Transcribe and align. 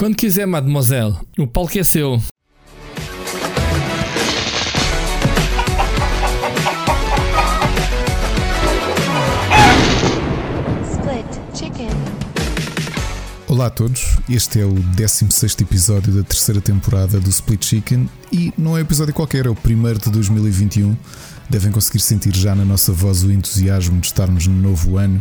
Quando 0.00 0.16
quiser, 0.16 0.46
mademoiselle, 0.46 1.14
o 1.38 1.46
palco 1.46 1.78
é 1.78 1.84
seu. 1.84 2.18
Olá 13.46 13.66
a 13.66 13.70
todos, 13.70 14.16
este 14.26 14.60
é 14.60 14.64
o 14.64 14.72
16 14.72 15.56
episódio 15.60 16.14
da 16.14 16.22
terceira 16.22 16.62
temporada 16.62 17.20
do 17.20 17.28
Split 17.28 17.62
Chicken 17.62 18.08
e 18.32 18.54
não 18.56 18.78
é 18.78 18.80
um 18.80 18.84
episódio 18.84 19.12
qualquer, 19.12 19.44
é 19.44 19.50
o 19.50 19.54
primeiro 19.54 19.98
de 19.98 20.10
2021. 20.10 20.96
Devem 21.50 21.70
conseguir 21.70 22.00
sentir 22.00 22.34
já 22.34 22.54
na 22.54 22.64
nossa 22.64 22.90
voz 22.90 23.22
o 23.22 23.30
entusiasmo 23.30 24.00
de 24.00 24.06
estarmos 24.06 24.46
no 24.46 24.56
novo 24.56 24.96
ano 24.96 25.20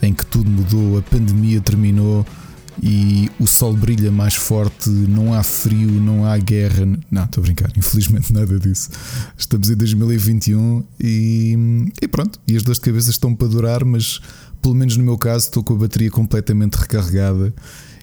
em 0.00 0.14
que 0.14 0.24
tudo 0.24 0.48
mudou, 0.48 0.98
a 0.98 1.02
pandemia 1.02 1.60
terminou 1.60 2.24
e 2.82 3.30
o 3.38 3.46
sol 3.46 3.74
brilha 3.74 4.10
mais 4.10 4.34
forte, 4.34 4.88
não 4.88 5.34
há 5.34 5.42
frio, 5.42 5.90
não 5.90 6.24
há 6.24 6.36
guerra. 6.38 6.86
Não, 7.10 7.24
estou 7.24 7.42
a 7.42 7.44
brincar, 7.44 7.70
infelizmente 7.76 8.32
nada 8.34 8.58
disso. 8.58 8.90
Estamos 9.36 9.70
em 9.70 9.76
2021 9.76 10.84
e, 11.00 11.88
e 12.00 12.08
pronto, 12.08 12.38
e 12.46 12.56
as 12.56 12.62
dores 12.62 12.78
de 12.78 12.84
cabeça 12.84 13.10
estão 13.10 13.34
para 13.34 13.48
durar, 13.48 13.84
mas 13.84 14.20
pelo 14.62 14.74
menos 14.74 14.96
no 14.96 15.04
meu 15.04 15.18
caso, 15.18 15.46
estou 15.46 15.64
com 15.64 15.74
a 15.74 15.78
bateria 15.78 16.10
completamente 16.10 16.74
recarregada 16.74 17.52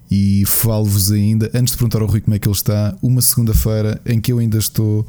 e 0.09 0.43
falo-vos 0.45 1.11
ainda, 1.11 1.51
antes 1.53 1.73
de 1.73 1.77
perguntar 1.77 2.01
ao 2.01 2.07
Rui 2.07 2.21
como 2.21 2.35
é 2.35 2.39
que 2.39 2.47
ele 2.47 2.55
está, 2.55 2.95
uma 3.01 3.21
segunda-feira 3.21 4.01
em 4.05 4.19
que 4.19 4.31
eu 4.31 4.39
ainda 4.39 4.57
estou 4.57 5.05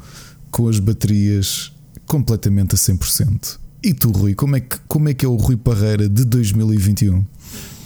com 0.51 0.67
as 0.67 0.79
baterias 0.79 1.71
completamente 2.05 2.75
a 2.75 2.77
100%. 2.77 3.57
E 3.81 3.93
tu, 3.93 4.11
Rui, 4.11 4.33
como 4.35 4.57
é 4.57 4.59
que, 4.59 4.77
como 4.87 5.07
é, 5.07 5.13
que 5.13 5.25
é 5.25 5.29
o 5.29 5.35
Rui 5.35 5.55
Parreira 5.55 6.09
de 6.09 6.25
2021? 6.25 7.25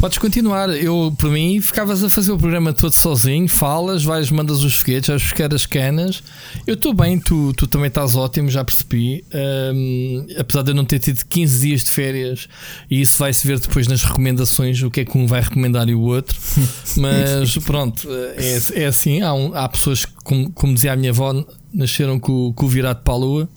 Podes 0.04 0.18
continuar. 0.18 0.70
Eu, 0.70 1.16
por 1.18 1.30
mim, 1.30 1.62
ficavas 1.62 2.04
a 2.04 2.10
fazer 2.10 2.34
o 2.34 2.38
programa 2.38 2.74
todo 2.74 2.92
sozinho, 2.92 3.48
falas, 3.48 4.04
vais, 4.04 4.30
mandas 4.30 4.62
os 4.62 4.76
foguetes, 4.76 5.08
vais 5.08 5.24
buscar 5.24 5.54
as 5.54 5.66
canas. 5.66 6.22
Eu 6.68 6.74
estou 6.74 6.94
bem, 6.94 7.18
tu, 7.18 7.54
tu 7.54 7.66
também 7.68 7.88
estás 7.88 8.14
ótimo, 8.14 8.50
já 8.50 8.66
percebi. 8.66 9.24
Um, 9.34 10.26
apesar 10.38 10.62
de 10.64 10.72
eu 10.72 10.76
não 10.76 10.84
ter 10.84 11.00
tido 11.00 11.24
15 11.24 11.68
dias 11.68 11.86
de 11.86 11.92
férias, 11.92 12.50
e 12.92 13.00
isso 13.00 13.18
vai-se 13.18 13.48
ver 13.48 13.58
depois 13.60 13.88
nas 13.88 14.04
recomendações, 14.04 14.84
o 14.84 14.92
que 14.92 15.00
é 15.00 15.06
que 15.06 15.18
um 15.18 15.26
vai 15.26 15.40
recomendar 15.40 15.88
e 15.88 15.96
o 15.96 16.02
outro. 16.02 16.38
Mas 17.00 17.58
pronto, 17.60 18.06
é, 18.36 18.82
é 18.82 18.86
assim. 18.88 19.22
Há, 19.22 19.34
um, 19.34 19.56
há 19.56 19.70
pessoas, 19.70 20.04
como, 20.04 20.52
como 20.52 20.74
dizia 20.74 20.92
a 20.92 20.98
minha 20.98 21.12
avó, 21.12 21.34
nasceram 21.74 22.20
com, 22.20 22.52
com 22.52 22.66
o 22.66 22.68
virado 22.68 23.02
para 23.04 23.14
a 23.14 23.18
lua. 23.18 23.50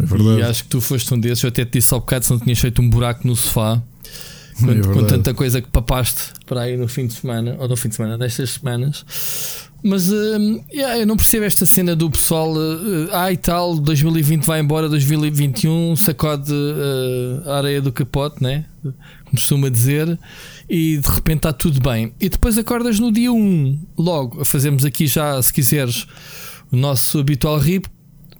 É 0.00 0.38
e 0.38 0.42
acho 0.44 0.62
que 0.62 0.70
tu 0.70 0.80
foste 0.80 1.12
um 1.12 1.20
desses. 1.20 1.44
Eu 1.44 1.48
até 1.48 1.62
te 1.62 1.78
disse 1.78 1.92
ao 1.92 2.00
bocado 2.00 2.24
se 2.24 2.30
não 2.30 2.38
tinhas 2.38 2.58
feito 2.58 2.80
um 2.80 2.88
buraco 2.88 3.28
no 3.28 3.36
sofá. 3.36 3.82
Com, 4.60 4.70
é 4.70 4.80
com, 4.80 5.04
tanta 5.06 5.34
coisa 5.34 5.60
que 5.60 5.68
papaste 5.68 6.32
para 6.46 6.62
aí 6.62 6.76
no 6.76 6.86
fim 6.86 7.06
de 7.06 7.14
semana, 7.14 7.56
ou 7.58 7.68
no 7.68 7.76
fim 7.76 7.88
de 7.88 7.96
semana 7.96 8.16
destas 8.16 8.50
semanas. 8.50 9.04
Mas 9.82 10.10
uh, 10.10 10.64
yeah, 10.72 10.98
eu 10.98 11.06
não 11.06 11.14
percebo 11.14 11.44
esta 11.44 11.66
cena 11.66 11.94
do 11.94 12.10
pessoal. 12.10 12.54
Uh, 12.54 13.08
ah, 13.12 13.30
e 13.30 13.36
tal, 13.36 13.76
2020 13.76 14.44
vai 14.44 14.60
embora, 14.60 14.88
2021 14.88 15.94
sacode 15.96 16.50
uh, 16.50 17.50
a 17.50 17.58
areia 17.58 17.82
do 17.82 17.92
capote, 17.92 18.42
né? 18.42 18.64
Costuma 19.30 19.68
dizer, 19.68 20.18
e 20.70 20.96
de 20.96 21.08
repente 21.08 21.36
está 21.36 21.52
tudo 21.52 21.80
bem. 21.80 22.14
E 22.18 22.30
depois 22.30 22.56
acordas 22.56 22.98
no 22.98 23.12
dia 23.12 23.30
1, 23.30 23.78
logo. 23.98 24.42
Fazemos 24.44 24.86
aqui 24.86 25.06
já, 25.06 25.40
se 25.42 25.52
quiseres, 25.52 26.06
o 26.72 26.76
nosso 26.76 27.18
habitual 27.18 27.58
RIP. 27.58 27.86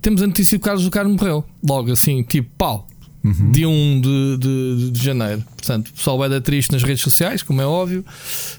Temos 0.00 0.22
a 0.22 0.26
notícia 0.26 0.58
que 0.58 0.62
o 0.62 0.64
Carlos 0.64 0.84
do 0.84 0.90
Carmo 0.90 1.12
morreu. 1.12 1.44
Logo 1.66 1.92
assim, 1.92 2.22
tipo, 2.22 2.48
pau, 2.56 2.86
uhum. 3.25 3.50
dia 3.50 3.69
1 3.69 4.00
de, 4.00 4.36
de, 4.39 4.91
de, 4.91 5.03
janeiro. 5.03 5.42
Portanto, 5.56 5.89
o 5.89 5.92
pessoal 5.94 6.19
vai 6.19 6.28
dar 6.28 6.41
triste 6.41 6.72
nas 6.72 6.83
redes 6.83 7.03
sociais, 7.03 7.42
como 7.42 7.61
é 7.62 7.66
óbvio. 7.66 8.05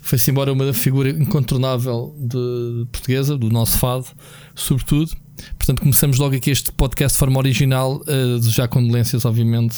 Foi-se 0.01 0.31
embora 0.31 0.51
uma 0.51 0.73
figura 0.73 1.09
incontornável 1.09 2.15
de 2.17 2.87
portuguesa, 2.91 3.37
do 3.37 3.49
nosso 3.49 3.77
fado, 3.77 4.07
sobretudo. 4.55 5.15
Portanto, 5.57 5.81
começamos 5.81 6.17
logo 6.17 6.35
aqui 6.35 6.49
este 6.49 6.71
podcast 6.71 7.15
de 7.15 7.19
forma 7.19 7.37
original, 7.37 8.01
uh, 8.01 8.41
já 8.49 8.67
condolências, 8.67 9.25
obviamente, 9.25 9.77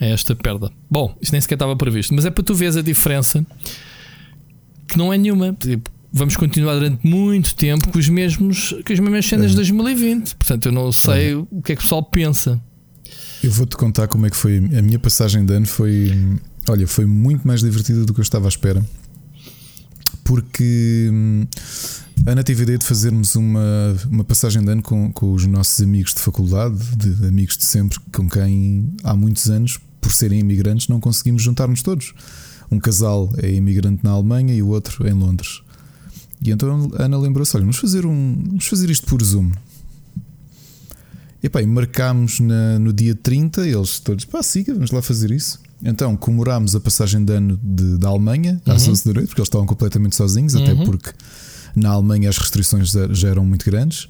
a 0.00 0.06
esta 0.06 0.36
perda. 0.36 0.70
Bom, 0.90 1.16
isto 1.20 1.32
nem 1.32 1.40
sequer 1.40 1.56
estava 1.56 1.74
previsto, 1.74 2.14
mas 2.14 2.24
é 2.24 2.30
para 2.30 2.44
tu 2.44 2.54
veres 2.54 2.76
a 2.76 2.82
diferença 2.82 3.44
que 4.86 4.96
não 4.96 5.12
é 5.12 5.18
nenhuma. 5.18 5.52
Tipo, 5.58 5.90
vamos 6.12 6.36
continuar 6.36 6.74
durante 6.74 7.06
muito 7.06 7.56
tempo 7.56 7.88
com 7.88 7.98
os 7.98 8.08
mesmos 8.08 8.74
com 8.86 8.92
as 8.92 9.00
mesmas 9.00 9.26
cenas 9.26 9.46
é. 9.46 9.48
de 9.50 9.56
2020. 9.56 10.36
Portanto, 10.36 10.66
eu 10.66 10.72
não 10.72 10.92
sei 10.92 11.32
é. 11.32 11.36
o 11.36 11.62
que 11.62 11.72
é 11.72 11.76
que 11.76 11.80
o 11.80 11.82
pessoal 11.82 12.02
pensa. 12.02 12.60
Eu 13.42 13.50
vou-te 13.50 13.76
contar 13.76 14.06
como 14.06 14.24
é 14.24 14.30
que 14.30 14.36
foi. 14.36 14.58
A 14.58 14.82
minha 14.82 14.98
passagem 14.98 15.44
de 15.44 15.52
ano 15.52 15.66
foi. 15.66 16.12
Olha, 16.68 16.86
foi 16.86 17.06
muito 17.06 17.46
mais 17.46 17.60
divertida 17.60 18.04
do 18.04 18.14
que 18.14 18.20
eu 18.20 18.22
estava 18.22 18.46
à 18.46 18.48
espera. 18.48 18.84
Porque 20.22 21.08
hum, 21.12 21.46
a 22.24 22.30
Ana 22.30 22.44
teve 22.44 22.60
a 22.60 22.62
ideia 22.62 22.78
de 22.78 22.86
fazermos 22.86 23.34
uma, 23.34 23.96
uma 24.08 24.22
passagem 24.22 24.62
de 24.62 24.70
ano 24.70 24.82
com, 24.82 25.12
com 25.12 25.32
os 25.32 25.44
nossos 25.46 25.80
amigos 25.80 26.14
de 26.14 26.20
faculdade, 26.20 26.78
de 26.96 27.26
amigos 27.26 27.56
de 27.56 27.64
sempre, 27.64 27.98
com 28.14 28.28
quem 28.28 28.94
há 29.02 29.16
muitos 29.16 29.50
anos, 29.50 29.80
por 30.00 30.12
serem 30.12 30.38
imigrantes, 30.38 30.86
não 30.86 31.00
conseguimos 31.00 31.42
juntar-nos 31.42 31.82
todos. 31.82 32.14
Um 32.70 32.78
casal 32.78 33.28
é 33.38 33.52
imigrante 33.52 34.04
na 34.04 34.12
Alemanha 34.12 34.54
e 34.54 34.62
o 34.62 34.68
outro 34.68 35.06
em 35.06 35.12
Londres. 35.12 35.62
E 36.40 36.52
então 36.52 36.90
a 36.96 37.04
Ana 37.04 37.18
lembrou-se: 37.18 37.56
olha, 37.56 37.64
vamos 37.64 37.78
fazer, 37.78 38.06
um, 38.06 38.40
vamos 38.46 38.66
fazer 38.66 38.88
isto 38.88 39.06
por 39.06 39.20
Zoom. 39.20 39.50
E 41.42 41.48
pá, 41.48 41.60
marcámos 41.66 42.38
na, 42.38 42.78
no 42.78 42.92
dia 42.92 43.14
30, 43.14 43.66
eles 43.66 43.98
todos, 43.98 44.24
pá, 44.24 44.42
siga, 44.42 44.72
vamos 44.72 44.90
lá 44.90 45.02
fazer 45.02 45.30
isso. 45.30 45.60
Então 45.82 46.16
comemorámos 46.16 46.76
a 46.76 46.80
passagem 46.80 47.24
de 47.24 47.32
ano 47.32 47.58
de, 47.62 47.98
da 47.98 48.08
Alemanha 48.08 48.62
às 48.66 48.86
uhum. 48.86 48.92
11 48.92 49.04
da 49.04 49.12
noite, 49.14 49.26
porque 49.28 49.40
eles 49.40 49.48
estavam 49.48 49.66
completamente 49.66 50.14
sozinhos, 50.14 50.54
uhum. 50.54 50.62
até 50.62 50.84
porque 50.84 51.10
na 51.74 51.90
Alemanha 51.90 52.28
as 52.28 52.38
restrições 52.38 52.90
já 52.90 53.28
eram 53.28 53.44
muito 53.44 53.64
grandes. 53.64 54.08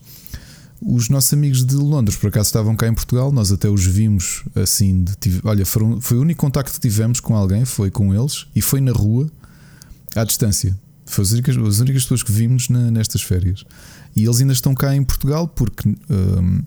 Os 0.84 1.08
nossos 1.08 1.32
amigos 1.32 1.64
de 1.64 1.76
Londres, 1.76 2.18
por 2.18 2.26
acaso, 2.26 2.48
estavam 2.48 2.74
cá 2.74 2.88
em 2.88 2.94
Portugal, 2.94 3.30
nós 3.30 3.52
até 3.52 3.70
os 3.70 3.86
vimos 3.86 4.42
assim. 4.54 5.04
De, 5.04 5.40
olha, 5.44 5.64
foram, 5.64 6.00
foi 6.00 6.18
o 6.18 6.22
único 6.22 6.40
contacto 6.40 6.72
que 6.72 6.80
tivemos 6.80 7.20
com 7.20 7.36
alguém, 7.36 7.64
foi 7.64 7.88
com 7.88 8.12
eles, 8.12 8.46
e 8.54 8.60
foi 8.60 8.80
na 8.80 8.90
rua, 8.90 9.30
à 10.16 10.24
distância. 10.24 10.76
Foi 11.06 11.22
as 11.22 11.30
únicas, 11.30 11.56
as 11.56 11.78
únicas 11.78 12.02
pessoas 12.02 12.22
que 12.24 12.32
vimos 12.32 12.68
na, 12.68 12.90
nestas 12.90 13.22
férias. 13.22 13.64
E 14.14 14.24
eles 14.24 14.40
ainda 14.40 14.52
estão 14.52 14.74
cá 14.74 14.94
em 14.94 15.04
Portugal 15.04 15.46
porque 15.46 15.88
um, 15.88 16.62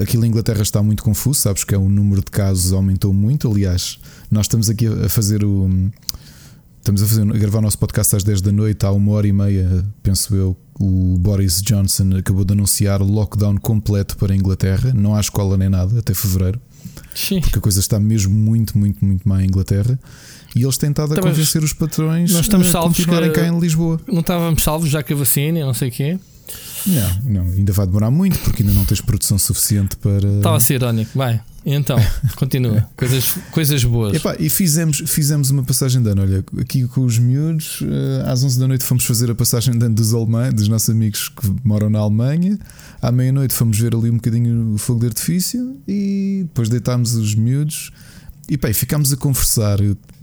Aquilo 0.00 0.24
em 0.24 0.28
Inglaterra 0.28 0.62
está 0.62 0.82
muito 0.82 1.02
confuso, 1.02 1.40
sabes 1.40 1.62
que 1.62 1.74
é 1.74 1.78
o 1.78 1.88
número 1.88 2.22
de 2.22 2.30
casos 2.30 2.72
aumentou 2.72 3.12
muito. 3.12 3.50
Aliás, 3.50 3.98
nós 4.30 4.46
estamos 4.46 4.70
aqui 4.70 4.86
a 4.86 5.08
fazer 5.08 5.44
o. 5.44 5.68
Estamos 6.78 7.02
a, 7.02 7.06
fazer, 7.06 7.22
a 7.22 7.38
gravar 7.38 7.58
o 7.58 7.62
nosso 7.62 7.78
podcast 7.78 8.16
às 8.16 8.24
10 8.24 8.40
da 8.40 8.50
noite, 8.50 8.86
há 8.86 8.90
uma 8.90 9.12
hora 9.12 9.28
e 9.28 9.32
meia, 9.32 9.84
penso 10.02 10.34
eu. 10.34 10.56
O 10.78 11.18
Boris 11.18 11.60
Johnson 11.60 12.16
acabou 12.16 12.42
de 12.42 12.54
anunciar 12.54 13.02
lockdown 13.02 13.58
completo 13.58 14.16
para 14.16 14.32
a 14.32 14.36
Inglaterra. 14.36 14.94
Não 14.94 15.14
há 15.14 15.20
escola 15.20 15.58
nem 15.58 15.68
nada 15.68 15.98
até 15.98 16.14
fevereiro, 16.14 16.58
Sim. 17.14 17.42
porque 17.42 17.58
a 17.58 17.60
coisa 17.60 17.80
está 17.80 18.00
mesmo 18.00 18.34
muito, 18.34 18.78
muito, 18.78 19.04
muito 19.04 19.28
má 19.28 19.42
em 19.42 19.46
Inglaterra. 19.46 20.00
E 20.56 20.62
eles 20.62 20.78
têm 20.78 20.90
estado 20.90 21.12
a 21.12 21.20
convencer 21.20 21.62
os 21.62 21.74
patrões 21.74 22.32
nós 22.32 22.42
estamos 22.42 22.74
a 22.74 22.80
continuarem 22.80 23.30
cá 23.30 23.46
em 23.46 23.58
Lisboa. 23.60 24.00
Não 24.06 24.20
estávamos 24.20 24.62
salvos 24.62 24.88
já 24.88 25.02
que 25.02 25.12
a 25.12 25.16
vacina, 25.16 25.60
não 25.60 25.74
sei 25.74 25.90
o 25.90 25.92
quê. 25.92 26.18
Não, 26.86 27.18
não, 27.24 27.52
ainda 27.52 27.72
vai 27.72 27.86
demorar 27.86 28.10
muito 28.10 28.38
porque 28.38 28.62
ainda 28.62 28.74
não 28.74 28.84
tens 28.84 29.00
produção 29.00 29.38
suficiente 29.38 29.96
para. 29.96 30.28
Estava 30.36 30.56
a 30.56 30.60
ser 30.60 30.74
irónico, 30.74 31.10
vai. 31.14 31.40
Então, 31.64 31.98
continua. 32.36 32.88
coisas, 32.96 33.34
coisas 33.50 33.84
boas. 33.84 34.14
Epá, 34.14 34.34
e 34.38 34.48
fizemos, 34.48 35.02
fizemos 35.06 35.50
uma 35.50 35.62
passagem 35.62 36.02
de 36.02 36.08
ano. 36.08 36.22
Olha, 36.22 36.44
aqui 36.58 36.86
com 36.88 37.04
os 37.04 37.18
miúdos, 37.18 37.80
eh, 37.82 38.30
às 38.30 38.42
11 38.42 38.58
da 38.58 38.66
noite 38.66 38.82
fomos 38.82 39.04
fazer 39.04 39.30
a 39.30 39.34
passagem 39.34 39.78
de 39.78 39.84
ano 39.84 39.94
dos 39.94 40.14
alemães, 40.14 40.54
dos 40.54 40.68
nossos 40.68 40.88
amigos 40.88 41.28
que 41.28 41.54
moram 41.62 41.90
na 41.90 41.98
Alemanha. 41.98 42.58
À 43.02 43.12
meia-noite 43.12 43.52
fomos 43.52 43.78
ver 43.78 43.94
ali 43.94 44.10
um 44.10 44.14
bocadinho 44.14 44.74
o 44.74 44.78
fogo 44.78 45.00
de 45.00 45.06
artifício 45.06 45.76
e 45.86 46.44
depois 46.44 46.70
deitámos 46.70 47.14
os 47.14 47.34
miúdos. 47.34 47.90
E, 48.48 48.56
pá, 48.56 48.70
e 48.70 48.74
ficámos 48.74 49.12
a 49.12 49.16
conversar 49.16 49.78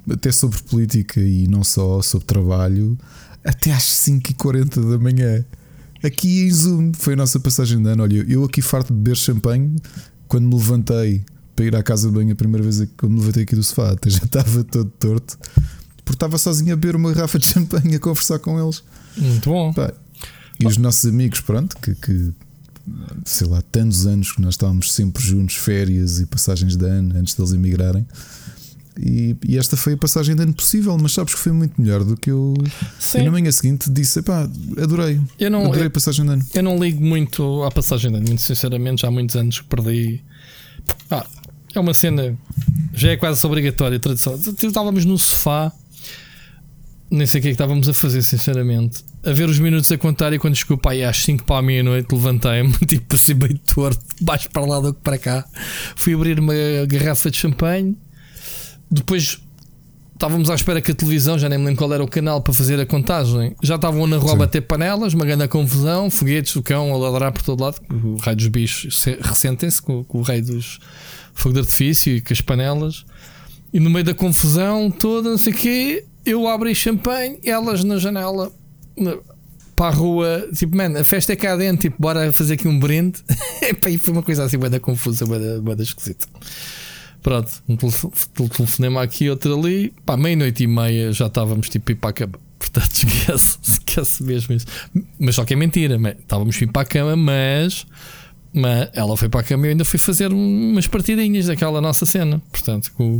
até 0.09 0.31
sobre 0.31 0.57
política 0.63 1.19
e 1.19 1.47
não 1.47 1.63
só 1.63 2.01
sobre 2.01 2.25
trabalho 2.25 2.97
até 3.43 3.71
às 3.71 3.83
5h40 3.83 4.91
da 4.91 4.97
manhã. 4.97 5.45
Aqui 6.07 6.43
em 6.43 6.51
Zoom 6.51 6.91
foi 6.93 7.13
a 7.13 7.17
nossa 7.17 7.39
passagem 7.39 7.81
de 7.83 7.89
ano. 7.89 8.03
Olha, 8.03 8.25
eu 8.27 8.45
aqui 8.45 8.61
farto 8.61 8.93
de 8.93 8.99
beber 8.99 9.17
champanhe 9.17 9.75
quando 10.27 10.47
me 10.47 10.55
levantei 10.55 11.25
para 11.55 11.65
ir 11.65 11.75
à 11.75 11.83
casa 11.83 12.07
de 12.07 12.13
banho 12.13 12.31
a 12.31 12.35
primeira 12.35 12.63
vez 12.63 12.79
que 12.97 13.07
me 13.07 13.19
levantei 13.19 13.43
aqui 13.43 13.55
do 13.55 13.63
sofá, 13.63 13.91
até 13.91 14.09
já 14.09 14.23
estava 14.25 14.63
todo 14.63 14.89
torto, 14.99 15.37
porque 16.05 16.13
estava 16.13 16.37
sozinho 16.37 16.71
a 16.73 16.75
beber 16.75 16.95
uma 16.95 17.11
garrafa 17.11 17.37
de 17.39 17.47
champanhe 17.47 17.95
a 17.95 17.99
conversar 17.99 18.39
com 18.39 18.61
eles. 18.63 18.83
Muito 19.17 19.49
bom. 19.49 19.73
Pá, 19.73 19.91
e 20.59 20.65
os 20.65 20.77
nossos 20.77 21.05
amigos, 21.05 21.41
pronto, 21.41 21.75
que, 21.77 21.93
que 21.95 22.33
sei 23.25 23.47
lá, 23.47 23.61
tantos 23.61 24.05
anos 24.07 24.31
que 24.31 24.41
nós 24.41 24.53
estávamos 24.53 24.93
sempre 24.93 25.23
juntos, 25.23 25.55
férias 25.55 26.19
e 26.19 26.25
passagens 26.25 26.77
de 26.77 26.85
ano 26.85 27.17
antes 27.17 27.33
deles 27.33 27.51
emigrarem. 27.51 28.07
E, 28.99 29.35
e, 29.47 29.57
esta 29.57 29.77
foi 29.77 29.93
a 29.93 29.97
passagem 29.97 30.35
de 30.35 30.41
ano 30.41 30.53
possível, 30.53 30.97
mas 30.97 31.13
sabes 31.13 31.35
que 31.35 31.39
foi 31.39 31.51
muito 31.51 31.79
melhor 31.79 32.03
do 32.03 32.15
que 32.17 32.31
eu. 32.31 32.53
Sim. 32.99 33.19
E 33.19 33.23
na 33.23 33.31
manhã 33.31 33.51
seguinte 33.51 33.89
disse: 33.91 34.21
pá, 34.21 34.49
adorei. 34.81 35.19
Eu 35.39 35.51
não, 35.51 35.65
adorei 35.65 35.87
a 35.87 35.89
passagem 35.89 36.25
de 36.25 36.31
ano. 36.31 36.45
Eu 36.53 36.63
não 36.63 36.77
ligo 36.77 37.03
muito 37.03 37.63
à 37.63 37.71
passagem 37.71 38.11
de 38.11 38.17
ano, 38.17 38.27
muito 38.27 38.41
sinceramente, 38.41 39.01
já 39.01 39.07
há 39.07 39.11
muitos 39.11 39.35
anos 39.35 39.61
que 39.61 39.67
perdi. 39.67 40.21
Ah, 41.11 41.25
é 41.75 41.79
uma 41.79 41.93
cena, 41.93 42.37
já 42.93 43.11
é 43.11 43.17
quase 43.17 43.45
obrigatória, 43.45 43.99
tradição. 43.99 44.39
Estávamos 44.63 45.05
no 45.05 45.17
sofá, 45.17 45.71
nem 47.09 47.25
sei 47.25 47.39
o 47.39 47.41
que 47.41 47.47
é 47.47 47.51
que 47.51 47.55
estávamos 47.55 47.87
a 47.87 47.93
fazer, 47.93 48.21
sinceramente. 48.21 49.03
a 49.23 49.31
ver 49.31 49.47
os 49.47 49.59
minutos 49.59 49.91
a 49.91 49.97
contar 49.97 50.33
e 50.33 50.39
quando 50.39 50.55
chegou 50.55 50.77
para 50.77 50.91
aí 50.91 51.03
às 51.03 51.17
5 51.23 51.45
para 51.45 51.57
a 51.57 51.61
meia-noite 51.61 52.13
levantei-me, 52.13 52.73
tipo 52.87 53.15
assim 53.15 53.35
bem 53.35 53.55
torto, 53.73 54.03
baixo 54.21 54.49
para 54.49 54.65
lá 54.65 54.79
do 54.79 54.93
que 54.93 55.01
para 55.01 55.17
cá. 55.17 55.45
Fui 55.95 56.13
abrir 56.13 56.39
uma 56.39 56.53
garrafa 56.87 57.29
de 57.29 57.37
champanhe. 57.37 57.95
Depois 58.89 59.39
estávamos 60.17 60.49
à 60.49 60.55
espera 60.55 60.81
que 60.81 60.91
a 60.91 60.95
televisão, 60.95 61.37
já 61.37 61.47
nem 61.47 61.59
me 61.59 61.65
lembro 61.65 61.77
qual 61.77 61.93
era 61.93 62.03
o 62.03 62.07
canal 62.07 62.41
para 62.41 62.53
fazer 62.53 62.79
a 62.79 62.85
contagem, 62.85 63.55
já 63.61 63.75
estavam 63.75 64.07
na 64.07 64.17
rua 64.17 64.33
a 64.33 64.35
bater 64.35 64.61
panelas, 64.61 65.13
uma 65.13 65.25
grande 65.25 65.47
confusão, 65.47 66.09
foguetes, 66.09 66.55
o 66.55 66.63
cão 66.63 66.91
a 66.93 66.97
ladrar 66.97 67.31
por 67.31 67.43
todo 67.43 67.63
lado, 67.63 67.79
o 67.89 68.17
rei 68.17 68.35
dos 68.35 68.47
bichos 68.47 69.03
ressentem-se 69.21 69.79
com, 69.79 70.03
com, 70.03 70.17
o 70.17 70.21
rei 70.23 70.41
dos 70.41 70.79
fogo 71.33 71.53
de 71.53 71.59
artifício 71.59 72.15
e 72.15 72.21
com 72.21 72.33
as 72.33 72.41
panelas. 72.41 73.05
E 73.71 73.79
no 73.79 73.91
meio 73.91 74.03
da 74.03 74.13
confusão 74.13 74.89
toda, 74.89 75.29
não 75.29 75.37
sei 75.37 75.53
o 75.53 75.55
quê, 75.55 76.05
eu 76.25 76.47
abri 76.47 76.73
champanhe, 76.73 77.39
elas 77.43 77.83
na 77.83 77.97
janela 77.97 78.51
para 79.75 79.89
a 79.89 79.91
rua, 79.91 80.49
tipo, 80.55 80.75
man, 80.75 80.99
a 80.99 81.03
festa 81.03 81.33
é 81.33 81.35
cá 81.35 81.55
dentro, 81.55 81.83
tipo, 81.83 82.01
bora 82.01 82.31
fazer 82.31 82.55
aqui 82.55 82.67
um 82.67 82.79
brinde. 82.79 83.19
e 83.87 83.97
foi 83.99 84.13
uma 84.13 84.23
coisa 84.23 84.43
assim, 84.43 84.57
bem 84.57 84.71
da 84.71 84.79
confusa, 84.79 85.25
bem 85.27 85.75
da 85.75 85.83
esquisita. 85.83 86.25
Pronto, 87.21 87.51
um 87.67 87.75
telefonema 88.47 89.01
aqui, 89.01 89.29
outro 89.29 89.57
ali. 89.57 89.93
Pá, 90.05 90.15
meia-noite 90.15 90.63
e 90.63 90.67
meia 90.67 91.11
já 91.11 91.27
estávamos 91.27 91.69
tipo 91.69 91.91
ir 91.91 91.95
para 91.95 92.11
a 92.11 92.13
cama. 92.13 92.33
Portanto, 92.57 92.91
esquece, 92.91 93.57
esquece 93.63 94.23
mesmo 94.23 94.55
isso. 94.55 94.65
Mas 95.19 95.35
só 95.35 95.45
que 95.45 95.53
é 95.53 95.57
mentira, 95.57 95.97
estávamos 96.19 96.59
ir 96.61 96.67
para 96.67 96.83
a 96.83 96.85
cama, 96.85 97.15
mas, 97.15 97.85
mas 98.53 98.89
ela 98.93 99.15
foi 99.15 99.29
para 99.29 99.41
a 99.41 99.43
cama 99.43 99.65
e 99.65 99.67
eu 99.67 99.71
ainda 99.71 99.85
fui 99.85 99.99
fazer 99.99 100.31
umas 100.31 100.87
partidinhas 100.87 101.47
daquela 101.47 101.79
nossa 101.81 102.05
cena. 102.05 102.41
Portanto, 102.51 102.91
com, 102.93 103.19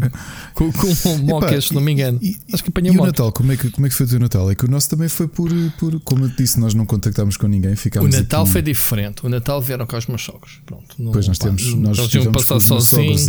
com, 0.53 0.71
com 0.71 0.87
o 1.15 1.23
Mocas, 1.23 1.65
se 1.65 1.73
não 1.73 1.81
me 1.81 1.91
engano. 1.91 2.19
E, 2.21 2.37
Acho 2.53 2.63
que 2.63 2.69
apanhei 2.69 2.91
e 2.91 2.97
o 2.97 3.05
Natal, 3.05 3.31
como 3.31 3.51
é, 3.51 3.57
que, 3.57 3.69
como 3.69 3.85
é 3.85 3.89
que 3.89 3.95
foi 3.95 4.05
o 4.05 4.09
teu 4.09 4.19
Natal? 4.19 4.49
É 4.51 4.55
que 4.55 4.65
o 4.65 4.71
nosso 4.71 4.89
também 4.89 5.09
foi 5.09 5.27
por, 5.27 5.51
por 5.79 5.99
como 6.01 6.25
eu 6.25 6.29
disse, 6.29 6.59
nós 6.59 6.73
não 6.73 6.85
contactámos 6.85 7.37
com 7.37 7.47
ninguém. 7.47 7.75
Ficámos 7.75 8.13
o 8.13 8.17
Natal 8.17 8.43
aqui. 8.43 8.51
foi 8.51 8.61
diferente. 8.61 9.25
O 9.25 9.29
Natal 9.29 9.61
vieram 9.61 9.85
com 9.85 9.97
os 9.97 10.07
meus 10.07 10.23
sogros. 10.23 10.59
Pronto, 10.65 10.95
não, 10.97 11.11
pois 11.11 11.27
nós 11.27 11.37
temos, 11.37 11.73
nós 11.75 12.07
tivemos 12.07 12.45
passar 12.45 12.59
sozinhos. 12.59 13.25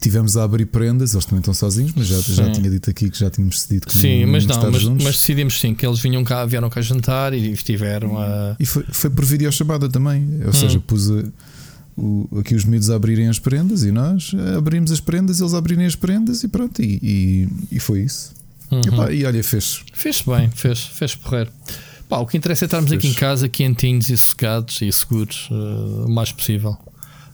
Tivemos 0.00 0.36
a 0.36 0.44
abrir 0.44 0.66
prendas, 0.66 1.12
eles 1.12 1.24
também 1.24 1.40
estão 1.40 1.52
sozinhos, 1.52 1.92
mas 1.96 2.06
já, 2.06 2.20
já 2.20 2.50
tinha 2.52 2.70
dito 2.70 2.88
aqui 2.88 3.10
que 3.10 3.18
já 3.18 3.28
tínhamos 3.28 3.62
cedido 3.62 3.86
que 3.86 3.92
Sim, 3.92 4.26
mas 4.26 4.46
não, 4.46 4.70
mas, 4.70 4.84
mas, 4.84 5.02
decidimos 5.02 5.60
sim 5.60 5.74
que 5.74 5.84
eles 5.84 5.98
vinham 5.98 6.22
cá, 6.22 6.46
vieram 6.46 6.70
cá 6.70 6.80
jantar 6.80 7.34
e 7.34 7.50
estiveram 7.50 8.16
a. 8.16 8.54
E 8.60 8.64
foi, 8.64 8.84
foi 8.90 9.10
por 9.10 9.24
videochamada 9.24 9.88
também, 9.88 10.24
ou 10.42 10.50
hum. 10.50 10.52
seja, 10.52 10.78
pus 10.78 11.10
a, 11.10 11.24
o, 11.96 12.28
aqui 12.38 12.54
os 12.54 12.64
miúdos 12.64 12.90
a 12.90 12.94
abrirem 12.94 13.28
as 13.28 13.40
prendas 13.40 13.82
e 13.82 13.90
nós 13.90 14.32
abrimos 14.56 14.92
as 14.92 15.00
prendas, 15.00 15.40
eles 15.40 15.52
abrirem 15.52 15.84
as 15.84 15.96
prendas 15.96 16.44
e 16.44 16.48
pronto, 16.48 16.80
e, 16.80 17.00
e, 17.02 17.48
e 17.72 17.80
foi 17.80 18.02
isso. 18.02 18.32
Uhum. 18.70 18.80
E, 18.80 18.90
pá, 18.90 19.12
e, 19.12 19.24
olha, 19.24 19.42
fez. 19.42 19.82
Fez 19.92 20.22
bem, 20.22 20.50
fez, 20.50 20.84
fez 20.84 21.14
porrer. 21.14 21.50
Pá, 22.08 22.18
o 22.18 22.26
que 22.26 22.36
interessa 22.36 22.64
é 22.64 22.66
estarmos 22.66 22.90
fez. 22.90 22.98
aqui 22.98 23.08
em 23.08 23.14
casa 23.14 23.48
quentinhos 23.48 24.08
e 24.08 24.16
sossegados 24.16 24.80
e 24.80 24.92
seguros 24.92 25.48
uh, 25.50 26.06
o 26.06 26.10
mais 26.10 26.32
possível. 26.32 26.76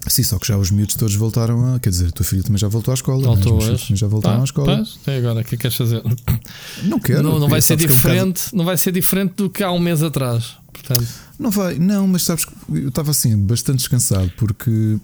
Sim, 0.07 0.23
só 0.23 0.39
que 0.39 0.47
já 0.47 0.59
os 0.59 0.71
miúdos 0.71 0.95
todos 0.97 1.15
voltaram 1.15 1.75
a. 1.75 1.81
Quer 1.81 1.91
dizer, 1.91 2.09
a 2.09 2.11
tua 2.11 2.27
filha 2.27 2.43
também 2.43 2.59
já 2.59 2.69
voltou 2.69 2.93
à 2.93 2.95
escola. 2.95 3.23
É? 3.23 3.27
Voltou 3.27 3.59
né? 3.59 3.77
também 3.79 3.97
já 3.97 4.07
voltaram 4.07 4.41
à 4.43 4.45
escola. 4.45 4.77
Pois, 4.77 4.99
até 5.03 5.17
agora, 5.17 5.41
o 5.41 5.45
que 5.45 5.55
é 5.55 5.57
que 5.57 5.63
queres 5.63 5.77
fazer? 5.77 6.03
Não 6.85 7.01
quero. 7.01 7.23
Não, 7.23 7.39
não 7.39 7.49
vai 7.49 7.63
ser 7.63 7.77
diferente, 7.77 8.55
não 8.55 8.65
vai 8.65 8.77
ser 8.77 8.93
diferente 8.93 9.35
do 9.37 9.49
que 9.49 9.63
há 9.63 9.71
um 9.71 9.79
mês 9.79 10.03
atrás. 10.03 10.57
Portanto. 10.73 11.07
Não 11.39 11.51
vai, 11.51 11.79
não, 11.79 12.07
mas 12.07 12.23
sabes 12.23 12.45
que 12.45 12.53
eu 12.71 12.89
estava 12.89 13.11
assim, 13.11 13.37
bastante 13.37 13.79
descansado, 13.79 14.31
porque 14.37 14.99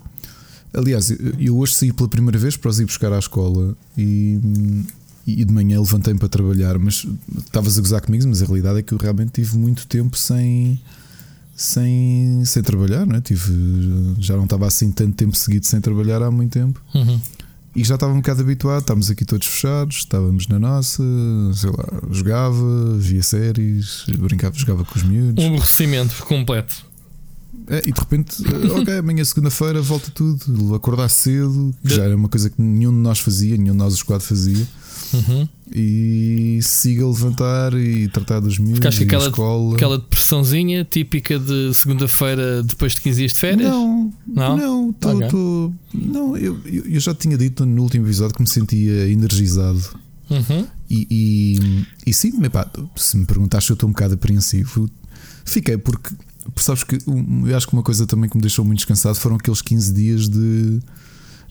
aliás, 0.75 1.13
eu 1.39 1.59
hoje 1.59 1.75
saí 1.75 1.93
pela 1.93 2.09
primeira 2.09 2.39
vez 2.39 2.57
para 2.57 2.69
os 2.69 2.81
ir 2.81 2.85
buscar 2.85 3.13
à 3.13 3.19
escola 3.19 3.77
e, 3.97 4.39
e 5.27 5.45
de 5.45 5.53
manhã 5.53 5.81
levantei-me 5.81 6.19
para 6.19 6.29
trabalhar, 6.29 6.79
mas 6.79 7.07
estavas 7.39 7.79
a 7.79 7.81
gozar 7.81 8.01
comigo, 8.01 8.27
mas 8.29 8.43
a 8.43 8.47
realidade 8.47 8.79
é 8.81 8.83
que 8.83 8.93
eu 8.93 8.99
realmente 8.99 9.33
tive 9.33 9.57
muito 9.57 9.87
tempo 9.87 10.17
sem 10.17 10.81
sem, 11.61 12.43
sem 12.47 12.63
trabalhar, 12.63 13.05
não 13.05 13.17
é? 13.17 13.21
Tive, 13.21 13.53
já 14.19 14.35
não 14.35 14.45
estava 14.45 14.67
assim 14.67 14.91
tanto 14.91 15.13
tempo 15.13 15.37
seguido 15.37 15.67
sem 15.67 15.79
trabalhar 15.79 16.23
há 16.23 16.31
muito 16.31 16.53
tempo. 16.53 16.81
Uhum. 16.95 17.21
E 17.77 17.85
já 17.85 17.97
estava 17.97 18.13
um 18.13 18.17
bocado 18.17 18.41
habituado, 18.41 18.81
estávamos 18.81 19.11
aqui 19.11 19.27
todos 19.27 19.47
fechados, 19.47 19.97
estávamos 19.99 20.49
na 20.49 20.59
nossa, 20.59 21.03
sei 21.55 21.71
lá, 21.71 22.01
jogava, 22.11 22.97
via 22.99 23.23
séries, 23.23 24.07
brincava, 24.09 24.59
jogava 24.59 24.85
com 24.85 24.99
os 24.99 25.03
miúdos. 25.03 25.45
Um 25.45 25.49
aborrecimento 25.49 26.25
completo. 26.25 26.87
É, 27.69 27.83
e 27.87 27.93
de 27.93 28.01
repente, 28.01 28.43
eh, 28.45 28.81
ok, 28.81 28.99
amanhã 28.99 29.23
segunda-feira 29.23 29.83
volta 29.83 30.11
tudo, 30.13 30.75
acordar 30.75 31.09
cedo, 31.11 31.75
que 31.87 31.95
já 31.95 32.05
era 32.05 32.17
uma 32.17 32.29
coisa 32.29 32.49
que 32.49 32.61
nenhum 32.61 32.91
de 32.91 32.99
nós 32.99 33.21
fazia, 33.21 33.57
nenhum 33.57 33.73
de 33.73 33.79
nós 33.79 33.93
os 33.95 34.03
quatro 34.03 34.27
fazia. 34.27 34.67
Uhum. 35.13 35.49
E 35.73 36.59
siga 36.63 37.05
a 37.05 37.09
levantar 37.09 37.75
e 37.75 38.09
tratar 38.09 38.41
dos 38.41 38.59
miúdos. 38.59 38.79
Ficaste 38.79 39.05
aquela, 39.05 39.27
escola. 39.27 39.75
aquela 39.75 39.99
depressãozinha 39.99 40.85
típica 40.85 41.39
de 41.39 41.73
segunda-feira 41.75 42.63
depois 42.63 42.95
de 42.95 43.01
15 43.01 43.19
dias 43.19 43.33
de 43.33 43.39
férias? 43.39 43.71
Não, 43.71 44.13
não, 44.27 44.57
não, 44.57 44.93
tô, 44.93 45.11
okay. 45.11 45.29
tô, 45.29 45.73
não 45.95 46.37
eu, 46.37 46.61
eu 46.65 47.01
já 47.01 47.15
tinha 47.15 47.37
dito 47.37 47.65
no 47.65 47.83
último 47.83 48.07
episódio 48.07 48.35
que 48.35 48.43
me 48.43 48.49
sentia 48.49 49.09
energizado. 49.09 49.83
Uhum. 50.29 50.67
E, 50.89 51.07
e, 51.11 51.87
e 52.07 52.15
sim, 52.15 52.33
epá, 52.45 52.69
se 52.97 53.17
me 53.17 53.25
perguntaste 53.25 53.71
eu 53.71 53.75
estou 53.75 53.89
um 53.89 53.93
bocado 53.93 54.15
apreensivo, 54.15 54.89
fiquei 55.45 55.77
porque, 55.77 56.15
sabes 56.57 56.85
que 56.85 56.99
eu 57.47 57.57
acho 57.57 57.67
que 57.67 57.73
uma 57.73 57.83
coisa 57.83 58.07
também 58.07 58.29
que 58.31 58.37
me 58.37 58.41
deixou 58.41 58.65
muito 58.65 58.79
descansado 58.79 59.17
foram 59.17 59.37
aqueles 59.37 59.61
15 59.61 59.93
dias 59.93 60.29
de 60.29 60.81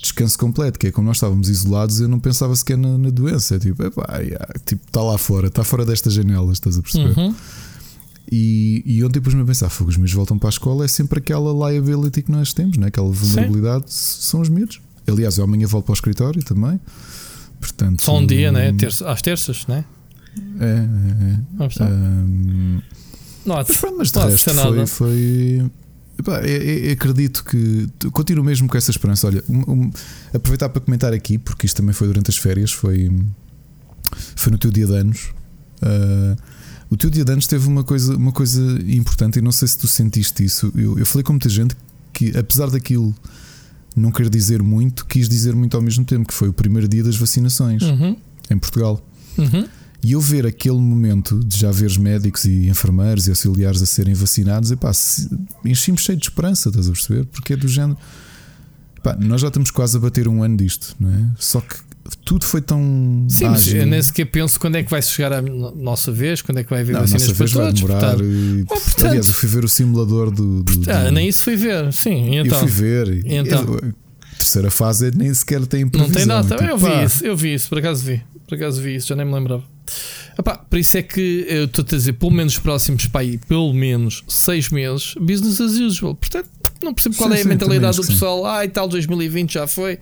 descanso 0.01 0.37
completo, 0.37 0.79
que 0.79 0.87
é 0.87 0.91
como 0.91 1.07
nós 1.07 1.17
estávamos 1.17 1.49
isolados, 1.49 1.99
eu 1.99 2.07
não 2.07 2.19
pensava 2.19 2.55
sequer 2.55 2.77
na, 2.77 2.97
na 2.97 3.09
doença. 3.09 3.55
É 3.55 3.59
tipo, 3.59 3.83
epá, 3.83 4.17
yeah, 4.19 4.47
tipo, 4.65 4.85
está 4.87 5.01
lá 5.01 5.17
fora, 5.17 5.47
está 5.47 5.63
fora 5.63 5.85
destas 5.85 6.13
janelas, 6.13 6.53
estás 6.53 6.77
a 6.77 6.81
perceber? 6.81 7.19
Uhum. 7.19 7.35
E, 8.31 8.83
e 8.85 9.03
ontem 9.03 9.13
depois 9.13 9.33
me 9.33 9.41
a 9.41 9.45
pensar, 9.45 9.69
fogo, 9.69 9.89
os 9.89 9.97
meus 9.97 10.13
voltam 10.13 10.37
para 10.37 10.49
a 10.49 10.51
escola, 10.51 10.85
é 10.85 10.87
sempre 10.87 11.19
aquela 11.19 11.71
liability 11.71 12.21
que 12.21 12.31
nós 12.31 12.53
temos, 12.53 12.77
né? 12.77 12.87
aquela 12.87 13.09
vulnerabilidade, 13.09 13.85
Sim. 13.87 14.21
são 14.21 14.41
os 14.41 14.49
miúdos. 14.49 14.79
Aliás, 15.07 15.37
eu 15.39 15.43
amanhã 15.43 15.65
volto 15.65 15.85
para 15.85 15.93
o 15.93 15.95
escritório 15.95 16.43
também. 16.43 16.79
Portanto, 17.59 18.01
Só 18.03 18.17
um 18.17 18.25
dia, 18.25 18.51
né? 18.51 18.71
Terça, 18.73 19.09
às 19.09 19.21
terças, 19.21 19.65
né? 19.67 19.83
É, 20.59 20.65
é, 20.65 21.31
é. 21.31 21.39
Ah, 21.59 21.85
um, 21.85 22.81
não, 23.45 23.55
mas, 23.55 23.81
mas 23.97 24.11
de 24.11 24.19
resto 24.19 24.53
foi, 24.53 24.85
foi, 24.85 25.71
Epá, 26.19 26.41
eu, 26.41 26.61
eu 26.61 26.91
acredito 26.91 27.45
que 27.45 27.87
continuo 28.11 28.43
mesmo 28.43 28.67
com 28.67 28.77
essa 28.77 28.91
esperança. 28.91 29.25
Olha, 29.25 29.41
um, 29.47 29.71
um, 29.71 29.91
aproveitar 30.33 30.67
para 30.67 30.81
comentar 30.81 31.13
aqui, 31.13 31.37
porque 31.37 31.65
isto 31.65 31.77
também 31.77 31.93
foi 31.93 32.07
durante 32.07 32.29
as 32.29 32.35
férias, 32.35 32.73
foi, 32.73 33.09
foi 34.35 34.51
no 34.51 34.57
teu 34.57 34.69
dia 34.69 34.85
de 34.85 34.93
anos. 34.93 35.29
Uh, 35.81 36.35
o 36.89 36.97
teu 36.97 37.09
dia 37.09 37.23
de 37.23 37.31
anos 37.31 37.47
teve 37.47 37.65
uma 37.67 37.85
coisa, 37.85 38.17
uma 38.17 38.33
coisa 38.33 38.61
importante, 38.85 39.39
e 39.39 39.41
não 39.41 39.53
sei 39.53 39.69
se 39.69 39.77
tu 39.77 39.87
sentiste 39.87 40.43
isso. 40.43 40.69
Eu, 40.75 40.99
eu 40.99 41.05
falei 41.05 41.23
com 41.23 41.31
muita 41.31 41.47
gente 41.47 41.73
que, 42.11 42.37
apesar 42.37 42.69
daquilo 42.69 43.15
não 43.95 44.11
querer 44.11 44.29
dizer 44.29 44.61
muito, 44.61 45.05
quis 45.05 45.29
dizer 45.29 45.55
muito 45.55 45.77
ao 45.77 45.81
mesmo 45.81 46.03
tempo, 46.03 46.27
que 46.27 46.33
foi 46.33 46.49
o 46.49 46.53
primeiro 46.53 46.87
dia 46.87 47.03
das 47.03 47.15
vacinações 47.15 47.81
uhum. 47.81 48.17
em 48.49 48.57
Portugal. 48.57 49.01
Uhum. 49.37 49.65
E 50.01 50.13
eu 50.13 50.21
ver 50.21 50.45
aquele 50.45 50.77
momento 50.77 51.39
de 51.43 51.57
já 51.57 51.71
ver 51.71 51.87
os 51.87 51.97
médicos 51.97 52.45
e 52.45 52.69
enfermeiros 52.69 53.27
e 53.27 53.31
auxiliares 53.31 53.81
a 53.81 53.85
serem 53.85 54.13
vacinados, 54.13 54.71
epá, 54.71 54.91
enchi-me 55.65 55.97
cheio 55.97 56.17
de 56.17 56.25
esperança, 56.25 56.69
estás 56.69 56.87
a 56.87 56.91
perceber? 56.91 57.25
Porque 57.25 57.53
é 57.53 57.57
do 57.57 57.67
género. 57.67 57.97
Epá, 58.97 59.17
nós 59.19 59.41
já 59.41 59.47
estamos 59.47 59.71
quase 59.71 59.97
a 59.97 59.99
bater 59.99 60.27
um 60.27 60.41
ano 60.41 60.55
disto, 60.55 60.95
não 60.99 61.09
é? 61.09 61.29
Só 61.37 61.59
que 61.59 61.75
tudo 62.25 62.45
foi 62.45 62.61
tão. 62.61 63.25
Sim, 63.29 63.45
mas 63.45 63.67
eu 63.67 63.85
nem 63.85 64.01
sequer 64.01 64.25
penso 64.25 64.59
quando 64.59 64.75
é 64.75 64.83
que 64.83 64.89
vai 64.89 65.01
chegar 65.01 65.33
a 65.33 65.41
nossa 65.41 66.11
vez, 66.11 66.41
quando 66.41 66.59
é 66.59 66.63
que 66.63 66.69
vai 66.69 66.81
haver 66.81 66.93
não, 66.93 67.01
vacinas 67.01 67.23
nossa 67.23 67.33
vez 67.33 67.53
para 67.53 67.63
vai 67.63 67.73
demorar. 67.73 67.99
Portanto, 67.99 68.23
e, 68.23 68.61
oh, 68.61 68.65
portanto, 68.65 69.05
aliás, 69.05 69.27
eu 69.27 69.33
fui 69.33 69.49
ver 69.49 69.63
o 69.63 69.69
simulador 69.69 70.31
do. 70.31 70.63
do, 70.63 70.77
do 70.79 70.91
ah, 70.91 71.11
nem 71.11 71.27
isso 71.27 71.43
fui 71.43 71.55
ver, 71.55 71.91
sim. 71.93 72.37
Então, 72.37 72.61
eu 72.61 72.67
fui 72.67 72.69
ver. 72.69 73.25
E 73.25 73.35
então. 73.35 73.61
a 73.61 74.37
terceira 74.37 74.71
fase 74.71 75.11
nem 75.15 75.33
sequer 75.33 75.65
tem 75.65 75.87
previsão. 75.87 76.09
Não 76.09 76.15
tem 76.15 76.25
nada, 76.25 76.55
tipo, 76.55 76.63
eu 76.63 76.77
vi 76.77 77.03
isso, 77.03 77.25
eu 77.25 77.37
vi 77.37 77.53
isso, 77.53 77.69
por 77.69 77.77
acaso 77.79 78.03
vi. 78.03 78.21
Por 78.49 78.55
acaso 78.55 78.81
vi 78.81 78.95
isso, 78.95 79.09
já 79.09 79.15
nem 79.15 79.27
me 79.27 79.33
lembrava. 79.33 79.63
Epá, 80.37 80.57
por 80.57 80.79
isso 80.79 80.97
é 80.97 81.03
que 81.03 81.45
eu 81.47 81.65
estou 81.65 81.85
a 81.85 81.87
dizer, 81.87 82.13
pelo 82.13 82.31
menos 82.31 82.57
próximos 82.57 83.05
para 83.05 83.21
aí, 83.21 83.37
pelo 83.37 83.71
menos 83.73 84.23
seis 84.27 84.69
meses, 84.69 85.13
business 85.19 85.61
as 85.61 85.73
usual. 85.73 86.15
Portanto, 86.15 86.49
não 86.83 86.91
percebo 86.91 87.15
qual 87.15 87.29
sim, 87.29 87.35
é 87.35 87.39
a 87.39 87.43
sim, 87.43 87.49
mentalidade 87.49 87.97
do 87.97 88.07
pessoal. 88.07 88.45
Ah, 88.47 88.65
e 88.65 88.69
tal, 88.69 88.87
2020 88.87 89.53
já 89.53 89.67
foi, 89.67 89.99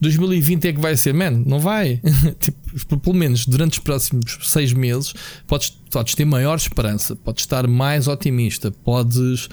2020 0.00 0.68
é 0.68 0.72
que 0.72 0.80
vai 0.80 0.96
ser. 0.96 1.12
Man, 1.12 1.42
não 1.44 1.58
vai. 1.58 2.00
tipo, 2.40 2.98
pelo 2.98 3.16
menos 3.16 3.44
durante 3.44 3.72
os 3.72 3.78
próximos 3.80 4.38
seis 4.44 4.72
meses, 4.72 5.12
podes, 5.46 5.76
podes 5.90 6.14
ter 6.14 6.24
maior 6.24 6.56
esperança, 6.56 7.14
podes 7.14 7.42
estar 7.42 7.66
mais 7.66 8.08
otimista, 8.08 8.70
podes 8.70 9.48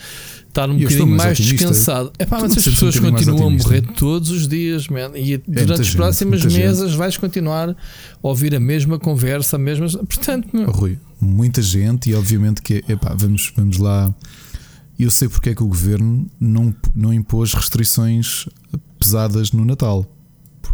estar 0.57 0.69
um 0.69 0.73
eu 0.73 0.79
bocadinho 0.89 1.07
mais, 1.07 1.23
mais 1.23 1.37
descansado. 1.37 2.11
É 2.17 2.25
pá, 2.25 2.39
mas 2.41 2.57
as 2.57 2.65
pessoas 2.65 2.95
um 2.97 3.11
continuam 3.11 3.47
a 3.47 3.49
morrer 3.51 3.81
todos 3.81 4.31
os 4.31 4.47
dias, 4.47 4.87
man. 4.87 5.11
E 5.15 5.35
é 5.35 5.41
durante 5.47 5.81
as 5.81 5.93
próximas 5.93 6.43
mesas 6.45 6.93
vais 6.93 7.15
continuar 7.17 7.69
a 7.69 7.75
ouvir 8.21 8.55
a 8.55 8.59
mesma 8.59 8.97
conversa, 8.97 9.55
a 9.55 9.59
mesma. 9.59 9.87
Portanto, 9.87 10.49
meu... 10.51 10.71
Rui, 10.71 10.97
muita 11.21 11.61
gente, 11.61 12.09
e 12.09 12.15
obviamente 12.15 12.61
que 12.61 12.83
epá, 12.87 13.13
vamos, 13.15 13.53
vamos 13.55 13.77
lá. 13.77 14.13
Eu 14.99 15.11
sei 15.11 15.29
porque 15.29 15.51
é 15.51 15.55
que 15.55 15.61
o 15.61 15.67
governo 15.67 16.25
não, 16.39 16.73
não 16.95 17.13
impôs 17.13 17.53
restrições 17.53 18.47
pesadas 18.99 19.51
no 19.51 19.63
Natal. 19.63 20.05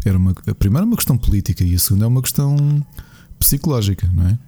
Era 0.06 0.18
uma, 0.18 0.34
a 0.48 0.56
primeira 0.56 0.86
é 0.86 0.88
uma 0.88 0.96
questão 0.96 1.18
política 1.18 1.64
e 1.64 1.76
a 1.76 1.80
segunda 1.80 2.06
é 2.06 2.08
uma 2.08 2.22
questão 2.22 2.86
psicológica, 3.38 4.10
não 4.14 4.28
é? 4.28 4.40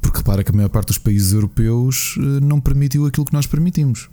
Porque 0.00 0.18
repara 0.18 0.42
que 0.42 0.50
a 0.50 0.54
maior 0.54 0.68
parte 0.68 0.88
dos 0.88 0.98
países 0.98 1.32
europeus 1.32 2.16
eh, 2.18 2.40
não 2.40 2.60
permitiu 2.60 3.06
aquilo 3.06 3.24
que 3.24 3.32
nós 3.32 3.46
permitimos. 3.46 4.08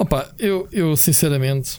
Opa, 0.00 0.30
eu, 0.38 0.66
eu 0.72 0.96
sinceramente 0.96 1.78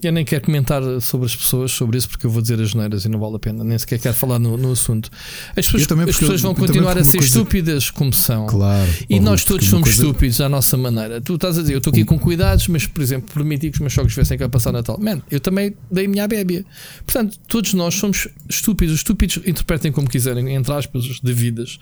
eu 0.00 0.12
nem 0.12 0.24
quero 0.24 0.44
comentar 0.44 0.80
sobre 1.00 1.26
as 1.26 1.34
pessoas 1.34 1.72
sobre 1.72 1.98
isso 1.98 2.08
porque 2.08 2.24
eu 2.24 2.30
vou 2.30 2.40
dizer 2.40 2.60
as 2.60 2.74
neiras 2.74 3.04
e 3.04 3.08
não 3.08 3.18
vale 3.18 3.34
a 3.34 3.38
pena, 3.40 3.64
nem 3.64 3.76
sequer 3.76 3.98
quero 3.98 4.14
falar 4.14 4.38
no, 4.38 4.56
no 4.56 4.70
assunto. 4.70 5.10
As 5.56 5.66
pessoas, 5.66 5.84
também, 5.88 6.08
as 6.08 6.16
pessoas 6.16 6.40
vão 6.40 6.54
continuar 6.54 6.96
a 6.96 7.02
ser 7.02 7.18
coisa... 7.18 7.26
estúpidas 7.26 7.90
como 7.90 8.12
são. 8.12 8.46
Claro. 8.46 8.88
E 9.08 9.18
nós 9.18 9.44
todos 9.44 9.66
somos 9.66 9.88
coisa... 9.88 10.04
estúpidos 10.04 10.40
à 10.40 10.48
nossa 10.48 10.76
maneira. 10.76 11.20
Tu 11.20 11.34
estás 11.34 11.58
a 11.58 11.60
dizer, 11.60 11.74
eu 11.74 11.78
estou 11.78 11.90
aqui 11.90 12.04
com 12.04 12.20
cuidados, 12.20 12.68
mas 12.68 12.86
por 12.86 13.02
exemplo, 13.02 13.34
permiti 13.34 13.68
que 13.68 13.78
os 13.78 13.80
meus 13.80 13.92
jogos 13.92 14.14
viessem 14.14 14.38
cá 14.38 14.48
passar 14.48 14.70
Natal. 14.70 14.96
Man, 15.00 15.20
eu 15.28 15.40
também 15.40 15.74
dei 15.90 16.06
a 16.06 16.08
minha 16.08 16.28
bébia. 16.28 16.64
Portanto, 17.04 17.36
todos 17.48 17.74
nós 17.74 17.96
somos 17.96 18.28
estúpidos. 18.48 18.94
Os 18.94 19.00
estúpidos 19.00 19.38
interpretem 19.44 19.90
como 19.90 20.08
quiserem, 20.08 20.54
entre 20.54 20.72
aspas, 20.72 21.18
devidas. 21.20 21.80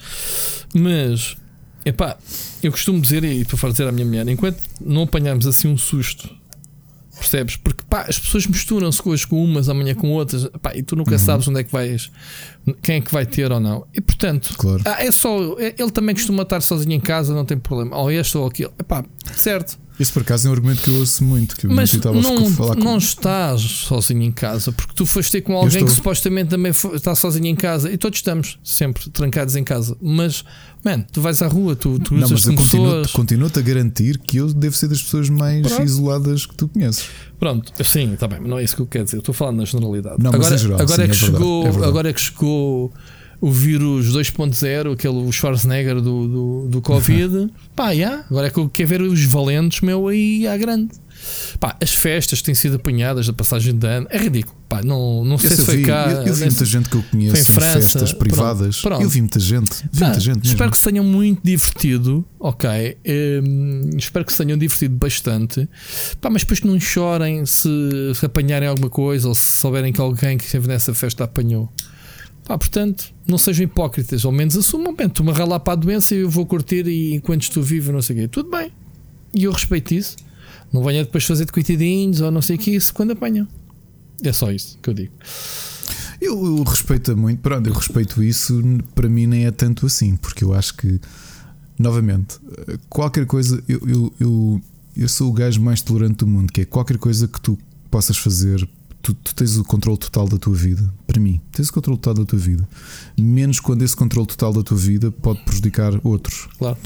Mas, 0.75 1.37
epá, 1.85 2.17
eu 2.63 2.71
costumo 2.71 3.01
dizer, 3.01 3.25
e 3.25 3.41
estou 3.41 3.59
a 3.63 3.71
dizer 3.71 3.87
à 3.87 3.93
minha 3.93 4.07
mulher, 4.07 4.29
enquanto 4.29 4.61
não 4.81 5.03
apanharmos 5.03 5.47
assim 5.47 5.69
um 5.69 5.77
susto 5.77 6.39
Percebes? 7.19 7.57
Porque 7.57 7.83
pá, 7.89 8.03
as 8.09 8.19
pessoas 8.19 8.47
misturam-se 8.47 9.01
hoje 9.05 9.27
com 9.27 9.43
umas, 9.43 9.69
amanhã 9.69 9.95
com 9.95 10.11
outras, 10.13 10.47
pá, 10.63 10.75
e 10.75 10.83
tu 10.83 10.95
nunca 10.95 11.13
uhum. 11.13 11.19
sabes 11.19 11.49
onde 11.49 11.61
é 11.61 11.65
que 11.65 11.73
vais, 11.73 12.11
quem 12.81 12.97
é 12.97 13.01
que 13.01 13.13
vai 13.13 13.27
ter 13.27 13.51
ou 13.51 13.59
não. 13.59 13.85
E 13.93 14.01
portanto, 14.01 14.55
claro. 14.57 14.81
ah, 14.85 15.05
é 15.05 15.11
só. 15.11 15.59
É, 15.59 15.75
ele 15.77 15.91
também 15.91 16.15
costuma 16.15 16.45
estar 16.45 16.61
sozinho 16.61 16.93
em 16.93 17.01
casa, 17.01 17.35
não 17.35 17.45
tem 17.45 17.59
problema. 17.59 17.97
Ou 17.97 18.11
este 18.11 18.39
ou 18.39 18.47
aquilo. 18.47 18.73
Epá, 18.79 19.05
certo. 19.35 19.79
Isso 19.99 20.13
por 20.13 20.23
acaso 20.23 20.47
é 20.47 20.51
um 20.51 20.55
argumento 20.55 20.83
que 20.83 20.89
eu 20.89 20.95
ouço 20.95 21.25
muito. 21.25 21.57
Que 21.57 21.67
Mas 21.67 21.93
não, 21.93 22.51
falar 22.53 22.77
com... 22.77 22.85
não 22.85 22.99
estás 22.99 23.61
sozinho 23.61 24.23
em 24.23 24.31
casa, 24.31 24.71
porque 24.71 24.93
tu 24.95 25.05
foste 25.05 25.33
ter 25.33 25.41
com 25.41 25.55
alguém 25.57 25.85
que 25.85 25.91
supostamente 25.91 26.51
também 26.51 26.71
está 26.71 27.15
sozinho 27.15 27.47
em 27.47 27.57
casa 27.57 27.91
e 27.91 27.99
todos 27.99 28.19
estamos 28.19 28.59
sempre 28.63 29.11
trancados 29.11 29.57
em 29.57 29.65
casa. 29.65 29.97
Mas, 30.01 30.45
man, 30.85 31.01
tu 31.13 31.21
vais 31.21 31.43
à 31.43 31.49
rua, 31.49 31.75
tu, 31.75 31.99
tu 31.99 32.15
não, 32.15 32.29
mas 32.29 32.47
eu 32.47 32.55
continuo-te 32.55 33.13
continuo 33.13 33.51
a 33.55 33.61
garantir 33.61 34.19
que 34.19 34.37
eu 34.37 34.53
devo 34.53 34.77
ser 34.77 34.89
das 34.89 35.03
pessoas 35.03 35.29
mais 35.29 35.67
Pronto. 35.67 35.83
isoladas 35.83 36.47
que 36.47 36.55
tu 36.55 36.69
conheces. 36.69 37.07
Pronto, 37.39 37.73
sim, 37.85 38.15
está 38.15 38.29
bem, 38.29 38.39
mas 38.41 38.49
não 38.49 38.59
é 38.59 38.65
isso 38.65 38.77
que 38.77 38.83
eu 38.83 38.87
quero 38.87 39.05
dizer. 39.05 39.17
Eu 39.17 39.21
estou 39.21 39.35
falando 39.35 39.59
na 39.59 39.65
generalidade. 39.65 40.23
Não, 40.23 40.31
agora, 40.33 40.57
geral, 40.57 40.81
agora, 40.81 40.97
sim, 40.97 41.03
é 41.03 41.07
que 41.07 41.13
é 41.13 41.15
chegou, 41.15 41.63
verdade, 41.65 41.85
é 41.85 41.89
agora 41.89 42.11
é 42.11 42.13
que 42.13 42.21
chegou 42.21 42.93
o 43.41 43.51
vírus 43.51 44.13
2.0, 44.15 44.93
aquele 44.93 45.33
Schwarzenegger 45.33 45.97
do, 45.97 46.29
do, 46.29 46.69
do 46.69 46.83
Covid. 46.83 47.51
Pá, 47.75 47.91
yeah, 47.91 48.25
agora 48.29 48.49
é 48.49 48.51
que 48.51 48.59
eu 48.59 48.69
quero 48.69 48.89
ver 48.89 49.03
os 49.03 49.25
valentes, 49.25 49.81
meu, 49.81 50.09
aí 50.09 50.47
à 50.47 50.57
grande. 50.57 50.91
Pá, 51.59 51.77
as 51.83 51.95
festas 51.95 52.43
têm 52.43 52.55
sido 52.55 52.77
apanhadas 52.77 53.27
da 53.27 53.33
passagem 53.33 53.77
de 53.77 53.87
ano, 53.87 54.07
é 54.11 54.19
ridículo. 54.19 54.57
Pá, 54.69 54.83
não, 54.83 55.25
não 55.25 55.39
sei 55.39 55.51
se 55.51 55.65
foi 55.65 55.79
vi, 55.79 55.85
cá. 55.85 56.11
Eu, 56.11 56.27
eu 56.27 56.35
vi 56.35 56.45
muita 56.45 56.65
gente 56.65 56.89
que 56.89 56.97
eu 56.97 57.05
conheço 57.11 57.37
em, 57.37 57.45
França, 57.45 57.81
festas 57.81 58.13
privadas. 58.13 58.81
Pronto, 58.81 58.95
pronto. 58.95 59.03
Eu 59.03 59.09
vi 59.09 59.21
muita 59.21 59.41
gente. 59.41 59.85
Vi 59.91 60.05
muita 60.05 60.21
gente 60.21 60.45
espero 60.45 60.59
mesmo. 60.59 60.71
que 60.71 60.79
se 60.79 60.85
tenham 60.85 61.05
muito 61.05 61.41
divertido. 61.43 62.25
Ok. 62.39 62.69
Um, 63.43 63.91
espero 63.97 64.25
que 64.25 64.33
se 64.33 64.45
tenham 64.45 64.59
divertido 64.59 64.95
bastante. 64.97 65.69
Pá, 66.21 66.29
mas 66.29 66.43
depois 66.43 66.61
não 66.63 66.79
chorem 66.79 67.45
se 67.47 68.13
apanharem 68.23 68.69
alguma 68.69 68.91
coisa 68.91 69.27
ou 69.29 69.35
se 69.35 69.57
souberem 69.57 69.93
que 69.93 70.01
alguém 70.01 70.37
que 70.37 70.45
esteve 70.45 70.69
nessa 70.69 70.93
festa 70.93 71.25
apanhou. 71.25 71.73
Pá, 72.49 72.57
portanto, 72.57 73.13
não 73.27 73.37
sejam 73.37 73.65
hipócritas, 73.65 74.25
ao 74.25 74.33
menos 74.33 74.57
assumam, 74.57 74.95
bem, 74.97 75.07
tu 75.07 75.23
me 75.23 75.33
ralar 75.33 75.61
para 75.61 75.75
a 75.75 75.77
doença 75.77 76.15
e 76.15 76.21
eu 76.21 76.31
vou 76.31 76.47
curtir 76.47 76.87
e 76.87 77.15
enquanto 77.15 77.43
estou 77.43 77.63
vivo, 77.63 77.93
não 77.93 78.01
sei 78.01 78.17
o 78.17 78.19
quê. 78.21 78.29
Tudo 78.29 78.51
bem. 78.51 78.73
E 79.35 79.45
eu 79.45 79.53
respeito 79.53 79.93
isso. 79.93 80.17
Não 80.73 80.83
venha 80.83 81.05
depois 81.05 81.27
fazer 81.27 81.45
de 81.45 81.53
coitadinhos 81.53 82.23
ou 82.23 82.31
não 82.31 82.41
sei 82.41 82.57
o 82.57 82.59
que, 82.59 82.71
isso 82.71 82.95
quando 82.95 83.11
apanham. 83.11 83.47
É 84.25 84.33
só 84.33 84.51
isso 84.51 84.79
que 84.83 84.89
eu 84.89 84.95
digo. 84.95 85.13
Eu, 86.19 86.43
eu 86.43 86.63
respeito 86.63 87.15
muito, 87.15 87.39
pronto, 87.41 87.69
eu 87.69 87.75
respeito 87.75 88.23
isso, 88.23 88.63
para 88.95 89.11
mim 89.11 89.27
nem 89.27 89.45
é 89.45 89.51
tanto 89.51 89.85
assim, 89.85 90.17
porque 90.17 90.43
eu 90.43 90.55
acho 90.55 90.75
que, 90.75 90.99
novamente, 91.79 92.39
qualquer 92.89 93.27
coisa, 93.27 93.63
eu, 93.69 93.81
eu, 93.87 94.13
eu, 94.19 94.61
eu 94.97 95.09
sou 95.09 95.29
o 95.29 95.33
gajo 95.35 95.61
mais 95.61 95.83
tolerante 95.83 96.17
do 96.17 96.27
mundo, 96.27 96.51
que 96.51 96.63
é 96.63 96.65
qualquer 96.65 96.97
coisa 96.97 97.29
que 97.29 97.41
tu 97.41 97.59
possas 97.91 98.17
fazer 98.17 98.67
tu, 99.09 99.15
tu, 99.15 99.35
tens 99.35 99.57
o 99.57 99.65
controle 99.65 99.99
total 99.99 100.29
da 100.29 100.37
tua 100.37 100.55
vida. 100.55 100.93
Para 101.07 101.21
mim, 101.21 101.41
tens 101.53 101.69
o 101.69 101.73
controle 101.73 101.99
total 101.99 102.15
da 102.23 102.25
tua 102.25 102.39
vida. 102.39 102.69
Menos 103.17 103.61
quando 103.61 103.83
esse 103.83 103.97
controle 103.97 104.27
total 104.27 104.53
da 104.53 104.63
tua 104.63 104.77
vida 104.77 105.11
pode 105.11 105.43
prejudicar 105.45 105.99
outros. 106.05 106.49
Claro. 106.59 106.77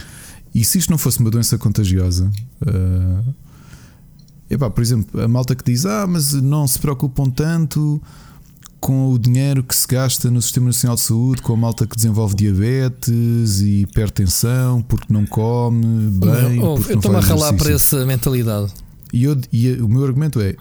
E 0.54 0.64
se 0.64 0.78
isto 0.78 0.90
não 0.90 0.98
fosse 0.98 1.18
uma 1.20 1.30
doença 1.30 1.56
contagiosa, 1.58 2.30
uh, 2.62 3.34
epá, 4.50 4.70
por 4.70 4.82
exemplo, 4.82 5.20
a 5.20 5.26
malta 5.26 5.54
que 5.54 5.64
diz: 5.64 5.86
Ah, 5.86 6.06
mas 6.06 6.32
não 6.34 6.66
se 6.66 6.78
preocupam 6.78 7.30
tanto 7.30 8.00
com 8.78 9.12
o 9.12 9.18
dinheiro 9.18 9.62
que 9.62 9.74
se 9.74 9.86
gasta 9.86 10.30
no 10.30 10.42
Sistema 10.42 10.66
Nacional 10.66 10.96
de 10.96 11.02
Saúde, 11.02 11.40
com 11.40 11.54
a 11.54 11.56
malta 11.56 11.86
que 11.86 11.96
desenvolve 11.96 12.34
diabetes 12.34 13.60
e 13.60 13.82
hipertensão 13.82 14.82
porque 14.82 15.12
não 15.12 15.24
come 15.24 16.10
bem. 16.10 16.60
Oh, 16.60 16.76
eu 16.88 16.96
estou-me 16.96 17.16
a 17.16 17.20
ralar 17.20 17.52
para 17.54 17.72
essa 17.72 18.04
mentalidade. 18.04 18.72
E, 19.12 19.24
eu, 19.24 19.36
e 19.52 19.72
o 19.74 19.88
meu 19.88 20.04
argumento 20.04 20.40
é: 20.40 20.54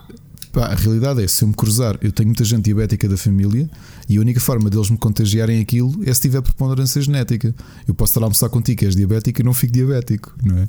Pá, 0.52 0.66
a 0.66 0.76
realidade 0.76 1.24
é, 1.24 1.28
se 1.28 1.44
eu 1.44 1.48
me 1.48 1.54
cruzar, 1.54 1.98
eu 2.02 2.12
tenho 2.12 2.28
muita 2.28 2.44
gente 2.44 2.66
diabética 2.66 3.08
da 3.08 3.16
família 3.16 3.70
e 4.10 4.18
a 4.18 4.20
única 4.20 4.40
forma 4.40 4.70
deles 4.70 4.90
me 4.90 4.98
contagiarem 4.98 5.62
aquilo 5.62 6.02
é 6.06 6.14
se 6.14 6.22
tiver 6.22 6.42
preponderância 6.42 7.02
genética. 7.02 7.56
Eu 7.88 7.94
posso 7.94 8.12
estar 8.12 8.22
a 8.22 8.26
almoçar 8.26 8.50
contigo 8.50 8.80
que 8.80 8.86
és 8.86 8.96
diabético 8.96 9.42
e 9.42 9.44
não 9.44 9.54
fico 9.54 9.72
diabético, 9.72 10.34
não 10.44 10.58
é? 10.58 10.68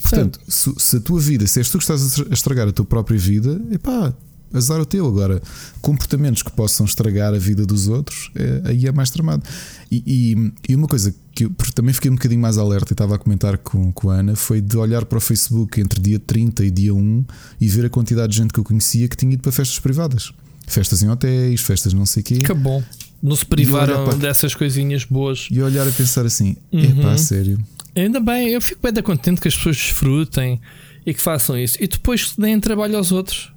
Portanto, 0.00 0.38
se, 0.46 0.72
se, 0.78 0.96
a 0.96 1.00
tua 1.00 1.20
vida, 1.20 1.46
se 1.46 1.58
és 1.58 1.68
tu 1.68 1.78
que 1.78 1.84
estás 1.84 2.20
a 2.20 2.32
estragar 2.32 2.68
a 2.68 2.72
tua 2.72 2.84
própria 2.84 3.18
vida, 3.18 3.60
epá, 3.72 4.14
azar 4.52 4.80
o 4.80 4.86
teu. 4.86 5.06
Agora, 5.06 5.42
comportamentos 5.80 6.42
que 6.42 6.50
possam 6.52 6.86
estragar 6.86 7.34
a 7.34 7.38
vida 7.38 7.64
dos 7.64 7.88
outros, 7.88 8.30
é, 8.34 8.62
aí 8.70 8.86
é 8.86 8.92
mais 8.92 9.10
tramado. 9.10 9.42
E, 9.90 10.02
e, 10.06 10.72
e, 10.72 10.74
uma 10.74 10.86
coisa 10.86 11.14
que 11.34 11.44
eu 11.44 11.50
também 11.74 11.94
fiquei 11.94 12.10
um 12.10 12.14
bocadinho 12.14 12.40
mais 12.40 12.58
alerta 12.58 12.92
e 12.92 12.94
estava 12.94 13.14
a 13.14 13.18
comentar 13.18 13.58
com, 13.58 13.92
com 13.92 14.10
a 14.10 14.16
Ana 14.16 14.36
foi 14.36 14.60
de 14.60 14.76
olhar 14.76 15.04
para 15.04 15.18
o 15.18 15.20
Facebook 15.20 15.80
entre 15.80 16.00
dia 16.00 16.18
30 16.18 16.64
e 16.64 16.70
dia 16.70 16.94
1 16.94 17.24
e 17.60 17.68
ver 17.68 17.86
a 17.86 17.90
quantidade 17.90 18.32
de 18.32 18.38
gente 18.38 18.52
que 18.52 18.60
eu 18.60 18.64
conhecia 18.64 19.08
que 19.08 19.16
tinha 19.16 19.32
ido 19.32 19.42
para 19.42 19.52
festas 19.52 19.78
privadas. 19.78 20.32
Festas 20.66 21.02
em 21.02 21.08
hotéis, 21.08 21.60
festas 21.60 21.92
não 21.94 22.04
sei 22.04 22.20
o 22.20 22.24
quê. 22.24 22.38
Que 22.38 22.54
bom. 22.54 22.82
Não 23.22 23.34
se 23.34 23.44
privaram 23.44 24.04
para... 24.04 24.16
dessas 24.16 24.54
coisinhas 24.54 25.04
boas. 25.04 25.48
E 25.50 25.60
olhar 25.62 25.88
a 25.88 25.90
pensar 25.90 26.26
assim: 26.26 26.56
uhum. 26.70 27.00
é 27.00 27.02
pá, 27.02 27.16
sério. 27.16 27.58
Ainda 27.96 28.20
bem, 28.20 28.50
eu 28.50 28.60
fico 28.60 28.80
bem 28.80 29.02
contente 29.02 29.40
que 29.40 29.48
as 29.48 29.56
pessoas 29.56 29.76
desfrutem 29.76 30.60
e 31.04 31.14
que 31.14 31.20
façam 31.20 31.58
isso. 31.58 31.78
E 31.80 31.88
depois 31.88 32.34
deem 32.36 32.60
trabalho 32.60 32.96
aos 32.96 33.10
outros 33.10 33.50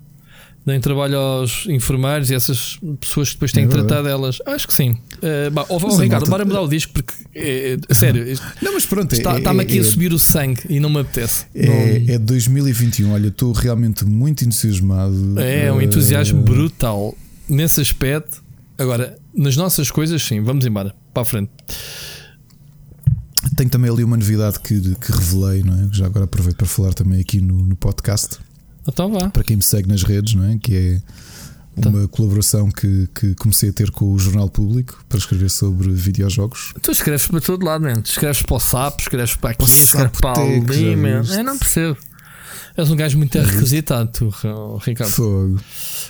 deem 0.65 0.79
trabalho 0.79 1.17
aos 1.17 1.65
enfermeiros 1.67 2.29
e 2.29 2.35
essas 2.35 2.79
pessoas 2.99 3.29
que 3.29 3.35
depois 3.35 3.51
têm 3.51 3.63
é 3.63 3.67
que 3.67 3.73
tratar 3.73 4.01
delas. 4.03 4.39
Acho 4.45 4.67
que 4.67 4.73
sim. 4.73 4.91
Uh, 4.91 5.51
bah, 5.51 5.65
oh, 5.69 5.79
oh, 5.81 5.97
Ricardo, 5.97 6.29
bora 6.29 6.45
mudar 6.45 6.61
o 6.61 6.67
disco 6.67 6.93
porque, 6.93 7.13
é, 7.33 7.77
é, 7.87 7.93
sério, 7.93 8.25
não, 8.61 8.73
mas 8.73 8.85
pronto, 8.85 9.13
está-me 9.13 9.39
está 9.39 9.51
aqui 9.51 9.79
a 9.79 9.83
subir 9.83 10.13
o 10.13 10.19
sangue 10.19 10.61
e 10.69 10.79
não 10.79 10.89
me 10.89 10.99
apetece. 10.99 11.45
É, 11.55 11.65
não... 11.65 12.15
é 12.15 12.19
2021. 12.19 13.11
Olha, 13.11 13.27
estou 13.27 13.51
realmente 13.51 14.05
muito 14.05 14.43
entusiasmado. 14.45 15.39
É 15.39 15.71
um 15.71 15.81
entusiasmo 15.81 16.41
brutal 16.41 17.15
nesse 17.49 17.81
aspecto. 17.81 18.43
Agora, 18.77 19.17
nas 19.33 19.55
nossas 19.55 19.91
coisas, 19.91 20.21
sim, 20.21 20.41
vamos 20.41 20.65
embora 20.65 20.95
para 21.13 21.23
a 21.23 21.25
frente. 21.25 21.51
Tenho 23.55 23.69
também 23.69 23.91
ali 23.91 24.03
uma 24.03 24.17
novidade 24.17 24.59
que, 24.59 24.79
que 24.95 25.11
revelei, 25.11 25.63
não 25.63 25.73
é? 25.73 25.87
Já 25.91 26.05
agora 26.05 26.25
aproveito 26.25 26.57
para 26.57 26.67
falar 26.67 26.93
também 26.93 27.19
aqui 27.19 27.41
no, 27.41 27.65
no 27.65 27.75
podcast. 27.75 28.37
Então 28.87 29.11
vá. 29.11 29.29
Para 29.29 29.43
quem 29.43 29.57
me 29.57 29.63
segue 29.63 29.87
nas 29.87 30.03
redes, 30.03 30.33
não 30.33 30.45
é? 30.45 30.57
Que 30.57 30.75
é 30.75 31.01
uma 31.75 31.99
então. 31.99 32.07
colaboração 32.09 32.69
que, 32.69 33.07
que 33.13 33.33
comecei 33.35 33.69
a 33.69 33.73
ter 33.73 33.91
com 33.91 34.11
o 34.11 34.19
Jornal 34.19 34.49
Público 34.49 35.03
para 35.07 35.17
escrever 35.17 35.49
sobre 35.49 35.89
videojogos. 35.91 36.73
Tu 36.81 36.91
escreves 36.91 37.25
para 37.27 37.41
todo 37.41 37.65
lado, 37.65 37.83
man. 37.83 38.01
escreves 38.03 38.41
para 38.41 38.55
o 38.55 38.59
SAP, 38.59 39.01
escreves 39.01 39.35
para 39.35 39.51
aqui, 39.51 39.63
escreves 39.63 40.19
para 40.19 40.41
ali, 40.41 40.95
man. 40.95 41.23
Eu 41.29 41.43
não 41.43 41.57
percebo. 41.57 41.97
És 42.77 42.89
um 42.89 42.95
gajo 42.95 43.17
muito 43.17 43.37
requisitado, 43.37 44.09
tu, 44.11 44.33
Ricardo. 44.79 45.11
Fogo. 45.11 45.59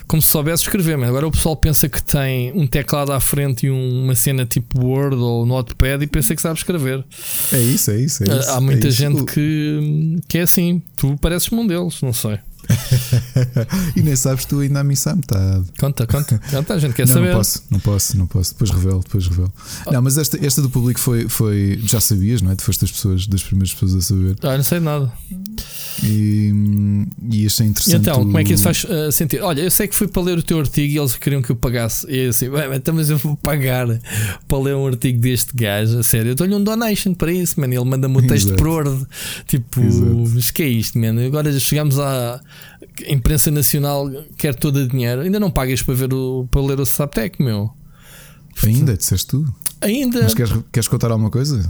Como 0.06 0.22
se 0.22 0.28
soubesse 0.28 0.62
escrever, 0.62 0.96
mas 0.96 1.08
agora 1.08 1.26
o 1.26 1.30
pessoal 1.30 1.56
pensa 1.56 1.88
que 1.88 2.00
tem 2.00 2.52
um 2.52 2.66
teclado 2.68 3.12
à 3.12 3.20
frente 3.20 3.66
e 3.66 3.70
uma 3.70 4.14
cena 4.14 4.46
tipo 4.46 4.80
Word 4.80 5.16
ou 5.16 5.44
Notepad 5.44 6.02
e 6.02 6.06
pensa 6.06 6.36
que 6.36 6.40
sabe 6.40 6.58
escrever. 6.58 7.04
É 7.52 7.58
isso, 7.58 7.90
é 7.90 8.00
isso. 8.00 8.22
É 8.22 8.38
isso 8.38 8.50
Há 8.50 8.60
muita 8.60 8.88
é 8.88 8.90
gente 8.90 9.24
Que, 9.24 10.20
que 10.28 10.38
é 10.38 10.42
assim. 10.42 10.80
Tu 10.96 11.16
pareces-me 11.20 11.58
um 11.58 11.66
deles, 11.66 12.00
não 12.00 12.12
sei. 12.12 12.38
e 13.96 14.02
nem 14.02 14.16
sabes 14.16 14.44
tu 14.44 14.60
ainda 14.60 14.80
a 14.80 14.84
missa 14.84 15.10
à 15.10 15.16
metade. 15.16 15.64
Conta, 15.78 16.06
conta, 16.06 16.40
conta, 16.50 16.74
a 16.74 16.78
gente 16.78 16.94
quer 16.94 17.06
não, 17.06 17.14
saber. 17.14 17.28
Não 17.28 17.36
posso, 17.36 17.62
não 17.70 17.80
posso, 17.80 18.18
não 18.18 18.26
posso. 18.26 18.52
Depois 18.52 18.70
revelo, 18.70 19.00
depois 19.00 19.26
revelo. 19.26 19.52
Oh. 19.86 19.92
Não, 19.92 20.02
mas 20.02 20.18
esta, 20.18 20.44
esta 20.44 20.62
do 20.62 20.70
público 20.70 21.00
foi, 21.00 21.28
foi. 21.28 21.80
Já 21.84 22.00
sabias, 22.00 22.42
não 22.42 22.50
é? 22.50 22.56
Tu 22.56 22.62
foste 22.62 22.80
das 22.80 22.90
pessoas, 22.90 23.26
das 23.26 23.42
primeiras 23.42 23.72
pessoas 23.72 23.94
a 23.94 24.00
saber. 24.00 24.36
Ah, 24.42 24.56
não 24.56 24.64
sei 24.64 24.80
nada. 24.80 25.12
E, 26.02 26.52
e 27.30 27.46
achei 27.46 27.66
interessante. 27.66 27.94
E 27.94 27.96
então, 27.96 28.16
como 28.16 28.38
é 28.38 28.44
que 28.44 28.54
isso 28.54 28.64
faz 28.64 28.84
uh, 28.84 29.12
sentir? 29.12 29.40
Olha, 29.40 29.60
eu 29.60 29.70
sei 29.70 29.86
que 29.86 29.94
foi 29.94 30.08
para 30.08 30.22
ler 30.22 30.38
o 30.38 30.42
teu 30.42 30.58
artigo 30.58 30.92
e 30.92 30.98
eles 30.98 31.14
queriam 31.14 31.42
que 31.42 31.50
eu 31.50 31.56
pagasse. 31.56 32.06
E 32.08 32.24
eu 32.24 32.30
assim, 32.30 32.46
então, 32.74 32.94
mas 32.94 33.10
eu 33.10 33.18
vou 33.18 33.36
pagar 33.36 33.86
para 34.48 34.58
ler 34.58 34.74
um 34.74 34.86
artigo 34.86 35.20
deste 35.20 35.54
gajo, 35.54 35.98
a 35.98 36.02
sério. 36.02 36.30
Eu 36.30 36.34
dou-lhe 36.34 36.54
um 36.54 36.62
donation 36.62 37.14
para 37.14 37.32
isso, 37.32 37.60
mano. 37.60 37.74
Ele 37.74 37.84
manda-me 37.84 38.16
um 38.18 38.22
texto 38.26 38.54
por 38.54 38.68
ordem. 38.68 39.06
Tipo, 39.46 39.80
mas 40.34 40.50
que 40.50 40.62
é 40.62 40.68
isto, 40.68 40.98
mano? 40.98 41.24
Agora 41.24 41.52
já 41.52 41.58
chegamos 41.58 41.98
à 43.06 43.12
imprensa 43.12 43.50
nacional, 43.50 44.10
quer 44.36 44.54
toda 44.54 44.86
dinheiro. 44.86 45.22
Ainda 45.22 45.40
não 45.40 45.50
pagas 45.50 45.82
para, 45.82 45.94
ver 45.94 46.12
o, 46.12 46.46
para 46.50 46.62
ler 46.62 46.80
o 46.80 46.86
Saptec, 46.86 47.42
meu. 47.42 47.70
Ainda, 48.62 48.96
disseste 48.96 49.28
tu. 49.28 49.54
Ainda. 49.80 50.22
Mas 50.22 50.34
queres, 50.34 50.52
queres 50.72 50.88
contar 50.88 51.10
alguma 51.10 51.30
coisa? 51.30 51.68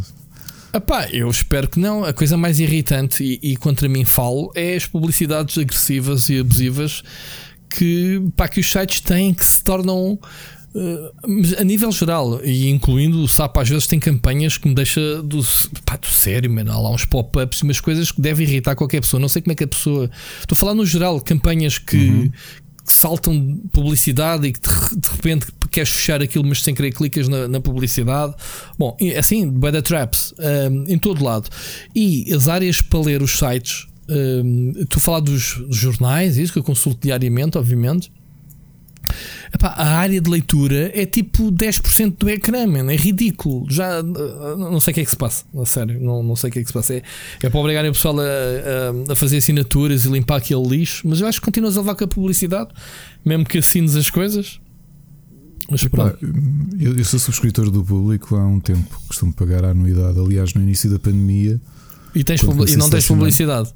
Epá, 0.75 1.09
eu 1.11 1.29
espero 1.29 1.69
que 1.69 1.79
não. 1.79 2.05
A 2.05 2.13
coisa 2.13 2.37
mais 2.37 2.59
irritante, 2.59 3.23
e, 3.23 3.53
e 3.53 3.57
contra 3.57 3.89
mim 3.89 4.05
falo, 4.05 4.51
é 4.55 4.75
as 4.75 4.87
publicidades 4.87 5.59
agressivas 5.59 6.29
e 6.29 6.39
abusivas 6.39 7.03
que, 7.69 8.23
pá, 8.37 8.49
que 8.49 8.61
os 8.61 8.71
sites 8.71 9.01
têm 9.01 9.35
que 9.35 9.45
se 9.45 9.63
tornam. 9.63 10.19
Uh, 10.75 11.13
a 11.59 11.65
nível 11.65 11.93
geral, 11.93 12.43
e 12.43 12.71
incluindo 12.71 13.23
o 13.23 13.29
SAP, 13.29 13.59
às 13.59 13.69
vezes 13.69 13.87
tem 13.87 14.01
campanhas 14.01 14.57
que 14.57 14.67
me 14.67 14.75
deixa 14.75 15.23
do, 15.23 15.41
pá, 15.85 15.97
do 15.97 16.07
sério, 16.07 16.51
mano. 16.51 16.73
Há 16.73 16.81
lá 16.81 16.91
uns 16.91 17.05
pop-ups 17.05 17.59
e 17.59 17.63
umas 17.65 17.79
coisas 17.79 18.11
que 18.11 18.21
devem 18.21 18.47
irritar 18.47 18.75
qualquer 18.75 19.01
pessoa. 19.03 19.21
Não 19.21 19.29
sei 19.29 19.43
como 19.43 19.53
é 19.53 19.55
que 19.55 19.65
a 19.65 19.69
pessoa. 19.69 20.11
Estou 20.41 20.55
a 20.55 20.57
falar 20.57 20.75
no 20.75 20.87
geral, 20.87 21.21
campanhas 21.21 21.77
que, 21.77 21.97
uhum. 21.97 22.31
que 22.87 22.95
saltam 22.95 23.61
publicidade 23.71 24.47
e 24.47 24.53
que 24.53 24.61
de, 24.61 24.97
de, 24.97 25.09
repente 25.09 25.47
queres 25.71 25.91
fechar 25.91 26.23
aquilo, 26.23 26.45
mas 26.47 26.63
sem 26.63 26.75
querer 26.75 26.93
clicas 26.93 27.29
na, 27.29 27.47
na 27.47 27.61
publicidade. 27.61 28.35
Bom, 28.79 28.97
assim, 29.19 29.53
the 29.61 29.83
traps, 29.83 30.33
um, 30.39 30.85
em 30.89 30.99
todo 30.99 31.23
lado. 31.23 31.51
E 31.95 32.33
as 32.33 32.49
áreas 32.49 32.81
para 32.81 33.01
ler 33.01 33.23
os 33.23 33.39
sites 33.39 33.89
Uh, 34.09 34.85
tu 34.87 35.01
falar 35.01 35.21
dos, 35.21 35.59
dos 35.67 35.77
jornais, 35.77 36.37
isso 36.37 36.53
que 36.53 36.59
eu 36.59 36.63
consulto 36.63 37.01
diariamente, 37.01 37.57
obviamente. 37.57 38.11
Epá, 39.55 39.69
a 39.69 39.99
área 39.99 40.21
de 40.21 40.31
leitura 40.31 40.91
é 40.95 41.05
tipo 41.05 41.51
10% 41.51 42.17
do 42.19 42.29
ecrã, 42.29 42.67
man. 42.67 42.91
é 42.91 42.97
ridículo. 42.97 43.67
Já 43.71 44.01
uh, 44.01 44.57
não 44.57 44.81
sei 44.81 44.93
o 44.93 44.95
que 44.95 45.01
é 45.01 45.05
que 45.05 45.11
se 45.11 45.17
passa, 45.17 45.45
a 45.57 45.65
sério, 45.67 46.01
não, 46.01 46.23
não 46.23 46.37
sei 46.37 46.51
o 46.51 46.53
que 46.53 46.59
é 46.59 46.63
que 46.63 46.69
se 46.69 46.73
passa. 46.73 46.95
É, 46.95 47.03
é 47.43 47.51
para 47.51 47.61
obrigarem 47.61 47.91
o 47.91 47.95
pessoal 47.95 48.19
a, 48.19 48.23
a, 48.23 49.13
a, 49.13 49.17
fazer 49.17 49.39
assinaturas 49.39 50.05
e 50.05 50.09
limpar 50.09 50.37
aquele 50.37 50.67
lixo, 50.67 51.07
mas 51.07 51.21
eu 51.21 51.27
acho 51.27 51.41
que 51.41 51.45
continuas 51.45 51.77
a 51.77 51.81
levar 51.81 51.95
com 51.95 52.05
a 52.05 52.09
publicidade, 52.09 52.71
mesmo 53.25 53.45
que 53.45 53.59
assines 53.59 53.97
as 53.97 54.09
coisas. 54.09 54.61
Mas 55.71 55.83
Epá, 55.83 56.15
eu, 56.79 56.99
eu, 56.99 57.05
sou 57.05 57.19
subscritor 57.19 57.71
do 57.71 57.85
público 57.85 58.37
há 58.37 58.47
um 58.47 58.61
tempo, 58.61 59.01
costumo 59.07 59.33
pagar 59.33 59.65
a 59.65 59.71
anuidade. 59.71 60.19
Aliás, 60.19 60.53
no 60.55 60.63
início 60.63 60.91
da 60.91 60.99
pandemia. 60.99 61.61
E, 62.15 62.23
tens 62.23 62.43
e 62.43 62.77
não 62.77 62.91
tens 62.91 63.07
publicidade? 63.07 63.73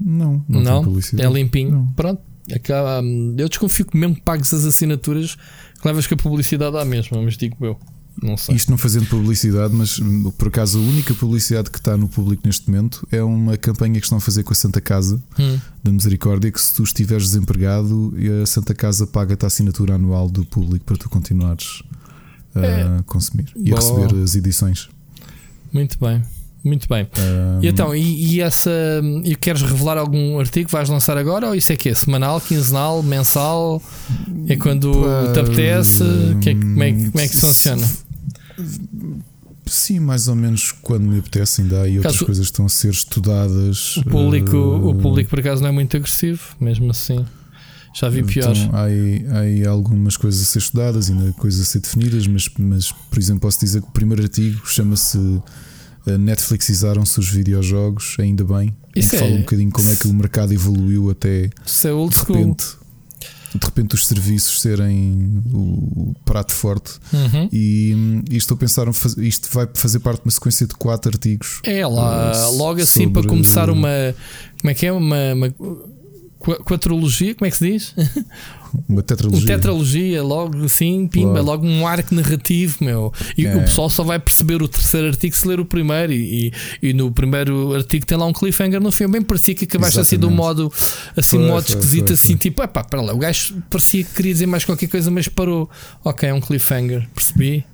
Não, 0.00 0.42
não, 0.48 0.62
não 0.62 0.84
publicidade. 0.84 1.28
É 1.28 1.30
limpinho. 1.30 1.72
Não. 1.72 1.86
Pronto. 1.88 2.22
Acaba, 2.54 3.02
eu 3.36 3.48
desconfio 3.48 3.84
que 3.84 3.96
mesmo 3.96 4.20
pagues 4.22 4.52
as 4.52 4.64
assinaturas, 4.64 5.36
que 5.80 5.86
levas 5.86 6.06
com 6.06 6.14
a 6.14 6.16
publicidade 6.16 6.76
à 6.76 6.84
mesma, 6.84 7.20
mas 7.22 7.36
digo 7.36 7.56
eu. 7.64 7.78
Não 8.22 8.36
sei. 8.36 8.54
Isto 8.54 8.70
não 8.70 8.76
fazendo 8.76 9.06
publicidade, 9.06 9.72
mas 9.72 9.98
por 10.36 10.48
acaso 10.48 10.78
a 10.78 10.82
única 10.82 11.14
publicidade 11.14 11.70
que 11.70 11.78
está 11.78 11.96
no 11.96 12.08
público 12.08 12.42
neste 12.44 12.68
momento 12.68 13.06
é 13.10 13.22
uma 13.22 13.56
campanha 13.56 13.98
que 13.98 14.04
estão 14.04 14.18
a 14.18 14.20
fazer 14.20 14.42
com 14.42 14.52
a 14.52 14.56
Santa 14.56 14.80
Casa 14.80 15.22
hum. 15.38 15.58
da 15.82 15.90
Misericórdia. 15.90 16.50
Que 16.50 16.60
se 16.60 16.74
tu 16.74 16.82
estiveres 16.82 17.24
desempregado, 17.24 18.12
a 18.42 18.46
Santa 18.46 18.74
Casa 18.74 19.06
paga-te 19.06 19.44
a 19.44 19.46
assinatura 19.46 19.94
anual 19.94 20.28
do 20.28 20.44
público 20.44 20.84
para 20.84 20.96
tu 20.96 21.08
continuares 21.08 21.82
a 22.54 22.60
é. 22.60 23.02
consumir 23.06 23.46
e 23.56 23.70
Boa. 23.70 23.80
a 23.80 23.82
receber 23.82 24.22
as 24.22 24.34
edições. 24.34 24.88
Muito 25.72 25.96
bem. 25.98 26.22
Muito 26.62 26.86
bem. 26.88 27.08
Um... 27.18 27.62
E 27.62 27.68
então, 27.68 27.94
e, 27.94 28.34
e, 28.34 28.40
essa. 28.40 28.70
E 29.24 29.34
queres 29.34 29.62
revelar 29.62 29.96
algum 29.96 30.38
artigo 30.38 30.66
que 30.66 30.72
vais 30.72 30.88
lançar 30.88 31.16
agora? 31.16 31.48
Ou 31.48 31.54
isso 31.54 31.72
é 31.72 31.76
que 31.76 31.88
é? 31.88 31.94
Semanal, 31.94 32.40
quinzenal, 32.40 33.02
mensal? 33.02 33.82
É 34.46 34.56
quando 34.56 34.92
uh, 34.92 35.32
te 35.32 35.40
apetece? 35.40 36.04
Que 36.42 36.50
é, 36.50 36.54
como, 36.54 36.82
é, 36.82 36.92
como 36.92 37.20
é 37.20 37.28
que 37.28 37.34
isso 37.34 37.46
funciona? 37.46 37.88
Sim, 39.66 40.00
mais 40.00 40.28
ou 40.28 40.34
menos 40.34 40.72
quando 40.72 41.04
me 41.04 41.18
apetece, 41.18 41.62
ainda 41.62 41.80
há 41.80 41.82
aí 41.84 41.96
outras 41.96 42.14
Caso, 42.14 42.26
coisas 42.26 42.46
que 42.46 42.52
estão 42.52 42.66
a 42.66 42.68
ser 42.68 42.90
estudadas. 42.90 43.96
O 43.96 44.04
público, 44.04 44.56
uh, 44.56 44.88
o 44.90 44.94
público, 44.96 45.30
por 45.30 45.40
acaso, 45.40 45.62
não 45.62 45.68
é 45.68 45.72
muito 45.72 45.96
agressivo, 45.96 46.42
mesmo 46.60 46.90
assim. 46.90 47.24
Já 47.94 48.08
vi 48.08 48.22
piores. 48.22 48.58
Então, 48.58 48.78
há, 48.78 48.84
aí, 48.84 49.26
há 49.30 49.38
aí 49.40 49.66
algumas 49.66 50.16
coisas 50.16 50.42
a 50.42 50.44
ser 50.44 50.58
estudadas, 50.58 51.10
ainda 51.10 51.32
coisas 51.32 51.60
a 51.60 51.64
ser 51.64 51.80
definidas, 51.80 52.26
mas, 52.26 52.50
mas 52.58 52.92
por 52.92 53.18
exemplo, 53.18 53.40
posso 53.40 53.60
dizer 53.60 53.80
que 53.80 53.88
o 53.88 53.92
primeiro 53.92 54.22
artigo 54.22 54.60
chama-se 54.64 55.18
Netflixizaram-se 56.06 57.18
os 57.18 57.28
videojogos, 57.28 58.16
ainda 58.18 58.44
bem. 58.44 58.74
Isso 58.94 59.14
é... 59.14 59.18
Fala 59.18 59.32
um 59.32 59.40
bocadinho 59.40 59.70
como 59.70 59.90
é 59.90 59.96
que 59.96 60.08
o 60.08 60.12
mercado 60.12 60.52
evoluiu 60.52 61.10
até 61.10 61.50
Isso 61.64 61.86
é 61.86 61.92
old 61.92 62.14
de 62.14 62.20
repente. 62.20 62.80
De 63.52 63.66
repente 63.66 63.94
os 63.96 64.06
serviços 64.06 64.60
serem 64.60 65.42
o 65.52 66.14
prato 66.24 66.52
forte 66.52 66.92
uhum. 67.12 67.48
e, 67.52 68.22
e, 68.30 68.36
estou 68.36 68.54
a 68.54 68.58
pensar 68.58 68.86
isto 69.18 69.48
vai 69.52 69.68
fazer 69.74 69.98
parte 69.98 70.20
de 70.20 70.26
uma 70.26 70.30
sequência 70.30 70.66
de 70.68 70.74
quatro 70.74 71.10
artigos. 71.10 71.60
É 71.64 71.84
lá, 71.84 72.48
uh, 72.48 72.56
logo 72.56 72.80
assim 72.80 73.08
para 73.08 73.26
começar 73.26 73.68
uma 73.68 73.88
como 74.60 74.70
é 74.70 74.74
que 74.74 74.86
é 74.86 74.92
uma, 74.92 75.34
uma 75.34 75.54
quatrologia, 76.40 77.34
como 77.34 77.46
é 77.46 77.50
que 77.50 77.56
se 77.56 77.70
diz? 77.70 77.94
Uma 78.88 79.02
tetralogia. 79.02 79.40
Uma 79.40 79.46
tetralogia, 79.46 80.22
logo 80.22 80.64
assim, 80.64 81.06
pimba, 81.06 81.40
logo 81.40 81.66
um 81.66 81.86
arco 81.86 82.14
narrativo, 82.14 82.78
meu. 82.80 83.12
E 83.36 83.44
é. 83.44 83.56
o 83.56 83.60
pessoal 83.62 83.90
só 83.90 84.04
vai 84.04 84.18
perceber 84.18 84.62
o 84.62 84.68
terceiro 84.68 85.08
artigo 85.08 85.34
se 85.34 85.46
ler 85.46 85.58
o 85.58 85.64
primeiro. 85.64 86.12
E, 86.12 86.52
e, 86.80 86.90
e 86.90 86.92
no 86.92 87.10
primeiro 87.10 87.74
artigo 87.74 88.06
tem 88.06 88.16
lá 88.16 88.26
um 88.26 88.32
cliffhanger 88.32 88.80
no 88.80 88.92
filme. 88.92 89.14
Bem 89.14 89.22
parecia 89.22 89.54
que 89.54 89.64
acabaste 89.64 89.98
assim 89.98 90.18
de 90.18 90.24
um 90.24 90.30
modo 90.30 90.72
assim, 91.16 91.36
foi, 91.36 91.44
um 91.44 91.48
modo 91.48 91.66
foi, 91.66 91.76
esquisito, 91.76 92.06
foi, 92.06 92.14
assim, 92.14 92.36
tipo, 92.36 92.62
epá, 92.62 92.84
para 92.84 93.02
lá. 93.02 93.12
O 93.12 93.18
gajo 93.18 93.60
parecia 93.68 94.04
que 94.04 94.14
queria 94.14 94.32
dizer 94.32 94.46
mais 94.46 94.64
qualquer 94.64 94.86
coisa, 94.88 95.10
mas 95.10 95.26
parou. 95.26 95.68
Ok, 96.04 96.28
é 96.28 96.32
um 96.32 96.40
cliffhanger, 96.40 97.08
percebi. 97.12 97.64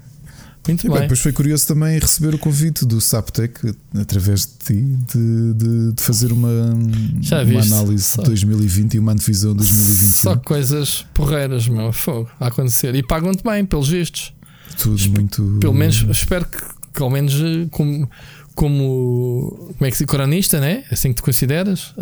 Muito 0.67 0.91
bem. 0.91 1.01
Depois 1.03 1.21
foi 1.21 1.33
curioso 1.33 1.67
também 1.67 1.99
receber 1.99 2.35
o 2.35 2.39
convite 2.39 2.85
do 2.85 3.01
Saptec 3.01 3.75
através 3.99 4.47
de 4.47 4.53
ti 4.65 4.83
de, 5.13 5.55
de, 5.55 5.93
de 5.93 6.03
fazer 6.03 6.33
uma, 6.33 6.49
uma 6.49 7.63
análise 7.63 8.05
Só. 8.05 8.23
de 8.23 8.29
2020 8.29 8.95
e 8.95 8.99
uma 8.99 9.13
antevisão 9.13 9.53
de 9.53 9.59
2021. 9.59 10.23
Só 10.23 10.37
coisas 10.37 11.07
porreiras, 11.15 11.69
meu 11.69 11.93
fogo, 11.93 12.29
a 12.41 12.49
acontecer. 12.49 12.95
E 12.95 13.03
pagam-te 13.03 13.43
bem, 13.43 13.65
pelos 13.65 13.89
vistos. 13.89 14.33
Tudo 14.79 14.97
Esp 14.97 15.09
muito. 15.09 15.59
Pelo 15.61 15.75
menos, 15.75 16.05
espero 16.11 16.47
que, 16.47 16.59
que 16.95 17.03
ao 17.03 17.11
menos 17.11 17.35
eh, 17.35 17.67
como, 17.71 18.09
como, 18.55 19.73
como 19.77 19.87
é 19.87 19.91
que 19.91 19.97
se 19.97 20.07
coronista, 20.07 20.61
né? 20.61 20.85
Assim 20.91 21.11
que 21.11 21.17
te 21.17 21.23
consideras, 21.23 21.95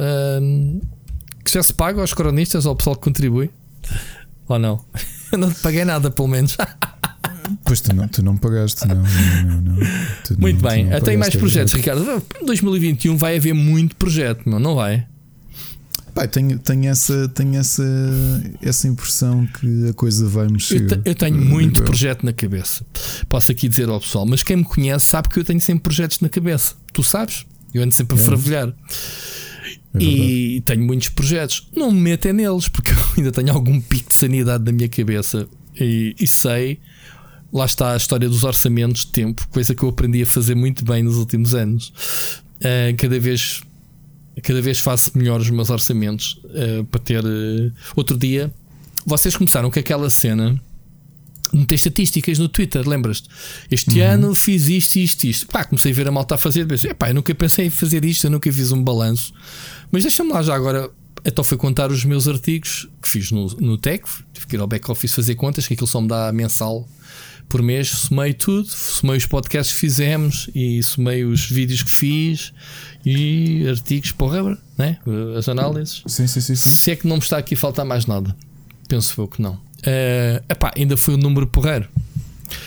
que 1.44 1.52
já 1.52 1.62
se 1.62 1.74
paga 1.74 2.00
aos 2.00 2.14
coronistas, 2.14 2.66
ao 2.66 2.74
pessoal 2.74 2.96
que 2.96 3.02
contribui. 3.02 3.50
Ou 4.48 4.58
não? 4.58 4.84
Eu 5.32 5.38
não 5.38 5.52
te 5.52 5.60
paguei 5.60 5.84
nada, 5.84 6.10
pelo 6.10 6.28
menos. 6.28 6.56
Pois 7.64 7.80
tu 7.80 7.94
não, 7.94 8.08
tu 8.08 8.22
não 8.22 8.36
pagaste, 8.36 8.86
não. 8.86 8.96
não, 8.96 9.02
não, 9.02 9.60
não. 9.60 9.74
Muito 10.38 10.62
não, 10.62 10.70
bem, 10.70 10.88
tem 11.02 11.16
mais 11.16 11.34
projetos, 11.36 11.72
Ricardo. 11.74 12.22
Em 12.40 12.46
2021 12.46 13.16
vai 13.16 13.36
haver 13.36 13.54
muito 13.54 13.96
projeto, 13.96 14.48
não, 14.48 14.58
não 14.58 14.74
vai? 14.74 15.06
Pai, 16.14 16.28
tenho, 16.28 16.58
tenho, 16.60 16.88
essa, 16.88 17.28
tenho 17.28 17.56
essa, 17.56 17.82
essa 18.62 18.86
impressão 18.86 19.46
que 19.46 19.88
a 19.88 19.92
coisa 19.94 20.28
vai 20.28 20.46
mexer. 20.46 20.80
Eu, 20.80 20.86
te, 20.86 21.00
eu 21.04 21.14
tenho 21.14 21.36
muito 21.36 21.82
projeto 21.82 22.24
na 22.24 22.32
cabeça. 22.32 22.86
Posso 23.28 23.50
aqui 23.50 23.68
dizer 23.68 23.88
ao 23.88 24.00
pessoal, 24.00 24.24
mas 24.24 24.42
quem 24.42 24.58
me 24.58 24.64
conhece 24.64 25.06
sabe 25.06 25.28
que 25.28 25.40
eu 25.40 25.44
tenho 25.44 25.60
sempre 25.60 25.82
projetos 25.82 26.20
na 26.20 26.28
cabeça. 26.28 26.76
Tu 26.92 27.02
sabes? 27.02 27.44
Eu 27.74 27.82
ando 27.82 27.92
sempre 27.92 28.16
a 28.16 28.20
é. 28.54 28.72
É 29.94 30.02
e 30.02 30.60
tenho 30.60 30.84
muitos 30.84 31.08
projetos. 31.08 31.68
Não 31.74 31.90
me 31.90 32.00
meto 32.00 32.26
é 32.26 32.32
neles, 32.32 32.68
porque 32.68 32.92
eu 32.94 33.04
ainda 33.18 33.32
tenho 33.32 33.52
algum 33.52 33.80
pico 33.80 34.08
de 34.10 34.14
sanidade 34.14 34.64
na 34.64 34.70
minha 34.70 34.88
cabeça 34.88 35.48
e, 35.74 36.14
e 36.18 36.28
sei 36.28 36.78
lá 37.54 37.64
está 37.64 37.92
a 37.92 37.96
história 37.96 38.28
dos 38.28 38.42
orçamentos 38.42 39.02
de 39.02 39.12
tempo, 39.12 39.46
coisa 39.48 39.74
que 39.74 39.84
eu 39.84 39.88
aprendi 39.88 40.22
a 40.22 40.26
fazer 40.26 40.56
muito 40.56 40.84
bem 40.84 41.04
nos 41.04 41.16
últimos 41.16 41.54
anos. 41.54 41.92
Uh, 42.56 42.96
cada 42.98 43.18
vez 43.20 43.62
cada 44.42 44.60
vez 44.60 44.80
faço 44.80 45.16
melhor 45.16 45.40
os 45.40 45.48
meus 45.48 45.70
orçamentos 45.70 46.40
uh, 46.46 46.84
para 46.86 47.00
ter. 47.00 47.24
Uh, 47.24 47.72
outro 47.94 48.18
dia, 48.18 48.52
vocês 49.06 49.36
começaram 49.36 49.70
com 49.70 49.78
aquela 49.78 50.10
cena 50.10 50.60
de 51.52 51.58
meter 51.60 51.76
estatísticas 51.76 52.40
no 52.40 52.48
Twitter, 52.48 52.86
lembras-te? 52.88 53.28
Este 53.70 54.00
uhum. 54.00 54.06
ano 54.06 54.34
fiz 54.34 54.68
isto, 54.68 54.96
isto, 54.96 55.24
isto. 55.24 55.46
Pá, 55.46 55.64
comecei 55.64 55.92
a 55.92 55.94
ver 55.94 56.08
a 56.08 56.10
malta 56.10 56.34
a 56.34 56.38
fazer. 56.38 56.66
Pensei, 56.66 56.92
pá, 56.92 57.10
eu 57.10 57.14
nunca 57.14 57.32
pensei 57.36 57.66
em 57.66 57.70
fazer 57.70 58.04
isto, 58.04 58.24
eu 58.24 58.30
nunca 58.30 58.52
fiz 58.52 58.72
um 58.72 58.82
balanço. 58.82 59.32
Mas 59.92 60.02
deixa-me 60.02 60.32
lá 60.32 60.42
já 60.42 60.56
agora. 60.56 60.90
Então 61.24 61.44
foi 61.44 61.56
contar 61.56 61.90
os 61.92 62.04
meus 62.04 62.26
artigos 62.26 62.88
que 63.00 63.08
fiz 63.08 63.30
no, 63.30 63.46
no 63.60 63.78
Tech. 63.78 64.02
Tive 64.32 64.46
que 64.48 64.56
ir 64.56 64.60
ao 64.60 64.66
back-office 64.66 65.14
fazer 65.14 65.36
contas, 65.36 65.68
que 65.68 65.74
aquilo 65.74 65.86
só 65.86 66.00
me 66.00 66.08
dá 66.08 66.32
mensal 66.32 66.88
por 67.48 67.62
mês, 67.62 67.88
somei 67.88 68.34
tudo, 68.34 68.68
somei 68.68 69.16
os 69.16 69.26
podcasts 69.26 69.74
que 69.74 69.80
fizemos 69.80 70.50
e 70.54 70.82
somei 70.82 71.24
os 71.24 71.48
vídeos 71.48 71.82
que 71.82 71.90
fiz 71.90 72.52
e 73.04 73.66
artigos 73.68 74.12
porra, 74.12 74.58
né? 74.76 74.98
as 75.36 75.48
análises. 75.48 76.02
Sim, 76.06 76.26
sim, 76.26 76.40
sim. 76.40 76.56
Se 76.56 76.90
é 76.90 76.96
que 76.96 77.06
não 77.06 77.16
me 77.16 77.22
está 77.22 77.38
aqui 77.38 77.54
a 77.54 77.56
faltar 77.56 77.84
mais 77.84 78.06
nada, 78.06 78.34
penso 78.88 79.20
eu 79.20 79.28
que 79.28 79.40
não. 79.40 79.54
Uh, 79.54 80.42
epá, 80.48 80.72
ainda 80.76 80.96
foi 80.96 81.14
um 81.14 81.18
número 81.18 81.46
porreiro. 81.46 81.88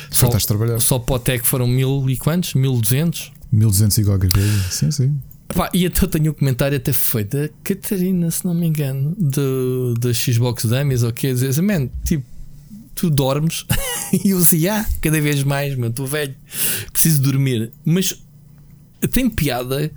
Só, 0.10 0.30
trabalhar. 0.30 0.80
só 0.80 1.00
para 1.00 1.16
o 1.16 1.20
Tech 1.20 1.46
foram 1.46 1.68
mil 1.68 2.10
e 2.10 2.18
quantos? 2.18 2.54
1200? 2.54 3.32
1200 3.52 3.98
e 3.98 4.04
qualquer 4.04 4.32
coisa. 4.32 4.63
Sim, 4.70 4.92
sim. 4.92 5.20
Epá, 5.50 5.70
e 5.74 5.86
até 5.86 6.06
tenho 6.08 6.32
um 6.32 6.34
comentário 6.34 6.78
até 6.78 6.92
foi 6.92 7.24
da 7.24 7.50
Catarina, 7.63 8.30
se 8.30 8.46
não 8.46 8.54
me 8.54 8.68
engano, 8.68 9.16
da 10.00 10.13
Xbox 10.13 10.66
Dummies, 10.66 11.04
ou 11.04 11.12
que 11.12 11.34
dizer, 11.34 11.62
man, 11.62 11.90
tipo, 12.04 12.26
tu 12.98 13.10
dormes 13.10 13.66
e 14.24 14.32
eu 14.32 14.40
disse, 14.40 14.68
ah, 14.68 14.86
cada 15.02 15.22
vez 15.22 15.44
mais, 15.44 15.76
meu, 15.76 15.90
estou 15.90 16.08
velho, 16.08 16.36
preciso 16.92 17.22
dormir. 17.22 17.72
Mas 17.86 18.22
tem 19.12 19.30
piada 19.30 19.92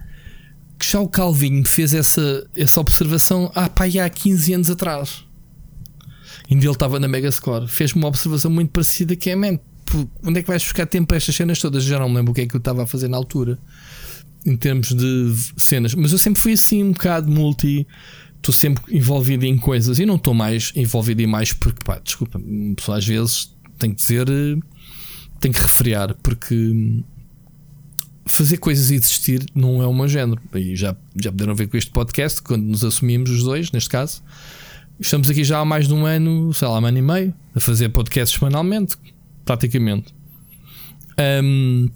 que 0.79 0.91
já 0.91 1.01
o 1.01 1.09
Calvinho 1.09 1.67
fez 1.67 1.93
essa, 1.93 2.49
essa 2.55 2.81
observação 2.81 3.51
ah, 3.55 3.69
pá, 3.69 3.85
há 3.85 4.09
15 4.09 4.55
anos 4.55 4.71
atrás. 4.71 5.25
Ainda 6.51 6.65
ele 6.65 6.73
estava 6.73 6.99
na 6.99 7.07
Megascore. 7.07 7.69
Fez-me 7.69 8.03
uma 8.03 8.09
observação 8.09 8.51
muito 8.51 8.71
parecida 8.71 9.15
que 9.15 9.31
é, 9.31 9.37
man, 9.37 9.59
onde 10.23 10.41
é 10.41 10.43
que 10.43 10.49
vais 10.49 10.63
buscar 10.63 10.87
tempo 10.87 11.09
para 11.09 11.17
estas 11.17 11.35
cenas 11.35 11.59
todas? 11.59 11.85
Já 11.85 11.99
não 11.99 12.09
me 12.09 12.17
lembro 12.17 12.33
o 12.33 12.35
que 12.35 12.43
é 12.43 12.47
que 12.47 12.55
eu 12.55 12.59
estava 12.59 12.83
a 12.83 12.87
fazer 12.87 13.09
na 13.09 13.17
altura 13.17 13.59
em 14.45 14.57
termos 14.57 14.95
de 14.95 15.35
cenas, 15.57 15.95
mas 15.95 16.13
eu 16.13 16.19
sempre 16.19 16.41
fui 16.41 16.53
assim 16.53 16.83
um 16.83 16.93
bocado 16.93 17.31
multi. 17.31 17.87
Estou 18.41 18.55
sempre 18.55 18.97
envolvido 18.97 19.45
em 19.45 19.59
coisas 19.59 19.99
e 19.99 20.07
não 20.07 20.17
estou 20.17 20.33
mais 20.33 20.73
envolvido 20.75 21.21
em 21.21 21.27
mais 21.27 21.53
porque, 21.53 21.85
pá, 21.85 22.01
desculpa, 22.03 22.41
pessoal 22.75 22.97
às 22.97 23.07
vezes 23.07 23.55
tem 23.79 23.91
que 23.91 24.01
dizer, 24.01 24.29
eh, 24.31 24.59
tem 25.39 25.53
que 25.53 25.61
refriar, 25.61 26.15
porque 26.23 27.03
fazer 28.27 28.57
coisas 28.57 28.91
existir 28.91 29.45
não 29.55 29.83
é 29.83 29.87
o 29.87 29.93
meu 29.93 30.09
género. 30.09 30.41
E 30.55 30.75
já, 30.75 30.97
já 31.17 31.31
puderam 31.31 31.55
ver 31.55 31.67
com 31.69 31.77
este 31.77 31.91
podcast, 31.91 32.41
quando 32.41 32.65
nos 32.65 32.83
assumimos 32.85 33.31
os 33.31 33.43
dois, 33.43 33.71
neste 33.73 33.91
caso. 33.91 34.23
Estamos 34.99 35.29
aqui 35.29 35.45
já 35.45 35.59
há 35.59 35.65
mais 35.65 35.87
de 35.87 35.95
um 35.95 36.07
ano, 36.07 36.53
sei 36.55 36.69
lá, 36.69 36.79
um 36.79 36.87
ano 36.87 36.99
e 36.99 37.03
meio, 37.03 37.35
a 37.55 37.61
fazer 37.61 37.89
podcasts 37.91 38.39
semanalmente, 38.39 38.97
praticamente. 39.45 40.15
Um, 41.43 41.89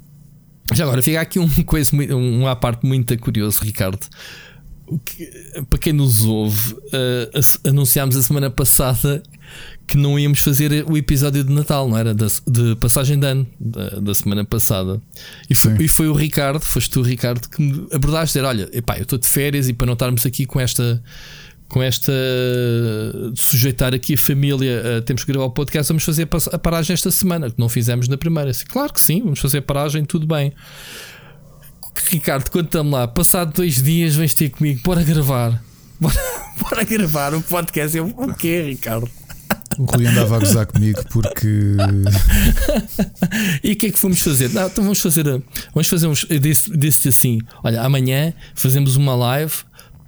já 0.73 0.85
agora, 0.85 1.03
fica 1.03 1.21
aqui 1.21 1.39
uma 1.39 1.51
coisa, 1.65 1.95
uma 2.15 2.57
parte 2.57 2.87
muito 2.87 3.17
curiosa, 3.19 3.63
Ricardo. 3.63 4.07
Que, 5.05 5.27
para 5.71 5.79
quem 5.79 5.93
nos 5.95 6.25
ouve, 6.25 6.75
uh, 6.75 7.69
anunciámos 7.69 8.17
a 8.17 8.23
semana 8.23 8.51
passada 8.51 9.23
que 9.87 9.97
não 9.97 10.19
íamos 10.19 10.41
fazer 10.41 10.85
o 10.89 10.97
episódio 10.97 11.43
de 11.43 11.53
Natal, 11.53 11.89
não 11.89 11.97
era? 11.97 12.15
Da, 12.15 12.27
de 12.47 12.77
passagem 12.77 13.19
de 13.19 13.27
ano 13.27 13.47
da, 13.59 13.89
da 14.01 14.15
semana 14.15 14.45
passada. 14.45 15.01
E 15.49 15.55
foi, 15.55 15.77
e 15.81 15.89
foi, 15.89 16.09
o 16.09 16.13
Ricardo, 16.13 16.61
foste 16.61 16.91
tu, 16.91 17.03
Ricardo, 17.03 17.49
que 17.49 17.63
me 17.63 17.87
abordaste 17.93 18.39
dizer: 18.39 18.47
Olha, 18.47 18.69
epá, 18.73 18.99
eu 18.99 19.03
estou 19.03 19.19
de 19.19 19.27
férias 19.27 19.69
e 19.69 19.73
para 19.73 19.87
não 19.87 19.95
estarmos 19.95 20.25
aqui 20.27 20.47
com 20.47 20.61
esta. 20.61 21.03
Com 21.67 21.83
esta 21.83 22.13
de 23.33 23.41
sujeitar 23.41 23.95
aqui 23.95 24.15
a 24.15 24.19
família, 24.19 24.83
uh, 24.99 25.03
temos 25.03 25.25
que 25.25 25.33
gravar 25.33 25.47
o 25.47 25.51
podcast. 25.51 25.89
Vamos 25.89 26.05
fazer 26.05 26.29
a 26.53 26.59
paragem 26.59 26.93
esta 26.93 27.11
semana, 27.11 27.51
que 27.51 27.59
não 27.59 27.71
fizemos 27.71 28.07
na 28.07 28.19
primeira. 28.19 28.53
Claro 28.69 28.93
que 28.93 29.01
sim, 29.01 29.23
vamos 29.23 29.41
fazer 29.41 29.59
a 29.59 29.63
paragem, 29.63 30.05
tudo 30.05 30.27
bem. 30.27 30.53
Ricardo, 32.09 32.51
conta-me 32.51 32.91
lá, 32.91 33.09
passado 33.09 33.53
dois 33.53 33.83
dias 33.83 34.15
vens 34.15 34.35
ter 34.35 34.51
comigo, 34.51 34.81
bora 34.85 35.03
gravar. 35.03 35.63
Bora, 36.01 36.15
bora 36.61 36.85
gravar 36.85 37.35
o 37.35 37.43
podcast. 37.43 37.97
Eu, 37.97 38.07
o 38.07 38.35
quê, 38.35 38.63
Ricardo? 38.63 39.11
O 39.79 39.85
Rui 39.85 40.07
andava 40.07 40.37
a 40.37 40.39
gozar 40.39 40.67
comigo 40.67 41.03
porque. 41.11 41.49
e 43.63 43.73
o 43.73 43.77
que 43.77 43.87
é 43.87 43.91
que 43.91 43.99
fomos 43.99 44.21
fazer? 44.21 44.51
Não, 44.51 44.67
então 44.67 44.85
vamos 44.85 45.01
fazer. 45.01 45.25
Vamos 45.73 45.89
fazer 45.89 46.07
uns. 46.07 46.27
Disse, 46.41 46.77
disse 46.77 47.09
assim: 47.09 47.39
olha, 47.63 47.83
amanhã 47.83 48.33
fazemos 48.55 48.97
uma 48.97 49.15
live 49.17 49.53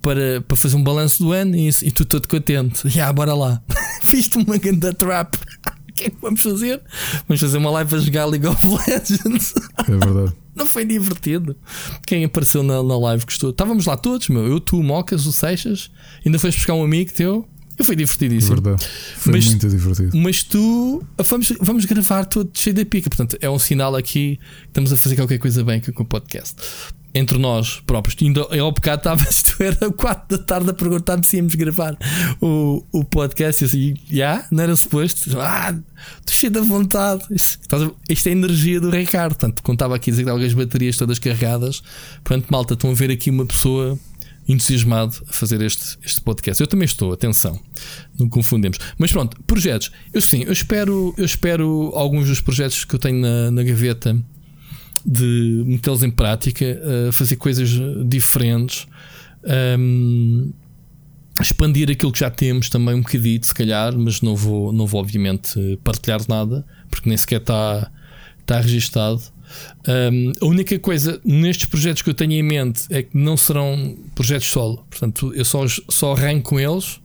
para, 0.00 0.40
para 0.42 0.56
fazer 0.56 0.76
um 0.76 0.84
balanço 0.84 1.22
do 1.22 1.32
ano 1.32 1.56
e, 1.56 1.68
e 1.68 1.90
tu 1.90 2.04
todo 2.04 2.28
contente. 2.28 2.82
Já, 2.88 2.94
yeah, 2.94 3.12
bora 3.12 3.34
lá. 3.34 3.60
Fiz-te 4.02 4.38
uma 4.38 4.56
grande 4.56 4.92
trap. 4.94 5.36
O 5.36 5.92
que 5.92 6.04
é 6.04 6.10
que 6.10 6.16
vamos 6.20 6.42
fazer? 6.42 6.80
Vamos 7.26 7.40
fazer 7.40 7.58
uma 7.58 7.70
live 7.70 7.94
a 7.94 7.98
jogar 7.98 8.26
League 8.26 8.46
of 8.46 8.58
Legends. 8.64 9.54
É 9.80 9.90
verdade. 9.90 10.45
Não 10.56 10.66
foi 10.66 10.84
divertido. 10.84 11.54
Quem 12.06 12.24
apareceu 12.24 12.62
na, 12.62 12.82
na 12.82 12.98
live 12.98 13.24
gostou. 13.24 13.50
Estávamos 13.50 13.84
lá 13.84 13.96
todos, 13.96 14.28
meu. 14.28 14.46
Eu, 14.46 14.58
tu, 14.58 14.82
Mocas, 14.82 15.26
o 15.26 15.32
Seixas. 15.32 15.90
Ainda 16.24 16.38
foste 16.38 16.56
buscar 16.56 16.74
um 16.74 16.82
amigo 16.82 17.12
teu. 17.12 17.46
Foi 17.84 17.94
divertidíssimo. 17.94 18.54
Verdade. 18.54 18.86
Foi 19.16 19.32
mas, 19.34 19.44
muito 19.46 19.68
divertido. 19.68 20.16
Mas 20.16 20.42
tu 20.42 21.04
vamos, 21.22 21.52
vamos 21.60 21.84
gravar 21.84 22.24
todo 22.24 22.50
cheio 22.54 22.74
da 22.74 22.86
pica. 22.86 23.10
Portanto, 23.10 23.36
é 23.40 23.50
um 23.50 23.58
sinal 23.58 23.94
aqui 23.94 24.36
que 24.36 24.66
estamos 24.66 24.92
a 24.92 24.96
fazer 24.96 25.16
qualquer 25.16 25.38
coisa 25.38 25.62
bem 25.62 25.80
com 25.80 26.02
o 26.02 26.06
podcast. 26.06 26.54
Entre 27.16 27.38
nós 27.38 27.80
próprios. 27.86 28.14
Ainda 28.20 28.42
ao 28.42 28.72
bocado 28.72 29.00
estavas, 29.00 29.42
tu 29.42 29.62
era 29.62 29.90
4 29.90 30.36
da 30.36 30.44
tarde 30.44 30.70
a 30.70 30.74
perguntar-me 30.74 31.24
se 31.24 31.38
íamos 31.38 31.54
gravar 31.54 31.96
o, 32.40 32.84
o 32.92 33.04
podcast. 33.04 33.64
E 33.64 33.66
assim, 33.66 33.94
já, 34.06 34.14
yeah, 34.14 34.48
não 34.50 34.62
era 34.62 34.76
suposto. 34.76 35.40
Ah, 35.40 35.74
estou 36.20 36.34
cheio 36.34 36.52
de 36.52 36.60
vontade. 36.60 37.24
Isto, 37.30 37.96
isto 38.08 38.26
é 38.26 38.30
a 38.30 38.32
energia 38.32 38.80
do 38.80 38.90
Ricardo. 38.90 39.30
Portanto, 39.30 39.62
contava 39.62 39.96
aqui 39.96 40.10
dizer 40.10 40.24
que 40.24 40.30
as 40.30 40.52
baterias 40.52 40.96
todas 40.96 41.18
carregadas. 41.18 41.82
Portanto, 42.22 42.48
malta, 42.50 42.74
estão 42.74 42.90
a 42.90 42.94
ver 42.94 43.10
aqui 43.10 43.30
uma 43.30 43.46
pessoa 43.46 43.98
entusiasmado 44.48 45.16
a 45.28 45.32
fazer 45.32 45.60
este, 45.62 45.98
este 46.04 46.20
podcast. 46.20 46.60
Eu 46.60 46.66
também 46.66 46.84
estou, 46.84 47.12
atenção, 47.12 47.58
não 48.18 48.28
confundemos. 48.28 48.78
Mas 48.98 49.10
pronto, 49.10 49.36
projetos. 49.44 49.90
Eu 50.12 50.22
sim, 50.22 50.42
eu 50.44 50.52
espero, 50.52 51.14
eu 51.16 51.24
espero 51.24 51.92
alguns 51.94 52.28
dos 52.28 52.40
projetos 52.40 52.84
que 52.84 52.94
eu 52.94 52.98
tenho 52.98 53.20
na, 53.20 53.50
na 53.50 53.62
gaveta 53.62 54.16
de 55.06 55.62
metê-los 55.64 56.02
em 56.02 56.10
prática, 56.10 56.64
uh, 56.64 57.12
fazer 57.12 57.36
coisas 57.36 57.70
diferentes, 58.06 58.86
um, 59.78 60.52
expandir 61.40 61.90
aquilo 61.90 62.10
que 62.10 62.18
já 62.18 62.30
temos 62.30 62.68
também 62.68 62.94
um 62.94 63.02
bocadito, 63.02 63.46
se 63.46 63.54
calhar, 63.54 63.96
mas 63.96 64.20
não 64.20 64.34
vou, 64.34 64.72
não 64.72 64.86
vou 64.86 65.00
obviamente 65.00 65.78
partilhar 65.84 66.20
nada, 66.28 66.66
porque 66.90 67.08
nem 67.08 67.16
sequer 67.16 67.40
está, 67.40 67.90
está 68.40 68.60
registado. 68.60 69.22
Um, 69.86 70.32
a 70.40 70.46
única 70.46 70.76
coisa 70.78 71.20
nestes 71.24 71.66
projetos 71.66 72.02
que 72.02 72.10
eu 72.10 72.14
tenho 72.14 72.32
em 72.32 72.42
mente 72.42 72.86
é 72.90 73.02
que 73.02 73.16
não 73.16 73.36
serão 73.36 73.96
projetos 74.14 74.48
solo. 74.48 74.84
Portanto, 74.90 75.32
eu 75.34 75.44
só, 75.44 75.64
só 75.88 76.14
arranco 76.14 76.50
com 76.50 76.60
eles 76.60 77.00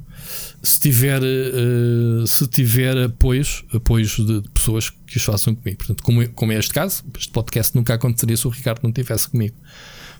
se 0.61 0.79
tiver, 0.79 1.21
uh, 1.21 2.27
se 2.27 2.47
tiver 2.47 2.97
apoios, 2.97 3.63
apoios 3.73 4.15
de, 4.17 4.41
de, 4.41 4.49
pessoas 4.49 4.89
que 4.89 5.17
os 5.17 5.23
façam 5.23 5.55
comigo. 5.55 5.77
Portanto, 5.77 6.03
como, 6.03 6.27
como 6.29 6.51
é 6.51 6.59
este 6.59 6.73
caso, 6.73 7.03
este 7.17 7.31
podcast 7.31 7.75
nunca 7.75 7.95
aconteceria 7.95 8.37
se 8.37 8.47
o 8.47 8.49
Ricardo 8.49 8.81
não 8.83 8.89
estivesse 8.91 9.29
comigo. 9.29 9.55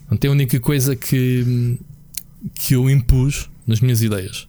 Portanto, 0.00 0.24
é 0.24 0.28
a 0.28 0.30
única 0.32 0.58
coisa 0.58 0.96
que, 0.96 1.78
que 2.54 2.74
eu 2.74 2.90
impus 2.90 3.48
nas 3.66 3.80
minhas 3.80 4.02
ideias. 4.02 4.48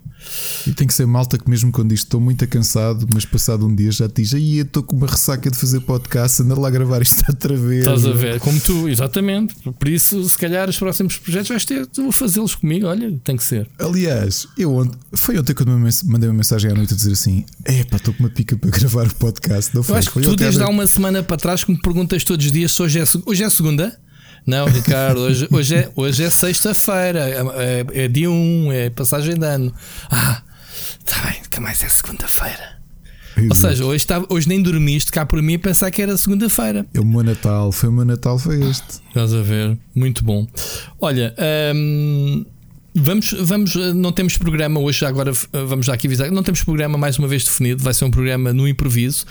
E 0.68 0.72
tem 0.74 0.88
que 0.88 0.94
ser 0.94 1.06
malta 1.06 1.38
que, 1.38 1.50
mesmo 1.50 1.72
quando 1.72 1.90
diz 1.90 2.00
estou 2.00 2.20
muito 2.20 2.48
cansado, 2.48 3.08
mas 3.14 3.26
passado 3.26 3.66
um 3.66 3.76
dia 3.76 3.92
já 3.92 4.08
te 4.08 4.22
diz: 4.22 4.34
aí 4.34 4.60
estou 4.60 4.84
com 4.84 4.96
uma 4.96 5.08
ressaca 5.08 5.50
de 5.50 5.58
fazer 5.58 5.82
podcast, 5.82 6.42
anda 6.42 6.60
lá 6.60 6.68
a 6.68 6.72
gravar 6.72 7.02
isto 7.02 7.24
outra 7.28 7.56
vez. 7.56 7.80
Estás 7.80 8.06
a 8.06 8.12
ver, 8.12 8.40
como 8.40 8.60
tu, 8.60 8.88
exatamente. 8.88 9.56
Por 9.78 9.88
isso, 9.88 10.24
se 10.28 10.38
calhar, 10.38 10.70
os 10.70 10.78
próximos 10.78 11.18
projetos 11.18 11.50
vais 11.50 11.66
ter, 11.66 11.88
vou 11.96 12.12
fazê-los 12.12 12.56
comigo. 12.56 12.88
Olha, 12.88 13.20
tem 13.24 13.36
que 13.36 13.44
ser. 13.44 13.68
Aliás, 13.80 14.48
eu 14.58 14.90
foi 15.14 15.38
ontem 15.38 15.54
quando 15.54 15.72
mandei 16.06 16.30
uma 16.30 16.36
mensagem 16.36 16.72
à 16.72 16.74
noite 16.74 16.94
a 16.94 16.96
dizer 16.98 17.14
assim: 17.14 17.46
epá, 17.66 17.98
estou 17.98 18.14
com 18.14 18.24
uma 18.24 18.30
pica 18.30 18.56
para 18.58 18.70
gravar 18.78 19.08
o 19.08 19.16
podcast. 19.16 19.74
Não 19.76 19.84
foi, 19.84 19.96
eu 19.96 20.00
acho 20.00 20.12
que 20.12 20.22
tu, 20.22 20.36
desde 20.36 20.62
há 20.62 20.70
uma 20.70 20.88
semana 20.88 21.24
para 21.24 21.38
trás, 21.38 21.64
que 21.64 21.72
me 21.72 21.80
perguntas 21.80 22.24
todos 22.24 22.46
os 22.46 22.52
dias 22.52 22.72
se 22.72 22.82
hoje 22.82 23.00
é, 23.00 23.04
hoje 23.26 23.44
é 23.44 23.50
segunda. 23.50 23.98
Não, 24.45 24.65
Ricardo, 24.65 25.21
hoje, 25.21 25.47
hoje 25.51 25.75
é, 25.75 25.91
hoje 25.95 26.23
é 26.23 26.29
sexta-feira, 26.29 27.29
é, 27.29 27.41
é, 27.95 28.03
é, 28.03 28.08
dia 28.08 28.29
1, 28.29 28.34
um, 28.34 28.71
é 28.71 28.89
passagem 28.89 29.36
de 29.36 29.45
ano. 29.45 29.73
Ah, 30.12 30.41
está 30.99 31.21
bem, 31.27 31.41
nunca 31.41 31.62
mais 31.62 31.82
é 31.82 31.89
segunda-feira. 31.89 32.84
Ou 33.49 33.56
seja, 33.56 33.86
hoje, 33.86 34.06
tá, 34.06 34.23
hoje 34.29 34.47
nem 34.47 34.62
dormiste 34.62 35.12
cá 35.12 35.25
por 35.25 35.41
mim 35.41 35.56
a 35.56 35.60
pensar 35.60 35.89
que 35.91 36.01
era 36.01 36.15
segunda-feira. 36.17 36.86
É 36.93 36.99
o 36.99 37.06
meu 37.06 37.23
Natal, 37.23 37.71
foi 37.71 37.89
o 37.89 37.91
meu 37.91 38.06
Natal, 38.06 38.38
foi 38.38 38.62
este. 38.69 39.01
Estás 39.08 39.34
a 39.34 39.41
ver? 39.41 39.77
Muito 39.95 40.23
bom. 40.23 40.47
Olha, 40.99 41.34
hum, 41.73 42.45
Vamos, 42.95 43.34
vamos, 43.39 43.75
não 43.95 44.12
temos 44.12 44.38
programa 44.38 44.79
hoje, 44.79 45.03
agora 45.03 45.32
vamos 45.51 45.88
já 45.88 45.93
aqui 45.95 46.06
avisar. 46.06 46.29
Não 46.29 46.43
temos 46.43 46.63
programa 46.63 46.95
mais 46.95 47.17
uma 47.17 47.27
vez 47.27 47.43
definido, 47.43 47.84
vai 47.84 47.93
ser 47.93 48.06
um 48.06 48.12
programa 48.12 48.53
no 48.53 48.67
improviso 48.67 49.25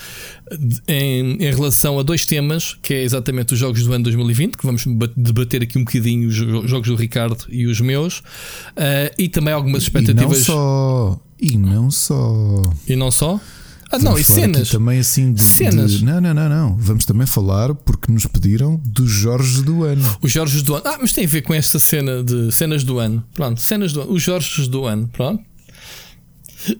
em, 0.88 1.36
em 1.40 1.54
relação 1.54 1.96
a 1.98 2.02
dois 2.02 2.26
temas, 2.26 2.76
que 2.82 2.92
é 2.92 3.02
exatamente 3.02 3.54
os 3.54 3.60
jogos 3.60 3.84
do 3.84 3.92
ano 3.92 4.02
2020, 4.04 4.56
que 4.56 4.66
vamos 4.66 4.84
debater 5.16 5.62
aqui 5.62 5.78
um 5.78 5.84
bocadinho 5.84 6.28
os 6.28 6.34
jogos 6.34 6.88
do 6.88 6.96
Ricardo 6.96 7.44
e 7.48 7.66
os 7.66 7.80
meus, 7.80 8.18
uh, 8.18 9.14
e 9.16 9.28
também 9.28 9.54
algumas 9.54 9.84
expectativas. 9.84 10.38
E 10.38 10.40
não 10.40 10.44
só. 10.44 11.20
E 11.40 11.56
não 11.56 11.90
só. 11.90 12.72
E 12.88 12.96
não 12.96 13.10
só? 13.12 13.40
Ah, 13.92 13.98
não, 13.98 14.18
e 14.18 14.24
cenas. 14.24 14.70
Também 14.70 14.98
assim 14.98 15.34
de, 15.34 15.42
cenas. 15.42 15.92
De, 15.92 16.04
não, 16.04 16.18
não, 16.18 16.32
não, 16.32 16.48
não. 16.48 16.76
Vamos 16.78 17.04
também 17.04 17.26
falar 17.26 17.74
porque 17.74 18.10
nos 18.10 18.24
pediram 18.24 18.80
dos 18.84 19.10
Jorge 19.10 19.62
do 19.62 19.84
ano. 19.84 20.16
Os 20.22 20.32
Jorge 20.32 20.62
do 20.62 20.74
ano. 20.74 20.84
Ah, 20.86 20.98
mas 20.98 21.12
tem 21.12 21.24
a 21.24 21.28
ver 21.28 21.42
com 21.42 21.52
esta 21.52 21.78
cena 21.78 22.22
de 22.24 22.50
cenas 22.50 22.84
do 22.84 22.98
ano. 22.98 23.22
Pronto, 23.34 23.60
cenas 23.60 23.92
do 23.92 24.00
ano. 24.00 24.12
Os 24.12 24.22
Jorge 24.22 24.66
do 24.66 24.86
ano. 24.86 25.08
Pronto. 25.08 25.44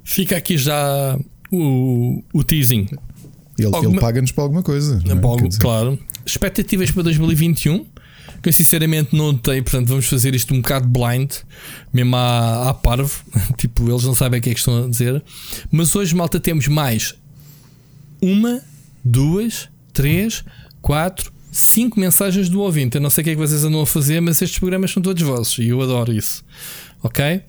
Fica 0.03 0.38
aqui 0.38 0.57
já 0.57 1.18
o, 1.51 2.22
o 2.33 2.42
teasing. 2.42 2.88
Ele, 3.59 3.66
Alguma... 3.66 3.90
ele 3.90 4.01
paga-nos 4.01 4.33
para 4.33 4.44
alguma 4.44 4.62
coisa. 4.62 5.03
É? 5.07 5.12
Algo, 5.12 5.48
claro. 5.59 5.98
Expectativas 6.25 6.90
para 6.90 7.03
2021 7.03 7.85
que 8.42 8.48
eu 8.48 8.52
sinceramente 8.52 9.16
não 9.16 9.37
tenho, 9.37 9.62
portanto 9.62 9.88
vamos 9.88 10.07
fazer 10.07 10.35
isto 10.35 10.52
um 10.52 10.61
bocado 10.61 10.88
blind, 10.88 11.31
mesmo 11.92 12.16
à, 12.16 12.70
à 12.70 12.74
parvo, 12.74 13.22
tipo, 13.57 13.88
eles 13.88 14.02
não 14.02 14.14
sabem 14.14 14.40
o 14.40 14.42
que 14.42 14.50
é 14.50 14.52
que 14.52 14.59
estão 14.59 14.85
a 14.85 14.88
dizer. 14.88 15.22
Mas 15.70 15.94
hoje, 15.94 16.14
malta, 16.14 16.40
temos 16.40 16.66
mais 16.66 17.14
uma, 18.20 18.61
duas, 19.05 19.68
três, 19.92 20.44
quatro, 20.81 21.33
cinco 21.52 22.00
mensagens 22.00 22.48
do 22.48 22.61
ouvinte. 22.61 22.96
Eu 22.96 23.00
não 23.00 23.11
sei 23.11 23.22
o 23.22 23.24
que 23.24 23.31
é 23.31 23.35
que 23.35 23.40
vocês 23.40 23.64
andam 23.64 23.81
a 23.81 23.87
fazer, 23.87 24.20
mas 24.20 24.42
estes 24.42 24.59
programas 24.59 24.90
são 24.90 25.02
todos 25.02 25.22
vossos 25.22 25.59
e 25.59 25.68
eu 25.68 25.81
adoro 25.81 26.12
isso. 26.12 26.44
Ok? 27.02 27.42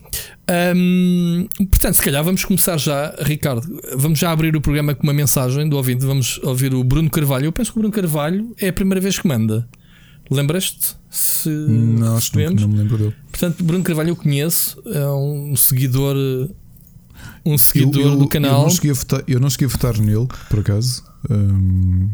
Portanto, 1.69 1.93
se 1.93 2.01
calhar 2.01 2.23
vamos 2.23 2.43
começar 2.43 2.77
já, 2.77 3.15
Ricardo. 3.19 3.81
Vamos 3.95 4.17
já 4.17 4.31
abrir 4.31 4.55
o 4.55 4.61
programa 4.61 4.95
com 4.95 5.03
uma 5.03 5.13
mensagem 5.13 5.69
do 5.69 5.77
ouvinte. 5.77 6.05
Vamos 6.05 6.39
ouvir 6.43 6.73
o 6.73 6.83
Bruno 6.83 7.09
Carvalho. 7.09 7.45
Eu 7.45 7.51
penso 7.51 7.71
que 7.71 7.77
o 7.77 7.81
Bruno 7.81 7.93
Carvalho 7.93 8.53
é 8.59 8.69
a 8.69 8.73
primeira 8.73 8.99
vez 8.99 9.19
que 9.19 9.27
manda. 9.27 9.67
Lembras-te? 10.29 10.95
Se 11.09 11.49
não, 11.49 12.17
acho 12.17 12.31
que 12.31 12.43
não 12.43 12.67
me 12.67 12.77
lembro 12.77 12.97
dele. 12.97 13.15
Portanto, 13.29 13.63
Bruno 13.63 13.83
Carvalho 13.83 14.09
eu 14.09 14.15
conheço, 14.15 14.81
é 14.85 15.07
um 15.09 15.55
seguidor, 15.55 16.15
um 17.45 17.57
seguidor 17.57 18.01
eu, 18.01 18.09
eu, 18.09 18.17
do 18.17 18.27
canal. 18.27 18.61
Eu 18.61 18.63
não, 18.63 18.69
cheguei 18.69 18.91
a 18.91 18.93
votar, 18.93 19.23
eu 19.27 19.39
não 19.39 19.49
cheguei 19.49 19.67
a 19.67 19.69
votar 19.69 19.97
nele, 19.99 20.27
por 20.49 20.59
acaso. 20.59 21.03
Um, 21.29 22.09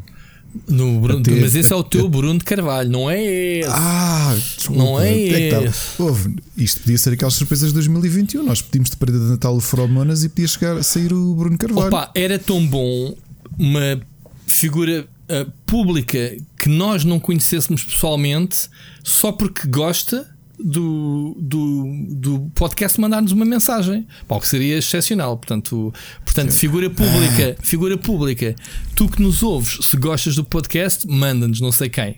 No 0.68 1.00
Bruno, 1.00 1.24
ter, 1.24 1.40
mas 1.40 1.56
esse 1.56 1.72
é 1.72 1.76
o 1.76 1.84
teu 1.84 2.10
Bruno 2.10 2.40
de 2.40 2.46
Carvalho, 2.46 2.90
não 2.90 3.10
é 3.10 3.24
esse. 3.24 3.70
Ah, 3.72 4.36
desculpa, 4.36 4.84
não 4.84 5.00
é, 5.00 5.14
é 5.14 5.64
esse. 5.64 6.02
Houve, 6.02 6.36
isto 6.58 6.82
podia 6.82 6.98
ser 6.98 7.14
aquelas 7.14 7.36
surpresas 7.36 7.70
de 7.70 7.76
2021. 7.76 8.44
Nós 8.44 8.62
pedimos 8.62 8.90
de 8.90 8.98
parede 8.98 9.20
de 9.20 9.26
Natal 9.26 9.56
o 9.56 9.62
Feromonas 9.62 10.24
e 10.24 10.30
podia 10.30 10.48
chegar 10.48 10.76
a 10.76 10.84
sair 10.84 11.14
o 11.14 11.36
Bruno 11.36 11.58
Carvalho. 11.58 11.88
Opa, 11.88 12.12
era 12.14 12.38
tão 12.38 12.66
bom 12.68 13.16
uma 13.58 14.02
figura 14.46 15.08
uh, 15.30 15.52
pública 15.66 16.36
que 16.60 16.70
nós 16.70 17.04
não 17.04 17.20
conhecêssemos 17.20 17.84
pessoalmente 17.84 18.70
só 19.04 19.32
porque 19.32 19.68
gosta 19.68 20.28
do, 20.60 21.38
do, 21.40 22.06
do 22.10 22.52
podcast 22.54 23.00
mandar-nos 23.00 23.32
uma 23.32 23.46
mensagem, 23.46 24.06
Pá, 24.28 24.36
o 24.36 24.40
que 24.42 24.48
seria 24.48 24.78
excepcional. 24.78 25.38
Portanto, 25.38 25.94
portanto 26.26 26.52
figura 26.52 26.90
pública, 26.90 27.56
figura 27.64 27.98
pública, 27.98 28.56
tu 28.96 29.08
que 29.08 29.22
nos 29.22 29.42
ouves, 29.42 29.86
se 29.88 29.96
gostas 29.96 30.36
do 30.36 30.44
podcast, 30.44 31.08
manda-nos 31.08 31.62
não 31.62 31.72
sei 31.72 31.90
quem. 31.90 32.18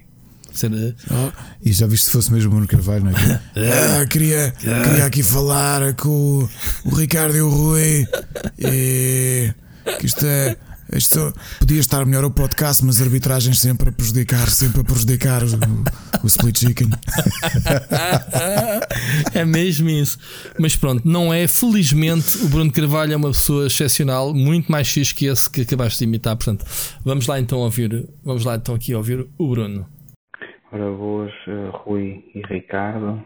Oh, 1.09 1.31
e 1.63 1.71
já 1.71 1.87
viste 1.87 2.07
se 2.07 2.11
fosse 2.11 2.31
mesmo 2.33 2.49
o 2.49 2.51
Bruno 2.51 2.67
Carvalho, 2.67 3.05
não 3.05 3.11
é? 3.11 3.41
ah, 4.01 4.05
queria, 4.05 4.51
queria 4.59 5.05
aqui 5.05 5.23
falar 5.23 5.93
com 5.93 6.09
o, 6.09 6.49
o 6.85 6.95
Ricardo 6.95 7.37
e 7.37 7.41
o 7.41 7.49
Rui. 7.49 8.05
E, 8.59 9.53
que 9.97 10.05
isto 10.05 10.25
é 10.25 10.57
isto 10.93 11.33
podia 11.59 11.79
estar 11.79 12.05
melhor 12.05 12.25
o 12.25 12.31
podcast, 12.31 12.85
mas 12.85 13.01
arbitragens 13.01 13.59
sempre 13.59 13.89
a 13.89 13.91
prejudicar, 13.91 14.47
sempre 14.49 14.81
a 14.81 14.83
prejudicar 14.83 15.41
o, 15.43 16.23
o 16.23 16.27
split 16.27 16.59
chicken. 16.59 16.89
é 19.33 19.45
mesmo 19.45 19.89
isso. 19.89 20.19
Mas 20.59 20.75
pronto, 20.75 21.07
não 21.07 21.33
é. 21.33 21.47
Felizmente, 21.47 22.43
o 22.43 22.49
Bruno 22.49 22.71
Carvalho 22.71 23.13
é 23.13 23.15
uma 23.15 23.29
pessoa 23.29 23.67
excepcional, 23.67 24.33
muito 24.33 24.71
mais 24.71 24.87
X 24.87 25.13
que 25.13 25.27
esse 25.27 25.49
que 25.49 25.61
acabaste 25.61 25.99
de 25.99 26.05
imitar. 26.05 26.35
Portanto, 26.35 26.65
vamos 27.05 27.25
lá 27.25 27.39
então 27.39 27.59
ouvir, 27.59 28.07
vamos 28.23 28.43
lá 28.43 28.55
então 28.55 28.75
aqui 28.75 28.93
ouvir 28.93 29.25
o 29.37 29.47
Bruno. 29.47 29.85
Ora, 30.73 30.91
boas, 30.91 31.31
uh, 31.47 31.69
Rui 31.83 32.23
e 32.35 32.41
Ricardo. 32.47 33.23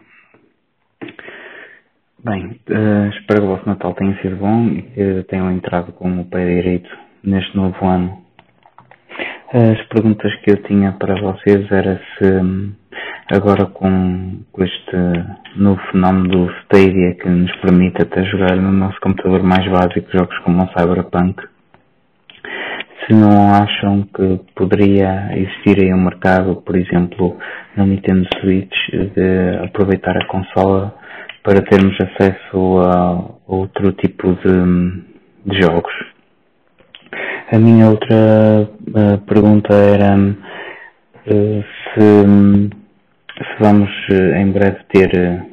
Bem, 2.24 2.60
uh, 2.68 3.08
espero 3.18 3.40
que 3.40 3.46
o 3.46 3.56
vosso 3.56 3.68
Natal 3.68 3.94
tenha 3.94 4.20
sido 4.20 4.36
bom 4.36 4.68
e 4.68 4.82
que 4.82 5.24
tenham 5.28 5.52
entrado 5.52 5.92
com 5.92 6.20
o 6.20 6.24
pé 6.24 6.44
direito 6.44 7.05
neste 7.22 7.56
novo 7.56 7.84
ano. 7.86 8.22
As 9.52 9.80
perguntas 9.88 10.34
que 10.40 10.50
eu 10.50 10.62
tinha 10.64 10.92
para 10.92 11.20
vocês 11.20 11.70
era 11.70 12.00
se 12.18 12.74
agora 13.32 13.66
com, 13.66 14.40
com 14.52 14.64
este 14.64 14.96
novo 15.56 15.80
fenómeno 15.90 16.28
do 16.28 16.52
Stadia 16.62 17.14
que 17.14 17.28
nos 17.28 17.54
permite 17.56 18.02
até 18.02 18.24
jogar 18.24 18.56
no 18.56 18.72
nosso 18.72 19.00
computador 19.00 19.42
mais 19.42 19.66
básico 19.68 20.10
jogos 20.12 20.38
como 20.40 20.62
o 20.62 20.68
Cyberpunk, 20.68 21.42
se 23.06 23.14
não 23.14 23.54
acham 23.54 24.02
que 24.02 24.40
poderia 24.54 25.30
existir 25.36 25.80
aí 25.80 25.94
um 25.94 26.02
mercado, 26.02 26.56
por 26.56 26.76
exemplo, 26.76 27.36
na 27.76 27.86
Nintendo 27.86 28.26
Switch, 28.40 28.74
de 28.90 29.64
aproveitar 29.64 30.16
a 30.16 30.26
consola 30.26 30.92
para 31.42 31.62
termos 31.62 31.96
acesso 32.00 32.80
a 32.80 33.30
outro 33.46 33.92
tipo 33.92 34.32
de, 34.34 35.04
de 35.46 35.62
jogos. 35.62 35.92
A 37.52 37.60
minha 37.60 37.88
outra 37.88 38.68
uh, 38.88 39.18
pergunta 39.24 39.72
era 39.72 40.16
uh, 40.16 41.64
se, 41.94 42.24
se, 43.38 43.56
vamos 43.60 43.88
uh, 44.10 44.34
em 44.34 44.50
breve 44.50 44.78
ter 44.92 45.46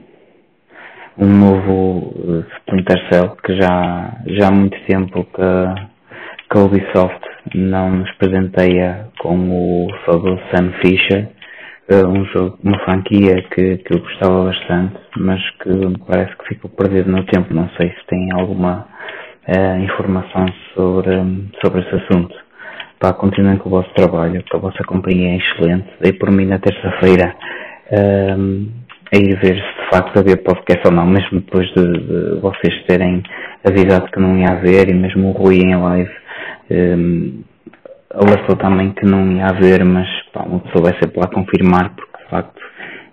um 1.20 1.28
novo 1.28 2.44
Splinter 2.58 2.98
Cell, 3.12 3.38
que 3.46 3.56
já, 3.62 4.12
já 4.26 4.48
há 4.48 4.52
muito 4.52 4.76
tempo 4.88 5.24
que, 5.24 6.50
que 6.50 6.58
a 6.58 6.62
Ubisoft 6.62 7.22
não 7.54 7.92
nos 7.92 8.12
presenteia 8.14 9.10
com 9.20 9.52
o 9.52 9.88
famoso 10.04 10.42
Sam 10.52 10.72
Fisher, 10.82 11.30
um 11.92 12.26
jogo, 12.26 12.58
uma 12.64 12.80
franquia 12.86 13.40
que, 13.54 13.78
que 13.78 13.94
eu 13.94 14.00
gostava 14.00 14.46
bastante, 14.46 14.96
mas 15.18 15.40
que 15.60 15.70
parece 16.08 16.36
que 16.38 16.56
ficou 16.56 16.72
perdido 16.72 17.12
no 17.12 17.24
tempo. 17.26 17.54
Não 17.54 17.70
sei 17.78 17.90
se 17.90 18.08
tem 18.08 18.30
alguma 18.34 18.88
uh, 19.48 19.84
informação 19.84 20.46
sobre, 20.74 21.16
sobre 21.64 21.82
esse 21.82 21.96
assunto. 21.96 22.36
Pá, 23.00 23.14
continuem 23.14 23.58
com 23.58 23.70
o 23.70 23.72
vosso 23.72 23.94
trabalho, 23.94 24.44
que 24.44 24.56
a 24.56 24.60
vossa 24.60 24.84
companhia 24.86 25.34
é 25.34 25.38
excelente. 25.38 25.88
Dei 26.00 26.14
por 26.14 26.32
mim 26.32 26.46
na 26.46 26.60
terça-feira 26.60 27.36
uh, 27.92 28.84
a 29.14 29.18
ir 29.18 29.40
ver 29.40 29.56
se 29.56 29.84
de 29.84 29.90
facto 29.92 30.18
havia 30.18 30.38
podcast 30.38 30.88
ou 30.88 30.94
não, 30.94 31.06
mesmo 31.06 31.42
depois 31.42 31.68
de, 31.74 31.84
de, 31.84 32.40
vocês 32.40 32.84
terem 32.88 33.22
avisado 33.64 34.10
que 34.12 34.20
não 34.20 34.38
ia 34.38 34.50
haver 34.50 34.90
e 34.90 34.94
mesmo 34.94 35.30
o 35.30 35.32
Rui 35.34 35.58
em 35.58 35.76
live 35.76 36.12
um, 36.72 37.44
alertou 38.10 38.56
também 38.56 38.92
que 38.92 39.06
não 39.06 39.32
ia 39.34 39.48
haver, 39.48 39.84
mas 39.86 40.08
pá, 40.34 40.44
uma 40.44 40.60
pessoa 40.62 40.90
vai 40.90 40.94
sempre 41.00 41.20
lá 41.20 41.28
confirmar 41.28 41.94
porque 41.96 42.24
de 42.24 42.30
facto 42.30 42.62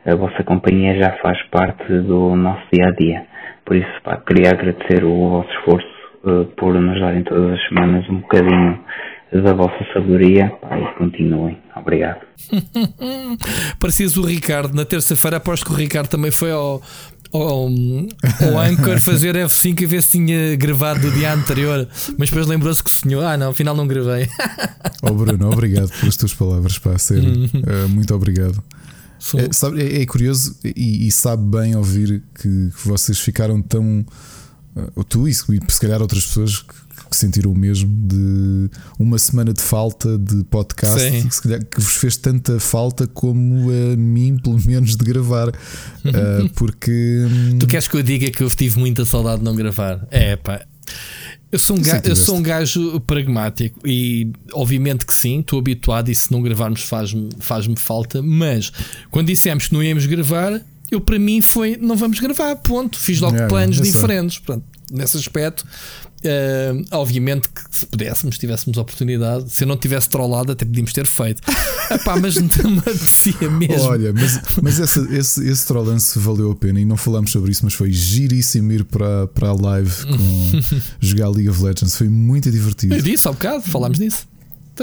a 0.06 0.14
vossa 0.14 0.42
companhia 0.44 0.96
já 0.96 1.12
faz 1.22 1.42
parte 1.50 1.86
do 1.86 2.34
nosso 2.34 2.62
dia 2.72 2.88
a 2.88 2.92
dia. 2.92 3.26
Por 3.66 3.76
isso, 3.76 4.02
pá, 4.02 4.16
queria 4.16 4.52
agradecer 4.52 5.04
o 5.04 5.30
vosso 5.30 5.50
esforço 5.58 5.99
uh, 6.24 6.44
por 6.56 6.74
nos 6.74 7.00
darem 7.00 7.24
todas 7.24 7.52
as 7.52 7.68
semanas 7.68 8.08
um 8.08 8.20
bocadinho 8.20 8.78
da 9.32 9.54
vossa 9.54 9.84
sabedoria 9.92 10.50
pá, 10.60 10.78
e 10.78 10.98
continuem. 10.98 11.58
Obrigado. 11.76 12.20
Parecias 13.78 14.16
o 14.16 14.22
Ricardo. 14.22 14.74
Na 14.74 14.84
terça-feira 14.84 15.36
aposto 15.36 15.66
que 15.66 15.72
o 15.72 15.74
Ricardo 15.74 16.08
também 16.08 16.32
foi 16.32 16.50
ao, 16.50 16.82
ao, 17.32 17.68
ao 17.68 18.58
Anchor 18.58 18.98
fazer 19.00 19.36
F5 19.36 19.80
e 19.80 19.86
ver 19.86 20.02
se 20.02 20.10
tinha 20.18 20.56
gravado 20.56 21.00
do 21.00 21.10
dia 21.12 21.32
anterior, 21.32 21.86
mas 22.18 22.28
depois 22.28 22.46
lembrou-se 22.46 22.82
que 22.82 22.90
o 22.90 22.92
senhor, 22.92 23.24
ah 23.24 23.36
não, 23.36 23.50
afinal 23.50 23.76
não 23.76 23.86
gravei. 23.86 24.26
oh 25.02 25.14
Bruno, 25.14 25.50
obrigado 25.50 25.90
pelas 26.00 26.16
tuas 26.16 26.34
palavras, 26.34 26.78
para 26.78 26.98
ser 26.98 27.20
uh, 27.20 27.88
muito 27.88 28.12
obrigado. 28.14 28.62
É, 29.36 29.52
sabe, 29.52 29.82
é, 29.82 30.02
é, 30.02 30.06
curioso 30.06 30.56
e, 30.64 31.06
e, 31.06 31.12
sabe 31.12 31.44
bem 31.44 31.76
ouvir 31.76 32.22
que, 32.34 32.70
que 32.70 32.88
vocês 32.88 33.18
ficaram 33.18 33.60
tão 33.60 34.04
ou 34.94 35.04
tu 35.04 35.28
e 35.28 35.34
se 35.34 35.80
calhar 35.80 36.00
outras 36.00 36.26
pessoas 36.26 36.62
que, 36.62 37.16
sentiram 37.16 37.50
o 37.50 37.58
mesmo 37.58 37.90
de 38.06 38.70
uma 38.96 39.18
semana 39.18 39.52
de 39.52 39.60
falta 39.60 40.16
de 40.16 40.44
podcast 40.44 41.10
que, 41.10 41.34
se 41.34 41.42
calhar, 41.42 41.64
que 41.64 41.80
vos 41.80 41.96
fez 41.96 42.16
tanta 42.16 42.60
falta 42.60 43.04
como 43.08 43.68
a 43.68 43.96
mim, 43.96 44.38
pelo 44.38 44.60
menos, 44.64 44.94
de 44.94 45.04
gravar. 45.04 45.48
uh, 45.48 46.48
porque 46.54 47.26
tu 47.58 47.66
queres 47.66 47.88
que 47.88 47.96
eu 47.96 48.02
diga 48.02 48.30
que 48.30 48.42
eu 48.44 48.48
tive 48.50 48.78
muita 48.78 49.04
saudade 49.04 49.38
de 49.38 49.44
não 49.44 49.56
gravar? 49.56 50.06
É 50.10 50.36
pá. 50.36 50.64
Eu 51.50 51.58
sou, 51.58 51.76
um 51.76 51.82
gajo, 51.82 52.02
eu 52.04 52.14
sou 52.14 52.36
um 52.36 52.42
gajo 52.42 53.00
pragmático 53.00 53.80
e 53.84 54.30
obviamente 54.52 55.04
que 55.04 55.12
sim, 55.12 55.40
estou 55.40 55.58
habituado 55.58 56.08
e 56.08 56.14
se 56.14 56.30
não 56.30 56.40
gravarmos 56.40 56.82
faz-me 56.82 57.28
faz 57.40 57.66
falta, 57.76 58.22
mas 58.22 58.72
quando 59.10 59.26
dissemos 59.26 59.66
que 59.66 59.74
não 59.74 59.82
íamos 59.82 60.06
gravar, 60.06 60.62
eu 60.90 61.00
para 61.00 61.18
mim 61.18 61.40
foi 61.40 61.76
não 61.76 61.96
vamos 61.96 62.18
gravar, 62.18 62.56
ponto. 62.56 62.98
Fiz 62.98 63.20
logo 63.20 63.36
planos 63.48 63.80
diferentes. 63.80 64.38
Pronto, 64.38 64.64
nesse 64.90 65.16
aspecto, 65.16 65.66
uh, 66.24 66.84
obviamente 66.90 67.48
que 67.48 67.62
se 67.70 67.86
pudéssemos, 67.86 68.38
tivéssemos 68.38 68.76
oportunidade, 68.78 69.52
se 69.52 69.64
eu 69.64 69.68
não 69.68 69.76
tivesse 69.76 70.08
trollado, 70.08 70.52
até 70.52 70.64
podíamos 70.64 70.92
ter 70.92 71.06
feito. 71.06 71.42
Epá, 71.90 72.16
mas 72.16 72.36
não 72.36 72.70
me 72.70 72.78
apetecia 72.78 73.50
mesmo. 73.50 73.88
Olha, 73.88 74.12
mas, 74.12 74.40
mas 74.62 74.78
esse, 74.78 75.00
esse, 75.14 75.48
esse 75.48 75.66
trollance 75.66 76.18
valeu 76.18 76.50
a 76.50 76.54
pena 76.54 76.80
e 76.80 76.84
não 76.84 76.96
falamos 76.96 77.32
sobre 77.32 77.50
isso, 77.50 77.64
mas 77.64 77.74
foi 77.74 77.90
giríssimo 77.90 78.72
ir 78.72 78.84
para, 78.84 79.26
para 79.28 79.48
a 79.48 79.52
live 79.52 80.06
com 80.06 80.50
jogar 81.00 81.28
League 81.30 81.48
of 81.48 81.62
Legends. 81.62 81.96
Foi 81.96 82.08
muito 82.08 82.50
divertido. 82.50 82.94
Eu 82.94 83.02
disse 83.02 83.26
há 83.26 83.30
um 83.30 83.34
bocado, 83.34 83.62
falámos 83.62 83.98
nisso. 83.98 84.28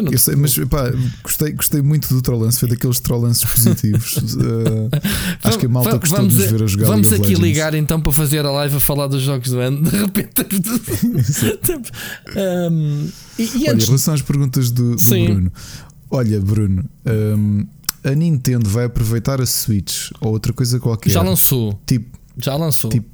Então, 0.02 0.12
eu 0.12 0.18
sei, 0.18 0.36
mas 0.36 0.56
pá, 0.70 0.92
gostei, 1.24 1.52
gostei 1.54 1.82
muito 1.82 2.14
do 2.14 2.22
Trollance, 2.22 2.60
foi 2.60 2.70
daqueles 2.70 3.00
Trollances 3.00 3.44
positivos. 3.46 4.18
uh, 4.18 4.90
acho 5.44 5.58
que 5.58 5.66
a 5.66 5.70
malta 5.70 5.98
gostou 5.98 6.28
de 6.28 6.36
nos 6.36 6.46
ver 6.46 6.64
a 6.64 6.68
jogar. 6.68 6.88
Vamos 6.88 7.12
aqui 7.12 7.34
ligar 7.34 7.74
então 7.74 8.00
para 8.00 8.12
fazer 8.12 8.46
a 8.46 8.52
live 8.52 8.76
a 8.76 8.80
falar 8.80 9.08
dos 9.08 9.22
jogos 9.22 9.50
do 9.50 9.60
ano. 9.60 9.82
De 9.82 9.98
repente. 9.98 10.34
um, 12.36 13.10
e, 13.40 13.44
e 13.44 13.64
Olha, 13.64 13.74
antes... 13.74 13.84
em 13.84 13.88
relação 13.88 14.14
às 14.14 14.22
perguntas 14.22 14.72
do, 14.72 14.96
do 14.96 15.26
Bruno, 15.26 15.52
olha, 16.12 16.40
Bruno, 16.40 16.86
um, 17.06 17.66
a 18.04 18.12
Nintendo 18.12 18.70
vai 18.70 18.86
aproveitar 18.86 19.42
a 19.42 19.46
Switch 19.46 20.12
ou 20.22 20.32
outra 20.32 20.54
coisa 20.54 20.80
qualquer. 20.80 21.10
Já 21.10 21.22
lançou. 21.22 21.80
Tipo, 21.86 22.18
já 22.38 22.56
lançou. 22.56 22.90
Tipo, 22.90 23.10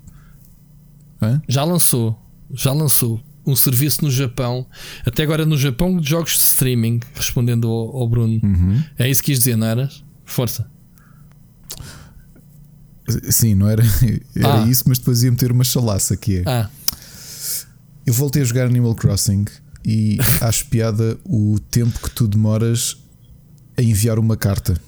já 1.47 1.63
lançou. 1.63 2.19
Já 2.53 2.73
lançou 2.73 3.21
um 3.45 3.55
serviço 3.55 4.03
no 4.03 4.11
Japão, 4.11 4.65
até 5.05 5.23
agora 5.23 5.45
no 5.45 5.57
Japão, 5.57 5.99
de 5.99 6.09
jogos 6.09 6.31
de 6.37 6.43
streaming, 6.43 6.99
respondendo 7.13 7.67
ao, 7.67 7.97
ao 7.97 8.09
Bruno. 8.09 8.39
Uhum. 8.43 8.83
É 8.97 9.09
isso 9.09 9.21
que 9.21 9.31
quis 9.31 9.39
dizer, 9.39 9.55
não 9.55 9.67
eras? 9.67 10.03
Força. 10.25 10.71
Sim, 13.29 13.55
não 13.55 13.67
era, 13.67 13.83
era 14.35 14.63
ah. 14.63 14.67
isso, 14.67 14.85
mas 14.87 14.97
depois 14.97 15.23
ia 15.23 15.31
meter 15.31 15.51
uma 15.51 15.63
chalaça 15.63 16.15
que 16.15 16.37
é. 16.37 16.43
Ah. 16.45 16.69
Eu 18.05 18.13
voltei 18.13 18.41
a 18.41 18.45
jogar 18.45 18.65
Animal 18.65 18.95
Crossing 18.95 19.45
e 19.85 20.17
acho 20.41 20.67
piada 20.67 21.17
o 21.25 21.59
tempo 21.71 21.99
que 21.99 22.11
tu 22.11 22.27
demoras 22.27 22.97
a 23.77 23.81
enviar 23.81 24.19
uma 24.19 24.37
carta 24.37 24.79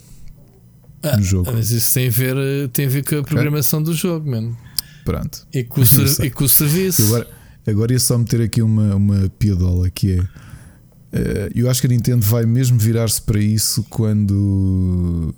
ah, 1.03 1.17
no 1.17 1.23
jogo. 1.23 1.51
Mas 1.51 1.71
isso 1.71 1.93
tem 1.93 2.07
a 2.07 2.11
ver, 2.11 2.69
tem 2.69 2.85
a 2.85 2.89
ver 2.89 3.03
com 3.03 3.17
a 3.17 3.23
programação 3.23 3.81
do 3.81 3.93
jogo, 3.93 4.29
mano. 4.29 4.57
Pronto. 5.03 5.45
E 5.53 5.63
com, 5.63 5.81
o, 5.81 5.85
ser, 5.85 6.25
e 6.25 6.31
com 6.31 6.45
o 6.45 6.49
serviço. 6.49 7.05
agora, 7.05 7.27
Agora 7.67 7.93
ia 7.93 7.99
só 7.99 8.17
meter 8.17 8.41
aqui 8.41 8.61
uma, 8.61 8.95
uma 8.95 9.29
piadola 9.39 9.89
que 9.89 10.13
é. 10.13 10.19
Uh, 11.15 11.49
eu 11.55 11.69
acho 11.69 11.79
que 11.79 11.87
a 11.87 11.89
Nintendo 11.89 12.25
vai 12.25 12.45
mesmo 12.45 12.77
virar-se 12.77 13.21
para 13.21 13.39
isso 13.39 13.85
quando, 13.89 15.33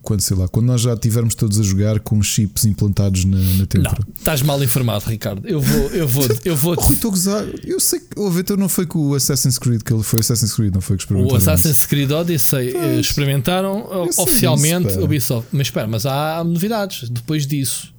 quando 0.00 0.22
sei 0.22 0.34
lá, 0.34 0.48
quando 0.48 0.64
nós 0.64 0.80
já 0.80 0.96
tivermos 0.96 1.34
todos 1.34 1.60
a 1.60 1.62
jogar 1.62 2.00
com 2.00 2.22
chips 2.22 2.64
implantados 2.64 3.26
na, 3.26 3.36
na 3.36 3.66
têmpora. 3.66 3.98
Não, 4.06 4.14
estás 4.16 4.40
mal 4.40 4.62
informado, 4.64 5.04
Ricardo. 5.04 5.46
Eu 5.46 5.60
vou, 5.60 5.90
eu 5.90 6.08
vou, 6.08 6.26
eu 6.46 6.56
vou. 6.56 6.74
Rui, 6.76 6.94
estou 6.94 7.10
a 7.10 7.12
gozar. 7.12 7.44
Eu 7.62 7.78
sei 7.78 8.00
que 8.00 8.18
o 8.18 8.30
Vitor 8.30 8.56
não 8.56 8.70
foi 8.70 8.86
com 8.86 9.00
o 9.00 9.14
Assassin's 9.14 9.58
Creed 9.58 9.82
que 9.82 9.92
ele 9.92 10.02
foi 10.02 10.20
Assassin's 10.20 10.54
Creed, 10.54 10.72
não 10.72 10.80
foi 10.80 10.96
que 10.96 11.02
experimentaram. 11.02 11.34
O 11.34 11.36
Assassin's 11.36 11.84
Creed 11.84 12.10
Odyssey 12.10 12.74
eh, 12.74 12.98
experimentaram 12.98 13.86
oficialmente 14.16 14.88
isso, 14.88 15.04
Ubisoft. 15.04 15.48
Mas 15.52 15.66
espera, 15.66 15.86
mas 15.86 16.06
há 16.06 16.42
novidades 16.42 17.10
depois 17.10 17.46
disso. 17.46 17.92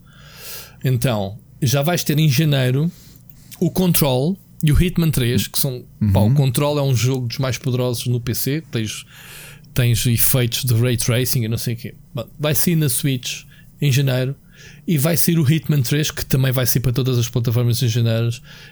Então, 0.83 1.37
já 1.61 1.83
vais 1.83 2.03
ter 2.03 2.17
em 2.17 2.27
janeiro 2.27 2.91
o 3.59 3.69
Control 3.69 4.37
e 4.63 4.71
o 4.71 4.81
Hitman 4.81 5.11
3, 5.11 5.47
que 5.47 5.59
são. 5.59 5.83
Uhum. 6.01 6.11
Pá, 6.11 6.19
o 6.19 6.33
Control 6.33 6.79
é 6.79 6.83
um 6.83 6.95
jogo 6.95 7.27
dos 7.27 7.37
mais 7.37 7.57
poderosos 7.57 8.07
no 8.07 8.19
PC. 8.19 8.63
Tens, 8.71 9.05
tens 9.73 10.05
efeitos 10.05 10.63
de 10.63 10.73
ray 10.73 10.97
tracing 10.97 11.43
e 11.43 11.47
não 11.47 11.57
sei 11.57 11.73
o 11.73 11.77
quê. 11.77 11.95
Vai 12.39 12.55
sair 12.55 12.75
na 12.75 12.89
Switch 12.89 13.43
em 13.81 13.91
janeiro. 13.91 14.35
E 14.85 14.97
vai 14.97 15.15
sair 15.15 15.39
o 15.39 15.49
Hitman 15.49 15.81
3, 15.81 16.11
que 16.11 16.25
também 16.25 16.51
vai 16.51 16.65
sair 16.65 16.81
para 16.81 16.91
todas 16.91 17.17
as 17.17 17.29
plataformas 17.29 17.81
em 17.81 17.87
janeiro. 17.87 18.29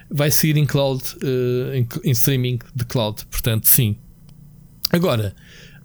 Vai 0.09 0.29
sair 0.29 0.57
em 0.57 0.65
cloud, 0.65 1.01
uh, 1.23 1.73
em, 1.73 1.87
em 2.03 2.11
streaming 2.11 2.59
de 2.75 2.83
cloud. 2.83 3.23
Portanto, 3.31 3.67
sim. 3.69 3.95
Agora, 4.91 5.33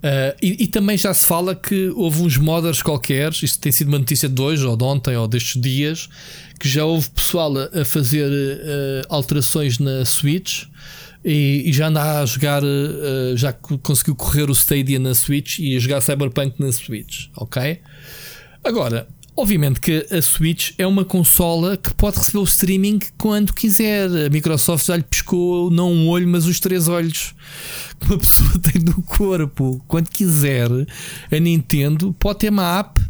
Uh, 0.02 0.34
e, 0.42 0.64
e, 0.64 0.66
também 0.66 0.98
já 0.98 1.14
se 1.14 1.24
fala 1.24 1.54
que 1.54 1.90
houve 1.90 2.22
uns 2.22 2.36
modders 2.36 2.82
qualquer, 2.82 3.30
isto 3.30 3.60
tem 3.60 3.70
sido 3.70 3.86
uma 3.86 4.00
notícia 4.00 4.28
de 4.28 4.42
hoje, 4.42 4.66
ou 4.66 4.76
de 4.76 4.82
ontem, 4.82 5.16
ou 5.16 5.28
destes 5.28 5.62
dias, 5.62 6.08
que 6.58 6.68
já 6.68 6.84
houve 6.84 7.08
pessoal 7.10 7.56
a, 7.56 7.82
a 7.82 7.84
fazer 7.84 8.28
uh, 8.28 9.06
alterações 9.08 9.78
na 9.78 10.04
Switch 10.04 10.64
e, 11.24 11.62
e, 11.66 11.72
já 11.72 11.86
anda 11.86 12.20
a 12.20 12.26
jogar, 12.26 12.64
uh, 12.64 13.36
já 13.36 13.52
conseguiu 13.52 14.16
correr 14.16 14.50
o 14.50 14.52
Stadia 14.52 14.98
na 14.98 15.14
Switch 15.14 15.60
e 15.60 15.76
a 15.76 15.78
jogar 15.78 16.00
Cyberpunk 16.00 16.56
na 16.58 16.72
Switch, 16.72 17.28
ok? 17.36 17.78
Agora, 18.64 19.06
Obviamente 19.34 19.80
que 19.80 20.06
a 20.10 20.20
Switch 20.20 20.72
é 20.76 20.86
uma 20.86 21.06
consola 21.06 21.74
que 21.76 21.92
pode 21.94 22.18
receber 22.18 22.38
o 22.38 22.44
streaming 22.44 23.00
quando 23.16 23.54
quiser. 23.54 24.26
A 24.26 24.28
Microsoft 24.28 24.86
já 24.86 24.96
lhe 24.96 25.02
piscou 25.02 25.70
não 25.70 25.90
um 25.90 26.08
olho, 26.08 26.28
mas 26.28 26.44
os 26.46 26.60
três 26.60 26.86
olhos 26.86 27.34
que 27.98 28.06
uma 28.06 28.18
pessoa 28.20 28.58
tem 28.58 28.82
no 28.82 29.02
corpo. 29.02 29.82
Quando 29.88 30.10
quiser, 30.10 30.68
a 31.30 31.38
Nintendo 31.38 32.14
pode 32.18 32.40
ter 32.40 32.50
uma 32.50 32.78
app 32.78 33.00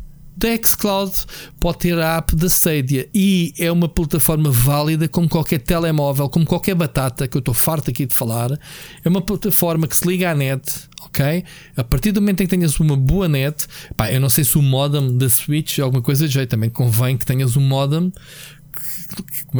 da 0.42 0.48
xCloud, 0.60 1.12
pode 1.60 1.78
ter 1.78 1.98
a 1.98 2.16
app 2.16 2.34
da 2.34 2.48
Stadia 2.48 3.08
e 3.14 3.54
é 3.56 3.70
uma 3.70 3.88
plataforma 3.88 4.50
válida 4.50 5.06
como 5.06 5.28
qualquer 5.28 5.60
telemóvel, 5.60 6.28
como 6.28 6.44
qualquer 6.44 6.74
batata 6.74 7.28
que 7.28 7.36
eu 7.36 7.38
estou 7.38 7.54
farto 7.54 7.90
aqui 7.90 8.06
de 8.06 8.14
falar. 8.14 8.58
É 9.04 9.08
uma 9.08 9.22
plataforma 9.22 9.86
que 9.86 9.96
se 9.96 10.06
liga 10.06 10.32
à 10.32 10.34
net, 10.34 10.88
ok? 11.04 11.44
A 11.76 11.84
partir 11.84 12.10
do 12.10 12.20
momento 12.20 12.40
em 12.40 12.46
que 12.46 12.56
tenhas 12.56 12.80
uma 12.80 12.96
boa 12.96 13.28
net, 13.28 13.66
pá, 13.96 14.10
eu 14.10 14.20
não 14.20 14.28
sei 14.28 14.42
se 14.42 14.58
o 14.58 14.62
modem 14.62 15.16
da 15.16 15.30
Switch 15.30 15.78
é 15.78 15.82
alguma 15.82 16.02
coisa 16.02 16.26
de 16.26 16.34
jeito, 16.34 16.50
também 16.50 16.68
convém 16.68 17.16
que 17.16 17.24
tenhas 17.24 17.56
um 17.56 17.60
modem 17.60 18.12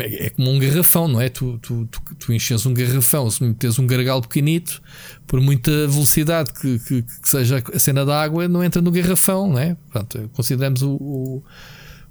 é 0.00 0.30
como 0.30 0.50
um 0.50 0.58
garrafão, 0.58 1.08
não 1.08 1.20
é? 1.20 1.28
Tu, 1.28 1.58
tu, 1.58 1.86
tu, 1.86 2.00
tu 2.18 2.32
enches 2.32 2.64
um 2.66 2.74
garrafão, 2.74 3.30
se 3.30 3.42
metes 3.42 3.78
um 3.78 3.86
gargalo 3.86 4.22
pequenito, 4.22 4.82
por 5.26 5.40
muita 5.40 5.70
velocidade 5.86 6.52
que, 6.52 6.78
que, 6.78 7.02
que, 7.02 7.28
seja 7.28 7.62
a 7.72 7.78
cena 7.78 8.04
da 8.04 8.22
água, 8.22 8.48
não 8.48 8.62
entra 8.62 8.80
no 8.80 8.90
garrafão, 8.90 9.48
não 9.48 9.58
é? 9.58 9.76
Portanto, 9.90 10.30
consideramos 10.32 10.82
o, 10.82 10.92
o, 10.92 11.42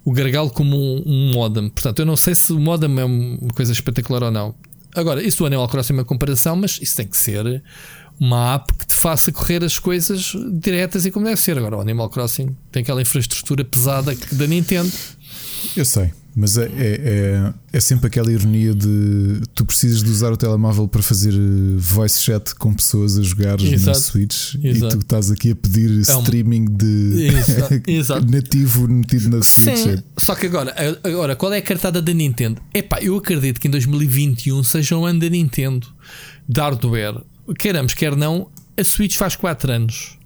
o 0.04 0.12
gargalo 0.12 0.50
como 0.50 0.76
um, 0.76 1.04
um 1.06 1.34
modem. 1.34 1.70
Portanto, 1.70 2.00
eu 2.00 2.06
não 2.06 2.16
sei 2.16 2.36
se 2.36 2.52
o 2.52 2.60
modem 2.60 3.00
é 3.00 3.06
uma 3.06 3.54
coisa 3.54 3.72
espetacular 3.72 4.24
ou 4.24 4.32
não. 4.32 4.56
Agora, 4.96 5.24
isso 5.24 5.40
do 5.40 5.46
Animal 5.46 5.68
Crossing 5.70 5.94
é 5.94 5.98
uma 5.98 6.06
comparação, 6.06 6.56
mas 6.56 6.78
isso 6.82 6.96
tem 6.96 7.08
que 7.08 7.16
ser 7.16 7.64
uma 8.20 8.54
app 8.56 8.74
que 8.76 8.86
te 8.86 8.96
faça 8.96 9.32
correr 9.32 9.64
as 9.64 9.80
coisas 9.80 10.34
diretas 10.54 11.06
e 11.06 11.12
como 11.12 11.26
deve 11.26 11.42
ser. 11.42 11.58
Agora, 11.58 11.78
o 11.78 11.82
Animal 11.82 12.10
Crossing 12.10 12.56
tem 12.72 12.84
aquela 12.84 13.02
infraestrutura 13.02 13.64
pesada 13.64 14.16
da 14.34 14.48
Nintendo. 14.48 14.92
Eu 15.76 15.86
sei. 15.86 16.12
Mas 16.36 16.58
é, 16.58 16.64
é, 16.64 16.72
é, 16.78 17.54
é, 17.74 17.80
sempre 17.80 18.08
aquela 18.08 18.32
ironia 18.32 18.74
de 18.74 19.42
tu 19.54 19.66
precisas 19.66 20.02
de 20.02 20.10
usar 20.10 20.32
o 20.32 20.38
telemóvel 20.38 20.88
para 20.88 21.02
fazer 21.02 21.34
eh, 21.34 21.76
voice 21.78 22.22
chat 22.22 22.56
com 22.56 22.74
pessoas 22.74 23.20
a 23.20 23.22
jogar 23.22 23.58
na 23.60 23.94
Switch 23.94 24.56
Exato. 24.64 24.96
e 24.96 24.98
tu 24.98 25.02
estás 25.02 25.30
aqui 25.30 25.52
a 25.52 25.56
pedir 25.56 25.90
é 25.90 26.16
um... 26.16 26.22
streaming 26.22 26.66
de 26.66 27.28
Exato. 27.86 28.32
nativo 28.32 28.88
metido 28.88 29.30
na 29.30 29.44
Switch. 29.44 29.78
Sim. 29.78 29.98
Só 30.16 30.34
que 30.34 30.46
agora, 30.46 30.74
agora, 31.04 31.36
qual 31.36 31.52
é 31.52 31.58
a 31.58 31.62
cartada 31.62 32.02
da 32.02 32.14
Nintendo? 32.14 32.62
Epá, 32.74 33.00
eu 33.02 33.18
acredito 33.18 33.60
que 33.60 33.68
em 33.68 33.72
2021 33.72 34.64
seja 34.64 34.96
um 34.96 35.06
ano 35.06 35.20
da 35.20 35.30
Nintendo 35.30 35.86
de 36.48 36.62
hardware. 36.62 37.22
Queramos, 37.60 37.94
quer 37.94 38.16
não, 38.16 38.48
a 38.78 38.84
Switch 38.86 39.18
faz 39.18 39.36
4 39.36 39.70
anos 39.70 40.18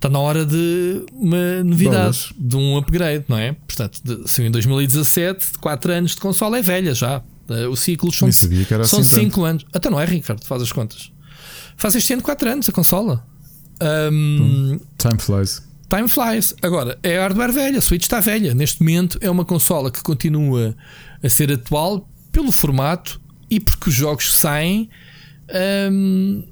está 0.00 0.08
na 0.08 0.18
hora 0.18 0.46
de 0.46 1.04
uma 1.12 1.62
novidade, 1.62 2.34
de 2.36 2.56
um 2.56 2.78
upgrade, 2.78 3.26
não 3.28 3.36
é? 3.36 3.52
Portanto, 3.52 4.00
de, 4.02 4.42
em 4.42 4.50
2017, 4.50 5.58
4 5.60 5.92
anos 5.92 6.12
de 6.12 6.16
console 6.16 6.58
é 6.58 6.62
velha 6.62 6.94
já. 6.94 7.22
Eh, 7.50 7.66
o 7.66 7.76
ciclo 7.76 8.10
são, 8.10 8.32
são 8.32 9.04
5 9.04 9.40
assim 9.40 9.50
anos. 9.50 9.66
Até 9.72 9.90
não 9.90 10.00
é, 10.00 10.06
Ricardo? 10.06 10.42
Faz 10.44 10.62
as 10.62 10.72
contas. 10.72 11.12
Faz 11.76 11.94
este 11.94 12.14
ano 12.14 12.22
4 12.22 12.50
anos 12.50 12.68
a 12.68 12.72
consola. 12.72 13.26
Um, 14.10 14.80
time 14.96 15.18
flies. 15.18 15.62
Time 15.94 16.08
flies. 16.08 16.54
Agora, 16.62 16.98
é 17.02 17.18
hardware 17.18 17.52
velha, 17.52 17.78
a 17.78 17.82
Switch 17.82 18.02
está 18.02 18.20
velha. 18.20 18.54
Neste 18.54 18.80
momento 18.80 19.18
é 19.20 19.30
uma 19.30 19.44
consola 19.44 19.90
que 19.90 20.02
continua 20.02 20.74
a 21.22 21.28
ser 21.28 21.52
atual 21.52 22.08
pelo 22.32 22.50
formato 22.50 23.20
e 23.50 23.60
porque 23.60 23.90
os 23.90 23.94
jogos 23.94 24.34
saem. 24.38 24.88
Um, 25.92 26.44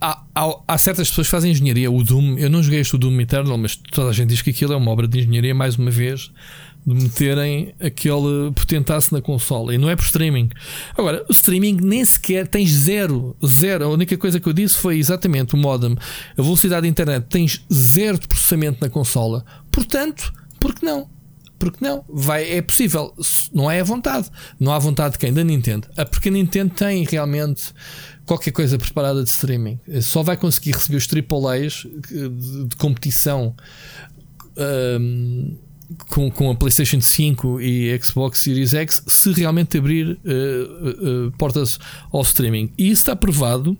Há, 0.00 0.22
há, 0.34 0.58
há, 0.66 0.78
certas 0.78 1.08
pessoas 1.10 1.26
que 1.26 1.30
fazem 1.30 1.52
engenharia. 1.52 1.90
O 1.90 2.02
Doom, 2.02 2.38
eu 2.38 2.48
não 2.48 2.62
joguei 2.62 2.80
este 2.80 2.96
Doom 2.96 3.20
Eternal, 3.20 3.58
mas 3.58 3.76
toda 3.76 4.08
a 4.08 4.12
gente 4.12 4.28
diz 4.28 4.40
que 4.40 4.50
aquilo 4.50 4.72
é 4.72 4.76
uma 4.76 4.90
obra 4.90 5.06
de 5.06 5.18
engenharia, 5.18 5.54
mais 5.54 5.76
uma 5.76 5.90
vez, 5.90 6.30
de 6.86 6.94
meterem 6.94 7.74
aquele 7.78 8.52
potentaço 8.54 9.12
na 9.14 9.20
consola. 9.20 9.74
E 9.74 9.78
não 9.78 9.90
é 9.90 9.96
por 9.96 10.04
streaming. 10.04 10.48
Agora, 10.96 11.24
o 11.28 11.32
streaming 11.32 11.78
nem 11.82 12.02
sequer 12.04 12.48
tens 12.48 12.70
zero, 12.70 13.36
zero. 13.44 13.84
A 13.84 13.88
única 13.88 14.16
coisa 14.16 14.40
que 14.40 14.48
eu 14.48 14.52
disse 14.52 14.76
foi 14.76 14.98
exatamente 14.98 15.54
o 15.54 15.58
modem. 15.58 15.96
A 16.38 16.42
velocidade 16.42 16.82
da 16.82 16.88
internet 16.88 17.26
tens 17.28 17.64
zero 17.72 18.18
de 18.18 18.26
processamento 18.26 18.78
na 18.80 18.88
consola. 18.88 19.44
Portanto, 19.70 20.32
por 20.58 20.74
que 20.74 20.86
não? 20.86 21.08
Porque 21.58 21.84
não? 21.84 22.04
Vai, 22.08 22.50
é 22.50 22.62
possível. 22.62 23.14
Não 23.52 23.70
é 23.70 23.80
à 23.80 23.84
vontade. 23.84 24.28
Não 24.58 24.72
há 24.72 24.78
vontade 24.78 25.12
de 25.12 25.18
quem? 25.18 25.32
Da 25.32 25.44
Nintendo. 25.44 25.88
Ah, 25.96 26.04
porque 26.04 26.28
a 26.28 26.32
Nintendo 26.32 26.74
tem 26.74 27.04
realmente 27.04 27.72
qualquer 28.26 28.50
coisa 28.50 28.78
preparada 28.78 29.22
de 29.22 29.28
streaming. 29.28 29.78
Só 30.02 30.22
vai 30.22 30.36
conseguir 30.36 30.72
receber 30.72 30.96
os 30.96 31.08
AAAs 31.08 31.86
de, 32.08 32.28
de 32.68 32.76
competição 32.76 33.54
um, 34.56 35.56
com, 36.08 36.30
com 36.30 36.50
a 36.50 36.54
PlayStation 36.54 37.00
5 37.00 37.60
e 37.60 37.98
Xbox 38.02 38.40
Series 38.40 38.74
X 38.74 39.02
se 39.06 39.32
realmente 39.32 39.76
abrir 39.78 40.18
uh, 40.24 41.26
uh, 41.26 41.32
portas 41.32 41.78
ao 42.12 42.22
streaming. 42.22 42.72
E 42.78 42.90
isso 42.90 43.02
está 43.02 43.16
provado. 43.16 43.76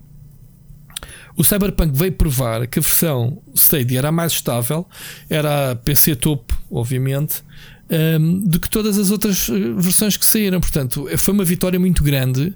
O 1.37 1.43
Cyberpunk 1.43 1.97
veio 1.97 2.13
provar 2.13 2.65
que 2.65 2.79
a 2.79 2.81
versão 2.81 3.41
Stadia 3.53 3.97
era 3.97 4.11
mais 4.11 4.31
estável, 4.31 4.87
era 5.29 5.75
PC 5.75 6.15
topo, 6.15 6.57
obviamente, 6.71 7.43
um, 7.89 8.39
do 8.39 8.59
que 8.59 8.69
todas 8.69 8.97
as 8.97 9.11
outras 9.11 9.47
eh, 9.49 9.53
versões 9.77 10.17
que 10.17 10.25
saíram. 10.25 10.59
Portanto, 10.59 11.07
foi 11.17 11.33
uma 11.33 11.43
vitória 11.43 11.79
muito 11.79 12.03
grande, 12.03 12.47
uh, 12.47 12.55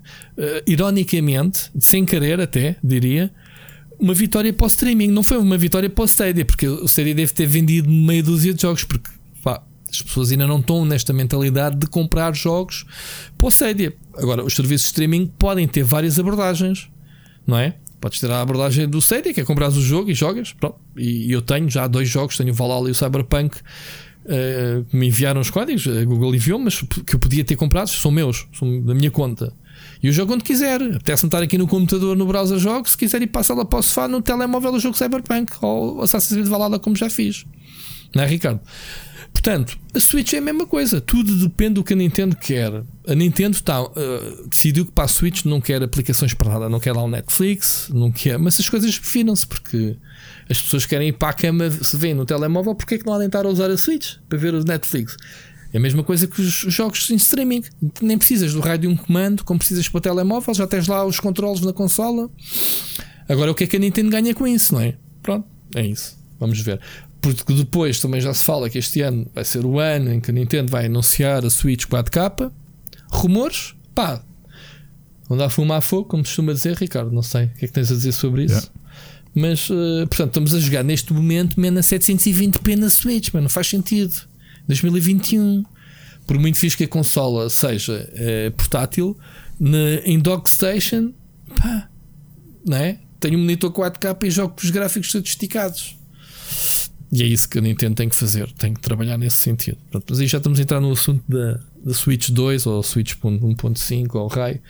ironicamente, 0.66 1.72
sem 1.80 2.06
querer 2.06 2.40
até, 2.40 2.76
diria. 2.84 3.32
Uma 4.00 4.14
vitória 4.14 4.52
para 4.54 4.64
o 4.64 4.68
streaming, 4.68 5.08
não 5.08 5.22
foi 5.22 5.38
uma 5.38 5.58
vitória 5.58 5.90
para 5.90 6.04
o 6.04 6.06
Stadia, 6.06 6.46
porque 6.46 6.68
o 6.68 6.86
Stadia 6.86 7.14
deve 7.14 7.34
ter 7.34 7.46
vendido 7.46 7.90
meia 7.90 8.24
dúzia 8.24 8.54
de 8.54 8.62
jogos, 8.62 8.84
porque 8.86 9.10
pá, 9.44 9.62
as 9.90 10.02
pessoas 10.02 10.32
ainda 10.32 10.48
não 10.48 10.60
estão 10.60 10.86
nesta 10.86 11.12
mentalidade 11.12 11.78
de 11.78 11.86
comprar 11.88 12.34
jogos 12.34 12.86
para 13.38 13.48
o 13.48 13.50
Stadia. 13.50 13.94
Agora, 14.16 14.44
os 14.44 14.56
serviços 14.56 14.84
de 14.84 14.88
streaming 14.88 15.28
podem 15.38 15.68
ter 15.68 15.84
várias 15.84 16.18
abordagens, 16.18 16.90
não 17.46 17.58
é? 17.58 17.76
Podes 18.00 18.22
ter 18.22 18.32
a 18.32 18.42
abordagem 18.42 18.88
do 18.88 19.00
Stadia, 19.00 19.34
que 19.34 19.42
é 19.42 19.44
comprar 19.44 19.68
o 19.68 19.82
jogo 19.82 20.10
e 20.10 20.14
jogas. 20.14 20.54
Pronto. 20.54 20.80
E 20.96 21.30
eu 21.30 21.42
tenho 21.42 21.70
já 21.70 21.86
dois 21.86 22.08
jogos, 22.08 22.38
tenho 22.38 22.52
o 22.52 22.54
Valhalla 22.54 22.88
e 22.88 22.92
o 22.92 22.96
Cyberpunk 22.96 23.58
uh, 24.26 24.86
me 24.92 25.08
enviaram 25.08 25.42
os 25.42 25.50
códigos, 25.50 25.88
a 25.88 26.04
Google 26.06 26.36
enviou, 26.36 26.60
mas 26.60 26.82
que 26.82 27.16
eu 27.16 27.20
podia 27.20 27.44
ter 27.44 27.56
comprado, 27.56 27.90
são 27.90 28.12
meus, 28.12 28.48
são 28.54 28.82
da 28.82 28.94
minha 28.94 29.12
conta. 29.12 29.54
E 30.02 30.08
eu 30.08 30.14
jogo 30.14 30.34
quando 30.34 30.44
quiser. 30.44 30.82
Apetece-me 30.82 31.28
estar 31.28 31.42
aqui 31.42 31.58
no 31.58 31.68
computador, 31.68 32.16
no 32.16 32.26
browser 32.26 32.58
jogo. 32.58 32.90
Se 32.90 32.98
quiser 32.98 33.22
ir 33.22 33.28
passar 33.28 33.54
lá 33.54 33.66
para 33.66 33.80
o 33.80 33.82
sofá, 33.82 34.08
no 34.08 34.22
telemóvel, 34.22 34.74
o 34.74 34.80
jogo 34.80 34.98
Cyberpunk 34.98 35.54
ou 35.62 36.02
Assassin's 36.02 36.34
Creed 36.34 36.48
Valhalla, 36.48 36.80
como 36.80 36.96
já 36.96 37.10
fiz. 37.10 37.46
Não 38.16 38.24
é, 38.24 38.28
Ricardo? 38.28 38.60
Portanto, 39.32 39.78
a 39.94 40.00
Switch 40.00 40.34
é 40.34 40.38
a 40.38 40.42
mesma 40.42 40.66
coisa. 40.66 41.00
Tudo 41.00 41.36
depende 41.36 41.76
do 41.76 41.84
que 41.84 41.94
a 41.94 41.96
Nintendo 41.96 42.36
quer. 42.36 42.84
A 43.08 43.16
Nintendo 43.16 43.62
tá, 43.62 43.82
uh, 43.82 44.48
decidiu 44.50 44.86
que 44.86 44.92
para 44.92 45.06
a 45.06 45.08
Switch 45.08 45.46
não 45.46 45.62
quer 45.62 45.82
aplicações 45.82 46.34
para 46.34 46.52
nada. 46.52 46.70
Não 46.70 46.80
quer 46.80 46.94
lá 46.94 47.04
o 47.04 47.08
Netflix, 47.08 47.90
não 47.94 48.12
quer. 48.12 48.38
Mas 48.38 48.60
as 48.60 48.68
coisas 48.68 48.98
refinam-se 48.98 49.46
porque 49.46 49.96
as 50.50 50.62
pessoas 50.62 50.86
querem 50.86 51.10
ir 51.10 51.14
para 51.14 51.30
a 51.30 51.34
cama 51.34 51.70
se 51.70 51.96
vêem 51.96 52.14
no 52.14 52.26
telemóvel, 52.26 52.74
porque 52.74 52.96
é 52.96 52.98
que 52.98 53.06
não 53.06 53.14
há 53.14 53.18
a 53.18 53.48
usar 53.48 53.70
a 53.70 53.78
Switch 53.78 54.16
para 54.28 54.38
ver 54.38 54.54
o 54.54 54.64
Netflix? 54.64 55.16
É 55.72 55.78
a 55.78 55.80
mesma 55.80 56.04
coisa 56.04 56.26
que 56.26 56.42
os 56.42 56.52
jogos 56.52 57.10
em 57.12 57.16
streaming. 57.16 57.64
Nem 58.02 58.18
precisas 58.18 58.54
do 58.54 58.60
raio 58.60 58.80
de 58.80 58.88
um 58.88 58.98
comando, 58.98 59.44
como 59.44 59.60
precisas 59.60 59.88
para 59.88 60.00
o 60.00 60.02
telemóvel, 60.02 60.54
já 60.56 60.66
tens 60.66 60.88
lá 60.88 61.06
os 61.06 61.20
controles 61.20 61.62
na 61.62 61.72
consola. 61.72 62.30
Agora, 63.28 63.52
o 63.52 63.56
que 63.56 63.66
é 63.66 63.68
que 63.68 63.76
a 63.76 63.80
Nintendo 63.80 64.10
ganha 64.10 64.34
com 64.34 64.48
isso, 64.48 64.74
não 64.74 64.82
é? 64.82 64.96
Pronto, 65.22 65.48
é 65.76 65.86
isso. 65.86 66.18
Vamos 66.40 66.60
ver. 66.60 66.82
Porque 67.22 67.54
depois 67.54 68.00
também 68.00 68.20
já 68.20 68.34
se 68.34 68.44
fala 68.44 68.70
que 68.70 68.80
este 68.80 69.02
ano 69.02 69.30
vai 69.36 69.46
ser 69.46 69.64
o 69.64 69.78
ano 69.78 70.12
em 70.12 70.20
que 70.20 70.32
a 70.32 70.34
Nintendo 70.34 70.72
vai 70.72 70.88
anunciar 70.88 71.46
a 71.46 71.50
Switch 71.50 71.86
4K. 71.86 72.52
Rumores? 73.12 73.76
Pá, 73.94 74.24
não 75.30 75.38
dá 75.38 75.50
fumo 75.50 75.74
a 75.74 75.82
fogo, 75.82 76.06
como 76.06 76.24
costuma 76.24 76.54
dizer, 76.54 76.76
Ricardo. 76.76 77.12
Não 77.12 77.22
sei 77.22 77.46
o 77.46 77.50
que 77.50 77.66
é 77.66 77.68
que 77.68 77.74
tens 77.74 77.92
a 77.92 77.96
dizer 77.96 78.14
sobre 78.14 78.46
isso. 78.46 78.56
Yeah. 78.56 78.79
Mas, 79.40 79.70
uh, 79.70 80.06
portanto, 80.08 80.30
estamos 80.30 80.54
a 80.54 80.60
jogar 80.60 80.84
neste 80.84 81.14
momento 81.14 81.60
menos 81.60 81.92
a 81.92 81.98
720p 81.98 82.76
na 82.76 82.90
Switch, 82.90 83.30
mas 83.32 83.42
não 83.42 83.50
faz 83.50 83.68
sentido. 83.68 84.14
2021. 84.68 85.64
Por 86.28 86.38
muito 86.38 86.58
fixe 86.58 86.76
que 86.76 86.84
a 86.84 86.88
consola 86.88 87.50
seja 87.50 88.08
uh, 88.14 88.52
portátil, 88.52 89.18
na, 89.60 89.96
em 90.04 90.20
Dockstation, 90.20 91.14
pá, 91.56 91.90
não 92.66 92.78
é? 92.78 93.00
Tenho 93.20 93.38
um 93.38 93.42
monitor 93.42 93.72
4K 93.72 94.26
e 94.26 94.30
jogo 94.30 94.56
com 94.56 94.64
os 94.64 94.70
gráficos 94.70 95.10
sofisticados. 95.12 95.98
E 97.12 97.24
é 97.24 97.26
isso 97.26 97.50
que 97.50 97.58
a 97.58 97.62
Nintendo 97.62 97.96
tem 97.96 98.08
que 98.08 98.16
fazer, 98.16 98.52
tem 98.52 98.74
que 98.74 98.80
trabalhar 98.80 99.18
nesse 99.18 99.38
sentido. 99.38 99.78
Mas 100.08 100.20
aí 100.20 100.28
já 100.28 100.38
estamos 100.38 100.60
a 100.60 100.62
entrar 100.62 100.80
no 100.80 100.92
assunto 100.92 101.24
da, 101.28 101.60
da 101.84 101.94
Switch 101.94 102.30
2 102.30 102.68
ou 102.68 102.84
Switch 102.84 103.16
1.5 103.16 104.16
ou 104.16 104.28
Rai. 104.28 104.62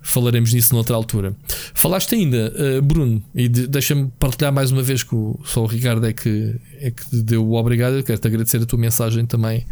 Falaremos 0.00 0.52
nisso 0.52 0.74
noutra 0.74 0.96
altura. 0.96 1.36
Falaste 1.74 2.14
ainda, 2.14 2.52
uh, 2.56 2.82
Bruno, 2.82 3.22
e 3.34 3.48
de, 3.48 3.66
deixa-me 3.66 4.10
partilhar 4.18 4.52
mais 4.52 4.70
uma 4.70 4.82
vez 4.82 5.02
que 5.02 5.14
o, 5.14 5.38
só 5.44 5.62
o 5.62 5.66
Ricardo 5.66 6.06
é 6.06 6.12
que, 6.12 6.54
é 6.80 6.90
que 6.90 7.16
deu 7.16 7.46
o 7.46 7.54
obrigado. 7.54 7.94
Eu 7.94 8.04
quero-te 8.04 8.26
agradecer 8.26 8.62
a 8.62 8.66
tua 8.66 8.78
mensagem 8.78 9.26
também 9.26 9.66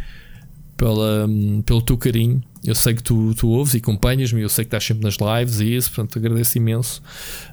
pela, 0.77 1.25
um, 1.25 1.61
pelo 1.63 1.81
teu 1.81 1.97
carinho. 1.97 2.41
Eu 2.63 2.75
sei 2.75 2.93
que 2.93 3.01
tu, 3.01 3.33
tu 3.33 3.49
ouves 3.49 3.73
e 3.73 3.77
acompanhas-me, 3.77 4.41
eu 4.41 4.49
sei 4.49 4.63
que 4.63 4.67
estás 4.67 4.83
sempre 4.83 5.03
nas 5.03 5.17
lives 5.17 5.59
e 5.59 5.75
isso, 5.75 5.89
portanto 5.91 6.19
agradeço 6.19 6.57
imenso 6.57 7.01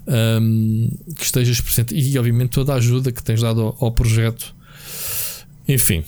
um, 0.06 0.90
que 1.16 1.24
estejas 1.24 1.60
presente 1.60 1.94
e, 1.94 2.18
obviamente, 2.18 2.50
toda 2.50 2.72
a 2.74 2.76
ajuda 2.76 3.10
que 3.10 3.22
tens 3.22 3.40
dado 3.40 3.62
ao, 3.62 3.76
ao 3.80 3.92
projeto. 3.92 4.54
Enfim. 5.66 6.04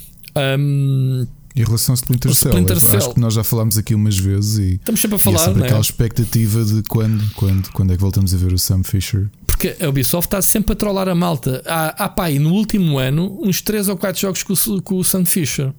Um, 0.59 1.27
em 1.57 1.65
relação 1.65 1.95
ao 1.95 1.97
Splinter, 1.97 2.35
Cell, 2.35 2.51
Splinter 2.51 2.81
Cell, 2.81 2.99
acho 2.99 3.15
que 3.15 3.21
nós 3.21 3.33
já 3.33 3.43
falámos 3.43 3.79
aqui 3.79 3.95
umas 3.95 4.19
vezes 4.19 4.59
e 4.59 4.75
estamos 4.75 5.01
sempre 5.01 5.17
a 5.17 5.19
falar. 5.19 5.37
E 5.37 5.41
é 5.41 5.45
sempre 5.45 5.63
aquela 5.63 5.79
é? 5.79 5.81
expectativa 5.81 6.65
de 6.65 6.83
quando, 6.83 7.35
quando, 7.35 7.73
quando 7.73 7.93
é 7.93 7.97
que 7.97 8.03
voltamos 8.03 8.35
a 8.35 8.37
ver 8.37 8.53
o 8.53 8.59
Sam 8.59 8.83
Fisher. 8.83 9.27
Porque 9.47 9.75
a 9.81 9.89
Ubisoft 9.89 10.27
está 10.27 10.43
sempre 10.43 10.75
a 10.75 10.77
trollar 10.77 11.09
a 11.09 11.15
malta. 11.15 11.63
Há, 11.65 12.05
há 12.05 12.09
pá, 12.11 12.31
e 12.31 12.39
no 12.39 12.53
último 12.53 12.99
ano, 12.99 13.41
uns 13.43 13.63
3 13.63 13.89
ou 13.89 13.97
4 13.97 14.21
jogos 14.21 14.43
com, 14.43 14.55
com 14.83 14.97
o 14.97 15.05
Sam 15.05 15.25
Fisher. 15.25 15.73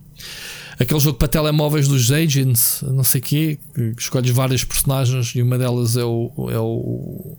Aquele 0.80 1.00
jogo 1.00 1.20
para 1.20 1.28
telemóveis 1.28 1.88
dos 1.88 2.12
Agents, 2.12 2.84
não 2.84 3.04
sei 3.04 3.22
o 3.22 3.24
quê, 3.24 3.60
que 3.76 3.94
escolhes 4.00 4.32
várias 4.32 4.64
personagens 4.64 5.36
e 5.36 5.44
uma 5.44 5.60
delas 5.60 5.96
é 5.96 6.04
o. 6.04 6.32
É 6.50 6.60
o, 6.60 7.38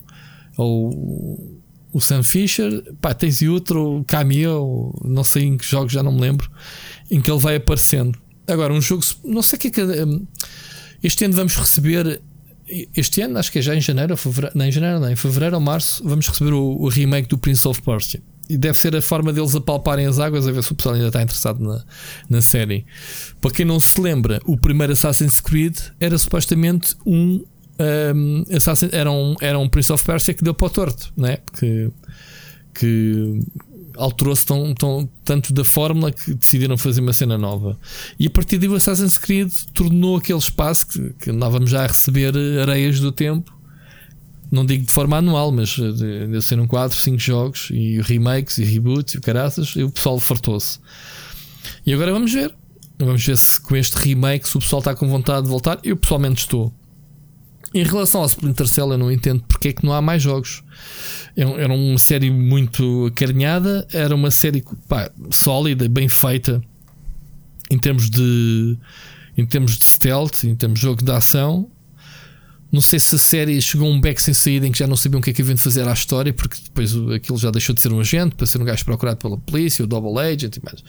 é 0.57 0.63
o 0.63 1.59
o 1.91 2.01
Sam 2.01 2.23
Fisher, 2.23 2.85
pá, 3.01 3.15
tens 3.15 3.41
e 3.41 3.49
outro 3.49 4.05
cameo, 4.07 4.95
não 5.03 5.25
sei 5.25 5.45
em 5.45 5.57
que 5.57 5.65
jogos, 5.67 5.91
já 5.91 6.03
não 6.03 6.13
me 6.13 6.21
lembro, 6.21 6.51
em 7.11 7.19
que 7.19 7.31
ele 7.31 7.41
vai 7.41 7.57
aparecendo. 7.57 8.19
Agora, 8.49 8.73
um 8.73 8.81
jogo, 8.81 9.03
não 9.25 9.43
sei 9.43 9.57
o 9.57 9.61
que 9.61 9.69
é 9.69 9.71
que. 9.71 9.83
Hum, 9.83 10.27
este 11.03 11.25
ano 11.25 11.35
vamos 11.35 11.55
receber. 11.55 12.21
Este 12.95 13.23
ano, 13.23 13.39
acho 13.39 13.53
que 13.53 13.59
é 13.59 13.63
já 13.63 13.75
em 13.75 13.81
janeiro 13.81 14.13
ou 14.13 14.17
fevereiro. 14.17 14.57
Não, 14.57 14.65
em 14.65 14.73
janeiro 14.73 15.01
não, 15.01 15.11
em 15.11 15.17
fevereiro 15.17 15.55
ou 15.55 15.61
março, 15.61 16.03
vamos 16.05 16.27
receber 16.27 16.53
o, 16.53 16.77
o 16.81 16.89
remake 16.89 17.29
do 17.29 17.39
Prince 17.39 17.67
of 17.69 17.81
Persia. 17.83 18.21
E 18.49 18.57
deve 18.57 18.79
ser 18.79 18.97
a 18.97 19.03
forma 19.03 19.33
deles 19.33 19.55
apalparem 19.55 20.07
as 20.07 20.19
águas, 20.19 20.47
a 20.47 20.53
ver 20.53 20.63
se 20.65 20.73
o 20.73 20.75
pessoal 20.75 20.95
ainda 20.95 21.09
está 21.09 21.23
interessado 21.23 21.61
na, 21.61 21.85
na 22.31 22.41
série. 22.41 22.87
Para 23.41 23.51
quem 23.51 23.65
não 23.65 23.79
se 23.79 24.01
lembra, 24.01 24.41
o 24.47 24.57
primeiro 24.57 24.93
Assassin's 24.93 25.41
Creed 25.41 25.77
era 26.01 26.17
supostamente 26.17 26.97
um. 27.07 27.45
um 27.79 28.45
Assassin, 28.55 28.89
era, 28.93 29.11
um 29.11 29.35
era 29.41 29.59
um 29.59 29.69
Prince 29.69 29.93
of 29.93 30.05
Persia 30.05 30.33
que 30.33 30.43
deu 30.43 30.55
para 30.55 30.67
o 30.67 30.71
torto, 30.71 31.13
né? 31.17 31.39
que, 31.59 31.91
que 32.75 33.41
alterou-se 33.99 34.47
tão, 34.47 34.73
tão, 34.75 35.09
tanto 35.25 35.53
da 35.53 35.65
fórmula 35.65 36.13
que 36.13 36.35
decidiram 36.35 36.79
fazer 36.79 37.01
uma 37.01 37.13
cena 37.13 37.37
nova. 37.37 37.79
E 38.19 38.27
a 38.27 38.31
partir 38.31 38.59
daí 38.59 38.69
o 38.69 38.75
Assassin's 38.75 39.19
Creed 39.19 39.53
tornou 39.75 40.17
aquele 40.17 40.39
espaço 40.39 40.87
que, 40.89 41.11
que 41.21 41.31
andávamos 41.31 41.71
já 41.71 41.85
a 41.85 41.87
receber 41.87 42.33
areias 42.63 43.01
do 43.01 43.13
tempo. 43.13 43.53
Não 44.51 44.65
digo 44.65 44.87
de 44.87 44.93
forma 44.93 45.19
anual, 45.19 45.53
mas 45.53 45.69
de, 45.71 45.93
de 45.93 46.55
um 46.55 46.67
4, 46.67 46.97
5 46.97 47.19
jogos 47.19 47.69
e 47.71 48.01
remakes 48.01 48.57
e 48.57 48.65
reboots 48.65 49.15
e 49.15 49.21
caraças, 49.21 49.75
e 49.77 49.83
o 49.83 49.91
pessoal 49.91 50.19
fartou-se. 50.19 50.79
E 51.85 51.93
agora 51.93 52.13
vamos 52.13 52.33
ver. 52.33 52.55
Vamos 52.99 53.25
ver 53.25 53.37
se 53.37 53.61
com 53.61 53.77
este 53.77 53.97
remake 53.97 54.49
se 54.49 54.57
o 54.57 54.61
pessoal 54.61 54.81
está 54.81 54.95
com 54.95 55.07
vontade 55.09 55.43
de 55.43 55.49
voltar. 55.49 55.79
Eu 55.85 55.97
pessoalmente 55.97 56.41
estou. 56.41 56.73
Em 57.75 57.83
relação 57.83 58.23
ao 58.23 58.27
Splinter 58.27 58.67
Cell, 58.67 58.93
eu 58.93 58.99
não 58.99 59.13
entendo 59.13 59.45
porque 59.47 59.69
é 59.69 59.73
que 59.73 59.85
não 59.85 59.93
há 59.93 60.01
mais 60.01 60.23
jogos. 60.23 60.63
É 61.37 61.43
era 61.43 61.73
uma 61.73 61.99
série 61.99 62.31
muito 62.31 63.07
acarinhada, 63.07 63.87
era 63.93 64.15
uma 64.15 64.31
série 64.31 64.65
pá, 64.89 65.11
sólida, 65.31 65.89
bem 65.89 66.09
feita 66.09 66.63
em 67.71 67.79
termos 67.79 68.09
de 68.09 68.79
em 69.37 69.47
termos 69.47 69.77
de 69.77 69.85
stealth, 69.85 70.45
em 70.45 70.57
termos 70.57 70.81
de 70.81 70.87
jogo 70.87 71.05
de 71.05 71.13
ação. 71.13 71.71
Não 72.71 72.83
sei 72.83 72.99
se 72.99 73.15
a 73.15 73.19
série 73.19 73.63
chegou 73.63 73.89
a 73.89 73.91
um 73.91 74.01
beck 74.01 74.21
sem 74.21 74.35
saída 74.35 74.67
em 74.67 74.73
que 74.73 74.79
já 74.79 74.87
não 74.87 74.97
sabiam 74.97 75.21
o 75.21 75.23
que 75.23 75.31
é 75.31 75.33
que 75.33 75.41
haviam 75.41 75.55
de 75.55 75.61
fazer 75.61 75.89
à 75.89 75.93
história, 75.93 76.33
porque 76.35 76.59
depois 76.63 76.95
aquilo 77.15 77.39
já 77.39 77.51
deixou 77.51 77.75
de 77.75 77.81
ser 77.81 77.93
um 77.93 78.01
agente 78.01 78.35
para 78.35 78.47
ser 78.47 78.61
um 78.61 78.65
gajo 78.65 78.85
procurado 78.85 79.17
pela 79.19 79.39
polícia, 79.39 79.85
o 79.85 79.89
double 79.89 80.21
agent 80.21 80.57
e 80.57 80.63
mais. 80.63 80.85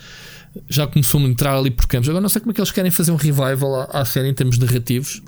Já 0.67 0.87
começou 0.87 1.21
a 1.21 1.23
entrar 1.23 1.55
ali 1.55 1.71
por 1.71 1.87
campos. 1.87 2.09
Agora 2.09 2.21
não 2.21 2.27
sei 2.27 2.41
como 2.41 2.51
é 2.51 2.53
que 2.53 2.59
eles 2.59 2.71
querem 2.71 2.91
fazer 2.91 3.11
um 3.11 3.15
revival 3.15 3.81
à, 3.81 4.01
à 4.01 4.05
série 4.05 4.27
em 4.27 4.33
termos 4.33 4.57
narrativos. 4.57 5.21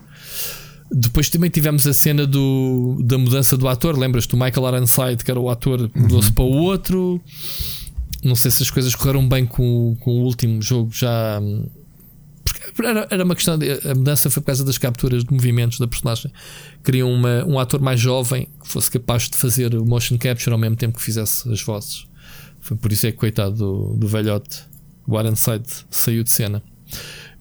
Depois 0.94 1.30
também 1.30 1.50
tivemos 1.50 1.88
a 1.88 1.94
cena 1.94 2.28
do, 2.28 3.00
da 3.02 3.18
mudança 3.18 3.56
do 3.56 3.68
ator. 3.68 3.98
Lembras-te? 3.98 4.36
O 4.36 4.38
Michael 4.38 4.76
Ironside, 4.76 5.24
que 5.24 5.32
era 5.32 5.40
o 5.40 5.50
ator, 5.50 5.90
mudou-se 5.96 6.30
uhum. 6.30 6.34
para 6.34 6.44
o 6.44 6.52
outro. 6.52 7.22
Não 8.24 8.36
sei 8.36 8.52
se 8.52 8.62
as 8.62 8.70
coisas 8.70 8.94
correram 8.94 9.28
bem 9.28 9.46
com, 9.46 9.96
com 10.02 10.12
o 10.12 10.24
último 10.24 10.62
jogo 10.62 10.92
já. 10.92 11.42
Porque 12.44 12.86
era, 12.86 13.08
era 13.10 13.24
uma 13.24 13.36
questão. 13.36 13.58
De, 13.58 13.72
a 13.88 13.96
mudança 13.96 14.30
foi 14.30 14.42
por 14.42 14.48
causa 14.48 14.66
das 14.66 14.78
capturas 14.78 15.24
de 15.24 15.34
movimentos 15.34 15.80
da 15.80 15.88
personagem. 15.88 16.32
Queriam 16.84 17.12
uma, 17.12 17.46
um 17.46 17.58
ator 17.58 17.80
mais 17.80 18.00
jovem 18.00 18.50
que 18.62 18.68
fosse 18.68 18.92
capaz 18.92 19.30
de 19.30 19.38
fazer 19.38 19.74
o 19.74 19.86
motion 19.86 20.18
capture 20.18 20.52
ao 20.52 20.60
mesmo 20.60 20.76
tempo 20.76 20.98
que 20.98 21.04
fizesse 21.04 21.50
as 21.50 21.62
vozes. 21.62 22.06
Foi 22.60 22.76
por 22.76 22.92
isso 22.92 23.08
é 23.08 23.12
que, 23.12 23.18
coitado 23.18 23.56
do, 23.56 23.96
do 23.96 24.08
velhote, 24.08 24.60
o 25.08 25.18
Ironside 25.18 25.66
saiu 25.90 26.24
de 26.24 26.32
cena. 26.32 26.62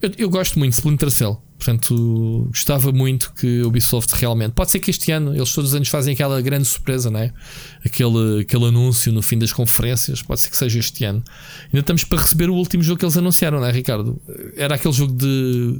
Eu, 0.01 0.11
eu 0.17 0.29
gosto 0.29 0.57
muito 0.57 0.71
de 0.71 0.77
Splinter 0.77 1.11
Cell. 1.11 1.41
Portanto, 1.61 2.47
gostava 2.47 2.91
muito 2.91 3.31
que 3.35 3.61
o 3.61 3.67
Ubisoft 3.67 4.15
realmente. 4.15 4.53
Pode 4.53 4.71
ser 4.71 4.79
que 4.79 4.89
este 4.89 5.11
ano, 5.11 5.35
eles 5.35 5.53
todos 5.53 5.69
os 5.69 5.75
anos 5.75 5.89
fazem 5.89 6.15
aquela 6.15 6.41
grande 6.41 6.65
surpresa, 6.65 7.11
não 7.11 7.19
é? 7.19 7.31
Aquele, 7.85 8.41
aquele 8.41 8.65
anúncio 8.65 9.13
no 9.13 9.21
fim 9.21 9.37
das 9.37 9.53
conferências. 9.53 10.23
Pode 10.23 10.41
ser 10.41 10.49
que 10.49 10.57
seja 10.57 10.79
este 10.79 11.05
ano. 11.05 11.23
Ainda 11.65 11.81
estamos 11.81 12.03
para 12.03 12.19
receber 12.19 12.49
o 12.49 12.55
último 12.55 12.81
jogo 12.81 12.97
que 12.97 13.05
eles 13.05 13.15
anunciaram, 13.15 13.59
não 13.59 13.67
é, 13.67 13.71
Ricardo? 13.71 14.19
Era 14.57 14.73
aquele 14.73 14.91
jogo 14.91 15.13
de 15.13 15.79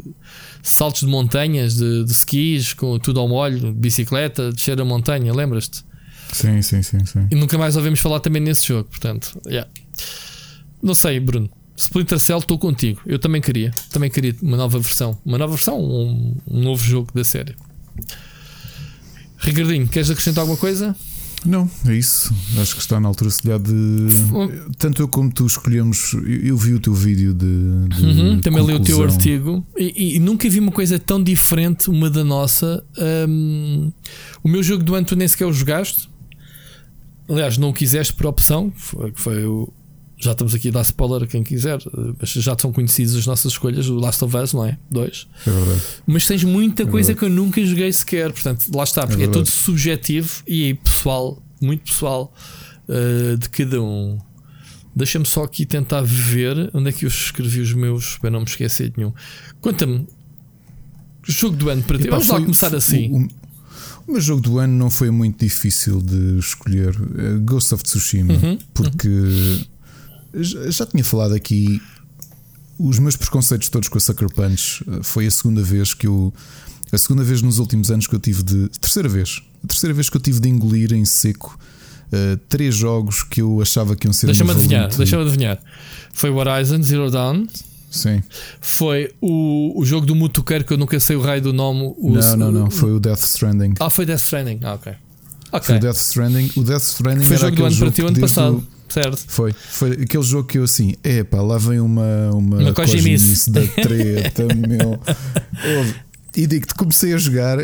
saltos 0.61 1.01
de 1.01 1.07
montanhas, 1.07 1.73
de, 1.73 2.03
de 2.05 2.11
skis, 2.11 2.75
com 2.75 2.99
tudo 2.99 3.19
ao 3.19 3.27
molho, 3.27 3.73
bicicleta, 3.73 4.51
descer 4.51 4.79
a 4.79 4.85
montanha, 4.85 5.33
lembras-te? 5.33 5.83
Sim, 6.31 6.61
sim, 6.61 6.83
sim, 6.83 7.03
sim. 7.05 7.27
E 7.31 7.33
nunca 7.33 7.57
mais 7.57 7.75
ouvimos 7.75 7.99
falar 7.99 8.19
também 8.19 8.39
nesse 8.39 8.67
jogo, 8.67 8.87
portanto, 8.87 9.41
yeah. 9.47 9.67
não 10.83 10.93
sei, 10.93 11.19
Bruno. 11.19 11.49
Splinter 11.81 12.19
Cell, 12.19 12.37
estou 12.37 12.59
contigo. 12.59 13.01
Eu 13.07 13.17
também 13.17 13.41
queria. 13.41 13.71
Também 13.89 14.09
queria 14.09 14.35
uma 14.41 14.55
nova 14.55 14.77
versão. 14.77 15.17
Uma 15.25 15.37
nova 15.37 15.55
versão, 15.55 15.79
um, 15.79 16.35
um 16.47 16.61
novo 16.61 16.83
jogo 16.83 17.11
da 17.13 17.23
série. 17.23 17.55
Ricardinho, 19.39 19.87
queres 19.87 20.11
acrescentar 20.11 20.43
alguma 20.43 20.59
coisa? 20.59 20.95
Não, 21.43 21.67
é 21.87 21.95
isso. 21.95 22.31
Acho 22.61 22.75
que 22.75 22.81
está 22.81 22.99
na 22.99 23.07
altura 23.07 23.31
se 23.31 23.41
de. 23.41 24.07
Tanto 24.77 25.01
eu 25.01 25.07
como 25.07 25.31
tu 25.33 25.47
escolhemos. 25.47 26.13
Eu 26.43 26.55
vi 26.55 26.75
o 26.75 26.79
teu 26.79 26.93
vídeo 26.93 27.33
de. 27.33 27.87
de 27.87 28.05
uhum, 28.05 28.39
também 28.41 28.63
li 28.63 28.73
o 28.75 28.79
teu 28.79 29.01
artigo 29.01 29.65
e, 29.75 30.17
e, 30.17 30.19
nunca 30.19 30.47
vi 30.47 30.59
uma 30.59 30.71
coisa 30.71 30.99
tão 30.99 31.21
diferente 31.21 31.89
uma 31.89 32.11
da 32.11 32.23
nossa. 32.23 32.83
Um, 33.27 33.91
o 34.43 34.47
meu 34.47 34.61
jogo 34.61 34.83
do 34.83 34.93
ano 34.93 35.07
tu 35.07 35.15
nem 35.15 35.27
sequer 35.27 35.47
o 35.47 35.53
jogaste. 35.53 36.07
Aliás, 37.27 37.57
não 37.57 37.69
o 37.69 37.73
quiseste 37.73 38.13
por 38.13 38.27
opção. 38.27 38.71
Foi, 38.75 39.11
foi 39.15 39.45
o, 39.45 39.73
já 40.21 40.33
estamos 40.33 40.53
aqui 40.53 40.69
a 40.69 40.71
dar 40.71 40.81
spoiler 40.81 41.23
a 41.23 41.27
quem 41.27 41.43
quiser, 41.43 41.79
mas 42.19 42.29
já 42.29 42.55
são 42.57 42.71
conhecidas 42.71 43.15
as 43.15 43.25
nossas 43.25 43.53
escolhas, 43.53 43.89
o 43.89 43.95
Last 43.95 44.23
of 44.23 44.37
Us, 44.37 44.53
não 44.53 44.65
é? 44.65 44.77
Dois. 44.89 45.27
É 45.47 45.49
verdade. 45.49 45.81
Mas 46.05 46.27
tens 46.27 46.43
muita 46.43 46.83
é 46.83 46.85
coisa 46.85 47.15
que 47.15 47.23
eu 47.23 47.29
nunca 47.29 47.63
joguei 47.65 47.91
sequer, 47.91 48.31
portanto, 48.31 48.67
lá 48.73 48.83
está, 48.83 49.07
porque 49.07 49.23
é, 49.23 49.25
é 49.25 49.29
todo 49.29 49.47
subjetivo 49.47 50.43
e 50.47 50.75
pessoal, 50.75 51.41
muito 51.59 51.91
pessoal 51.91 52.31
uh, 52.87 53.35
de 53.35 53.49
cada 53.49 53.81
um. 53.81 54.19
Deixa-me 54.95 55.25
só 55.25 55.43
aqui 55.43 55.65
tentar 55.65 56.01
ver 56.01 56.69
onde 56.73 56.89
é 56.89 56.91
que 56.91 57.05
eu 57.05 57.09
escrevi 57.09 57.59
os 57.59 57.73
meus 57.73 58.17
para 58.19 58.29
não 58.29 58.41
me 58.41 58.45
esquecer 58.45 58.89
de 58.89 58.97
nenhum. 58.97 59.13
Conta-me, 59.59 60.05
jogo 61.23 61.55
do 61.55 61.69
ano 61.69 61.81
para 61.81 61.97
ti. 61.97 62.09
Vamos 62.09 62.27
lá 62.27 62.39
começar 62.39 62.75
assim. 62.75 63.09
O, 63.09 63.27
o 64.07 64.11
meu 64.11 64.21
jogo 64.21 64.41
do 64.41 64.59
ano 64.59 64.77
não 64.77 64.91
foi 64.91 65.09
muito 65.09 65.43
difícil 65.43 65.99
de 65.99 66.37
escolher. 66.37 66.95
Uh, 66.99 67.39
Ghost 67.43 67.73
of 67.73 67.83
Tsushima, 67.83 68.33
uhum, 68.33 68.59
porque 68.71 69.07
uhum 69.07 69.70
já 70.33 70.85
tinha 70.85 71.03
falado 71.03 71.33
aqui 71.33 71.81
os 72.77 72.99
meus 72.99 73.15
preconceitos 73.15 73.69
todos 73.69 73.87
com 73.87 73.97
a 73.97 74.01
Sucker 74.01 74.29
Punch 74.33 74.83
eh, 74.87 74.99
foi 75.03 75.27
a 75.27 75.31
segunda 75.31 75.61
vez 75.61 75.93
que 75.93 76.07
eu. 76.07 76.33
A 76.91 76.97
segunda 76.97 77.23
vez 77.23 77.41
nos 77.41 77.59
últimos 77.59 77.89
anos 77.91 78.07
que 78.07 78.15
eu 78.15 78.19
tive 78.19 78.43
de. 78.43 78.69
Terceira 78.69 79.07
vez. 79.07 79.41
A 79.63 79.67
terceira 79.67 79.93
vez 79.93 80.09
que 80.09 80.17
eu 80.17 80.21
tive 80.21 80.39
de 80.39 80.49
engolir 80.49 80.91
em 80.93 81.05
seco 81.05 81.57
uh, 82.11 82.37
três 82.49 82.75
jogos 82.75 83.23
que 83.23 83.41
eu 83.41 83.61
achava 83.61 83.95
que 83.95 84.07
iam 84.07 84.13
ser 84.13 84.25
Deixa-me 84.25 84.51
adivinhar, 84.51 84.89
deixa-me 84.95 85.23
adivinhar. 85.23 85.59
Foi 86.11 86.29
o 86.29 86.35
Horizon 86.35 86.81
Zero 86.81 87.11
Dawn. 87.11 87.45
Sim. 87.89 88.23
Foi 88.59 89.13
o, 89.21 89.79
o 89.79 89.85
jogo 89.85 90.05
do 90.05 90.15
Mutuqueiro 90.15 90.63
que 90.63 90.73
eu 90.73 90.77
nunca 90.77 90.99
sei 90.99 91.15
o 91.15 91.21
raio 91.21 91.41
do 91.41 91.53
nome. 91.53 91.93
O, 91.97 92.11
não, 92.11 92.37
não, 92.37 92.51
não. 92.51 92.71
Foi 92.71 92.91
o 92.91 92.99
Death 92.99 93.23
Stranding. 93.23 93.73
Ah, 93.79 93.89
foi 93.89 94.05
Death 94.05 94.21
Stranding. 94.21 94.59
Ah, 94.63 94.73
ok. 94.73 94.93
Okay. 95.51 95.67
Foi 95.67 95.75
o 95.75 95.79
Death 95.79 95.97
Stranding. 95.97 96.51
O 96.55 96.63
Death 96.63 96.81
Stranding 96.81 97.25
foi 97.25 97.35
era 97.35 97.45
jogo 97.45 97.55
do 97.55 97.65
ano 97.65 97.77
para 97.77 97.91
ti 97.91 98.01
o 98.01 98.07
ano 98.07 98.19
passado. 98.19 98.67
Certo. 98.89 99.23
Foi. 99.27 99.53
Foi 99.53 99.91
aquele 99.91 100.23
jogo 100.23 100.47
que 100.47 100.57
eu 100.57 100.63
assim, 100.63 100.95
é 101.03 101.23
pá, 101.23 101.41
lá 101.41 101.57
vem 101.57 101.79
uma, 101.79 102.29
uma, 102.33 102.57
uma 102.57 102.73
cojimice 102.73 103.49
da 103.49 103.61
treta, 103.61 104.47
meu. 104.53 104.99
E 106.35 106.45
digo-te, 106.45 106.75
comecei 106.75 107.13
a 107.13 107.17
jogar. 107.17 107.59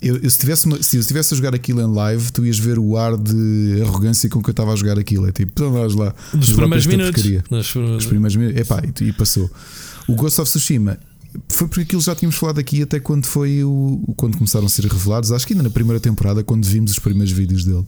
Eu, 0.00 0.16
eu, 0.16 0.30
se, 0.30 0.38
tivesse 0.38 0.68
se 0.82 0.96
eu 0.96 1.00
estivesse 1.00 1.32
a 1.32 1.36
jogar 1.36 1.54
aquilo 1.54 1.80
em 1.80 1.94
live, 1.94 2.32
tu 2.32 2.44
ias 2.44 2.58
ver 2.58 2.78
o 2.78 2.96
ar 2.96 3.16
de 3.16 3.82
arrogância 3.82 4.28
com 4.28 4.42
que 4.42 4.48
eu 4.48 4.52
estava 4.52 4.72
a 4.72 4.76
jogar 4.76 4.98
aquilo. 4.98 5.28
É 5.28 5.32
tipo, 5.32 5.52
vamos 5.70 5.94
lá. 5.94 6.14
Nos 6.32 6.50
primeiros 6.50 6.86
minutos. 6.86 7.24
Nos 7.50 8.06
primeiros 8.06 8.34
minutos. 8.34 8.60
Epá, 8.60 8.82
e, 8.82 9.04
e 9.04 9.12
passou. 9.12 9.48
O 10.08 10.14
Ghost 10.14 10.40
of 10.40 10.50
Tsushima 10.50 10.98
foi 11.48 11.68
porque 11.68 11.82
aquilo 11.82 12.02
já 12.02 12.14
tínhamos 12.14 12.36
falado 12.36 12.58
aqui 12.58 12.82
até 12.82 13.00
quando 13.00 13.26
foi 13.26 13.62
o 13.64 14.14
quando 14.16 14.36
começaram 14.36 14.66
a 14.66 14.68
ser 14.68 14.84
revelados, 14.86 15.32
acho 15.32 15.46
que 15.46 15.52
ainda 15.52 15.62
na 15.62 15.70
primeira 15.70 16.00
temporada, 16.00 16.42
quando 16.44 16.64
vimos 16.64 16.92
os 16.92 16.98
primeiros 16.98 17.32
vídeos 17.32 17.64
dele. 17.64 17.86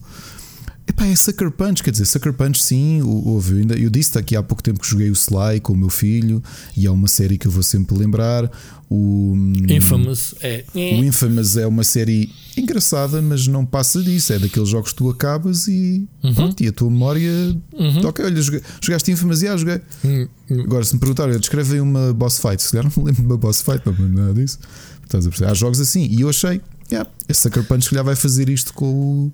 Epá, 0.87 1.07
é 1.07 1.15
Sucker 1.15 1.49
Punch, 1.49 1.81
quer 1.81 1.89
dizer, 1.89 2.05
Sucker 2.05 2.31
Punch 2.31 2.61
sim, 2.61 3.01
houve. 3.01 3.53
Eu, 3.53 3.57
ainda, 3.57 3.75
eu 3.75 3.89
disse 3.89 4.17
aqui 4.17 4.35
há 4.35 4.43
pouco 4.43 4.61
tempo 4.61 4.79
que 4.79 4.87
joguei 4.87 5.09
o 5.09 5.13
Sly 5.13 5.59
com 5.61 5.73
o 5.73 5.77
meu 5.77 5.89
filho 5.89 6.43
e 6.77 6.85
é 6.85 6.91
uma 6.91 7.07
série 7.07 7.37
que 7.37 7.47
eu 7.47 7.51
vou 7.51 7.63
sempre 7.63 7.97
lembrar. 7.97 8.49
O 8.87 9.33
Infamous 9.67 10.35
é. 10.41 10.63
O 10.75 11.03
Infamous 11.03 11.57
é 11.57 11.65
uma 11.65 11.83
série 11.83 12.31
engraçada, 12.55 13.19
mas 13.19 13.47
não 13.47 13.65
passa 13.65 14.01
disso. 14.01 14.31
É 14.31 14.37
daqueles 14.37 14.69
jogos 14.69 14.91
que 14.91 14.97
tu 14.97 15.09
acabas 15.09 15.67
e 15.67 16.07
uhum. 16.23 16.33
pronto, 16.35 16.63
e 16.63 16.67
a 16.67 16.71
tua 16.71 16.91
memória. 16.91 17.31
Uhum. 17.73 18.05
Ok, 18.05 18.23
olha, 18.23 18.41
jogaste 18.79 19.11
Infamous 19.11 19.41
e 19.41 19.47
ah, 19.47 19.57
joguei. 19.57 19.81
Uhum. 20.03 20.27
Agora, 20.65 20.85
se 20.85 20.93
me 20.93 20.99
perguntarem, 20.99 21.39
descreve 21.39 21.79
uma 21.79 22.13
boss 22.13 22.37
fight, 22.37 22.61
se 22.61 22.71
calhar 22.71 22.83
não 22.83 23.03
me 23.03 23.09
lembro 23.09 23.23
de 23.23 23.27
uma 23.27 23.37
boss 23.37 23.61
fight, 23.61 23.81
não 23.85 23.93
me 23.93 24.15
nada 24.15 24.35
disso. 24.35 24.59
Estás 25.03 25.25
a 25.25 25.29
perceber? 25.29 25.49
Há 25.49 25.53
jogos 25.55 25.79
assim 25.79 26.07
e 26.11 26.21
eu 26.21 26.29
achei, 26.29 26.61
yeah, 26.91 27.09
esse 27.27 27.41
Sucker 27.41 27.63
Punch 27.63 27.89
que 27.89 27.95
já 27.95 28.03
vai 28.03 28.15
fazer 28.15 28.49
isto 28.49 28.73
com 28.73 28.85
o 28.85 29.31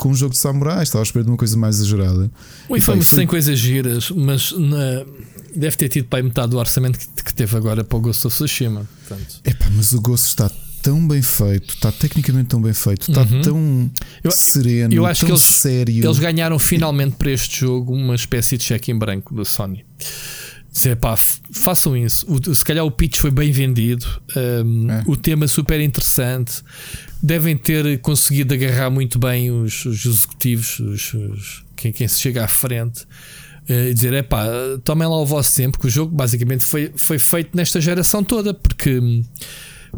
com 0.00 0.08
um 0.08 0.14
jogo 0.14 0.32
de 0.32 0.38
samurai, 0.38 0.82
estava 0.82 1.02
a 1.02 1.04
esperar 1.04 1.24
de 1.24 1.30
uma 1.30 1.36
coisa 1.36 1.56
mais 1.56 1.76
exagerada. 1.76 2.30
O 2.68 2.76
Infamous 2.76 3.10
foi... 3.10 3.18
tem 3.18 3.26
coisas 3.26 3.58
giras, 3.58 4.10
mas 4.10 4.50
na... 4.52 5.04
deve 5.54 5.76
ter 5.76 5.88
tido 5.88 6.06
para 6.06 6.22
metade 6.22 6.50
do 6.50 6.58
orçamento 6.58 6.98
que, 6.98 7.06
que 7.22 7.34
teve 7.34 7.56
agora 7.56 7.84
para 7.84 7.98
o 7.98 8.00
Ghost 8.00 8.26
of 8.26 8.34
Tsushima. 8.34 8.88
Portanto... 9.06 9.40
Epá, 9.44 9.66
mas 9.76 9.92
o 9.92 10.00
Ghost 10.00 10.28
está 10.28 10.50
tão 10.82 11.06
bem 11.06 11.20
feito, 11.20 11.74
está 11.74 11.92
tecnicamente 11.92 12.48
tão 12.48 12.62
bem 12.62 12.72
feito, 12.72 13.10
está 13.10 13.20
uhum. 13.20 13.42
tão 13.42 13.90
eu, 14.24 14.32
sereno, 14.32 14.94
eu 14.94 15.04
acho 15.04 15.20
tão 15.20 15.26
que 15.26 15.32
eles, 15.32 15.42
sério. 15.42 16.04
Eles 16.04 16.18
ganharam 16.18 16.58
finalmente 16.58 17.16
para 17.16 17.30
este 17.30 17.60
jogo 17.60 17.92
uma 17.92 18.14
espécie 18.14 18.56
de 18.56 18.64
cheque 18.64 18.90
em 18.90 18.98
branco 18.98 19.34
da 19.34 19.44
Sony. 19.44 19.84
Dizer, 20.72 20.96
pá, 20.96 21.16
façam 21.52 21.96
isso. 21.96 22.24
O, 22.26 22.54
se 22.54 22.64
calhar 22.64 22.84
o 22.86 22.90
pitch 22.90 23.18
foi 23.18 23.30
bem 23.30 23.50
vendido, 23.52 24.06
um, 24.64 24.90
é. 24.90 25.02
o 25.06 25.16
tema 25.16 25.46
super 25.46 25.80
interessante, 25.80 26.62
devem 27.22 27.56
ter 27.56 28.00
conseguido 28.00 28.54
agarrar 28.54 28.90
muito 28.90 29.18
bem 29.18 29.50
os, 29.50 29.84
os 29.84 30.06
executivos, 30.06 30.80
os, 30.80 31.14
os, 31.14 31.64
quem, 31.76 31.92
quem, 31.92 32.08
se 32.08 32.18
chega 32.18 32.44
à 32.44 32.48
frente 32.48 33.02
uh, 33.68 33.88
e 33.88 33.94
dizer: 33.94 34.12
é 34.14 34.22
pá, 34.22 34.46
tomem 34.84 35.06
lá 35.06 35.16
o 35.16 35.26
vosso 35.26 35.54
tempo, 35.54 35.78
que 35.78 35.86
o 35.86 35.90
jogo 35.90 36.14
basicamente 36.14 36.64
foi, 36.64 36.92
foi 36.96 37.18
feito 37.18 37.56
nesta 37.56 37.80
geração 37.80 38.24
toda, 38.24 38.54
porque. 38.54 39.00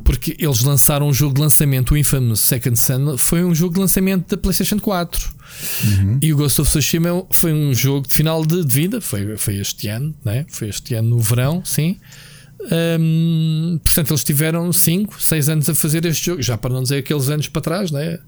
Porque 0.04 0.34
eles 0.38 0.62
lançaram 0.62 1.06
um 1.06 1.12
jogo 1.12 1.34
de 1.34 1.42
lançamento, 1.42 1.92
o 1.92 1.98
Infamous 1.98 2.40
Second 2.40 2.78
Son, 2.78 3.18
foi 3.18 3.44
um 3.44 3.54
jogo 3.54 3.74
de 3.74 3.80
lançamento 3.80 4.26
da 4.26 4.40
PlayStation 4.40 4.78
4. 4.78 5.34
Uhum. 5.84 6.18
E 6.22 6.32
o 6.32 6.36
Ghost 6.38 6.62
of 6.62 6.70
Tsushima 6.70 7.26
foi 7.30 7.52
um 7.52 7.74
jogo 7.74 8.08
de 8.08 8.14
final 8.14 8.42
de 8.42 8.62
vida, 8.66 9.02
foi, 9.02 9.36
foi 9.36 9.56
este 9.56 9.88
ano, 9.88 10.14
né? 10.24 10.46
foi 10.48 10.70
este 10.70 10.94
ano 10.94 11.10
no 11.10 11.18
verão, 11.18 11.62
sim. 11.62 11.98
Um, 12.70 13.80
portanto, 13.82 14.10
eles 14.10 14.24
tiveram 14.24 14.72
5, 14.72 15.20
6 15.20 15.48
anos 15.48 15.68
a 15.68 15.74
fazer 15.74 16.04
este 16.06 16.26
jogo, 16.26 16.42
já 16.42 16.56
para 16.56 16.72
não 16.72 16.82
dizer 16.82 16.98
aqueles 16.98 17.28
anos 17.28 17.48
para 17.48 17.62
trás, 17.62 17.90
né? 17.90 18.18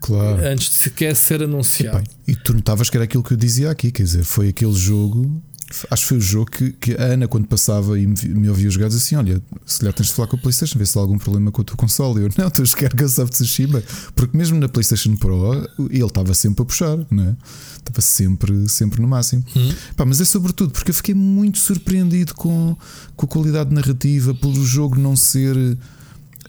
Claro. 0.00 0.42
Antes 0.46 0.70
de 0.70 0.74
sequer 0.76 1.14
ser 1.14 1.42
anunciado. 1.42 2.02
e 2.26 2.34
tu 2.34 2.54
notavas 2.54 2.88
que 2.88 2.96
era 2.96 3.04
aquilo 3.04 3.22
que 3.22 3.34
eu 3.34 3.36
dizia 3.36 3.70
aqui, 3.70 3.90
quer 3.90 4.02
dizer, 4.02 4.24
foi 4.24 4.48
aquele 4.48 4.72
jogo 4.72 5.42
Acho 5.90 6.02
que 6.02 6.08
foi 6.08 6.18
o 6.18 6.20
jogo 6.20 6.50
que, 6.50 6.72
que 6.72 6.92
a 6.94 7.04
Ana, 7.04 7.28
quando 7.28 7.46
passava 7.46 7.98
e 7.98 8.06
me, 8.06 8.16
me 8.28 8.48
ouvia 8.48 8.68
jogar, 8.70 8.88
dizia 8.88 9.00
assim: 9.00 9.16
Olha, 9.16 9.42
se 9.64 9.78
calhar 9.78 9.94
tens 9.94 10.08
de 10.08 10.14
falar 10.14 10.28
com 10.28 10.36
a 10.36 10.38
PlayStation, 10.38 10.78
ver 10.78 10.86
se 10.86 10.98
há 10.98 11.00
algum 11.00 11.18
problema 11.18 11.52
com 11.52 11.62
a 11.62 11.64
tua 11.64 11.76
console. 11.76 12.24
Eu, 12.24 12.30
não, 12.36 12.50
tens 12.50 12.70
de 12.70 12.76
querer 12.76 12.94
Ghost 12.94 13.20
of 13.20 13.30
Tsushima, 13.30 13.82
porque 14.14 14.36
mesmo 14.36 14.58
na 14.58 14.68
PlayStation 14.68 15.14
Pro 15.16 15.68
ele 15.90 16.04
estava 16.04 16.34
sempre 16.34 16.62
a 16.62 16.64
puxar, 16.64 16.98
né? 17.10 17.36
estava 17.78 18.00
sempre, 18.00 18.68
sempre 18.68 19.00
no 19.00 19.08
máximo. 19.08 19.44
Hum. 19.56 19.72
Pá, 19.96 20.04
mas 20.04 20.20
é 20.20 20.24
sobretudo 20.24 20.72
porque 20.72 20.90
eu 20.90 20.94
fiquei 20.94 21.14
muito 21.14 21.58
surpreendido 21.58 22.34
com, 22.34 22.76
com 23.16 23.26
a 23.26 23.28
qualidade 23.28 23.74
narrativa, 23.74 24.34
pelo 24.34 24.64
jogo 24.64 24.98
não 24.98 25.16
ser 25.16 25.56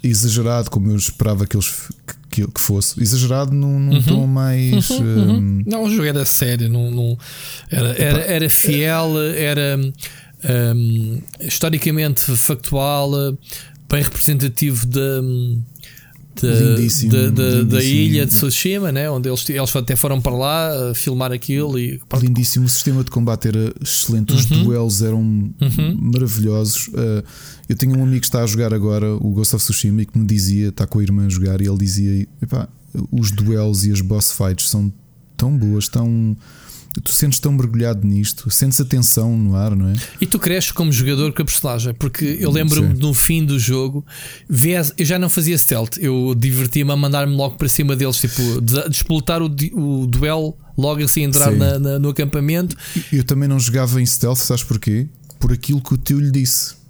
exagerado 0.03 0.69
como 0.69 0.89
eu 0.89 0.95
esperava 0.95 1.45
que 1.45 1.55
eles 1.55 1.69
que, 2.07 2.20
que 2.32 2.47
fosse 2.55 3.01
exagerado 3.01 3.53
num, 3.53 3.79
num 3.79 3.95
uhum. 3.95 4.01
tom 4.03 4.27
mais. 4.27 4.89
Uhum, 4.89 4.99
uhum. 4.99 5.38
Um... 5.38 5.63
Não, 5.65 5.84
o 5.84 5.89
jogo 5.89 6.05
era 6.05 6.25
sério, 6.25 6.69
não, 6.69 6.89
não 6.89 7.17
era, 7.69 7.89
era, 8.01 8.19
era, 8.21 8.49
fiel, 8.49 9.19
era 9.36 9.77
um, 10.75 11.21
historicamente 11.39 12.36
factual, 12.38 13.11
bem 13.89 14.01
representativo 14.01 14.86
da. 14.88 15.21
Da, 17.09 17.29
da, 17.29 17.63
da, 17.63 17.83
ilha 17.83 18.25
de 18.25 18.31
Tsushima, 18.31 18.91
né? 18.91 19.09
onde 19.09 19.29
eles, 19.29 19.47
eles 19.49 19.75
até 19.75 19.95
foram 19.95 20.21
para 20.21 20.35
lá 20.35 20.91
uh, 20.91 20.95
filmar 20.95 21.31
aquilo. 21.31 21.77
E, 21.77 21.99
lindíssimo. 22.19 22.65
O 22.65 22.69
sistema 22.69 23.03
de 23.03 23.11
combate 23.11 23.47
era 23.47 23.73
excelente, 23.81 24.33
os 24.33 24.49
uhum. 24.49 24.63
duelos 24.63 25.01
eram 25.01 25.19
uhum. 25.19 25.97
maravilhosos. 25.99 26.87
Uh, 26.87 27.23
eu 27.69 27.75
tenho 27.75 27.97
um 27.97 28.03
amigo 28.03 28.19
que 28.19 28.27
está 28.27 28.43
a 28.43 28.47
jogar 28.47 28.73
agora 28.73 29.13
o 29.15 29.31
Ghost 29.31 29.55
of 29.55 29.63
Tsushima 29.63 30.01
e 30.01 30.05
que 30.05 30.17
me 30.17 30.25
dizia, 30.25 30.69
está 30.69 30.85
com 30.85 30.99
a 30.99 31.03
irmã 31.03 31.25
a 31.25 31.29
jogar, 31.29 31.61
e 31.61 31.67
ele 31.67 31.77
dizia: 31.77 32.27
os 33.11 33.31
duelos 33.31 33.85
e 33.85 33.91
as 33.91 34.01
boss 34.01 34.31
fights 34.31 34.69
são 34.69 34.91
tão 35.37 35.57
boas, 35.57 35.87
tão. 35.87 36.35
Tu 37.03 37.13
sentes 37.13 37.39
tão 37.39 37.53
mergulhado 37.53 38.05
nisto, 38.05 38.51
sentes 38.51 38.79
a 38.81 38.85
tensão 38.85 39.37
no 39.37 39.55
ar, 39.55 39.75
não 39.75 39.89
é? 39.89 39.93
E 40.19 40.25
tu 40.25 40.37
cresces 40.37 40.71
como 40.71 40.91
jogador 40.91 41.31
com 41.31 41.41
a 41.41 41.45
personagem, 41.45 41.93
porque 41.93 42.37
eu 42.39 42.51
lembro-me 42.51 42.93
no 42.93 43.13
fim 43.13 43.45
do 43.45 43.57
jogo, 43.57 44.05
eu 44.97 45.05
já 45.05 45.17
não 45.17 45.29
fazia 45.29 45.57
stealth, 45.57 45.97
eu 45.99 46.35
divertia-me 46.37 46.91
a 46.91 46.95
mandar-me 46.97 47.33
logo 47.33 47.55
para 47.55 47.69
cima 47.69 47.95
deles, 47.95 48.17
tipo, 48.17 48.59
de, 48.61 48.89
explotar 48.89 49.41
o, 49.41 49.45
o 49.45 50.05
duelo 50.05 50.57
logo 50.77 51.01
assim, 51.03 51.23
entrar 51.23 51.51
na, 51.51 51.79
na, 51.79 51.99
no 51.99 52.09
acampamento. 52.09 52.75
Eu 53.11 53.23
também 53.23 53.47
não 53.47 53.59
jogava 53.59 54.01
em 54.01 54.05
stealth, 54.05 54.39
sabes 54.39 54.63
porquê? 54.63 55.07
Por 55.39 55.53
aquilo 55.53 55.81
que 55.81 55.93
o 55.93 55.97
tio 55.97 56.19
lhe 56.19 56.31
disse. 56.31 56.80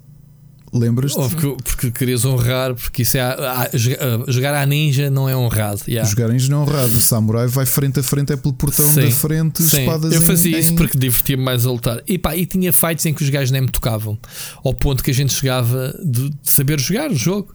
Lembras-te? 0.74 1.18
Porque, 1.18 1.64
porque 1.64 1.92
querias 1.92 2.24
honrar, 2.24 2.74
porque 2.74 3.02
isso 3.02 3.18
é 3.18 3.22
a, 3.22 3.34
a, 3.34 3.64
a, 3.64 4.32
jogar 4.32 4.54
à 4.54 4.66
ninja 4.66 5.10
não 5.10 5.28
é 5.28 5.36
honrado. 5.36 5.82
Yeah. 5.86 6.10
Jogar 6.10 6.30
à 6.30 6.34
ninja 6.34 6.50
não 6.50 6.60
é 6.60 6.62
honrado. 6.62 6.88
O 6.88 7.00
samurai 7.00 7.48
vai 7.48 7.66
frente 7.66 8.00
a 8.00 8.04
frente, 8.04 8.32
é 8.32 8.38
pelo 8.38 8.54
portão 8.54 8.86
sim, 8.86 9.02
da 9.02 9.12
frente, 9.12 9.62
sim. 9.64 9.82
espadas 9.82 10.14
Eu 10.14 10.22
fazia 10.22 10.56
em, 10.56 10.60
isso 10.60 10.72
em... 10.72 10.76
porque 10.78 10.98
divertia-me 10.98 11.44
mais 11.44 11.66
a 11.66 11.72
lutar. 11.72 12.02
E, 12.08 12.18
pá, 12.18 12.38
e 12.38 12.46
tinha 12.46 12.72
fights 12.72 13.06
em 13.06 13.14
que 13.14 13.22
os 13.22 13.30
gajos 13.30 13.52
nem 13.52 13.62
me 13.62 13.70
tocavam, 13.70 14.18
ao 14.64 14.74
ponto 14.74 15.04
que 15.04 15.12
a 15.12 15.14
gente 15.14 15.34
chegava 15.34 15.94
de, 16.04 16.30
de 16.30 16.38
saber 16.44 16.80
jogar 16.80 17.12
o 17.12 17.16
jogo. 17.16 17.54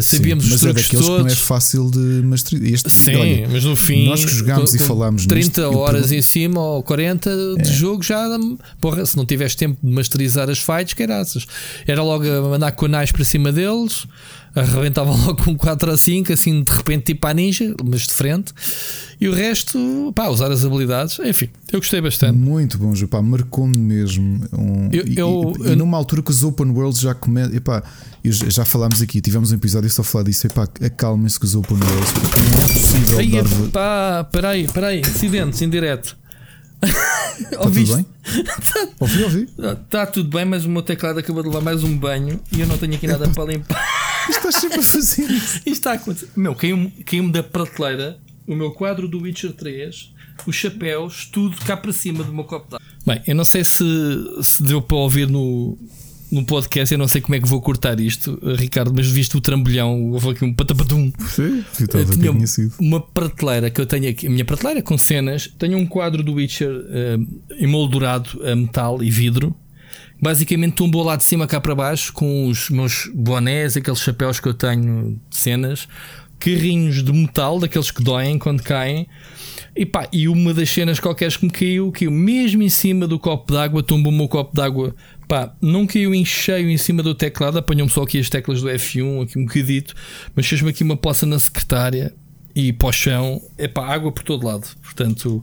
Sabíamos 0.00 0.46
Sim, 0.46 0.54
os 0.54 0.60
truques 0.60 0.86
é 0.86 0.88
todos. 0.88 1.06
que 1.06 1.22
não 1.22 1.26
é 1.26 1.34
fácil 1.34 1.90
de 1.90 1.98
masterizar. 1.98 2.74
Este, 2.74 2.90
Sim, 2.90 3.14
olha, 3.16 3.48
mas 3.50 3.64
no 3.64 3.76
fim, 3.76 4.06
nós 4.06 4.24
que 4.24 4.30
jogámos 4.30 4.74
e 4.74 4.78
falámos 4.78 5.26
30 5.26 5.60
nisto, 5.60 5.78
horas 5.78 6.10
em 6.12 6.22
cima 6.22 6.60
ou 6.60 6.82
40 6.82 7.30
é. 7.30 7.62
de 7.62 7.72
jogo, 7.72 8.02
já 8.02 8.26
porra, 8.80 9.04
se 9.04 9.16
não 9.16 9.26
tiveste 9.26 9.58
tempo 9.58 9.78
de 9.82 9.92
masterizar 9.92 10.48
as 10.48 10.58
fights, 10.58 10.94
que 10.94 11.02
Era 11.86 12.02
logo 12.02 12.24
a 12.24 12.40
mandar 12.40 12.72
conais 12.72 13.12
para 13.12 13.24
cima 13.24 13.52
deles 13.52 14.06
arrebentava 14.54 15.10
logo 15.16 15.42
com 15.42 15.56
4 15.56 15.92
a 15.92 15.96
5, 15.96 16.32
assim 16.32 16.62
de 16.62 16.70
repente, 16.70 17.04
tipo 17.06 17.26
a 17.26 17.34
ninja, 17.34 17.74
mas 17.84 18.02
de 18.02 18.12
frente. 18.12 18.52
E 19.20 19.28
o 19.28 19.32
resto, 19.32 20.12
pá, 20.14 20.28
usar 20.28 20.50
as 20.50 20.64
habilidades. 20.64 21.18
Enfim, 21.20 21.48
eu 21.72 21.78
gostei 21.78 22.00
bastante. 22.00 22.36
Muito 22.36 22.78
bom, 22.78 22.92
pá, 23.06 23.22
marcou-me 23.22 23.76
mesmo. 23.76 24.44
Um, 24.52 24.88
eu, 24.92 25.06
e, 25.06 25.18
eu, 25.18 25.52
e, 25.64 25.72
e, 25.72 25.76
numa 25.76 25.96
altura 25.96 26.22
que 26.22 26.30
os 26.30 26.42
open 26.42 26.70
worlds 26.70 27.00
já 27.00 27.14
começam. 27.14 27.52
Já 28.24 28.64
falámos 28.64 29.02
aqui, 29.02 29.20
tivemos 29.20 29.50
um 29.52 29.54
episódio 29.54 29.90
só 29.90 30.02
a 30.02 30.04
falar 30.04 30.24
disso. 30.24 30.46
Epá, 30.46 30.68
acalmem-se 30.84 31.38
com 31.38 31.46
os 31.46 31.54
open 31.54 31.78
worlds, 31.78 32.12
porque 32.12 32.40
não 32.40 32.62
é 32.62 32.66
possível. 32.68 33.18
Aí, 33.18 33.30
dar... 33.30 33.70
pá, 33.72 34.24
peraí, 34.30 34.68
peraí, 34.68 35.00
acidentes 35.00 35.60
em 35.62 35.68
direto. 35.68 36.21
Está 36.82 37.58
tudo 37.58 37.96
bem? 37.96 38.06
ouvi, 39.00 39.22
ouvi. 39.22 39.48
Está 39.84 40.06
tudo 40.06 40.28
bem, 40.28 40.44
mas 40.44 40.64
o 40.64 40.70
meu 40.70 40.82
teclado 40.82 41.18
acabou 41.18 41.42
de 41.42 41.48
levar 41.48 41.60
mais 41.60 41.82
um 41.82 41.96
banho 41.96 42.40
e 42.50 42.60
eu 42.60 42.66
não 42.66 42.76
tenho 42.76 42.94
aqui 42.94 43.06
nada 43.06 43.28
para 43.28 43.44
limpar. 43.44 43.82
Estás 44.28 44.56
sempre 44.56 44.80
a 44.80 44.82
fazer 44.82 45.30
isso. 45.30 45.56
Isto 45.58 45.68
está 45.68 45.92
a 45.92 45.94
acontecer. 45.94 46.28
Meu, 46.36 46.54
caiu-me 46.54 46.90
caiu 46.90 47.30
da 47.30 47.42
prateleira 47.42 48.18
o 48.46 48.54
meu 48.54 48.72
quadro 48.72 49.08
do 49.08 49.22
Witcher 49.22 49.52
3, 49.52 50.12
os 50.46 50.56
chapéus, 50.56 51.26
tudo 51.26 51.56
cá 51.64 51.76
para 51.76 51.92
cima 51.92 52.24
do 52.24 52.32
meu 52.32 52.44
copo 52.44 52.76
de 52.76 52.82
Bem, 53.04 53.20
eu 53.26 53.34
não 53.34 53.44
sei 53.44 53.64
se, 53.64 53.84
se 54.42 54.62
deu 54.62 54.80
para 54.80 54.96
ouvir 54.96 55.28
no, 55.28 55.76
no 56.32 56.44
podcast. 56.44 56.92
Eu 56.92 56.98
não 56.98 57.06
sei 57.06 57.20
como 57.20 57.34
é 57.34 57.40
que 57.40 57.46
vou 57.46 57.60
cortar 57.60 58.00
isto, 58.00 58.40
Ricardo, 58.56 58.92
mas 58.94 59.06
visto 59.06 59.36
o 59.36 59.40
trambolhão, 59.40 60.10
houve 60.10 60.30
aqui 60.30 60.44
um 60.44 60.54
patapatum. 60.54 61.12
Sim, 61.28 61.62
eu 61.78 61.86
tinha 62.10 62.32
uma 62.80 63.00
prateleira 63.00 63.70
que 63.70 63.80
eu 63.80 63.86
tenho 63.86 64.08
aqui, 64.08 64.26
a 64.26 64.30
minha 64.30 64.44
prateleira 64.44 64.82
com 64.82 64.96
cenas. 64.96 65.52
Tenho 65.58 65.76
um 65.76 65.86
quadro 65.86 66.22
do 66.22 66.32
Witcher 66.32 66.70
uh, 66.70 67.54
emoldurado 67.58 68.40
a 68.44 68.56
metal 68.56 69.02
e 69.02 69.10
vidro. 69.10 69.54
Basicamente 70.20 70.76
tumbou 70.76 71.02
lá 71.02 71.16
de 71.16 71.24
cima 71.24 71.46
cá 71.46 71.60
para 71.60 71.74
baixo 71.74 72.12
com 72.12 72.46
os 72.46 72.70
meus 72.70 73.10
bonés, 73.12 73.76
aqueles 73.76 74.00
chapéus 74.00 74.40
que 74.40 74.48
eu 74.48 74.54
tenho 74.54 75.20
de 75.28 75.36
cenas, 75.36 75.88
carrinhos 76.38 77.02
de 77.02 77.12
metal, 77.12 77.58
daqueles 77.58 77.90
que 77.90 78.02
doem 78.02 78.38
quando 78.38 78.62
caem 78.62 79.06
e 79.74 79.86
pá, 79.86 80.06
e 80.12 80.28
uma 80.28 80.52
das 80.52 80.70
cenas 80.70 81.00
qualquer 81.00 81.32
que 81.32 81.44
me 81.44 81.50
caiu, 81.50 81.90
caiu 81.90 82.10
mesmo 82.10 82.62
em 82.62 82.68
cima 82.68 83.06
do 83.06 83.18
copo 83.18 83.52
d'água, 83.52 83.82
tumbou-me 83.82 84.20
o 84.20 84.28
copo 84.28 84.54
d'água. 84.54 84.94
Pá, 85.32 85.50
não 85.62 85.86
caiu 85.86 86.14
em 86.14 86.26
cheio 86.26 86.68
em 86.68 86.76
cima 86.76 87.02
do 87.02 87.14
teclado, 87.14 87.56
apanhou-me 87.56 87.90
só 87.90 88.02
aqui 88.02 88.18
as 88.18 88.28
teclas 88.28 88.60
do 88.60 88.68
F1, 88.68 89.22
aqui 89.22 89.38
um 89.38 89.46
bocadito, 89.46 89.94
mas 90.36 90.46
fez-me 90.46 90.68
aqui 90.68 90.84
uma 90.84 90.94
poça 90.94 91.24
na 91.24 91.38
secretária 91.38 92.12
e 92.54 92.70
para 92.70 92.88
o 92.88 92.92
chão, 92.92 93.40
é 93.56 93.66
pá, 93.66 93.86
água 93.86 94.12
por 94.12 94.22
todo 94.22 94.46
lado. 94.46 94.68
Portanto, 94.82 95.42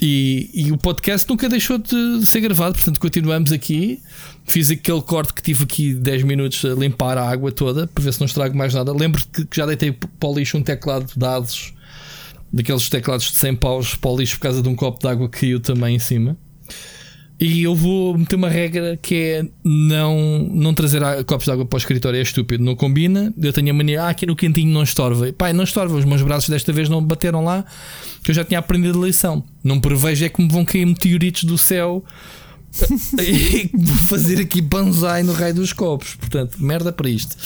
e, 0.00 0.50
e, 0.52 0.72
o 0.72 0.76
podcast 0.76 1.28
nunca 1.28 1.48
deixou 1.48 1.78
de 1.78 2.26
ser 2.26 2.40
gravado, 2.40 2.74
portanto, 2.74 2.98
continuamos 2.98 3.52
aqui. 3.52 4.02
Fiz 4.44 4.68
aquele 4.68 5.02
corte 5.02 5.32
que 5.32 5.42
tive 5.42 5.62
aqui 5.62 5.94
10 5.94 6.24
minutos 6.24 6.64
a 6.64 6.74
limpar 6.74 7.16
a 7.18 7.30
água 7.30 7.52
toda 7.52 7.86
para 7.86 8.02
ver 8.02 8.12
se 8.12 8.18
não 8.18 8.26
estrago 8.26 8.58
mais 8.58 8.74
nada. 8.74 8.92
Lembro 8.92 9.22
que, 9.32 9.46
que 9.46 9.56
já 9.58 9.64
deitei 9.64 9.92
para 9.92 10.28
o 10.28 10.34
lixo 10.34 10.58
um 10.58 10.62
teclado 10.64 11.06
de 11.06 11.16
dados 11.16 11.72
daqueles 12.52 12.88
teclados 12.88 13.30
de 13.30 13.36
100 13.36 13.54
paus 13.54 13.94
para 13.94 14.10
o 14.10 14.16
lixo 14.16 14.38
por 14.38 14.42
causa 14.42 14.60
de 14.60 14.68
um 14.68 14.74
copo 14.74 14.98
de 14.98 15.06
água 15.06 15.28
que 15.28 15.42
caiu 15.42 15.60
também 15.60 15.94
em 15.94 16.00
cima. 16.00 16.36
E 17.40 17.62
eu 17.62 17.74
vou 17.74 18.18
meter 18.18 18.34
uma 18.34 18.48
regra 18.48 18.98
que 19.00 19.14
é 19.14 19.46
não, 19.62 20.48
não 20.52 20.74
trazer 20.74 21.00
copos 21.24 21.44
de 21.44 21.52
água 21.52 21.64
para 21.64 21.76
o 21.76 21.78
escritório, 21.78 22.18
é 22.18 22.22
estúpido, 22.22 22.64
não 22.64 22.74
combina. 22.74 23.32
Eu 23.40 23.52
tenho 23.52 23.70
a 23.70 23.72
mania, 23.72 24.02
ah, 24.02 24.08
aqui 24.08 24.26
no 24.26 24.34
quentinho 24.34 24.72
não 24.72 24.82
estorva. 24.82 25.32
Pai, 25.32 25.52
não 25.52 25.62
estorva, 25.62 25.96
os 25.96 26.04
meus 26.04 26.20
braços 26.22 26.48
desta 26.48 26.72
vez 26.72 26.88
não 26.88 27.02
bateram 27.02 27.44
lá, 27.44 27.64
que 28.24 28.32
eu 28.32 28.34
já 28.34 28.44
tinha 28.44 28.58
aprendido 28.58 29.00
a 29.00 29.06
lição. 29.06 29.44
Não 29.62 29.78
prevejo 29.78 30.24
é 30.24 30.28
que 30.28 30.42
me 30.42 30.48
vão 30.48 30.64
cair 30.64 30.84
meteoritos 30.84 31.44
do 31.44 31.56
céu 31.56 32.04
e 33.22 33.70
vou 33.72 33.96
fazer 33.96 34.40
aqui 34.40 34.60
banzai 34.60 35.22
no 35.22 35.32
raio 35.32 35.54
dos 35.54 35.72
copos. 35.72 36.16
Portanto, 36.16 36.56
merda 36.60 36.92
para 36.92 37.08
isto 37.08 37.36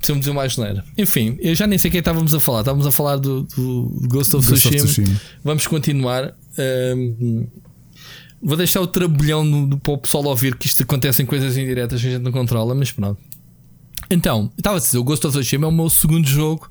se 0.00 0.12
eu 0.12 0.14
me 0.16 0.20
dizer 0.20 0.32
mais 0.32 0.52
geneira. 0.52 0.84
Enfim, 0.96 1.36
eu 1.40 1.54
já 1.54 1.66
nem 1.66 1.76
sei 1.76 1.90
quem 1.90 1.98
estávamos 1.98 2.32
a 2.32 2.40
falar. 2.40 2.60
Estávamos 2.60 2.86
a 2.86 2.90
falar 2.90 3.16
do, 3.16 3.42
do 3.42 3.90
Ghost 4.08 4.34
of 4.36 4.48
Ghost 4.48 4.68
Tsushima. 4.68 4.84
Tsushima. 4.84 5.20
Vamos 5.44 5.66
continuar. 5.66 6.34
Um, 6.96 7.46
vou 8.42 8.56
deixar 8.56 8.80
o 8.80 8.86
trabalhão 8.86 9.44
no, 9.44 9.66
no, 9.66 9.78
para 9.78 9.92
o 9.92 9.98
pessoal 9.98 10.24
ouvir 10.24 10.56
que 10.56 10.66
isto 10.66 10.82
acontece 10.82 11.22
em 11.22 11.26
coisas 11.26 11.56
indiretas 11.56 12.00
que 12.00 12.06
a 12.06 12.10
gente 12.10 12.22
não 12.22 12.32
controla, 12.32 12.74
mas 12.74 12.92
pronto. 12.92 13.20
Então, 14.10 14.50
estava 14.56 14.76
a 14.76 14.80
dizer, 14.80 14.98
o 14.98 15.04
Ghost 15.04 15.26
of 15.26 15.36
Tsushima 15.36 15.66
é 15.66 15.68
o 15.68 15.72
meu 15.72 15.88
segundo 15.88 16.26
jogo 16.26 16.68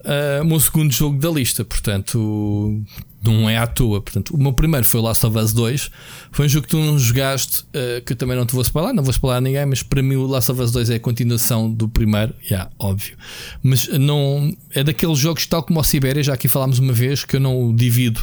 uh, 0.00 0.42
o 0.42 0.44
meu 0.44 0.60
segundo 0.60 0.92
jogo 0.92 1.18
da 1.18 1.30
lista, 1.30 1.64
portanto 1.64 2.82
não 3.22 3.50
é 3.50 3.58
à 3.58 3.66
toa. 3.66 4.00
Portanto, 4.00 4.34
o 4.34 4.38
meu 4.38 4.52
primeiro 4.52 4.86
foi 4.86 5.00
o 5.00 5.02
Last 5.02 5.26
of 5.26 5.36
Us 5.36 5.52
2. 5.52 5.90
Foi 6.30 6.46
um 6.46 6.48
jogo 6.48 6.66
que 6.66 6.70
tu 6.70 6.78
não 6.78 6.98
jogaste, 6.98 7.62
uh, 7.64 8.02
que 8.04 8.12
eu 8.12 8.16
também 8.16 8.36
não 8.36 8.46
te 8.46 8.52
vou 8.52 8.62
spoiler, 8.62 8.94
não 8.94 9.02
vou 9.02 9.10
spoiler 9.10 9.38
a 9.38 9.40
ninguém, 9.40 9.66
mas 9.66 9.82
para 9.82 10.02
mim 10.02 10.16
o 10.16 10.26
Last 10.26 10.52
of 10.52 10.60
Us 10.60 10.70
2 10.70 10.90
é 10.90 10.94
a 10.94 11.00
continuação 11.00 11.70
do 11.70 11.88
primeiro, 11.88 12.32
já, 12.42 12.48
yeah, 12.48 12.70
óbvio. 12.78 13.16
Mas 13.62 13.88
não 13.88 14.54
é 14.72 14.84
daqueles 14.84 15.18
jogos 15.18 15.46
tal 15.46 15.62
como 15.62 15.80
o 15.80 15.84
Sibéria, 15.84 16.22
já 16.22 16.34
aqui 16.34 16.48
falámos 16.48 16.78
uma 16.78 16.92
vez, 16.92 17.24
que 17.24 17.36
eu 17.36 17.40
não 17.40 17.74
divido. 17.74 18.20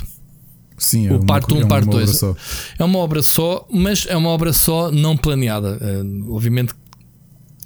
Sim, 0.77 1.07
é 1.07 1.13
o 1.13 1.19
parte 1.25 1.53
1, 1.53 1.57
um, 1.57 1.61
é 1.61 1.65
parte 1.65 1.89
2. 1.89 2.21
É 2.77 2.83
uma 2.83 2.99
obra 2.99 3.21
só, 3.23 3.65
mas 3.71 4.05
é 4.07 4.15
uma 4.15 4.29
obra 4.29 4.51
só 4.51 4.91
não 4.91 5.15
planeada. 5.15 5.77
Uh, 5.81 6.35
obviamente 6.35 6.73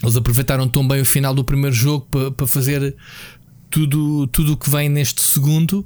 eles 0.03 0.16
aproveitaram 0.16 0.68
tão 0.68 0.88
bem 0.88 1.01
o 1.01 1.05
final 1.05 1.34
do 1.34 1.43
primeiro 1.43 1.76
jogo 1.76 2.07
para, 2.10 2.32
para 2.32 2.47
fazer 2.47 2.95
tudo 3.70 4.26
tudo 4.28 4.53
o 4.53 4.57
que 4.57 4.70
vem 4.70 4.89
neste 4.89 5.22
segundo 5.22 5.86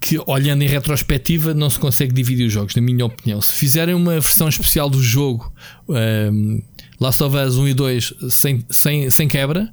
que 0.00 0.18
olhando 0.26 0.62
em 0.62 0.66
retrospectiva 0.66 1.54
não 1.54 1.70
se 1.70 1.78
consegue 1.78 2.12
dividir 2.12 2.46
os 2.46 2.52
jogos 2.52 2.74
na 2.74 2.82
minha 2.82 3.04
opinião 3.04 3.40
se 3.40 3.54
fizerem 3.54 3.94
uma 3.94 4.12
versão 4.12 4.48
especial 4.48 4.90
do 4.90 5.00
jogo 5.00 5.52
um, 5.88 5.96
ehm, 5.96 6.62
Last 6.98 7.22
of 7.22 7.36
Us 7.36 7.56
1 7.56 7.68
e 7.68 7.74
2 7.74 8.14
sem, 8.30 8.64
sem, 8.68 9.10
sem 9.10 9.28
quebra 9.28 9.72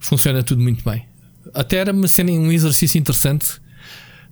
funciona 0.00 0.42
tudo 0.42 0.62
muito 0.62 0.82
bem 0.82 1.06
até 1.54 1.76
era 1.76 1.92
uma 1.92 2.08
cena, 2.08 2.32
um 2.32 2.50
exercício 2.50 2.98
interessante 2.98 3.60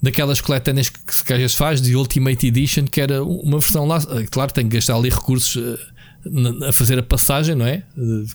daquelas 0.05 0.40
coletâneas 0.40 0.88
que, 0.88 1.24
que 1.24 1.32
às 1.32 1.38
vezes 1.38 1.57
faz 1.57 1.80
de 1.80 1.96
Ultimate 1.96 2.46
Edition 2.46 2.84
que 2.84 3.00
era 3.00 3.24
uma 3.24 3.59
versão 3.59 3.86
lá 3.86 3.98
eh, 4.11 4.26
claro 4.30 4.52
tem 4.52 4.68
que 4.68 4.76
gastar 4.76 4.96
ali 4.96 5.09
recursos 5.09 5.57
eh, 5.57 6.68
a 6.68 6.72
fazer 6.72 6.98
a 6.98 7.02
passagem 7.02 7.55
não 7.55 7.66
é 7.66 7.82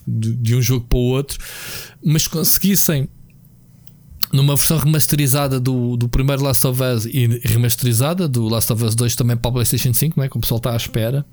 de, 0.06 0.54
um 0.54 0.62
jogo 0.62 0.86
para 0.86 0.98
o 0.98 1.02
outro 1.02 1.38
mas 2.04 2.26
conseguissem 2.26 3.08
numa 4.32 4.54
versão 4.54 4.78
remasterizada 4.78 5.58
do, 5.58 5.96
do 5.96 6.08
primeiro 6.08 6.42
Last 6.42 6.66
of 6.66 6.80
Us 6.82 7.04
e 7.04 7.26
remasterizada 7.44 8.28
do 8.28 8.48
Last 8.48 8.72
of 8.72 8.84
Us 8.84 8.94
2 8.94 9.16
também 9.16 9.36
para 9.36 9.48
o 9.48 9.52
PlayStation 9.52 9.92
5, 9.92 10.16
não 10.16 10.24
é? 10.24 10.28
como 10.28 10.38
o 10.38 10.42
pessoal 10.42 10.58
está 10.58 10.72
à 10.72 10.76
espera. 10.76 11.26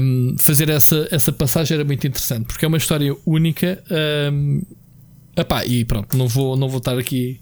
Um, 0.00 0.36
fazer 0.38 0.70
essa, 0.70 1.08
essa 1.10 1.32
passagem 1.32 1.74
era 1.74 1.84
muito 1.84 2.06
interessante 2.06 2.46
porque 2.46 2.64
é 2.64 2.68
uma 2.68 2.78
história 2.78 3.14
única. 3.26 3.82
Um, 4.32 4.62
epá, 5.36 5.66
e 5.66 5.84
pronto, 5.84 6.16
não 6.16 6.28
vou, 6.28 6.56
não 6.56 6.68
vou 6.68 6.78
estar 6.78 6.96
aqui. 6.96 7.40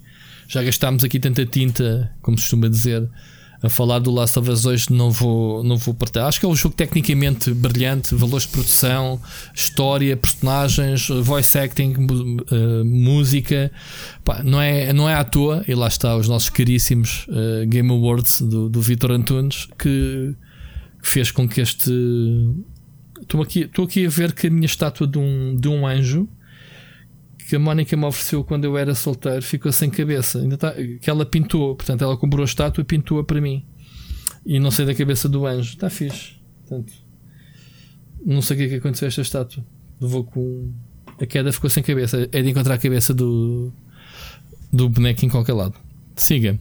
Já 0.49 0.63
gastámos 0.63 1.05
aqui 1.05 1.21
tanta 1.21 1.45
tinta, 1.45 2.11
como 2.23 2.39
se 2.39 2.45
costuma 2.45 2.69
dizer, 2.69 3.07
a 3.63 3.69
falar 3.69 3.99
do 3.99 4.11
Last 4.11 4.39
of 4.39 4.51
Us 4.51 4.63
2 4.63 4.89
não 4.89 5.11
vou, 5.11 5.63
não 5.63 5.77
vou 5.77 5.93
partilhar. 5.93 6.27
Acho 6.27 6.41
que 6.41 6.47
é 6.47 6.49
um 6.49 6.57
jogo 6.57 6.75
tecnicamente 6.75 7.53
brilhante, 7.53 8.15
valores 8.15 8.47
de 8.47 8.53
produção, 8.53 9.21
história, 9.55 10.17
personagens, 10.17 11.09
voice 11.09 11.59
acting, 11.59 11.95
uh, 11.95 12.85
música. 12.85 13.71
Pá, 14.25 14.43
não, 14.43 14.59
é, 14.59 14.91
não 14.93 15.07
é 15.07 15.15
à 15.15 15.23
toa, 15.23 15.63
e 15.69 15.75
lá 15.75 15.87
está 15.87 16.17
os 16.17 16.29
nossos 16.29 16.49
caríssimos 16.49 17.27
uh, 17.29 17.67
Game 17.67 17.91
Awards 17.91 18.41
do, 18.41 18.71
do 18.71 18.81
Vitor 18.81 19.11
Antunes 19.11 19.67
que, 19.79 20.35
que, 21.03 21.09
fez 21.09 21.31
com 21.31 21.47
que 21.47 21.61
este. 21.61 21.93
Estou 23.21 23.43
aqui, 23.43 23.61
estou 23.61 23.85
aqui 23.85 24.07
a 24.07 24.09
ver 24.09 24.33
que 24.33 24.47
a 24.47 24.51
minha 24.51 24.67
estátua 24.67 25.07
de 25.07 25.19
um, 25.19 25.55
de 25.57 25.69
um 25.69 25.87
anjo 25.87 26.27
que 27.49 27.57
a 27.57 27.59
Mónica 27.59 27.97
me 27.97 28.05
ofereceu 28.05 28.45
quando 28.45 28.67
eu 28.67 28.77
era 28.77 28.95
solteiro 28.95 29.41
ficou 29.41 29.73
sem 29.73 29.89
cabeça. 29.89 30.39
Ainda 30.39 30.59
tá, 30.59 30.75
que 30.75 31.09
ela 31.09 31.25
pintou, 31.25 31.75
portanto, 31.75 32.05
ela 32.05 32.15
comprou 32.15 32.43
a 32.43 32.45
estátua 32.45 32.83
e 32.83 32.85
pintou-a 32.85 33.25
para 33.25 33.41
mim. 33.41 33.65
E 34.45 34.61
não 34.61 34.71
sei 34.71 34.85
da 34.85 34.95
cabeça 34.95 35.31
do 35.31 35.47
anjo. 35.47 35.71
Está 35.71 35.89
fixe. 35.89 36.35
Portanto, 36.67 36.93
não 38.25 38.43
sei 38.43 38.55
o 38.55 38.59
que 38.59 38.65
é 38.67 38.69
que 38.69 38.75
aconteceu 38.75 39.07
a 39.07 39.09
esta 39.09 39.23
estátua. 39.23 39.65
Levou 39.99 40.25
com. 40.25 40.71
A 41.19 41.25
queda 41.25 41.51
ficou 41.51 41.71
sem 41.71 41.83
cabeça. 41.83 42.29
É 42.31 42.43
de 42.43 42.51
encontrar 42.51 42.75
a 42.75 42.79
cabeça 42.79 43.15
do, 43.15 43.73
do 44.71 44.87
boneco 44.91 45.25
em 45.25 45.31
qualquer 45.31 45.55
lado. 45.55 45.75
Siga. 46.19 46.59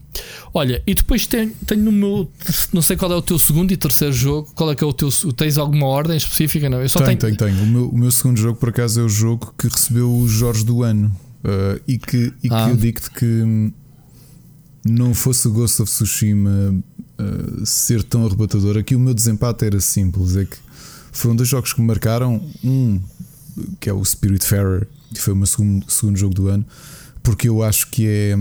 Olha, 0.53 0.81
e 0.85 0.93
depois 0.93 1.25
tenho, 1.25 1.51
tenho 1.65 1.83
no 1.83 1.91
meu. 1.91 2.31
Não 2.71 2.81
sei 2.81 2.95
qual 2.95 3.11
é 3.11 3.15
o 3.15 3.21
teu 3.21 3.37
segundo 3.37 3.71
e 3.71 3.77
terceiro 3.77 4.13
jogo. 4.13 4.51
Qual 4.55 4.71
é 4.71 4.75
que 4.75 4.83
é 4.83 4.87
o 4.87 4.93
teu. 4.93 5.09
Tens 5.33 5.57
alguma 5.57 5.87
ordem 5.87 6.15
específica? 6.15 6.69
Não, 6.69 6.81
eu 6.81 6.89
só 6.89 7.01
tenho. 7.01 7.17
Tenho, 7.17 7.35
tenho. 7.35 7.63
O 7.63 7.67
meu, 7.67 7.89
o 7.89 7.97
meu 7.97 8.11
segundo 8.11 8.39
jogo, 8.39 8.59
por 8.59 8.69
acaso, 8.69 8.99
é 9.01 9.03
o 9.03 9.09
jogo 9.09 9.53
que 9.57 9.67
recebeu 9.67 10.13
os 10.15 10.31
Jorge 10.31 10.63
do 10.63 10.83
ano. 10.83 11.15
Uh, 11.43 11.81
e 11.87 11.97
que, 11.97 12.33
e 12.43 12.49
ah. 12.49 12.65
que 12.65 12.71
eu 12.71 12.77
digo-te 12.77 13.11
que 13.11 13.73
não 14.85 15.13
fosse 15.13 15.47
o 15.47 15.51
Ghost 15.51 15.81
of 15.81 15.91
Tsushima 15.91 16.75
uh, 17.19 17.65
ser 17.65 18.03
tão 18.03 18.25
arrebatador. 18.25 18.77
Aqui 18.77 18.95
o 18.95 18.99
meu 18.99 19.13
desempate 19.13 19.65
era 19.65 19.79
simples: 19.79 20.35
é 20.35 20.45
que 20.45 20.57
foram 21.11 21.35
dois 21.35 21.49
jogos 21.49 21.73
que 21.73 21.81
me 21.81 21.87
marcaram. 21.87 22.43
Um, 22.63 22.99
que 23.79 23.89
é 23.89 23.93
o 23.93 24.03
Spiritfarer, 24.03 24.87
que 25.13 25.21
foi 25.21 25.33
o 25.33 25.35
meu 25.35 25.47
segundo, 25.47 25.89
segundo 25.89 26.17
jogo 26.17 26.33
do 26.33 26.47
ano, 26.47 26.65
porque 27.23 27.49
eu 27.49 27.63
acho 27.63 27.89
que 27.89 28.07
é. 28.07 28.35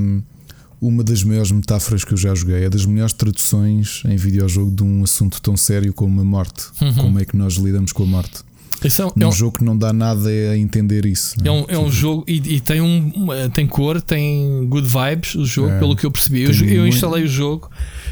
Um, 0.81 0.89
uma 0.89 1.05
das 1.05 1.23
maiores 1.23 1.51
metáforas 1.51 2.05
que 2.05 2.13
eu 2.13 2.19
já 2.19 2.35
joguei. 2.35 2.65
É 2.65 2.71
das 2.71 2.85
melhores 2.85 3.13
traduções 3.13 4.03
em 4.07 4.17
videojogo 4.17 4.71
de 4.71 4.83
um 4.83 5.05
assunto 5.05 5.41
tão 5.41 5.57
sério 5.57 5.93
como 5.93 6.21
a 6.21 6.25
morte. 6.25 6.67
Uhum. 6.81 6.95
Como 6.95 7.19
é 7.19 7.25
que 7.25 7.37
nós 7.37 7.55
lidamos 7.55 7.93
com 7.93 8.03
a 8.03 8.07
morte. 8.07 8.45
Esse 8.85 9.01
é 9.01 9.07
um, 9.07 9.11
é 9.19 9.27
um 9.27 9.33
jogo 9.33 9.59
que 9.59 9.65
não 9.65 9.77
dá 9.77 9.93
nada 9.93 10.29
a 10.29 10.57
entender 10.57 11.07
isso. 11.07 11.35
É? 11.43 11.49
é, 11.49 11.51
um, 11.51 11.65
é 11.69 11.79
um 11.79 11.91
jogo 11.91 12.25
e, 12.27 12.57
e, 12.57 12.61
tem, 12.61 12.81
um, 12.81 13.11
tem 13.53 13.67
cor, 13.67 14.01
tem 14.01 14.67
good 14.69 14.87
vibes 14.87 15.35
o 15.35 15.47
jogo, 15.47 15.71
é, 15.71 15.79
pelo 15.79 15.97
que 15.97 16.05
eu 16.05 16.11
percebi. 16.11 16.43
Eu, 16.43 16.53
eu, 16.69 16.87
instalei 16.87 17.25
o 17.25 17.29
jogo 17.29 17.71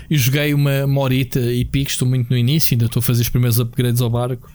e 0.09 0.17
joguei 0.17 0.55
uma, 0.55 0.87
morita 0.87 1.41
e 1.41 1.65
pico. 1.65 1.91
Estou 1.91 2.09
muito 2.09 2.31
no 2.31 2.37
início, 2.37 2.75
ainda 2.75 2.87
estou 2.87 3.01
a 3.01 3.03
fazer 3.03 3.23
os 3.23 3.29
primeiros 3.29 3.59
upgrades 3.61 4.01
ao 4.01 4.09
barco. 4.09 4.51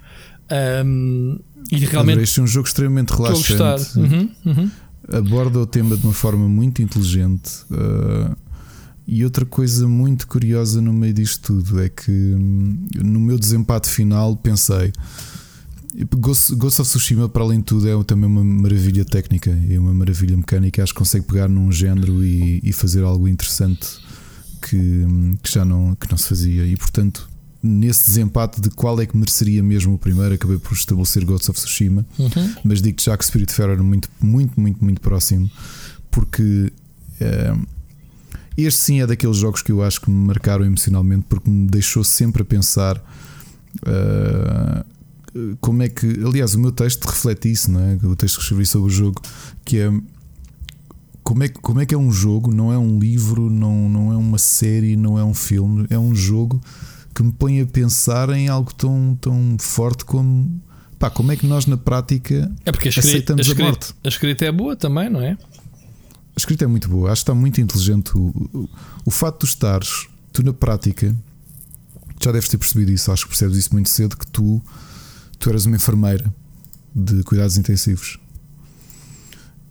Um, 0.83 1.37
e 1.71 1.77
realmente. 1.77 2.21
Este 2.21 2.39
é 2.39 2.43
um 2.43 2.47
jogo 2.47 2.67
extremamente 2.67 3.11
relaxante. 3.13 3.51
Estou 3.51 3.65
a 3.67 3.71
gostar. 3.73 3.99
Uhum, 3.99 4.29
uhum 4.45 4.71
aborda 5.11 5.59
o 5.59 5.65
tema 5.65 5.97
de 5.97 6.03
uma 6.05 6.13
forma 6.13 6.47
muito 6.47 6.81
inteligente. 6.81 7.49
Uh, 7.71 8.35
e 9.07 9.23
outra 9.23 9.43
coisa 9.45 9.87
muito 9.87 10.27
curiosa 10.27 10.79
no 10.81 10.93
meio 10.93 11.13
disto 11.13 11.41
tudo 11.41 11.81
é 11.81 11.89
que 11.89 12.11
hum, 12.11 12.87
no 12.95 13.19
meu 13.19 13.39
desempate 13.39 13.89
final 13.89 14.35
pensei. 14.35 14.93
Ghost, 16.15 16.53
Ghost 16.55 16.81
of 16.81 16.89
Tsushima, 16.89 17.27
para 17.27 17.41
além 17.41 17.57
de 17.57 17.65
tudo, 17.65 17.89
é 17.89 18.03
também 18.03 18.29
uma 18.29 18.43
maravilha 18.43 19.03
técnica 19.03 19.49
e 19.67 19.77
uma 19.79 19.93
maravilha 19.93 20.37
mecânica. 20.37 20.83
Acho 20.83 20.93
que 20.93 20.99
consegue 20.99 21.25
pegar 21.25 21.47
num 21.47 21.71
género 21.71 22.23
e, 22.23 22.61
e 22.63 22.71
fazer 22.71 23.03
algo 23.03 23.27
interessante 23.27 23.97
que, 24.61 24.77
hum, 24.77 25.35
que 25.41 25.51
já 25.51 25.65
não, 25.65 25.95
que 25.95 26.09
não 26.11 26.17
se 26.17 26.29
fazia. 26.29 26.65
E 26.67 26.77
portanto, 26.77 27.27
nesse 27.61 28.05
desempate 28.07 28.61
de 28.61 28.69
qual 28.69 28.99
é 29.01 29.05
que 29.05 29.17
mereceria 29.17 29.61
mesmo 29.61 29.93
o 29.95 29.97
primeiro, 29.97 30.33
acabei 30.35 30.57
por 30.57 30.73
estabelecer 30.73 31.25
Ghosts 31.25 31.49
of 31.49 31.59
Tsushima, 31.59 32.05
Uhum. 32.17 32.53
mas 32.63 32.81
digo 32.81 33.01
já 33.01 33.17
que 33.17 33.25
Spirit 33.25 33.51
Fair 33.51 33.69
era 33.69 33.83
muito, 33.83 34.09
muito, 34.21 34.59
muito, 34.59 34.83
muito 34.83 35.01
próximo, 35.01 35.49
porque 36.09 36.71
eh, 37.19 37.53
este 38.57 38.79
sim 38.81 39.01
é 39.01 39.07
daqueles 39.07 39.37
jogos 39.37 39.61
que 39.61 39.71
eu 39.71 39.83
acho 39.83 39.99
que 40.01 40.09
me 40.09 40.27
marcaram 40.27 40.65
emocionalmente, 40.65 41.25
porque 41.27 41.49
me 41.49 41.67
deixou 41.67 42.03
sempre 42.03 42.41
a 42.43 42.45
pensar. 42.45 43.01
eh, 43.85 44.83
como 45.61 45.83
é 45.83 45.89
que, 45.89 46.07
aliás, 46.25 46.55
o 46.55 46.59
meu 46.59 46.71
texto 46.71 47.05
reflete 47.05 47.51
isso, 47.51 47.69
não 47.71 47.79
é? 47.79 47.93
O 48.03 48.15
texto 48.15 48.37
que 48.37 48.41
escrevi 48.43 48.65
sobre 48.65 48.87
o 48.87 48.89
jogo, 48.89 49.21
que 49.63 49.77
é 49.77 49.91
como 51.23 51.43
é, 51.43 51.47
que- 51.47 51.59
como 51.59 51.79
é 51.79 51.85
que 51.85 51.93
é 51.93 51.97
um 51.97 52.11
jogo, 52.11 52.51
não 52.51 52.73
é 52.73 52.77
um 52.79 52.97
livro, 52.97 53.47
não, 53.49 53.87
não 53.87 54.11
é 54.11 54.17
uma 54.17 54.39
série, 54.39 54.95
não 54.95 55.19
é 55.19 55.23
um 55.23 55.33
filme, 55.35 55.85
é 55.89 55.99
um 55.99 56.15
jogo 56.15 56.59
que 57.19 57.23
me 57.23 57.33
põe 57.33 57.59
a 57.59 57.65
pensar 57.65 58.29
em 58.29 58.47
algo 58.47 58.73
tão, 58.73 59.17
tão 59.19 59.57
forte 59.59 60.05
como 60.05 60.61
pá, 60.97 61.09
como 61.09 61.33
é 61.33 61.35
que 61.35 61.45
nós 61.45 61.65
na 61.65 61.75
prática 61.75 62.49
É 62.65 62.71
porque 62.71 62.87
a 62.87 62.91
escrita, 62.91 63.33
a, 63.33 63.35
Aceitamos 63.35 63.39
a 63.39 63.49
escrita, 63.49 63.69
morte. 63.69 63.93
a 64.05 64.07
escrita 64.07 64.45
é 64.45 64.51
boa 64.53 64.75
também, 64.77 65.09
não 65.09 65.21
é? 65.21 65.31
a 65.31 66.37
escrita 66.37 66.63
é 66.63 66.67
muito 66.67 66.87
boa, 66.87 67.11
acho 67.11 67.19
que 67.19 67.23
está 67.23 67.35
muito 67.35 67.59
inteligente 67.59 68.17
o, 68.17 68.27
o, 68.53 68.69
o 69.03 69.11
facto 69.11 69.41
de 69.41 69.47
estares, 69.47 70.07
tu 70.31 70.41
na 70.41 70.53
prática 70.53 71.13
já 72.23 72.31
deves 72.31 72.47
ter 72.47 72.57
percebido 72.57 72.89
isso, 72.91 73.11
acho 73.11 73.23
que 73.23 73.29
percebes 73.31 73.57
isso 73.57 73.73
muito 73.73 73.89
cedo 73.89 74.15
que 74.15 74.27
tu, 74.27 74.61
tu 75.37 75.49
eras 75.49 75.65
uma 75.65 75.75
enfermeira 75.75 76.33
de 76.95 77.21
cuidados 77.23 77.57
intensivos 77.57 78.17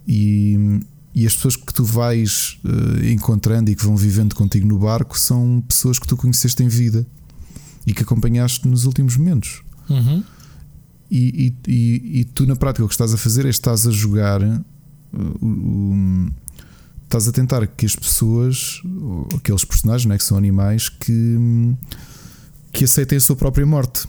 e, 0.06 0.80
e 1.14 1.26
as 1.26 1.34
pessoas 1.34 1.56
que 1.56 1.72
tu 1.72 1.82
vais 1.82 2.58
eh, 2.62 3.10
encontrando 3.10 3.70
e 3.70 3.74
que 3.74 3.84
vão 3.86 3.96
vivendo 3.96 4.34
contigo 4.34 4.68
no 4.68 4.78
barco 4.78 5.18
são 5.18 5.64
pessoas 5.66 5.98
que 5.98 6.06
tu 6.06 6.14
conheceste 6.14 6.62
em 6.62 6.68
vida 6.68 7.06
e 7.88 7.92
que 7.94 8.02
acompanhaste 8.02 8.68
nos 8.68 8.84
últimos 8.84 9.16
momentos. 9.16 9.62
Uhum. 9.88 10.22
E, 11.10 11.54
e, 11.66 11.70
e, 11.72 12.20
e 12.20 12.24
tu, 12.24 12.46
na 12.46 12.54
prática, 12.54 12.84
o 12.84 12.88
que 12.88 12.92
estás 12.94 13.14
a 13.14 13.16
fazer 13.16 13.46
é 13.46 13.48
estás 13.48 13.86
a 13.86 13.90
jogar, 13.90 14.42
uh, 14.42 14.64
o- 15.40 15.46
o- 15.46 16.30
estás 17.04 17.26
a 17.26 17.32
tentar 17.32 17.66
que 17.66 17.86
as 17.86 17.96
pessoas, 17.96 18.82
aqueles 19.34 19.64
personagens 19.64 20.04
né, 20.06 20.18
que 20.18 20.24
são 20.24 20.36
animais, 20.36 20.90
que, 20.90 21.38
que 22.72 22.84
aceitem 22.84 23.16
a 23.16 23.20
sua 23.20 23.34
própria 23.36 23.64
morte. 23.64 24.06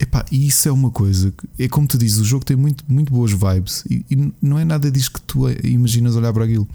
Epá, 0.00 0.24
e 0.30 0.46
isso 0.46 0.68
é 0.68 0.72
uma 0.72 0.90
coisa, 0.90 1.32
que- 1.32 1.64
é 1.64 1.68
como 1.68 1.86
tu 1.86 1.98
dizes, 1.98 2.18
o 2.18 2.24
jogo 2.24 2.44
tem 2.44 2.56
muito, 2.56 2.84
muito 2.88 3.12
boas 3.12 3.32
vibes 3.32 3.84
e, 3.90 4.04
e 4.10 4.32
não 4.40 4.58
é 4.58 4.64
nada 4.64 4.90
disso 4.90 5.12
que 5.12 5.20
tu 5.22 5.48
imaginas 5.64 6.14
olhar 6.16 6.32
para 6.32 6.44
aquilo. 6.44 6.68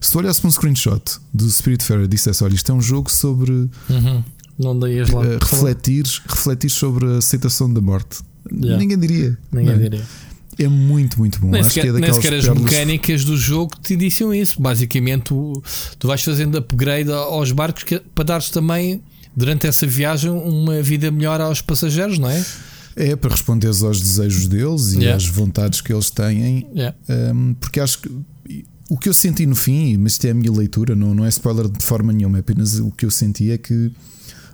Se 0.00 0.10
tu 0.12 0.18
olhasse 0.18 0.40
para 0.40 0.48
um 0.48 0.52
screenshot 0.52 1.02
do 1.34 1.50
Spirit 1.50 1.82
Fair 1.84 2.00
e 2.00 2.08
dissesse: 2.08 2.42
Olha, 2.44 2.54
isto 2.54 2.70
é 2.70 2.74
um 2.74 2.80
jogo 2.80 3.10
sobre 3.10 3.52
Uhum. 3.88 4.24
Não 4.60 4.78
deias 4.78 5.08
lá. 5.10 5.20
uh, 5.22 5.38
refletir, 5.40 6.04
refletir 6.28 6.70
sobre 6.70 7.06
a 7.06 7.16
aceitação 7.18 7.72
da 7.72 7.80
morte. 7.80 8.20
Yeah. 8.52 8.78
Ninguém 8.78 8.98
diria. 8.98 9.38
Ninguém 9.52 9.76
não 9.76 9.80
é? 9.84 9.88
diria. 9.88 10.02
É 10.58 10.68
muito, 10.68 11.18
muito 11.18 11.40
bom. 11.40 11.48
Nem 11.50 11.60
Acho 11.62 11.72
que 11.72 11.80
é 11.80 11.82
sequer, 11.84 11.92
nem 11.94 12.00
daquelas 12.10 12.22
sequer 12.24 12.38
as 12.52 12.58
mecânicas 12.60 13.24
do 13.24 13.36
jogo 13.36 13.72
te 13.82 13.94
indiciam 13.94 14.34
isso. 14.34 14.60
Basicamente, 14.60 15.22
tu, 15.24 15.62
tu 15.98 16.06
vais 16.06 16.22
fazendo 16.22 16.58
upgrade 16.58 17.10
aos 17.10 17.50
barcos 17.52 17.82
que- 17.84 18.00
para 18.14 18.24
dares 18.24 18.50
também, 18.50 19.02
durante 19.34 19.66
essa 19.66 19.86
viagem, 19.86 20.30
uma 20.30 20.82
vida 20.82 21.10
melhor 21.10 21.40
aos 21.40 21.62
passageiros, 21.62 22.18
não 22.18 22.28
é? 22.28 22.44
É 22.96 23.16
para 23.16 23.30
responderes 23.30 23.82
aos 23.82 24.00
desejos 24.00 24.46
deles 24.48 24.92
e 24.92 24.98
Yeah. 24.98 25.16
às 25.16 25.24
vontades 25.26 25.80
que 25.80 25.92
eles 25.92 26.10
têm. 26.10 26.66
Yeah. 26.74 26.94
um, 27.34 27.54
porque 27.54 27.80
acho 27.80 28.00
que 28.02 28.10
o 28.90 28.98
que 28.98 29.08
eu 29.08 29.14
senti 29.14 29.46
no 29.46 29.54
fim, 29.54 29.96
mas 29.96 30.12
isto 30.12 30.26
é 30.26 30.30
a 30.30 30.34
minha 30.34 30.50
leitura, 30.52 30.94
não, 30.96 31.14
não 31.14 31.24
é 31.24 31.28
spoiler 31.28 31.68
de 31.68 31.82
forma 31.82 32.12
nenhuma, 32.12 32.38
é 32.38 32.40
apenas 32.40 32.80
o 32.80 32.90
que 32.90 33.06
eu 33.06 33.10
senti 33.10 33.50
é 33.52 33.56
que 33.56 33.92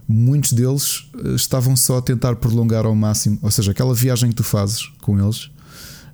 muitos 0.08 0.52
deles 0.52 1.10
eh, 1.24 1.34
estavam 1.34 1.76
só 1.76 1.98
a 1.98 2.02
tentar 2.02 2.36
prolongar 2.36 2.86
ao 2.86 2.94
máximo, 2.94 3.38
ou 3.42 3.50
seja, 3.50 3.72
aquela 3.72 3.94
viagem 3.94 4.30
que 4.30 4.36
tu 4.36 4.44
fazes 4.44 4.86
com 5.02 5.18
eles, 5.18 5.50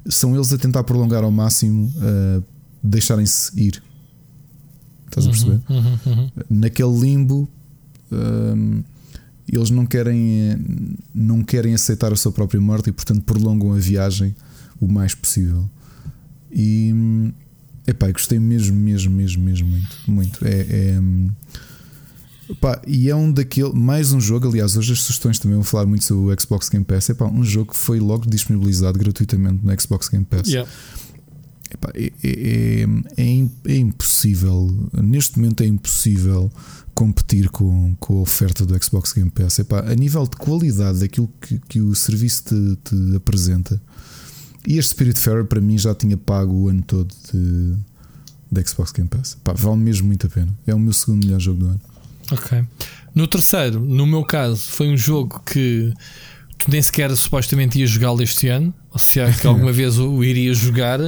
são 0.08 0.34
eles 0.34 0.52
a 0.52 0.58
tentar 0.58 0.82
prolongar 0.84 1.22
ao 1.22 1.30
máximo, 1.30 1.92
uh, 1.96 2.42
deixarem-se 2.82 3.52
ir. 3.60 3.82
Estás 5.06 5.26
a 5.26 5.30
perceber? 5.30 5.60
Uhum, 5.68 5.98
uhum. 6.06 6.30
naquele 6.48 6.98
limbo 6.98 7.48
hum, 8.10 8.82
eles 9.46 9.70
não 9.70 9.84
querem 9.84 10.56
não 11.14 11.42
querem 11.42 11.74
aceitar 11.74 12.12
a 12.12 12.16
sua 12.16 12.32
própria 12.32 12.60
morte 12.60 12.88
e 12.88 12.92
portanto 12.92 13.22
prolongam 13.22 13.74
a 13.74 13.78
viagem 13.78 14.34
o 14.80 14.88
mais 14.88 15.14
possível 15.14 15.68
e 16.50 16.92
hum, 16.94 17.32
epá, 17.86 18.10
gostei 18.10 18.38
mesmo 18.38 18.74
mesmo 18.74 19.14
mesmo 19.14 19.42
mesmo 19.44 19.68
muito 19.68 19.96
muito 20.06 20.46
é, 20.46 20.60
é, 20.94 21.00
hum, 21.00 21.30
pá, 22.60 22.80
e 22.86 23.08
é 23.08 23.14
um 23.16 23.30
daquele 23.32 23.72
mais 23.72 24.12
um 24.12 24.20
jogo 24.20 24.48
aliás 24.48 24.76
hoje 24.76 24.92
as 24.92 25.00
sugestões 25.00 25.38
também 25.38 25.54
vão 25.56 25.64
falar 25.64 25.86
muito 25.86 26.04
sobre 26.04 26.34
o 26.34 26.40
Xbox 26.40 26.68
Game 26.68 26.84
Pass 26.84 27.10
é 27.10 27.14
pá, 27.14 27.26
um 27.26 27.44
jogo 27.44 27.72
que 27.72 27.76
foi 27.78 27.98
logo 28.00 28.28
disponibilizado 28.28 28.98
gratuitamente 28.98 29.64
no 29.64 29.80
Xbox 29.80 30.08
Game 30.08 30.24
Pass 30.24 30.48
Yeah. 30.48 30.70
Epá, 31.72 31.90
é, 31.94 32.12
é- 32.22 32.86
é 33.16 33.48
é 33.72 33.76
impossível, 33.78 34.70
neste 34.92 35.38
momento 35.38 35.62
é 35.62 35.66
impossível 35.66 36.52
competir 36.94 37.48
com, 37.48 37.96
com 37.98 38.18
a 38.18 38.20
oferta 38.20 38.66
do 38.66 38.84
Xbox 38.84 39.14
Game 39.14 39.30
Pass. 39.30 39.58
Epá, 39.58 39.80
a 39.80 39.94
nível 39.94 40.24
de 40.26 40.36
qualidade 40.36 40.98
daquilo 41.00 41.30
que, 41.40 41.58
que 41.66 41.80
o 41.80 41.94
serviço 41.94 42.44
te, 42.44 42.76
te 42.84 43.16
apresenta, 43.16 43.80
e 44.68 44.76
este 44.76 44.90
Spirit 44.90 45.18
Fair 45.18 45.46
para 45.46 45.62
mim 45.62 45.78
já 45.78 45.94
tinha 45.94 46.14
pago 46.18 46.52
o 46.52 46.68
ano 46.68 46.82
todo 46.82 47.10
de, 47.32 47.74
de 48.52 48.68
Xbox 48.68 48.92
Game 48.92 49.08
Pass. 49.08 49.38
Epá, 49.40 49.54
vale 49.54 49.78
mesmo 49.78 50.06
muito 50.08 50.26
a 50.26 50.30
pena. 50.30 50.54
É 50.66 50.74
o 50.74 50.78
meu 50.78 50.92
segundo 50.92 51.24
melhor 51.24 51.40
jogo 51.40 51.60
do 51.60 51.66
ano. 51.68 51.80
Ok. 52.32 52.64
No 53.14 53.26
terceiro, 53.26 53.78
no 53.80 54.06
meu 54.06 54.24
caso, 54.24 54.62
foi 54.68 54.88
um 54.88 54.96
jogo 54.96 55.40
que 55.44 55.92
tu 56.58 56.70
nem 56.70 56.80
sequer 56.80 57.14
supostamente 57.16 57.78
ias 57.78 57.90
jogá-lo 57.90 58.22
este 58.22 58.48
ano, 58.48 58.72
ou 58.90 58.98
se 58.98 59.20
é 59.20 59.30
que 59.32 59.46
alguma 59.46 59.70
vez 59.72 59.98
o 59.98 60.22
iria 60.24 60.54
jogar, 60.54 60.98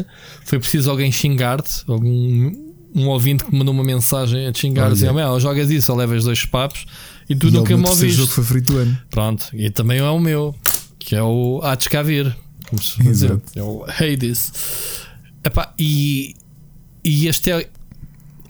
foi 0.45 0.59
preciso 0.59 0.91
alguém 0.91 1.11
xingar-te, 1.11 1.83
algum 1.89 2.53
um 2.97 3.09
ouvinte 3.09 3.43
que 3.45 3.51
me 3.53 3.59
mandou 3.59 3.75
uma 3.75 3.83
mensagem 3.83 4.47
a 4.47 4.53
te 4.53 4.61
xingar, 4.61 4.85
Olha. 4.85 4.93
assim, 4.93 5.11
"Meu, 5.13 5.41
jogas 5.41 5.69
isso, 5.71 5.91
ou 5.91 5.99
levas 5.99 6.23
dois 6.25 6.45
papos 6.45 6.87
e 7.29 7.35
tu 7.35 7.49
e 7.49 7.51
nunca 7.51 7.77
me 7.77 7.87
ouviste. 7.89 8.17
jogo 8.19 8.31
favorito 8.31 8.73
do 8.73 8.79
ano. 8.79 8.99
Pronto, 9.11 9.47
e 9.53 9.69
também 9.71 9.99
é 9.99 10.05
o 10.09 10.21
meu, 10.21 10.55
que 10.99 11.17
é 11.17 11.23
o 11.23 11.61
Há 11.65 11.75
de 11.75 11.89
cá 11.89 12.03
vir, 12.03 12.37
como 12.69 12.81
se 12.81 13.03
dizer, 13.03 13.31
Exato. 13.33 13.43
é 13.57 13.63
o 13.63 13.85
Hades. 13.89 14.53
Epá, 15.43 15.75
e, 15.79 16.35
e 17.03 17.27
este 17.27 17.51
é, 17.51 17.69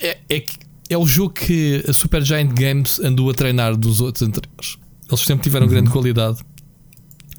é, 0.00 0.18
é, 0.28 0.40
que- 0.40 0.58
é 0.94 0.98
o 0.98 1.04
jogo 1.06 1.34
que 1.34 1.84
a 1.88 1.92
Supergiant 1.92 2.52
Games 2.52 3.00
andou 3.00 3.28
a 3.28 3.34
treinar 3.34 3.76
dos 3.76 4.00
outros 4.00 4.22
anteriores. 4.22 4.78
Eles 5.08 5.20
sempre 5.20 5.42
tiveram 5.42 5.66
grande 5.66 5.90
qualidade. 5.90 6.38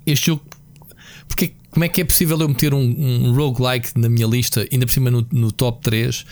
Este 0.06 0.28
jogo, 0.28 0.44
porque 1.28 1.54
como 1.72 1.84
é 1.84 1.90
que 1.90 2.02
é 2.02 2.06
possível 2.06 2.40
eu 2.40 2.48
meter 2.48 2.74
um, 2.74 2.80
um 2.80 3.34
roguelike 3.34 3.98
na 3.98 4.08
minha 4.10 4.28
lista, 4.28 4.68
ainda 4.72 4.86
por 4.86 4.92
cima 4.92 5.10
no, 5.10 5.26
no 5.32 5.52
top 5.52 5.82
3? 5.82 6.26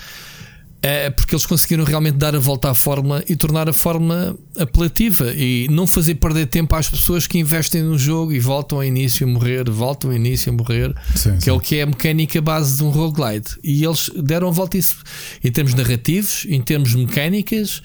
É 0.85 1.09
porque 1.09 1.33
eles 1.33 1.45
conseguiram 1.45 1.85
realmente 1.85 2.17
dar 2.17 2.35
a 2.35 2.39
volta 2.39 2.69
à 2.69 2.73
fórmula 2.75 3.23
e 3.29 3.37
tornar 3.37 3.69
a 3.69 3.73
fórmula 3.73 4.35
apelativa 4.59 5.31
e 5.33 5.65
não 5.71 5.87
fazer 5.87 6.15
perder 6.15 6.47
tempo 6.47 6.75
às 6.75 6.89
pessoas 6.89 7.25
que 7.25 7.39
investem 7.39 7.81
no 7.81 7.97
jogo 7.97 8.33
e 8.33 8.39
voltam 8.39 8.79
ao 8.79 8.83
início 8.83 9.25
a 9.25 9.29
morrer, 9.29 9.69
voltam 9.69 10.09
ao 10.09 10.15
início 10.17 10.51
a 10.51 10.55
morrer, 10.55 10.93
Sim, 11.15 11.37
que 11.37 11.49
é 11.49 11.53
o 11.53 11.59
que 11.59 11.77
é 11.77 11.83
a 11.83 11.85
mecânica 11.85 12.41
base 12.41 12.75
de 12.75 12.83
um 12.83 12.89
roguelite. 12.89 13.57
E 13.63 13.81
eles 13.81 14.11
deram 14.13 14.49
a 14.49 14.51
volta 14.51 14.75
a 14.75 14.79
isso 14.79 14.97
em 15.41 15.49
termos 15.49 15.73
narrativos, 15.73 16.45
em 16.49 16.61
termos 16.61 16.93
mecânicas. 16.93 17.81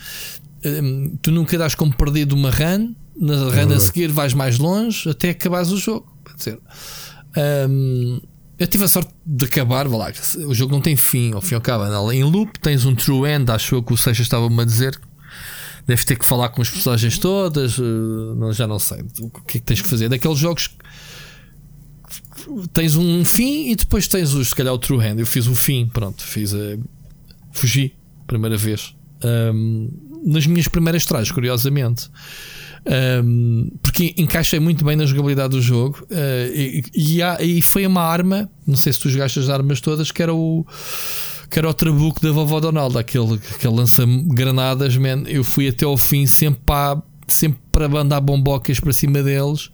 hum, 0.64 1.16
tu 1.22 1.30
nunca 1.30 1.56
dás 1.56 1.76
como 1.76 1.94
perdido 1.94 2.34
uma 2.34 2.50
run, 2.50 2.96
na 3.16 3.36
run 3.36 3.46
a 3.46 3.50
verdade. 3.50 3.82
seguir 3.84 4.08
vais 4.08 4.34
mais 4.34 4.58
longe 4.58 5.08
até 5.08 5.30
acabares 5.30 5.70
o 5.70 5.76
jogo. 5.76 6.12
Quer 6.24 6.34
dizer, 6.36 6.58
hum, 7.68 8.20
eu 8.58 8.66
tive 8.66 8.84
a 8.84 8.88
sorte 8.88 9.12
de 9.24 9.44
acabar, 9.44 9.86
vá 9.86 9.96
lá, 9.96 10.12
o 10.46 10.54
jogo 10.54 10.72
não 10.72 10.80
tem 10.80 10.96
fim, 10.96 11.32
ao 11.32 11.40
fim 11.40 11.54
e 11.54 11.56
ao 11.56 11.60
cabo, 11.60 11.84
anda 11.84 12.14
em 12.14 12.24
loop, 12.24 12.58
tens 12.58 12.84
um 12.84 12.94
true 12.94 13.28
end, 13.28 13.50
acho 13.50 13.76
eu 13.76 13.82
que 13.82 13.92
o 13.92 13.96
Seixas 13.96 14.26
estava-me 14.26 14.60
a 14.60 14.64
dizer. 14.64 14.98
Deves 15.86 16.04
ter 16.04 16.16
que 16.16 16.24
falar 16.24 16.50
com 16.50 16.60
as 16.60 16.68
personagens 16.68 17.16
todas, 17.16 17.78
eh, 17.78 17.82
não, 18.36 18.52
já 18.52 18.66
não 18.66 18.78
sei 18.78 19.02
o 19.20 19.30
que 19.30 19.56
é 19.56 19.60
que 19.60 19.66
tens 19.66 19.80
que 19.80 19.88
fazer. 19.88 20.08
Daqueles 20.08 20.38
jogos 20.38 20.70
tens 22.72 22.96
um 22.96 23.24
fim 23.24 23.70
e 23.70 23.76
depois 23.76 24.06
tens 24.06 24.34
os, 24.34 24.48
se 24.48 24.54
calhar, 24.54 24.74
o 24.74 24.78
true 24.78 25.02
end. 25.04 25.20
Eu 25.20 25.26
fiz 25.26 25.46
o 25.46 25.54
fim, 25.54 25.86
pronto, 25.86 26.22
fiz 26.22 26.52
a. 26.52 26.78
Fugi, 27.52 27.94
primeira 28.26 28.56
vez. 28.56 28.94
Ahm, 29.22 29.88
nas 30.24 30.46
minhas 30.46 30.68
primeiras 30.68 31.04
trajes, 31.04 31.32
curiosamente. 31.32 32.10
Um, 32.86 33.70
porque 33.82 34.14
encaixei 34.16 34.60
muito 34.60 34.84
bem 34.84 34.96
na 34.96 35.04
jogabilidade 35.04 35.50
do 35.50 35.60
jogo 35.60 36.06
uh, 36.10 36.54
e, 36.54 36.82
e, 36.94 37.22
há- 37.22 37.38
e 37.42 37.60
foi 37.60 37.86
uma 37.86 38.02
arma, 38.02 38.48
não 38.66 38.76
sei 38.76 38.92
se 38.92 39.00
tu 39.00 39.10
jogaste 39.10 39.38
as 39.40 39.48
armas 39.48 39.80
todas, 39.80 40.10
que 40.10 40.22
era 40.22 40.32
o 40.34 40.64
que 41.50 41.58
era 41.58 41.68
o 41.68 41.72
trabuco 41.74 42.20
da 42.20 42.30
vovó 42.30 42.60
Donalda, 42.60 43.00
aquele, 43.00 43.40
aquele 43.54 43.74
lança-granadas, 43.74 44.96
man. 44.98 45.22
Eu 45.26 45.42
fui 45.42 45.66
até 45.66 45.84
ao 45.86 45.96
fim 45.96 46.26
sempre 46.26 46.60
para, 46.64 47.02
sempre 47.26 47.58
para 47.72 47.88
mandar 47.88 48.20
bombocas 48.20 48.78
para 48.78 48.92
cima 48.92 49.22
deles 49.22 49.70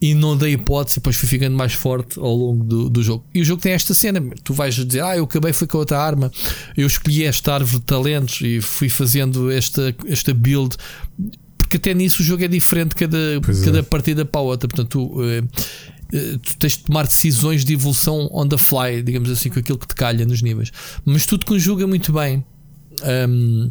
e 0.00 0.14
não 0.14 0.36
dei 0.36 0.54
hipótese, 0.54 0.96
depois 0.96 1.14
fui 1.14 1.28
ficando 1.28 1.54
mais 1.56 1.74
forte 1.74 2.18
ao 2.18 2.34
longo 2.34 2.64
do, 2.64 2.88
do 2.90 3.02
jogo. 3.02 3.24
E 3.34 3.40
o 3.42 3.44
jogo 3.44 3.60
tem 3.62 3.72
esta 3.72 3.92
cena: 3.94 4.20
tu 4.42 4.52
vais 4.54 4.74
dizer, 4.74 5.02
ah, 5.04 5.16
eu 5.16 5.24
acabei 5.24 5.52
foi 5.52 5.68
com 5.68 5.78
outra 5.78 5.98
arma, 6.00 6.30
eu 6.76 6.86
escolhi 6.86 7.24
esta 7.24 7.54
árvore 7.54 7.78
de 7.78 7.84
talentos 7.84 8.40
e 8.40 8.60
fui 8.62 8.88
fazendo 8.88 9.50
esta, 9.50 9.94
esta 10.08 10.32
build. 10.34 10.76
Porque 11.72 11.78
porque 11.78 11.90
até 11.90 11.94
nisso 11.94 12.22
o 12.22 12.24
jogo 12.24 12.44
é 12.44 12.48
diferente 12.48 12.94
cada, 12.94 13.18
cada 13.64 13.78
é. 13.78 13.82
partida 13.82 14.24
para 14.24 14.40
a 14.40 14.44
outra. 14.44 14.68
Portanto, 14.68 14.88
tu, 14.90 15.20
uh, 15.20 15.38
uh, 15.42 16.38
tu 16.38 16.56
tens 16.58 16.76
de 16.76 16.84
tomar 16.84 17.06
decisões 17.06 17.64
de 17.64 17.72
evolução 17.72 18.28
on 18.30 18.46
the 18.46 18.58
fly, 18.58 19.02
digamos 19.02 19.30
assim, 19.30 19.48
com 19.48 19.58
aquilo 19.58 19.78
que 19.78 19.86
te 19.86 19.94
calha 19.94 20.26
nos 20.26 20.42
níveis. 20.42 20.70
Mas 21.04 21.24
tudo 21.24 21.46
conjuga 21.46 21.86
muito 21.86 22.12
bem. 22.12 22.44
Um, 23.28 23.70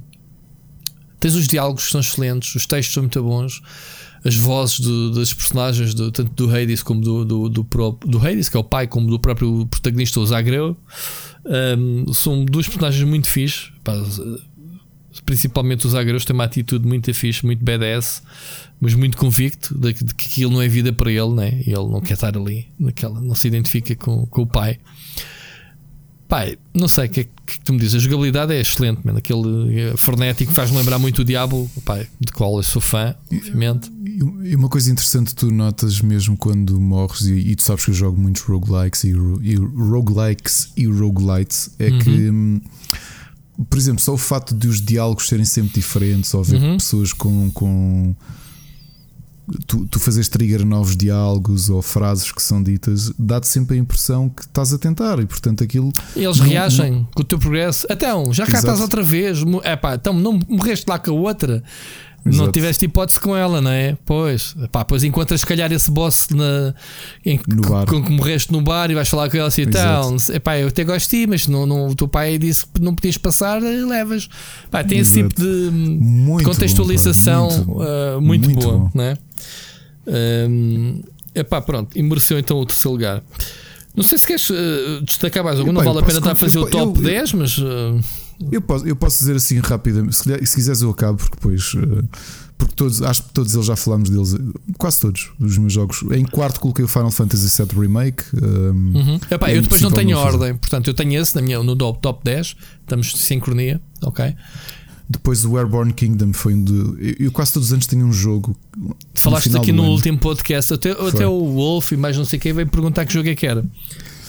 tens 1.20 1.36
os 1.36 1.48
diálogos 1.48 1.86
que 1.86 1.92
são 1.92 2.02
excelentes, 2.02 2.56
os 2.56 2.66
textos 2.66 2.94
são 2.94 3.04
muito 3.04 3.22
bons 3.22 3.62
as 4.24 4.36
vozes 4.36 4.80
do, 4.80 5.12
das 5.12 5.34
personagens, 5.34 5.94
do, 5.94 6.12
tanto 6.12 6.32
do 6.34 6.56
Hades 6.56 6.84
como 6.84 7.02
do, 7.02 7.26
do, 7.26 7.50
do, 7.50 7.64
próprio, 7.64 8.10
do 8.10 8.20
Hades, 8.20 8.50
que 8.50 8.56
é 8.56 8.60
o 8.60 8.64
pai, 8.64 8.88
como 8.88 9.10
do 9.10 9.20
próprio 9.20 9.66
protagonista, 9.66 10.20
o 10.20 10.26
Zagreu, 10.26 10.78
um, 11.44 12.14
são 12.14 12.46
duas 12.46 12.68
personagens 12.68 13.04
muito 13.04 13.28
fixe. 13.28 13.72
Pá, 13.84 13.94
principalmente 15.26 15.86
o 15.86 15.90
Zagreus 15.90 16.26
tem 16.26 16.34
uma 16.34 16.46
atitude 16.46 16.88
muito 16.88 17.14
fixe, 17.14 17.46
muito 17.46 17.64
badass, 17.64 18.24
mas 18.80 18.94
muito 18.94 19.18
convicto 19.18 19.78
de, 19.78 19.94
de 19.94 20.16
que 20.16 20.26
aquilo 20.28 20.54
não 20.54 20.62
é 20.62 20.68
vida 20.68 20.94
para 20.94 21.12
ele, 21.12 21.34
né? 21.34 21.62
ele 21.66 21.76
não 21.76 22.02
quer 22.02 22.14
estar 22.14 22.36
ali, 22.36 22.68
naquela, 22.80 23.20
não 23.20 23.36
se 23.36 23.48
identifica 23.48 23.96
com, 23.96 24.26
com 24.26 24.42
o 24.44 24.48
pai. 24.48 24.80
Pai, 26.28 26.58
não 26.74 26.88
sei 26.88 27.08
o 27.08 27.10
que 27.10 27.20
é 27.20 27.24
que 27.46 27.60
tu 27.60 27.74
me 27.74 27.80
dizes. 27.80 27.96
A 27.96 28.00
jogabilidade 28.00 28.54
é 28.54 28.62
excelente, 28.62 29.06
man. 29.06 29.18
aquele 29.18 29.82
eh, 29.82 29.94
frenético 29.98 30.54
faz-me 30.54 30.78
lembrar 30.78 30.98
muito 30.98 31.24
o 31.24 31.26
Diabo, 31.26 31.70
pai, 31.84 32.08
de 32.18 32.32
qual 32.32 32.56
eu 32.56 32.64
sou 32.64 32.82
fã, 32.82 33.14
obviamente. 33.30 33.92
E 34.44 34.56
uma 34.56 34.70
coisa 34.70 34.90
interessante 34.90 35.36
tu 35.36 35.52
notas 35.52 36.00
mesmo 36.00 36.38
quando 36.38 36.80
morres, 36.80 37.22
e, 37.28 37.34
e 37.34 37.56
tu 37.56 37.64
sabes 37.64 37.84
que 37.84 37.92
eu 37.92 37.96
jogo 37.96 38.22
muitos 38.22 38.44
roguelikes 38.44 39.04
e, 39.04 39.10
e 39.10 39.56
roguelikes 39.56 40.72
e 40.78 40.86
roguelites, 40.86 41.72
é 41.78 41.90
uhum. 41.90 42.00
que, 42.00 42.30
hum, 42.30 42.62
por 43.70 43.78
exemplo, 43.78 44.02
só 44.02 44.14
o 44.14 44.18
fato 44.18 44.56
de 44.56 44.68
os 44.68 44.82
diálogos 44.82 45.28
serem 45.28 45.46
sempre 45.46 45.74
diferentes, 45.74 46.34
ou 46.34 46.44
ver 46.44 46.62
uhum. 46.62 46.78
pessoas 46.78 47.14
com, 47.14 47.52
com 47.52 48.16
tu, 49.68 49.86
tu 49.88 50.00
fazes 50.00 50.28
trigger 50.28 50.66
novos 50.66 50.96
diálogos 50.96 51.70
ou 51.70 51.82
frases 51.82 52.32
que 52.32 52.42
são 52.42 52.62
ditas, 52.62 53.12
dá-te 53.18 53.48
sempre 53.48 53.76
a 53.76 53.80
impressão 53.80 54.30
que 54.30 54.44
estás 54.44 54.74
a 54.74 54.78
tentar 54.78 55.20
e 55.20 55.26
portanto 55.26 55.64
aquilo. 55.64 55.92
E 56.16 56.24
eles 56.24 56.38
não, 56.38 56.46
reagem 56.46 56.92
não... 56.92 57.04
com 57.06 57.22
o 57.22 57.26
teu 57.26 57.40
progresso. 57.40 57.86
Então, 57.90 58.32
já 58.34 58.46
cá 58.46 58.52
Exato. 58.54 58.66
estás 58.68 58.82
outra 58.82 59.04
vez. 59.04 59.40
É 59.64 59.76
pá, 59.76 59.96
então 59.96 60.14
não 60.14 60.40
morreste 60.48 60.86
lá 60.88 60.98
com 60.98 61.12
a 61.12 61.14
outra. 61.14 61.64
Exato. 62.24 62.46
Não 62.46 62.52
tiveste 62.52 62.86
hipótese 62.86 63.20
com 63.20 63.36
ela, 63.36 63.60
não 63.62 63.72
é? 63.72 63.98
Pois, 64.06 64.56
pá, 64.72 64.86
pois 64.86 65.04
encontras 65.04 65.42
se 65.42 65.46
calhar 65.46 65.72
esse 65.72 65.90
boss 65.90 66.28
na, 66.30 66.74
em, 67.26 67.40
no 67.48 67.64
bar. 67.64 67.88
com 67.88 68.04
que 68.04 68.12
morreste 68.12 68.52
no 68.52 68.62
bar 68.62 68.92
e 68.92 68.94
vais 68.94 69.10
falar 69.10 69.28
com 69.30 69.38
ela 69.38 69.48
assim, 69.48 69.64
então, 69.64 70.16
epá, 70.32 70.60
eu 70.60 70.68
até 70.68 70.84
gosto 70.84 71.10
de 71.10 71.22
ti, 71.22 71.28
mas 71.28 71.48
não, 71.48 71.66
não, 71.66 71.88
o 71.88 71.96
teu 71.96 72.08
pai 72.08 72.38
disse 72.38 72.66
que 72.68 72.80
não 72.80 72.94
podias 72.94 73.18
passar, 73.18 73.60
levas. 73.60 74.30
Pá, 74.70 74.84
tem 74.84 75.00
Exato. 75.00 75.20
esse 75.20 75.30
tipo 75.30 75.42
de 75.42 75.72
muito 75.72 76.48
contextualização 76.48 77.48
bom, 77.48 77.56
muito, 77.56 77.82
uh, 77.82 78.22
muito, 78.22 78.50
muito, 78.50 78.68
boa, 78.68 78.78
bom. 78.78 78.92
não 78.94 79.04
é? 79.04 79.18
Um, 80.48 81.02
epá, 81.34 81.60
pronto, 81.60 81.98
e 81.98 82.04
mereceu 82.04 82.38
então 82.38 82.60
o 82.60 82.66
terceiro 82.68 82.92
lugar. 82.92 83.24
Não 83.96 84.04
sei 84.04 84.18
se 84.20 84.28
queres 84.28 84.50
uh, 84.50 85.02
destacar 85.04 85.44
mais 85.44 85.60
algum, 85.60 85.72
não 85.72 85.84
vale 85.84 86.00
a 86.00 86.04
pena 86.04 86.20
estar 86.20 86.32
a 86.32 86.36
fazer 86.36 86.60
eu, 86.60 86.64
o 86.64 86.70
top 86.70 87.00
eu, 87.00 87.04
10, 87.04 87.34
mas. 87.34 87.58
Uh... 87.58 88.00
Eu, 88.52 88.62
posso, 88.62 88.88
eu 88.88 88.96
posso 88.96 89.20
dizer 89.20 89.36
assim 89.36 89.60
rapidamente, 89.60 90.16
se, 90.16 90.46
se 90.46 90.56
quiseres 90.56 90.82
eu 90.82 90.90
acabo, 90.90 91.18
porque 91.18 91.36
depois. 91.36 91.74
Uh, 91.74 92.08
porque 92.58 92.76
todos, 92.76 93.02
acho 93.02 93.24
que 93.24 93.30
todos 93.30 93.56
eles 93.56 93.66
já 93.66 93.76
falámos 93.76 94.10
deles, 94.10 94.36
quase 94.78 95.00
todos 95.00 95.32
os 95.40 95.58
meus 95.58 95.74
jogos. 95.74 96.04
Em 96.12 96.24
quarto 96.24 96.60
coloquei 96.60 96.86
o 96.86 96.88
Final 96.88 97.10
Fantasy 97.10 97.64
VII 97.64 97.80
Remake. 97.80 98.24
Um, 98.36 98.98
uhum. 98.98 99.20
Epá, 99.32 99.52
eu 99.52 99.64
depois 99.64 99.82
não 99.82 99.90
tenho 99.90 100.16
ordem, 100.16 100.56
portanto 100.56 100.88
eu 100.88 100.94
tenho 100.94 101.20
esse 101.20 101.36
na 101.36 101.42
minha, 101.42 101.62
no 101.64 101.76
top, 101.76 102.00
top 102.00 102.24
10, 102.24 102.56
estamos 102.82 103.08
de 103.08 103.18
sincronia, 103.18 103.82
ok? 104.04 104.36
Depois 105.10 105.44
o 105.44 105.58
Airborne 105.58 105.92
Kingdom 105.92 106.32
foi 106.32 106.54
um 106.54 106.64
de. 106.64 107.16
Eu 107.20 107.32
quase 107.32 107.52
todos 107.52 107.70
os 107.70 107.74
anos 107.74 107.86
tenho 107.86 108.06
um 108.06 108.14
jogo. 108.14 108.56
Falaste 109.14 109.58
aqui 109.58 109.72
no 109.72 109.84
ano. 109.84 109.92
último 109.92 110.18
podcast, 110.18 110.74
até, 110.74 110.92
até 110.92 111.28
o 111.28 111.54
Wolf 111.54 111.92
e 111.92 111.98
mais 111.98 112.16
não 112.16 112.24
sei 112.24 112.40
quem 112.40 112.54
veio 112.54 112.68
perguntar 112.68 113.06
que 113.06 113.14
jogo 113.14 113.28
é 113.28 113.36
que 113.36 113.46
era. 113.46 113.66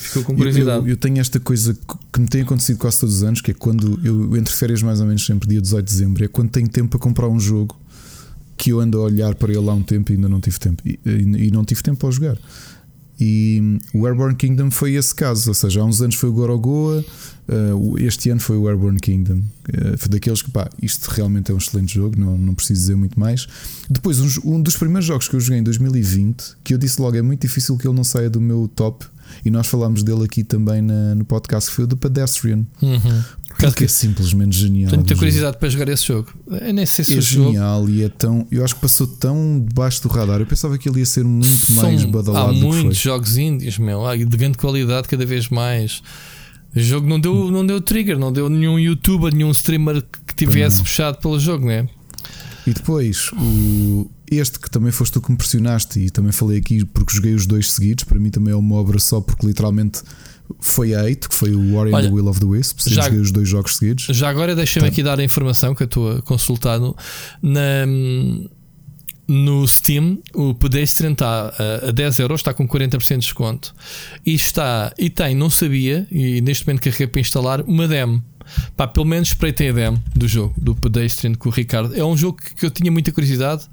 Ficou 0.03 0.24
com 0.24 0.36
curiosidade. 0.36 0.84
Eu, 0.84 0.90
eu, 0.90 0.96
tenho 0.96 1.18
esta 1.18 1.38
coisa 1.38 1.76
que 2.12 2.20
me 2.20 2.28
tem 2.28 2.42
acontecido 2.42 2.78
quase 2.78 2.98
todos 2.98 3.16
os 3.16 3.22
anos, 3.22 3.40
que 3.40 3.53
é 3.53 3.55
quando 3.55 4.00
eu 4.03 4.36
entre 4.36 4.53
férias 4.53 4.82
mais 4.82 5.00
ou 5.00 5.07
menos 5.07 5.24
sempre 5.24 5.48
dia 5.48 5.61
18 5.61 5.84
de 5.84 5.92
dezembro, 5.92 6.24
é 6.24 6.28
quando 6.28 6.50
tenho 6.50 6.68
tempo 6.68 6.90
para 6.90 6.98
comprar 6.98 7.28
um 7.28 7.38
jogo 7.38 7.76
que 8.57 8.70
eu 8.70 8.80
ando 8.80 9.00
a 9.00 9.05
olhar 9.05 9.34
para 9.34 9.53
ele 9.53 9.68
há 9.68 9.72
um 9.72 9.82
tempo 9.82 10.12
e 10.12 10.16
ainda 10.16 10.28
não 10.28 10.40
tive 10.40 10.59
tempo. 10.59 10.82
E, 10.84 10.98
e, 11.05 11.46
e 11.46 11.50
não 11.50 11.64
tive 11.64 11.82
tempo 11.82 11.98
para 11.98 12.11
jogar. 12.11 12.38
E 13.24 13.78
o 13.94 14.05
Airborne 14.05 14.34
Kingdom 14.34 14.68
foi 14.70 14.94
esse 14.94 15.14
caso, 15.14 15.50
ou 15.50 15.55
seja, 15.55 15.80
há 15.80 15.84
uns 15.84 16.00
anos 16.03 16.16
foi 16.16 16.28
o 16.28 16.32
Gorogoa, 16.32 17.05
uh, 17.48 17.98
este 17.98 18.30
ano 18.30 18.40
foi 18.40 18.57
o 18.57 18.68
Airborne 18.68 18.98
Kingdom. 18.98 19.38
Uh, 19.68 19.96
foi 19.96 20.09
daqueles 20.09 20.42
que, 20.42 20.50
pá, 20.50 20.68
isto 20.82 21.09
realmente 21.09 21.53
é 21.53 21.55
um 21.55 21.59
excelente 21.59 21.94
jogo, 21.94 22.18
não, 22.18 22.36
não 22.36 22.53
preciso 22.53 22.80
dizer 22.80 22.96
muito 22.96 23.20
mais. 23.20 23.46
Depois, 23.88 24.18
um, 24.44 24.61
dos 24.61 24.76
primeiros 24.76 25.07
jogos 25.07 25.28
que 25.28 25.36
eu 25.36 25.40
joguei 25.40 25.61
em 25.61 25.62
2020, 25.62 26.57
que 26.64 26.74
eu 26.74 26.78
disse 26.78 27.00
logo, 27.00 27.16
é 27.16 27.22
muito 27.22 27.42
difícil 27.42 27.76
que 27.78 27.86
ele 27.86 27.94
não 27.94 28.03
saia 28.03 28.28
do 28.28 28.40
meu 28.40 28.68
top, 28.74 29.07
e 29.45 29.51
nós 29.51 29.66
falámos 29.66 30.03
dele 30.03 30.24
aqui 30.24 30.45
também 30.45 30.83
na, 30.83 31.14
no 31.14 31.24
podcast, 31.24 31.70
que 31.70 31.76
foi 31.76 31.85
o 31.85 31.89
The 31.89 31.97
Pedestrian. 31.97 32.66
Uhum. 32.80 33.22
Porque 33.59 33.85
é 33.85 33.89
simplesmente 33.89 34.57
genial. 34.57 34.91
Tenho 34.91 35.03
muita 35.03 35.14
curiosidade 35.14 35.59
para 35.59 35.68
jogar 35.68 35.89
esse 35.89 36.07
jogo. 36.07 36.33
Eu 36.51 36.72
nem 36.72 36.87
sei 36.87 37.05
se 37.05 37.18
é 37.18 37.20
genial 37.20 37.80
jogo... 37.80 37.91
e 37.91 38.03
é 38.03 38.09
tão. 38.09 38.47
Eu 38.51 38.64
acho 38.64 38.74
que 38.74 38.80
passou 38.80 39.07
tão 39.07 39.64
debaixo 39.68 40.03
do 40.03 40.09
radar. 40.09 40.41
Eu 40.41 40.47
pensava 40.47 40.78
que 40.78 40.89
ele 40.89 41.01
ia 41.01 41.07
ser 41.07 41.24
muito 41.24 41.47
São, 41.47 41.85
mais 41.85 42.05
badalado. 42.05 42.51
Há 42.51 42.53
muitos 42.53 42.99
jogos 42.99 43.37
índios, 43.37 43.78
meu, 43.78 44.03
de 44.16 44.37
grande 44.37 44.57
qualidade, 44.57 45.07
cada 45.07 45.24
vez 45.26 45.49
mais. 45.49 46.03
O 46.74 46.80
jogo 46.80 47.07
não 47.07 47.20
deu, 47.20 47.51
não 47.51 47.66
deu 47.66 47.80
trigger, 47.80 48.18
não 48.18 48.33
deu 48.33 48.49
nenhum 48.49 48.78
youtuber, 48.78 49.35
nenhum 49.35 49.51
streamer 49.51 50.03
que 50.26 50.35
tivesse 50.35 50.80
puxado 50.80 51.18
pelo 51.18 51.39
jogo, 51.39 51.66
não 51.66 51.72
é? 51.72 51.87
E 52.66 52.72
depois, 52.72 53.30
o, 53.33 54.11
este 54.37 54.59
que 54.59 54.70
também 54.70 54.93
foste 54.93 55.12
tu 55.12 55.20
que 55.20 55.30
me 55.30 55.37
pressionaste, 55.37 56.01
e 56.01 56.11
também 56.11 56.33
falei 56.33 56.59
aqui 56.59 56.85
porque 56.85 57.14
joguei 57.14 57.35
os 57.35 57.47
dois 57.47 57.72
seguidos, 57.72 58.05
para 58.05 58.18
mim 58.18 58.30
também 58.30 58.53
é 58.53 58.57
uma 58.57 58.76
obra 58.76 58.99
só, 58.99 59.20
porque 59.20 59.47
literalmente 59.47 60.03
foi 60.61 60.95
a 60.95 61.03
8, 61.03 61.28
que 61.28 61.35
foi 61.35 61.55
o 61.55 61.74
War 61.74 61.89
in 61.89 61.93
Olha, 61.93 62.09
the 62.09 62.14
Will 62.14 62.28
of 62.28 62.41
the 62.41 62.47
Wisps. 62.47 62.87
Já, 62.87 63.03
joguei 63.03 63.20
os 63.20 63.33
dois 63.33 63.49
jogos 63.49 63.76
seguidos. 63.76 64.07
Já 64.11 64.28
agora 64.28 64.55
deixa-me 64.55 64.89
aqui 64.89 65.03
dar 65.03 65.18
a 65.18 65.24
informação 65.24 65.74
que 65.74 65.83
eu 65.83 65.87
estou 65.87 66.18
a 66.18 66.22
consultar 66.22 66.78
no, 66.78 66.97
na, 67.41 67.87
no 69.28 69.66
Steam. 69.66 70.18
O 70.35 70.55
Pedestrian 70.55 71.12
está 71.12 71.53
a, 71.59 71.89
a 71.89 71.91
10 71.91 72.18
euros, 72.20 72.41
está 72.41 72.53
com 72.53 72.66
40% 72.66 73.09
de 73.09 73.18
desconto. 73.18 73.74
E 74.24 74.35
está, 74.35 74.93
e 74.99 75.09
tem, 75.09 75.35
não 75.35 75.51
sabia, 75.51 76.07
e 76.11 76.41
neste 76.41 76.66
momento 76.66 76.83
carreguei 76.83 77.07
para 77.07 77.20
instalar, 77.20 77.61
uma 77.62 77.89
demo. 77.89 78.22
Pá, 78.76 78.87
pelo 78.87 79.07
menos 79.07 79.28
espreitei 79.28 79.70
a 79.70 79.72
demo 79.72 80.03
do 80.14 80.26
jogo, 80.26 80.55
do 80.59 80.74
Pedestrian 80.74 81.35
com 81.35 81.49
o 81.49 81.53
Ricardo. 81.53 81.95
É 81.95 82.05
um 82.05 82.16
jogo 82.16 82.39
que 82.57 82.66
eu 82.66 82.70
tinha 82.70 82.91
muita 82.91 83.12
curiosidade 83.12 83.68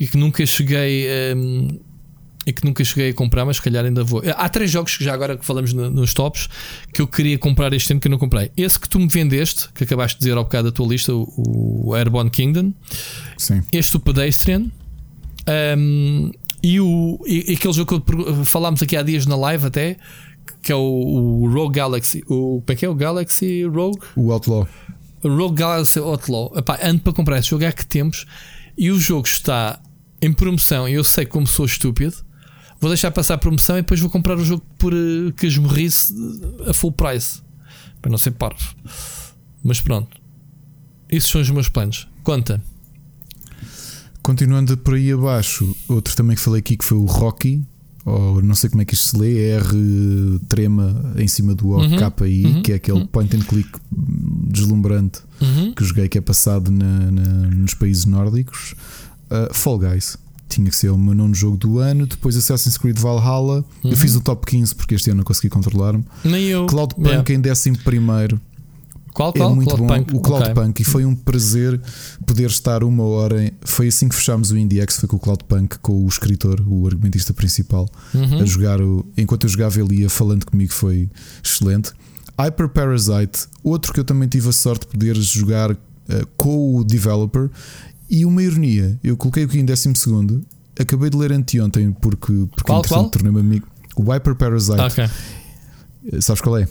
e 0.00 0.08
que 0.08 0.16
nunca 0.16 0.44
cheguei. 0.46 1.06
Um, 1.36 1.68
e 2.46 2.54
que 2.54 2.64
nunca 2.64 2.82
cheguei 2.82 3.10
a 3.10 3.14
comprar, 3.14 3.44
mas 3.44 3.56
se 3.56 3.62
calhar 3.62 3.84
ainda 3.84 4.02
vou. 4.02 4.22
Há 4.34 4.48
três 4.48 4.70
jogos 4.70 4.96
que 4.96 5.04
já 5.04 5.12
agora 5.12 5.36
que 5.36 5.44
falamos 5.44 5.74
nos 5.74 6.14
tops 6.14 6.48
que 6.90 7.02
eu 7.02 7.06
queria 7.06 7.38
comprar 7.38 7.70
este 7.74 7.92
ano 7.92 8.00
que 8.00 8.08
eu 8.08 8.10
não 8.10 8.18
comprei. 8.18 8.50
Esse 8.56 8.80
que 8.80 8.88
tu 8.88 8.98
me 8.98 9.06
vendeste, 9.06 9.68
que 9.74 9.84
acabaste 9.84 10.16
de 10.16 10.20
dizer 10.20 10.38
ao 10.38 10.44
bocado 10.44 10.70
da 10.70 10.72
tua 10.72 10.86
lista, 10.86 11.12
o, 11.14 11.28
o 11.86 11.94
Airborne 11.94 12.30
Kingdom. 12.30 12.72
Sim. 13.36 13.62
Este 13.70 13.94
o 13.98 14.00
Pedestrian. 14.00 14.70
Um, 15.76 16.32
e, 16.62 16.80
o, 16.80 17.20
e, 17.26 17.52
aquele 17.52 17.74
jogo 17.74 18.00
que 18.00 18.44
falámos 18.46 18.80
aqui 18.82 18.96
há 18.96 19.02
dias 19.02 19.26
na 19.26 19.36
live 19.36 19.66
até, 19.66 19.98
que 20.62 20.72
é 20.72 20.74
o, 20.74 20.80
o 20.80 21.52
Rogue 21.52 21.74
Galaxy. 21.74 22.22
O, 22.26 22.62
como 22.62 22.64
é 22.68 22.74
que 22.74 22.86
é 22.86 22.88
o 22.88 22.94
Galaxy 22.94 23.64
Rogue? 23.64 24.00
O 24.16 24.32
Outlaw. 24.32 24.66
O 25.22 25.28
Rogue 25.28 25.56
Galaxy 25.56 25.98
Outlaw. 25.98 26.54
Epá, 26.56 26.78
ando 26.82 27.02
para 27.02 27.12
comprar 27.12 27.38
esse 27.38 27.50
jogo 27.50 27.66
há 27.66 27.72
que 27.72 27.84
tempos. 27.84 28.24
E 28.78 28.90
o 28.90 28.98
jogo 28.98 29.26
está 29.26 29.78
em 30.22 30.32
promoção. 30.32 30.88
Eu 30.88 31.04
sei 31.04 31.26
como 31.26 31.46
sou 31.46 31.66
estúpido 31.66 32.24
vou 32.80 32.90
deixar 32.90 33.10
passar 33.10 33.34
a 33.34 33.38
promoção 33.38 33.76
e 33.76 33.82
depois 33.82 34.00
vou 34.00 34.08
comprar 34.08 34.38
o 34.38 34.44
jogo 34.44 34.64
por 34.78 34.94
uh, 34.94 35.32
que 35.36 35.46
esmorrisse 35.46 36.14
a 36.66 36.72
full 36.72 36.92
price. 36.92 37.42
Para 38.00 38.10
não 38.10 38.18
ser 38.18 38.30
parvo. 38.30 38.74
Mas 39.62 39.80
pronto. 39.80 40.18
Esses 41.08 41.28
são 41.28 41.40
os 41.40 41.50
meus 41.50 41.68
planos. 41.68 42.08
Conta. 42.24 42.62
Continuando 44.22 44.76
por 44.78 44.94
aí 44.94 45.12
abaixo, 45.12 45.76
outro 45.86 46.16
também 46.16 46.34
que 46.34 46.42
falei 46.42 46.60
aqui 46.60 46.76
que 46.76 46.84
foi 46.84 46.96
o 46.96 47.04
Rocky, 47.04 47.62
ou 48.06 48.42
não 48.42 48.54
sei 48.54 48.70
como 48.70 48.80
é 48.80 48.84
que 48.86 48.94
isto 48.94 49.08
se 49.08 49.18
lê, 49.18 49.50
é 49.50 49.56
R 49.56 50.40
trema 50.48 51.12
em 51.16 51.28
cima 51.28 51.54
do 51.54 51.68
O, 51.68 51.76
uhum, 51.76 51.90
uhum, 51.90 52.62
que 52.62 52.72
é 52.72 52.76
aquele 52.76 53.00
uhum. 53.00 53.06
point 53.06 53.36
and 53.36 53.40
click 53.40 53.68
deslumbrante 53.90 55.20
uhum. 55.40 55.74
que 55.74 55.84
joguei 55.84 56.08
que 56.08 56.16
é 56.16 56.20
passado 56.20 56.70
na, 56.70 57.10
na, 57.10 57.22
nos 57.50 57.74
países 57.74 58.06
nórdicos. 58.06 58.74
Uh, 59.30 59.54
Fall 59.54 59.78
Guys 59.78 60.18
tinha 60.50 60.68
que 60.68 60.76
ser 60.76 60.90
o 60.90 60.98
meu 60.98 61.14
nono 61.14 61.34
jogo 61.34 61.56
do 61.56 61.78
ano. 61.78 62.06
Depois 62.06 62.36
Assassin's 62.36 62.76
Creed 62.76 62.98
Valhalla. 62.98 63.64
Uhum. 63.84 63.90
Eu 63.90 63.96
fiz 63.96 64.16
o 64.16 64.20
top 64.20 64.44
15 64.46 64.74
porque 64.74 64.96
este 64.96 65.10
ano 65.10 65.18
não 65.18 65.24
consegui 65.24 65.48
controlar-me. 65.48 66.04
Nem 66.24 66.44
eu. 66.46 66.66
Cloudpunk 66.66 67.30
yeah. 67.30 67.32
em 67.32 67.50
11 67.50 67.78
primeiro. 67.84 68.40
Qual, 69.14 69.32
qual? 69.32 69.50
É 69.50 69.54
muito 69.54 69.76
Cloud 69.76 69.82
bom. 69.86 70.04
Punk. 70.04 70.16
O 70.16 70.20
Cloudpunk 70.20 70.70
okay. 70.70 70.82
e 70.82 70.84
foi 70.84 71.04
um 71.04 71.14
prazer 71.14 71.80
poder 72.26 72.46
estar 72.46 72.82
uma 72.84 73.04
hora. 73.04 73.44
Em... 73.44 73.52
Foi 73.62 73.88
assim 73.88 74.08
que 74.08 74.14
fechámos 74.14 74.50
o 74.50 74.58
IndieX. 74.58 74.98
Foi 74.98 75.08
com 75.08 75.16
o 75.16 75.18
Cloudpunk, 75.18 75.78
com 75.78 76.04
o 76.04 76.08
escritor, 76.08 76.62
o 76.66 76.86
argumentista 76.86 77.32
principal, 77.32 77.88
uhum. 78.14 78.40
a 78.40 78.44
jogar. 78.44 78.80
O... 78.80 79.06
Enquanto 79.16 79.44
eu 79.44 79.50
jogava, 79.50 79.80
ele 79.80 80.02
ia 80.02 80.10
falando 80.10 80.44
comigo. 80.44 80.72
Foi 80.72 81.08
excelente. 81.42 81.92
Hyper 82.38 82.68
Parasite, 82.68 83.46
outro 83.62 83.92
que 83.92 84.00
eu 84.00 84.04
também 84.04 84.28
tive 84.28 84.48
a 84.48 84.52
sorte 84.52 84.86
de 84.86 84.92
poder 84.92 85.14
jogar 85.16 85.72
uh, 85.72 85.76
com 86.36 86.76
o 86.76 86.84
developer 86.84 87.50
E 88.10 88.24
uma 88.26 88.42
ironia, 88.42 88.98
eu 89.04 89.16
coloquei 89.16 89.44
aqui 89.44 89.60
em 89.60 89.64
12 89.64 89.94
segundo, 89.94 90.44
acabei 90.78 91.08
de 91.08 91.16
ler 91.16 91.32
anteontem 91.32 91.92
porque, 91.92 92.32
porque 92.50 92.64
qual, 92.64 92.82
qual? 92.82 93.08
tornei-me 93.08 93.38
amigo. 93.38 93.68
O 93.96 94.02
Viper 94.02 94.34
Parasite. 94.34 94.80
Ah, 94.80 94.86
okay. 94.86 96.20
Sabes 96.20 96.42
qual 96.42 96.58
é? 96.58 96.66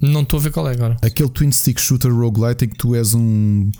Não 0.00 0.22
estou 0.22 0.38
a 0.38 0.42
ver 0.42 0.52
qual 0.52 0.68
é 0.68 0.72
agora. 0.72 0.96
Aquele 1.02 1.28
twin 1.28 1.50
stick 1.50 1.80
shooter 1.80 2.14
roguelite 2.14 2.64
em 2.64 2.68
que 2.68 2.76
tu 2.76 2.94
és 2.94 3.12
um, 3.14 3.70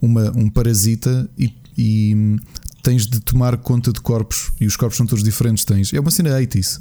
uma, 0.00 0.30
um 0.34 0.48
parasita 0.48 1.28
e, 1.36 1.52
e 1.76 2.36
tens 2.82 3.06
de 3.06 3.20
tomar 3.20 3.56
conta 3.58 3.92
de 3.92 4.00
corpos 4.00 4.52
e 4.60 4.66
os 4.66 4.76
corpos 4.76 4.96
são 4.96 5.04
todos 5.04 5.22
diferentes. 5.22 5.64
Tens, 5.64 5.92
é 5.92 6.00
uma 6.00 6.10
cena 6.10 6.30
80s. 6.30 6.80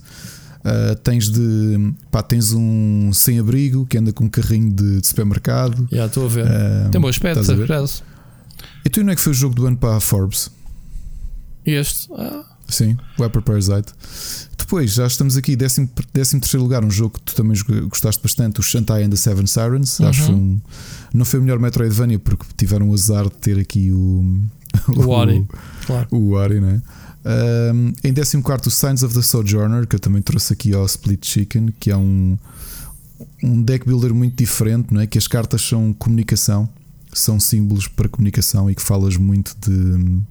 Uh, 0.64 0.96
tens 1.04 1.28
de 1.28 1.94
pá, 2.12 2.22
tens 2.22 2.54
um 2.54 3.12
sem-abrigo 3.12 3.86
que 3.88 3.98
anda 3.98 4.14
com 4.14 4.26
um 4.26 4.30
carrinho 4.30 4.72
de, 4.72 5.02
de 5.02 5.08
supermercado. 5.08 5.88
Já 5.92 6.06
estou 6.06 6.26
a 6.26 6.30
ver. 6.30 6.46
Uh, 6.46 6.90
Tem 6.92 7.02
bom 7.02 7.08
aspecto? 7.08 7.44
E 8.86 8.90
tu 8.90 9.04
não 9.04 9.12
é 9.12 9.16
que 9.16 9.22
foi 9.22 9.32
o 9.32 9.36
jogo 9.36 9.56
do 9.56 9.68
ano 9.68 9.78
para 9.78 9.98
a 9.98 10.00
Forbes? 10.00 10.50
Este? 11.66 12.10
Ah. 12.14 12.44
Sim, 12.68 12.98
Viper 13.20 13.42
Parasite. 13.42 13.94
Depois, 14.58 14.94
já 14.94 15.06
estamos 15.06 15.36
aqui, 15.36 15.58
13 15.58 15.88
terceiro 16.14 16.64
lugar, 16.64 16.84
um 16.84 16.90
jogo 16.90 17.20
que 17.20 17.22
tu 17.22 17.36
também 17.36 17.58
gostaste 17.90 18.22
bastante, 18.24 18.60
o 18.60 18.64
Shantai 18.64 19.04
and 19.04 19.10
the 19.10 19.18
Seven 19.18 19.46
Sirens. 19.46 20.00
Uhum. 20.00 20.08
Acho 20.08 20.26
que 20.26 20.32
um, 20.32 20.62
não 21.14 21.26
foi 21.26 21.40
o 21.40 21.44
melhor 21.44 21.60
Metroidvania 21.60 22.18
porque 22.18 22.46
tiveram 22.56 22.90
o 22.90 22.94
azar 22.94 23.26
de 23.26 23.32
ter 23.32 23.60
aqui 23.60 23.92
o. 23.92 24.40
O 24.96 25.10
Ori, 25.10 25.46
claro. 25.86 26.08
O 26.12 26.32
Ori, 26.32 26.62
né? 26.62 26.82
Um, 27.74 27.94
em 28.04 28.14
14 28.14 28.38
o 28.68 28.72
Signs 28.72 29.04
of 29.04 29.14
the 29.14 29.22
Sojourner, 29.22 29.86
que 29.86 29.98
eu 29.98 30.00
também 30.00 30.22
trouxe 30.22 30.54
aqui 30.54 30.74
ao 30.74 30.86
Split 30.86 31.26
Chicken, 31.26 31.74
que 31.78 31.92
é 31.92 31.98
um, 31.98 32.38
um 33.44 33.62
deck 33.62 33.86
builder 33.86 34.14
muito 34.14 34.38
diferente, 34.38 34.94
não 34.94 35.02
é? 35.02 35.08
Que 35.08 35.18
as 35.18 35.28
cartas 35.28 35.62
são 35.62 35.94
comunicação, 35.94 36.70
são 37.14 37.40
símbolos 37.40 37.88
para 37.88 38.10
comunicação 38.10 38.70
e 38.70 38.76
que 38.76 38.82
falas 38.82 39.18
muito 39.18 39.56
de 39.60 40.22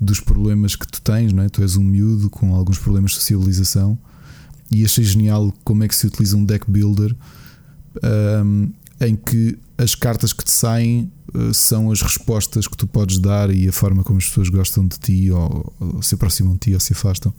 dos 0.00 0.20
problemas 0.20 0.76
que 0.76 0.86
tu 0.86 1.02
tens, 1.02 1.32
não 1.32 1.42
é? 1.42 1.48
Tu 1.48 1.60
és 1.60 1.76
um 1.76 1.82
miúdo 1.82 2.30
com 2.30 2.54
alguns 2.54 2.78
problemas 2.78 3.10
de 3.10 3.16
socialização 3.16 3.98
e 4.70 4.84
achei 4.84 5.02
genial 5.02 5.52
como 5.64 5.82
é 5.82 5.88
que 5.88 5.94
se 5.94 6.06
utiliza 6.06 6.36
um 6.36 6.44
deck 6.44 6.70
builder 6.70 7.16
um, 8.44 8.70
em 9.00 9.16
que 9.16 9.58
as 9.76 9.94
cartas 9.94 10.32
que 10.32 10.44
te 10.44 10.50
saem 10.50 11.10
uh, 11.34 11.54
são 11.54 11.90
as 11.90 12.02
respostas 12.02 12.66
que 12.66 12.76
tu 12.76 12.86
podes 12.86 13.18
dar 13.18 13.50
e 13.50 13.68
a 13.68 13.72
forma 13.72 14.02
como 14.02 14.18
as 14.18 14.26
pessoas 14.26 14.48
gostam 14.48 14.86
de 14.86 14.98
ti 14.98 15.30
ou, 15.30 15.72
ou 15.78 16.02
se 16.02 16.14
aproximam 16.14 16.54
de 16.54 16.58
ti 16.58 16.74
ou 16.74 16.80
se 16.80 16.92
afastam. 16.92 17.32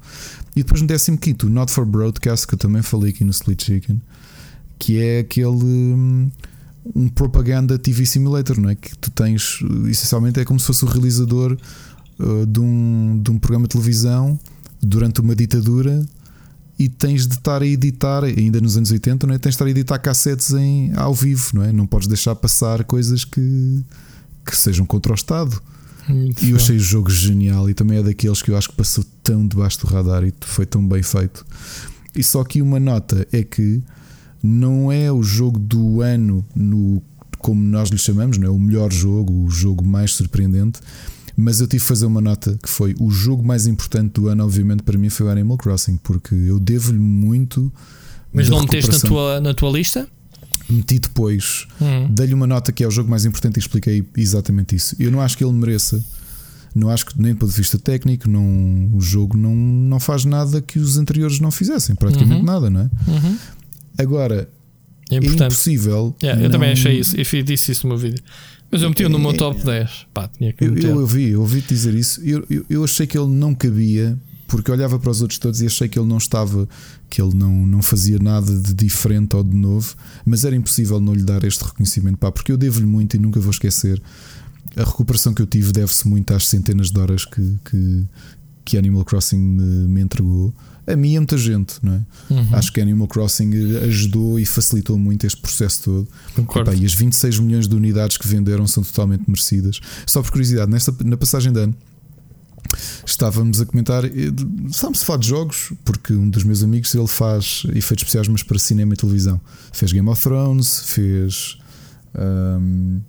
E 0.55 0.63
depois 0.63 0.81
no 0.81 0.87
15, 0.87 1.37
o 1.43 1.49
Not 1.49 1.71
for 1.71 1.85
Broadcast, 1.85 2.47
que 2.47 2.55
eu 2.55 2.57
também 2.57 2.81
falei 2.81 3.11
aqui 3.11 3.23
no 3.23 3.31
Split 3.31 3.63
Chicken, 3.63 4.01
que 4.77 4.97
é 4.97 5.19
aquele. 5.19 5.65
Um, 5.65 6.31
um 6.95 7.07
propaganda 7.07 7.77
TV 7.77 8.05
simulator, 8.05 8.59
não 8.59 8.69
é? 8.69 8.75
Que 8.75 8.97
tu 8.97 9.11
tens, 9.11 9.59
essencialmente, 9.87 10.39
é 10.39 10.45
como 10.45 10.59
se 10.59 10.65
fosse 10.65 10.83
o 10.83 10.87
realizador 10.87 11.57
uh, 12.19 12.45
de, 12.45 12.59
um, 12.59 13.19
de 13.21 13.31
um 13.31 13.37
programa 13.37 13.67
de 13.67 13.71
televisão 13.71 14.39
durante 14.81 15.21
uma 15.21 15.35
ditadura 15.35 16.05
e 16.77 16.87
tens 16.87 17.27
de 17.27 17.33
estar 17.33 17.61
a 17.61 17.65
editar, 17.65 18.23
ainda 18.23 18.61
nos 18.61 18.77
anos 18.77 18.89
80, 18.89 19.27
não 19.27 19.33
é? 19.33 19.37
tens 19.37 19.51
de 19.51 19.55
estar 19.55 19.65
a 19.65 19.69
editar 19.69 19.99
cassetes 19.99 20.53
em, 20.53 20.93
ao 20.95 21.13
vivo, 21.13 21.51
não 21.53 21.63
é? 21.63 21.73
Não 21.73 21.85
podes 21.85 22.07
deixar 22.07 22.35
passar 22.35 22.85
coisas 22.85 23.25
que, 23.25 23.83
que 24.45 24.55
sejam 24.55 24.85
contra 24.85 25.11
o 25.11 25.15
Estado. 25.15 25.61
Muito 26.07 26.43
e 26.43 26.51
eu 26.51 26.55
achei 26.55 26.77
o 26.77 26.79
jogo 26.79 27.09
genial 27.09 27.69
e 27.69 27.73
também 27.73 27.99
é 27.99 28.03
daqueles 28.03 28.41
que 28.41 28.49
eu 28.49 28.57
acho 28.57 28.69
que 28.69 28.75
passou 28.75 29.05
tão 29.21 29.45
debaixo 29.45 29.81
do 29.81 29.87
radar 29.87 30.23
e 30.23 30.33
foi 30.41 30.65
tão 30.65 30.85
bem 30.87 31.03
feito. 31.03 31.45
E 32.15 32.23
só 32.23 32.41
aqui 32.41 32.61
uma 32.61 32.79
nota 32.79 33.27
é 33.31 33.43
que 33.43 33.83
não 34.41 34.91
é 34.91 35.11
o 35.11 35.21
jogo 35.21 35.59
do 35.59 36.01
ano 36.01 36.45
no 36.55 37.01
como 37.39 37.63
nós 37.63 37.89
lhe 37.89 37.97
chamamos, 37.97 38.37
não 38.37 38.47
é 38.47 38.49
o 38.49 38.59
melhor 38.59 38.91
jogo, 38.91 39.33
o 39.45 39.49
jogo 39.49 39.85
mais 39.85 40.11
surpreendente, 40.11 40.81
mas 41.35 41.61
eu 41.61 41.67
tive 41.67 41.81
que 41.81 41.87
fazer 41.87 42.05
uma 42.05 42.19
nota 42.19 42.59
que 42.61 42.69
foi 42.69 42.95
o 42.99 43.09
jogo 43.09 43.43
mais 43.43 43.65
importante 43.65 44.11
do 44.13 44.27
ano, 44.27 44.43
obviamente, 44.43 44.83
para 44.83 44.97
mim 44.97 45.09
foi 45.09 45.25
o 45.25 45.29
Animal 45.29 45.57
Crossing, 45.57 45.97
porque 46.03 46.35
eu 46.35 46.59
devo-lhe 46.59 46.99
muito. 46.99 47.71
Mas 48.33 48.49
não 48.49 48.59
meteste 48.59 48.91
na 48.91 48.99
tua, 48.99 49.39
na 49.39 49.53
tua 49.53 49.71
lista? 49.71 50.07
Meti 50.69 50.99
depois, 50.99 51.65
hum. 51.81 52.07
dei-lhe 52.11 52.33
uma 52.33 52.45
nota 52.45 52.71
que 52.71 52.83
é 52.83 52.87
o 52.87 52.91
jogo 52.91 53.09
mais 53.09 53.25
importante 53.25 53.55
e 53.55 53.59
expliquei 53.59 54.05
exatamente 54.15 54.75
isso. 54.75 54.95
Eu 54.99 55.09
não 55.09 55.21
acho 55.21 55.35
que 55.35 55.43
ele 55.43 55.53
mereça, 55.53 56.03
não 56.75 56.89
acho 56.89 57.05
que 57.07 57.19
nem 57.19 57.33
do 57.33 57.39
ponto 57.39 57.49
de 57.49 57.57
vista 57.57 57.79
técnico, 57.79 58.29
não, 58.29 58.91
o 58.93 59.01
jogo 59.01 59.35
não, 59.35 59.55
não 59.55 59.99
faz 59.99 60.25
nada 60.25 60.61
que 60.61 60.77
os 60.77 60.97
anteriores 60.97 61.39
não 61.39 61.49
fizessem, 61.49 61.95
praticamente 61.95 62.41
uhum. 62.41 62.45
nada, 62.45 62.69
não 62.69 62.81
é? 62.81 62.89
Uhum. 63.07 63.37
Agora, 63.99 64.49
é, 65.11 65.15
é 65.15 65.17
impossível. 65.17 66.15
Yeah, 66.23 66.41
eu 66.41 66.45
não... 66.45 66.51
também 66.51 66.71
achei 66.71 66.99
isso, 66.99 67.15
eu 67.17 67.43
disse 67.43 67.71
isso 67.71 67.85
no 67.85 67.93
meu 67.93 68.01
vídeo. 68.01 68.23
Mas 68.71 68.81
eu 68.81 68.89
meti 68.89 69.07
no 69.07 69.19
meu 69.19 69.33
top 69.33 69.63
10. 69.63 70.07
Pá, 70.13 70.27
tinha 70.27 70.53
que 70.53 70.63
eu, 70.63 70.77
eu 70.77 70.99
ouvi, 70.99 71.29
eu 71.29 71.41
ouvi 71.41 71.61
dizer 71.61 71.93
isso. 71.95 72.21
Eu, 72.23 72.45
eu, 72.49 72.65
eu, 72.69 72.83
achei 72.83 73.07
que 73.07 73.17
ele 73.17 73.27
não 73.27 73.53
cabia, 73.55 74.17
porque 74.47 74.71
olhava 74.71 74.99
para 74.99 75.09
os 75.09 75.21
outros 75.21 75.39
todos 75.39 75.59
e 75.61 75.65
achei 75.65 75.89
que 75.89 75.97
ele 75.97 76.07
não 76.07 76.17
estava, 76.17 76.69
que 77.09 77.19
ele 77.19 77.33
não, 77.33 77.65
não 77.65 77.81
fazia 77.81 78.19
nada 78.19 78.55
de 78.55 78.73
diferente 78.73 79.35
ou 79.35 79.43
de 79.43 79.55
novo, 79.55 79.95
mas 80.23 80.45
era 80.45 80.55
impossível 80.55 80.99
não 80.99 81.13
lhe 81.13 81.23
dar 81.23 81.43
este 81.43 81.63
reconhecimento, 81.63 82.19
pá, 82.19 82.31
porque 82.31 82.51
eu 82.51 82.57
devo-lhe 82.57 82.85
muito 82.85 83.15
e 83.15 83.19
nunca 83.19 83.39
vou 83.39 83.51
esquecer. 83.51 83.99
A 84.77 84.83
recuperação 84.83 85.33
que 85.33 85.41
eu 85.41 85.47
tive 85.47 85.71
deve-se 85.71 86.07
muito 86.07 86.31
às 86.31 86.45
centenas 86.45 86.91
de 86.91 86.99
horas 86.99 87.25
que, 87.25 87.55
que, 87.65 88.05
que 88.63 88.77
Animal 88.77 89.03
Crossing 89.03 89.39
me, 89.39 89.87
me 89.87 90.01
entregou 90.01 90.53
a 90.89 90.95
mim 90.95 91.15
é 91.15 91.19
muita 91.19 91.37
gente, 91.37 91.75
não 91.83 91.93
é? 91.93 92.05
Uhum. 92.29 92.47
Acho 92.53 92.73
que 92.73 92.81
Animal 92.81 93.07
Crossing 93.07 93.77
ajudou 93.83 94.39
e 94.39 94.45
facilitou 94.45 94.97
muito 94.97 95.25
este 95.25 95.39
processo 95.39 95.83
todo. 95.83 96.07
Epá, 96.37 96.73
e 96.73 96.85
as 96.85 96.93
26 96.93 97.39
milhões 97.39 97.67
de 97.67 97.75
unidades 97.75 98.17
que 98.17 98.27
venderam 98.27 98.65
são 98.67 98.83
totalmente 98.83 99.23
merecidas. 99.27 99.79
Só 100.05 100.21
por 100.21 100.31
curiosidade, 100.31 100.71
nesta, 100.71 100.93
na 101.03 101.17
passagem 101.17 101.51
de 101.51 101.59
ano 101.59 101.75
estávamos 103.05 103.59
a 103.61 103.65
comentar, 103.65 104.05
eh, 104.05 104.09
a 104.09 104.93
falar 104.93 105.19
de 105.19 105.27
jogos, 105.27 105.73
porque 105.83 106.13
um 106.13 106.29
dos 106.29 106.43
meus 106.43 106.63
amigos 106.63 106.93
ele 106.93 107.07
faz 107.07 107.63
efeitos 107.69 108.03
especiais, 108.03 108.27
mas 108.27 108.43
para 108.43 108.59
cinema 108.59 108.93
e 108.93 108.97
televisão. 108.97 109.39
Fez 109.71 109.91
Game 109.91 110.07
of 110.07 110.21
Thrones, 110.21 110.81
fez. 110.85 111.57
Um, 112.15 113.01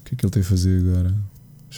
o 0.00 0.04
que 0.04 0.14
é 0.14 0.16
que 0.16 0.24
ele 0.24 0.32
tem 0.32 0.42
a 0.42 0.44
fazer 0.44 0.80
agora? 0.80 1.14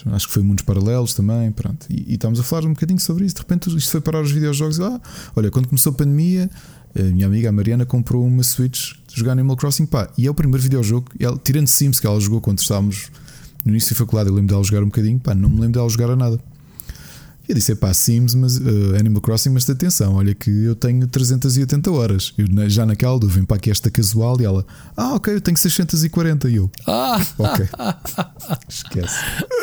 Acho 0.06 0.28
que 0.28 0.34
foi 0.34 0.42
Mundos 0.42 0.64
Paralelos 0.64 1.14
também. 1.14 1.50
Pronto. 1.52 1.86
E, 1.88 2.12
e 2.12 2.14
estávamos 2.14 2.40
a 2.40 2.42
falar 2.42 2.66
um 2.66 2.72
bocadinho 2.72 3.00
sobre 3.00 3.24
isso. 3.24 3.36
De 3.36 3.40
repente 3.40 3.74
isto 3.76 3.90
foi 3.90 4.00
parar 4.00 4.22
os 4.22 4.30
videojogos. 4.30 4.78
E, 4.78 4.82
ah, 4.82 5.00
olha, 5.36 5.50
quando 5.50 5.68
começou 5.68 5.92
a 5.92 5.94
pandemia, 5.94 6.50
a 6.98 7.02
minha 7.02 7.26
amiga 7.26 7.48
a 7.48 7.52
Mariana 7.52 7.86
comprou 7.86 8.26
uma 8.26 8.42
Switch 8.42 8.92
de 9.06 9.16
jogar 9.18 9.32
Animal 9.32 9.56
Crossing. 9.56 9.86
Pá, 9.86 10.10
e 10.16 10.26
é 10.26 10.30
o 10.30 10.34
primeiro 10.34 10.62
videojogo, 10.62 11.10
ela, 11.18 11.38
tirando 11.42 11.68
Sims 11.68 12.00
que 12.00 12.06
ela 12.06 12.20
jogou 12.20 12.40
quando 12.40 12.58
estávamos 12.58 13.10
no 13.64 13.72
início 13.72 13.94
da 13.94 13.98
faculdade, 13.98 14.28
eu 14.28 14.34
lembro 14.34 14.54
dela 14.54 14.64
jogar 14.64 14.82
um 14.82 14.86
bocadinho. 14.86 15.18
Pá, 15.18 15.34
não 15.34 15.48
me 15.48 15.60
lembro 15.60 15.72
dela 15.72 15.88
jogar 15.88 16.10
a 16.10 16.16
nada. 16.16 16.40
Eu 17.50 17.54
disse: 17.54 17.74
pá, 17.74 17.92
Sims, 17.92 18.36
mas, 18.36 18.58
uh, 18.58 18.94
Animal 18.96 19.20
Crossing, 19.20 19.50
mas 19.50 19.68
atenção, 19.68 20.14
olha 20.14 20.32
que 20.32 20.48
eu 20.48 20.76
tenho 20.76 21.04
380 21.08 21.90
horas. 21.90 22.32
Eu 22.38 22.46
já 22.70 22.86
naquela 22.86 23.18
eu 23.20 23.28
vim 23.28 23.44
para 23.44 23.56
aqui 23.56 23.72
esta 23.72 23.90
casual 23.90 24.40
e 24.40 24.44
ela: 24.44 24.64
ah, 24.96 25.14
ok, 25.14 25.34
eu 25.34 25.40
tenho 25.40 25.56
640. 25.56 26.48
E 26.48 26.54
eu: 26.54 26.70
ah, 26.86 27.20
ok. 27.36 27.66
Esquece. 28.68 29.16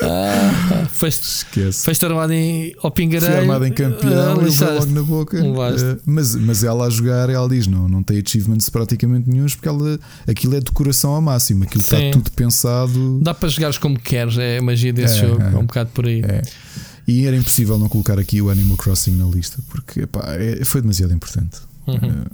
Ah, 0.03 0.85
Esquece. 1.01 1.85
Foste 1.85 2.05
armado 2.05 2.33
em 2.33 2.75
ao. 2.83 2.91
Fui 3.31 3.38
armado 3.38 3.65
em 3.65 3.71
campeão, 3.71 4.35
uh, 4.35 4.41
eu 4.41 4.51
vou 4.51 4.73
logo 4.73 4.91
na 4.91 5.03
boca. 5.03 5.41
Uh, 5.41 6.01
mas, 6.05 6.35
mas 6.35 6.65
ela 6.65 6.88
a 6.88 6.89
jogar, 6.89 7.29
ela 7.29 7.47
diz: 7.47 7.67
não, 7.67 7.88
não 7.88 8.03
tem 8.03 8.21
achievements 8.21 8.67
praticamente 8.67 9.29
nenhum, 9.29 9.45
porque 9.45 9.69
ela, 9.69 9.97
aquilo 10.27 10.57
é 10.57 10.59
decoração 10.59 11.11
ao 11.11 11.21
máximo, 11.21 11.63
aquilo 11.63 11.81
Sim. 11.81 12.07
está 12.07 12.11
tudo 12.11 12.31
pensado. 12.31 13.19
Dá 13.21 13.33
para 13.33 13.47
jogares 13.47 13.77
como 13.77 13.97
queres, 13.97 14.38
é 14.38 14.57
a 14.57 14.61
magia 14.61 14.91
desse 14.91 15.19
é, 15.19 15.27
jogo, 15.27 15.41
é, 15.41 15.53
é 15.53 15.57
um 15.57 15.65
bocado 15.65 15.89
por 15.93 16.05
aí. 16.05 16.19
É. 16.21 16.41
E 17.08 17.26
era 17.26 17.36
impossível 17.36 17.78
não 17.78 17.88
colocar 17.88 18.20
aqui 18.20 18.41
o 18.41 18.49
Animal 18.49 18.78
Crossing 18.78 19.16
na 19.16 19.26
lista, 19.26 19.60
porque 19.70 20.01
epá, 20.01 20.34
é, 20.34 20.64
foi 20.66 20.82
demasiado 20.82 21.14
importante. 21.14 21.60
Uhum. 21.88 21.95
Uh, 21.95 22.26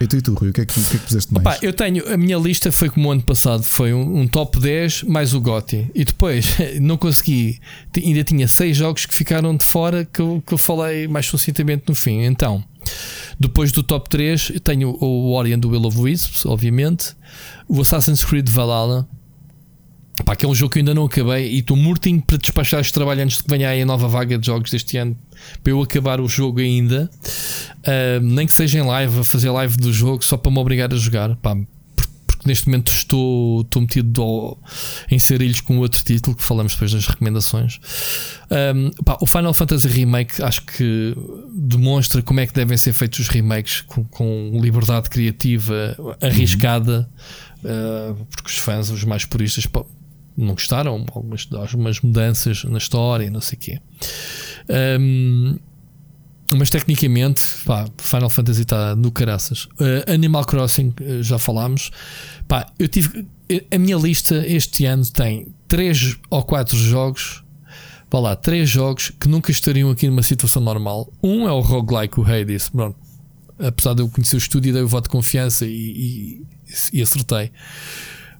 e 0.00 0.06
tu 0.06 0.16
e 0.16 0.22
tu, 0.22 0.34
Rui, 0.34 0.50
o 0.50 0.52
que 0.52 0.60
é 0.60 0.66
que, 0.66 0.74
que, 0.74 0.96
é 0.96 0.98
que 0.98 1.06
puseste 1.06 1.32
mais? 1.32 1.46
Opa, 1.46 1.58
eu 1.64 1.72
tenho, 1.72 2.12
a 2.12 2.16
minha 2.16 2.36
lista 2.36 2.70
foi 2.70 2.90
como 2.90 3.08
o 3.08 3.12
ano 3.12 3.22
passado, 3.22 3.62
foi 3.62 3.94
um, 3.94 4.20
um 4.20 4.28
top 4.28 4.60
10 4.60 5.04
mais 5.04 5.32
o 5.32 5.40
Gotti. 5.40 5.90
E 5.94 6.04
depois 6.04 6.54
não 6.80 6.96
consegui, 6.96 7.58
ainda 7.96 8.22
tinha 8.22 8.46
seis 8.46 8.76
jogos 8.76 9.06
que 9.06 9.14
ficaram 9.14 9.56
de 9.56 9.64
fora 9.64 10.04
que 10.04 10.20
eu, 10.20 10.42
que 10.46 10.52
eu 10.52 10.58
falei 10.58 11.08
mais 11.08 11.26
sucintamente 11.26 11.84
no 11.88 11.94
fim. 11.94 12.24
Então, 12.24 12.62
depois 13.40 13.72
do 13.72 13.82
top 13.82 14.08
3, 14.10 14.52
tenho 14.62 14.96
o 15.00 15.32
Ori 15.32 15.56
do 15.56 15.70
Will 15.70 15.84
of 15.86 15.98
Wisps, 15.98 16.44
obviamente, 16.44 17.14
o 17.66 17.80
Assassin's 17.80 18.22
Creed 18.22 18.48
Valhalla, 18.48 19.08
Pá, 20.24 20.34
que 20.34 20.44
é 20.44 20.48
um 20.48 20.54
jogo 20.54 20.72
que 20.72 20.78
eu 20.78 20.80
ainda 20.80 20.94
não 20.94 21.04
acabei 21.04 21.52
e 21.52 21.58
estou 21.58 21.76
mortinho 21.76 22.22
para 22.22 22.38
despachar 22.38 22.80
este 22.80 22.92
trabalho 22.92 23.22
antes 23.22 23.36
de 23.36 23.44
que 23.44 23.50
venha 23.50 23.68
aí 23.68 23.82
a 23.82 23.86
nova 23.86 24.08
vaga 24.08 24.38
de 24.38 24.46
jogos 24.46 24.70
deste 24.70 24.96
ano 24.96 25.16
para 25.62 25.72
eu 25.72 25.82
acabar 25.82 26.20
o 26.20 26.28
jogo 26.28 26.60
ainda. 26.60 27.10
Uh, 27.78 28.20
nem 28.22 28.46
que 28.46 28.52
seja 28.52 28.78
em 28.78 28.82
live, 28.82 29.20
a 29.20 29.24
fazer 29.24 29.50
live 29.50 29.76
do 29.76 29.92
jogo 29.92 30.24
só 30.24 30.36
para 30.36 30.50
me 30.50 30.58
obrigar 30.58 30.92
a 30.92 30.96
jogar. 30.96 31.36
Pá, 31.36 31.54
porque 32.26 32.48
neste 32.48 32.66
momento 32.66 32.90
estou, 32.90 33.60
estou 33.62 33.82
metido 33.82 34.22
ao, 34.22 34.58
em 35.10 35.18
serilhos 35.18 35.60
com 35.60 35.78
outro 35.78 36.02
título 36.02 36.36
que 36.36 36.42
falamos 36.42 36.72
depois 36.72 36.92
das 36.92 37.06
recomendações. 37.06 37.78
Um, 38.50 38.90
pá, 39.04 39.18
o 39.20 39.26
Final 39.26 39.52
Fantasy 39.52 39.88
Remake 39.88 40.42
acho 40.42 40.62
que 40.62 41.14
demonstra 41.54 42.22
como 42.22 42.40
é 42.40 42.46
que 42.46 42.54
devem 42.54 42.76
ser 42.76 42.92
feitos 42.92 43.18
os 43.20 43.28
remakes 43.28 43.82
com, 43.82 44.04
com 44.04 44.58
liberdade 44.60 45.10
criativa 45.10 45.96
arriscada, 46.22 47.08
uhum. 47.62 48.12
uh, 48.20 48.26
porque 48.30 48.50
os 48.50 48.56
fãs, 48.56 48.90
os 48.90 49.04
mais 49.04 49.24
puristas, 49.24 49.66
não 50.36 50.54
gostaram, 50.54 51.06
algumas, 51.14 51.48
algumas 51.52 52.00
mudanças 52.00 52.64
na 52.64 52.78
história, 52.78 53.30
não 53.30 53.40
sei 53.40 53.56
o 53.56 53.60
quê. 53.60 53.80
Um, 55.00 55.58
mas 56.54 56.70
tecnicamente, 56.70 57.42
pá, 57.64 57.86
Final 57.98 58.30
Fantasy 58.30 58.62
está 58.62 58.94
no 58.94 59.10
caraças. 59.10 59.64
Uh, 59.80 60.12
Animal 60.12 60.44
Crossing, 60.44 60.94
uh, 61.00 61.22
já 61.22 61.38
falámos. 61.38 61.90
Pá, 62.46 62.66
eu 62.78 62.86
tive. 62.86 63.26
A 63.72 63.78
minha 63.78 63.96
lista 63.96 64.44
este 64.46 64.84
ano 64.86 65.04
tem 65.06 65.54
3 65.68 66.16
ou 66.30 66.42
4 66.42 66.76
jogos. 66.76 67.42
Vá 68.10 68.20
lá, 68.20 68.36
3 68.36 68.68
jogos 68.68 69.10
que 69.10 69.28
nunca 69.28 69.50
estariam 69.50 69.90
aqui 69.90 70.08
numa 70.08 70.22
situação 70.22 70.62
normal. 70.62 71.12
Um 71.22 71.48
é 71.48 71.52
o 71.52 71.60
roguelike, 71.60 72.20
o 72.20 72.24
Hades. 72.24 72.68
Pronto. 72.68 72.96
Apesar 73.58 73.94
de 73.94 74.02
eu 74.02 74.08
conhecer 74.08 74.36
o 74.36 74.38
estúdio, 74.38 74.72
dei 74.72 74.82
o 74.82 74.88
voto 74.88 75.04
de 75.04 75.10
confiança 75.10 75.64
e, 75.64 75.70
e, 75.70 76.46
e 76.92 77.02
acertei. 77.02 77.50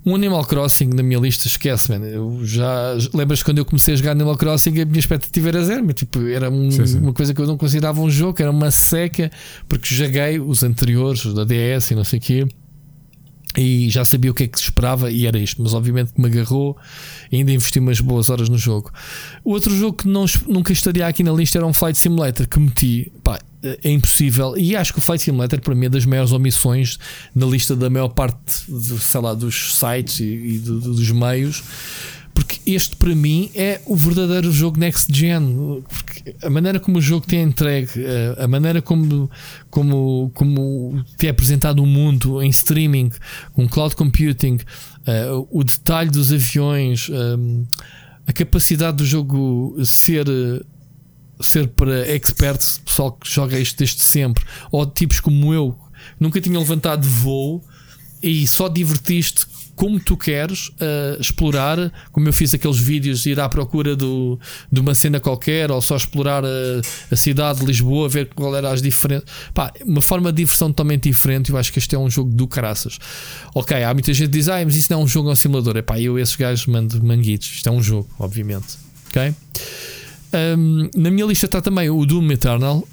Um 0.07 0.14
Animal 0.14 0.44
Crossing 0.44 0.90
na 0.94 1.02
minha 1.02 1.18
lista, 1.18 1.48
esquece, 1.48 1.90
man. 1.90 2.07
Eu 2.07 2.40
já 2.44 2.96
lembras 3.12 3.42
quando 3.42 3.59
eu 3.59 3.64
comecei 3.64 3.94
a 3.94 3.96
jogar 3.96 4.12
Animal 4.12 4.36
Crossing, 4.36 4.80
a 4.80 4.84
minha 4.84 5.00
expectativa 5.00 5.48
era 5.48 5.64
zero, 5.64 5.84
mas, 5.84 5.96
tipo, 5.96 6.24
era 6.28 6.48
um, 6.48 6.70
sim, 6.70 6.86
sim. 6.86 6.98
uma 6.98 7.12
coisa 7.12 7.34
que 7.34 7.40
eu 7.40 7.46
não 7.46 7.59
considerava 7.59 8.00
um 8.00 8.09
jogo, 8.09 8.40
era 8.40 8.50
uma 8.50 8.70
seca, 8.70 9.32
porque 9.68 9.92
joguei 9.92 10.38
os 10.38 10.62
anteriores, 10.62 11.24
os 11.24 11.34
da 11.34 11.42
DS 11.42 11.90
e 11.90 11.94
não 11.96 12.04
sei 12.04 12.20
o 12.20 12.22
quê 12.22 12.46
e 13.57 13.88
já 13.88 14.04
sabia 14.04 14.30
o 14.30 14.34
que 14.34 14.44
é 14.44 14.46
que 14.46 14.59
se 14.59 14.64
esperava 14.64 15.11
e 15.11 15.26
era 15.26 15.38
isto, 15.38 15.62
mas 15.62 15.72
obviamente 15.72 16.12
me 16.16 16.26
agarrou 16.26 16.76
e 17.32 17.36
ainda 17.36 17.52
investi 17.52 17.78
umas 17.78 18.00
boas 18.00 18.28
horas 18.28 18.48
no 18.48 18.59
jogo. 18.59 18.92
O 19.42 19.52
outro 19.52 19.74
jogo 19.74 19.96
que 19.96 20.09
não, 20.09 20.26
nunca 20.46 20.72
estaria 20.72 21.07
aqui 21.07 21.22
na 21.22 21.32
lista 21.32 21.59
era 21.59 21.66
um 21.66 21.72
Flight 21.72 21.98
Simulator 21.98 22.46
que 22.46 22.59
meti, 22.61 23.12
pá, 23.24 23.38
é 23.82 23.90
impossível. 23.90 24.56
E 24.56 24.76
acho 24.76 24.92
que 24.92 24.98
o 24.98 25.02
Flight 25.02 25.22
Simulator 25.22 25.60
para 25.60 25.74
mim 25.74 25.86
é 25.86 25.88
das 25.88 26.04
maiores 26.04 26.32
omissões 26.32 26.98
na 27.34 27.46
lista 27.46 27.74
da 27.74 27.90
maior 27.90 28.08
parte, 28.08 28.64
sei 29.00 29.20
lá, 29.20 29.34
dos 29.34 29.78
sites 29.78 30.20
e, 30.20 30.24
e 30.24 30.58
do, 30.58 30.80
dos 30.80 31.10
meios 31.10 31.62
porque 32.36 32.60
este 32.66 32.94
para 32.96 33.14
mim 33.14 33.50
é 33.54 33.80
o 33.86 33.96
verdadeiro 33.96 34.52
jogo 34.52 34.78
next 34.78 35.10
gen. 35.10 35.82
A 36.42 36.50
maneira 36.50 36.78
como 36.78 36.98
o 36.98 37.00
jogo 37.00 37.26
te 37.26 37.34
é 37.34 37.40
entregue, 37.40 37.90
eh, 37.96 38.36
a 38.38 38.46
maneira 38.46 38.82
como, 38.82 39.30
como, 39.70 40.30
como 40.34 41.02
te 41.16 41.28
é 41.28 41.30
apresentado 41.30 41.82
o 41.82 41.86
mundo 41.86 42.42
em 42.42 42.50
streaming, 42.50 43.10
com 43.54 43.66
cloud 43.66 43.96
computing, 43.96 44.58
eh, 45.06 45.30
o 45.50 45.64
detalhe 45.64 46.10
dos 46.10 46.30
aviões, 46.30 47.08
eh, 47.10 47.64
a 48.26 48.32
capacidade 48.34 48.98
do 48.98 49.06
jogo 49.06 49.74
ser 49.82 50.26
ser 51.41 51.68
para 51.68 52.09
experts, 52.14 52.78
pessoal 52.84 53.12
que 53.12 53.28
joga 53.28 53.59
isto 53.59 53.78
desde 53.78 54.03
sempre, 54.03 54.45
ou 54.70 54.87
tipos 54.87 55.20
como 55.20 55.53
eu, 55.53 55.78
nunca 56.18 56.41
tinha 56.41 56.59
levantado 56.59 57.07
voo 57.07 57.62
e 58.22 58.47
só 58.47 58.68
divertiste 58.68 59.47
como 59.76 60.01
tu 60.01 60.16
queres 60.16 60.68
uh, 60.68 61.20
explorar, 61.20 61.93
como 62.11 62.26
eu 62.26 62.32
fiz 62.32 62.55
aqueles 62.55 62.78
vídeos, 62.78 63.26
ir 63.26 63.39
à 63.39 63.47
procura 63.47 63.95
do, 63.95 64.41
de 64.72 64.80
uma 64.80 64.95
cena 64.95 65.20
qualquer, 65.20 65.70
ou 65.70 65.82
só 65.82 65.97
explorar 65.97 66.43
a, 66.45 66.49
a 67.11 67.14
cidade 67.14 67.61
de 67.61 67.66
Lisboa, 67.66 68.09
ver 68.09 68.30
qual 68.34 68.57
era 68.57 68.70
as 68.70 68.80
diferentes. 68.80 69.30
Pá, 69.53 69.70
uma 69.84 70.01
forma 70.01 70.32
de 70.32 70.39
diversão 70.39 70.68
totalmente 70.68 71.11
diferente. 71.11 71.51
Eu 71.51 71.59
acho 71.59 71.70
que 71.70 71.78
este 71.78 71.95
é 71.95 71.99
um 71.99 72.09
jogo 72.09 72.32
do 72.32 72.49
caraças. 72.49 72.99
Ok, 73.55 73.84
há 73.84 73.93
muita 73.93 74.14
gente 74.14 74.30
que 74.30 74.39
diz, 74.39 74.49
ah, 74.49 74.64
mas 74.64 74.76
isso 74.76 74.91
não 74.91 75.03
é 75.03 75.05
um 75.05 75.07
jogo, 75.07 75.28
é 75.28 75.32
um 75.32 75.37
simulador. 75.37 75.76
É 75.76 75.82
pá, 75.82 76.01
eu 76.01 76.18
esses 76.18 76.34
gajos 76.34 76.64
mando 76.66 77.05
manguitos. 77.05 77.47
Isto 77.57 77.68
é 77.68 77.72
um 77.72 77.82
jogo, 77.82 78.09
obviamente. 78.18 78.78
Ok? 79.09 79.34
Um, 80.37 80.91
na 80.95 81.11
minha 81.11 81.24
lista 81.24 81.47
está 81.47 81.62
também 81.62 81.89
o 81.89 82.05
Doom 82.05 82.30
Eternal, 82.32 82.87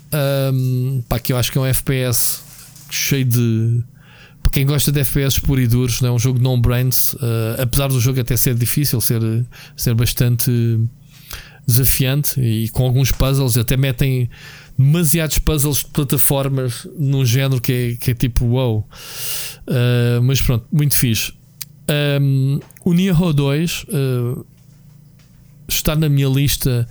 um, 0.54 1.04
pá, 1.10 1.20
que 1.20 1.34
eu 1.34 1.38
acho 1.38 1.52
que 1.52 1.58
é 1.58 1.62
um 1.62 1.66
FPS 1.66 2.42
cheio 2.90 3.26
de 3.26 3.84
para 4.42 4.52
quem 4.52 4.66
gosta 4.66 4.92
de 4.92 5.00
FPS 5.00 5.40
puro 5.40 5.62
e 5.62 5.68
duros, 5.68 6.02
é 6.02 6.12
um 6.12 6.20
jogo 6.20 6.40
non 6.40 6.60
brains, 6.60 7.14
uh, 7.14 7.62
apesar 7.62 7.88
do 7.88 8.00
jogo 8.00 8.20
até 8.20 8.36
ser 8.36 8.56
difícil, 8.56 9.00
ser, 9.00 9.22
ser 9.76 9.96
bastante 9.96 10.52
desafiante 11.66 12.42
e 12.42 12.68
com 12.70 12.84
alguns 12.84 13.10
puzzles, 13.10 13.58
até 13.58 13.78
metem 13.78 14.30
demasiados 14.78 15.38
puzzles 15.38 15.78
de 15.78 15.86
plataformas 15.88 16.88
num 16.98 17.26
género 17.26 17.62
que 17.62 17.72
é, 17.72 17.96
que 17.96 18.12
é 18.12 18.14
tipo 18.14 18.46
wow. 18.46 18.80
Uh, 18.80 20.22
mas 20.22 20.42
pronto, 20.42 20.66
muito 20.72 20.96
fixe. 20.96 21.32
Um, 22.22 22.60
o 22.84 22.94
Nioh 22.94 23.34
2 23.34 23.84
uh, 23.84 24.46
está 25.68 25.96
na 25.96 26.10
minha 26.10 26.28
lista 26.28 26.88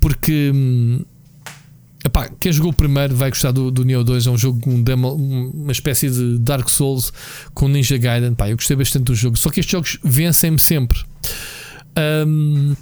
porque. 0.00 0.50
Um, 0.54 1.04
Epá, 2.04 2.30
quem 2.38 2.52
jogou 2.52 2.70
o 2.70 2.74
primeiro 2.74 3.14
vai 3.14 3.28
gostar 3.28 3.50
do, 3.50 3.72
do 3.72 3.84
Neo 3.84 4.04
2. 4.04 4.28
É 4.28 4.30
um 4.30 4.38
jogo, 4.38 4.70
um 4.70 4.80
demo, 4.80 5.12
uma 5.14 5.72
espécie 5.72 6.08
de 6.08 6.38
Dark 6.38 6.68
Souls 6.68 7.12
com 7.52 7.68
Ninja 7.68 7.98
Gaiden. 7.98 8.34
Pá, 8.34 8.48
eu 8.48 8.56
gostei 8.56 8.76
bastante 8.76 9.04
do 9.04 9.16
jogo. 9.16 9.36
Só 9.36 9.50
que 9.50 9.58
estes 9.58 9.72
jogos 9.72 9.98
vencem-me 10.04 10.60
sempre. 10.60 11.00
Um, 12.26 12.76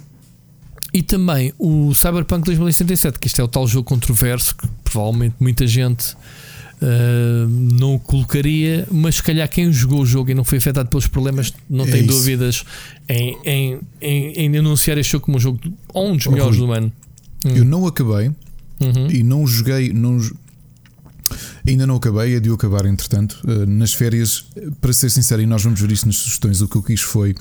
e 0.93 1.01
também 1.01 1.53
o 1.57 1.93
Cyberpunk 1.93 2.45
2077, 2.45 3.19
que 3.19 3.27
isto 3.27 3.41
é 3.41 3.43
o 3.43 3.47
tal 3.47 3.67
jogo 3.67 3.87
controverso 3.87 4.55
que 4.55 4.67
provavelmente 4.83 5.35
muita 5.39 5.67
gente 5.67 6.13
uh, 6.81 7.47
não 7.47 7.95
o 7.95 7.99
colocaria, 7.99 8.87
mas 8.91 9.15
se 9.15 9.23
calhar 9.23 9.47
quem 9.49 9.71
jogou 9.71 10.01
o 10.01 10.05
jogo 10.05 10.31
e 10.31 10.33
não 10.33 10.43
foi 10.43 10.57
afetado 10.59 10.89
pelos 10.89 11.07
problemas 11.07 11.53
não 11.69 11.85
é 11.85 11.91
tem 11.91 11.99
isso. 12.01 12.09
dúvidas 12.09 12.65
em, 13.09 13.37
em, 13.43 13.79
em, 14.01 14.33
em, 14.33 14.57
anunciar 14.57 14.97
este 14.97 15.11
jogo 15.11 15.25
como 15.25 15.37
um 15.37 15.39
jogo 15.39 15.59
ou 15.93 16.09
um 16.09 16.15
dos 16.15 16.27
melhores 16.27 16.57
do 16.57 16.71
ano. 16.71 16.91
Eu 17.43 17.63
hum. 17.63 17.65
não 17.65 17.87
acabei, 17.87 18.31
uhum. 18.79 19.11
e 19.11 19.23
não 19.23 19.45
joguei. 19.45 19.93
Não, 19.93 20.19
ainda 21.67 21.87
não 21.87 21.95
acabei, 21.95 22.35
é 22.35 22.39
de 22.39 22.49
eu 22.49 22.55
acabar 22.55 22.85
entretanto. 22.85 23.39
Uh, 23.43 23.65
nas 23.65 23.93
férias, 23.93 24.45
para 24.81 24.93
ser 24.93 25.09
sincero, 25.09 25.41
e 25.41 25.45
nós 25.45 25.63
vamos 25.63 25.79
ver 25.79 25.91
isso 25.91 26.05
nas 26.05 26.17
sugestões, 26.17 26.61
o 26.61 26.67
que 26.67 26.75
eu 26.75 26.83
quis 26.83 27.01
foi. 27.01 27.35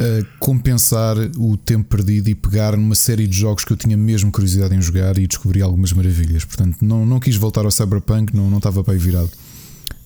Uh, 0.00 0.24
compensar 0.38 1.16
o 1.36 1.56
tempo 1.56 1.88
perdido 1.88 2.28
e 2.28 2.34
pegar 2.34 2.76
numa 2.76 2.94
série 2.94 3.26
de 3.26 3.36
jogos 3.36 3.64
que 3.64 3.72
eu 3.72 3.76
tinha 3.76 3.96
mesmo 3.96 4.30
curiosidade 4.30 4.72
em 4.72 4.80
jogar 4.80 5.18
e 5.18 5.26
descobri 5.26 5.60
algumas 5.60 5.92
maravilhas. 5.92 6.44
Portanto, 6.44 6.78
não, 6.82 7.04
não 7.04 7.18
quis 7.18 7.34
voltar 7.34 7.64
ao 7.64 7.70
Cyberpunk, 7.70 8.34
não, 8.34 8.48
não 8.48 8.58
estava 8.58 8.84
para 8.84 8.94
aí 8.94 8.98
virado. 8.98 9.30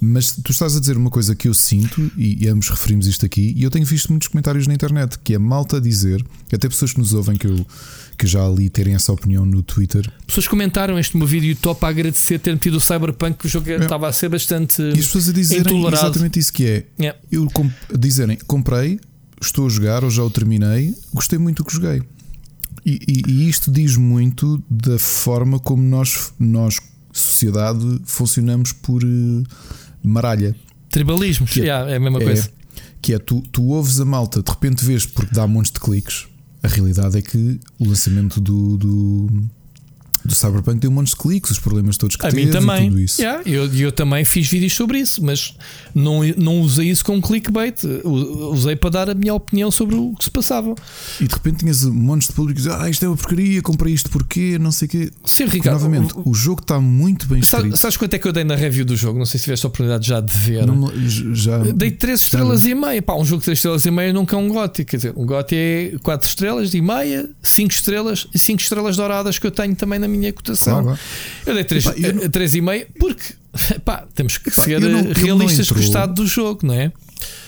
Mas 0.01 0.33
tu 0.33 0.51
estás 0.51 0.77
a 0.77 0.81
dizer 0.81 0.97
uma 0.97 1.11
coisa 1.11 1.37
que 1.37 1.47
eu 1.47 1.55
sinto, 1.55 2.11
e, 2.17 2.45
e 2.45 2.49
ambos 2.49 2.69
referimos 2.71 3.07
isto 3.07 3.25
aqui, 3.25 3.53
e 3.57 3.63
eu 3.63 3.71
tenho 3.71 3.87
visto 3.87 4.09
muitos 4.09 4.27
comentários 4.29 4.67
na 4.67 4.75
internet, 4.75 5.17
que 5.23 5.35
é 5.35 5.39
malta 5.39 5.81
dizer, 5.81 6.25
até 6.53 6.69
pessoas 6.69 6.93
que 6.93 6.99
nos 6.99 7.13
ouvem 7.13 7.37
que 7.37 7.47
eu 7.47 7.65
que 8.17 8.27
já 8.27 8.45
ali 8.45 8.69
terem 8.69 8.95
essa 8.95 9.13
opinião 9.13 9.45
no 9.45 9.63
Twitter. 9.63 10.09
Pessoas 10.27 10.47
comentaram 10.47 10.99
este 10.99 11.17
meu 11.17 11.27
vídeo 11.27 11.57
top 11.57 11.85
a 11.85 11.89
agradecer 11.89 12.39
ter 12.39 12.53
metido 12.53 12.77
o 12.77 12.81
Cyberpunk, 12.81 13.39
que 13.39 13.47
o 13.47 13.49
jogo 13.49 13.71
é. 13.71 13.77
estava 13.77 14.09
a 14.09 14.13
ser 14.13 14.29
bastante. 14.29 14.81
E 14.83 14.91
as 14.99 15.07
pessoas 15.07 15.29
a 15.29 15.33
dizerem 15.33 15.87
exatamente 15.87 16.39
isso 16.39 16.53
que 16.53 16.65
é. 16.65 16.87
Yeah. 16.99 17.19
Eu 17.31 17.49
dizerem, 17.99 18.39
comprei, 18.47 19.01
estou 19.41 19.67
a 19.67 19.69
jogar 19.69 20.05
ou 20.05 20.11
já 20.11 20.23
o 20.23 20.31
terminei, 20.31 20.95
gostei 21.13 21.39
muito 21.39 21.63
do 21.63 21.65
que 21.65 21.75
joguei. 21.75 22.03
E, 22.85 23.01
e, 23.07 23.31
e 23.31 23.49
isto 23.49 23.71
diz 23.71 23.97
muito 23.97 24.63
da 24.69 24.99
forma 24.99 25.59
como 25.59 25.83
nós, 25.83 26.33
nós 26.39 26.79
sociedade, 27.13 28.01
funcionamos 28.05 28.73
por 28.73 29.05
uh, 29.05 29.43
maralha. 30.03 30.55
Tribalismos, 30.91 31.51
que 31.51 31.61
é, 31.61 31.65
yeah, 31.65 31.91
é 31.91 31.97
a 31.97 32.01
mesma 32.01 32.21
é, 32.21 32.25
coisa. 32.25 32.51
Que 33.01 33.15
é 33.15 33.19
tu, 33.19 33.41
tu 33.53 33.69
ouves 33.69 34.01
a 34.01 34.05
malta, 34.05 34.43
de 34.43 34.51
repente 34.51 34.85
vês 34.85 35.07
porque 35.07 35.35
dá 35.35 35.47
montes 35.47 35.73
de 35.73 35.81
cliques 35.81 36.32
a 36.63 36.69
realidade 36.69 37.19
é 37.19 37.23
que 37.23 37.61
o 37.79 37.85
lançamento 37.85 38.41
do, 38.41 38.77
do 38.77 39.51
do 40.25 40.35
Cyberpunk 40.35 40.81
tem 40.81 40.91
um 40.91 40.93
monte 40.93 41.09
de 41.09 41.17
cliques, 41.17 41.51
os 41.51 41.59
problemas 41.59 41.97
todos 41.97 42.17
que 42.17 42.27
a 42.27 42.31
mim 42.31 42.49
também. 42.49 42.87
e 42.87 42.89
tudo 42.89 43.01
isso. 43.01 43.21
Yeah, 43.21 43.43
eu, 43.49 43.73
eu 43.75 43.93
também 43.93 44.25
fiz 44.25 44.49
vídeos 44.49 44.75
sobre 44.75 44.99
isso, 44.99 45.23
mas 45.25 45.55
não, 45.95 46.21
não 46.37 46.61
usei 46.61 46.89
isso 46.89 47.05
como 47.05 47.21
clickbait. 47.21 47.83
Usei 48.05 48.77
para 48.77 48.91
dar 48.91 49.11
a 49.11 49.15
minha 49.15 49.35
opinião 49.35 49.71
sobre 49.71 49.97
o 49.97 50.15
que 50.15 50.25
se 50.25 50.31
passava. 50.31 50.75
E 51.21 51.27
de 51.27 51.35
repente 51.35 51.59
tinhas 51.59 51.85
um 51.85 51.93
monte 51.93 52.27
de 52.27 52.33
públicos 52.33 52.67
ah, 52.67 52.89
isto 52.89 53.05
é 53.05 53.09
uma 53.09 53.17
porcaria, 53.17 53.61
comprei 53.63 53.95
isto 53.95 54.11
porquê, 54.11 54.59
não 54.59 54.73
sei 54.73 54.87
o 54.87 54.91
quê. 54.91 55.11
Sim, 55.25 55.47
Ricardo. 55.47 55.75
Novamente, 55.75 56.15
o, 56.15 56.31
o, 56.31 56.35
jogo 56.35 56.61
está 56.61 56.81
muito 56.81 57.27
bem 57.27 57.41
escrito. 57.41 57.77
Sabes 57.77 57.97
quanto 57.97 58.15
é 58.15 58.19
que 58.19 58.27
eu 58.27 58.33
dei 58.33 58.45
na 58.45 58.55
review 58.55 58.85
do 58.85 58.97
jogo? 58.97 59.19
Não 59.19 59.27
sei 59.27 59.39
se 59.39 59.45
tiveste 59.45 59.67
a 59.67 59.69
oportunidade 59.69 60.07
já 60.07 60.21
de 60.21 60.33
ver. 60.33 60.67
Não, 60.67 60.91
já, 61.35 61.59
dei 61.59 61.91
3 61.91 62.21
estrelas 62.21 62.65
e 62.65 62.75
meia. 62.75 63.03
Pá, 63.03 63.15
um 63.15 63.25
jogo 63.25 63.41
de 63.41 63.47
3 63.47 63.59
estrelas 63.59 63.87
e 63.87 63.91
meia 63.91 64.13
nunca 64.13 64.37
é 64.37 64.39
um 64.39 64.49
GOTY. 64.49 64.85
Quer 64.85 64.97
dizer, 64.97 65.13
um 65.17 65.27
GOTY 65.27 65.57
é 65.57 65.93
4 66.03 66.29
estrelas 66.29 66.75
e 66.75 66.81
meia, 66.81 67.29
5 67.43 67.73
estrelas 67.73 68.27
e 68.35 68.39
5 68.39 68.61
estrelas 68.61 68.97
douradas 68.97 69.39
que 69.39 69.47
eu 69.47 69.51
tenho 69.51 69.75
também 69.75 69.99
na 69.99 70.09
minha 70.13 70.33
cotação. 70.33 70.83
Claro. 70.83 70.99
Eu 71.47 71.55
dei 71.55 71.65
3,5 71.65 72.63
não... 72.63 72.87
porque 72.99 73.35
pá, 73.85 74.07
temos 74.15 74.39
que 74.39 74.51
ser 74.51 74.81
não, 74.81 75.13
realistas 75.13 75.69
com 75.71 75.79
o 75.79 75.83
estado 75.83 76.15
do 76.15 76.27
jogo, 76.27 76.67
não 76.67 76.75
é? 76.75 76.93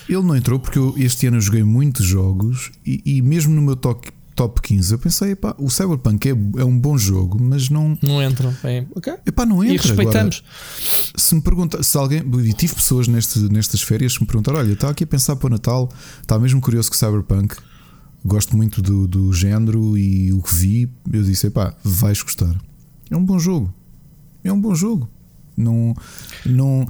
Ele 0.07 0.21
não 0.21 0.35
entrou 0.35 0.59
porque 0.59 0.77
eu, 0.77 0.93
este 0.97 1.27
ano 1.27 1.37
eu 1.37 1.41
joguei 1.41 1.63
muitos 1.63 2.05
jogos 2.05 2.71
e, 2.85 3.01
e 3.05 3.21
mesmo 3.21 3.53
no 3.53 3.61
meu 3.61 3.75
top, 3.75 4.09
top 4.35 4.61
15 4.61 4.93
eu 4.93 4.99
pensei, 4.99 5.35
pá, 5.35 5.55
o 5.57 5.69
Cyberpunk 5.69 6.29
é, 6.29 6.31
é 6.31 6.63
um 6.63 6.77
bom 6.77 6.97
jogo, 6.97 7.41
mas 7.41 7.69
não. 7.69 7.97
Não 8.01 8.21
entra. 8.21 8.55
É, 8.63 8.85
okay. 8.93 9.15
Epá, 9.25 9.45
não 9.45 9.63
entra. 9.63 9.75
E 9.75 9.77
respeitamos. 9.77 10.43
Agora, 10.45 11.11
se 11.15 11.35
me 11.35 11.41
pergunta, 11.41 11.81
se 11.81 11.97
alguém. 11.97 12.23
E 12.43 12.53
tive 12.53 12.75
pessoas 12.75 13.07
neste, 13.07 13.39
nestas 13.39 13.81
férias 13.81 14.15
que 14.15 14.21
me 14.21 14.27
perguntaram: 14.27 14.59
olha, 14.59 14.73
está 14.73 14.89
aqui 14.89 15.03
a 15.03 15.07
pensar 15.07 15.35
para 15.35 15.47
o 15.47 15.49
Natal, 15.49 15.91
está 16.21 16.37
mesmo 16.37 16.61
curioso 16.61 16.91
que 16.91 16.97
Cyberpunk. 16.97 17.55
Gosto 18.25 18.57
muito 18.57 18.81
do, 18.81 19.07
do 19.07 19.31
género 19.31 19.95
e 19.95 20.33
o 20.33 20.41
que 20.41 20.53
vi. 20.53 20.89
Eu 21.13 21.21
disse: 21.21 21.49
pá, 21.51 21.75
vais 21.83 22.23
gostar. 22.23 22.55
É 23.09 23.15
um 23.15 23.23
bom 23.23 23.37
jogo. 23.37 23.71
É 24.43 24.51
um 24.51 24.59
bom 24.59 24.73
jogo. 24.73 25.07
Não, 25.57 25.95
não, 26.45 26.85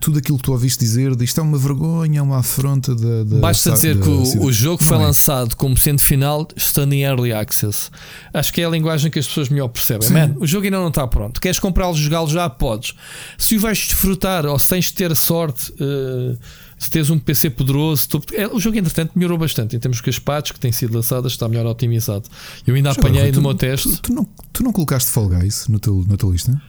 tudo 0.00 0.18
aquilo 0.18 0.38
que 0.38 0.44
tu 0.44 0.50
ouviste 0.50 0.80
dizer 0.80 1.12
isto 1.22 1.38
é 1.38 1.42
uma 1.42 1.56
vergonha, 1.56 2.18
é 2.18 2.22
uma 2.22 2.38
afronta 2.38 2.92
da. 2.94 3.22
da 3.22 3.38
Basta 3.38 3.70
dizer 3.70 3.96
da, 3.96 4.02
que 4.02 4.08
o, 4.08 4.46
o 4.46 4.52
jogo 4.52 4.82
foi 4.82 4.96
é. 4.96 5.00
lançado 5.00 5.54
como 5.54 5.76
sendo 5.76 6.00
final, 6.00 6.48
estando 6.56 6.94
em 6.94 7.02
early 7.02 7.32
access. 7.32 7.90
Acho 8.34 8.52
que 8.52 8.60
é 8.60 8.64
a 8.64 8.70
linguagem 8.70 9.10
que 9.10 9.20
as 9.20 9.26
pessoas 9.26 9.48
melhor 9.50 9.68
percebem. 9.68 10.08
Sim. 10.08 10.14
Man, 10.14 10.34
o 10.40 10.46
jogo 10.46 10.64
ainda 10.64 10.78
não 10.78 10.88
está 10.88 11.06
pronto. 11.06 11.40
Queres 11.40 11.60
comprá-lo, 11.60 11.94
jogá-lo 11.94 12.28
já? 12.28 12.50
Podes. 12.50 12.94
Se 13.36 13.56
o 13.56 13.60
vais 13.60 13.78
desfrutar 13.78 14.46
ou 14.46 14.58
se 14.58 14.68
tens 14.68 14.86
de 14.86 14.94
ter 14.94 15.14
sorte, 15.14 15.72
eh, 15.78 16.36
se 16.78 16.88
tens 16.90 17.10
um 17.10 17.18
PC 17.18 17.50
poderoso, 17.50 18.08
tu- 18.08 18.22
é, 18.34 18.46
o 18.46 18.58
jogo, 18.60 18.78
entretanto, 18.78 19.12
melhorou 19.16 19.36
bastante 19.36 19.74
em 19.74 19.78
termos 19.78 20.00
que 20.00 20.08
as 20.10 20.18
patches 20.18 20.52
que 20.52 20.60
têm 20.60 20.70
sido 20.72 20.94
lançadas 20.94 21.32
está 21.32 21.48
melhor 21.48 21.66
otimizado. 21.66 22.28
Eu 22.66 22.74
ainda 22.74 22.92
apanhei 22.92 23.32
tu- 23.32 23.36
no 23.36 23.42
meu 23.42 23.54
teste. 23.54 23.88
Tu, 23.96 24.02
tu 24.02 24.12
não, 24.14 24.26
tu 24.52 24.62
não 24.62 24.72
colocaste 24.72 25.10
Fall 25.10 25.28
Guys 25.28 25.66
no 25.68 25.78
teu, 25.80 26.04
na 26.08 26.16
tua 26.16 26.32
lista? 26.32 26.60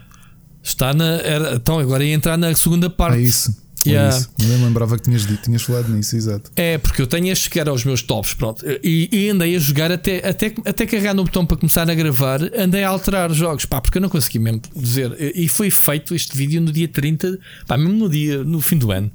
Está 0.64 0.94
na. 0.94 1.06
Era, 1.06 1.56
então, 1.56 1.80
agora 1.80 2.04
ia 2.04 2.14
entrar 2.14 2.38
na 2.38 2.54
segunda 2.56 2.90
parte. 2.90 3.18
É 3.18 3.22
isso. 3.22 3.56
É 3.86 3.90
Yeah. 3.90 4.18
isso. 4.18 4.30
Nem 4.40 4.64
lembrava 4.64 4.98
que 4.98 5.04
tinhas, 5.04 5.26
dito, 5.26 5.44
tinhas 5.44 5.62
falado 5.62 5.90
nisso, 5.90 6.16
exato. 6.16 6.52
É, 6.56 6.78
porque 6.78 7.02
eu 7.02 7.08
tenho 7.08 7.32
estes 7.32 7.48
que 7.48 7.60
eram 7.60 7.74
os 7.74 7.84
meus 7.86 8.02
tops, 8.02 8.34
pronto. 8.34 8.66
E, 8.84 9.10
e 9.12 9.30
andei 9.30 9.56
a 9.56 9.60
jogar 9.60 9.92
até, 9.92 10.28
até, 10.28 10.54
até 10.66 10.86
carregar 10.86 11.14
no 11.14 11.24
botão 11.24 11.46
para 11.46 11.56
começar 11.58 11.90
a 11.90 11.94
gravar, 11.94 12.42
andei 12.58 12.84
a 12.84 12.90
alterar 12.90 13.32
os 13.32 13.38
jogos, 13.38 13.66
pá, 13.66 13.80
porque 13.80 13.98
eu 13.98 14.02
não 14.02 14.10
consegui 14.10 14.40
mesmo 14.40 14.62
dizer. 14.76 15.16
E 15.36 15.48
foi 15.48 15.72
feito 15.72 16.14
este 16.14 16.36
vídeo 16.36 16.60
no 16.62 16.72
dia 16.72 16.88
30, 16.88 17.40
pá, 17.68 17.78
mesmo 17.78 17.94
no 17.94 18.10
dia, 18.10 18.44
no 18.44 18.60
fim 18.60 18.78
do 18.78 18.92
ano. 18.92 19.10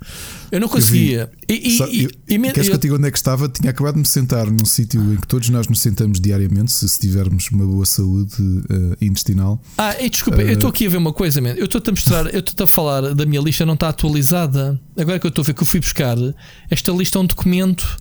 Eu 0.51 0.61
não 0.61 0.69
conseguia. 0.69 1.31
E, 1.49 1.53
e, 1.53 1.77
e, 1.77 2.05
eu- 2.05 2.11
e 2.29 2.39
Queres 2.39 2.53
que 2.53 2.61
eu- 2.71 2.73
eu 2.75 2.79
te 2.79 2.83
diga 2.83 2.95
onde 2.97 3.09
é 3.09 3.11
que 3.11 3.19
estava? 3.19 3.49
Tinha 3.49 3.71
acabado 3.71 3.95
de 3.95 4.01
me 4.01 4.07
sentar 4.07 4.47
num 4.51 4.65
sítio 4.65 5.01
em 5.13 5.17
que 5.17 5.27
todos 5.27 5.49
nós 5.51 5.67
nos 5.69 5.81
sentamos 5.81 6.21
diariamente, 6.21 6.73
se, 6.73 6.89
se 6.89 6.99
tivermos 6.99 7.49
uma 7.51 7.67
boa 7.67 7.85
saúde 7.85 8.35
eh, 8.71 9.05
intestinal. 9.05 9.61
Ah, 9.77 9.95
e 10.01 10.09
desculpa, 10.09 10.41
eu 10.43 10.55
estou 10.55 10.71
aqui 10.71 10.87
a 10.87 10.91
ver 10.91 10.97
uma 10.97 11.13
coisa, 11.13 11.41
man. 11.41 11.51
Eu 11.51 11.67
estou-te 11.67 11.89
a 11.89 11.93
mostrar, 11.93 12.33
eu 12.33 12.41
estou 12.41 12.65
a 12.65 12.67
falar 12.67 13.15
da 13.15 13.27
minha 13.27 13.41
lista, 13.41 13.67
não 13.67 13.75
está 13.75 13.89
atualizada. 13.89 14.81
Agora 14.99 15.19
que 15.19 15.27
eu 15.27 15.29
estou 15.29 15.43
a 15.43 15.47
ver 15.47 15.55
que 15.55 15.63
eu 15.63 15.67
fui 15.67 15.81
buscar, 15.81 16.17
esta 16.71 16.93
lista 16.93 17.19
é 17.19 17.21
um 17.21 17.27
documento 17.27 17.99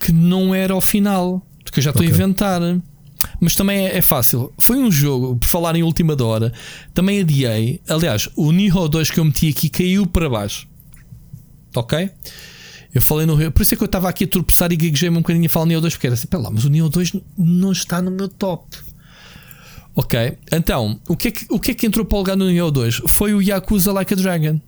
que 0.00 0.12
não 0.12 0.54
era 0.54 0.74
ao 0.74 0.80
final, 0.80 1.46
que 1.72 1.78
eu 1.78 1.82
já 1.82 1.90
estou 1.90 2.02
Ok. 2.04 2.12
a 2.12 2.14
inventar. 2.16 2.60
Mas 3.40 3.54
também 3.54 3.86
é, 3.86 3.96
é 3.96 4.02
fácil. 4.02 4.52
Foi 4.58 4.76
um 4.76 4.90
jogo, 4.90 5.36
por 5.36 5.46
falar 5.46 5.76
em 5.76 5.82
última 5.82 6.16
hora, 6.22 6.52
também 6.92 7.20
adiei. 7.20 7.80
Aliás, 7.88 8.28
o 8.36 8.50
Nihon 8.52 8.88
2 8.88 9.10
que 9.10 9.20
eu 9.20 9.24
meti 9.24 9.48
aqui 9.48 9.68
caiu 9.68 10.06
para 10.06 10.28
baixo. 10.28 10.66
Ok? 11.76 12.10
Eu 12.94 13.00
falei 13.00 13.24
no 13.24 13.36
Por 13.52 13.62
isso 13.62 13.72
é 13.74 13.76
que 13.76 13.82
eu 13.82 13.86
estava 13.86 14.08
aqui 14.08 14.24
a 14.24 14.26
tropeçar 14.28 14.70
e 14.70 14.76
gaguejei-me 14.76 15.16
um 15.16 15.20
bocadinho 15.22 15.46
a 15.46 15.48
falar 15.48 15.66
Neo 15.66 15.80
2, 15.80 15.94
porque 15.94 16.06
era 16.06 16.14
assim, 16.14 16.26
pera 16.26 16.42
lá, 16.42 16.50
mas 16.50 16.64
o 16.64 16.68
Neo 16.70 16.88
2 16.88 17.12
não 17.38 17.72
está 17.72 18.02
no 18.02 18.10
meu 18.10 18.28
top. 18.28 18.76
Ok, 19.94 20.38
então, 20.50 20.98
o 21.08 21.16
que, 21.16 21.28
é 21.28 21.30
que, 21.30 21.46
o 21.50 21.58
que 21.60 21.70
é 21.70 21.74
que 21.74 21.86
entrou 21.86 22.04
para 22.04 22.16
o 22.16 22.18
lugar 22.20 22.36
no 22.36 22.46
Neo 22.46 22.70
2? 22.70 23.02
Foi 23.06 23.34
o 23.34 23.42
Yakuza 23.42 23.92
Like 23.92 24.14
a 24.14 24.16
Dragon, 24.16 24.60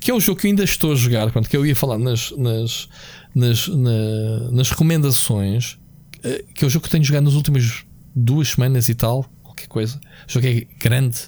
que 0.00 0.10
é 0.10 0.14
o 0.14 0.20
jogo 0.20 0.40
que 0.40 0.46
eu 0.46 0.50
ainda 0.50 0.64
estou 0.64 0.92
a 0.92 0.94
jogar, 0.94 1.30
pronto, 1.30 1.48
que 1.48 1.56
eu 1.56 1.64
ia 1.64 1.74
falar 1.76 1.98
nas, 1.98 2.30
nas, 2.32 2.88
nas, 3.34 3.68
na- 3.68 4.50
nas 4.52 4.70
recomendações, 4.70 5.78
eh, 6.22 6.44
que 6.54 6.64
é 6.64 6.66
o 6.66 6.70
jogo 6.70 6.84
que 6.84 6.90
tenho 6.90 7.04
jogado 7.04 7.24
nas 7.24 7.34
últimas 7.34 7.84
duas 8.14 8.48
semanas 8.48 8.88
e 8.90 8.94
tal, 8.94 9.24
qualquer 9.42 9.66
coisa. 9.68 9.98
O 10.28 10.32
jogo 10.32 10.46
é 10.46 10.66
grande, 10.78 11.18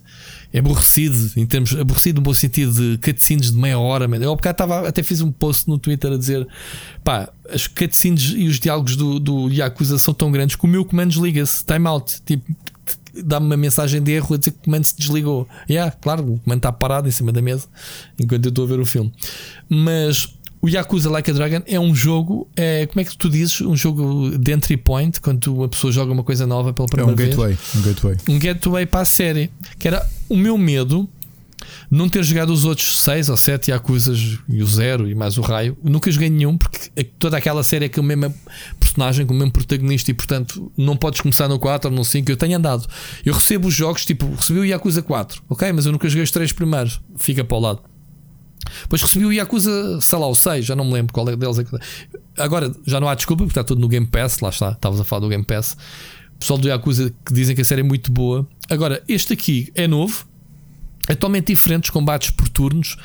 aborrecido, 0.56 1.32
em 1.36 1.46
termos 1.46 1.74
aborrecido 1.76 2.16
no 2.16 2.22
bom 2.22 2.32
sentido 2.32 2.72
de 2.72 2.98
cutscenes 2.98 3.52
de 3.52 3.58
meia 3.58 3.78
hora. 3.78 4.04
Eu 4.16 4.32
há 4.32 4.36
bocado 4.36 4.54
estava, 4.54 4.88
até 4.88 5.02
fiz 5.02 5.20
um 5.20 5.30
post 5.30 5.68
no 5.68 5.78
Twitter 5.78 6.12
a 6.12 6.16
dizer: 6.16 6.46
pá, 7.04 7.28
as 7.50 7.66
cutscenes 7.66 8.34
e 8.36 8.46
os 8.46 8.58
diálogos 8.58 8.96
do, 8.96 9.18
do 9.18 9.48
Yakuza 9.50 9.98
são 9.98 10.14
tão 10.14 10.30
grandes 10.30 10.56
que 10.56 10.64
o 10.64 10.68
meu 10.68 10.84
comando 10.84 11.10
desliga-se, 11.10 11.64
timeout. 11.64 12.22
Tipo, 12.24 12.50
dá-me 13.24 13.46
uma 13.46 13.56
mensagem 13.56 14.02
de 14.02 14.12
erro 14.12 14.34
a 14.34 14.38
dizer 14.38 14.52
que 14.52 14.58
o 14.58 14.64
comando 14.64 14.84
se 14.84 14.96
desligou. 14.96 15.48
Yeah, 15.68 15.90
claro, 15.90 16.34
o 16.34 16.38
comando 16.40 16.58
está 16.58 16.72
parado 16.72 17.08
em 17.08 17.10
cima 17.10 17.32
da 17.32 17.42
mesa 17.42 17.66
enquanto 18.18 18.46
eu 18.46 18.50
estou 18.50 18.64
a 18.64 18.68
ver 18.68 18.80
o 18.80 18.86
filme. 18.86 19.12
Mas 19.68 20.34
o 20.60 20.68
Yakuza 20.68 21.08
Like 21.10 21.30
a 21.30 21.34
Dragon 21.34 21.62
é 21.66 21.78
um 21.78 21.94
jogo, 21.94 22.48
é, 22.56 22.86
como 22.86 23.00
é 23.00 23.04
que 23.04 23.16
tu 23.16 23.28
dizes? 23.30 23.60
Um 23.60 23.76
jogo 23.76 24.36
de 24.38 24.52
entry 24.52 24.76
point, 24.76 25.20
quando 25.20 25.54
uma 25.54 25.68
pessoa 25.68 25.92
joga 25.92 26.12
uma 26.12 26.24
coisa 26.24 26.46
nova 26.46 26.72
pela 26.72 26.86
É 26.86 26.90
primeira 26.90 27.12
um 27.12 27.16
vez. 27.16 27.28
gateway. 27.30 27.58
Um 27.76 27.82
gateway. 27.82 28.16
Um 28.28 28.38
gateway 28.38 28.86
para 28.86 29.00
a 29.00 29.04
série. 29.04 29.50
Que 29.78 29.88
era 29.88 30.04
o 30.28 30.36
meu 30.36 30.58
medo. 30.58 31.08
Não 31.90 32.08
ter 32.08 32.22
jogado 32.22 32.50
os 32.52 32.64
outros 32.64 32.98
seis 32.98 33.28
ou 33.28 33.36
sete 33.36 33.70
Yakuzas 33.70 34.38
e 34.48 34.62
o 34.62 34.66
Zero 34.66 35.08
e 35.10 35.14
mais 35.14 35.38
o 35.38 35.40
Raio, 35.40 35.76
nunca 35.82 36.10
joguei 36.10 36.28
nenhum 36.30 36.56
porque 36.56 37.04
toda 37.18 37.36
aquela 37.36 37.62
série 37.62 37.86
é 37.86 37.88
com 37.88 38.00
a 38.00 38.04
mesma 38.04 38.32
personagem, 38.78 39.26
com 39.26 39.32
o 39.34 39.36
mesmo 39.36 39.52
protagonista 39.52 40.10
e 40.10 40.14
portanto 40.14 40.70
não 40.76 40.96
podes 40.96 41.20
começar 41.20 41.48
no 41.48 41.58
4 41.58 41.90
ou 41.90 41.96
no 41.96 42.04
5. 42.04 42.30
Eu 42.30 42.36
tenho 42.36 42.56
andado, 42.58 42.86
eu 43.24 43.34
recebo 43.34 43.68
os 43.68 43.74
jogos, 43.74 44.04
tipo, 44.04 44.32
recebi 44.34 44.60
o 44.60 44.64
Yakuza 44.64 45.02
4, 45.02 45.42
ok, 45.48 45.72
mas 45.72 45.86
eu 45.86 45.92
nunca 45.92 46.08
joguei 46.08 46.22
os 46.22 46.30
três 46.30 46.52
primeiros, 46.52 47.00
fica 47.16 47.42
para 47.42 47.56
o 47.56 47.60
lado. 47.60 47.80
Depois 48.82 49.00
recebi 49.02 49.24
o 49.24 49.32
Yakuza, 49.32 50.00
sei 50.00 50.18
lá, 50.18 50.26
o 50.26 50.34
6, 50.34 50.66
já 50.66 50.76
não 50.76 50.84
me 50.84 50.92
lembro 50.92 51.12
qual 51.12 51.28
é 51.28 51.36
deles. 51.36 51.56
Agora 52.36 52.74
já 52.86 53.00
não 53.00 53.08
há 53.08 53.14
desculpa 53.14 53.44
porque 53.44 53.52
está 53.52 53.64
tudo 53.64 53.80
no 53.80 53.88
Game 53.88 54.06
Pass, 54.06 54.40
lá 54.40 54.50
está, 54.50 54.72
estavas 54.72 55.00
a 55.00 55.04
falar 55.04 55.20
do 55.20 55.28
Game 55.28 55.44
Pass. 55.44 55.76
O 56.34 56.38
pessoal 56.38 56.58
do 56.58 56.68
Yakuza 56.68 57.12
que 57.24 57.32
dizem 57.32 57.54
que 57.54 57.62
a 57.62 57.64
série 57.64 57.80
é 57.80 57.84
muito 57.84 58.12
boa. 58.12 58.46
Agora, 58.70 59.02
este 59.08 59.32
aqui 59.32 59.72
é 59.74 59.88
novo, 59.88 60.26
é 61.08 61.14
totalmente 61.14 61.48
diferente 61.48 61.82
dos 61.82 61.90
combates 61.90 62.30
por 62.30 62.48
turnos. 62.48 62.96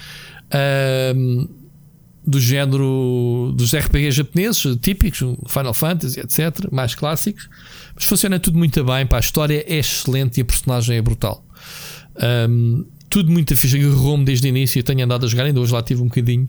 do 2.25 2.39
género 2.39 3.53
dos 3.55 3.75
RPG 3.75 4.11
japoneses 4.11 4.77
típicos, 4.81 5.19
Final 5.47 5.73
Fantasy, 5.73 6.19
etc., 6.21 6.71
mais 6.71 6.95
clássicos, 6.95 7.49
mas 7.95 8.05
funciona 8.05 8.39
tudo 8.39 8.57
muito 8.57 8.83
bem. 8.83 9.05
Pá, 9.05 9.17
a 9.17 9.19
história 9.19 9.65
é 9.67 9.77
excelente 9.77 10.37
e 10.37 10.41
a 10.41 10.45
personagem 10.45 10.97
é 10.97 11.01
brutal. 11.01 11.43
Um, 12.49 12.85
tudo 13.13 13.31
muito 13.31 13.55
fixe. 13.55 13.77
Agarrou-me 13.77 14.25
desde 14.25 14.47
o 14.47 14.49
início. 14.49 14.79
Eu 14.79 14.83
tenho 14.83 15.03
andado 15.03 15.25
a 15.25 15.29
jogar, 15.29 15.43
ainda 15.45 15.59
hoje 15.59 15.71
lá 15.71 15.83
tive 15.83 16.01
um 16.01 16.05
bocadinho. 16.07 16.47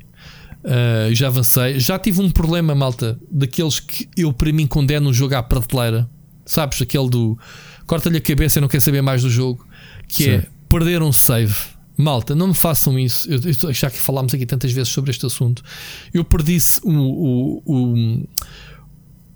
Uh, 0.64 1.14
já 1.14 1.26
avancei. 1.28 1.78
Já 1.78 1.98
tive 1.98 2.22
um 2.22 2.30
problema, 2.30 2.74
malta, 2.74 3.18
daqueles 3.30 3.78
que 3.80 4.08
eu, 4.16 4.32
para 4.32 4.50
mim, 4.50 4.66
condeno 4.66 5.10
um 5.10 5.12
jogo 5.12 5.34
à 5.34 5.42
prateleira. 5.42 6.08
Sabes? 6.46 6.80
Aquele 6.80 7.08
do 7.10 7.38
corta-lhe 7.86 8.16
a 8.16 8.20
cabeça 8.20 8.58
e 8.58 8.62
não 8.62 8.68
quer 8.68 8.80
saber 8.80 9.02
mais 9.02 9.22
do 9.22 9.28
jogo. 9.30 9.66
Que 10.08 10.28
é 10.30 10.40
Sim. 10.40 10.46
perder 10.68 11.02
um 11.02 11.12
save. 11.12 11.54
Malta, 11.96 12.34
não 12.34 12.48
me 12.48 12.54
façam 12.54 12.98
isso. 12.98 13.30
Eu, 13.30 13.38
eu- 13.62 13.72
já 13.72 13.90
que 13.90 13.98
falámos 13.98 14.32
aqui 14.34 14.46
tantas 14.46 14.72
vezes 14.72 14.88
sobre 14.90 15.10
este 15.10 15.24
assunto, 15.26 15.62
eu 16.12 16.24
perdi 16.24 16.58
o, 16.82 16.90
o, 16.90 17.62
o, 17.66 18.28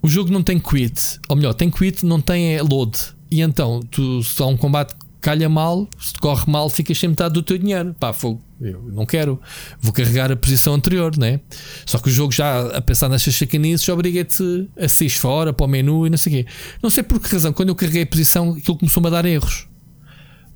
o 0.03 0.09
jogo 0.09 0.33
não 0.33 0.43
tem 0.43 0.59
quit, 0.59 1.21
ou 1.29 1.37
melhor, 1.37 1.55
tem 1.55 1.71
quit, 1.71 2.05
não 2.05 2.21
tem 2.21 2.57
é 2.57 2.63
load. 2.63 2.99
E 3.31 3.43
então, 3.43 3.81
tu, 3.91 4.23
se 4.25 4.43
há 4.43 4.47
um 4.47 4.57
combate 4.57 4.95
calha 5.21 5.49
mal, 5.49 5.89
se 5.99 6.13
te 6.13 6.21
corre 6.21 6.51
mal, 6.51 6.69
ficas 6.69 6.99
sem 6.99 7.09
metade 7.09 7.35
do 7.35 7.43
teu 7.43 7.59
dinheiro. 7.59 7.95
Pá, 7.99 8.13
fogo, 8.13 8.43
eu 8.61 8.83
não 8.93 9.07
quero, 9.07 9.41
vou 9.81 9.93
carregar 9.93 10.31
a 10.31 10.37
posição 10.37 10.75
anterior, 10.75 11.17
né? 11.17 11.41
Só 11.87 11.99
que 11.99 12.09
o 12.09 12.13
jogo 12.13 12.33
já 12.33 12.69
a 12.77 12.81
pensar 12.81 13.09
nestas 13.09 13.35
chacanices 13.35 13.89
obriga-te 13.89 14.69
a 14.79 14.89
sair 14.89 15.11
fora 15.11 15.53
para 15.53 15.65
o 15.65 15.69
menu 15.69 16.07
e 16.07 16.11
não 16.11 16.19
sei 16.19 16.33
o 16.33 16.45
quê. 16.45 16.51
Não 16.83 16.91
sei 16.91 17.03
por 17.03 17.21
que 17.21 17.33
razão, 17.33 17.53
quando 17.53 17.71
eu 17.71 17.75
carreguei 17.75 18.03
a 18.03 18.07
posição, 18.07 18.53
aquilo 18.53 18.79
começou-me 18.79 19.09
a 19.09 19.11
dar 19.11 19.25
erros 19.25 19.69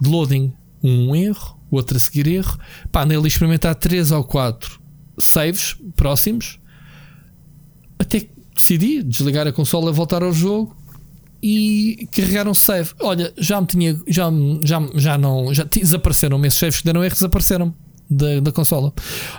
de 0.01 0.09
loading. 0.09 0.53
Um 0.83 1.15
erro, 1.15 1.61
outro 1.71 1.97
a 1.97 2.01
seguir 2.01 2.27
erro. 2.27 2.59
Pá, 2.91 3.07
nele 3.07 3.29
experimentar 3.29 3.75
3 3.75 4.11
ou 4.11 4.25
4 4.25 4.81
saves 5.19 5.77
próximos 5.95 6.59
até 8.03 8.21
que 8.21 8.31
decidi 8.55 9.03
desligar 9.03 9.47
a 9.47 9.53
consola, 9.53 9.93
voltar 9.93 10.23
ao 10.23 10.33
jogo 10.33 10.77
e 11.43 12.07
carregar 12.13 12.47
um 12.47 12.55
save. 12.55 12.91
Olha, 13.01 13.33
já 13.37 13.61
me 13.61 13.67
tinha, 13.67 13.99
já, 14.07 14.31
já, 14.63 14.81
já 14.95 15.19
não, 15.19 15.53
já 15.53 15.65
ti- 15.65 15.81
desapareceram 15.81 16.45
esses 16.45 16.59
saves 16.59 16.79
que 16.79 16.85
deram 16.85 17.03
erro, 17.05 17.15
desapareceram 17.15 17.75
da, 18.09 18.41
da 18.41 18.53
consola. 18.53 18.93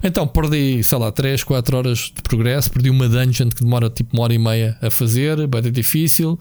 Então 0.04 0.28
perdi, 0.28 0.84
sei 0.84 0.98
lá, 0.98 1.12
3, 1.12 1.44
4 1.44 1.78
horas 1.78 2.00
de 2.16 2.22
progresso, 2.24 2.72
perdi 2.72 2.90
uma 2.90 3.08
dungeon 3.08 3.50
que 3.50 3.64
demora 3.64 3.90
tipo 3.90 4.16
uma 4.16 4.24
hora 4.24 4.34
e 4.34 4.40
meia 4.40 4.78
a 4.82 4.90
fazer, 4.90 5.46
bem 5.48 5.72
difícil. 5.72 6.38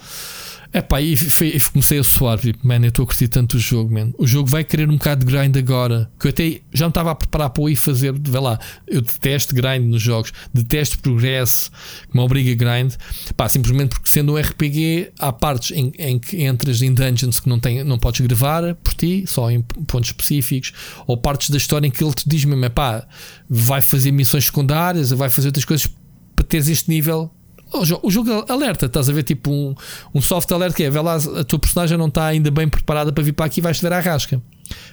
Epá, 0.74 1.02
e, 1.02 1.14
fe- 1.16 1.48
e 1.54 1.60
comecei 1.60 1.98
a 1.98 2.04
suar, 2.04 2.38
tipo, 2.38 2.66
man, 2.66 2.76
eu 2.82 2.88
estou 2.88 3.02
a 3.02 3.06
curtir 3.06 3.28
tanto 3.28 3.58
o 3.58 3.60
jogo, 3.60 3.92
man. 3.92 4.10
O 4.16 4.26
jogo 4.26 4.48
vai 4.48 4.64
querer 4.64 4.88
um 4.88 4.94
bocado 4.96 5.24
de 5.26 5.30
grind 5.30 5.54
agora. 5.58 6.10
Que 6.18 6.28
eu 6.28 6.30
até 6.30 6.60
já 6.72 6.86
me 6.86 6.90
estava 6.90 7.10
a 7.10 7.14
preparar 7.14 7.50
para 7.50 7.62
o 7.62 7.68
ir 7.68 7.76
fazer. 7.76 8.10
Vê 8.18 8.38
lá, 8.38 8.58
eu 8.86 9.02
detesto 9.02 9.54
grind 9.54 9.84
nos 9.84 10.00
jogos, 10.00 10.32
detesto 10.54 10.98
progresso 11.00 11.70
que 12.10 12.16
me 12.16 12.20
obriga 12.20 12.52
a 12.52 12.54
grind. 12.54 12.94
Pá, 13.36 13.50
simplesmente 13.50 13.90
porque 13.90 14.08
sendo 14.08 14.32
um 14.32 14.36
RPG, 14.38 15.12
há 15.18 15.30
partes 15.30 15.76
em, 15.76 15.92
em 15.98 16.18
que 16.18 16.42
entras 16.42 16.80
em 16.80 16.94
dungeons 16.94 17.38
que 17.38 17.50
não, 17.50 17.60
tem, 17.60 17.84
não 17.84 17.98
podes 17.98 18.22
gravar 18.22 18.74
por 18.76 18.94
ti, 18.94 19.24
só 19.26 19.50
em 19.50 19.60
pontos 19.60 20.08
específicos, 20.08 20.72
ou 21.06 21.18
partes 21.18 21.50
da 21.50 21.58
história 21.58 21.86
em 21.86 21.90
que 21.90 22.02
ele 22.02 22.14
te 22.14 22.26
diz 22.26 22.46
mesmo, 22.46 22.70
pá, 22.70 23.06
vai 23.46 23.82
fazer 23.82 24.10
missões 24.10 24.46
secundárias, 24.46 25.10
vai 25.10 25.28
fazer 25.28 25.48
outras 25.48 25.66
coisas 25.66 25.86
para 26.34 26.46
teres 26.46 26.68
este 26.68 26.88
nível. 26.88 27.30
O 27.74 27.84
jo- 27.84 28.00
o 28.02 28.10
jogo 28.10 28.44
alerta, 28.48 28.86
estás 28.86 29.08
a 29.08 29.12
ver 29.12 29.22
tipo 29.22 29.50
um, 29.50 29.74
um 30.14 30.20
soft 30.20 30.50
alert 30.52 30.74
que 30.74 30.82
é, 30.84 30.90
vê 30.90 31.00
lá, 31.00 31.16
a 31.16 31.44
tua 31.44 31.58
personagem 31.58 31.96
não 31.98 32.08
está 32.08 32.26
ainda 32.26 32.50
bem 32.50 32.68
preparada 32.68 33.12
para 33.12 33.22
vir 33.24 33.32
para 33.32 33.46
aqui, 33.46 33.60
vais-te 33.60 33.82
ver 33.82 33.92
à 33.92 34.00
rasca. 34.00 34.42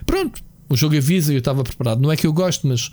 Pronto, 0.05 0.41
O 0.71 0.75
jogo 0.77 0.95
avisa 0.95 1.31
e 1.33 1.35
eu 1.35 1.39
estava 1.39 1.63
preparado. 1.63 1.99
Não 1.99 2.11
é 2.11 2.15
que 2.15 2.27
eu 2.27 2.31
gosto, 2.33 2.67
mas 2.67 2.91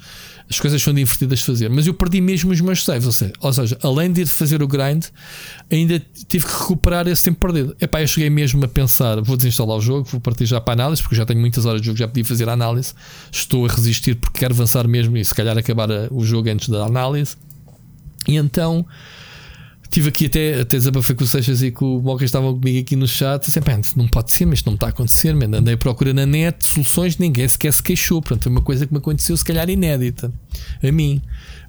as 0.48 0.58
coisas 0.58 0.80
são 0.80 0.94
divertidas 0.94 1.40
de 1.40 1.44
fazer. 1.44 1.68
Mas 1.68 1.86
eu 1.86 1.92
perdi 1.92 2.22
mesmo 2.22 2.50
os 2.50 2.58
meus 2.62 2.82
saves. 2.82 3.04
Ou 3.04 3.12
seja, 3.12 3.32
ou 3.38 3.52
seja 3.52 3.78
além 3.82 4.10
de 4.10 4.22
ir 4.22 4.26
fazer 4.26 4.62
o 4.62 4.66
grind, 4.66 5.04
ainda 5.70 6.02
tive 6.26 6.46
que 6.46 6.52
recuperar 6.52 7.06
esse 7.06 7.22
tempo 7.22 7.38
perdido. 7.38 7.76
Epá, 7.78 8.00
eu 8.00 8.06
cheguei 8.08 8.30
mesmo 8.30 8.64
a 8.64 8.68
pensar: 8.68 9.20
vou 9.20 9.36
desinstalar 9.36 9.76
o 9.76 9.80
jogo, 9.82 10.08
vou 10.10 10.20
partir 10.22 10.46
já 10.46 10.58
para 10.58 10.72
a 10.72 10.84
análise, 10.84 11.02
porque 11.02 11.16
já 11.16 11.26
tenho 11.26 11.38
muitas 11.38 11.66
horas 11.66 11.82
de 11.82 11.86
jogo, 11.88 11.98
já 11.98 12.08
podia 12.08 12.24
fazer 12.24 12.48
a 12.48 12.52
análise. 12.54 12.94
Estou 13.30 13.66
a 13.66 13.68
resistir 13.68 14.14
porque 14.16 14.38
quero 14.38 14.54
avançar 14.54 14.88
mesmo 14.88 15.14
e 15.18 15.22
se 15.24 15.34
calhar 15.34 15.56
acabar 15.58 15.88
o 16.10 16.24
jogo 16.24 16.48
antes 16.48 16.70
da 16.70 16.82
análise. 16.86 17.36
E 18.26 18.36
então 18.36 18.86
Estive 19.86 20.08
aqui 20.08 20.26
até, 20.26 20.60
até 20.60 20.76
desabafei 20.76 21.14
com 21.14 21.24
o 21.24 21.26
Seixas 21.26 21.62
e 21.62 21.70
com 21.70 21.96
o 21.96 22.02
Moca 22.02 22.24
estavam 22.24 22.52
comigo 22.52 22.80
aqui 22.80 22.96
no 22.96 23.06
chat. 23.06 23.46
Disse, 23.46 23.96
não 23.96 24.08
pode 24.08 24.32
ser, 24.32 24.44
mas 24.44 24.58
isto 24.58 24.66
não 24.66 24.74
está 24.74 24.86
a 24.86 24.90
acontecer. 24.90 25.34
Man. 25.34 25.56
Andei 25.56 25.74
a 25.74 25.78
procurar 25.78 26.12
na 26.12 26.26
net 26.26 26.66
soluções, 26.66 27.16
ninguém 27.18 27.46
sequer 27.46 27.72
se 27.72 27.82
queixou. 27.82 28.20
Portanto, 28.20 28.42
foi 28.42 28.52
uma 28.52 28.60
coisa 28.60 28.86
que 28.86 28.92
me 28.92 28.98
aconteceu, 28.98 29.36
se 29.36 29.44
calhar 29.44 29.68
inédita 29.70 30.32
a 30.82 30.92
mim, 30.92 31.22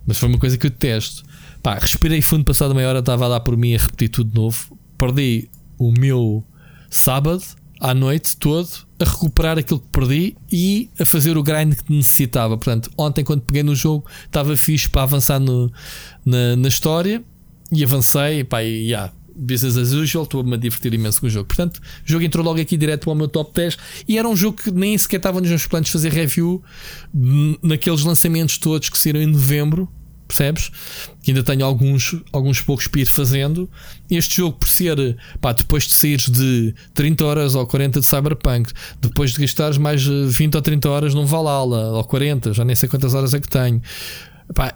mas 0.06 0.18
foi 0.18 0.28
uma 0.30 0.40
coisa 0.40 0.58
que 0.58 0.66
eu 0.66 0.72
detesto. 0.72 1.24
Pá, 1.62 1.76
respirei 1.76 2.22
fundo, 2.22 2.44
passado 2.44 2.74
meia 2.74 2.90
hora, 2.90 3.00
estava 3.00 3.28
a 3.28 3.30
dar 3.30 3.40
por 3.40 3.56
mim 3.56 3.76
a 3.76 3.78
repetir 3.78 4.10
tudo 4.10 4.32
de 4.32 4.36
novo. 4.36 4.78
Perdi 4.98 5.50
o 5.78 5.92
meu 5.92 6.44
sábado 6.90 7.44
à 7.80 7.94
noite 7.94 8.36
todo 8.38 8.68
a 9.00 9.06
recuperar 9.06 9.60
aquilo 9.60 9.80
que 9.80 9.88
perdi 9.92 10.36
e 10.52 10.90
a 11.00 11.06
fazer 11.06 11.38
o 11.38 11.44
grind 11.44 11.76
que 11.76 11.94
necessitava. 11.94 12.58
Portanto, 12.58 12.90
ontem, 12.98 13.24
quando 13.24 13.42
peguei 13.42 13.62
no 13.62 13.76
jogo, 13.76 14.06
estava 14.26 14.58
fixe 14.58 14.90
para 14.90 15.04
avançar 15.04 15.40
no, 15.40 15.72
na, 16.26 16.56
na 16.56 16.68
história 16.68 17.24
e 17.72 17.84
avancei, 17.84 18.44
pá, 18.44 18.64
e 18.64 18.90
yeah, 18.90 19.12
business 19.38 19.78
as 19.78 19.92
usual, 19.92 20.24
estou-me 20.24 20.54
a 20.56 20.58
divertir 20.58 20.94
imenso 20.94 21.22
com 21.22 21.28
o 21.28 21.30
jogo. 21.30 21.48
Portanto, 21.48 21.78
o 21.78 22.12
jogo 22.12 22.26
entrou 22.26 22.44
logo 22.44 22.60
aqui 22.60 22.76
direto 22.76 23.10
ao 23.10 23.16
meu 23.16 23.28
top 23.28 23.54
10 23.54 23.78
e 24.08 24.18
era 24.18 24.28
um 24.28 24.36
jogo 24.36 24.58
que 24.58 24.72
nem 24.72 24.98
sequer 24.98 25.18
estava 25.18 25.40
nos 25.40 25.50
meus 25.50 25.68
planos 25.68 25.88
de 25.88 25.94
fazer 25.94 26.12
review 26.12 26.64
naqueles 27.62 28.04
lançamentos 28.04 28.58
todos 28.58 28.90
que 28.90 28.98
saíram 28.98 29.22
em 29.22 29.28
novembro. 29.28 29.88
Percebes? 30.28 30.70
Que 31.24 31.32
ainda 31.32 31.42
tenho 31.42 31.64
alguns, 31.64 32.18
alguns 32.34 32.60
poucos 32.60 32.86
para 32.86 33.00
ir 33.00 33.06
fazendo. 33.06 33.70
Este 34.12 34.38
jogo, 34.38 34.58
por 34.58 34.68
ser 34.68 35.18
pá, 35.40 35.54
depois 35.54 35.84
de 35.84 35.94
saíres 35.94 36.28
de 36.28 36.76
30 36.94 37.26
horas 37.26 37.56
ou 37.56 37.66
40 37.66 38.02
de 38.02 38.06
Cyberpunk, 38.06 38.74
depois 39.00 39.32
de 39.32 39.40
gastares 39.40 39.78
mais 39.78 40.04
20 40.04 40.56
ou 40.56 40.62
30 40.62 40.90
horas 40.90 41.14
num 41.14 41.26
Valhalla 41.26 41.92
ou 41.94 42.04
40, 42.04 42.52
já 42.52 42.66
nem 42.66 42.76
sei 42.76 42.90
quantas 42.90 43.14
horas 43.14 43.34
é 43.34 43.40
que 43.40 43.48
tenho 43.48 43.82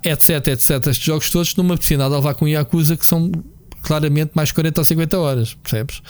Etc, 0.03 0.47
etc. 0.47 0.87
Estes 0.87 1.05
jogos 1.05 1.29
todos 1.29 1.55
não 1.55 1.63
me 1.63 1.73
apetecia 1.73 1.97
nada 1.97 2.15
a 2.15 2.17
levar 2.17 2.33
com 2.35 2.47
Yakuza 2.47 2.97
que 2.97 3.05
são 3.05 3.31
claramente 3.81 4.31
mais 4.35 4.51
40 4.51 4.81
ou 4.81 4.85
50 4.85 5.19
horas, 5.19 5.53
percebes? 5.55 6.01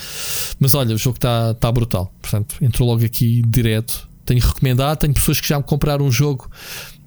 Mas 0.59 0.73
olha, 0.73 0.95
o 0.95 0.97
jogo 0.97 1.17
está 1.17 1.53
tá 1.53 1.71
brutal. 1.71 2.13
Portanto, 2.21 2.55
entrou 2.61 2.87
logo 2.87 3.05
aqui 3.05 3.41
direto. 3.47 4.09
Tenho 4.25 4.41
recomendado, 4.41 4.99
tenho 4.99 5.13
pessoas 5.13 5.41
que 5.41 5.47
já 5.47 5.57
me 5.57 5.63
compraram 5.63 6.05
um 6.05 6.11
jogo 6.11 6.49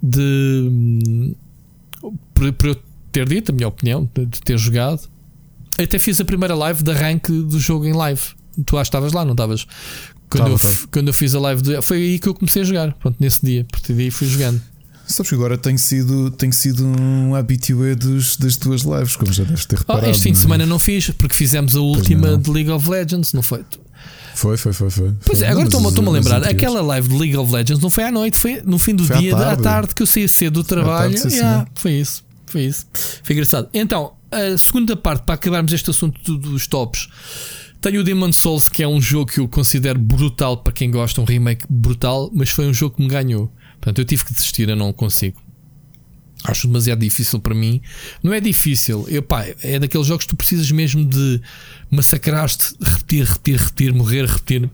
de. 0.01 1.35
para 2.33 2.67
eu 2.67 2.75
ter 3.11 3.27
dito, 3.27 3.51
a 3.51 3.55
minha 3.55 3.67
opinião, 3.67 4.09
de 4.13 4.41
ter 4.41 4.57
jogado. 4.57 5.07
Eu 5.77 5.85
até 5.85 5.97
fiz 5.97 6.19
a 6.19 6.25
primeira 6.25 6.55
live 6.55 6.83
de 6.83 6.91
arranque 6.91 7.31
do 7.31 7.59
jogo 7.59 7.85
em 7.85 7.93
live. 7.93 8.21
Tu 8.65 8.77
acho 8.77 8.89
que 8.89 8.97
estavas 8.97 9.13
lá, 9.13 9.25
não 9.25 9.31
estavas? 9.31 9.65
Quando, 10.29 10.51
eu, 10.51 10.59
quando 10.91 11.07
eu 11.09 11.13
fiz 11.13 11.35
a 11.35 11.39
live, 11.39 11.61
de, 11.61 11.81
foi 11.81 11.97
aí 11.97 12.19
que 12.19 12.27
eu 12.27 12.33
comecei 12.33 12.61
a 12.61 12.65
jogar. 12.65 12.93
Pronto, 12.93 13.17
nesse 13.19 13.45
dia, 13.45 13.61
a 13.61 13.71
partir 13.71 13.93
daí 13.93 14.11
fui 14.11 14.27
jogando. 14.27 14.61
Sabes 15.07 15.29
que 15.29 15.35
agora 15.35 15.57
tenho 15.57 15.77
sido, 15.77 16.31
tenho 16.31 16.53
sido 16.53 16.85
um 16.85 17.35
habitué 17.35 17.95
dos, 17.95 18.37
das 18.37 18.57
tuas 18.57 18.81
lives, 18.81 19.15
como 19.15 19.31
já 19.31 19.43
deves 19.43 19.65
ter 19.65 19.79
reparado. 19.79 20.07
Oh, 20.07 20.09
este 20.09 20.23
fim 20.23 20.31
de 20.31 20.39
é? 20.39 20.41
semana 20.41 20.65
não 20.65 20.79
fiz, 20.79 21.09
porque 21.11 21.35
fizemos 21.35 21.75
a 21.75 21.79
última 21.79 22.37
de 22.37 22.49
League 22.49 22.71
of 22.71 22.89
Legends, 22.89 23.33
não 23.33 23.43
foi? 23.43 23.63
Foi, 24.33 24.57
foi, 24.57 24.73
foi. 24.73 24.89
foi. 24.89 25.13
Pois 25.25 25.41
é, 25.41 25.47
agora 25.47 25.67
estou-me 25.67 25.87
a 25.87 26.11
lembrar. 26.11 26.43
Aquela 26.43 26.81
live 26.81 27.07
de 27.07 27.15
League 27.15 27.37
of 27.37 27.51
Legends 27.51 27.81
não 27.81 27.89
foi 27.89 28.03
à 28.03 28.11
noite, 28.11 28.37
foi 28.37 28.61
no 28.65 28.79
fim 28.79 28.95
do 28.95 29.05
foi 29.05 29.17
dia, 29.17 29.35
à 29.35 29.39
tarde. 29.39 29.61
à 29.61 29.63
tarde, 29.63 29.95
que 29.95 30.01
eu 30.01 30.07
saía 30.07 30.27
cedo 30.27 30.53
do 30.55 30.63
trabalho. 30.63 31.15
Tarde, 31.15 31.35
yeah, 31.35 31.67
foi 31.75 31.93
isso, 31.93 32.23
foi 32.47 32.63
isso. 32.63 32.85
Foi 33.23 33.33
engraçado. 33.33 33.69
Então, 33.73 34.13
a 34.31 34.57
segunda 34.57 34.95
parte, 34.95 35.23
para 35.23 35.35
acabarmos 35.35 35.71
este 35.71 35.89
assunto 35.89 36.37
dos 36.37 36.67
tops. 36.67 37.07
Tenho 37.79 38.01
o 38.01 38.03
Demon 38.03 38.33
Souls, 38.33 38.67
que 38.67 38.81
é 38.81 38.87
um 38.87 38.99
jogo 38.99 39.31
que 39.31 39.39
eu 39.39 39.47
considero 39.47 39.99
brutal 39.99 40.57
para 40.57 40.73
quem 40.73 40.89
gosta, 40.89 41.21
um 41.21 41.23
remake 41.23 41.65
brutal, 41.69 42.31
mas 42.33 42.49
foi 42.49 42.65
um 42.67 42.73
jogo 42.73 42.95
que 42.95 43.03
me 43.03 43.07
ganhou. 43.07 43.51
Portanto, 43.85 43.99
eu 43.99 44.05
tive 44.05 44.25
que 44.25 44.33
desistir, 44.33 44.67
eu 44.67 44.75
não 44.75 44.91
consigo. 44.91 45.39
Acho 46.43 46.67
demasiado 46.67 46.99
difícil 46.99 47.39
para 47.39 47.53
mim. 47.53 47.79
Não 48.23 48.33
é 48.33 48.39
difícil, 48.39 49.05
eu, 49.07 49.21
pá, 49.21 49.45
é 49.61 49.77
daqueles 49.77 50.07
jogos 50.07 50.25
que 50.25 50.31
tu 50.31 50.35
precisas 50.35 50.71
mesmo 50.71 51.05
de 51.05 51.39
massacrar-te, 51.91 52.73
repetir, 52.81 53.25
repetir, 53.25 53.59
repetir, 53.59 53.93
morrer, 53.93 54.25
repetir 54.25 54.69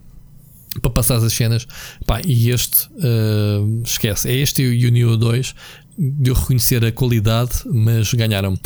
para 0.81 0.91
passar 0.91 1.17
as 1.17 1.33
cenas. 1.33 1.67
Pá, 2.05 2.21
e 2.25 2.51
este, 2.51 2.87
uh, 2.87 3.83
esquece, 3.83 4.29
é 4.29 4.35
este 4.35 4.61
e 4.61 4.87
o 4.87 4.91
Neo 4.91 5.17
2. 5.17 5.53
Deu 5.97 6.33
reconhecer 6.33 6.83
a 6.85 6.91
qualidade, 6.91 7.63
mas 7.65 8.13
ganharam. 8.13 8.57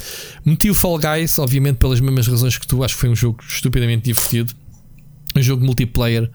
Meti 0.46 0.70
o 0.70 0.76
Fall 0.76 1.00
Guys, 1.00 1.40
obviamente, 1.40 1.78
pelas 1.78 2.00
mesmas 2.00 2.28
razões 2.28 2.56
que 2.56 2.68
tu. 2.68 2.84
Acho 2.84 2.94
que 2.94 3.02
foi 3.02 3.10
um 3.10 3.16
jogo 3.16 3.44
estupidamente 3.50 4.04
divertido. 4.04 4.54
Um 5.36 5.42
jogo 5.42 5.66
multiplayer. 5.66 6.30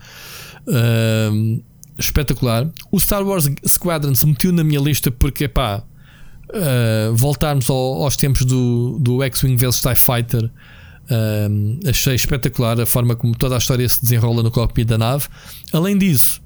Uh, 0.66 1.62
espetacular. 2.00 2.68
O 2.90 2.98
Star 2.98 3.22
Wars 3.22 3.48
Squadrons 3.66 4.24
meteu 4.24 4.52
na 4.52 4.64
minha 4.64 4.80
lista 4.80 5.10
porque, 5.10 5.46
pá, 5.46 5.84
uh, 6.50 7.14
voltarmos 7.14 7.68
ao, 7.70 8.02
aos 8.02 8.16
tempos 8.16 8.44
do, 8.44 8.98
do 9.00 9.22
X-Wing 9.22 9.56
vs 9.56 9.80
TIE 9.80 9.96
Fighter. 9.96 10.44
Uh, 10.44 11.88
achei 11.88 12.14
espetacular 12.14 12.80
a 12.80 12.86
forma 12.86 13.16
como 13.16 13.36
toda 13.36 13.56
a 13.56 13.58
história 13.58 13.88
se 13.88 14.00
desenrola 14.00 14.42
no 14.42 14.50
cockpit 14.50 14.86
da 14.86 14.98
nave. 14.98 15.26
Além 15.72 15.98
disso, 15.98 16.40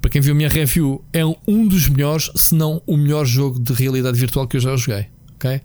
para 0.00 0.10
quem 0.10 0.20
viu 0.20 0.32
a 0.32 0.36
minha 0.36 0.48
review, 0.48 1.04
é 1.12 1.24
um 1.24 1.66
dos 1.66 1.88
melhores, 1.88 2.30
se 2.34 2.54
não 2.54 2.82
o 2.86 2.96
melhor 2.96 3.24
jogo 3.24 3.58
de 3.58 3.72
realidade 3.72 4.18
virtual 4.18 4.46
que 4.46 4.56
eu 4.56 4.60
já 4.60 4.76
joguei. 4.76 5.06
Ok? 5.34 5.60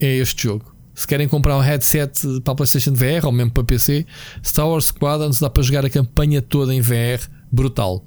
É 0.00 0.16
este 0.16 0.44
jogo. 0.44 0.72
Se 0.94 1.06
querem 1.06 1.26
comprar 1.26 1.56
um 1.56 1.60
headset 1.60 2.40
para 2.44 2.52
a 2.52 2.54
PlayStation 2.54 2.92
VR 2.92 3.24
ou 3.24 3.32
mesmo 3.32 3.50
para 3.50 3.64
PC, 3.64 4.06
Star 4.44 4.68
Wars 4.68 4.86
Squadrons 4.86 5.38
dá 5.38 5.48
para 5.48 5.62
jogar 5.62 5.86
a 5.86 5.90
campanha 5.90 6.42
toda 6.42 6.74
em 6.74 6.82
VR, 6.82 7.26
brutal. 7.50 8.04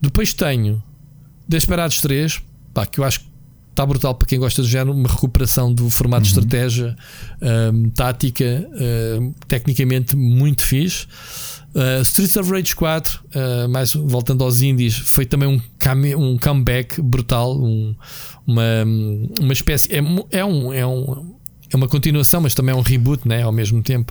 Depois 0.00 0.32
tenho 0.32 0.82
Desperados 1.48 2.00
3, 2.00 2.42
pá, 2.74 2.86
que 2.86 3.00
eu 3.00 3.04
acho 3.04 3.20
que 3.20 3.26
está 3.76 3.84
brutal 3.84 4.14
para 4.14 4.26
quem 4.26 4.38
gosta 4.38 4.62
do 4.62 4.68
género, 4.68 4.92
uma 4.92 5.08
recuperação 5.08 5.72
do 5.72 5.90
formato 5.90 6.22
de 6.22 6.32
uhum. 6.32 6.40
estratégia, 6.40 6.96
um, 7.72 7.90
tática, 7.90 8.68
um, 9.20 9.34
tecnicamente 9.46 10.16
muito 10.16 10.64
fixe. 10.64 11.06
Uh, 11.74 12.00
Streets 12.00 12.36
of 12.36 12.50
Rage 12.50 12.74
4, 12.74 13.20
uh, 13.20 13.68
mais 13.68 13.92
voltando 13.92 14.42
aos 14.42 14.62
indies, 14.62 14.96
foi 14.96 15.26
também 15.26 15.46
um, 15.46 15.60
um 16.16 16.38
comeback 16.38 17.02
brutal, 17.02 17.54
um, 17.54 17.94
uma, 18.46 18.62
uma 19.38 19.52
espécie. 19.52 19.94
É, 19.94 19.98
é, 20.38 20.44
um, 20.44 20.72
é, 20.72 20.86
um, 20.86 21.36
é 21.70 21.76
uma 21.76 21.86
continuação, 21.86 22.40
mas 22.40 22.54
também 22.54 22.74
é 22.74 22.78
um 22.78 22.80
reboot 22.80 23.28
né, 23.28 23.42
ao 23.42 23.52
mesmo 23.52 23.82
tempo. 23.82 24.10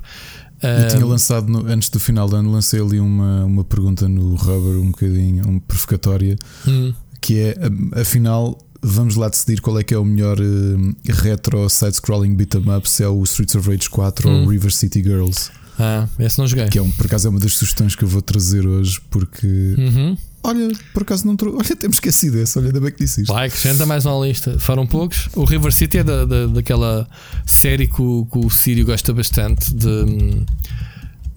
Eu 0.66 0.88
tinha 0.88 1.06
lançado 1.06 1.48
no, 1.48 1.66
antes 1.68 1.90
do 1.90 2.00
final 2.00 2.28
do 2.28 2.36
ano, 2.36 2.52
lancei 2.52 2.82
ali 2.82 3.00
uma, 3.00 3.46
uma 3.46 3.64
pergunta 3.64 4.08
no 4.08 4.36
Rubber, 4.36 4.82
um 4.82 4.92
bocadinho 4.92 5.48
um 5.48 5.60
provocatória, 5.60 6.36
hum. 6.68 6.94
que 7.22 7.40
é 7.40 7.56
afinal. 8.00 8.58
Vamos 8.88 9.16
lá 9.16 9.28
decidir 9.30 9.62
qual 9.62 9.80
é 9.80 9.84
que 9.84 9.96
é 9.96 9.98
o 9.98 10.06
melhor 10.06 10.40
uh, 10.40 10.96
retro 11.10 11.68
side-scrolling 11.68 12.36
beat 12.36 12.54
'em 12.54 12.70
up, 12.70 12.88
se 12.88 13.04
é 13.04 13.08
o 13.08 13.24
Streets 13.24 13.56
of 13.56 13.68
Rage 13.68 13.90
4 13.90 14.30
hum. 14.30 14.44
ou 14.44 14.50
River 14.50 14.72
City 14.72 15.02
Girls. 15.02 15.50
Ah, 15.80 16.08
esse 16.20 16.38
não 16.38 16.48
joguei. 16.48 16.68
Que 16.70 16.80
é 16.80 16.82
um, 16.82 16.92
por 16.92 17.06
acaso 17.06 17.28
é 17.28 17.30
uma 17.30 17.40
das 17.40 17.54
sugestões 17.54 17.96
que 17.96 18.04
eu 18.04 18.08
vou 18.08 18.22
trazer 18.22 18.66
hoje, 18.66 19.02
porque 19.10 19.76
uhum. 19.78 20.18
Olha, 20.46 20.68
por 20.94 21.02
acaso 21.02 21.26
não 21.26 21.36
trouxe. 21.36 21.58
Olha, 21.58 21.76
temos 21.76 21.96
esquecido 21.96 22.38
esse. 22.38 22.58
Olha, 22.60 22.68
ainda 22.68 22.80
bem 22.80 22.92
que 22.92 23.00
disse 23.00 23.22
isto. 23.22 23.34
Vai, 23.34 23.48
acrescenta 23.48 23.86
mais 23.86 24.06
uma 24.06 24.26
lista. 24.26 24.60
Foram 24.60 24.86
poucos. 24.86 25.28
O 25.36 25.44
River 25.44 25.74
City 25.74 25.98
é 25.98 26.04
da, 26.04 26.24
da, 26.24 26.46
daquela 26.46 27.08
série 27.46 27.88
que 27.88 28.02
o, 28.02 28.28
que 28.32 28.38
o 28.38 28.50
Sírio 28.50 28.86
gosta 28.86 29.12
bastante. 29.12 29.74
De, 29.74 30.46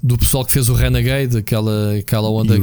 do 0.03 0.19
pessoal 0.19 0.45
que 0.45 0.53
fez 0.53 0.69
o 0.69 0.75
Renegade, 0.75 1.39
aquela, 1.39 1.97
aquela 1.97 2.29
onda. 2.29 2.55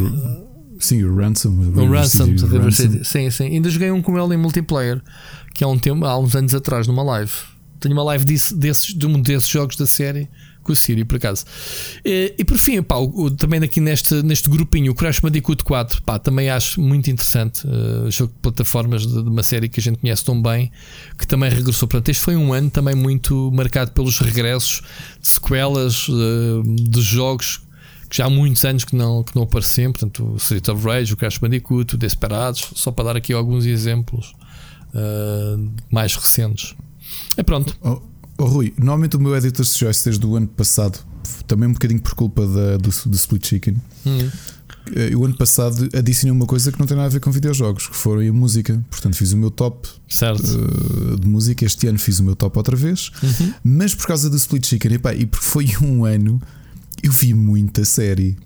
Sim, 0.80 1.03
o 1.03 1.15
Ransom. 1.15 1.49
O, 1.49 1.81
o 1.81 1.91
Ransom, 1.91 2.26
City, 2.26 2.43
River 2.43 2.61
Ransom. 2.61 2.91
City. 2.91 3.05
Sim, 3.05 3.31
sim. 3.31 3.45
Ainda 3.45 3.69
joguei 3.69 3.89
um 3.89 4.01
com 4.01 4.17
ele 4.17 4.35
em 4.35 4.38
multiplayer, 4.38 5.01
que 5.53 5.63
há, 5.63 5.67
um 5.67 5.80
tempo, 5.80 6.05
há 6.05 6.17
uns 6.19 6.35
anos 6.35 6.53
atrás, 6.53 6.85
numa 6.88 7.03
live. 7.03 7.31
Tenho 7.80 7.95
uma 7.95 8.03
live 8.03 8.23
disso, 8.23 8.55
desses, 8.55 8.93
de 8.93 9.05
um 9.07 9.19
desses 9.19 9.47
jogos 9.49 9.76
da 9.76 9.88
série 9.88 10.30
com 10.65 10.73
o 10.73 10.75
Siri, 10.75 11.05
por 11.05 11.17
acaso. 11.17 11.45
E, 12.03 12.33
e 12.37 12.43
por 12.43 12.57
fim, 12.57 12.81
pá, 12.81 12.95
o, 12.97 13.29
também 13.29 13.63
aqui 13.63 13.79
neste, 13.79 14.15
neste 14.23 14.49
grupinho, 14.49 14.91
o 14.91 14.95
Crash 14.95 15.19
Bandicoot 15.19 15.63
4, 15.63 16.01
pá, 16.01 16.19
também 16.19 16.49
acho 16.49 16.81
muito 16.81 17.09
interessante. 17.09 17.65
Uh, 17.65 18.09
jogo 18.09 18.33
de 18.33 18.39
plataformas 18.39 19.05
de, 19.05 19.13
de, 19.13 19.29
uma 19.29 19.43
série 19.43 19.69
que 19.69 19.79
a 19.79 19.83
gente 19.83 19.99
conhece 19.99 20.25
tão 20.25 20.41
bem, 20.41 20.71
que 21.17 21.27
também 21.27 21.49
regressou. 21.49 21.87
Portanto, 21.87 22.09
este 22.09 22.23
foi 22.23 22.35
um 22.35 22.51
ano 22.51 22.69
também 22.69 22.95
muito 22.95 23.51
marcado 23.53 23.91
pelos 23.91 24.19
regressos 24.19 24.81
de 25.21 25.27
sequelas 25.27 26.09
uh, 26.09 26.63
de 26.65 27.01
jogos 27.01 27.61
que 28.09 28.17
já 28.17 28.25
há 28.25 28.29
muitos 28.29 28.63
anos 28.65 28.83
que 28.83 28.95
não, 28.95 29.23
que 29.23 29.35
não 29.35 29.43
apareciam. 29.43 29.91
Portanto, 29.91 30.33
o 30.33 30.35
Street 30.37 30.67
of 30.67 30.83
Rage, 30.83 31.13
o 31.13 31.17
Crash 31.17 31.37
Bandicoot, 31.37 31.95
o 31.95 31.97
Desperados, 31.97 32.71
só 32.75 32.91
para 32.91 33.05
dar 33.05 33.17
aqui 33.17 33.33
alguns 33.33 33.65
exemplos 33.65 34.33
uh, 34.93 35.71
mais 35.91 36.15
recentes. 36.15 36.75
É 37.37 37.43
pronto. 37.43 37.75
Oh. 37.81 38.14
Oh, 38.38 38.45
Rui, 38.45 38.74
normalmente 38.78 39.16
o 39.16 39.20
meu 39.20 39.36
Editor's 39.36 39.76
Choice 39.78 40.03
desde 40.03 40.26
o 40.26 40.36
ano 40.36 40.48
passado, 40.48 40.99
também 41.48 41.70
um 41.70 41.74
bocadinho 41.74 42.02
por 42.02 42.14
culpa 42.16 42.45
da, 42.45 42.78
do, 42.78 42.90
do 42.90 43.16
Split 43.16 43.48
Chicken, 43.48 43.76
hum. 44.06 44.30
eh, 44.94 45.10
eu 45.12 45.24
ano 45.24 45.36
passado 45.38 45.88
adicionei 45.95 46.32
uma 46.32 46.45
coisa 46.45 46.70
que 46.72 46.78
não 46.78 46.86
tem 46.86 46.98
nada 46.98 47.07
a 47.07 47.12
ver 47.12 47.22
com 47.22 47.32
videojogos, 47.32 47.88
que 47.88 47.95
foram 47.95 48.28
a 48.28 48.34
música. 48.34 48.84
Portanto, 48.90 49.16
fiz 49.16 49.32
o 49.32 49.38
meu 49.38 49.49
top 49.49 49.88
uh, 49.88 51.20
de 51.20 51.28
música. 51.28 51.66
Este 51.66 51.88
ano 51.88 51.98
fiz 51.98 52.20
o 52.20 52.24
meu 52.24 52.36
top 52.36 52.57
outra 52.57 52.76
vez, 52.76 53.10
uhum. 53.24 53.53
mas 53.64 53.95
por 53.95 54.06
causa 54.07 54.30
do 54.30 54.36
Split 54.36 54.66
Chicken, 54.66 54.95
epá, 54.95 55.14
e 55.14 55.26
porque 55.26 55.45
foi 55.45 55.68
um 55.82 56.03
ano, 56.03 56.41
eu 57.02 57.14
vi 57.14 57.34
muita 57.34 57.86
série. 57.86 58.38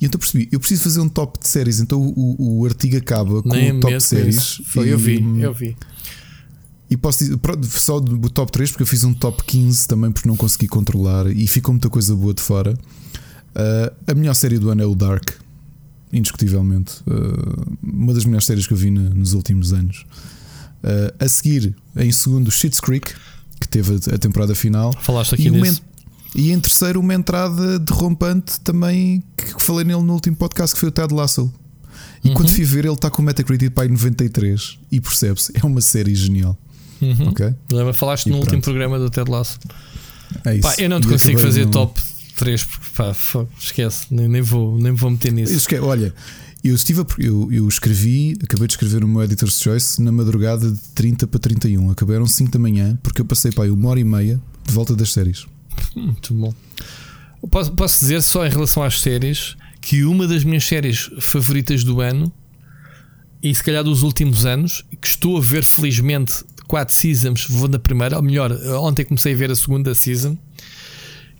E 0.00 0.06
então 0.06 0.18
percebi, 0.18 0.48
eu 0.50 0.58
preciso 0.58 0.84
fazer 0.84 1.00
um 1.00 1.08
top 1.08 1.38
de 1.40 1.48
séries. 1.48 1.80
Então 1.80 2.00
o, 2.00 2.60
o 2.60 2.64
artigo 2.64 2.96
acaba 2.96 3.42
com 3.42 3.48
Nem 3.48 3.72
o 3.72 3.80
top 3.80 3.96
de 3.96 4.02
séries. 4.02 4.62
Foi, 4.66 4.90
eu 4.90 4.96
vi, 4.96 5.22
eu 5.40 5.52
vi. 5.52 5.76
E 6.90 6.96
posso 6.96 7.20
dizer, 7.20 7.38
só 7.78 8.00
do 8.00 8.28
top 8.28 8.50
3, 8.50 8.70
porque 8.72 8.82
eu 8.82 8.86
fiz 8.86 9.04
um 9.04 9.14
top 9.14 9.44
15 9.44 9.86
também, 9.86 10.10
porque 10.10 10.28
não 10.28 10.36
consegui 10.36 10.66
controlar 10.66 11.28
e 11.28 11.46
ficou 11.46 11.72
muita 11.72 11.88
coisa 11.88 12.16
boa 12.16 12.34
de 12.34 12.42
fora. 12.42 12.76
Uh, 13.54 13.94
a 14.10 14.14
melhor 14.14 14.34
série 14.34 14.58
do 14.58 14.70
ano 14.70 14.82
é 14.82 14.86
o 14.86 14.94
Dark, 14.96 15.30
indiscutivelmente. 16.12 16.94
Uh, 17.06 17.76
uma 17.80 18.12
das 18.12 18.24
melhores 18.24 18.44
séries 18.44 18.66
que 18.66 18.72
eu 18.72 18.76
vi 18.76 18.90
na, 18.90 19.02
nos 19.10 19.34
últimos 19.34 19.72
anos. 19.72 20.04
Uh, 20.82 21.24
a 21.24 21.28
seguir, 21.28 21.76
em 21.94 22.10
segundo, 22.10 22.50
Shit's 22.50 22.80
Creek, 22.80 23.12
que 23.60 23.68
teve 23.68 23.94
a, 23.94 24.14
a 24.16 24.18
temporada 24.18 24.52
final. 24.56 24.92
Falaste 25.00 25.34
aqui 25.34 25.48
e, 25.48 25.80
e 26.34 26.50
em 26.50 26.58
terceiro, 26.58 26.98
uma 26.98 27.14
entrada 27.14 27.78
derrompante 27.78 28.58
também, 28.60 29.22
que 29.36 29.62
falei 29.62 29.84
nele 29.84 30.02
no 30.02 30.14
último 30.14 30.34
podcast, 30.34 30.74
que 30.74 30.80
foi 30.80 30.88
o 30.88 30.92
Ted 30.92 31.14
Lasso. 31.14 31.52
E 32.24 32.28
uhum. 32.28 32.34
quando 32.34 32.48
fui 32.48 32.64
ver, 32.64 32.84
ele 32.84 32.94
está 32.94 33.10
com 33.10 33.22
o 33.22 33.24
Metacritic 33.24 33.70
para 33.70 33.88
93 33.88 34.78
e 34.90 35.00
percebe-se, 35.00 35.52
é 35.54 35.64
uma 35.64 35.80
série 35.80 36.14
genial. 36.14 36.58
Uhum. 37.00 37.32
Lembra, 37.72 37.92
falaste 37.94 38.26
e 38.26 38.28
no 38.28 38.36
pronto. 38.36 38.46
último 38.46 38.62
programa 38.62 38.98
do 38.98 39.10
Ted 39.10 39.30
Lasso. 39.30 39.58
É 40.44 40.56
isso. 40.56 40.62
Pá, 40.62 40.74
eu 40.78 40.88
não 40.88 41.00
te 41.00 41.08
consigo 41.08 41.38
fazer 41.38 41.64
no... 41.64 41.70
top 41.70 42.00
3 42.36 42.64
porque 42.64 42.86
pá, 42.96 43.14
esquece, 43.58 44.06
nem, 44.10 44.28
nem, 44.28 44.42
vou, 44.42 44.78
nem 44.78 44.92
vou 44.92 45.10
meter 45.10 45.32
nisso. 45.32 45.52
Isso 45.52 45.68
que 45.68 45.76
é, 45.76 45.80
olha, 45.80 46.14
eu, 46.62 46.74
estive 46.74 47.00
a, 47.00 47.06
eu, 47.18 47.52
eu 47.52 47.68
escrevi, 47.68 48.36
acabei 48.42 48.66
de 48.66 48.74
escrever 48.74 49.02
o 49.02 49.08
meu 49.08 49.22
Editor's 49.22 49.58
Choice 49.60 50.00
na 50.02 50.12
madrugada 50.12 50.70
de 50.70 50.78
30 50.94 51.26
para 51.26 51.40
31. 51.40 51.90
Acabaram 51.90 52.26
5 52.26 52.50
da 52.50 52.58
manhã 52.58 52.98
porque 53.02 53.20
eu 53.20 53.24
passei 53.24 53.50
para 53.50 53.64
aí 53.64 53.70
uma 53.70 53.88
hora 53.88 54.00
e 54.00 54.04
meia 54.04 54.40
de 54.66 54.72
volta 54.72 54.94
das 54.94 55.12
séries. 55.12 55.46
Muito 55.96 56.34
bom. 56.34 56.54
Posso, 57.50 57.72
posso 57.72 58.00
dizer 58.00 58.22
só 58.22 58.46
em 58.46 58.50
relação 58.50 58.82
às 58.82 59.00
séries 59.00 59.56
que 59.80 60.04
uma 60.04 60.28
das 60.28 60.44
minhas 60.44 60.64
séries 60.64 61.10
favoritas 61.18 61.82
do 61.82 62.00
ano 62.00 62.30
e 63.42 63.54
se 63.54 63.64
calhar 63.64 63.82
dos 63.82 64.02
últimos 64.02 64.44
anos, 64.44 64.84
que 65.00 65.08
estou 65.08 65.38
a 65.38 65.40
ver 65.40 65.64
felizmente 65.64 66.44
quatro 66.70 66.94
seasons, 66.94 67.46
vou 67.48 67.66
na 67.66 67.80
primeira, 67.80 68.16
ou 68.16 68.22
melhor, 68.22 68.52
ontem 68.78 69.04
comecei 69.04 69.34
a 69.34 69.36
ver 69.36 69.50
a 69.50 69.56
segunda 69.56 69.92
season, 69.92 70.38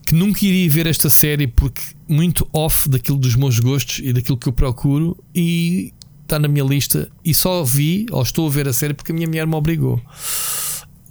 que 0.04 0.12
nunca 0.12 0.44
iria 0.44 0.68
ver 0.68 0.88
esta 0.88 1.08
série 1.08 1.46
porque 1.46 1.80
muito 2.08 2.48
off 2.52 2.88
daquilo 2.88 3.16
dos 3.16 3.36
meus 3.36 3.60
gostos 3.60 4.00
e 4.02 4.12
daquilo 4.12 4.36
que 4.36 4.48
eu 4.48 4.52
procuro 4.52 5.16
e 5.32 5.94
está 6.24 6.36
na 6.36 6.48
minha 6.48 6.64
lista 6.64 7.08
e 7.24 7.32
só 7.32 7.62
vi 7.62 8.06
ou 8.10 8.20
estou 8.20 8.48
a 8.48 8.50
ver 8.50 8.66
a 8.66 8.72
série 8.72 8.92
porque 8.92 9.12
a 9.12 9.14
minha 9.14 9.28
mulher 9.28 9.46
me 9.46 9.54
obrigou. 9.54 10.02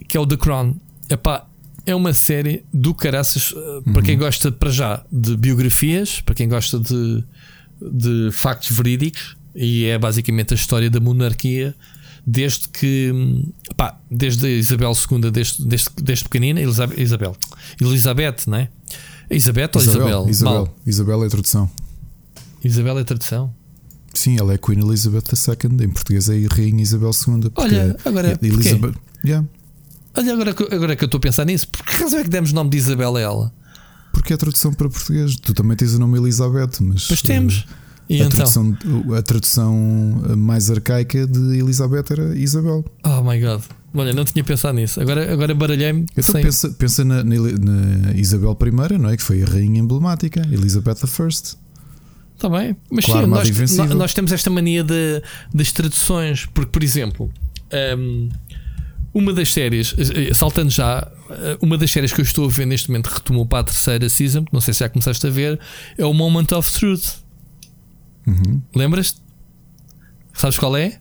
Que 0.05 0.17
é 0.17 0.19
o 0.19 0.27
The 0.27 0.35
Crown. 0.35 0.75
Epá, 1.09 1.47
é 1.85 1.95
uma 1.95 2.13
série 2.13 2.65
do 2.73 2.93
caraças 2.93 3.53
uhum. 3.53 3.93
para 3.93 4.01
quem 4.01 4.15
uhum. 4.15 4.19
gosta 4.19 4.51
para 4.51 4.69
já 4.69 5.05
de 5.09 5.37
biografias, 5.37 6.19
para 6.19 6.35
quem 6.35 6.49
gosta 6.49 6.77
de, 6.77 7.23
de 7.81 8.31
factos 8.33 8.75
verídicos 8.75 9.37
e 9.55 9.85
é 9.85 9.97
basicamente 9.97 10.53
a 10.53 10.55
história 10.55 10.89
da 10.89 10.99
monarquia 10.99 11.73
desde 12.29 12.67
que 12.69 13.43
pá, 13.75 13.99
desde 14.09 14.45
a 14.45 14.49
Isabel 14.49 14.91
II, 14.91 15.31
desde, 15.31 15.65
desde, 15.65 15.89
desde 16.01 16.23
pequenina, 16.25 16.61
Elizabeth, 16.61 17.01
Isabel, 17.01 17.35
Elizabeth, 17.81 18.35
não 18.47 18.57
é? 18.57 18.69
Isabel 19.31 19.69
ou 19.73 19.81
Isabel? 19.81 20.29
Isabel, 20.29 20.75
Isabel 20.85 21.23
é 21.23 21.27
a 21.27 21.29
tradução. 21.29 21.71
Isabel 22.63 22.97
é 22.97 23.01
a 23.01 23.05
tradução. 23.05 23.53
Sim, 24.13 24.37
ela 24.39 24.53
é 24.53 24.57
Queen 24.57 24.79
Elizabeth 24.79 25.23
II, 25.33 25.85
em 25.85 25.89
português 25.89 26.29
é 26.29 26.35
Rainha 26.51 26.81
Isabel 26.81 27.11
II. 27.11 27.51
Olha, 27.55 27.97
agora. 28.05 28.39
É 28.41 28.45
Elizabeth, 28.45 28.95
yeah. 29.25 29.47
Olha, 30.15 30.33
agora, 30.33 30.55
agora 30.71 30.95
que 30.95 31.03
eu 31.03 31.07
estou 31.07 31.17
a 31.17 31.21
pensar 31.21 31.45
nisso, 31.45 31.67
por 31.67 31.85
que 31.85 32.01
razão 32.01 32.19
é 32.19 32.23
que 32.23 32.29
demos 32.29 32.51
o 32.51 32.55
nome 32.55 32.69
de 32.69 32.77
Isabel 32.77 33.15
a 33.15 33.21
ela? 33.21 33.53
Porque 34.11 34.33
é 34.33 34.35
a 34.35 34.37
tradução 34.37 34.73
para 34.73 34.89
português. 34.89 35.35
Tu 35.35 35.53
também 35.53 35.77
tens 35.77 35.93
o 35.93 35.99
nome 35.99 36.17
Elizabeth, 36.17 36.81
mas. 36.81 37.07
Pois 37.07 37.21
temos. 37.21 37.59
Uh, 37.59 37.88
e 38.09 38.21
a, 38.21 38.25
então? 38.25 38.29
tradução, 38.29 38.77
a 39.17 39.21
tradução 39.21 39.75
mais 40.35 40.71
arcaica 40.71 41.27
de 41.27 41.59
Elizabeth 41.59 42.05
era 42.09 42.35
Isabel. 42.35 42.83
Oh 43.05 43.21
my 43.21 43.39
god. 43.39 43.61
Olha, 43.93 44.13
não 44.13 44.25
tinha 44.25 44.43
pensado 44.43 44.75
nisso. 44.75 44.99
Agora, 44.99 45.31
agora 45.31 45.53
baralhei-me. 45.53 46.05
Então 46.17 46.33
sem... 46.33 46.43
pensa, 46.43 46.69
pensa 46.71 47.05
na, 47.05 47.23
na, 47.23 47.35
na, 47.35 48.13
Isabel 48.15 48.57
I, 48.61 48.97
não 48.97 49.09
é? 49.09 49.17
Que 49.17 49.23
foi 49.23 49.43
a 49.43 49.45
rainha 49.45 49.79
emblemática, 49.79 50.41
Elizabeth 50.51 50.97
I. 51.03 51.57
Está 52.35 52.47
bem, 52.47 52.75
mas 52.89 53.03
claro, 53.03 53.25
sim, 53.25 53.31
nós, 53.31 53.77
nós, 53.77 53.89
nós, 53.91 54.13
temos 54.13 54.31
esta 54.31 54.49
mania 54.49 54.81
de, 54.81 55.21
das 55.53 55.73
traduções, 55.73 56.45
porque, 56.45 56.71
por 56.71 56.81
exemplo, 56.81 57.29
um, 57.97 58.29
uma 59.13 59.33
das 59.33 59.51
séries, 59.51 59.93
eh, 59.97 60.33
saltando 60.33 60.69
já, 60.69 61.05
eh, 61.29 61.57
uma 61.61 61.77
das 61.77 61.91
séries 61.91 62.13
que 62.13 62.21
eu 62.21 62.23
estou 62.23 62.45
a 62.45 62.47
ver 62.47 62.65
neste 62.65 62.89
momento 62.89 63.07
retomou 63.07 63.45
para 63.45 63.59
a 63.59 63.63
terceira 63.65 64.07
season, 64.07 64.45
não 64.53 64.61
sei 64.61 64.73
se 64.73 64.79
já 64.79 64.87
começaste 64.87 65.27
a 65.27 65.29
ver, 65.29 65.59
é 65.97 66.05
o 66.05 66.13
Moment 66.13 66.47
of 66.53 66.71
Truth. 66.71 67.17
Uhum. 68.29 68.61
Lembras-te? 68.75 69.21
Sabes 70.33 70.57
qual 70.57 70.77
é? 70.77 70.99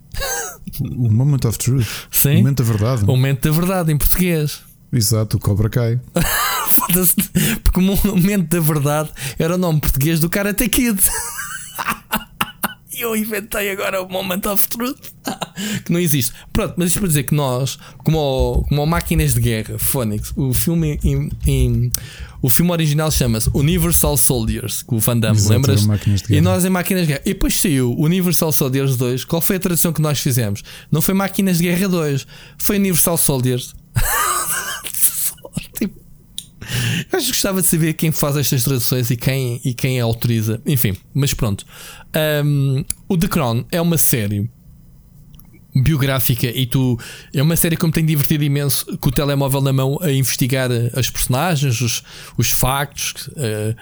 O 0.80 1.10
Moment 1.10 1.44
of 1.46 1.58
Truth. 1.58 2.08
Sim. 2.10 2.36
O 2.36 2.38
momento 2.38 2.62
da 2.62 2.64
verdade. 2.64 3.04
O 3.04 3.06
momento 3.06 3.48
da 3.48 3.54
verdade 3.54 3.92
em 3.92 3.98
português. 3.98 4.60
Exato, 4.92 5.36
o 5.36 5.40
Cobra 5.40 5.68
Kai. 5.68 6.00
Porque 7.62 7.80
o 7.80 7.82
momento 7.82 8.48
da 8.48 8.60
verdade 8.60 9.10
era 9.38 9.54
o 9.54 9.58
nome 9.58 9.80
português 9.80 10.20
do 10.20 10.30
Karate 10.30 10.68
Kid. 10.68 10.98
E 12.98 13.02
eu 13.02 13.14
inventei 13.14 13.70
agora 13.70 14.02
o 14.02 14.08
Moment 14.08 14.40
of 14.46 14.68
Truth 14.68 15.12
que 15.84 15.92
não 15.92 16.00
existe. 16.00 16.32
Pronto, 16.52 16.74
mas 16.76 16.88
isto 16.88 16.98
para 16.98 17.08
dizer 17.08 17.22
que 17.22 17.34
nós, 17.34 17.78
como, 17.98 18.66
como 18.68 18.84
máquinas 18.86 19.34
de 19.34 19.40
guerra, 19.40 19.78
Phoenix, 19.78 20.32
o 20.36 20.52
filme 20.52 20.98
em, 21.04 21.30
em 21.46 21.92
o 22.40 22.48
filme 22.48 22.70
original 22.70 23.10
chama-se 23.10 23.50
Universal 23.54 24.16
Soldiers, 24.16 24.82
com 24.82 24.96
o 24.96 24.98
Van 24.98 25.18
Damme, 25.18 25.36
Exato, 25.36 25.52
lembras? 25.54 25.84
E 26.28 26.40
nós 26.40 26.64
em 26.64 26.70
Máquinas 26.70 27.02
de 27.02 27.08
Guerra. 27.08 27.22
E 27.24 27.34
depois 27.34 27.54
saiu 27.54 27.94
Universal 27.98 28.52
Soldiers 28.52 28.96
2. 28.96 29.24
Qual 29.24 29.40
foi 29.40 29.56
a 29.56 29.60
tradução 29.60 29.92
que 29.92 30.00
nós 30.00 30.20
fizemos? 30.20 30.62
Não 30.90 31.02
foi 31.02 31.14
Máquinas 31.14 31.58
de 31.58 31.64
Guerra 31.64 31.88
2, 31.88 32.26
foi 32.56 32.76
Universal 32.76 33.18
Soldiers. 33.18 33.74
Eu 37.12 37.18
que 37.18 37.26
gostava 37.26 37.60
de 37.60 37.66
saber 37.66 37.92
quem 37.94 38.10
faz 38.10 38.36
estas 38.36 38.64
traduções 38.64 39.10
e 39.10 39.16
quem, 39.16 39.60
e 39.64 39.74
quem 39.74 40.00
a 40.00 40.04
autoriza. 40.04 40.60
Enfim, 40.66 40.96
mas 41.14 41.34
pronto. 41.34 41.64
Um, 42.44 42.84
o 43.08 43.16
The 43.16 43.28
Crown 43.28 43.64
é 43.70 43.80
uma 43.80 43.98
série 43.98 44.50
biográfica 45.74 46.46
e 46.46 46.66
tu 46.66 46.98
é 47.32 47.42
uma 47.42 47.56
série 47.56 47.76
que 47.76 47.86
me 47.86 47.92
tem 47.92 48.04
divertido 48.04 48.42
imenso 48.42 48.98
com 48.98 49.08
o 49.10 49.12
telemóvel 49.12 49.60
na 49.60 49.72
mão 49.72 49.98
a 50.00 50.10
investigar 50.10 50.70
as 50.94 51.08
personagens, 51.10 51.80
os, 51.80 52.02
os 52.36 52.50
factos 52.50 53.28
uh, 53.28 53.76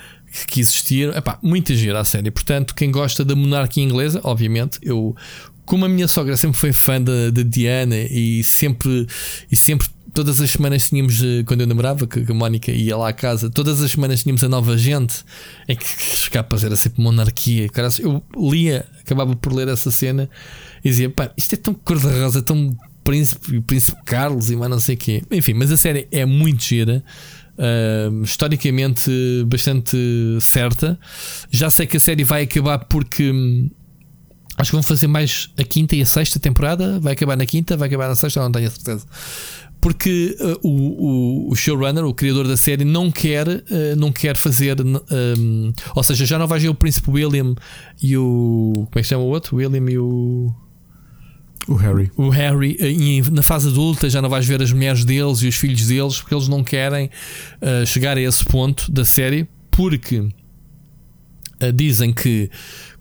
que 0.47 0.61
existiram. 0.61 1.17
Epá, 1.17 1.39
muita 1.43 1.75
gira 1.75 2.01
a 2.01 2.05
série. 2.05 2.31
Portanto, 2.31 2.75
quem 2.75 2.91
gosta 2.91 3.25
da 3.25 3.35
monarquia 3.35 3.83
inglesa, 3.83 4.21
obviamente, 4.23 4.79
eu 4.83 5.15
como 5.65 5.85
a 5.85 5.89
minha 5.89 6.07
sogra 6.07 6.37
sempre 6.37 6.57
foi 6.57 6.73
fã 6.73 7.03
da, 7.03 7.31
da 7.31 7.43
Diana 7.43 7.97
e 7.97 8.45
sempre 8.45 9.07
e 9.51 9.57
sempre 9.57 9.89
todas 10.17 10.41
as 10.41 10.51
semanas 10.51 10.89
tínhamos, 10.89 11.23
eh, 11.23 11.43
quando 11.45 11.61
eu 11.61 11.67
namorava, 11.67 12.07
que 12.07 12.21
a 12.21 12.35
Mónica 12.35 12.73
ia 12.73 12.97
lá 12.97 13.11
à 13.11 13.13
casa, 13.13 13.51
todas 13.51 13.83
as 13.83 13.91
semanas 13.91 14.23
tínhamos 14.23 14.43
a 14.43 14.49
nova 14.49 14.79
gente 14.79 15.23
em 15.69 15.77
que 15.77 15.85
escapas 15.85 16.65
era 16.65 16.75
sempre 16.75 17.03
monarquia. 17.03 17.69
Eu 17.99 18.23
lia, 18.35 18.87
acabava 18.99 19.37
por 19.37 19.53
ler 19.53 19.69
essa 19.69 19.91
cena 19.91 20.27
e 20.83 20.89
dizia: 20.89 21.11
pá, 21.11 21.31
isto 21.37 21.53
é 21.53 21.59
tão 21.59 21.75
cor-de-rosa, 21.75 22.41
tão 22.41 22.75
príncipe, 23.05 23.61
príncipe 23.61 24.03
Carlos 24.07 24.51
e 24.51 24.57
mais 24.57 24.71
não 24.71 24.81
sei 24.81 24.95
o 24.95 24.99
quê. 24.99 25.23
Enfim, 25.31 25.53
mas 25.53 25.71
a 25.71 25.77
série 25.77 26.09
é 26.11 26.25
muito 26.25 26.65
gira. 26.65 27.05
Uh, 27.59 28.23
historicamente 28.23 29.11
bastante 29.47 29.99
certa. 30.41 30.99
Já 31.51 31.69
sei 31.69 31.87
que 31.87 31.99
a 31.99 32.01
série 32.01 32.25
vai 32.25 32.43
acabar 32.43 32.79
porque 32.81 33.31
hum, 33.31 33.71
acho 34.59 34.71
que 34.71 34.77
vão 34.77 34.83
fazer 34.83 35.07
mais 35.07 35.51
a 35.57 35.65
quinta 35.65 35.95
e 35.95 36.03
a 36.03 36.07
sexta 36.07 36.39
temporada. 36.39 36.99
Vai 37.01 37.13
acabar 37.13 37.37
na 37.37 37.47
quinta, 37.47 37.77
vai 37.77 37.89
acabar 37.89 38.09
na 38.09 38.17
sexta, 38.17 38.41
não 38.41 38.53
tenho 38.53 38.67
a 38.67 38.71
certeza 38.71 39.07
porque 39.81 40.37
uh, 40.41 40.69
o, 40.69 41.51
o, 41.51 41.55
showrunner, 41.55 42.05
o 42.05 42.15
criador 42.15 42.49
da 42.49 42.57
série, 42.57 42.85
não 42.85 43.11
quer, 43.11 43.47
uh, 43.49 43.63
não 43.97 44.11
quer 44.11 44.37
fazer. 44.37 44.81
Um, 44.81 45.73
ou 45.95 46.03
seja, 46.03 46.27
já 46.27 46.39
não 46.39 46.47
vai 46.47 46.59
ver 46.59 46.69
o 46.69 46.75
Príncipe 46.75 47.11
William 47.11 47.55
e 48.03 48.17
o. 48.17 48.73
Como 48.75 48.91
é 48.95 48.99
que 48.99 49.05
se 49.05 49.11
chama 49.11 49.25
o 49.25 49.29
outro? 49.29 49.57
William 49.57 49.91
e 49.91 49.99
o. 49.99 50.55
O 51.69 51.75
Harry. 51.75 52.11
O 52.17 52.29
Harry, 52.29 52.77
uh, 52.81 53.31
na 53.33 53.43
fase 53.43 53.69
adulta, 53.69 54.09
já 54.09 54.23
não 54.23 54.29
vais 54.29 54.47
ver 54.47 54.63
as 54.63 54.73
mulheres 54.73 55.05
deles 55.05 55.43
e 55.43 55.49
os 55.49 55.57
filhos 55.57 55.87
deles, 55.87 56.21
porque 56.21 56.35
eles 56.35 56.49
não 56.49 56.63
querem 56.63 57.11
uh, 57.61 57.85
chegar 57.85 58.17
a 58.17 58.21
esse 58.21 58.45
ponto 58.45 58.91
da 58.91 59.05
série, 59.05 59.49
porque 59.71 60.19
uh, 60.19 61.73
dizem 61.75 62.13
que 62.13 62.51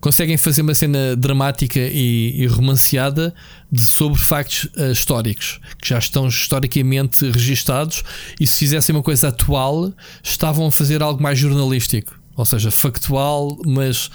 conseguem 0.06 0.38
fazer 0.38 0.62
uma 0.62 0.76
cena 0.76 1.16
dramática 1.16 1.80
e, 1.80 2.40
e 2.40 2.46
romanceada 2.46 3.34
de, 3.72 3.82
sobre 3.82 4.22
factos 4.22 4.66
uh, 4.78 4.92
históricos 4.92 5.60
que 5.82 5.90
já 5.90 5.98
estão 5.98 6.28
historicamente 6.28 7.28
registados 7.32 8.04
e 8.40 8.46
se 8.46 8.60
fizessem 8.60 8.96
uma 8.96 9.02
coisa 9.02 9.30
atual 9.30 9.92
estavam 10.22 10.68
a 10.68 10.72
fazer 10.72 11.02
algo 11.02 11.24
mais 11.24 11.40
jornalístico. 11.40 12.20
Ou 12.38 12.46
seja, 12.46 12.70
factual, 12.70 13.58
mas 13.66 14.12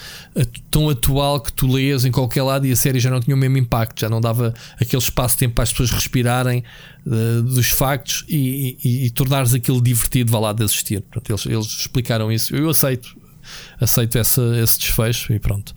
tão 0.70 0.90
atual 0.90 1.40
que 1.40 1.52
tu 1.52 1.66
leias 1.66 2.04
em 2.04 2.12
qualquer 2.12 2.42
lado 2.42 2.66
e 2.66 2.70
a 2.70 2.76
série 2.76 3.00
já 3.00 3.10
não 3.10 3.18
tinha 3.18 3.34
o 3.34 3.38
mesmo 3.38 3.56
impacto, 3.56 3.98
já 3.98 4.08
não 4.08 4.20
dava 4.20 4.54
aquele 4.80 5.02
espaço-tempo 5.02 5.54
para 5.54 5.64
as 5.64 5.72
pessoas 5.72 5.90
respirarem 5.90 6.62
uh, 7.04 7.42
dos 7.42 7.70
factos 7.70 8.24
e, 8.28 8.76
e, 8.84 9.06
e 9.06 9.10
tornares 9.10 9.54
aquilo 9.54 9.82
divertido, 9.82 10.30
vá 10.30 10.38
lá, 10.38 10.52
de 10.52 10.62
assistir. 10.62 11.00
Portanto, 11.00 11.30
eles, 11.30 11.46
eles 11.46 11.80
explicaram 11.80 12.30
isso. 12.30 12.54
Eu 12.54 12.68
aceito, 12.68 13.16
aceito 13.80 14.18
essa, 14.18 14.42
esse 14.58 14.78
desfecho 14.78 15.32
e 15.32 15.38
pronto. 15.38 15.74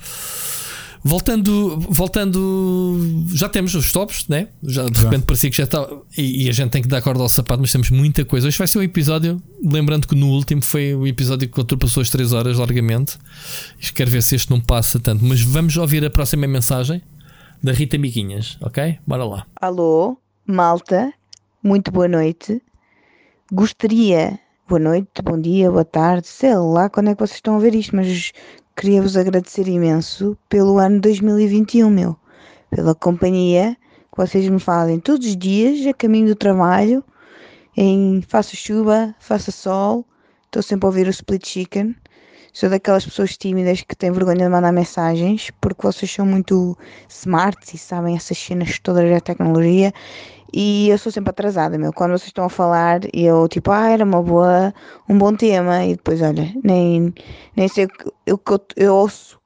Voltando, 1.06 1.78
voltando, 1.90 3.26
já 3.34 3.50
temos 3.50 3.76
os 3.76 3.92
tops, 3.92 4.26
né? 4.30 4.48
Já 4.64 4.86
de 4.86 4.98
já. 4.98 5.04
repente 5.04 5.26
parecia 5.26 5.50
que 5.50 5.58
já 5.58 5.66
está. 5.66 5.86
E, 6.18 6.46
e, 6.46 6.50
a 6.50 6.54
gente 6.54 6.72
tem 6.72 6.82
que 6.82 6.88
dar 6.88 7.02
corda 7.02 7.22
ao 7.22 7.28
sapato, 7.28 7.60
mas 7.60 7.74
temos 7.74 7.90
muita 7.90 8.24
coisa. 8.24 8.48
Hoje 8.48 8.58
vai 8.58 8.68
ser 8.68 8.80
um 8.80 8.84
episódio, 8.84 9.42
lembrando 9.62 10.08
que 10.08 10.16
no 10.16 10.30
último 10.30 10.62
foi 10.62 10.96
o 10.96 11.06
episódio 11.06 11.50
que 11.50 11.60
ultrapassou 11.60 12.00
as 12.00 12.10
3 12.10 12.32
horas 12.32 12.58
largamente. 12.58 13.18
Quero 13.94 14.10
ver 14.10 14.24
se 14.24 14.36
este 14.36 14.50
não 14.50 14.62
passa 14.62 14.98
tanto. 14.98 15.26
Mas 15.26 15.42
vamos 15.42 15.76
ouvir 15.76 16.06
a 16.06 16.10
próxima 16.10 16.48
mensagem 16.48 17.02
da 17.62 17.74
Rita 17.74 17.98
Miquinhas, 17.98 18.58
ok? 18.62 18.98
Bora 19.06 19.26
lá. 19.26 19.46
Alô, 19.58 20.18
malta, 20.48 21.14
muito 21.62 21.92
boa 21.92 22.08
noite. 22.08 22.62
Gostaria 23.52 24.40
boa 24.66 24.80
noite, 24.80 25.22
bom 25.22 25.40
dia, 25.40 25.70
boa 25.70 25.84
tarde, 25.84 26.26
sei 26.26 26.56
lá 26.56 26.90
quando 26.90 27.10
é 27.10 27.14
que 27.16 27.20
vocês 27.20 27.36
estão 27.36 27.58
a 27.58 27.60
ver 27.60 27.76
isto, 27.76 27.96
mas 27.96 28.32
queria-vos 28.76 29.18
agradecer 29.18 29.68
imenso 29.68 30.38
pelo 30.48 30.78
ano 30.78 31.02
2021, 31.02 31.90
meu. 31.90 32.16
Pela 32.70 32.96
companhia 32.96 33.76
que 34.12 34.18
vocês 34.18 34.48
me 34.48 34.60
fazem 34.60 35.00
todos 35.00 35.28
os 35.28 35.36
dias 35.36 35.86
a 35.86 35.94
caminho 35.94 36.28
do 36.28 36.36
trabalho, 36.36 37.04
em 37.76 38.22
faça 38.22 38.56
chuva, 38.56 39.14
faça 39.20 39.52
sol. 39.52 40.06
Estou 40.46 40.64
sempre 40.64 40.86
a 40.86 40.90
ouvir 40.90 41.08
o 41.08 41.10
Split 41.10 41.46
Chicken. 41.46 41.96
Sou 42.54 42.70
daquelas 42.70 43.04
pessoas 43.04 43.36
tímidas 43.36 43.82
que 43.82 43.96
têm 43.96 44.12
vergonha 44.12 44.46
de 44.46 44.50
mandar 44.50 44.72
mensagens 44.72 45.52
porque 45.60 45.82
vocês 45.82 46.10
são 46.10 46.26
muito 46.26 46.78
smart 47.10 47.58
e 47.74 47.78
sabem 47.78 48.16
essas 48.16 48.38
cenas 48.38 48.80
todas 48.80 49.10
da 49.10 49.20
tecnologia 49.20 49.92
e 50.54 50.90
eu 50.90 50.98
sou 50.98 51.12
sempre 51.12 51.32
atrasada, 51.32 51.78
meu. 51.78 51.92
Quando 51.92 52.12
vocês 52.12 52.28
estão 52.28 52.46
a 52.46 52.50
falar, 52.50 53.02
eu 53.14 53.48
tipo, 53.48 53.72
ah, 53.72 53.90
era 53.90 54.04
uma 54.04 54.22
boa, 54.22 54.74
um 55.10 55.18
bom 55.18 55.36
tema. 55.36 55.86
E 55.86 55.96
depois, 55.96 56.22
olha, 56.22 56.54
nem, 56.64 57.14
nem 57.56 57.68
sei 57.68 57.86
o 57.86 58.38
que 58.38 58.54
eu, 58.54 58.66
eu 58.78 58.96
ouço 58.96 59.42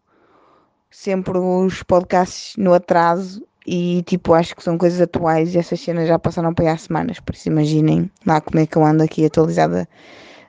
sempre 0.91 1.37
os 1.37 1.83
podcasts 1.83 2.55
no 2.57 2.73
atraso 2.73 3.45
e 3.65 4.01
tipo, 4.03 4.33
acho 4.33 4.55
que 4.55 4.63
são 4.63 4.77
coisas 4.77 4.99
atuais 4.99 5.53
e 5.53 5.57
essas 5.57 5.79
cenas 5.79 6.07
já 6.07 6.17
passaram 6.17 6.53
para 6.53 6.65
aí 6.65 6.71
há 6.71 6.77
semanas. 6.77 7.19
Por 7.19 7.35
isso, 7.35 7.47
imaginem 7.49 8.09
lá 8.25 8.41
como 8.41 8.59
é 8.59 8.65
que 8.65 8.77
eu 8.77 8.83
ando 8.83 9.03
aqui 9.03 9.25
atualizada 9.25 9.87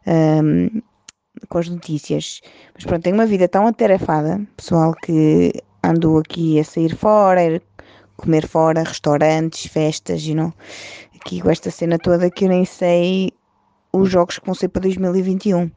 um, 0.07 0.81
com 1.49 1.59
as 1.59 1.69
notícias. 1.69 2.41
Mas 2.75 2.85
pronto, 2.85 3.03
tenho 3.03 3.17
uma 3.17 3.27
vida 3.27 3.47
tão 3.49 3.67
atarefada, 3.67 4.41
pessoal, 4.57 4.95
que 4.95 5.53
ando 5.83 6.19
aqui 6.19 6.59
a 6.59 6.65
sair 6.65 6.95
fora, 6.97 7.61
comer 8.19 8.47
fora, 8.47 8.83
restaurantes, 8.83 9.67
festas, 9.67 10.23
e 10.23 10.35
não 10.35 10.53
aqui 11.17 11.41
com 11.41 11.51
esta 11.51 11.71
cena 11.71 11.99
toda 11.99 12.31
que 12.31 12.45
eu 12.45 12.49
nem 12.49 12.65
sei 12.65 13.33
os 13.93 14.11
jogos 14.11 14.39
que 14.39 14.47
vão 14.47 14.55
ser 14.55 14.69
para 14.69 14.83
2021. 14.83 15.71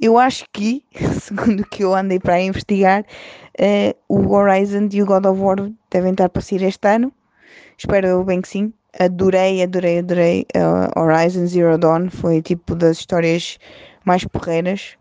Eu 0.00 0.18
acho 0.18 0.44
que, 0.52 0.82
segundo 1.20 1.60
o 1.60 1.66
que 1.66 1.84
eu 1.84 1.94
andei 1.94 2.18
para 2.18 2.40
investigar, 2.40 3.04
uh, 3.60 3.94
o 4.08 4.34
Horizon 4.34 4.88
e 4.90 5.02
o 5.02 5.06
God 5.06 5.26
of 5.26 5.40
War 5.40 5.70
devem 5.90 6.12
estar 6.12 6.28
para 6.28 6.42
sair 6.42 6.62
este 6.62 6.88
ano. 6.88 7.12
Espero 7.78 8.24
bem 8.24 8.40
que 8.40 8.48
sim. 8.48 8.72
Adorei, 8.98 9.62
adorei, 9.62 9.98
adorei 10.00 10.46
uh, 10.56 11.00
Horizon 11.00 11.46
Zero 11.46 11.78
Dawn. 11.78 12.10
Foi 12.10 12.42
tipo 12.42 12.74
das 12.74 12.98
histórias 12.98 13.58
mais 14.04 14.24
porreiras 14.24 14.96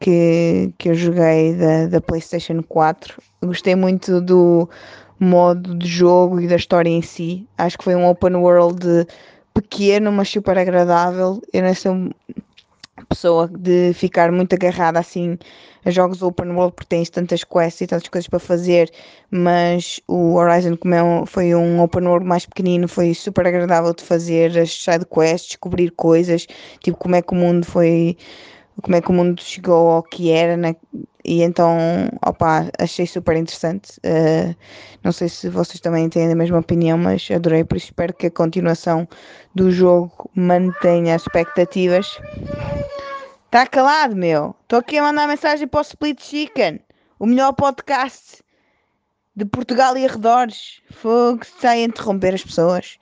que, 0.00 0.72
que 0.78 0.90
eu 0.90 0.94
joguei 0.94 1.54
da, 1.54 1.86
da 1.86 2.00
PlayStation 2.00 2.62
4. 2.62 3.22
Gostei 3.42 3.74
muito 3.74 4.20
do, 4.20 4.68
modo 5.18 5.74
de 5.76 5.86
jogo 5.86 6.40
e 6.40 6.46
da 6.46 6.56
história 6.56 6.90
em 6.90 7.02
si. 7.02 7.46
Acho 7.56 7.78
que 7.78 7.84
foi 7.84 7.94
um 7.94 8.08
open 8.08 8.36
world 8.36 9.06
pequeno, 9.52 10.10
mas 10.12 10.28
super 10.28 10.58
agradável. 10.58 11.40
Eu 11.52 11.62
não 11.62 11.74
sou 11.74 12.10
pessoa 13.08 13.48
de 13.48 13.92
ficar 13.94 14.30
muito 14.32 14.54
agarrada 14.54 14.98
assim 14.98 15.38
a 15.84 15.90
jogos 15.90 16.22
open 16.22 16.52
world 16.52 16.74
porque 16.74 16.88
tens 16.88 17.10
tantas 17.10 17.44
quests 17.44 17.82
e 17.82 17.86
tantas 17.86 18.08
coisas 18.08 18.28
para 18.28 18.38
fazer, 18.38 18.90
mas 19.30 20.00
o 20.08 20.34
Horizon 20.34 20.76
como 20.76 20.94
é 20.94 21.02
um, 21.02 21.26
foi 21.26 21.54
um 21.54 21.82
open 21.82 22.06
world 22.06 22.26
mais 22.26 22.46
pequenino, 22.46 22.88
foi 22.88 23.12
super 23.14 23.46
agradável 23.46 23.92
de 23.94 24.02
fazer 24.02 24.58
as 24.58 24.72
side 24.72 25.04
quests, 25.06 25.48
descobrir 25.48 25.90
coisas, 25.90 26.46
tipo 26.80 26.96
como 26.96 27.16
é 27.16 27.22
que 27.22 27.32
o 27.32 27.36
mundo 27.36 27.66
foi 27.66 28.16
como 28.82 28.96
é 28.96 29.00
que 29.00 29.10
o 29.10 29.14
mundo 29.14 29.40
chegou 29.40 29.90
ao 29.90 30.02
que 30.02 30.30
era, 30.30 30.56
né? 30.56 30.74
E 31.24 31.42
então, 31.42 31.78
opa, 32.24 32.70
achei 32.78 33.06
super 33.06 33.34
interessante. 33.36 33.98
Uh, 34.00 34.54
não 35.02 35.10
sei 35.10 35.28
se 35.28 35.48
vocês 35.48 35.80
também 35.80 36.08
têm 36.08 36.30
a 36.30 36.36
mesma 36.36 36.58
opinião, 36.58 36.98
mas 36.98 37.26
adorei, 37.30 37.64
por 37.64 37.78
isso 37.78 37.86
espero 37.86 38.12
que 38.12 38.26
a 38.26 38.30
continuação 38.30 39.08
do 39.54 39.70
jogo 39.70 40.30
mantenha 40.34 41.14
as 41.14 41.22
expectativas. 41.22 42.20
Está 43.46 43.66
calado, 43.66 44.14
meu. 44.14 44.54
Estou 44.62 44.80
aqui 44.80 44.98
a 44.98 45.02
mandar 45.02 45.26
mensagem 45.26 45.66
para 45.66 45.78
o 45.78 45.82
Split 45.82 46.20
Chicken, 46.20 46.80
o 47.18 47.24
melhor 47.24 47.54
podcast 47.54 48.42
de 49.34 49.46
Portugal 49.46 49.96
e 49.96 50.04
arredores. 50.04 50.82
Fogo, 50.90 51.40
sai 51.58 51.82
a 51.82 51.86
interromper 51.86 52.34
as 52.34 52.44
pessoas. 52.44 52.98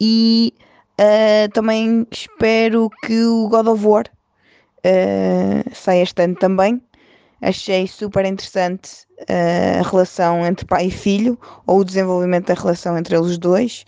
E 0.00 0.54
uh, 0.98 1.52
também 1.52 2.06
espero 2.10 2.88
que 3.04 3.22
o 3.22 3.48
God 3.48 3.66
of 3.66 3.86
War 3.86 4.04
uh, 4.78 5.74
saia 5.74 6.02
este 6.02 6.22
ano 6.22 6.36
também 6.36 6.82
achei 7.40 7.86
super 7.86 8.24
interessante 8.24 9.06
uh, 9.22 9.80
a 9.80 9.88
relação 9.88 10.44
entre 10.46 10.66
pai 10.66 10.86
e 10.86 10.90
filho, 10.90 11.38
ou 11.66 11.80
o 11.80 11.84
desenvolvimento 11.84 12.46
da 12.46 12.54
relação 12.54 12.96
entre 12.98 13.16
eles 13.16 13.38
dois, 13.38 13.84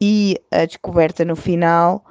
e 0.00 0.36
a 0.50 0.64
descoberta 0.64 1.24
no 1.24 1.36
final. 1.36 2.04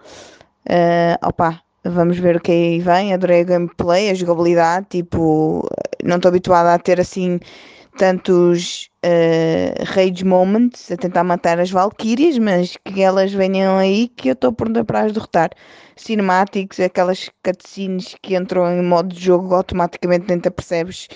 Uh, 0.66 1.28
opa, 1.28 1.62
vamos 1.84 2.18
ver 2.18 2.36
o 2.36 2.42
que 2.42 2.52
aí 2.52 2.80
vem. 2.80 3.14
Adorei 3.14 3.42
a 3.42 3.46
gameplay, 3.46 4.10
a 4.10 4.14
jogabilidade. 4.14 4.88
Tipo, 4.90 5.68
não 6.04 6.18
estou 6.18 6.30
habituada 6.30 6.74
a 6.74 6.80
ter 6.80 7.00
assim 7.00 7.40
tantos 7.98 8.90
uh, 9.04 9.84
rage 9.86 10.24
moments 10.24 10.92
a 10.92 10.98
tentar 10.98 11.24
matar 11.24 11.60
as 11.60 11.72
Valkyrias, 11.72 12.38
mas 12.38 12.78
que 12.86 13.02
elas 13.02 13.34
venham 13.34 13.78
aí 13.78 14.08
que 14.10 14.30
eu 14.30 14.34
estou 14.34 14.54
pronta 14.54 14.86
para 14.86 15.02
as 15.02 15.12
derrotar. 15.12 15.50
Cinemáticos, 15.96 16.80
aquelas 16.80 17.30
cutscenes 17.44 18.16
que 18.22 18.36
entram 18.36 18.72
em 18.72 18.84
modo 18.84 19.14
de 19.14 19.26
jogo 19.26 19.56
automaticamente 19.56 20.26
nem 20.28 20.40
te 20.40 20.52
percebes, 20.52 21.08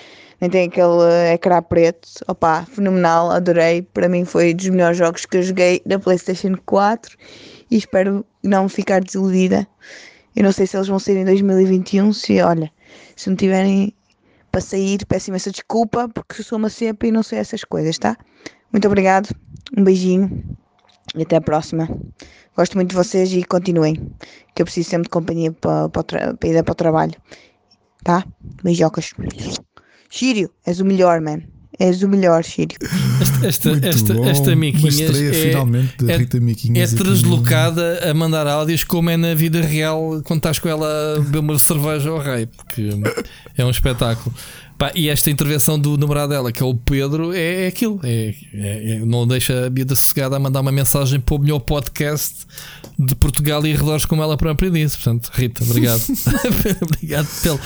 nem 0.41 0.49
tem 0.49 0.67
aquele 0.67 1.33
ecrã 1.33 1.61
preto. 1.61 2.09
Opa, 2.27 2.65
fenomenal, 2.65 3.29
adorei. 3.29 3.83
Para 3.83 4.09
mim 4.09 4.25
foi 4.25 4.53
dos 4.53 4.69
melhores 4.69 4.97
jogos 4.97 5.25
que 5.25 5.37
eu 5.37 5.43
joguei 5.43 5.81
na 5.85 5.99
PlayStation 5.99 6.55
4 6.65 7.15
e 7.69 7.77
espero 7.77 8.25
não 8.43 8.67
ficar 8.67 9.01
desiludida. 9.01 9.67
Eu 10.35 10.43
não 10.43 10.51
sei 10.51 10.65
se 10.65 10.75
eles 10.75 10.87
vão 10.87 10.97
ser 10.97 11.15
em 11.17 11.25
2021, 11.25 12.11
se 12.11 12.41
olha, 12.41 12.71
se 13.15 13.29
não 13.29 13.35
tiverem 13.35 13.93
para 14.51 14.61
sair. 14.61 15.05
Peço 15.05 15.29
imensa 15.29 15.51
desculpa 15.51 16.09
porque 16.09 16.43
sou 16.43 16.57
uma 16.57 16.69
cepa 16.69 17.07
e 17.07 17.11
não 17.11 17.23
sei 17.23 17.39
essas 17.39 17.63
coisas, 17.63 17.97
tá? 17.97 18.17
Muito 18.71 18.87
obrigado, 18.87 19.29
um 19.77 19.83
beijinho 19.83 20.43
e 21.15 21.23
até 21.23 21.37
a 21.37 21.41
próxima. 21.41 21.87
Gosto 22.55 22.75
muito 22.75 22.89
de 22.89 22.95
vocês 22.95 23.31
e 23.33 23.43
continuem, 23.43 23.95
que 24.53 24.61
eu 24.61 24.65
preciso 24.65 24.89
sempre 24.89 25.03
de 25.03 25.09
companhia 25.09 25.51
para, 25.51 25.89
para, 25.89 26.33
para 26.35 26.49
ir 26.49 26.63
para 26.63 26.71
o 26.71 26.75
trabalho, 26.75 27.13
tá? 28.03 28.25
Beijocas. 28.63 29.13
Sírio, 30.09 30.51
és 30.65 30.79
o 30.79 30.85
melhor, 30.85 31.21
man. 31.21 31.41
És 31.81 32.03
o 32.03 32.07
melhor, 32.07 32.43
Sírio. 32.43 32.77
Esta, 33.19 33.47
esta, 33.47 33.87
esta, 33.87 34.29
esta 34.29 34.55
Miquinhas 34.55 35.19
é, 35.19 35.33
finalmente 35.33 36.05
da 36.05 36.13
é, 36.13 36.17
Rita 36.17 36.39
Miquinhas 36.39 36.93
é 36.93 36.95
translocada 36.95 38.07
a 38.07 38.13
mandar 38.13 38.45
áudios 38.45 38.83
como 38.83 39.09
é 39.09 39.17
na 39.17 39.33
vida 39.33 39.61
real 39.61 40.21
quando 40.23 40.37
estás 40.37 40.59
com 40.59 40.69
ela 40.69 41.15
a 41.15 41.19
beber 41.19 41.39
uma 41.39 41.57
cerveja 41.57 42.11
ao 42.11 42.19
rei, 42.19 42.45
porque 42.45 42.89
é 43.57 43.65
um 43.65 43.71
espetáculo. 43.71 44.31
Pá, 44.77 44.91
e 44.93 45.09
esta 45.09 45.31
intervenção 45.31 45.79
do 45.79 45.97
namorado 45.97 46.29
dela, 46.33 46.51
que 46.51 46.61
é 46.61 46.65
o 46.65 46.75
Pedro, 46.75 47.33
é, 47.33 47.65
é 47.65 47.67
aquilo. 47.67 47.99
É, 48.03 48.33
é, 48.53 48.93
é 48.93 48.99
não 48.99 49.25
deixa 49.27 49.65
a 49.65 49.69
vida 49.69 49.95
sossegada 49.95 50.35
a 50.35 50.39
mandar 50.39 50.61
uma 50.61 50.71
mensagem 50.71 51.19
para 51.19 51.35
o 51.35 51.39
melhor 51.39 51.59
podcast 51.59 52.45
de 52.97 53.15
Portugal 53.15 53.65
e 53.65 53.73
arredores, 53.73 54.05
como 54.05 54.21
ela 54.21 54.37
própria 54.37 54.69
disse. 54.69 54.97
Portanto, 54.97 55.31
Rita, 55.33 55.63
obrigado. 55.63 56.01
obrigado 56.81 57.27
pelo. 57.41 57.59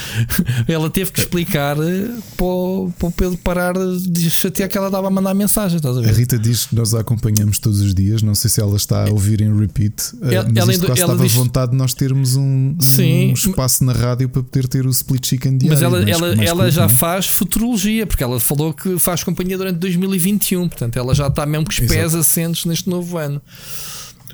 Ela 0.68 0.90
teve 0.90 1.12
que 1.12 1.20
explicar 1.20 1.78
eh, 1.78 2.10
para 2.38 2.46
o, 2.46 2.94
para 2.98 3.08
o 3.08 3.12
Pedro 3.12 3.38
parar 3.38 3.74
de 3.74 4.32
chatear 4.32 4.70
que 4.70 4.78
ela 4.78 4.90
dava 4.90 5.08
a 5.08 5.12
mandar 5.12 5.34
mensagem. 5.34 5.78
Estás 5.78 5.98
a, 5.98 6.02
ver? 6.02 6.10
a 6.10 6.14
Rita 6.14 6.38
diz 6.38 6.66
que 6.66 6.76
nós 6.76 6.94
a 6.94 7.00
acompanhamos 7.00 7.60
todos 7.60 7.82
os 7.82 7.94
dias. 7.94 8.22
Não 8.22 8.36
sei 8.36 8.50
se 8.50 8.62
ela 8.62 8.76
está 8.76 9.08
a 9.08 9.10
ouvir 9.10 9.42
em 9.42 9.58
repeat, 9.58 10.14
eh, 10.22 10.36
ela, 10.36 10.48
mas 10.48 10.58
ela, 10.58 10.72
isto 10.74 10.86
quase 10.86 11.02
ela 11.02 11.14
estava 11.14 11.28
diz... 11.28 11.36
vontade 11.36 11.72
de 11.72 11.78
nós 11.78 11.94
termos 11.94 12.36
um, 12.36 12.76
um, 12.76 13.34
espaço 13.34 13.84
na 13.84 13.94
rádio 13.94 14.30
para 14.30 14.44
poder 14.44 14.68
ter 14.68 14.86
o 14.86 14.90
split 14.90 15.28
chicken 15.28 15.58
diário. 15.58 15.74
Mas 15.74 15.84
ela, 15.84 16.02
mais, 16.02 16.10
ela, 16.10 16.36
mais 16.36 16.50
ela 16.50 16.72
já 16.72 16.88
faz 16.90 17.16
faz 17.16 17.28
futurologia, 17.28 18.06
porque 18.06 18.24
ela 18.24 18.40
falou 18.40 18.74
que 18.74 18.98
faz 18.98 19.24
companhia 19.24 19.58
durante 19.58 19.78
2021, 19.78 20.68
portanto 20.68 20.98
ela 20.98 21.14
já 21.14 21.28
está 21.28 21.46
mesmo 21.46 21.66
com 21.66 21.72
os 21.72 21.80
Exato. 21.80 21.94
pés 21.94 22.16
assentes 22.16 22.66
neste 22.66 22.90
novo 22.90 23.18
ano. 23.18 23.42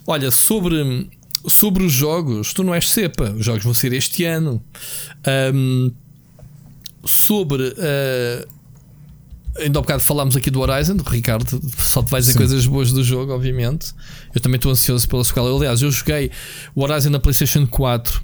Olha, 0.07 0.31
sobre, 0.31 1.09
sobre 1.47 1.83
os 1.83 1.91
jogos, 1.93 2.53
tu 2.53 2.63
não 2.63 2.73
és 2.73 2.89
cepa, 2.89 3.31
os 3.31 3.45
jogos 3.45 3.63
vão 3.63 3.73
ser 3.73 3.93
este 3.93 4.25
ano. 4.25 4.63
Um, 5.53 5.91
sobre. 7.03 7.63
Uh, 7.63 8.61
ainda 9.57 9.79
há 9.79 9.81
bocado 9.81 10.03
falámos 10.03 10.35
aqui 10.35 10.49
do 10.49 10.61
Horizon, 10.61 10.95
do 10.95 11.03
Ricardo, 11.03 11.61
só 11.77 12.01
te 12.01 12.09
vai 12.09 12.21
dizer 12.21 12.33
Sim. 12.33 12.37
coisas 12.37 12.65
boas 12.65 12.91
do 12.91 13.03
jogo, 13.03 13.33
obviamente. 13.33 13.93
Eu 14.33 14.41
também 14.41 14.57
estou 14.57 14.71
ansioso 14.71 15.07
pela 15.07 15.23
sequela. 15.23 15.53
Aliás, 15.55 15.81
eu 15.81 15.91
joguei 15.91 16.31
o 16.75 16.83
Horizon 16.83 17.09
na 17.09 17.19
PlayStation 17.19 17.67
4. 17.67 18.23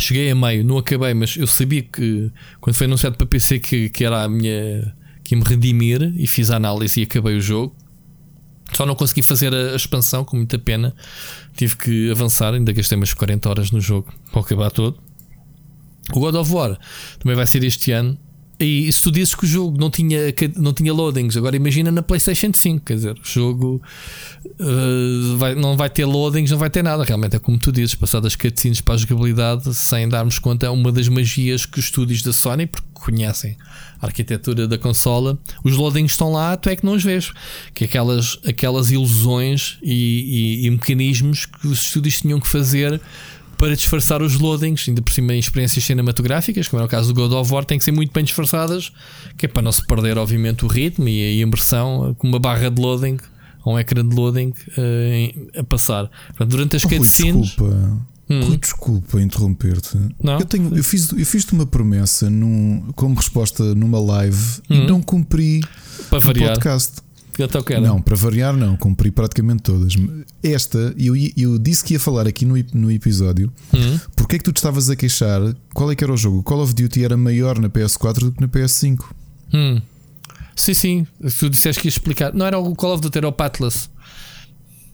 Cheguei 0.00 0.30
a 0.30 0.34
meio, 0.34 0.64
não 0.64 0.78
acabei, 0.78 1.12
mas 1.12 1.36
eu 1.36 1.46
sabia 1.46 1.82
que 1.82 2.30
quando 2.60 2.74
foi 2.74 2.86
anunciado 2.86 3.16
para 3.16 3.26
PC 3.26 3.58
que, 3.58 3.90
que 3.90 4.04
era 4.04 4.22
a 4.22 4.28
minha. 4.28 4.94
que 5.22 5.34
ia 5.34 5.38
me 5.38 5.44
redimir 5.44 6.14
e 6.16 6.26
fiz 6.26 6.50
a 6.50 6.56
análise 6.56 7.00
e 7.00 7.02
acabei 7.02 7.36
o 7.36 7.40
jogo. 7.40 7.76
Só 8.76 8.86
não 8.86 8.94
consegui 8.94 9.22
fazer 9.22 9.54
a, 9.54 9.74
expansão, 9.74 10.24
com 10.24 10.36
muita 10.36 10.58
pena. 10.58 10.94
Tive 11.56 11.76
que 11.76 12.10
avançar, 12.10 12.54
ainda 12.54 12.72
gastei 12.72 12.96
umas 12.96 13.12
40 13.12 13.48
horas 13.48 13.70
no 13.70 13.80
jogo 13.80 14.12
para 14.30 14.40
acabar 14.40 14.70
todo. 14.70 14.98
O 16.12 16.20
God 16.20 16.34
of 16.34 16.52
War 16.52 16.78
também 17.18 17.36
vai 17.36 17.46
ser 17.46 17.62
este 17.64 17.92
ano. 17.92 18.18
E 18.60 18.92
se 18.92 19.00
tu 19.00 19.10
dizes 19.10 19.34
que 19.34 19.44
o 19.44 19.48
jogo 19.48 19.78
não 19.80 19.90
tinha, 19.90 20.18
não 20.56 20.74
tinha 20.74 20.92
loadings, 20.92 21.34
agora 21.34 21.56
imagina 21.56 21.90
na 21.90 22.02
PlayStation 22.02 22.52
5, 22.52 22.84
quer 22.84 22.94
dizer, 22.94 23.12
o 23.18 23.24
jogo 23.24 23.80
uh, 24.44 25.36
vai, 25.38 25.54
não 25.54 25.78
vai 25.78 25.88
ter 25.88 26.04
loadings, 26.04 26.50
não 26.50 26.58
vai 26.58 26.68
ter 26.68 26.82
nada. 26.82 27.02
Realmente 27.02 27.36
é 27.36 27.38
como 27.38 27.58
tu 27.58 27.72
dizes, 27.72 27.94
passar 27.94 28.20
das 28.20 28.36
cutscenes 28.36 28.82
para 28.82 28.94
a 28.94 28.96
jogabilidade 28.98 29.72
sem 29.72 30.06
darmos 30.06 30.38
conta, 30.38 30.66
é 30.66 30.70
uma 30.70 30.92
das 30.92 31.08
magias 31.08 31.64
que 31.64 31.78
os 31.78 31.86
estúdios 31.86 32.22
da 32.22 32.34
Sony, 32.34 32.66
porque 32.66 32.86
conhecem 32.92 33.56
a 33.98 34.06
arquitetura 34.06 34.68
da 34.68 34.76
consola, 34.76 35.38
os 35.64 35.74
loadings 35.74 36.12
estão 36.12 36.30
lá, 36.30 36.54
tu 36.54 36.68
é 36.68 36.76
que 36.76 36.84
não 36.84 36.92
os 36.92 37.02
vês. 37.02 37.32
Que 37.74 37.84
aquelas, 37.84 38.38
aquelas 38.46 38.90
ilusões 38.90 39.78
e, 39.82 40.60
e, 40.62 40.66
e 40.66 40.70
mecanismos 40.70 41.46
que 41.46 41.66
os 41.66 41.84
estúdios 41.84 42.20
tinham 42.20 42.38
que 42.38 42.46
fazer 42.46 43.00
para 43.60 43.76
disfarçar 43.76 44.22
os 44.22 44.40
loadings, 44.40 44.88
ainda 44.88 45.02
por 45.02 45.12
cima 45.12 45.34
em 45.34 45.38
experiências 45.38 45.84
cinematográficas, 45.84 46.66
como 46.66 46.80
é 46.82 46.86
o 46.86 46.88
caso 46.88 47.12
do 47.12 47.20
God 47.20 47.32
of 47.32 47.52
War, 47.52 47.62
tem 47.62 47.76
que 47.76 47.84
ser 47.84 47.92
muito 47.92 48.10
bem 48.10 48.24
disfarçadas, 48.24 48.90
que 49.36 49.44
é 49.44 49.48
para 49.48 49.60
não 49.60 49.70
se 49.70 49.86
perder, 49.86 50.16
obviamente, 50.16 50.64
o 50.64 50.68
ritmo 50.68 51.06
e 51.06 51.22
a 51.22 51.42
imersão 51.42 52.14
com 52.16 52.26
uma 52.26 52.38
barra 52.38 52.70
de 52.70 52.80
loading 52.80 53.18
ou 53.62 53.74
um 53.74 53.78
ecrã 53.78 54.02
de 54.02 54.16
loading 54.16 54.48
uh, 54.48 55.60
a 55.60 55.62
passar. 55.62 56.10
Portanto, 56.28 56.48
durante 56.48 56.76
as 56.76 56.84
oh, 56.84 56.88
cutscenes. 56.88 57.48
Desculpa. 57.48 58.00
Hum. 58.30 58.40
Rui, 58.44 58.56
desculpa 58.56 59.20
interromper-te. 59.20 59.98
Eu, 60.22 60.46
tenho, 60.46 60.74
eu, 60.74 60.84
fiz, 60.84 61.12
eu 61.12 61.26
fiz-te 61.26 61.52
uma 61.52 61.66
promessa 61.66 62.30
num, 62.30 62.92
como 62.94 63.14
resposta 63.14 63.74
numa 63.74 64.00
live 64.00 64.62
hum. 64.70 64.74
e 64.74 64.86
não 64.86 65.02
cumpri 65.02 65.60
para 66.08 66.20
variar. 66.20 66.52
podcast. 66.52 67.02
Então, 67.44 67.80
não, 67.80 68.02
para 68.02 68.16
variar, 68.16 68.56
não, 68.56 68.76
cumpri 68.76 69.10
praticamente 69.10 69.62
todas. 69.62 69.94
Esta, 70.42 70.94
eu, 70.96 71.14
eu 71.36 71.58
disse 71.58 71.84
que 71.84 71.94
ia 71.94 72.00
falar 72.00 72.26
aqui 72.26 72.44
no, 72.44 72.54
no 72.74 72.90
episódio. 72.90 73.52
Hum. 73.72 73.98
Porque 74.16 74.36
é 74.36 74.38
que 74.38 74.44
tu 74.44 74.52
te 74.52 74.58
estavas 74.58 74.90
a 74.90 74.96
queixar? 74.96 75.40
Qual 75.72 75.90
é 75.90 75.96
que 75.96 76.04
era 76.04 76.12
o 76.12 76.16
jogo? 76.16 76.42
Call 76.42 76.60
of 76.62 76.74
Duty 76.74 77.04
era 77.04 77.16
maior 77.16 77.58
na 77.58 77.68
PS4 77.68 78.20
do 78.20 78.32
que 78.32 78.40
na 78.40 78.48
PS5. 78.48 79.04
Hum. 79.54 79.80
Sim, 80.54 80.74
sim. 80.74 81.06
Tu 81.38 81.48
disseste 81.48 81.80
que 81.80 81.88
ia 81.88 81.90
explicar. 81.90 82.34
Não 82.34 82.44
era 82.44 82.58
o 82.58 82.74
Call 82.74 82.94
of 82.94 83.02
Duty, 83.02 83.18
era 83.18 83.28
o 83.28 83.32
Pathless. 83.32 83.88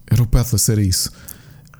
Era 0.06 0.22
o 0.22 0.26
Pathless, 0.26 0.70
era 0.70 0.82
isso. 0.82 1.10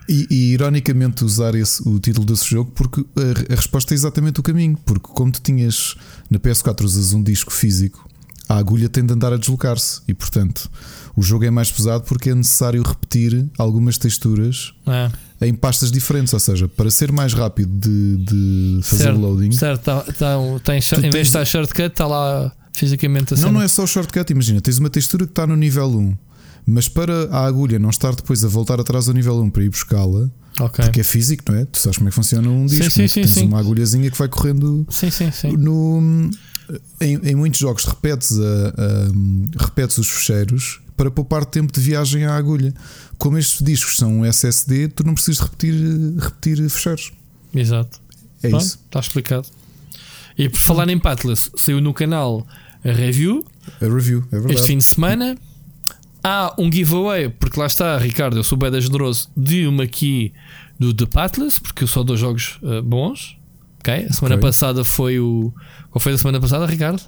E, 0.08 0.26
e, 0.30 0.52
ironicamente 0.52 1.24
usar 1.24 1.54
esse, 1.54 1.86
o 1.88 1.98
título 1.98 2.24
desse 2.24 2.48
jogo 2.48 2.70
porque 2.76 3.04
a, 3.16 3.52
a, 3.52 3.56
resposta 3.56 3.92
é 3.92 3.96
exatamente 3.96 4.40
o 4.40 4.42
caminho. 4.42 4.76
Porque 4.84 5.08
como 5.08 5.30
tu 5.30 5.40
tinhas 5.40 5.94
na 6.30 6.38
PS4 6.38 6.84
usas 6.84 7.12
um 7.12 7.22
disco 7.22 7.52
físico 7.52 8.08
a 8.48 8.56
agulha 8.56 8.88
tem 8.88 9.04
de 9.04 9.12
andar 9.12 9.32
a 9.32 9.36
deslocar-se 9.36 10.00
e, 10.06 10.14
portanto, 10.14 10.70
o 11.16 11.22
jogo 11.22 11.44
é 11.44 11.50
mais 11.50 11.70
pesado 11.70 12.04
porque 12.04 12.30
é 12.30 12.34
necessário 12.34 12.82
repetir 12.82 13.46
algumas 13.58 13.98
texturas 13.98 14.72
é. 14.86 15.48
em 15.48 15.54
pastas 15.54 15.90
diferentes. 15.90 16.32
Ou 16.32 16.40
seja, 16.40 16.68
para 16.68 16.90
ser 16.90 17.10
mais 17.10 17.32
rápido 17.32 17.70
de, 17.72 18.16
de 18.18 18.80
fazer 18.82 19.04
certo, 19.04 19.20
loading, 19.20 19.52
certo, 19.52 19.82
tá, 19.82 20.00
tá, 20.02 20.36
tem, 20.62 20.78
em 20.78 21.10
vez 21.10 21.12
de 21.12 21.18
estar 21.20 21.44
shortcut, 21.44 21.86
está 21.86 22.06
lá 22.06 22.52
fisicamente 22.72 23.34
assim. 23.34 23.42
Não, 23.42 23.52
não 23.52 23.62
é 23.62 23.68
só 23.68 23.86
shortcut. 23.86 24.30
Imagina, 24.30 24.60
tens 24.60 24.78
uma 24.78 24.90
textura 24.90 25.24
que 25.24 25.32
está 25.32 25.46
no 25.46 25.56
nível 25.56 25.88
1, 25.88 26.16
mas 26.66 26.88
para 26.88 27.28
a 27.30 27.46
agulha 27.46 27.78
não 27.78 27.90
estar 27.90 28.14
depois 28.14 28.44
a 28.44 28.48
voltar 28.48 28.78
atrás 28.78 29.08
ao 29.08 29.14
nível 29.14 29.40
1 29.40 29.50
para 29.50 29.64
ir 29.64 29.70
buscá-la. 29.70 30.28
Okay. 30.58 30.84
Porque 30.86 31.00
é 31.00 31.04
físico, 31.04 31.44
não 31.50 31.58
é? 31.58 31.64
Tu 31.66 31.78
sabes 31.78 31.98
como 31.98 32.08
é 32.08 32.10
que 32.10 32.14
funciona 32.14 32.48
um 32.48 32.64
disco. 32.64 32.84
Sim, 32.84 32.90
sim, 32.90 33.08
sim, 33.08 33.20
tens 33.22 33.36
uma 33.38 33.58
agulhazinha 33.58 34.10
que 34.10 34.16
vai 34.16 34.28
correndo 34.28 34.86
sim, 34.88 35.10
sim, 35.10 35.30
sim. 35.30 35.52
no, 35.52 36.30
em, 37.00 37.14
em 37.16 37.34
muitos 37.34 37.60
jogos 37.60 37.84
repetes, 37.84 38.38
a, 38.38 38.68
a, 38.68 39.64
repetes 39.64 39.98
os 39.98 40.08
fecheiros 40.08 40.80
para 40.96 41.10
poupar 41.10 41.44
tempo 41.44 41.72
de 41.72 41.80
viagem 41.80 42.24
à 42.24 42.34
agulha. 42.34 42.74
Como 43.18 43.38
estes 43.38 43.64
discos 43.64 43.96
são 43.96 44.24
SSD, 44.24 44.88
tu 44.88 45.04
não 45.04 45.14
precisas 45.14 45.40
repetir, 45.40 45.74
repetir 46.18 46.68
fecheiros. 46.70 47.12
Exato. 47.54 48.00
É 48.42 48.48
Pronto, 48.48 48.62
isso. 48.62 48.78
Está 48.86 49.00
explicado. 49.00 49.46
E 50.36 50.48
por 50.48 50.58
falar 50.58 50.88
em 50.88 50.98
Pathless, 50.98 51.50
saiu 51.54 51.80
no 51.80 51.94
canal 51.94 52.46
a 52.84 52.92
review. 52.92 53.44
A 53.80 53.84
review, 53.84 54.24
é 54.28 54.36
verdade. 54.36 54.54
Este 54.54 54.66
fim 54.66 54.78
de 54.78 54.84
semana. 54.84 55.36
Há 56.22 56.54
um 56.58 56.70
giveaway, 56.72 57.28
porque 57.28 57.58
lá 57.58 57.66
está, 57.66 57.96
Ricardo, 57.98 58.36
eu 58.36 58.42
sou 58.42 58.58
bem 58.58 58.80
generoso, 58.80 59.30
de 59.36 59.64
uma 59.64 59.84
aqui 59.84 60.32
do 60.76 60.92
The 60.92 61.06
Pathless, 61.06 61.60
porque 61.60 61.84
eu 61.84 61.88
sou 61.88 62.02
dois 62.02 62.18
jogos 62.18 62.58
uh, 62.62 62.82
bons. 62.82 63.38
Ok? 63.86 64.06
A 64.10 64.12
semana 64.12 64.34
okay. 64.34 64.48
passada 64.48 64.84
foi 64.84 65.20
o. 65.20 65.52
Qual 65.90 66.02
foi 66.02 66.12
a 66.12 66.18
semana 66.18 66.40
passada, 66.40 66.66
Ricardo? 66.66 67.00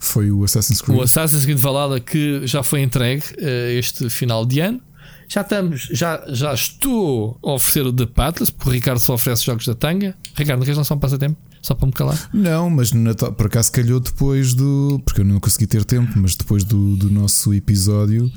Foi 0.00 0.30
o 0.30 0.44
Assassin's 0.44 0.80
Creed. 0.80 0.98
O 0.98 1.02
Assassin's 1.02 1.44
Creed 1.44 1.58
Valhalla 1.58 1.98
que 1.98 2.46
já 2.46 2.62
foi 2.62 2.82
entregue 2.82 3.24
uh, 3.38 3.78
este 3.78 4.08
final 4.08 4.46
de 4.46 4.60
ano. 4.60 4.80
Já 5.26 5.40
estamos, 5.40 5.88
já, 5.90 6.22
já 6.28 6.52
estou 6.52 7.38
a 7.42 7.52
oferecer 7.52 7.84
o 7.86 7.92
The 7.92 8.06
Pathless, 8.06 8.52
porque 8.52 8.68
o 8.68 8.72
Ricardo 8.72 8.98
só 9.00 9.14
oferece 9.14 9.44
jogos 9.44 9.66
da 9.66 9.74
tanga. 9.74 10.14
Ricardo, 10.36 10.60
não 10.60 10.64
queres 10.64 10.76
lançar 10.76 10.94
um 10.94 10.98
passatempo? 10.98 11.36
Só 11.62 11.74
para 11.74 11.86
me 11.86 11.92
calar? 11.92 12.28
Não, 12.32 12.68
mas 12.68 12.92
Natal, 12.92 13.32
por 13.32 13.46
acaso 13.46 13.72
calhou 13.72 13.98
depois 13.98 14.54
do. 14.54 15.00
Porque 15.04 15.22
eu 15.22 15.24
não 15.24 15.40
consegui 15.40 15.66
ter 15.66 15.84
tempo, 15.84 16.12
mas 16.16 16.36
depois 16.36 16.62
do, 16.62 16.94
do 16.96 17.10
nosso 17.10 17.52
episódio 17.54 18.30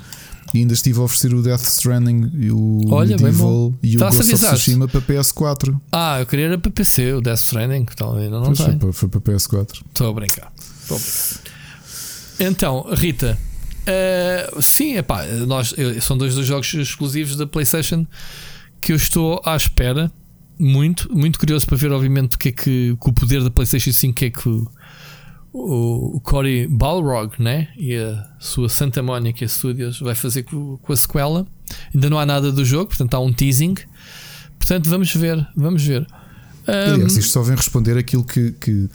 e 0.54 0.58
ainda 0.58 0.72
estive 0.72 0.98
a 0.98 1.02
oferecer 1.02 1.34
o 1.34 1.42
Death 1.42 1.62
Stranding 1.62 2.30
e 2.34 2.50
o 2.50 2.80
Olha, 2.88 3.16
Medieval 3.16 3.74
e 3.82 3.96
o 3.96 4.00
Ghost 4.00 4.20
of 4.20 4.34
Tsushima 4.34 4.88
para 4.88 5.00
PS4. 5.00 5.78
Ah, 5.92 6.20
eu 6.20 6.26
queria 6.26 6.46
era 6.46 6.58
para 6.58 6.70
PC, 6.70 7.14
o 7.14 7.20
Death 7.20 7.38
Stranding, 7.38 7.86
então 7.92 8.16
ainda 8.16 8.40
não 8.40 8.54
foi, 8.54 8.76
para, 8.76 8.92
foi 8.92 9.08
para 9.08 9.20
PS4. 9.20 9.82
Estou 9.88 10.08
a 10.08 10.12
brincar. 10.12 10.52
Estou 10.56 10.96
a 10.96 11.00
brincar. 11.00 11.58
Então, 12.40 12.86
Rita, 12.92 13.38
uh, 13.82 14.62
sim, 14.62 14.96
epá, 14.96 15.24
nós, 15.46 15.74
eu, 15.76 16.00
são 16.00 16.16
dois 16.16 16.34
dos 16.34 16.46
jogos 16.46 16.72
exclusivos 16.72 17.36
da 17.36 17.46
PlayStation 17.46 18.06
que 18.80 18.92
eu 18.92 18.96
estou 18.96 19.40
à 19.44 19.56
espera. 19.56 20.10
Muito, 20.60 21.08
muito 21.16 21.38
curioso 21.38 21.64
para 21.66 21.76
ver, 21.76 21.92
obviamente, 21.92 22.34
o 22.34 22.38
que 22.38 22.48
é 22.48 22.52
que, 22.52 22.96
que 23.00 23.08
o 23.08 23.12
poder 23.12 23.44
da 23.44 23.50
PlayStation 23.50 23.92
5 23.92 24.14
que 24.14 24.24
é 24.24 24.30
que 24.30 24.64
o, 25.52 26.20
Cory 26.20 26.66
Balrog 26.66 27.34
né? 27.38 27.68
e 27.76 27.96
a 27.96 28.26
sua 28.38 28.68
Santa 28.68 29.02
Monica 29.02 29.46
Studios 29.46 30.00
vai 30.00 30.14
fazer 30.14 30.42
com, 30.42 30.76
com, 30.78 30.92
a 30.92 30.96
sequela. 30.96 31.46
Ainda 31.94 32.10
não 32.10 32.18
há 32.18 32.26
nada 32.26 32.52
do 32.52 32.64
jogo, 32.64 32.88
portanto 32.88 33.14
há 33.14 33.20
um 33.20 33.32
teasing. 33.32 33.74
Portanto, 34.58 34.88
vamos 34.88 35.14
ver, 35.14 35.46
vamos 35.56 35.82
ver. 35.82 36.06
Um, 36.66 36.94
Aliás, 36.94 37.16
isto 37.16 37.32
só 37.32 37.42
vem 37.42 37.56
responder 37.56 37.96
aquilo 37.96 38.24
que, 38.24 38.52
que 38.52 38.88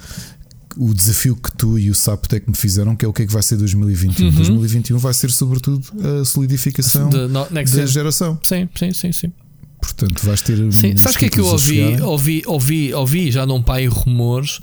o 0.77 0.93
desafio 0.93 1.35
que 1.35 1.51
tu 1.51 1.77
e 1.77 1.89
o 1.89 1.95
Saptec 1.95 2.47
me 2.47 2.55
fizeram, 2.55 2.95
que 2.95 3.05
é 3.05 3.07
o 3.07 3.13
que 3.13 3.23
é 3.23 3.25
que 3.25 3.33
vai 3.33 3.43
ser 3.43 3.57
2021. 3.57 4.27
Uhum. 4.27 4.31
2021 4.35 4.97
vai 4.97 5.13
ser 5.13 5.31
sobretudo 5.31 5.85
a 6.21 6.25
solidificação 6.25 7.09
da 7.09 7.85
geração. 7.85 8.39
Sim, 8.43 8.69
sim, 8.75 8.93
sim, 8.93 9.11
sim. 9.11 9.33
Portanto, 9.81 10.25
vais 10.25 10.41
ter. 10.41 10.57
Sim, 10.71 10.95
sabes 10.95 11.15
o 11.15 11.19
que 11.19 11.25
é 11.25 11.29
que 11.29 11.39
eu 11.39 11.45
ouvi, 11.45 12.01
ouvi, 12.01 12.43
ouvi, 12.45 12.93
ouvi, 12.93 13.31
já 13.31 13.45
não 13.45 13.61
pai 13.61 13.85
rumores 13.85 14.61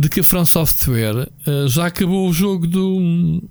de 0.00 0.08
que 0.08 0.20
a 0.20 0.24
From 0.24 0.46
Software 0.46 1.30
uh, 1.46 1.68
já 1.68 1.86
acabou 1.86 2.26
o 2.26 2.32
jogo 2.32 2.66
do, 2.66 3.42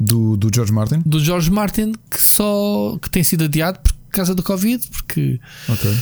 do. 0.00 0.38
Do 0.38 0.48
George 0.52 0.72
Martin? 0.72 1.02
Do 1.04 1.20
George 1.20 1.50
Martin, 1.50 1.92
que 2.10 2.22
só. 2.22 2.98
que 3.00 3.10
tem 3.10 3.22
sido 3.22 3.44
adiado 3.44 3.78
por 3.80 3.92
causa 4.10 4.34
do 4.34 4.42
Covid, 4.42 4.88
porque. 4.88 5.38
Ok. 5.68 5.94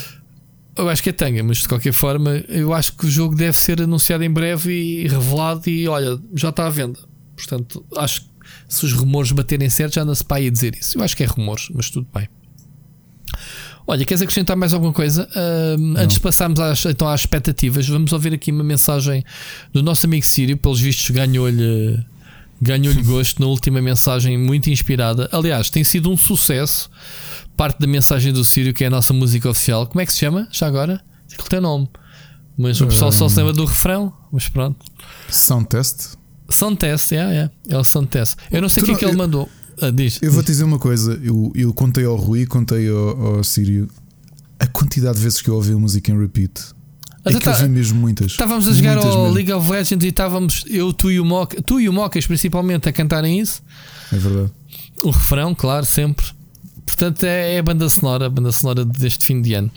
Eu 0.76 0.88
acho 0.88 1.02
que 1.02 1.10
é 1.10 1.12
tanga, 1.12 1.42
mas 1.42 1.58
de 1.58 1.68
qualquer 1.68 1.92
forma, 1.92 2.36
eu 2.48 2.72
acho 2.72 2.96
que 2.96 3.04
o 3.04 3.10
jogo 3.10 3.34
deve 3.34 3.58
ser 3.58 3.82
anunciado 3.82 4.22
em 4.22 4.30
breve 4.30 4.72
e 4.72 5.08
revelado 5.08 5.68
e 5.68 5.86
olha, 5.86 6.18
já 6.34 6.48
está 6.48 6.66
à 6.66 6.70
venda. 6.70 6.98
Portanto, 7.36 7.84
acho 7.96 8.22
que 8.22 8.28
se 8.68 8.86
os 8.86 8.92
rumores 8.92 9.32
baterem 9.32 9.68
certo, 9.68 9.96
já 9.96 10.02
anda-se 10.02 10.24
para 10.24 10.38
aí 10.38 10.46
a 10.46 10.50
dizer 10.50 10.74
isso. 10.74 10.96
Eu 10.96 11.02
acho 11.02 11.14
que 11.16 11.24
é 11.24 11.26
rumores, 11.26 11.68
mas 11.74 11.90
tudo 11.90 12.06
bem. 12.14 12.26
Olha, 13.86 14.04
queres 14.04 14.22
acrescentar 14.22 14.56
mais 14.56 14.72
alguma 14.72 14.92
coisa? 14.92 15.28
Uh, 15.34 15.98
antes 15.98 16.14
de 16.14 16.20
passarmos 16.20 16.60
às, 16.60 16.84
então 16.86 17.08
às 17.08 17.20
expectativas, 17.20 17.88
vamos 17.88 18.12
ouvir 18.12 18.32
aqui 18.32 18.52
uma 18.52 18.62
mensagem 18.62 19.24
do 19.72 19.82
nosso 19.82 20.06
amigo 20.06 20.24
Sírio. 20.24 20.56
Pelos 20.56 20.80
vistos, 20.80 21.10
ganhou-lhe 21.10 21.98
ganhou-lhe 22.60 23.02
gosto 23.02 23.40
na 23.40 23.48
última 23.48 23.82
mensagem, 23.82 24.38
muito 24.38 24.70
inspirada. 24.70 25.28
Aliás, 25.32 25.68
tem 25.68 25.82
sido 25.82 26.10
um 26.10 26.16
sucesso. 26.16 26.88
Parte 27.56 27.80
da 27.80 27.86
mensagem 27.86 28.32
do 28.32 28.44
Sírio, 28.44 28.72
que 28.72 28.84
é 28.84 28.86
a 28.86 28.90
nossa 28.90 29.12
música 29.12 29.50
oficial. 29.50 29.86
Como 29.86 30.00
é 30.00 30.06
que 30.06 30.12
se 30.12 30.20
chama? 30.20 30.48
Já 30.50 30.66
agora? 30.66 31.02
Ele 31.30 31.48
tem 31.48 31.60
nome. 31.60 31.88
Mas 32.56 32.80
o 32.80 32.86
pessoal 32.86 33.10
só 33.10 33.28
se 33.28 33.36
lembra 33.36 33.52
do 33.52 33.64
refrão. 33.64 34.12
Mas 34.30 34.48
pronto. 34.48 34.78
Sound 35.28 35.66
Test? 35.68 36.14
Sound 36.48 36.76
Test, 36.76 37.12
é, 37.12 37.16
é. 37.16 37.50
É 37.68 37.76
o 37.76 37.84
Sound 37.84 38.08
Test. 38.08 38.36
Eu 38.50 38.62
não 38.62 38.68
sei 38.68 38.82
o 38.82 38.86
que 38.86 38.92
é 38.92 38.94
que 38.94 39.04
ele 39.04 39.16
mandou. 39.16 39.48
Ah, 39.82 39.90
diz, 39.90 40.20
eu 40.22 40.30
vou 40.30 40.44
te 40.44 40.46
dizer 40.46 40.62
uma 40.62 40.78
coisa. 40.78 41.20
Eu, 41.24 41.52
eu 41.56 41.74
contei 41.74 42.04
ao 42.04 42.14
Rui, 42.14 42.46
contei 42.46 42.88
ao, 42.88 43.36
ao 43.36 43.44
Sírio 43.44 43.88
a 44.60 44.66
quantidade 44.68 45.16
de 45.16 45.24
vezes 45.24 45.42
que 45.42 45.48
eu 45.48 45.56
ouvi 45.56 45.72
a 45.72 45.76
música 45.76 46.12
em 46.12 46.18
repeat. 46.18 46.52
É 47.24 47.32
que 47.32 47.40
tá, 47.40 47.66
mesmo 47.68 48.00
muitas. 48.00 48.32
Estávamos 48.32 48.68
a 48.68 48.72
jogar 48.72 48.96
ao 48.96 49.04
mesmo. 49.04 49.30
League 49.30 49.52
of 49.52 49.68
Legends 49.68 50.04
e 50.04 50.08
estávamos, 50.08 50.64
eu, 50.68 50.92
tu 50.92 51.10
e 51.10 51.18
o 51.18 51.24
Moca, 51.24 51.60
tu 51.62 51.80
e 51.80 51.88
o 51.88 51.92
Mocas 51.92 52.26
principalmente, 52.26 52.88
a 52.88 52.92
cantarem 52.92 53.40
isso. 53.40 53.62
É 54.12 54.16
verdade. 54.16 54.52
O 55.02 55.10
refrão, 55.10 55.54
claro, 55.54 55.84
sempre. 55.84 56.26
Portanto, 56.86 57.24
é, 57.24 57.54
é 57.54 57.58
a 57.58 57.62
banda 57.62 57.88
sonora, 57.88 58.26
a 58.26 58.28
banda 58.28 58.52
sonora 58.52 58.84
deste 58.84 59.24
fim 59.24 59.40
de 59.40 59.54
ano. 59.54 59.70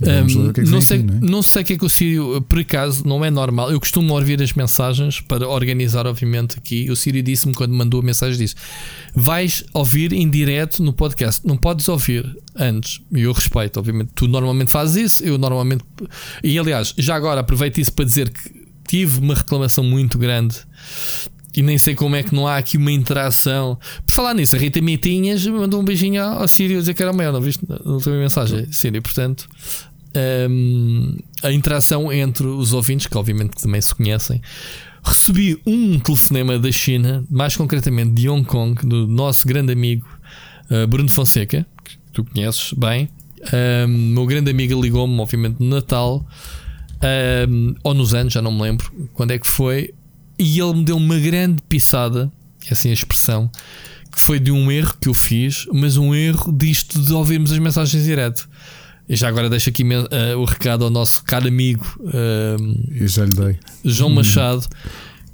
Um, 0.00 0.08
é 0.08 0.64
não, 0.64 0.80
sei, 0.80 0.98
aqui, 0.98 1.06
não, 1.06 1.14
é? 1.14 1.30
não 1.30 1.42
sei 1.42 1.62
o 1.62 1.64
que 1.64 1.72
é 1.74 1.78
que 1.78 1.84
o 1.84 1.90
Sírio, 1.90 2.42
por 2.42 2.58
acaso, 2.58 3.06
não 3.06 3.24
é 3.24 3.30
normal. 3.30 3.70
Eu 3.70 3.78
costumo 3.78 4.14
ouvir 4.14 4.42
as 4.42 4.52
mensagens 4.52 5.20
para 5.20 5.48
organizar, 5.48 6.06
obviamente, 6.06 6.58
aqui. 6.58 6.90
O 6.90 6.96
Sírio 6.96 7.22
disse-me 7.22 7.54
quando 7.54 7.74
mandou 7.74 8.00
a 8.00 8.02
mensagem: 8.02 8.38
disse, 8.38 8.54
vais 9.14 9.64
ouvir 9.72 10.12
em 10.12 10.28
direto 10.28 10.82
no 10.82 10.92
podcast, 10.92 11.46
não 11.46 11.56
podes 11.56 11.88
ouvir 11.88 12.24
antes. 12.56 13.00
E 13.12 13.20
eu 13.22 13.32
respeito, 13.32 13.78
obviamente. 13.78 14.10
Tu 14.14 14.26
normalmente 14.26 14.70
fazes 14.70 15.12
isso, 15.12 15.24
eu 15.24 15.38
normalmente. 15.38 15.84
E 16.42 16.58
aliás, 16.58 16.94
já 16.96 17.14
agora 17.14 17.40
aproveito 17.40 17.78
isso 17.78 17.92
para 17.92 18.04
dizer 18.04 18.30
que 18.30 18.62
tive 18.86 19.20
uma 19.20 19.34
reclamação 19.34 19.84
muito 19.84 20.18
grande 20.18 20.56
e 21.54 21.62
nem 21.62 21.76
sei 21.78 21.94
como 21.94 22.16
é 22.16 22.22
que 22.22 22.34
não 22.34 22.46
há 22.46 22.56
aqui 22.56 22.76
uma 22.76 22.90
interação. 22.90 23.78
Por 24.04 24.12
falar 24.12 24.34
nisso, 24.34 24.56
a 24.56 24.58
Rita 24.58 24.80
Mitinhas 24.80 25.46
mandou 25.46 25.80
um 25.80 25.84
beijinho 25.84 26.22
ao 26.22 26.48
Sírio 26.48 26.78
dizer 26.78 26.94
que 26.94 27.02
era 27.02 27.12
maior, 27.12 27.32
não 27.32 27.40
viste? 27.40 27.62
Não 27.84 27.98
tem 27.98 28.14
mensagem, 28.14 28.70
Sírio. 28.72 29.02
Portanto, 29.02 29.48
um, 30.50 31.16
a 31.42 31.52
interação 31.52 32.12
entre 32.12 32.46
os 32.46 32.72
ouvintes, 32.72 33.06
que 33.06 33.16
obviamente 33.16 33.60
também 33.60 33.80
se 33.80 33.94
conhecem. 33.94 34.40
Recebi 35.04 35.60
um 35.66 35.98
telefonema 35.98 36.58
da 36.58 36.70
China, 36.70 37.24
mais 37.28 37.56
concretamente 37.56 38.12
de 38.12 38.28
Hong 38.28 38.46
Kong, 38.46 38.86
do 38.86 39.06
nosso 39.06 39.46
grande 39.46 39.72
amigo 39.72 40.06
uh, 40.70 40.86
Bruno 40.86 41.08
Fonseca, 41.08 41.66
que 41.84 41.96
tu 42.12 42.24
conheces 42.24 42.72
bem. 42.72 43.08
Um, 43.52 43.88
meu 43.88 44.26
grande 44.26 44.50
amigo 44.50 44.80
ligou-me, 44.80 45.18
obviamente, 45.20 45.56
no 45.58 45.66
Natal, 45.66 46.24
um, 47.48 47.74
ou 47.82 47.92
nos 47.92 48.14
anos, 48.14 48.32
já 48.32 48.40
não 48.40 48.52
me 48.52 48.62
lembro 48.62 48.92
quando 49.12 49.32
é 49.32 49.38
que 49.38 49.48
foi 49.48 49.92
e 50.42 50.60
ele 50.60 50.74
me 50.74 50.84
deu 50.84 50.96
uma 50.96 51.18
grande 51.18 51.62
pisada, 51.68 52.30
é 52.68 52.72
assim 52.72 52.90
a 52.90 52.92
expressão, 52.92 53.50
que 54.10 54.20
foi 54.20 54.38
de 54.38 54.50
um 54.50 54.70
erro 54.70 54.94
que 55.00 55.08
eu 55.08 55.14
fiz, 55.14 55.66
mas 55.72 55.96
um 55.96 56.14
erro 56.14 56.52
disto 56.52 57.00
de 57.00 57.12
ouvirmos 57.12 57.52
as 57.52 57.58
mensagens 57.58 58.04
direto. 58.04 58.48
E 59.08 59.16
já 59.16 59.28
agora 59.28 59.48
deixo 59.48 59.68
aqui 59.68 59.82
uh, 59.82 60.38
o 60.38 60.44
recado 60.44 60.84
ao 60.84 60.90
nosso 60.90 61.24
caro 61.24 61.48
amigo 61.48 61.84
uh, 62.00 62.94
eu 62.94 63.08
já 63.08 63.24
lhe 63.24 63.32
dei. 63.32 63.58
João 63.84 64.10
hum. 64.10 64.14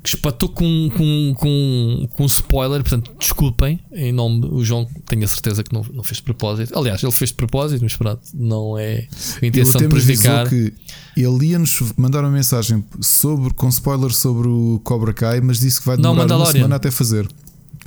Que 0.02 0.10
espatou 0.10 0.48
com, 0.48 0.90
com, 0.96 1.34
com, 1.36 2.08
com 2.10 2.24
spoiler, 2.26 2.82
portanto, 2.82 3.12
desculpem, 3.18 3.80
em 3.92 4.12
nome 4.12 4.40
do 4.40 4.64
João, 4.64 4.88
tenho 5.06 5.24
a 5.24 5.28
certeza 5.28 5.62
que 5.64 5.72
não, 5.72 5.84
não 5.92 6.04
fez 6.04 6.18
de 6.18 6.22
propósito. 6.22 6.78
Aliás, 6.78 7.02
ele 7.02 7.12
fez 7.12 7.30
de 7.30 7.36
propósito, 7.36 7.82
mas 7.82 7.96
pronto, 7.96 8.22
não 8.32 8.78
é 8.78 9.08
a 9.42 9.46
intenção 9.46 9.80
de 9.80 9.88
prejudicar. 9.88 10.48
Que 10.48 10.72
ele 11.16 11.46
ia-nos 11.46 11.80
mandar 11.96 12.20
uma 12.20 12.30
mensagem 12.30 12.84
sobre, 13.00 13.52
com 13.54 13.68
spoiler 13.68 14.10
sobre 14.12 14.48
o 14.48 14.80
Cobra 14.84 15.12
Kai, 15.12 15.40
mas 15.40 15.58
disse 15.58 15.80
que 15.80 15.86
vai 15.86 15.96
demorar 15.96 16.26
não, 16.26 16.36
uma 16.36 16.46
semana 16.46 16.76
até 16.76 16.90
fazer. 16.90 17.28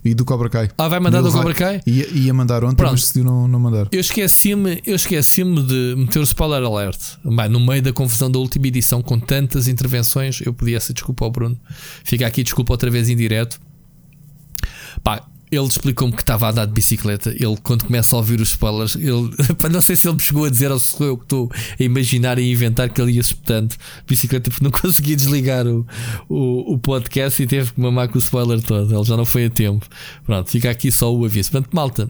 E 0.03 0.15
do 0.15 0.25
Cobra 0.25 0.49
Kai. 0.49 0.69
Ah, 0.77 0.87
vai 0.87 0.99
mandar 0.99 1.21
do 1.21 1.31
Cobra 1.31 1.53
Kai? 1.53 1.81
Ia, 1.85 2.07
ia 2.09 2.33
mandar 2.33 2.63
ontem, 2.63 2.75
Pronto. 2.77 2.91
mas 2.91 3.01
decidiu 3.01 3.23
não, 3.23 3.47
não 3.47 3.59
mandar. 3.59 3.87
Eu 3.91 3.99
esqueci-me 3.99 4.81
esqueci 4.85 5.43
de 5.43 5.95
meter 5.95 6.19
o 6.19 6.23
spoiler 6.23 6.63
alert. 6.63 6.99
Bem, 7.23 7.49
no 7.49 7.59
meio 7.59 7.83
da 7.83 7.93
confusão 7.93 8.29
da 8.31 8.39
última 8.39 8.67
edição, 8.67 9.01
com 9.01 9.19
tantas 9.19 9.67
intervenções, 9.67 10.41
eu 10.41 10.53
podia 10.53 10.79
ser 10.79 10.93
desculpa 10.93 11.23
ao 11.23 11.31
Bruno. 11.31 11.59
Fica 12.03 12.25
aqui 12.25 12.41
desculpa 12.43 12.73
outra 12.73 12.89
vez 12.89 13.09
em 13.09 13.15
direto. 13.15 13.59
Pá, 15.03 15.23
ele 15.51 15.67
explicou-me 15.67 16.15
que 16.15 16.21
estava 16.21 16.47
a 16.47 16.51
andar 16.51 16.65
de 16.65 16.71
bicicleta. 16.71 17.29
Ele, 17.31 17.57
quando 17.61 17.83
começa 17.83 18.15
a 18.15 18.19
ouvir 18.19 18.39
os 18.39 18.49
spoilers, 18.49 18.95
ele, 18.95 19.29
não 19.69 19.81
sei 19.81 19.97
se 19.97 20.07
ele 20.07 20.15
me 20.15 20.21
chegou 20.21 20.45
a 20.45 20.49
dizer 20.49 20.71
ou 20.71 20.79
se 20.79 20.95
sou 20.95 21.05
eu 21.05 21.17
que 21.17 21.23
estou 21.23 21.51
a 21.79 21.83
imaginar 21.83 22.39
e 22.39 22.49
inventar 22.49 22.89
que 22.89 23.01
ele 23.01 23.13
ia 23.13 23.21
espetando 23.21 23.75
bicicleta 24.07 24.49
porque 24.49 24.63
não 24.63 24.71
conseguia 24.71 25.15
desligar 25.15 25.67
o, 25.67 25.85
o, 26.29 26.73
o, 26.73 26.79
podcast 26.79 27.41
e 27.43 27.47
teve 27.47 27.73
que 27.73 27.81
mamar 27.81 28.07
com 28.07 28.15
o 28.15 28.19
spoiler 28.19 28.61
todo. 28.61 28.95
Ele 28.95 29.03
já 29.03 29.17
não 29.17 29.25
foi 29.25 29.45
a 29.45 29.49
tempo. 29.49 29.85
Pronto, 30.25 30.49
fica 30.49 30.69
aqui 30.69 30.91
só 30.91 31.13
o 31.13 31.25
aviso. 31.25 31.51
Portanto, 31.51 31.73
malta, 31.73 32.05
uh, 32.05 32.09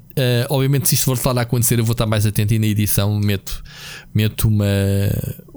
obviamente, 0.50 0.88
se 0.88 0.96
isto 0.96 1.06
voltar 1.06 1.38
a 1.38 1.42
acontecer, 1.42 1.80
eu 1.80 1.84
vou 1.84 1.94
estar 1.94 2.06
mais 2.06 2.26
atento 2.26 2.54
e 2.54 2.60
na 2.60 2.68
edição 2.68 3.20
meto, 3.20 3.64
meto 4.14 4.48
uma, 4.48 4.66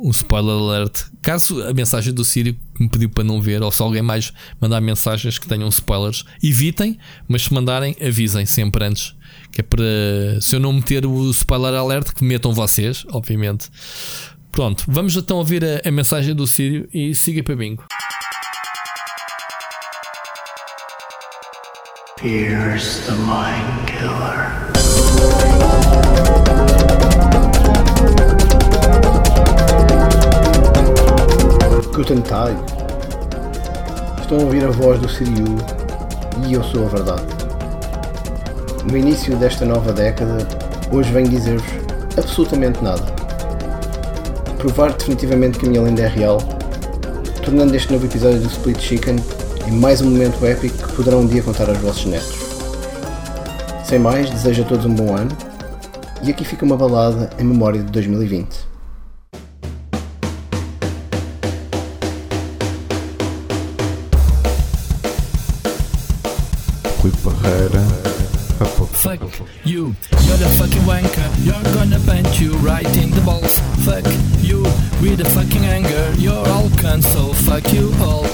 um 0.05 0.11
spoiler 0.11 0.55
alert. 0.55 1.07
Caso 1.23 1.63
a 1.67 1.73
mensagem 1.73 2.13
do 2.13 2.23
Sírio 2.23 2.55
me 2.79 2.87
pediu 2.89 3.09
para 3.09 3.25
não 3.25 3.41
ver, 3.41 3.63
ou 3.63 3.73
se 3.73 3.81
alguém 3.81 4.03
mais 4.03 4.35
mandar 4.61 4.83
mensagens 4.83 5.39
que 5.39 5.49
tenham 5.49 5.67
spoilers, 5.71 6.27
evitem, 6.43 6.99
mas 7.27 7.45
se 7.45 7.55
mandarem, 7.55 7.97
avisem 8.07 8.45
sempre 8.45 8.85
antes. 8.85 9.15
Que 9.51 9.63
é 9.63 9.65
para 9.65 9.83
se 10.43 10.55
eu 10.55 10.61
não 10.61 10.75
meter 10.75 11.07
o 11.07 11.31
spoiler 11.31 11.73
alert, 11.73 12.13
que 12.13 12.23
metam 12.23 12.53
vocês, 12.53 13.07
obviamente. 13.11 13.71
Pronto, 14.53 14.85
vamos 14.87 15.17
então 15.17 15.39
ouvir 15.39 15.65
a, 15.65 15.89
a 15.89 15.91
mensagem 15.91 16.35
do 16.35 16.47
Sírio 16.47 16.87
e 16.93 17.15
siga 17.15 17.43
para 17.43 17.57
bingo. 17.57 17.85
The 22.21 23.15
Mind 23.17 23.87
Killer. 23.87 25.64
Guten 31.95 32.23
Tag. 32.23 32.57
Estão 34.21 34.39
a 34.39 34.43
ouvir 34.43 34.65
a 34.65 34.71
voz 34.71 34.99
do 34.99 35.09
Siriu 35.09 35.47
e 36.45 36.55
eu 36.55 36.65
sou 36.65 36.87
a 36.87 36.89
verdade. 36.89 37.23
No 38.91 38.97
início 38.97 39.37
desta 39.37 39.65
nova 39.65 39.93
década, 39.93 40.39
hoje 40.91 41.13
venho 41.13 41.29
dizer-vos 41.29 41.65
absolutamente 42.19 42.83
nada. 42.83 43.05
Provar 44.59 44.93
definitivamente 44.95 45.57
que 45.57 45.67
a 45.67 45.69
minha 45.69 45.83
lenda 45.83 46.03
é 46.03 46.09
real, 46.09 46.39
tornando 47.45 47.77
este 47.77 47.93
novo 47.93 48.07
episódio 48.07 48.41
do 48.41 48.49
Split 48.49 48.81
Chicken 48.81 49.17
em 49.69 49.71
mais 49.71 50.01
um 50.01 50.11
momento 50.11 50.45
épico 50.45 50.89
que 50.89 50.97
poderão 50.97 51.21
um 51.21 51.27
dia 51.29 51.45
contar 51.45 51.69
aos 51.69 51.79
vossos 51.79 52.07
netos. 52.07 52.35
Sem 53.85 54.01
mais, 54.01 54.29
desejo 54.31 54.63
a 54.63 54.65
todos 54.65 54.85
um 54.85 54.95
bom 54.95 55.15
ano 55.15 55.31
e 56.25 56.31
aqui 56.33 56.45
fica 56.45 56.65
uma 56.65 56.77
balada 56.77 57.31
em 57.39 57.45
memória 57.45 57.81
de 57.81 57.93
2020. 57.93 58.74
Fuck 69.05 69.21
you, 69.65 69.95
you're 70.25 70.39
the 70.39 70.49
fucking 70.59 70.83
wanker. 70.83 71.29
You're 71.45 71.75
gonna 71.75 72.01
punch 72.01 72.41
you 72.41 72.55
right 72.59 72.87
in 72.97 73.11
the 73.11 73.21
balls. 73.21 73.59
Fuck 73.85 74.07
you, 74.41 74.63
with 75.03 75.19
the 75.19 75.27
fucking 75.27 75.65
anger. 75.65 76.15
You're 76.17 76.47
all 76.49 76.69
cunts, 76.81 77.05
so 77.13 77.35
fuck 77.35 77.71
you 77.71 77.93
all. 78.01 78.25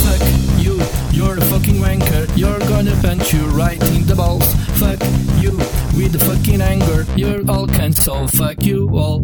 Fuck 0.00 0.22
you, 0.58 0.80
you're 1.12 1.34
the 1.34 1.44
fucking 1.50 1.76
wanker. 1.76 2.34
You're 2.34 2.60
gonna 2.60 2.96
punch 3.02 3.34
you 3.34 3.44
right 3.48 3.82
in 3.92 4.06
the 4.06 4.14
balls. 4.16 4.54
Fuck 4.80 5.02
you, 5.42 5.58
with 5.94 6.12
the 6.12 6.18
fucking 6.20 6.62
anger. 6.62 7.04
You're 7.14 7.42
all 7.50 7.66
cunts, 7.66 8.00
so 8.02 8.26
fuck 8.26 8.62
you 8.62 8.88
all. 8.96 9.20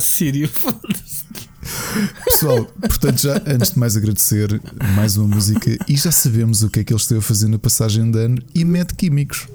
Sírio. 0.00 0.48
Foda-se. 0.52 1.24
Pessoal, 2.24 2.64
portanto, 2.64 3.20
já 3.20 3.42
antes 3.46 3.72
de 3.72 3.78
mais 3.78 3.96
agradecer 3.96 4.60
mais 4.94 5.16
uma 5.16 5.34
música 5.34 5.76
e 5.86 5.96
já 5.96 6.10
sabemos 6.10 6.62
o 6.62 6.70
que 6.70 6.80
é 6.80 6.84
que 6.84 6.92
ele 6.92 7.00
esteve 7.00 7.20
a 7.20 7.22
fazer 7.22 7.48
na 7.48 7.58
passagem 7.58 8.10
de 8.10 8.18
ano 8.18 8.42
e 8.54 8.64
mete 8.64 8.94
químicos. 8.94 9.46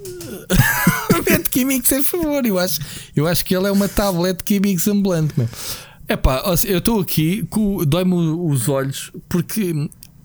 Mete 1.28 1.50
químicos, 1.50 1.92
em 1.92 2.04
favor. 2.04 2.46
Eu 2.46 2.60
acho, 2.60 2.80
eu 3.16 3.26
acho 3.26 3.44
que 3.44 3.56
ele 3.56 3.68
é 3.68 3.72
uma 3.72 3.88
tablet 3.88 4.38
de 4.38 4.44
químicos 4.44 4.88
ambulante. 4.88 5.34
Epá, 6.08 6.44
ó, 6.46 6.56
eu 6.66 6.78
estou 6.78 7.00
aqui, 7.02 7.48
dói-me 7.88 8.14
os 8.14 8.70
olhos, 8.70 9.12
porque 9.28 9.74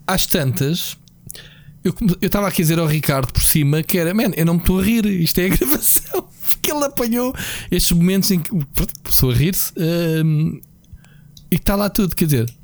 às 0.07 0.27
tantas. 0.27 0.99
Eu 1.83 1.95
estava 2.21 2.47
aqui 2.47 2.61
a 2.61 2.65
dizer 2.65 2.79
ao 2.79 2.87
Ricardo 2.87 3.33
por 3.33 3.43
cima 3.43 3.83
que 3.83 3.97
era, 3.97 4.13
man, 4.13 4.33
eu 4.37 4.45
não 4.45 4.55
me 4.55 4.61
estou 4.61 4.81
a 4.81 4.85
rir, 4.85 5.07
isto 5.07 5.39
é 5.39 5.47
a 5.47 5.49
gravação. 5.57 6.29
Porque 6.51 6.71
ele 6.71 6.85
apanhou 6.85 7.35
estes 7.71 7.93
momentos 7.93 8.31
em 8.31 8.41
que 8.41 8.51
a 8.55 8.87
pessoa 9.21 9.35
a 9.35 9.37
rir-se 9.37 9.73
hum, 10.25 10.61
e 11.51 11.57
está 11.57 11.77
lá 11.77 11.91
tudo. 11.91 12.17
Quer 12.17 12.25
dizer, 12.25 12.55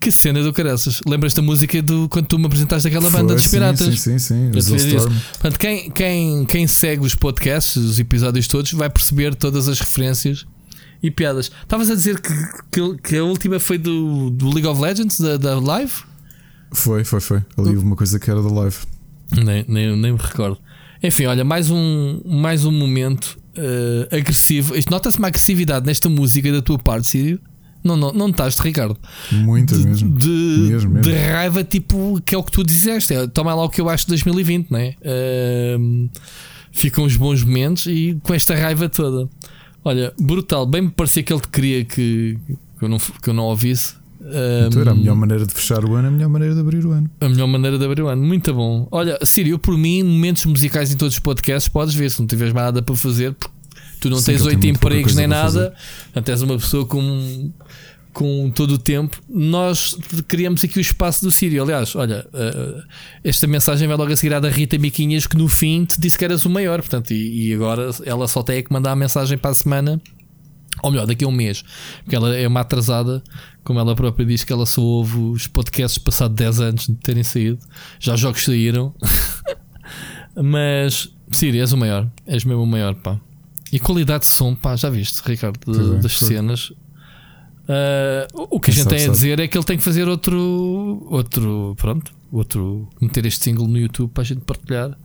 que 0.00 0.10
cena 0.10 0.42
do 0.42 0.52
caraças. 0.52 1.00
Lembras 1.06 1.34
da 1.34 1.42
música 1.42 1.82
do 1.82 2.08
quando 2.08 2.26
tu 2.26 2.38
me 2.38 2.46
apresentaste 2.46 2.88
aquela 2.88 3.10
banda 3.10 3.28
Foi, 3.28 3.36
dos 3.36 3.46
piratas? 3.48 4.00
Sim, 4.00 4.18
sim, 4.18 4.50
sim. 4.52 4.76
Storm. 4.76 5.14
Portanto, 5.32 5.58
quem, 5.58 5.90
quem, 5.90 6.46
quem 6.46 6.66
segue 6.66 7.04
os 7.04 7.14
podcasts, 7.14 7.76
os 7.76 7.98
episódios 7.98 8.48
todos, 8.48 8.72
vai 8.72 8.88
perceber 8.88 9.34
todas 9.34 9.68
as 9.68 9.80
referências 9.80 10.46
e 11.02 11.10
piadas. 11.10 11.50
Estavas 11.62 11.90
a 11.90 11.94
dizer 11.94 12.20
que, 12.20 12.32
que, 12.72 12.96
que 13.02 13.16
a 13.16 13.24
última 13.24 13.60
foi 13.60 13.76
do, 13.76 14.30
do 14.30 14.48
League 14.48 14.66
of 14.66 14.80
Legends, 14.80 15.20
da, 15.20 15.36
da 15.36 15.60
live? 15.60 15.92
Foi, 16.72 17.04
foi, 17.04 17.20
foi. 17.20 17.38
Ali 17.56 17.70
houve 17.70 17.78
uma 17.78 17.96
coisa 17.96 18.18
que 18.18 18.30
era 18.30 18.42
da 18.42 18.48
live. 18.48 18.76
Nem, 19.32 19.64
nem, 19.68 19.96
nem 19.96 20.12
me 20.12 20.18
recordo. 20.18 20.58
Enfim, 21.02 21.26
olha, 21.26 21.44
mais 21.44 21.70
um, 21.70 22.20
mais 22.24 22.64
um 22.64 22.72
momento 22.72 23.38
eh, 23.58 24.16
agressivo. 24.16 24.74
Nota-se 24.90 25.18
uma 25.18 25.28
agressividade 25.28 25.84
nesta 25.84 26.08
música 26.08 26.50
da 26.52 26.62
tua 26.62 26.78
parte, 26.78 27.08
Sírio. 27.08 27.40
Não, 27.82 27.96
não, 27.96 28.12
não 28.12 28.28
estás, 28.28 28.58
Ricardo. 28.58 28.96
Muita 29.30 29.76
de, 29.76 29.86
mesmo. 29.86 30.16
De, 30.18 30.28
Mesmo, 30.28 30.90
mesmo. 30.90 31.00
de 31.00 31.12
raiva, 31.16 31.62
tipo, 31.64 32.20
que 32.24 32.34
é 32.34 32.38
o 32.38 32.42
que 32.42 32.50
tu 32.52 32.64
disseste. 32.64 33.14
É, 33.14 33.26
toma 33.26 33.54
lá 33.54 33.64
o 33.64 33.68
que 33.70 33.80
eu 33.80 33.88
acho 33.88 34.04
de 34.04 34.10
2020, 34.10 34.70
não 34.70 34.78
é? 34.78 34.94
Ahm, 35.04 36.08
ficam 36.72 37.04
os 37.04 37.16
bons 37.16 37.42
momentos 37.44 37.86
e 37.86 38.18
com 38.22 38.34
esta 38.34 38.54
raiva 38.54 38.88
toda. 38.88 39.28
Olha, 39.84 40.12
brutal. 40.20 40.66
Bem 40.66 40.82
me 40.82 40.90
parecia 40.90 41.22
que 41.22 41.32
ele 41.32 41.40
te 41.40 41.48
queria 41.48 41.84
que, 41.84 42.38
que, 42.78 42.84
eu, 42.84 42.88
não, 42.88 42.98
que 42.98 43.30
eu 43.30 43.34
não 43.34 43.44
ouvisse. 43.44 43.94
Então 44.66 44.80
era 44.80 44.90
a 44.90 44.94
melhor 44.94 45.16
maneira 45.16 45.46
de 45.46 45.54
fechar 45.54 45.84
o 45.84 45.94
ano, 45.94 46.08
a 46.08 46.10
melhor 46.10 46.28
maneira 46.28 46.54
de 46.54 46.60
abrir 46.60 46.84
o 46.84 46.92
ano. 46.92 47.10
a 47.20 47.28
melhor 47.28 47.46
maneira 47.46 47.78
de 47.78 47.84
abrir 47.84 48.02
o 48.02 48.08
ano. 48.08 48.22
Muito 48.22 48.52
bom. 48.52 48.88
Olha, 48.90 49.18
Sírio, 49.24 49.54
eu 49.54 49.58
por 49.58 49.76
mim, 49.76 50.02
momentos 50.02 50.44
musicais 50.46 50.92
em 50.92 50.96
todos 50.96 51.14
os 51.14 51.20
podcasts, 51.20 51.68
podes 51.68 51.94
ver 51.94 52.10
se 52.10 52.20
não 52.20 52.26
tiveres 52.26 52.52
mais 52.52 52.66
nada 52.66 52.82
para 52.82 52.94
fazer, 52.96 53.34
porque 53.34 53.54
tu 54.00 54.10
não 54.10 54.18
Sim, 54.18 54.32
tens 54.32 54.42
oito 54.42 54.66
empregos 54.66 55.14
nem 55.14 55.26
nada, 55.26 55.74
portanto 56.04 56.28
és 56.28 56.42
uma 56.42 56.56
pessoa 56.56 56.86
com, 56.86 57.52
com 58.12 58.50
todo 58.50 58.72
o 58.72 58.78
tempo. 58.78 59.20
Nós 59.28 59.96
criamos 60.26 60.62
aqui 60.64 60.78
o 60.78 60.80
espaço 60.80 61.24
do 61.24 61.30
Sírio. 61.30 61.62
Aliás, 61.62 61.94
olha, 61.94 62.26
eh, 62.32 62.82
esta 63.24 63.46
mensagem 63.46 63.86
vai 63.86 63.96
logo 63.96 64.12
a 64.12 64.16
seguir 64.16 64.34
à 64.34 64.40
da 64.40 64.48
Rita 64.48 64.78
Miquinhas, 64.78 65.26
que 65.26 65.36
no 65.36 65.48
fim 65.48 65.84
te 65.84 66.00
disse 66.00 66.18
que 66.18 66.24
eras 66.24 66.44
o 66.44 66.50
maior, 66.50 66.80
portanto, 66.80 67.12
e, 67.12 67.48
e 67.48 67.54
agora 67.54 67.90
ela 68.04 68.26
só 68.26 68.42
tem 68.42 68.58
é 68.58 68.62
que 68.62 68.72
mandar 68.72 68.92
a 68.92 68.96
mensagem 68.96 69.38
para 69.38 69.50
a 69.50 69.54
semana. 69.54 70.00
Ou 70.82 70.90
melhor, 70.92 71.06
daqui 71.06 71.24
a 71.24 71.28
um 71.28 71.32
mês, 71.32 71.64
porque 72.04 72.14
ela 72.14 72.36
é 72.36 72.46
uma 72.46 72.60
atrasada, 72.60 73.22
como 73.68 73.78
ela 73.78 73.94
própria 73.94 74.24
diz 74.24 74.44
que 74.44 74.52
ela 74.52 74.64
só 74.64 74.80
ouve 74.80 75.18
os 75.18 75.46
podcasts 75.46 75.98
passado 75.98 76.34
10 76.34 76.60
anos 76.60 76.86
de 76.86 76.94
terem 76.94 77.22
saído. 77.22 77.58
Já 78.00 78.14
os 78.14 78.20
jogos 78.20 78.42
saíram. 78.42 78.94
Mas, 80.34 81.12
Siri, 81.30 81.60
és 81.60 81.70
o 81.72 81.76
maior. 81.76 82.10
És 82.26 82.44
mesmo 82.44 82.62
o 82.62 82.66
maior, 82.66 82.94
pá. 82.94 83.20
E 83.70 83.78
qualidade 83.78 84.20
de 84.24 84.30
som, 84.30 84.54
pá, 84.54 84.74
já 84.74 84.88
viste, 84.88 85.20
Ricardo, 85.22 85.58
de- 85.58 85.64
Pois 85.78 85.78
é, 85.98 85.98
das 86.00 86.14
foi. 86.14 86.28
cenas. 86.28 86.72
Ah, 87.68 88.26
o 88.32 88.58
que 88.58 88.70
a 88.70 88.72
gente 88.72 88.84
sabe, 88.84 88.96
tem 88.96 89.04
a 89.04 89.06
sabe. 89.08 89.12
dizer 89.18 89.40
é 89.40 89.46
que 89.48 89.58
ele 89.58 89.64
tem 89.66 89.76
que 89.76 89.84
fazer 89.84 90.08
outro. 90.08 91.06
Outro. 91.10 91.74
Pronto. 91.76 92.10
Outro. 92.32 92.88
Meter 93.02 93.26
este 93.26 93.44
single 93.44 93.68
no 93.68 93.76
YouTube 93.78 94.10
para 94.12 94.22
a 94.22 94.26
gente 94.26 94.40
partilhar. 94.40 94.96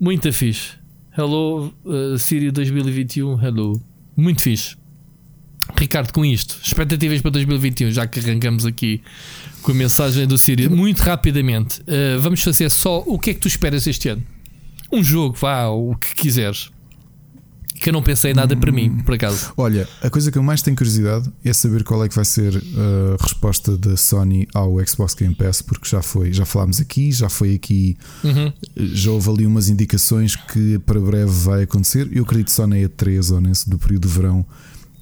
Muito 0.00 0.32
fixe. 0.32 0.72
Hello, 1.18 1.74
uh, 1.84 2.16
Siri 2.16 2.52
2021. 2.52 3.44
Hello. 3.44 3.82
Muito 4.16 4.40
fixe. 4.40 4.76
Ricardo, 5.76 6.12
com 6.12 6.24
isto, 6.24 6.58
expectativas 6.62 7.20
para 7.20 7.30
2021, 7.32 7.90
já 7.90 8.06
que 8.06 8.20
arrancamos 8.20 8.64
aqui 8.66 9.00
com 9.62 9.72
a 9.72 9.74
mensagem 9.74 10.26
do 10.26 10.36
Siri, 10.38 10.68
muito 10.68 11.00
rapidamente, 11.00 11.80
uh, 11.82 12.20
vamos 12.20 12.42
fazer 12.42 12.70
só 12.70 13.02
o 13.06 13.18
que 13.18 13.30
é 13.30 13.34
que 13.34 13.40
tu 13.40 13.48
esperas 13.48 13.86
este 13.86 14.08
ano? 14.10 14.22
Um 14.92 15.02
jogo, 15.02 15.36
vá, 15.40 15.66
o 15.68 15.96
que 15.96 16.14
quiseres. 16.14 16.70
Que 17.80 17.88
eu 17.88 17.92
não 17.92 18.02
pensei 18.02 18.30
em 18.30 18.34
nada 18.34 18.56
para 18.56 18.70
mim, 18.70 18.98
por 19.04 19.14
acaso. 19.16 19.52
Olha, 19.56 19.88
a 20.00 20.08
coisa 20.08 20.30
que 20.30 20.38
eu 20.38 20.42
mais 20.44 20.62
tenho 20.62 20.76
curiosidade 20.76 21.28
é 21.44 21.52
saber 21.52 21.82
qual 21.82 22.04
é 22.04 22.08
que 22.08 22.14
vai 22.14 22.24
ser 22.24 22.54
a 22.56 23.22
resposta 23.22 23.76
da 23.76 23.96
Sony 23.96 24.46
ao 24.54 24.74
Xbox 24.86 25.12
Game 25.14 25.34
Pass, 25.34 25.60
porque 25.60 25.88
já 25.88 26.00
foi, 26.00 26.32
já 26.32 26.44
falámos 26.44 26.80
aqui, 26.80 27.10
já 27.10 27.28
foi 27.28 27.54
aqui, 27.54 27.96
Uhum. 28.22 28.52
já 28.76 29.10
houve 29.10 29.28
ali 29.28 29.46
umas 29.46 29.68
indicações 29.68 30.36
que 30.36 30.78
para 30.78 31.00
breve 31.00 31.32
vai 31.32 31.62
acontecer. 31.64 32.08
Eu 32.12 32.22
acredito 32.22 32.52
só 32.52 32.64
na 32.66 32.76
E3 32.76 33.32
ou 33.34 33.40
nesse 33.40 33.68
do 33.68 33.76
período 33.76 34.06
de 34.06 34.14
verão 34.14 34.46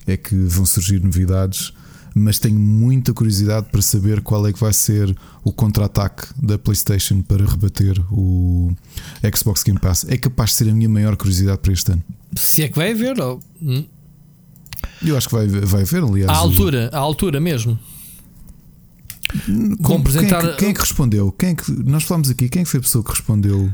é 0.06 0.16
que 0.16 0.34
vão 0.34 0.64
surgir 0.66 1.02
novidades, 1.02 1.72
mas 2.14 2.38
tenho 2.38 2.58
muita 2.58 3.12
curiosidade 3.14 3.68
para 3.70 3.80
saber 3.80 4.20
qual 4.20 4.46
é 4.46 4.52
que 4.52 4.60
vai 4.60 4.72
ser 4.72 5.16
o 5.42 5.52
contra-ataque 5.52 6.26
da 6.42 6.58
PlayStation 6.58 7.22
para 7.22 7.44
rebater 7.46 7.98
o 8.12 8.72
Xbox 9.34 9.62
Game 9.62 9.78
Pass. 9.80 10.04
É 10.08 10.16
capaz 10.18 10.50
de 10.50 10.56
ser 10.56 10.68
a 10.68 10.74
minha 10.74 10.88
maior 10.88 11.16
curiosidade 11.16 11.58
para 11.58 11.72
este 11.72 11.92
ano. 11.92 12.02
Se 12.36 12.62
é 12.62 12.68
que 12.68 12.76
vai 12.76 12.92
haver, 12.92 13.18
ou- 13.20 13.40
hum, 13.62 13.84
Eu 15.04 15.16
acho 15.16 15.28
que 15.28 15.34
vai, 15.34 15.46
vai 15.46 15.82
haver, 15.82 16.02
aliás. 16.02 16.28
à 16.30 16.42
o- 16.42 16.44
altura, 16.44 16.90
à 16.92 16.98
altura 16.98 17.40
mesmo. 17.40 17.78
Com- 19.46 19.76
Com 19.78 19.94
apresentar- 19.96 20.40
Quem 20.40 20.48
é, 20.48 20.52
que, 20.52 20.58
quem 20.58 20.68
é 20.68 20.72
que 20.74 20.80
respondeu? 20.80 21.32
Quem 21.32 21.48
é 21.50 21.54
que, 21.54 21.70
nós 21.72 22.02
falamos 22.04 22.28
aqui, 22.30 22.48
quem 22.48 22.62
é 22.62 22.64
que 22.64 22.70
foi 22.70 22.78
a 22.78 22.82
pessoa 22.82 23.02
que 23.02 23.10
respondeu 23.10 23.72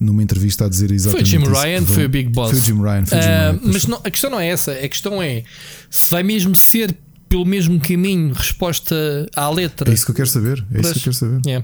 numa 0.00 0.22
entrevista 0.22 0.66
a 0.66 0.68
dizer 0.68 0.88
Foi 0.88 0.94
o 0.94 0.96
exatamente 0.96 1.28
Jim 1.28 1.42
isso 1.42 1.50
Ryan, 1.52 1.86
foi 1.86 2.04
o 2.04 2.08
Big 2.08 2.28
Boss. 2.30 2.50
Foi 2.50 2.58
o 2.58 2.62
Jim 2.62 2.82
Ryan, 2.82 3.06
foi 3.06 3.18
o 3.18 3.22
Jim 3.22 3.28
Ah, 3.28 3.50
Ryan. 3.50 3.60
mas 3.64 3.86
não- 3.86 4.00
a 4.02 4.10
questão 4.10 4.30
não 4.30 4.40
é 4.40 4.48
essa, 4.48 4.72
a 4.72 4.88
questão 4.88 5.22
é 5.22 5.44
se 5.90 6.10
vai 6.10 6.22
mesmo 6.22 6.54
ser 6.56 6.96
pelo 7.28 7.46
mesmo 7.46 7.80
caminho, 7.80 8.32
resposta 8.34 8.94
à 9.34 9.48
letra. 9.48 9.90
É 9.90 9.94
isso 9.94 10.04
que 10.04 10.10
eu 10.10 10.14
quero 10.14 10.28
saber. 10.28 10.62
É 10.72 10.80
isso 10.80 10.92
que 10.92 10.98
eu 10.98 11.02
quero 11.04 11.14
saber. 11.14 11.40
É. 11.46 11.62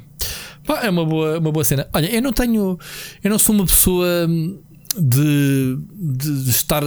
Pá, 0.67 0.81
é 0.83 0.91
uma 0.91 1.05
boa, 1.05 1.39
uma 1.39 1.53
boa 1.53 1.65
cena. 1.65 1.87
Olha, 1.93 2.07
eu 2.07 2.23
não 2.23 2.33
tenho. 2.33 2.79
Eu 3.23 3.31
não 3.31 3.39
sou 3.39 3.55
uma 3.55 3.67
pessoa 3.67 4.27
de, 4.99 5.79
de, 5.95 6.51
estar 6.51 6.83
uh, 6.83 6.87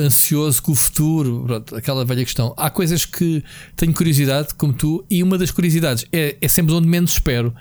ansioso 0.00 0.62
com 0.62 0.72
o 0.72 0.74
futuro, 0.74 1.44
pronto, 1.46 1.76
aquela 1.76 2.04
velha 2.04 2.24
questão. 2.24 2.54
Há 2.56 2.68
coisas 2.68 3.04
que 3.04 3.42
tenho 3.76 3.94
curiosidade, 3.94 4.48
como 4.54 4.72
tu, 4.72 5.04
e 5.10 5.22
uma 5.22 5.38
das 5.38 5.50
curiosidades 5.50 6.04
é, 6.12 6.36
é 6.40 6.48
sempre 6.48 6.74
onde 6.74 6.86
menos 6.86 7.12
espero. 7.12 7.54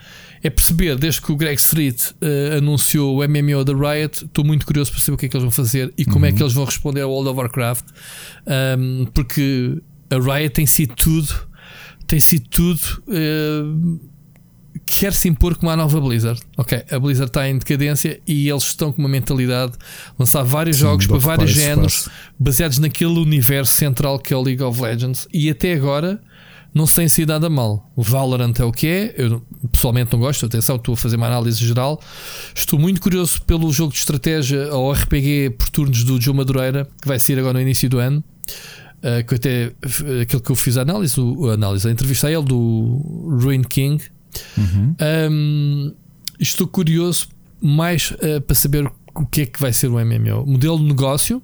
É 0.44 0.50
perceber, 0.50 0.98
desde 0.98 1.22
que 1.22 1.32
o 1.32 1.38
Greg 1.38 1.58
Street 1.60 2.02
uh, 2.22 2.58
anunciou 2.58 3.18
o 3.18 3.28
MMO 3.28 3.64
da 3.64 3.74
Riot, 3.74 4.26
estou 4.26 4.44
muito 4.44 4.66
curioso 4.66 4.92
para 4.92 5.00
saber 5.00 5.16
o 5.16 5.18
que 5.18 5.26
é 5.26 5.30
que 5.30 5.36
eles 5.38 5.44
vão 5.44 5.52
fazer 5.52 5.94
e 5.98 6.04
como 6.06 6.26
é 6.26 6.30
Uhum. 6.30 6.36
que 6.36 6.44
eles 6.44 6.54
vão 6.54 6.66
responder 6.66 7.02
ao 7.02 7.10
World 7.12 7.30
of 7.30 7.40
Warcraft, 7.40 7.86
Um, 8.78 9.06
porque 9.14 9.78
a 10.10 10.16
Riot 10.18 10.50
tem 10.54 10.66
sido 10.66 10.94
tudo, 10.96 11.34
tem 12.06 12.20
sido 12.20 12.48
tudo. 12.50 12.82
uh, 13.08 14.00
quer 14.86 15.14
se 15.14 15.30
impor 15.30 15.56
como 15.58 15.72
a 15.72 15.78
nova 15.78 16.02
Blizzard. 16.02 16.42
Ok, 16.58 16.84
a 16.92 17.00
Blizzard 17.00 17.30
está 17.30 17.48
em 17.48 17.58
decadência 17.58 18.20
e 18.28 18.50
eles 18.50 18.64
estão 18.64 18.92
com 18.92 19.02
uma 19.02 19.08
mentalidade 19.10 19.72
de 19.74 19.78
lançar 20.20 20.44
vários 20.44 20.76
Sim, 20.78 20.82
jogos 20.84 21.08
para 21.08 21.18
vários 21.20 21.52
géneros 21.52 22.10
baseados 22.38 22.80
naquele 22.80 23.18
universo 23.20 23.72
central 23.72 24.20
que 24.20 24.34
é 24.34 24.38
o 24.38 24.42
League 24.42 24.62
of 24.62 24.82
Legends 24.82 25.26
e 25.34 25.50
até 25.50 25.74
agora 25.74 26.22
não 26.74 26.88
se 26.88 26.96
tem 26.96 27.08
sido 27.08 27.30
nada 27.30 27.50
mal. 27.50 27.92
O 27.96 28.02
Valorant 28.02 28.54
é 28.60 28.64
o 28.64 28.72
que 28.72 28.88
é, 28.88 29.16
eu 29.18 29.42
pessoalmente 29.72 30.12
não 30.12 30.20
gosto, 30.20 30.46
atenção, 30.46 30.76
estou 30.76 30.94
a 30.94 30.98
fazer 30.98 31.18
uma 31.18 31.28
análise 31.28 31.64
geral. 31.64 32.02
Estou 32.56 32.80
muito 32.80 33.00
curioso 33.00 33.42
pelo 33.44 33.72
jogo 33.72 33.94
de 33.94 34.00
estratégia 34.00 34.74
ou 34.74 34.92
RPG 34.92 35.52
por 35.58 35.70
turnos 35.70 36.04
do 36.04 36.20
Joe 36.20 36.36
Madureira, 36.36 36.88
que 37.02 37.08
vai 37.08 37.20
sair 37.20 37.38
agora 37.38 37.54
no 37.54 37.62
início 37.62 37.90
do 37.90 38.00
ano. 38.00 38.24
Uh, 39.00 39.26
que 39.28 39.36
até 39.36 39.74
aquilo 40.22 40.42
que 40.42 40.50
eu 40.50 40.56
fiz 40.56 40.78
a 40.78 40.82
análise, 40.82 41.20
o, 41.20 41.50
a 41.50 41.54
análise, 41.56 41.86
a 41.88 41.92
entrevista 41.92 42.28
a 42.28 42.32
ele 42.32 42.44
do 42.44 43.38
Ruin 43.42 43.62
King. 43.62 44.02
Uhum. 44.58 44.96
Um, 45.30 45.94
estou 46.40 46.66
curioso 46.66 47.28
mais 47.62 48.12
uh, 48.12 48.42
para 48.42 48.56
saber 48.56 48.90
o 49.14 49.26
que 49.26 49.42
é 49.42 49.46
que 49.46 49.60
vai 49.60 49.74
ser 49.74 49.88
o 49.88 50.00
MMO. 50.00 50.46
Modelo 50.46 50.78
de 50.78 50.86
negócio 50.86 51.44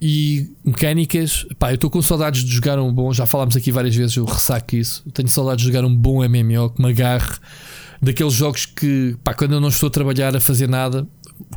e 0.00 0.50
mecânicas. 0.64 1.46
Pá, 1.58 1.70
eu 1.70 1.74
estou 1.74 1.90
com 1.90 2.00
saudades 2.00 2.44
de 2.44 2.52
jogar 2.52 2.78
um 2.78 2.92
bom. 2.92 3.12
Já 3.12 3.26
falámos 3.26 3.56
aqui 3.56 3.72
várias 3.72 3.94
vezes, 3.94 4.16
eu 4.16 4.24
ressaco 4.24 4.76
isso. 4.76 5.04
Tenho 5.12 5.28
saudades 5.28 5.64
de 5.64 5.72
jogar 5.72 5.86
um 5.86 5.94
bom 5.94 6.26
MMO 6.26 6.70
que 6.70 6.82
me 6.82 6.90
agarre 6.90 7.36
daqueles 8.00 8.32
jogos 8.32 8.66
que, 8.66 9.16
pá, 9.24 9.34
quando 9.34 9.54
eu 9.54 9.60
não 9.60 9.68
estou 9.68 9.88
a 9.88 9.90
trabalhar 9.90 10.36
a 10.36 10.40
fazer 10.40 10.68
nada, 10.68 11.06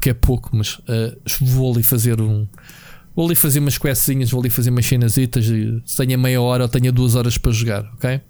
que 0.02 0.10
é 0.10 0.14
pouco, 0.14 0.50
mas 0.54 0.76
uh, 0.76 1.18
vou 1.40 1.74
ali 1.74 1.84
fazer 1.84 2.20
um. 2.20 2.48
Vou 3.16 3.26
ali 3.26 3.36
fazer 3.36 3.60
umas 3.60 3.78
questzinhas, 3.78 4.32
vou 4.32 4.40
ali 4.40 4.50
fazer 4.50 4.70
umas 4.70 4.86
cenasitas. 4.86 5.46
Se 5.86 5.98
tenha 5.98 6.18
meia 6.18 6.42
hora 6.42 6.64
ou 6.64 6.70
tenha 6.70 6.92
duas 6.92 7.16
horas 7.16 7.38
para 7.38 7.52
jogar, 7.52 7.84
ok? 7.94 8.22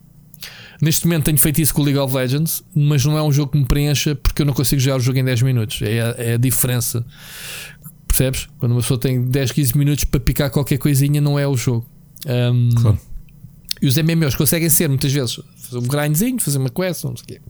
Neste 0.81 1.05
momento 1.05 1.25
tenho 1.25 1.38
feito 1.38 1.61
isso 1.61 1.71
com 1.73 1.83
o 1.83 1.85
League 1.85 1.99
of 1.99 2.15
Legends, 2.15 2.63
mas 2.73 3.05
não 3.05 3.15
é 3.15 3.21
um 3.21 3.31
jogo 3.31 3.51
que 3.51 3.57
me 3.59 3.65
preencha 3.65 4.15
porque 4.15 4.41
eu 4.41 4.45
não 4.47 4.53
consigo 4.53 4.81
jogar 4.81 4.97
o 4.97 4.99
jogo 4.99 5.19
em 5.19 5.23
10 5.23 5.43
minutos. 5.43 5.79
É 5.83 6.01
a, 6.01 6.15
é 6.17 6.33
a 6.33 6.38
diferença. 6.38 7.05
Percebes? 8.11 8.49
Quando 8.57 8.73
uma 8.73 8.81
pessoa 8.81 8.99
tem 8.99 9.23
10, 9.23 9.53
15 9.53 9.77
minutos 9.77 10.03
para 10.03 10.19
picar 10.19 10.51
qualquer 10.51 10.77
coisinha, 10.77 11.21
não 11.21 11.39
é 11.39 11.47
o 11.47 11.55
jogo. 11.55 11.85
Um, 12.27 12.69
Claro. 12.75 12.99
E 13.81 13.88
os 13.88 13.97
MMOs 13.97 14.35
conseguem 14.35 14.69
ser 14.69 14.89
muitas 14.89 15.11
vezes 15.11 15.39
fazer 15.55 15.77
um 15.77 15.88
grindzinho, 15.88 16.39
fazer 16.39 16.57
uma 16.57 16.69
quest, 16.69 17.05
não 17.05 17.15
sei 17.15 17.23
o 17.23 17.27
quê. 17.27 17.41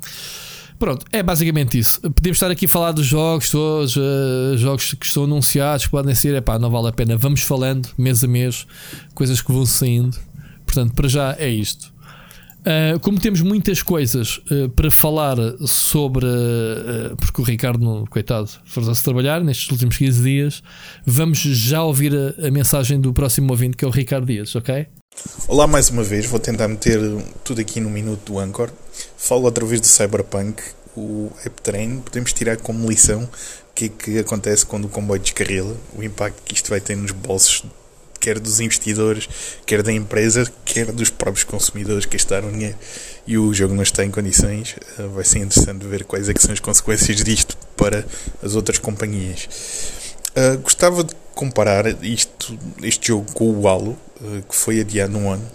Pronto, 0.79 1.05
é 1.11 1.21
basicamente 1.21 1.77
isso. 1.79 1.99
Podemos 1.99 2.37
estar 2.37 2.49
aqui 2.49 2.65
a 2.65 2.69
falar 2.69 2.91
dos 2.91 3.05
jogos 3.05 3.49
todos, 3.49 3.97
eh, 3.97 4.57
jogos 4.57 4.93
que 4.93 5.05
estão 5.05 5.25
anunciados, 5.25 5.85
que 5.85 5.91
podem 5.91 6.15
ser, 6.15 6.33
epá, 6.35 6.57
não 6.57 6.69
vale 6.69 6.87
a 6.87 6.91
pena. 6.91 7.17
Vamos 7.17 7.41
falando 7.41 7.89
mês 7.97 8.23
a 8.23 8.27
mês, 8.27 8.65
coisas 9.13 9.41
que 9.41 9.51
vão 9.51 9.65
saindo. 9.65 10.17
Portanto, 10.65 10.93
para 10.93 11.09
já 11.09 11.35
é 11.37 11.49
isto. 11.49 11.90
Uh, 12.61 12.99
como 12.99 13.19
temos 13.19 13.41
muitas 13.41 13.81
coisas 13.81 14.37
uh, 14.51 14.69
para 14.69 14.91
falar 14.91 15.35
sobre, 15.65 16.27
uh, 16.27 17.15
porque 17.17 17.41
o 17.41 17.43
Ricardo, 17.43 18.05
coitado, 18.07 18.49
forçou-se 18.65 19.01
a 19.01 19.03
trabalhar 19.03 19.43
nestes 19.43 19.71
últimos 19.71 19.97
15 19.97 20.21
dias, 20.21 20.63
vamos 21.03 21.39
já 21.39 21.81
ouvir 21.81 22.13
a, 22.15 22.47
a 22.47 22.51
mensagem 22.51 23.01
do 23.01 23.11
próximo 23.11 23.51
ouvinte, 23.51 23.75
que 23.75 23.83
é 23.83 23.87
o 23.87 23.91
Ricardo 23.91 24.27
Dias, 24.27 24.55
ok? 24.55 24.85
Olá 25.47 25.65
mais 25.65 25.89
uma 25.89 26.03
vez, 26.03 26.27
vou 26.27 26.39
tentar 26.39 26.67
meter 26.67 26.99
tudo 27.43 27.61
aqui 27.61 27.79
no 27.79 27.89
minuto 27.89 28.31
do 28.31 28.39
Anchor. 28.39 28.69
Falo 29.17 29.43
outra 29.43 29.65
vez 29.65 29.81
do 29.81 29.87
Cyberpunk, 29.87 30.61
o 30.95 31.31
Train. 31.63 31.99
Podemos 31.99 32.31
tirar 32.31 32.57
como 32.57 32.89
lição 32.89 33.23
o 33.23 33.73
que 33.73 33.85
é 33.85 33.89
que 33.89 34.19
acontece 34.19 34.65
quando 34.65 34.85
o 34.85 34.89
comboio 34.89 35.19
descarrila, 35.19 35.75
o 35.95 36.03
impacto 36.03 36.41
que 36.43 36.53
isto 36.53 36.69
vai 36.69 36.79
ter 36.79 36.95
nos 36.95 37.11
bolsos, 37.11 37.63
quer 38.21 38.39
dos 38.39 38.61
investidores, 38.61 39.27
quer 39.65 39.83
da 39.83 39.91
empresa, 39.91 40.49
quer 40.63 40.91
dos 40.91 41.09
próprios 41.09 41.43
consumidores 41.43 42.05
que 42.05 42.15
gastaram 42.15 42.51
dinheiro 42.51 42.77
e 43.27 43.37
o 43.37 43.53
jogo 43.53 43.73
não 43.73 43.83
está 43.83 44.05
em 44.05 44.11
condições. 44.11 44.75
Eh, 44.97 45.07
Vai 45.07 45.25
ser 45.25 45.39
interessante 45.39 45.85
ver 45.85 46.05
quais 46.05 46.29
é 46.29 46.33
são 46.37 46.53
as 46.53 46.59
consequências 46.59 47.23
disto 47.23 47.57
para 47.75 48.05
as 48.41 48.55
outras 48.55 48.77
companhias. 48.77 49.49
Uh, 50.33 50.57
gostava 50.59 51.03
de 51.03 51.13
comparar 51.35 51.85
isto, 52.01 52.57
este 52.81 53.09
jogo 53.09 53.29
com 53.33 53.51
o 53.51 53.67
Halo, 53.67 53.97
uh, 54.21 54.41
que 54.47 54.55
foi 54.55 54.79
adiado 54.79 55.17
um 55.17 55.29
ano. 55.29 55.45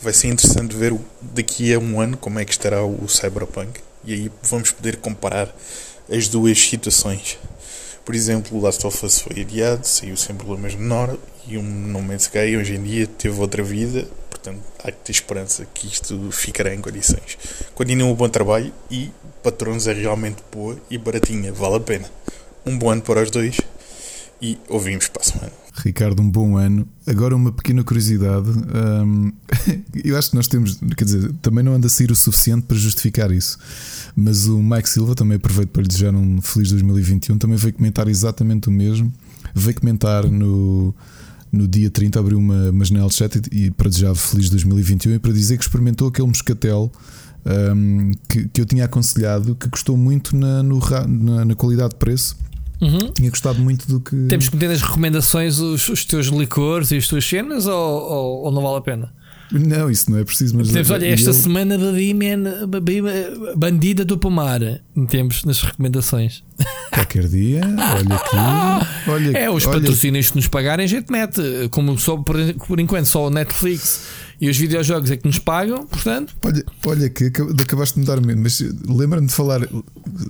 Vai 0.00 0.14
ser 0.14 0.28
interessante 0.28 0.74
ver 0.74 0.94
daqui 1.20 1.74
a 1.74 1.78
um 1.78 2.00
ano 2.00 2.16
como 2.16 2.38
é 2.38 2.44
que 2.44 2.52
estará 2.52 2.82
o 2.82 3.06
Cyberpunk. 3.06 3.80
E 4.04 4.14
aí 4.14 4.32
vamos 4.42 4.70
poder 4.70 4.96
comparar 4.96 5.54
as 6.10 6.28
duas 6.28 6.58
situações. 6.58 7.36
Por 8.10 8.16
exemplo, 8.16 8.58
o 8.58 8.60
Last 8.60 8.84
of 8.84 9.06
Us 9.06 9.20
foi 9.20 9.42
adiado, 9.42 9.86
saiu 9.86 10.16
sem 10.16 10.34
problemas 10.34 10.74
menor, 10.74 11.16
e 11.46 11.56
um 11.56 11.62
No 11.62 12.02
Man's 12.02 12.22
Sky 12.22 12.56
hoje 12.56 12.74
em 12.74 12.82
dia 12.82 13.06
teve 13.06 13.40
outra 13.40 13.62
vida. 13.62 14.04
Portanto, 14.28 14.60
há 14.82 14.90
que 14.90 14.98
ter 14.98 15.12
esperança 15.12 15.64
que 15.72 15.86
isto 15.86 16.28
ficará 16.32 16.74
em 16.74 16.80
condições. 16.80 17.38
Continua 17.72 18.10
o 18.10 18.16
bom 18.16 18.28
trabalho 18.28 18.74
e 18.90 19.12
Patrões 19.44 19.86
é 19.86 19.92
realmente 19.92 20.42
boa 20.50 20.76
e 20.90 20.98
baratinha, 20.98 21.52
vale 21.52 21.76
a 21.76 21.80
pena. 21.80 22.10
Um 22.66 22.76
bom 22.76 22.90
ano 22.90 23.02
para 23.02 23.22
os 23.22 23.30
dois 23.30 23.58
e 24.42 24.58
ouvimos 24.68 25.06
para 25.06 25.22
a 25.22 25.24
semana. 25.24 25.59
Ricardo, 25.84 26.20
um 26.22 26.30
bom 26.30 26.56
ano. 26.56 26.86
Agora 27.06 27.34
uma 27.34 27.52
pequena 27.52 27.82
curiosidade. 27.82 28.48
hum, 29.04 29.32
eu 30.04 30.16
acho 30.16 30.30
que 30.30 30.36
nós 30.36 30.46
temos, 30.46 30.78
quer 30.96 31.04
dizer, 31.04 31.32
também 31.40 31.64
não 31.64 31.74
anda 31.74 31.86
a 31.86 31.90
sair 31.90 32.10
o 32.10 32.16
suficiente 32.16 32.66
para 32.66 32.76
justificar 32.76 33.30
isso. 33.30 33.58
Mas 34.14 34.46
o 34.46 34.62
Mike 34.62 34.88
Silva, 34.88 35.14
também 35.14 35.36
aproveito 35.36 35.70
para 35.70 35.82
lhe 35.82 35.88
desejar 35.88 36.14
um 36.14 36.40
feliz 36.40 36.70
2021, 36.70 37.38
também 37.38 37.56
veio 37.56 37.72
comentar 37.72 38.08
exatamente 38.08 38.68
o 38.68 38.70
mesmo. 38.72 39.12
Veio 39.54 39.80
comentar 39.80 40.24
no, 40.24 40.94
no 41.50 41.66
dia 41.66 41.90
30, 41.90 42.20
abriu 42.20 42.38
uma, 42.38 42.70
uma 42.70 42.84
janela 42.84 43.08
de 43.08 43.14
chat 43.14 43.40
e, 43.50 43.66
e 43.66 43.70
para 43.70 43.88
desejar 43.88 44.14
feliz 44.14 44.50
2021 44.50 45.14
e 45.14 45.18
para 45.18 45.32
dizer 45.32 45.56
que 45.56 45.62
experimentou 45.62 46.08
aquele 46.08 46.28
moscatel. 46.28 46.92
hum, 47.74 48.12
que, 48.28 48.48
que 48.48 48.60
eu 48.60 48.66
tinha 48.66 48.84
aconselhado 48.84 49.54
que 49.54 49.68
gostou 49.68 49.96
muito 49.96 50.36
na, 50.36 50.62
no 50.62 50.78
na, 51.08 51.44
na 51.46 51.54
qualidade 51.54 51.90
de 51.90 51.96
preço, 51.96 52.36
Uhum. 52.80 53.12
tinha 53.12 53.28
gostado 53.30 53.60
muito 53.60 53.86
do 53.86 54.00
que. 54.00 54.16
Temos 54.28 54.48
que 54.48 54.56
meter 54.56 54.68
nas 54.70 54.80
recomendações 54.82 55.58
os, 55.58 55.88
os 55.88 56.04
teus 56.04 56.26
licores 56.28 56.90
e 56.90 56.96
as 56.96 57.06
tuas 57.06 57.24
cenas 57.24 57.66
ou, 57.66 57.74
ou, 57.74 58.44
ou 58.44 58.50
não 58.52 58.62
vale 58.62 58.78
a 58.78 58.80
pena? 58.80 59.12
Não, 59.52 59.90
isso 59.90 60.08
não 60.10 60.18
é 60.18 60.24
preciso, 60.24 60.56
mas 60.56 60.68
Temos, 60.70 60.90
olha, 60.92 61.06
esta 61.06 61.30
ele- 61.30 61.38
semana 61.38 61.76
bebi, 61.76 62.14
man, 62.14 62.68
bebi 62.68 62.98
eh, 63.00 63.32
Bandida 63.56 64.04
do 64.04 64.16
Pomar. 64.16 64.60
Temos 65.08 65.44
nas 65.44 65.60
recomendações. 65.60 66.44
Qualquer 66.94 67.26
dia, 67.26 67.60
olha 67.64 68.14
aqui. 68.14 69.10
Olha, 69.10 69.36
É, 69.38 69.50
os 69.50 69.66
olha, 69.66 69.80
patrocínios 69.80 70.30
que 70.30 70.36
nos 70.36 70.46
pagarem, 70.46 70.84
a 70.84 70.88
gente 70.88 71.10
mete. 71.10 71.42
Como 71.72 71.98
só 71.98 72.16
por, 72.16 72.36
por 72.68 72.78
enquanto 72.78 73.06
só 73.06 73.26
o 73.26 73.30
Netflix 73.30 74.04
e 74.40 74.48
os 74.48 74.56
videojogos 74.56 75.10
é 75.10 75.16
que 75.16 75.26
nos 75.26 75.38
pagam, 75.38 75.86
portanto. 75.86 76.34
olha, 76.44 76.64
olha 76.86 77.10
que 77.10 77.24
acab- 77.24 77.60
acabaste 77.60 77.94
de 77.94 78.00
me 78.00 78.06
dar 78.06 78.20
medo, 78.20 78.40
mas 78.40 78.60
lembra-me 78.88 79.26
de 79.26 79.32
falar. 79.34 79.60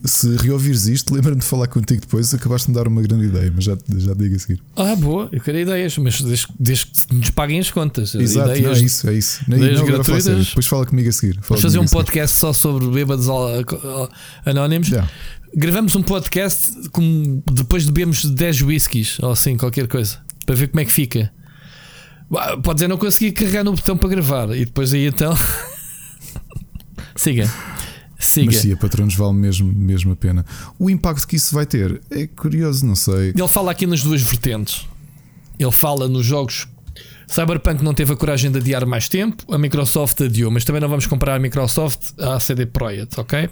Se 0.04 0.36
reouvires 0.36 0.86
isto, 0.86 1.14
lembra-me 1.14 1.40
de 1.40 1.46
falar 1.46 1.68
contigo 1.68 2.00
depois. 2.00 2.32
Acabaste 2.34 2.66
de 2.66 2.72
me 2.72 2.76
dar 2.76 2.88
uma 2.88 3.02
grande 3.02 3.26
ideia, 3.26 3.52
mas 3.54 3.64
já, 3.64 3.76
já 3.96 4.12
digo 4.14 4.34
a 4.34 4.38
seguir. 4.38 4.60
Ah, 4.76 4.96
boa, 4.96 5.28
eu 5.30 5.40
quero 5.40 5.58
ideias, 5.58 5.96
mas 5.98 6.20
desde, 6.20 6.46
desde 6.58 6.86
que 6.86 7.14
nos 7.14 7.30
paguem 7.30 7.60
as 7.60 7.70
contas. 7.70 8.14
Exato, 8.14 8.50
ideias, 8.50 8.64
não, 8.66 8.72
é 8.74 8.84
isso, 8.86 9.08
é 9.10 9.14
isso. 9.14 9.40
Não, 9.48 9.56
ideias 9.56 9.78
não, 9.78 9.86
fala 9.86 9.96
gratuitas. 9.98 10.46
Depois 10.48 10.66
fala 10.66 10.86
comigo 10.86 11.08
a 11.08 11.12
seguir. 11.12 11.38
Vamos 11.48 11.62
fazer 11.62 11.78
um 11.78 11.86
podcast 11.86 12.36
só 12.36 12.52
sobre 12.52 12.88
bêbados 12.88 13.26
anónimos. 14.44 14.88
Já. 14.88 15.08
Gravamos 15.54 15.94
um 15.96 16.02
podcast 16.02 16.88
com, 16.90 17.42
depois 17.52 17.84
de 17.84 17.90
bebermos 17.90 18.24
10 18.24 18.62
whiskies 18.62 19.18
ou 19.20 19.32
assim, 19.32 19.56
qualquer 19.56 19.88
coisa, 19.88 20.18
para 20.46 20.54
ver 20.54 20.68
como 20.68 20.80
é 20.80 20.84
que 20.84 20.92
fica. 20.92 21.32
Bah, 22.30 22.56
Pode 22.58 22.76
dizer, 22.76 22.88
não 22.88 22.96
consegui 22.96 23.32
carregar 23.32 23.64
no 23.64 23.72
botão 23.72 23.96
para 23.96 24.08
gravar 24.08 24.56
e 24.56 24.64
depois 24.64 24.94
aí 24.94 25.06
então. 25.06 25.36
Siga. 27.16 27.50
Siga. 28.18 28.46
Mas 28.46 28.56
sim, 28.56 28.72
a 28.72 28.76
patronos 28.76 29.14
vale 29.14 29.32
mesmo, 29.34 29.72
mesmo 29.72 30.12
a 30.12 30.16
pena. 30.16 30.44
O 30.78 30.88
impacto 30.88 31.26
que 31.26 31.36
isso 31.36 31.54
vai 31.54 31.66
ter 31.66 32.00
é 32.10 32.26
curioso, 32.26 32.86
não 32.86 32.94
sei. 32.94 33.30
Ele 33.30 33.48
fala 33.48 33.72
aqui 33.72 33.86
nas 33.86 34.02
duas 34.02 34.22
vertentes. 34.22 34.86
Ele 35.58 35.72
fala 35.72 36.06
nos 36.06 36.24
jogos. 36.24 36.68
Cyberpunk 37.30 37.84
não 37.84 37.94
teve 37.94 38.12
a 38.12 38.16
coragem 38.16 38.50
de 38.50 38.58
adiar 38.58 38.84
mais 38.84 39.08
tempo, 39.08 39.54
a 39.54 39.56
Microsoft 39.56 40.20
adiou, 40.20 40.50
mas 40.50 40.64
também 40.64 40.80
não 40.80 40.88
vamos 40.88 41.06
comparar 41.06 41.36
a 41.36 41.38
Microsoft 41.38 42.12
à 42.18 42.40
CD 42.40 42.66
Projekt, 42.66 43.20
ok? 43.20 43.48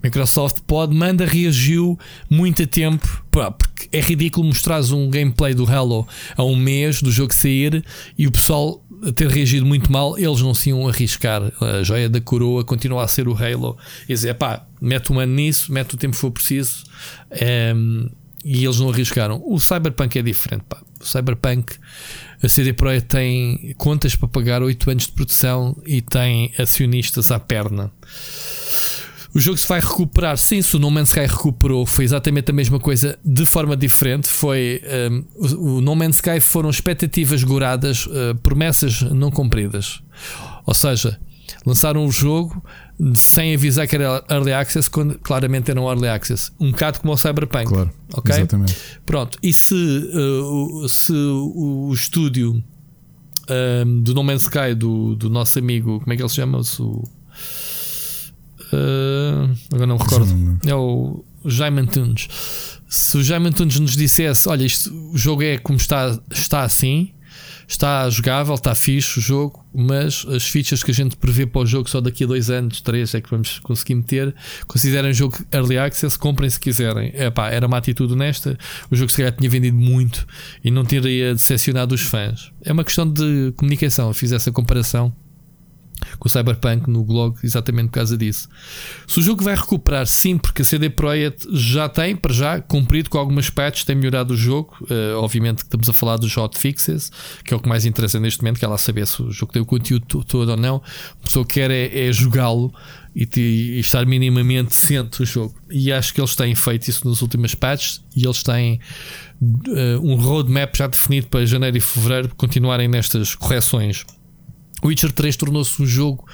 Microsoft 0.00 0.60
pode, 0.64 0.94
manda, 0.94 1.26
reagiu 1.26 1.98
muito 2.30 2.62
a 2.62 2.66
tempo, 2.68 3.24
porque 3.30 3.88
é 3.90 4.00
ridículo 4.00 4.46
mostrares 4.46 4.92
um 4.92 5.10
gameplay 5.10 5.54
do 5.54 5.68
Halo 5.68 6.06
a 6.36 6.44
um 6.44 6.54
mês 6.54 7.02
do 7.02 7.10
jogo 7.10 7.34
sair 7.34 7.84
e 8.16 8.28
o 8.28 8.30
pessoal 8.30 8.80
ter 9.16 9.28
reagido 9.28 9.66
muito 9.66 9.90
mal, 9.90 10.16
eles 10.16 10.40
não 10.40 10.54
se 10.54 10.70
iam 10.70 10.86
arriscar. 10.86 11.42
A 11.60 11.82
joia 11.82 12.08
da 12.08 12.20
coroa 12.20 12.64
continua 12.64 13.02
a 13.02 13.08
ser 13.08 13.26
o 13.26 13.36
Halo. 13.36 13.76
E 14.08 14.14
dizer, 14.14 14.34
pá, 14.34 14.64
mete 14.80 15.12
um 15.12 15.18
ano 15.18 15.34
nisso, 15.34 15.72
mete 15.72 15.94
o 15.94 15.96
tempo 15.96 16.14
que 16.14 16.20
for 16.20 16.30
preciso. 16.30 16.84
Ehm, 17.30 18.08
e 18.44 18.64
eles 18.64 18.78
não 18.78 18.88
arriscaram. 18.88 19.42
O 19.44 19.58
Cyberpunk 19.58 20.16
é 20.16 20.22
diferente. 20.22 20.64
Pá. 20.68 20.80
O 21.00 21.04
Cyberpunk, 21.04 21.74
a 22.42 22.48
CD 22.48 22.72
Projekt 22.72 23.08
tem 23.08 23.74
contas 23.76 24.14
para 24.14 24.28
pagar 24.28 24.62
8 24.62 24.90
anos 24.90 25.06
de 25.06 25.12
produção 25.12 25.76
e 25.86 26.00
tem 26.00 26.52
acionistas 26.58 27.30
à 27.30 27.38
perna. 27.38 27.90
O 29.36 29.38
jogo 29.38 29.58
se 29.58 29.68
vai 29.68 29.80
recuperar, 29.80 30.38
sim, 30.38 30.62
se 30.62 30.76
o 30.76 30.78
No 30.78 30.90
Man's 30.90 31.10
Sky 31.10 31.26
recuperou, 31.26 31.84
foi 31.84 32.06
exatamente 32.06 32.50
a 32.50 32.54
mesma 32.54 32.80
coisa 32.80 33.18
de 33.22 33.44
forma 33.44 33.76
diferente. 33.76 34.28
Foi 34.28 34.80
um, 35.10 35.24
o, 35.34 35.80
No 35.82 35.94
Man's 35.94 36.16
Sky 36.16 36.40
foram 36.40 36.70
expectativas 36.70 37.44
goradas, 37.44 38.06
uh, 38.06 38.34
promessas 38.42 39.02
não 39.02 39.30
cumpridas. 39.30 40.00
Ou 40.64 40.72
seja, 40.72 41.20
lançaram 41.64 42.06
o 42.06 42.10
jogo 42.10 42.62
sem 43.14 43.54
avisar 43.54 43.86
que 43.86 43.96
era 43.96 44.24
Early 44.30 44.52
Access, 44.52 44.88
quando 44.88 45.18
claramente 45.18 45.70
era 45.70 45.80
um 45.80 45.88
Early 45.88 46.08
Access. 46.08 46.50
Um 46.58 46.70
bocado 46.70 47.00
como 47.00 47.12
o 47.12 47.16
Cyberpunk. 47.16 47.66
Claro, 47.66 47.90
ok? 48.14 48.34
exatamente. 48.34 48.76
Pronto, 49.04 49.38
e 49.42 49.52
se, 49.52 49.74
uh, 49.74 50.88
se 50.88 51.12
o, 51.12 51.92
estúdio 51.92 52.62
um, 53.84 54.00
do 54.02 54.14
No 54.14 54.24
Man's 54.24 54.42
Sky, 54.42 54.74
do, 54.74 55.14
do 55.14 55.28
nosso 55.28 55.58
amigo, 55.58 56.00
como 56.00 56.12
é 56.12 56.16
que 56.16 56.22
ele 56.22 56.28
se 56.28 56.36
chama? 56.36 56.60
O, 56.80 57.04
Uh, 58.72 59.54
agora 59.72 59.86
não 59.86 59.96
me 59.96 60.02
recordo. 60.02 60.58
É 60.66 60.74
o 60.74 61.24
Jaime 61.44 61.80
Antunes. 61.82 62.28
Se 62.88 63.16
o 63.16 63.22
Jaime 63.22 63.48
Antunes 63.48 63.78
nos 63.78 63.96
dissesse: 63.96 64.48
Olha, 64.48 64.64
isto, 64.64 64.92
o 65.12 65.16
jogo 65.16 65.42
é 65.42 65.58
como 65.58 65.78
está, 65.78 66.18
está 66.30 66.62
assim, 66.62 67.12
está 67.66 68.08
jogável, 68.10 68.54
está 68.54 68.74
fixe 68.74 69.18
o 69.18 69.22
jogo, 69.22 69.64
mas 69.74 70.24
as 70.28 70.46
fichas 70.46 70.82
que 70.82 70.90
a 70.90 70.94
gente 70.94 71.16
prevê 71.16 71.46
para 71.46 71.62
o 71.62 71.66
jogo 71.66 71.88
só 71.88 72.00
daqui 72.00 72.24
a 72.24 72.26
dois 72.26 72.50
anos, 72.50 72.80
três 72.80 73.14
é 73.14 73.20
que 73.20 73.30
vamos 73.30 73.58
conseguir 73.58 73.94
meter. 73.96 74.34
Considerem 74.66 75.10
o 75.10 75.14
jogo 75.14 75.36
Early 75.52 75.78
Access, 75.78 76.18
comprem 76.18 76.48
se 76.48 76.58
quiserem. 76.58 77.12
Epá, 77.14 77.50
era 77.50 77.66
uma 77.66 77.78
atitude 77.78 78.12
honesta. 78.12 78.58
O 78.90 78.96
jogo 78.96 79.10
se 79.10 79.16
calhar 79.18 79.32
tinha 79.32 79.50
vendido 79.50 79.76
muito 79.76 80.26
e 80.64 80.70
não 80.70 80.84
teria 80.84 81.34
decepcionado 81.34 81.94
os 81.94 82.00
fãs. 82.00 82.50
É 82.62 82.72
uma 82.72 82.84
questão 82.84 83.10
de 83.10 83.52
comunicação. 83.56 84.08
Eu 84.08 84.14
fiz 84.14 84.32
essa 84.32 84.52
comparação 84.52 85.12
com 86.18 86.28
o 86.28 86.30
Cyberpunk 86.30 86.88
no 86.88 87.04
blog 87.04 87.36
exatamente 87.42 87.88
por 87.88 87.94
causa 87.94 88.16
disso. 88.16 88.48
Se 89.06 89.18
o 89.18 89.22
jogo 89.22 89.42
vai 89.42 89.54
recuperar, 89.54 90.06
sim, 90.06 90.38
porque 90.38 90.62
a 90.62 90.64
CD 90.64 90.90
Projekt 90.90 91.46
já 91.52 91.88
tem, 91.88 92.16
para 92.16 92.32
já, 92.32 92.60
cumprido 92.60 93.10
com 93.10 93.18
algumas 93.18 93.50
patches, 93.50 93.84
tem 93.84 93.96
melhorado 93.96 94.34
o 94.34 94.36
jogo. 94.36 94.76
Uh, 94.82 95.16
obviamente 95.16 95.58
que 95.58 95.64
estamos 95.64 95.88
a 95.88 95.92
falar 95.92 96.16
dos 96.16 96.36
hotfixes, 96.36 97.10
que 97.44 97.52
é 97.52 97.56
o 97.56 97.60
que 97.60 97.68
mais 97.68 97.84
interessa 97.84 98.20
neste 98.20 98.42
momento, 98.42 98.58
que 98.58 98.64
ela 98.64 98.78
saber 98.78 99.06
se 99.06 99.22
o 99.22 99.30
jogo 99.30 99.52
tem 99.52 99.62
o 99.62 99.66
conteúdo 99.66 100.24
todo 100.24 100.48
ou 100.48 100.56
não. 100.56 100.82
A 101.20 101.24
pessoa 101.24 101.44
quer 101.44 101.70
é, 101.70 102.08
é 102.08 102.12
jogá-lo 102.12 102.72
e, 103.14 103.28
e, 103.36 103.80
estar 103.80 104.04
minimamente 104.04 104.74
ciente 104.74 105.18
do 105.18 105.24
jogo. 105.24 105.54
E 105.70 105.90
acho 105.90 106.12
que 106.12 106.20
eles 106.20 106.34
têm 106.36 106.54
feito 106.54 106.88
isso 106.88 107.08
nas 107.08 107.22
últimas 107.22 107.54
patches 107.54 108.02
e 108.14 108.24
eles 108.24 108.42
têm 108.42 108.78
uh, 109.40 110.00
um 110.02 110.16
roadmap 110.16 110.76
já 110.76 110.86
definido 110.86 111.28
para 111.28 111.44
janeiro 111.46 111.78
e 111.78 111.80
fevereiro 111.80 112.30
continuarem 112.36 112.88
nestas 112.88 113.34
correções 113.34 114.04
Witcher 114.84 115.12
3 115.12 115.36
tornou-se 115.36 115.82
um 115.82 115.86
jogo 115.86 116.26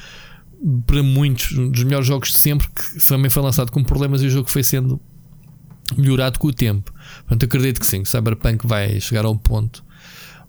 para 0.86 1.02
muitos 1.02 1.56
um 1.58 1.70
dos 1.70 1.82
melhores 1.82 2.06
jogos 2.06 2.30
de 2.30 2.38
sempre 2.38 2.68
que 2.68 3.04
também 3.04 3.30
foi 3.30 3.42
lançado 3.42 3.72
com 3.72 3.82
problemas 3.82 4.22
e 4.22 4.26
o 4.26 4.30
jogo 4.30 4.50
foi 4.50 4.62
sendo 4.62 5.00
melhorado 5.96 6.38
com 6.38 6.48
o 6.48 6.52
tempo. 6.52 6.92
Portanto, 7.20 7.44
acredito 7.44 7.80
que 7.80 7.86
sim, 7.86 8.04
Cyberpunk 8.04 8.66
vai 8.66 9.00
chegar 9.00 9.24
a 9.24 9.30
um 9.30 9.36
ponto. 9.36 9.84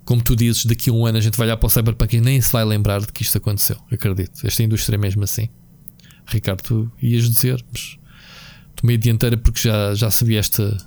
Como 0.06 0.22
tu 0.22 0.36
dizes, 0.36 0.66
daqui 0.66 0.90
a 0.90 0.94
um 0.94 1.06
ano 1.06 1.18
a 1.18 1.22
gente 1.22 1.38
vai 1.38 1.48
olhar 1.48 1.58
para 1.58 1.68
o 1.68 1.70
Cyberpunk 1.70 2.18
e 2.18 2.22
nem 2.22 2.42
se 2.42 2.52
vai 2.52 2.64
lembrar 2.66 3.02
de 3.02 3.08
que 3.08 3.24
isto 3.24 3.38
aconteceu. 3.38 3.78
Acredito. 3.92 4.46
Esta 4.46 4.64
indústria 4.64 4.96
é 4.96 5.00
mesmo 5.00 5.24
assim. 5.24 5.50
Ricardo, 6.26 6.62
tu 6.62 6.92
ias 7.02 7.30
dizer, 7.30 7.64
mas 7.72 7.98
tomei 8.76 8.96
a 8.96 9.00
dianteira 9.00 9.38
porque 9.38 9.60
já, 9.60 9.94
já 9.96 10.12
sabia 10.12 10.40
esta, 10.40 10.78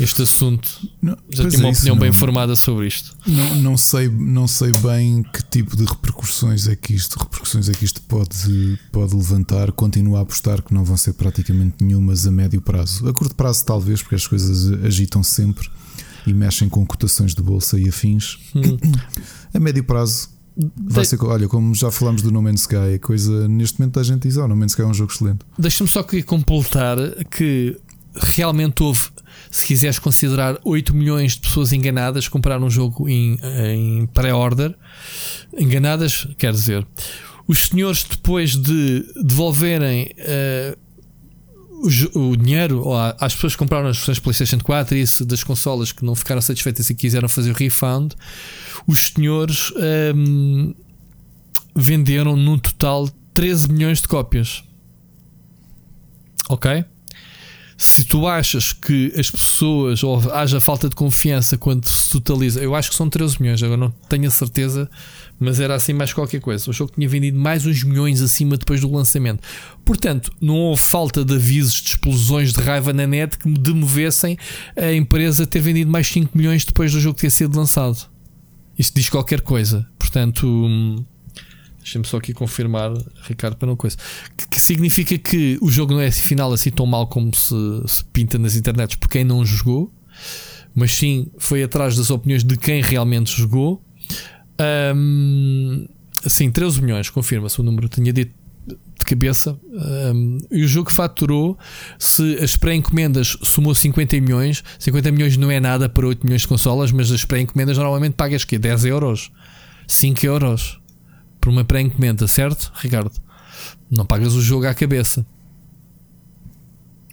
este 0.00 0.22
assunto. 0.22 0.88
Não, 1.00 1.16
Já 1.30 1.48
tinha 1.48 1.60
uma 1.60 1.68
é 1.68 1.72
opinião 1.72 1.96
bem 1.96 2.12
formada 2.12 2.56
sobre 2.56 2.86
isto. 2.86 3.16
Não, 3.26 3.54
não, 3.56 3.76
sei, 3.76 4.08
não 4.08 4.46
sei 4.46 4.72
bem 4.72 5.22
que 5.22 5.42
tipo 5.44 5.76
de 5.76 5.84
repercussões 5.84 6.66
é 6.68 6.76
que 6.76 6.94
isto, 6.94 7.18
repercussões 7.18 7.68
é 7.68 7.72
que 7.72 7.84
isto 7.84 8.00
pode, 8.02 8.78
pode 8.90 9.14
levantar. 9.14 9.72
Continuo 9.72 10.16
a 10.16 10.20
apostar 10.20 10.62
que 10.62 10.74
não 10.74 10.84
vão 10.84 10.96
ser 10.96 11.14
praticamente 11.14 11.84
nenhumas 11.84 12.26
a 12.26 12.30
médio 12.30 12.60
prazo. 12.60 13.08
A 13.08 13.12
curto 13.12 13.34
prazo, 13.34 13.64
talvez, 13.64 14.02
porque 14.02 14.14
as 14.14 14.26
coisas 14.26 14.72
agitam 14.84 15.22
sempre 15.22 15.68
e 16.26 16.32
mexem 16.32 16.68
com 16.68 16.84
cotações 16.86 17.34
de 17.34 17.42
bolsa 17.42 17.78
e 17.78 17.88
afins. 17.88 18.38
Hum. 18.54 18.78
A 19.52 19.60
médio 19.60 19.84
prazo, 19.84 20.34
Vai 20.86 21.04
ser, 21.04 21.20
olha, 21.24 21.48
como 21.48 21.74
já 21.74 21.90
falámos 21.90 22.22
do 22.22 22.30
No 22.30 22.40
Man's 22.40 22.60
Sky, 22.60 22.94
a 22.94 22.98
coisa 23.00 23.48
neste 23.48 23.80
momento 23.80 23.98
a 23.98 24.04
gente 24.04 24.28
diz: 24.28 24.36
oh, 24.36 24.46
No 24.46 24.54
Man's 24.54 24.70
Sky 24.70 24.82
é 24.82 24.86
um 24.86 24.94
jogo 24.94 25.12
excelente. 25.12 25.40
Deixa-me 25.58 25.90
só 25.90 26.00
aqui 26.00 26.22
completar 26.22 26.96
que 27.28 27.76
realmente 28.14 28.82
houve 28.82 29.08
se 29.54 29.64
quiseres 29.64 30.00
considerar 30.00 30.58
8 30.64 30.92
milhões 30.92 31.34
de 31.34 31.42
pessoas 31.42 31.72
enganadas 31.72 32.26
compraram 32.26 32.66
um 32.66 32.70
jogo 32.70 33.08
em, 33.08 33.38
em 33.72 34.04
pré-order, 34.08 34.74
enganadas, 35.56 36.26
quer 36.36 36.50
dizer, 36.50 36.84
os 37.46 37.66
senhores 37.66 38.02
depois 38.02 38.56
de 38.56 39.06
devolverem 39.22 40.10
uh, 40.18 40.76
o, 42.16 42.30
o, 42.30 42.36
dinheiro 42.36 42.84
às 43.20 43.32
pessoas 43.32 43.52
que 43.52 43.60
compraram 43.60 43.86
as 43.86 43.96
versões 43.96 44.18
PlayStation 44.18 44.58
4 44.58 44.96
e 44.96 45.02
isso 45.02 45.24
das 45.24 45.44
consolas 45.44 45.92
que 45.92 46.04
não 46.04 46.16
ficaram 46.16 46.42
satisfeitas 46.42 46.90
e 46.90 46.94
quiseram 46.96 47.28
fazer 47.28 47.52
o 47.52 47.54
refund, 47.54 48.12
os 48.88 49.06
senhores 49.06 49.70
um, 50.16 50.74
ehm, 50.74 50.74
venderam 51.76 52.34
num 52.34 52.58
total 52.58 53.08
13 53.34 53.70
milhões 53.70 54.00
de 54.00 54.08
cópias. 54.08 54.64
Ok? 56.48 56.84
Se 57.76 58.04
tu 58.04 58.26
achas 58.26 58.72
que 58.72 59.12
as 59.16 59.30
pessoas 59.30 60.02
ou 60.02 60.18
haja 60.32 60.60
falta 60.60 60.88
de 60.88 60.94
confiança 60.94 61.58
quando 61.58 61.86
se 61.86 62.10
totaliza, 62.10 62.60
eu 62.60 62.74
acho 62.74 62.90
que 62.90 62.96
são 62.96 63.08
13 63.08 63.40
milhões, 63.40 63.62
agora 63.62 63.78
não 63.78 63.90
tenho 64.08 64.28
a 64.28 64.30
certeza, 64.30 64.88
mas 65.38 65.60
era 65.60 65.74
assim 65.74 65.92
mais 65.92 66.12
qualquer 66.12 66.40
coisa. 66.40 66.70
O 66.70 66.72
jogo 66.72 66.92
tinha 66.94 67.08
vendido 67.08 67.38
mais 67.38 67.66
uns 67.66 67.82
milhões 67.82 68.22
acima 68.22 68.56
depois 68.56 68.80
do 68.80 68.90
lançamento. 68.90 69.42
Portanto, 69.84 70.32
não 70.40 70.56
houve 70.56 70.82
falta 70.82 71.24
de 71.24 71.34
avisos 71.34 71.82
de 71.82 71.88
explosões 71.90 72.52
de 72.52 72.60
raiva 72.60 72.92
na 72.92 73.06
net 73.06 73.38
que 73.38 73.48
me 73.48 73.58
demovessem 73.58 74.38
a 74.76 74.92
empresa 74.92 75.46
ter 75.46 75.60
vendido 75.60 75.90
mais 75.90 76.06
5 76.08 76.36
milhões 76.36 76.64
depois 76.64 76.92
do 76.92 77.00
jogo 77.00 77.18
ter 77.18 77.30
sido 77.30 77.56
lançado. 77.56 78.08
Isto 78.78 78.94
diz 78.94 79.08
qualquer 79.08 79.40
coisa. 79.40 79.86
Portanto. 79.98 80.46
Hum, 80.46 81.04
Deixa-me 81.84 82.06
só 82.06 82.16
aqui 82.16 82.32
confirmar, 82.32 82.94
Ricardo, 83.28 83.56
para 83.56 83.68
não 83.68 83.76
coisa. 83.76 83.98
Que, 84.34 84.48
que, 84.48 84.58
significa 84.58 85.18
que 85.18 85.58
o 85.60 85.70
jogo 85.70 85.92
não 85.92 86.00
é 86.00 86.10
final 86.10 86.50
assim 86.50 86.70
tão 86.70 86.86
mal 86.86 87.06
como 87.06 87.30
se, 87.34 87.54
se 87.86 88.02
pinta 88.06 88.38
nas 88.38 88.56
internets 88.56 88.96
por 88.96 89.06
quem 89.06 89.22
não 89.22 89.44
jogou, 89.44 89.92
mas 90.74 90.94
sim 90.94 91.30
foi 91.36 91.62
atrás 91.62 91.94
das 91.94 92.10
opiniões 92.10 92.42
de 92.42 92.56
quem 92.56 92.80
realmente 92.80 93.36
jogou. 93.36 93.84
Um, 94.96 95.86
assim, 96.24 96.50
13 96.50 96.80
milhões, 96.80 97.10
confirma-se 97.10 97.60
o 97.60 97.62
número, 97.62 97.86
tinha 97.86 98.14
dito 98.14 98.32
de 98.66 99.04
cabeça. 99.04 99.54
Um, 100.14 100.38
e 100.50 100.64
o 100.64 100.66
jogo 100.66 100.90
faturou, 100.90 101.58
se 101.98 102.38
as 102.42 102.56
pré-encomendas 102.56 103.36
somou 103.42 103.74
50 103.74 104.18
milhões, 104.22 104.64
50 104.78 105.12
milhões 105.12 105.36
não 105.36 105.50
é 105.50 105.60
nada 105.60 105.86
para 105.86 106.06
8 106.06 106.24
milhões 106.24 106.40
de 106.40 106.48
consolas, 106.48 106.90
mas 106.90 107.12
as 107.12 107.26
pré-encomendas 107.26 107.76
normalmente 107.76 108.14
pagas 108.14 108.42
que 108.42 108.56
10 108.56 108.86
euros, 108.86 109.30
5 109.86 110.24
euros 110.24 110.80
por 111.44 111.50
uma 111.50 111.62
pré-encomenda, 111.62 112.26
certo, 112.26 112.72
Ricardo? 112.74 113.12
Não 113.90 114.06
pagas 114.06 114.32
o 114.32 114.40
jogo 114.40 114.66
à 114.66 114.72
cabeça. 114.72 115.26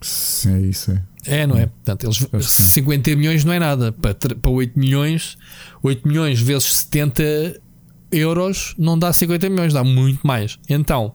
Sim, 0.02 0.54
é 0.54 0.62
isso 0.62 0.92
é. 0.92 1.04
É, 1.26 1.46
não 1.46 1.58
é? 1.58 1.66
Portanto, 1.66 2.06
eles, 2.06 2.50
50 2.50 3.14
milhões 3.18 3.44
não 3.44 3.52
é 3.52 3.60
nada. 3.60 3.92
Para, 3.92 4.14
para 4.16 4.50
8 4.50 4.80
milhões, 4.80 5.38
8 5.84 6.08
milhões 6.08 6.40
vezes 6.40 6.72
70 6.76 7.60
euros 8.10 8.74
não 8.78 8.98
dá 8.98 9.12
50 9.12 9.50
milhões, 9.50 9.74
dá 9.74 9.84
muito 9.84 10.26
mais. 10.26 10.58
Então, 10.70 11.14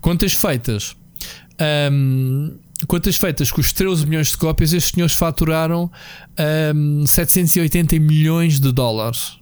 quantas 0.00 0.34
feitas? 0.34 0.96
Um, 1.92 2.58
quantas 2.88 3.14
feitas 3.14 3.48
com 3.52 3.60
os 3.60 3.72
13 3.72 4.06
milhões 4.06 4.30
de 4.30 4.38
cópias, 4.38 4.72
estes 4.72 4.92
senhores 4.92 5.14
faturaram 5.14 5.88
um, 6.74 7.06
780 7.06 8.00
milhões 8.00 8.58
de 8.58 8.72
dólares. 8.72 9.38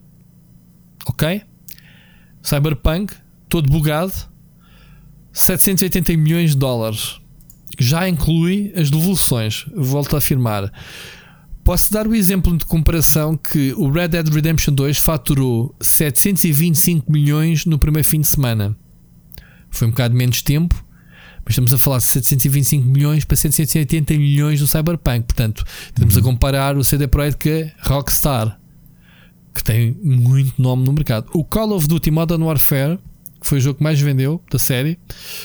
Ok? 1.07 1.43
Cyberpunk, 2.45 3.15
todo 3.49 3.71
bugado, 3.71 4.13
780 5.33 6.15
milhões 6.19 6.51
de 6.51 6.59
dólares. 6.59 7.19
Já 7.79 8.07
inclui 8.07 8.71
as 8.77 8.91
devoluções. 8.91 9.65
Volto 9.75 10.15
a 10.15 10.19
afirmar. 10.19 10.71
Posso 11.65 11.91
dar 11.91 12.07
o 12.07 12.15
exemplo 12.15 12.55
de 12.57 12.67
comparação 12.67 13.35
que 13.35 13.73
o 13.73 13.91
Red 13.91 14.09
Dead 14.09 14.29
Redemption 14.29 14.75
2 14.75 14.99
faturou 14.99 15.75
725 15.81 17.11
milhões 17.11 17.65
no 17.65 17.79
primeiro 17.79 18.07
fim 18.07 18.21
de 18.21 18.29
semana. 18.29 18.77
Foi 19.71 19.89
um 19.89 19.91
bocado 19.91 20.15
menos 20.15 20.43
tempo, 20.43 20.85
mas 21.45 21.53
estamos 21.53 21.73
a 21.73 21.79
falar 21.79 21.99
de 21.99 22.05
725 22.05 22.87
milhões 22.87 23.25
para 23.25 23.37
780 23.37 24.15
milhões 24.19 24.61
do 24.61 24.67
Cyberpunk. 24.67 25.25
Portanto, 25.25 25.65
estamos 25.87 26.15
uhum. 26.15 26.21
a 26.21 26.25
comparar 26.25 26.77
o 26.77 26.85
CD 26.85 27.09
Projekt 27.09 27.73
com 27.83 27.95
a 27.95 27.97
Rockstar 27.97 28.61
que 29.55 29.63
tem 29.63 29.97
muito 30.03 30.61
nome 30.61 30.85
no 30.85 30.93
mercado. 30.93 31.29
O 31.33 31.45
Call 31.45 31.73
of 31.73 31.87
Duty 31.87 32.11
Modern 32.11 32.43
Warfare, 32.43 32.99
que 33.41 33.47
foi 33.47 33.59
o 33.59 33.61
jogo 33.61 33.79
que 33.79 33.85
mais 33.85 34.01
vendeu 34.01 34.43
da 34.51 34.59
série, 34.59 34.99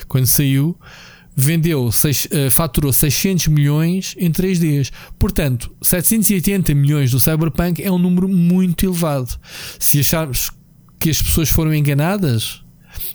quando 0.07 0.25
saiu, 0.25 0.75
vendeu, 1.35 1.91
seis, 1.91 2.27
uh, 2.27 2.49
faturou 2.49 2.91
600 2.91 3.47
milhões 3.47 4.15
em 4.17 4.31
3 4.31 4.59
dias. 4.59 4.91
Portanto, 5.17 5.73
780 5.81 6.73
milhões 6.73 7.11
do 7.11 7.19
Cyberpunk 7.19 7.81
é 7.81 7.91
um 7.91 7.97
número 7.97 8.27
muito 8.27 8.85
elevado. 8.85 9.39
Se 9.79 9.99
acharmos 9.99 10.51
que 10.99 11.09
as 11.09 11.21
pessoas 11.21 11.49
foram 11.49 11.73
enganadas, 11.73 12.61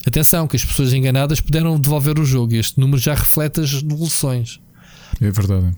atenção, 0.07 0.47
que 0.47 0.57
as 0.57 0.65
pessoas 0.65 0.93
enganadas 0.93 1.41
puderam 1.41 1.79
devolver 1.79 2.19
o 2.19 2.25
jogo. 2.25 2.55
Este 2.55 2.81
número 2.81 2.99
já 2.99 3.15
reflete 3.15 3.61
as 3.61 3.83
devoluções. 3.83 4.61
É 5.21 5.31
verdade. 5.31 5.73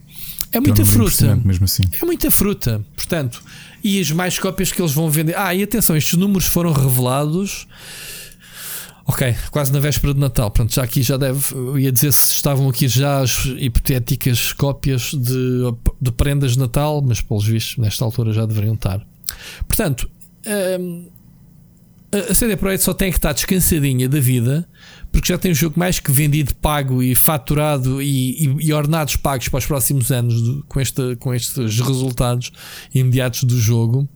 É 0.53 0.61
muita 0.61 0.87
fruta. 0.87 1.37
Mesmo 1.45 1.65
assim. 1.65 1.83
É 2.01 2.05
muita 2.05 2.31
fruta. 2.31 2.85
Portanto, 2.95 3.43
e 3.87 4.01
as 4.01 4.11
mais 4.11 4.37
cópias 4.37 4.73
que 4.73 4.83
eles 4.83 4.93
vão 4.93 5.09
vender. 5.09 5.37
Ah, 5.39 5.55
e 5.55 5.63
atenção, 5.63 5.97
estes 5.97 6.19
números 6.19 6.47
foram 6.47 6.73
revelados. 6.73 7.69
Ok, 9.07 9.33
quase 9.53 9.73
na 9.73 9.79
véspera 9.79 10.13
de 10.13 10.19
Natal. 10.19 10.51
Pronto, 10.51 10.75
já 10.75 10.83
aqui 10.83 11.05
já 11.05 11.17
deve. 11.17 11.55
Eu 11.55 11.79
ia 11.79 11.93
dizer 11.93 12.13
se 12.13 12.35
estavam 12.35 12.69
aqui 12.69 12.89
já 12.89 13.21
as 13.21 13.45
hipotéticas 13.59 14.53
cópias 14.53 15.13
de, 15.15 15.61
de 16.01 16.11
prendas 16.11 16.55
de 16.55 16.59
Natal, 16.59 17.01
mas 17.01 17.21
pelos 17.21 17.47
vistos, 17.47 17.77
nesta 17.77 18.05
altura 18.05 18.33
já 18.33 18.45
deveriam 18.45 18.75
estar. 18.75 19.07
Portanto, 19.69 20.11
hum, 20.81 21.09
a 22.13 22.35
CD 22.35 22.57
Projekt 22.57 22.85
só 22.85 22.93
tem 22.93 23.13
que 23.13 23.19
estar 23.19 23.33
descansadinha 23.33 24.09
da 24.09 24.19
vida 24.19 24.69
porque 25.17 25.33
já 25.33 25.39
tem 25.39 25.51
o 25.51 25.55
jogo 25.55 25.79
mais 25.79 25.99
que 25.99 26.13
vendido, 26.13 26.55
pago 26.57 27.03
e 27.03 27.15
faturado 27.15 28.03
e, 28.03 28.45
e, 28.45 28.67
e 28.67 28.73
ordenados 28.75 29.17
pagos 29.17 29.49
para 29.49 29.57
os 29.57 29.65
próximos 29.65 30.13
anos 30.13 30.63
com, 30.69 30.79
este, 30.79 31.17
com 31.17 31.33
estes 31.33 31.81
resultados 31.81 32.53
imediatos 32.95 33.45
do 33.45 33.59
jogo. 33.59 34.07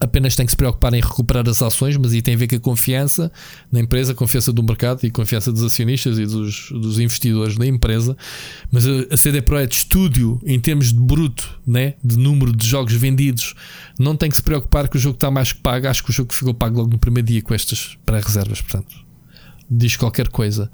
Apenas 0.00 0.34
tem 0.34 0.44
que 0.44 0.50
se 0.50 0.56
preocupar 0.56 0.92
em 0.94 1.00
recuperar 1.00 1.48
as 1.48 1.62
ações, 1.62 1.96
mas 1.96 2.12
aí 2.12 2.20
tem 2.20 2.34
a 2.34 2.36
ver 2.36 2.48
com 2.48 2.56
a 2.56 2.60
confiança 2.60 3.30
na 3.70 3.78
empresa, 3.78 4.10
a 4.10 4.14
confiança 4.16 4.52
do 4.52 4.64
mercado 4.64 5.04
e 5.04 5.06
a 5.06 5.10
confiança 5.12 5.52
dos 5.52 5.62
acionistas 5.62 6.18
e 6.18 6.26
dos, 6.26 6.70
dos 6.72 6.98
investidores 6.98 7.56
da 7.56 7.64
empresa. 7.64 8.16
Mas 8.72 8.84
a, 8.88 9.16
CD 9.16 9.42
Projekt 9.42 9.76
Studio, 9.76 10.40
em 10.44 10.58
termos 10.58 10.92
de 10.92 10.98
bruto, 10.98 11.60
né, 11.64 11.94
de 12.02 12.18
número 12.18 12.54
de 12.54 12.66
jogos 12.66 12.92
vendidos, 12.94 13.54
não 13.96 14.16
tem 14.16 14.28
que 14.28 14.34
se 14.34 14.42
preocupar 14.42 14.88
que 14.88 14.96
o 14.96 15.00
jogo 15.00 15.14
está 15.14 15.30
mais 15.30 15.52
que 15.52 15.60
pago. 15.60 15.86
Acho 15.86 16.02
que 16.02 16.10
o 16.10 16.12
jogo 16.12 16.34
ficou 16.34 16.52
pago 16.52 16.78
logo 16.78 16.90
no 16.90 16.98
primeiro 16.98 17.28
dia 17.28 17.40
com 17.40 17.54
estas 17.54 17.96
pré-reservas. 18.04 18.60
Portanto, 18.60 19.03
diz 19.70 19.96
qualquer 19.96 20.28
coisa. 20.28 20.70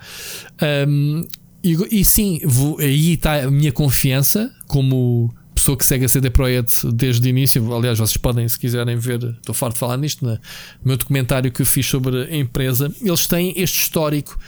Um, 0.89 1.27
e, 1.63 2.01
e, 2.01 2.05
sim, 2.05 2.41
vou, 2.45 2.79
aí 2.79 3.13
está 3.13 3.43
a 3.43 3.51
minha 3.51 3.71
confiança 3.71 4.51
como 4.67 5.33
pessoa 5.55 5.77
que 5.77 5.85
segue 5.85 6.07
a 6.07 6.09
CD 6.09 6.31
Projekt 6.31 6.91
desde 6.93 7.27
o 7.27 7.29
início. 7.29 7.75
Aliás, 7.75 7.99
vocês 7.99 8.17
podem, 8.17 8.49
se 8.49 8.59
quiserem 8.59 8.97
ver, 8.97 9.23
estou 9.23 9.55
farto 9.55 9.75
de 9.75 9.79
falar 9.79 9.99
nisto, 9.99 10.25
no 10.25 10.39
meu 10.83 10.97
documentário 10.97 11.53
que 11.53 11.65
fiz 11.65 11.87
sobre 11.87 12.23
a 12.23 12.37
empresa. 12.37 12.91
Eles 13.01 13.27
têm 13.27 13.53
este 13.57 13.81
histórico 13.83 14.39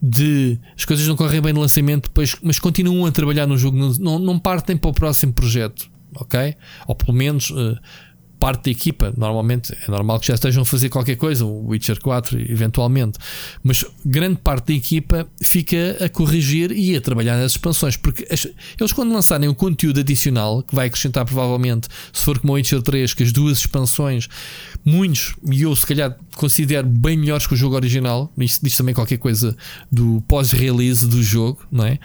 de 0.00 0.58
as 0.76 0.84
coisas 0.84 1.06
não 1.06 1.16
correm 1.16 1.40
bem 1.40 1.52
no 1.52 1.60
lançamento, 1.60 2.04
depois, 2.04 2.36
mas 2.42 2.58
continuam 2.58 3.06
a 3.06 3.12
trabalhar 3.12 3.46
no 3.46 3.58
jogo, 3.58 3.76
não, 3.98 4.18
não 4.18 4.38
partem 4.38 4.76
para 4.76 4.90
o 4.90 4.94
próximo 4.94 5.32
projeto, 5.32 5.90
ok? 6.14 6.54
Ou 6.86 6.94
pelo 6.94 7.12
menos. 7.12 7.50
Uh, 7.50 7.76
parte 8.40 8.64
da 8.64 8.70
equipa. 8.70 9.12
Normalmente 9.16 9.72
é 9.86 9.90
normal 9.90 10.18
que 10.18 10.26
já 10.26 10.34
estejam 10.34 10.62
a 10.62 10.64
fazer 10.64 10.88
qualquer 10.88 11.16
coisa, 11.16 11.44
o 11.44 11.68
Witcher 11.68 12.00
4, 12.00 12.40
eventualmente, 12.50 13.18
mas 13.62 13.84
grande 14.04 14.38
parte 14.38 14.68
da 14.68 14.72
equipa 14.72 15.28
fica 15.40 15.98
a 16.00 16.08
corrigir 16.08 16.72
e 16.72 16.96
a 16.96 17.00
trabalhar 17.00 17.36
nas 17.36 17.52
expansões, 17.52 17.96
porque 17.96 18.26
as, 18.30 18.48
eles, 18.80 18.92
quando 18.92 19.12
lançarem 19.12 19.48
o 19.48 19.54
conteúdo 19.54 20.00
adicional, 20.00 20.62
que 20.62 20.74
vai 20.74 20.86
acrescentar 20.86 21.26
provavelmente, 21.26 21.88
se 22.12 22.24
for 22.24 22.38
como 22.38 22.54
o 22.54 22.56
Witcher 22.56 22.80
3, 22.80 23.12
que 23.12 23.22
as 23.22 23.30
duas 23.30 23.58
expansões, 23.58 24.26
muitos, 24.84 25.34
e 25.52 25.62
eu 25.62 25.76
se 25.76 25.86
calhar 25.86 26.16
considero 26.34 26.86
bem 26.88 27.18
melhores 27.18 27.46
que 27.46 27.52
o 27.52 27.56
jogo 27.56 27.76
original, 27.76 28.32
isso 28.38 28.60
diz 28.62 28.74
também 28.74 28.94
qualquer 28.94 29.18
coisa 29.18 29.54
do 29.92 30.24
pós-release 30.26 31.06
do 31.06 31.22
jogo, 31.22 31.60
não 31.70 31.84
é? 31.84 31.98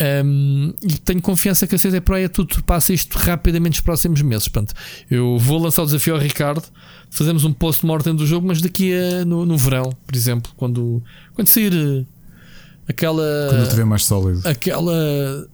Um, 0.00 0.72
e 0.80 0.96
tenho 0.98 1.20
confiança 1.20 1.66
que 1.66 1.74
a 1.74 1.78
CD 1.78 2.00
Projekt 2.00 2.34
tudo 2.34 2.62
passa 2.62 2.92
isto 2.92 3.18
rapidamente 3.18 3.78
nos 3.78 3.80
próximos 3.80 4.22
meses. 4.22 4.46
Portanto, 4.46 4.74
eu 5.10 5.38
vou 5.38 5.58
lançar 5.60 5.82
o 5.82 5.86
desafio 5.86 6.14
ao 6.14 6.20
Ricardo. 6.20 6.62
Fazemos 7.10 7.44
um 7.44 7.52
post-mortem 7.52 8.14
do 8.14 8.26
jogo, 8.26 8.46
mas 8.46 8.60
daqui 8.60 8.92
a 8.92 9.24
no, 9.24 9.44
no 9.44 9.58
verão, 9.58 9.90
por 10.06 10.14
exemplo, 10.14 10.52
quando, 10.56 11.02
quando 11.34 11.48
sair 11.48 11.72
eh, 11.74 12.04
aquela. 12.86 13.48
Quando 13.48 13.62
estiver 13.62 13.84
mais 13.84 14.04
sólido. 14.04 14.46
Aquela 14.46 15.48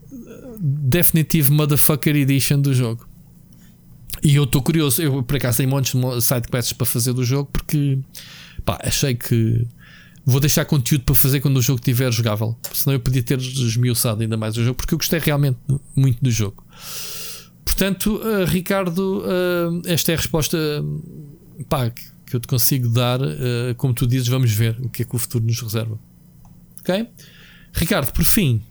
Definitive 0.61 1.51
Motherfucker 1.51 2.15
Edition 2.15 2.61
do 2.61 2.75
jogo. 2.75 3.09
E 4.23 4.37
eu 4.37 4.45
estou 4.45 4.63
curioso. 4.63 5.03
Eu 5.03 5.23
por 5.23 5.37
acaso 5.37 5.59
tenho 5.59 5.71
montes 5.71 5.99
de 5.99 6.23
sidequests 6.23 6.73
para 6.73 6.87
fazer 6.87 7.13
do 7.13 7.25
jogo 7.25 7.49
porque 7.53 7.99
pá, 8.65 8.79
achei 8.83 9.15
que 9.15 9.67
Vou 10.27 10.41
deixar 10.41 10.65
conteúdo 10.65 11.05
para 11.05 11.15
fazer 11.15 11.41
quando 11.41 11.57
o 11.57 11.63
jogo 11.63 11.79
estiver 11.79 12.11
jogável. 12.13 12.57
Senão 12.73 12.95
eu 12.95 13.01
podia 13.01 13.23
ter 13.23 13.37
desmiuçado 13.37 14.23
ainda 14.23 14.37
mais 14.37 14.57
o 14.57 14.65
jogo, 14.65 14.77
porque 14.77 14.95
eu 14.95 14.99
gostei 14.99 15.19
realmente 15.19 15.59
muito 15.95 16.23
do 16.23 16.31
jogo. 16.31 16.65
Portanto, 17.65 18.17
uh, 18.17 18.45
Ricardo, 18.47 19.23
uh, 19.23 19.83
esta 19.85 20.13
é 20.13 20.15
a 20.15 20.19
resposta 20.19 20.57
pá, 21.69 21.91
que 21.91 22.35
eu 22.35 22.41
te 22.41 22.49
consigo 22.49 22.89
dar. 22.89 23.21
Como 23.77 23.93
tu 23.93 24.07
dizes, 24.07 24.29
vamos 24.29 24.51
ver 24.51 24.79
o 24.81 24.89
que 24.89 25.03
é 25.03 25.05
que 25.05 25.15
o 25.15 25.19
futuro 25.19 25.45
nos 25.45 25.61
reserva. 25.61 25.99
Ok? 26.81 27.09
Ricardo, 27.73 28.13
por 28.13 28.25
fim, 28.25 28.63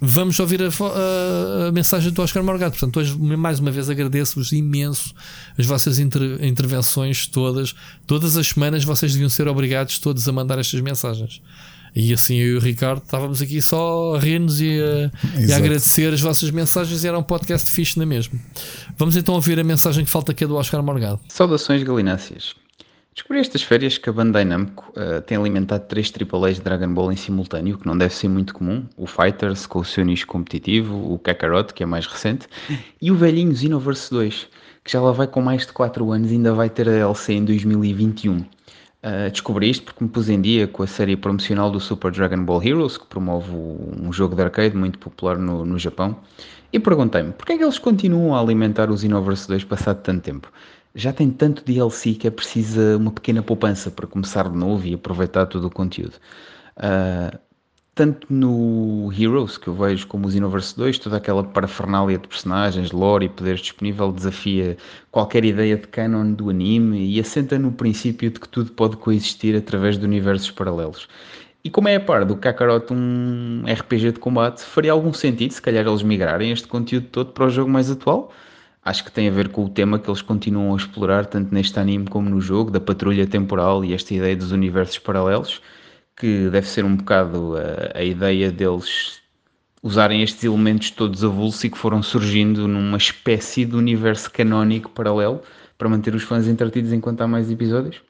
vamos 0.00 0.38
ouvir 0.40 0.62
a, 0.62 0.66
a, 0.66 1.68
a, 1.68 1.72
mensagem 1.72 2.10
do 2.10 2.22
Oscar 2.22 2.42
Morgado. 2.42 2.72
Portanto, 2.72 2.98
hoje 2.98 3.16
mais 3.18 3.58
uma 3.58 3.70
vez 3.70 3.90
agradeço-vos 3.90 4.52
imenso 4.52 5.14
as 5.58 5.66
vossas 5.66 5.98
inter, 5.98 6.42
intervenções 6.44 7.26
todas. 7.26 7.74
Todas 8.06 8.36
as 8.36 8.48
semanas 8.48 8.84
vocês 8.84 9.12
deviam 9.12 9.28
ser 9.28 9.46
obrigados 9.48 9.98
todos 9.98 10.26
a 10.28 10.32
mandar 10.32 10.58
estas 10.58 10.80
mensagens. 10.80 11.42
E 11.94 12.12
assim 12.12 12.36
eu 12.36 12.54
e 12.54 12.56
o 12.56 12.60
Ricardo 12.60 13.02
estávamos 13.02 13.42
aqui 13.42 13.60
só 13.60 14.14
a 14.14 14.18
rir-nos 14.18 14.60
e, 14.60 14.78
e, 15.38 15.52
a 15.52 15.56
agradecer 15.56 16.12
as 16.12 16.20
vossas 16.20 16.50
mensagens 16.50 17.02
e 17.02 17.08
era 17.08 17.18
um 17.18 17.22
podcast 17.22 17.68
fixe 17.70 17.98
na 17.98 18.06
mesma. 18.06 18.38
Vamos 18.96 19.16
então 19.16 19.34
ouvir 19.34 19.58
a 19.58 19.64
mensagem 19.64 20.04
que 20.04 20.10
falta 20.10 20.30
aqui 20.30 20.46
do 20.46 20.54
Oscar 20.54 20.82
Morgado. 20.82 21.20
Saudações 21.28 21.82
galináceas. 21.82 22.54
Descobri 23.20 23.38
estas 23.38 23.62
férias 23.62 23.98
que 23.98 24.08
a 24.08 24.12
Bandai 24.14 24.46
Namco 24.46 24.90
uh, 24.96 25.20
tem 25.20 25.36
alimentado 25.36 25.84
três 25.86 26.10
AAAs 26.10 26.56
de 26.56 26.62
Dragon 26.62 26.94
Ball 26.94 27.12
em 27.12 27.16
simultâneo, 27.16 27.76
que 27.76 27.86
não 27.86 27.96
deve 27.96 28.14
ser 28.14 28.28
muito 28.28 28.54
comum. 28.54 28.86
O 28.96 29.06
Fighters, 29.06 29.66
com 29.66 29.80
o 29.80 29.84
seu 29.84 30.06
nicho 30.06 30.26
competitivo, 30.26 30.96
o 31.12 31.18
Kakarot, 31.18 31.74
que 31.74 31.82
é 31.82 31.86
mais 31.86 32.06
recente, 32.06 32.48
e 32.98 33.10
o 33.10 33.14
velhinho 33.14 33.54
Xenoverse 33.54 34.10
2, 34.10 34.48
que 34.82 34.90
já 34.90 35.02
lá 35.02 35.12
vai 35.12 35.26
com 35.26 35.42
mais 35.42 35.66
de 35.66 35.72
4 35.74 36.10
anos 36.10 36.30
e 36.30 36.36
ainda 36.36 36.54
vai 36.54 36.70
ter 36.70 36.88
a 36.88 36.92
LC 36.92 37.34
em 37.34 37.44
2021. 37.44 38.38
Uh, 38.38 38.46
eh, 39.02 39.30
descobri 39.30 39.68
isto 39.68 39.84
porque 39.84 40.02
me 40.02 40.08
pus 40.08 40.30
em 40.30 40.40
dia 40.40 40.66
com 40.66 40.82
a 40.82 40.86
série 40.86 41.14
promocional 41.14 41.70
do 41.70 41.78
Super 41.78 42.10
Dragon 42.12 42.42
Ball 42.42 42.64
Heroes, 42.64 42.96
que 42.96 43.06
promove 43.06 43.52
um 43.52 44.10
jogo 44.10 44.34
de 44.34 44.40
arcade 44.40 44.74
muito 44.74 44.98
popular 44.98 45.36
no, 45.36 45.66
no 45.66 45.78
Japão, 45.78 46.16
e 46.72 46.78
perguntei-me, 46.78 47.32
porquê 47.32 47.52
é 47.52 47.58
que 47.58 47.64
eles 47.64 47.78
continuam 47.78 48.34
a 48.34 48.40
alimentar 48.40 48.90
o 48.90 48.96
Xenoverse 48.96 49.46
2 49.46 49.64
passado 49.64 50.00
tanto 50.02 50.22
tempo? 50.22 50.50
Já 50.94 51.12
tem 51.12 51.30
tanto 51.30 51.64
DLC 51.64 52.14
que 52.14 52.26
é 52.26 52.30
precisa 52.30 52.96
uma 52.96 53.10
pequena 53.12 53.42
poupança 53.42 53.90
para 53.90 54.06
começar 54.06 54.48
de 54.48 54.56
novo 54.56 54.86
e 54.86 54.94
aproveitar 54.94 55.46
todo 55.46 55.66
o 55.66 55.70
conteúdo. 55.70 56.14
Uh, 56.76 57.38
tanto 57.94 58.32
no 58.32 59.12
Heroes, 59.12 59.58
que 59.58 59.68
eu 59.68 59.74
vejo 59.74 60.06
como 60.06 60.26
o 60.26 60.30
Xenoverse 60.30 60.76
2, 60.76 60.98
toda 60.98 61.16
aquela 61.18 61.44
parafernália 61.44 62.16
de 62.18 62.26
personagens, 62.26 62.92
lore 62.92 63.26
e 63.26 63.28
poderes 63.28 63.60
disponível 63.60 64.10
desafia 64.12 64.76
qualquer 65.10 65.44
ideia 65.44 65.76
de 65.76 65.86
canon 65.88 66.32
do 66.32 66.48
anime 66.48 67.14
e 67.14 67.20
assenta 67.20 67.58
no 67.58 67.72
princípio 67.72 68.30
de 68.30 68.40
que 68.40 68.48
tudo 68.48 68.72
pode 68.72 68.96
coexistir 68.96 69.54
através 69.56 69.98
de 69.98 70.04
universos 70.04 70.50
paralelos. 70.50 71.08
E 71.62 71.68
como 71.68 71.88
é 71.88 71.96
a 71.96 72.00
par 72.00 72.24
do 72.24 72.36
Kakarot 72.36 72.90
um 72.90 73.64
RPG 73.66 74.12
de 74.12 74.18
combate, 74.18 74.62
faria 74.62 74.92
algum 74.92 75.12
sentido 75.12 75.52
se 75.52 75.60
calhar 75.60 75.86
eles 75.86 76.02
migrarem 76.02 76.52
este 76.52 76.66
conteúdo 76.66 77.08
todo 77.08 77.32
para 77.32 77.46
o 77.46 77.50
jogo 77.50 77.70
mais 77.70 77.90
atual? 77.90 78.32
Acho 78.84 79.04
que 79.04 79.12
tem 79.12 79.28
a 79.28 79.30
ver 79.30 79.48
com 79.48 79.64
o 79.64 79.68
tema 79.68 79.98
que 79.98 80.08
eles 80.08 80.22
continuam 80.22 80.72
a 80.72 80.76
explorar, 80.76 81.26
tanto 81.26 81.54
neste 81.54 81.78
anime 81.78 82.06
como 82.08 82.28
no 82.30 82.40
jogo, 82.40 82.70
da 82.70 82.80
patrulha 82.80 83.26
temporal 83.26 83.84
e 83.84 83.94
esta 83.94 84.14
ideia 84.14 84.36
dos 84.36 84.52
universos 84.52 84.98
paralelos, 84.98 85.60
que 86.16 86.48
deve 86.50 86.66
ser 86.66 86.84
um 86.84 86.96
bocado 86.96 87.54
a, 87.56 87.98
a 87.98 88.04
ideia 88.04 88.50
deles 88.50 89.20
usarem 89.82 90.22
estes 90.22 90.44
elementos 90.44 90.90
todos 90.90 91.24
avulsos 91.24 91.64
e 91.64 91.70
que 91.70 91.78
foram 91.78 92.02
surgindo 92.02 92.68
numa 92.68 92.98
espécie 92.98 93.64
de 93.64 93.74
universo 93.76 94.30
canónico 94.30 94.90
paralelo 94.90 95.42
para 95.78 95.88
manter 95.88 96.14
os 96.14 96.22
fãs 96.22 96.46
entretidos 96.46 96.92
enquanto 96.92 97.22
há 97.22 97.28
mais 97.28 97.50
episódios? 97.50 98.02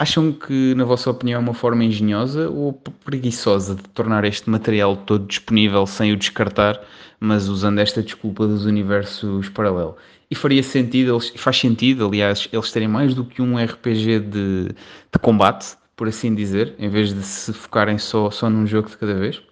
Acham 0.00 0.32
que, 0.32 0.74
na 0.74 0.84
vossa 0.84 1.10
opinião, 1.10 1.38
é 1.38 1.42
uma 1.42 1.54
forma 1.54 1.84
engenhosa 1.84 2.48
ou 2.48 2.72
preguiçosa 3.04 3.74
de 3.74 3.82
tornar 3.82 4.24
este 4.24 4.48
material 4.48 4.96
todo 4.96 5.26
disponível 5.26 5.86
sem 5.86 6.12
o 6.12 6.16
descartar 6.16 6.80
mas 7.20 7.48
usando 7.48 7.78
esta 7.78 8.02
desculpa 8.02 8.46
dos 8.46 8.64
universos 8.64 9.50
paralelos. 9.50 9.94
E 10.30 10.34
faria 10.34 10.62
sentido, 10.62 11.18
faz 11.36 11.58
sentido, 11.58 12.06
aliás, 12.06 12.48
eles 12.50 12.72
terem 12.72 12.88
mais 12.88 13.14
do 13.14 13.24
que 13.24 13.42
um 13.42 13.62
RPG 13.62 14.20
de, 14.20 14.68
de 14.68 15.18
combate, 15.20 15.76
por 15.94 16.08
assim 16.08 16.34
dizer, 16.34 16.74
em 16.78 16.88
vez 16.88 17.12
de 17.12 17.22
se 17.22 17.52
focarem 17.52 17.98
só, 17.98 18.30
só 18.30 18.48
num 18.48 18.66
jogo 18.66 18.88
de 18.88 18.96
cada 18.96 19.14
vez? 19.14 19.42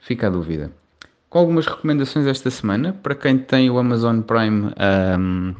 Fica 0.00 0.26
a 0.26 0.30
dúvida. 0.30 0.72
Com 1.30 1.38
algumas 1.38 1.66
recomendações 1.66 2.26
esta 2.26 2.50
semana, 2.50 2.92
para 2.92 3.14
quem 3.14 3.38
tem 3.38 3.70
o 3.70 3.78
Amazon 3.78 4.20
Prime, 4.22 4.72
um, 5.18 5.54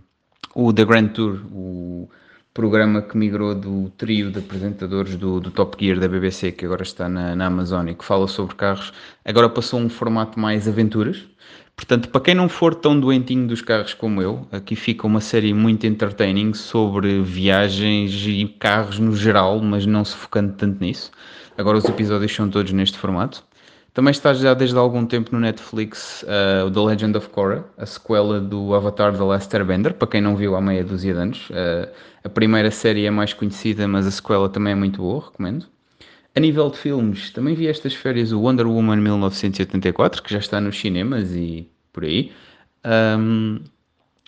o 0.54 0.72
The 0.72 0.84
Grand 0.84 1.08
Tour, 1.08 1.40
o 1.52 2.08
programa 2.54 3.02
que 3.02 3.16
migrou 3.16 3.52
do 3.52 3.90
trio 3.98 4.30
de 4.30 4.38
apresentadores 4.38 5.16
do, 5.16 5.40
do 5.40 5.50
Top 5.50 5.76
Gear 5.78 5.98
da 5.98 6.06
BBC, 6.06 6.52
que 6.52 6.64
agora 6.64 6.84
está 6.84 7.08
na, 7.08 7.34
na 7.34 7.46
Amazon 7.46 7.88
e 7.88 7.94
que 7.96 8.04
fala 8.04 8.28
sobre 8.28 8.54
carros, 8.54 8.92
agora 9.24 9.48
passou 9.48 9.80
um 9.80 9.88
formato 9.88 10.38
mais 10.38 10.68
aventuras. 10.68 11.24
Portanto, 11.74 12.08
para 12.10 12.20
quem 12.20 12.34
não 12.36 12.48
for 12.48 12.72
tão 12.72 12.98
doentinho 12.98 13.48
dos 13.48 13.60
carros 13.60 13.92
como 13.92 14.22
eu, 14.22 14.46
aqui 14.52 14.76
fica 14.76 15.04
uma 15.04 15.20
série 15.20 15.52
muito 15.52 15.84
entertaining 15.84 16.54
sobre 16.54 17.20
viagens 17.20 18.24
e 18.24 18.46
carros 18.60 19.00
no 19.00 19.16
geral, 19.16 19.60
mas 19.60 19.84
não 19.84 20.04
se 20.04 20.14
focando 20.14 20.52
tanto 20.52 20.80
nisso. 20.80 21.10
Agora 21.58 21.76
os 21.76 21.84
episódios 21.84 22.32
são 22.32 22.48
todos 22.48 22.70
neste 22.70 22.96
formato. 22.96 23.44
Também 23.92 24.12
está 24.12 24.32
já 24.34 24.54
desde 24.54 24.76
algum 24.76 25.06
tempo 25.06 25.30
no 25.32 25.40
Netflix 25.40 26.24
uh, 26.24 26.70
The 26.70 26.80
Legend 26.80 27.16
of 27.16 27.28
Korra, 27.28 27.64
a 27.78 27.86
sequela 27.86 28.40
do 28.40 28.74
Avatar 28.74 29.16
The 29.16 29.22
Last 29.22 29.54
Airbender, 29.54 29.94
para 29.94 30.08
quem 30.08 30.20
não 30.20 30.36
viu 30.36 30.56
há 30.56 30.60
meia 30.60 30.82
dúzia 30.82 31.14
de 31.14 31.20
anos. 31.20 31.50
Uh, 31.50 31.88
a 32.24 32.28
primeira 32.28 32.70
série 32.70 33.04
é 33.04 33.10
mais 33.10 33.34
conhecida, 33.34 33.86
mas 33.86 34.06
a 34.06 34.10
sequela 34.10 34.48
também 34.48 34.72
é 34.72 34.76
muito 34.76 35.02
boa, 35.02 35.26
recomendo. 35.26 35.66
A 36.34 36.40
nível 36.40 36.70
de 36.70 36.78
filmes, 36.78 37.30
também 37.30 37.54
vi 37.54 37.68
estas 37.68 37.94
férias 37.94 38.32
o 38.32 38.40
Wonder 38.40 38.66
Woman 38.66 38.96
1984, 38.96 40.22
que 40.22 40.32
já 40.32 40.38
está 40.38 40.60
nos 40.60 40.80
cinemas 40.80 41.32
e 41.32 41.68
por 41.92 42.02
aí. 42.04 42.32
Um, 43.18 43.60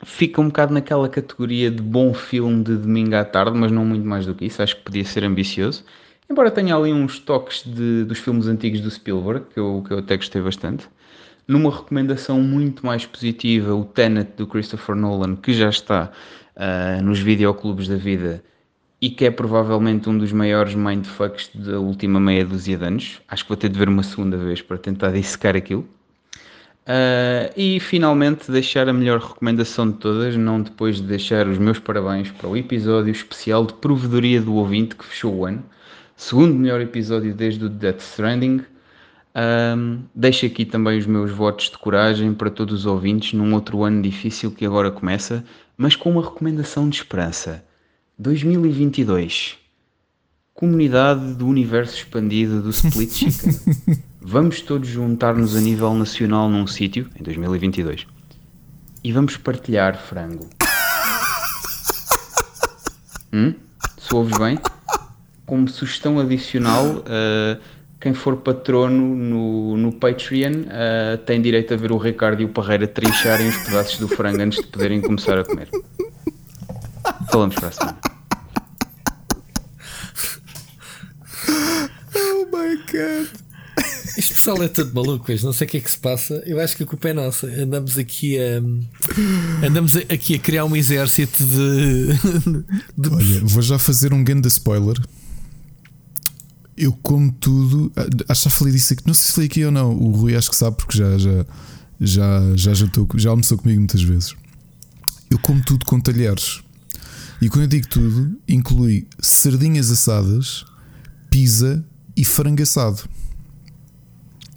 fica 0.05 0.41
um 0.41 0.49
bocado 0.49 0.75
naquela 0.75 1.09
categoria 1.09 1.71
de 1.71 1.83
bom 1.83 2.13
filme 2.13 2.63
de 2.63 2.77
domingo 2.77 3.17
à 3.17 3.25
tarde, 3.25 3.59
mas 3.59 3.73
não 3.73 3.85
muito 3.85 4.07
mais 4.07 4.27
do 4.27 4.35
que 4.35 4.45
isso. 4.45 4.63
Acho 4.63 4.77
que 4.77 4.83
podia 4.83 5.05
ser 5.05 5.25
ambicioso. 5.25 5.83
Embora 6.29 6.51
tenha 6.51 6.77
ali 6.77 6.93
uns 6.93 7.19
toques 7.19 7.63
de, 7.65 8.05
dos 8.05 8.19
filmes 8.19 8.47
antigos 8.47 8.81
do 8.81 8.91
Spielberg, 8.91 9.47
que 9.53 9.59
eu, 9.59 9.83
que 9.87 9.93
eu 9.95 9.99
até 9.99 10.17
gostei 10.17 10.43
bastante. 10.43 10.87
Numa 11.49 11.71
recomendação 11.71 12.41
muito 12.41 12.85
mais 12.85 13.07
positiva, 13.07 13.75
o 13.75 13.85
Tenet 13.85 14.33
do 14.37 14.47
Christopher 14.47 14.95
Nolan, 14.95 15.37
que 15.37 15.53
já 15.53 15.71
está 15.71 16.13
uh, 16.57 17.03
nos 17.03 17.19
videoclubes 17.19 17.89
da 17.89 17.97
vida 17.97 18.43
e 19.01 19.11
que 19.11 19.27
é 19.27 19.31
provavelmente 19.31 20.09
um 20.09 20.17
dos 20.17 20.33
maiores 20.33 20.75
mindfucks 20.75 21.51
da 21.55 21.79
última 21.79 22.19
meia 22.19 22.45
dúzia 22.45 22.79
de 22.79 22.85
anos. 22.85 23.21
Acho 23.29 23.45
que 23.45 23.49
vou 23.51 23.57
ter 23.57 23.69
de 23.69 23.79
ver 23.79 23.89
uma 23.89 24.03
segunda 24.03 24.37
vez 24.37 24.63
para 24.63 24.79
tentar 24.79 25.11
dissecar 25.13 25.55
aquilo. 25.55 25.87
Uh, 26.89 27.53
e 27.57 27.81
finalmente 27.81 28.51
deixar 28.51 28.89
a 28.89 28.93
melhor 28.93 29.21
recomendação 29.21 29.91
de 29.91 29.99
todas, 29.99 30.37
não 30.37 30.63
depois 30.63 30.97
de 30.97 31.03
deixar 31.03 31.49
os 31.49 31.59
meus 31.59 31.81
parabéns 31.81 32.31
para 32.31 32.49
o 32.49 32.57
episódio 32.57 33.11
especial 33.11 33.67
de 33.67 33.75
provedoria 33.75 34.41
do 34.41 34.55
ouvinte 34.55 34.95
que 34.95 35.05
fechou 35.05 35.35
o 35.35 35.45
ano 35.45 35.65
segundo 36.17 36.55
melhor 36.55 36.81
episódio 36.81 37.35
desde 37.35 37.67
o 37.67 37.69
Death 37.69 38.01
Stranding. 38.01 38.65
Um, 39.77 40.01
deixo 40.15 40.47
aqui 40.47 40.65
também 40.65 40.99
os 40.99 41.07
meus 41.07 41.31
votos 41.31 41.71
de 41.71 41.77
coragem 41.77 42.33
para 42.33 42.51
todos 42.51 42.81
os 42.81 42.87
ouvintes 42.87 43.35
num 43.35 43.53
outro 43.53 43.85
ano 43.85 44.01
difícil 44.01 44.51
que 44.51 44.65
agora 44.65 44.91
começa, 44.91 45.45
mas 45.77 45.97
com 45.97 46.11
uma 46.11 46.23
recomendação 46.23 46.89
de 46.89 46.97
esperança. 46.97 47.65
2022. 48.19 49.59
Comunidade 50.55 51.35
do 51.35 51.47
universo 51.47 51.97
expandido 51.97 52.63
do 52.63 52.71
Split 52.71 53.11
Chicken. 53.11 54.03
vamos 54.21 54.61
todos 54.61 54.89
juntar-nos 54.89 55.55
a 55.55 55.61
nível 55.61 55.93
nacional 55.95 56.49
num 56.49 56.67
sítio, 56.67 57.11
em 57.19 57.23
2022, 57.23 58.07
e 59.05 59.13
vamos 59.13 59.37
partilhar 59.37 59.99
frango. 59.99 60.49
Hum? 63.33 63.53
Se 63.99 64.15
ouves 64.15 64.39
bem? 64.39 64.57
como 65.47 65.69
sugestão 65.69 66.19
adicional, 66.19 66.85
uh, 66.85 67.61
quem 68.07 68.15
for 68.15 68.37
patrono 68.37 69.17
no, 69.17 69.77
no 69.77 69.93
Patreon 69.93 70.53
uh, 70.53 71.19
tem 71.27 71.43
direito 71.43 71.75
a 71.75 71.77
ver 71.77 71.91
o 71.91 71.99
Ricardo 71.99 72.41
e 72.41 72.45
o 72.45 72.49
Parreira 72.49 72.87
trincharem 72.87 73.49
os 73.49 73.57
pedaços 73.65 73.99
do 73.99 74.07
frango 74.07 74.41
antes 74.41 74.61
de 74.61 74.69
poderem 74.69 75.01
começar 75.01 75.37
a 75.37 75.45
comer. 75.45 75.69
Falamos 77.33 77.57
para 77.57 77.67
a 77.67 77.73
semana. 77.73 77.99
Oh 82.15 82.45
my 82.57 82.77
god. 82.93 83.29
Este 84.17 84.35
pessoal 84.35 84.63
é 84.63 84.69
todo 84.69 84.95
maluco, 84.95 85.33
não 85.43 85.53
sei 85.53 85.67
o 85.67 85.71
que 85.71 85.79
é 85.79 85.81
que 85.81 85.91
se 85.91 85.99
passa. 85.99 86.41
Eu 86.47 86.61
acho 86.61 86.77
que 86.77 86.85
a 86.85 86.87
culpa 86.87 87.09
é 87.09 87.13
nossa. 87.13 87.49
Andamos 87.49 87.99
aqui 87.99 88.39
a 88.39 89.67
andamos 89.67 89.97
aqui 89.97 90.37
a 90.37 90.39
criar 90.39 90.65
um 90.65 90.77
exército 90.77 91.43
de, 91.43 92.07
de... 92.97 93.09
Olha, 93.13 93.41
vou 93.43 93.63
já 93.63 93.81
fazer 93.81 94.13
um 94.13 94.23
grande 94.23 94.47
spoiler 94.47 94.97
eu 96.77 96.93
como 96.93 97.33
tudo. 97.33 97.91
Ah, 97.97 98.07
acho 98.29 98.43
que 98.43 98.49
já 98.49 98.57
falei 98.57 98.73
disso 98.75 98.93
aqui. 98.93 99.03
Não 99.07 99.15
sei 99.15 99.27
se 99.27 99.33
falei 99.33 99.47
aqui 99.47 99.65
ou 99.65 99.73
não. 99.73 99.93
O 99.95 100.11
Rui 100.11 100.37
acho 100.37 100.51
que 100.51 100.57
sabe 100.57 100.77
porque 100.77 100.99
já, 100.99 101.17
já, 101.19 101.47
já, 102.01 102.57
já, 102.57 102.75
jantou, 102.75 103.09
já 103.15 103.31
almoçou 103.31 103.57
comigo 103.59 103.81
muitas 103.81 104.03
vezes. 104.03 104.35
Eu 105.31 105.39
como 105.39 105.63
tudo 105.63 105.85
com 105.87 106.01
talheres. 106.01 106.61
E 107.41 107.49
quando 107.49 107.63
eu 107.63 107.69
digo 107.69 107.89
tudo, 107.89 108.39
inclui 108.49 109.07
sardinhas 109.21 109.91
assadas, 109.91 110.65
pizza 111.31 111.85
e 112.17 112.25
frango 112.25 112.63
assado. 112.63 113.03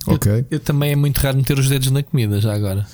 Eu, 0.08 0.14
ok? 0.14 0.46
Eu 0.50 0.60
também 0.60 0.92
é 0.92 0.96
muito 0.96 1.18
raro 1.18 1.38
meter 1.38 1.60
os 1.60 1.68
dedos 1.68 1.92
na 1.92 2.02
comida, 2.04 2.40
já 2.40 2.54
agora. 2.54 2.86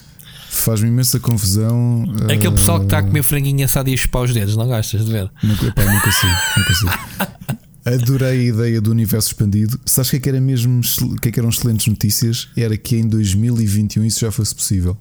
Faz-me 0.49 0.87
imensa 0.87 1.19
confusão. 1.19 2.05
Aquele 2.23 2.51
pessoal 2.51 2.79
que 2.79 2.85
está 2.85 2.99
a 2.99 3.03
comer 3.03 3.21
franguinho 3.23 3.65
assado 3.65 3.89
e 3.89 3.93
a 3.93 3.97
chupar 3.97 4.23
os 4.23 4.33
dedos, 4.33 4.55
não 4.55 4.67
gastas 4.67 5.05
de 5.05 5.11
ver? 5.11 5.29
Nunca, 5.43 5.71
pá, 5.73 5.85
não 5.85 5.99
consigo. 5.99 6.33
Não 6.57 6.63
consigo. 6.63 7.64
Adorei 7.85 8.39
a 8.39 8.43
ideia 8.43 8.81
do 8.81 8.89
universo 8.89 9.27
expandido. 9.27 9.79
Sabes 9.85 10.09
que, 10.09 10.15
é 10.15 10.19
que 10.19 10.27
era 10.27 10.41
mesmo 10.41 10.81
que, 11.21 11.29
é 11.29 11.31
que 11.31 11.39
eram 11.39 11.49
excelentes 11.49 11.85
notícias? 11.85 12.47
Era 12.57 12.75
que 12.75 12.95
em 12.95 13.07
2021 13.07 14.03
isso 14.05 14.21
já 14.21 14.31
fosse 14.31 14.55
possível 14.55 14.97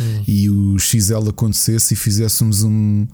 hum. 0.00 0.22
e 0.26 0.48
o 0.48 0.78
XL 0.78 1.28
acontecesse 1.30 1.94
e 1.94 1.96
fizéssemos 1.96 2.62
um, 2.62 3.08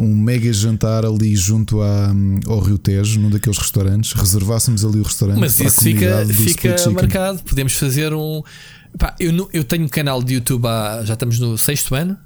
um 0.00 0.12
mega 0.12 0.52
jantar 0.52 1.06
ali 1.06 1.36
junto 1.36 1.80
à, 1.80 2.12
ao 2.48 2.58
Rio 2.58 2.78
Tejo, 2.78 3.20
num 3.20 3.30
daqueles 3.30 3.58
restaurantes, 3.58 4.12
reservássemos 4.12 4.84
ali 4.84 4.98
o 4.98 5.04
restaurante. 5.04 5.38
Mas 5.38 5.60
isso 5.60 5.80
fica, 5.80 6.26
fica 6.26 6.90
marcado. 6.90 7.40
Podemos 7.44 7.74
fazer 7.74 8.12
um. 8.12 8.42
Pá, 8.98 9.14
eu, 9.20 9.48
eu 9.52 9.62
tenho 9.62 9.84
um 9.84 9.88
canal 9.88 10.20
de 10.20 10.34
YouTube 10.34 10.66
há, 10.66 11.04
já 11.04 11.14
estamos 11.14 11.38
no 11.38 11.56
sexto 11.56 11.94
ano 11.94 12.18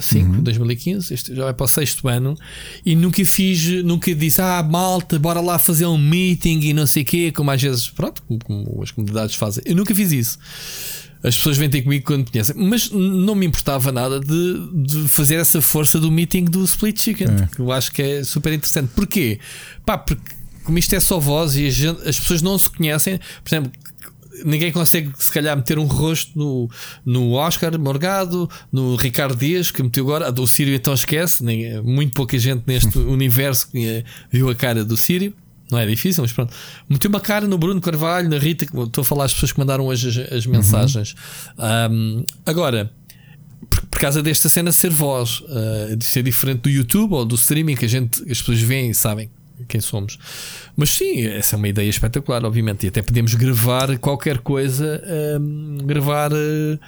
5, 0.00 0.30
uhum. 0.30 0.42
2015, 0.42 1.14
este 1.14 1.34
já 1.34 1.44
vai 1.44 1.54
para 1.54 1.64
o 1.64 1.68
sexto 1.68 2.08
ano, 2.08 2.36
e 2.84 2.94
nunca 2.94 3.24
fiz, 3.24 3.84
nunca 3.84 4.14
disse, 4.14 4.40
ah, 4.40 4.62
malta, 4.62 5.18
bora 5.18 5.40
lá 5.40 5.58
fazer 5.58 5.86
um 5.86 5.98
meeting 5.98 6.60
e 6.60 6.72
não 6.72 6.86
sei 6.86 7.02
o 7.02 7.06
quê, 7.06 7.32
como 7.32 7.50
às 7.50 7.60
vezes, 7.60 7.88
pronto, 7.88 8.22
como, 8.22 8.40
como 8.40 8.82
as 8.82 8.90
comunidades 8.90 9.34
fazem. 9.34 9.62
Eu 9.66 9.76
nunca 9.76 9.94
fiz 9.94 10.12
isso. 10.12 10.38
As 11.22 11.36
pessoas 11.36 11.56
vêm 11.56 11.68
ter 11.68 11.82
comigo 11.82 12.04
quando 12.04 12.30
conhecem, 12.30 12.54
mas 12.56 12.90
não 12.90 13.34
me 13.34 13.46
importava 13.46 13.90
nada 13.90 14.20
de, 14.20 14.70
de 14.84 15.08
fazer 15.08 15.36
essa 15.36 15.60
força 15.60 15.98
do 15.98 16.10
meeting 16.10 16.44
do 16.44 16.64
Split 16.64 17.00
Chicken, 17.00 17.26
é. 17.26 17.48
que 17.54 17.60
eu 17.60 17.72
acho 17.72 17.90
que 17.90 18.02
é 18.02 18.24
super 18.24 18.52
interessante. 18.52 18.90
Porquê? 18.94 19.40
Pá, 19.84 19.98
porque 19.98 20.36
como 20.62 20.78
isto 20.78 20.94
é 20.94 21.00
só 21.00 21.18
voz 21.18 21.54
e 21.56 21.70
gente, 21.70 22.06
as 22.06 22.18
pessoas 22.18 22.42
não 22.42 22.58
se 22.58 22.68
conhecem, 22.68 23.18
por 23.42 23.48
exemplo, 23.48 23.72
ninguém 24.44 24.72
consegue, 24.72 25.12
se 25.18 25.32
calhar, 25.32 25.56
meter 25.56 25.78
um 25.78 25.84
rosto 25.84 26.38
no, 26.38 26.70
no 27.04 27.32
Oscar 27.32 27.78
Morgado, 27.78 28.48
no 28.72 28.96
Ricardo 28.96 29.36
Dias, 29.36 29.70
que 29.70 29.82
meteu 29.82 30.04
agora. 30.04 30.30
Do 30.32 30.46
Sírio, 30.46 30.74
então 30.74 30.92
esquece. 30.94 31.44
Nem, 31.44 31.80
muito 31.82 32.12
pouca 32.12 32.38
gente 32.38 32.64
neste 32.66 32.98
universo 32.98 33.68
viu 34.30 34.48
a 34.50 34.54
cara 34.54 34.84
do 34.84 34.96
Sírio. 34.96 35.32
Não 35.70 35.78
é 35.78 35.86
difícil, 35.86 36.22
mas 36.22 36.32
pronto. 36.32 36.54
Meteu 36.88 37.08
uma 37.08 37.20
cara 37.20 37.46
no 37.46 37.58
Bruno 37.58 37.80
Carvalho, 37.80 38.28
na 38.28 38.38
Rita, 38.38 38.64
estou 38.64 39.02
a 39.02 39.04
falar 39.04 39.24
as 39.24 39.34
pessoas 39.34 39.52
que 39.52 39.58
mandaram 39.58 39.86
hoje 39.86 40.08
as, 40.08 40.32
as 40.32 40.46
mensagens. 40.46 41.14
Uhum. 41.58 42.20
Um, 42.20 42.24
agora, 42.44 42.92
por, 43.68 43.86
por, 43.86 43.98
causa 43.98 44.22
desta 44.22 44.48
cena 44.48 44.70
ser 44.70 44.90
voz, 44.90 45.40
uh, 45.40 45.96
de 45.96 46.04
ser 46.04 46.22
diferente 46.22 46.60
do 46.60 46.70
YouTube 46.70 47.14
ou 47.14 47.24
do 47.24 47.34
streaming, 47.34 47.74
que 47.74 47.84
a 47.84 47.88
gente, 47.88 48.22
as 48.22 48.38
pessoas 48.38 48.60
veem 48.60 48.90
e 48.90 48.94
sabem 48.94 49.28
quem 49.68 49.80
somos. 49.80 50.18
Mas 50.76 50.90
sim, 50.90 51.26
essa 51.26 51.54
é 51.54 51.58
uma 51.58 51.68
ideia 51.68 51.88
espetacular, 51.88 52.44
obviamente. 52.44 52.84
E 52.84 52.88
até 52.88 53.02
podemos 53.02 53.34
gravar 53.34 53.98
qualquer 53.98 54.38
coisa, 54.38 55.02
um, 55.40 55.78
gravar, 55.84 56.32
uh, 56.32 56.78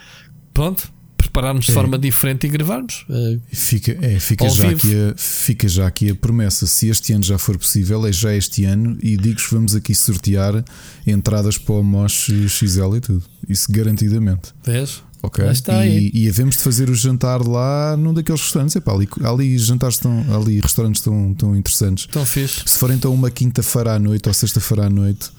pronto, 0.52 0.90
prepararmos 1.16 1.66
de 1.66 1.72
é. 1.72 1.74
forma 1.74 1.98
diferente 1.98 2.46
e 2.46 2.50
gravarmos. 2.50 3.04
Uh, 3.08 3.40
fica, 3.52 3.96
é, 4.00 4.18
fica, 4.18 4.48
já 4.48 4.70
aqui 4.70 4.94
a, 4.94 5.14
fica 5.16 5.68
já 5.68 5.86
aqui 5.86 6.10
a 6.10 6.14
promessa. 6.14 6.66
Se 6.66 6.88
este 6.88 7.12
ano 7.12 7.22
já 7.22 7.38
for 7.38 7.56
possível, 7.58 8.06
é 8.06 8.12
já 8.12 8.34
este 8.34 8.64
ano. 8.64 8.98
E 9.02 9.16
digo 9.16 9.36
que 9.36 9.54
vamos 9.54 9.74
aqui 9.74 9.94
sortear 9.94 10.64
entradas 11.06 11.58
para 11.58 11.74
o 11.74 11.82
Mosh 11.82 12.30
XL 12.48 12.96
e 12.96 13.00
tudo. 13.00 13.22
Isso 13.48 13.70
garantidamente. 13.70 14.52
Vês? 14.64 15.02
Ok. 15.22 15.44
E, 15.84 16.10
e 16.24 16.28
havemos 16.28 16.56
de 16.56 16.62
fazer 16.62 16.88
o 16.88 16.94
jantar 16.94 17.42
lá 17.46 17.96
num 17.96 18.14
daqueles 18.14 18.40
restaurantes. 18.40 18.76
Epá, 18.76 18.92
ali, 18.92 19.08
ali 19.24 19.58
jantares 19.58 19.98
tão, 19.98 20.24
ali 20.34 20.60
restaurantes 20.60 21.02
tão, 21.02 21.34
tão 21.34 21.56
interessantes. 21.56 22.06
Tão 22.06 22.24
fixe. 22.24 22.62
Se 22.66 22.78
for 22.78 22.90
então 22.90 23.12
uma 23.12 23.30
quinta-feira 23.30 23.94
à 23.94 23.98
noite 23.98 24.28
ou 24.28 24.34
sexta-feira 24.34 24.86
à 24.86 24.90
noite, 24.90 25.30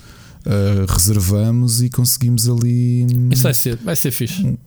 uh, 0.45 0.91
reservamos 0.91 1.81
e 1.81 1.89
conseguimos 1.89 2.49
ali. 2.49 3.07
Hum, 3.13 3.29
Isso 3.31 3.43
vai 3.43 3.53
ser, 3.53 3.77
vai 3.77 3.95
ser 3.95 4.11
fixe. 4.11 4.43
Uh, 4.43 4.57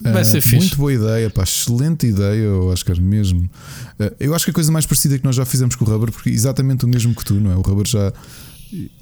vai 0.00 0.24
ser 0.24 0.40
fixe. 0.40 0.56
Muito 0.56 0.76
boa 0.76 0.92
ideia, 0.92 1.30
pá, 1.30 1.42
excelente 1.42 2.06
ideia, 2.06 2.50
Oscar, 2.52 3.00
mesmo. 3.00 3.50
Uh, 3.98 4.14
eu 4.20 4.34
acho 4.34 4.44
que 4.44 4.50
a 4.50 4.54
coisa 4.54 4.70
mais 4.70 4.86
parecida 4.86 5.18
que 5.18 5.24
nós 5.24 5.34
já 5.34 5.44
fizemos 5.44 5.74
com 5.74 5.84
o 5.84 5.88
Rubber, 5.88 6.12
porque 6.12 6.30
é 6.30 6.32
exatamente 6.32 6.84
o 6.84 6.88
mesmo 6.88 7.14
que 7.14 7.24
tu, 7.24 7.34
não 7.34 7.50
é? 7.50 7.56
O 7.56 7.60
Rubber 7.60 7.86
já. 7.86 8.12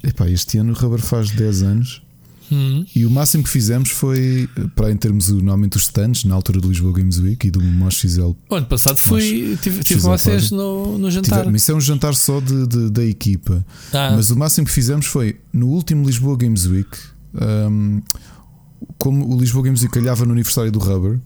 Epá, 0.03 0.29
este 0.29 0.57
ano 0.59 0.71
o 0.71 0.75
Rubber 0.75 0.99
faz 0.99 1.31
10 1.31 1.63
anos. 1.63 2.02
E 2.95 3.05
o 3.05 3.09
máximo 3.09 3.43
que 3.43 3.49
fizemos 3.49 3.89
foi, 3.89 4.47
para 4.75 4.91
em 4.91 4.97
termos 4.97 5.29
normalmente 5.29 5.77
os 5.77 5.83
stands, 5.83 6.23
na 6.23 6.35
altura 6.35 6.59
do 6.61 6.67
Lisboa 6.69 6.93
Games 6.93 7.17
Week 7.19 7.47
e 7.47 7.51
do 7.51 7.61
Mosh 7.61 8.01
XL. 8.01 8.31
O 8.49 8.55
ano 8.55 8.65
passado 8.67 8.97
fui, 8.97 9.57
tive, 9.61 9.83
tive 9.83 9.99
vocês 10.01 10.51
no, 10.51 10.97
no 10.97 11.09
jantar. 11.09 11.39
Tive- 11.39 11.51
mas 11.51 11.61
isso 11.63 11.71
é 11.71 11.75
um 11.75 11.81
jantar 11.81 12.13
só 12.15 12.39
de, 12.39 12.67
de- 12.67 12.89
da 12.89 13.03
equipa. 13.03 13.65
Ah. 13.93 14.13
Mas 14.15 14.29
o 14.29 14.37
máximo 14.37 14.67
que 14.67 14.73
fizemos 14.73 15.05
foi 15.05 15.37
no 15.51 15.67
último 15.69 16.05
Lisboa 16.05 16.37
Games 16.37 16.65
Week, 16.65 16.89
hum, 17.69 18.01
como 18.97 19.35
o 19.35 19.39
Lisboa 19.39 19.63
Games 19.63 19.81
Week 19.81 19.93
calhava 19.93 20.25
no 20.25 20.31
aniversário 20.33 20.71
do 20.71 20.79
Rubber, 20.79 21.19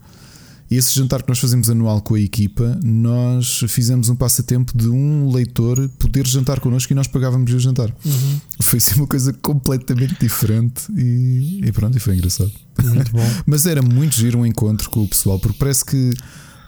esse 0.69 0.93
jantar 0.93 1.23
que 1.23 1.29
nós 1.29 1.39
fazemos 1.39 1.69
anual 1.69 2.01
com 2.01 2.15
a 2.15 2.19
equipa, 2.19 2.77
nós 2.83 3.63
fizemos 3.69 4.09
um 4.09 4.15
passatempo 4.15 4.77
de 4.77 4.89
um 4.89 5.31
leitor 5.31 5.89
poder 5.97 6.27
jantar 6.27 6.59
connosco 6.59 6.91
e 6.91 6.95
nós 6.95 7.07
pagávamos 7.07 7.51
o 7.53 7.59
jantar. 7.59 7.89
Uhum. 8.03 8.41
Foi 8.59 8.77
assim 8.77 8.95
uma 8.95 9.07
coisa 9.07 9.31
completamente 9.33 10.19
diferente 10.19 10.83
e, 10.95 11.61
e 11.63 11.71
pronto, 11.71 11.97
e 11.97 11.99
foi 11.99 12.15
engraçado. 12.15 12.51
Muito 12.83 13.11
bom. 13.11 13.25
Mas 13.45 13.65
era 13.65 13.81
muito 13.81 14.15
giro 14.15 14.39
um 14.39 14.45
encontro 14.45 14.89
com 14.89 15.03
o 15.03 15.07
pessoal, 15.07 15.39
porque 15.39 15.57
parece 15.57 15.85
que, 15.85 16.11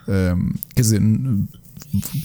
hum, 0.07 0.51
quer 0.73 0.81
dizer, 0.81 1.01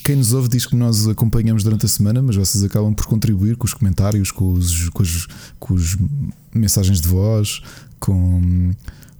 quem 0.04 0.16
nos 0.16 0.32
ouve 0.32 0.48
diz 0.48 0.66
que 0.66 0.76
nós 0.76 1.08
acompanhamos 1.08 1.64
durante 1.64 1.86
a 1.86 1.88
semana, 1.88 2.20
mas 2.20 2.36
vocês 2.36 2.62
acabam 2.62 2.92
por 2.92 3.06
contribuir 3.06 3.56
com 3.56 3.64
os 3.64 3.72
comentários, 3.72 4.30
com 4.30 4.52
os, 4.52 4.88
com 4.90 5.02
os, 5.02 5.26
com 5.58 5.74
os 5.74 5.96
mensagens 6.54 7.00
de 7.00 7.08
voz, 7.08 7.62
com, 7.98 8.72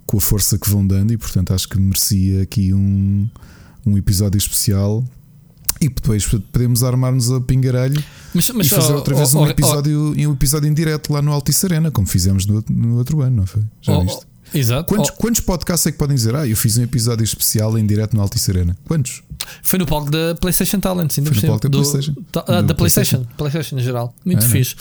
com 0.05 0.17
a 0.17 0.21
força 0.21 0.57
que 0.57 0.69
vão 0.69 0.85
dando, 0.85 1.13
e 1.13 1.17
portanto 1.17 1.53
acho 1.53 1.67
que 1.67 1.79
merecia 1.79 2.43
aqui 2.43 2.73
um, 2.73 3.27
um 3.85 3.97
episódio 3.97 4.37
especial. 4.37 5.03
E 5.81 5.89
depois 5.89 6.25
podemos 6.25 6.83
armar-nos 6.85 7.29
a 7.29 7.41
pingarelho 7.41 8.01
Mas, 8.33 8.49
mas 8.51 8.65
e 8.65 8.69
fazer 8.69 8.93
outra 8.93 9.13
vez 9.13 9.35
ó, 9.35 9.39
um 9.39 9.41
ó, 9.41 9.47
episódio, 9.47 10.13
um 10.17 10.31
episódio 10.31 10.69
em 10.69 10.73
direto 10.73 11.11
lá 11.11 11.21
no 11.21 11.33
Altice 11.33 11.65
Arena, 11.65 11.91
como 11.91 12.07
fizemos 12.07 12.45
no, 12.45 12.63
no 12.69 12.97
outro 12.97 13.21
ano, 13.21 13.35
não 13.37 13.45
foi? 13.45 13.61
Já 13.81 13.99
viste? 13.99 14.25
Exato. 14.53 14.87
Quantos, 14.93 15.11
Ó, 15.11 15.13
quantos 15.15 15.41
podcasts 15.41 15.85
é 15.87 15.91
que 15.91 15.97
podem 15.97 16.15
dizer? 16.15 16.35
Ah, 16.35 16.47
eu 16.47 16.55
fiz 16.55 16.77
um 16.77 16.83
episódio 16.83 17.23
especial 17.23 17.77
em 17.77 17.85
direto 17.85 18.15
no 18.15 18.21
Altice 18.21 18.51
Arena. 18.51 18.77
Quantos? 18.85 19.21
Foi 19.61 19.77
no 19.77 19.85
palco 19.85 20.09
da 20.09 20.33
PlayStation 20.35 20.79
Talents, 20.79 21.17
ainda 21.19 21.31
Foi 21.31 21.41
no 21.41 21.47
palco 21.47 21.69
da 21.69 21.69
Do- 21.69 21.77
PlayStation. 21.83 22.15
ta- 22.31 22.45
ah, 22.47 22.61
Do 22.61 22.67
da 22.67 22.73
PlayStation. 22.73 23.25
PlayStation 23.37 23.77
em 23.77 23.81
geral. 23.83 24.15
Muito 24.25 24.43
Ah, 24.45 24.49
fixe. 24.49 24.75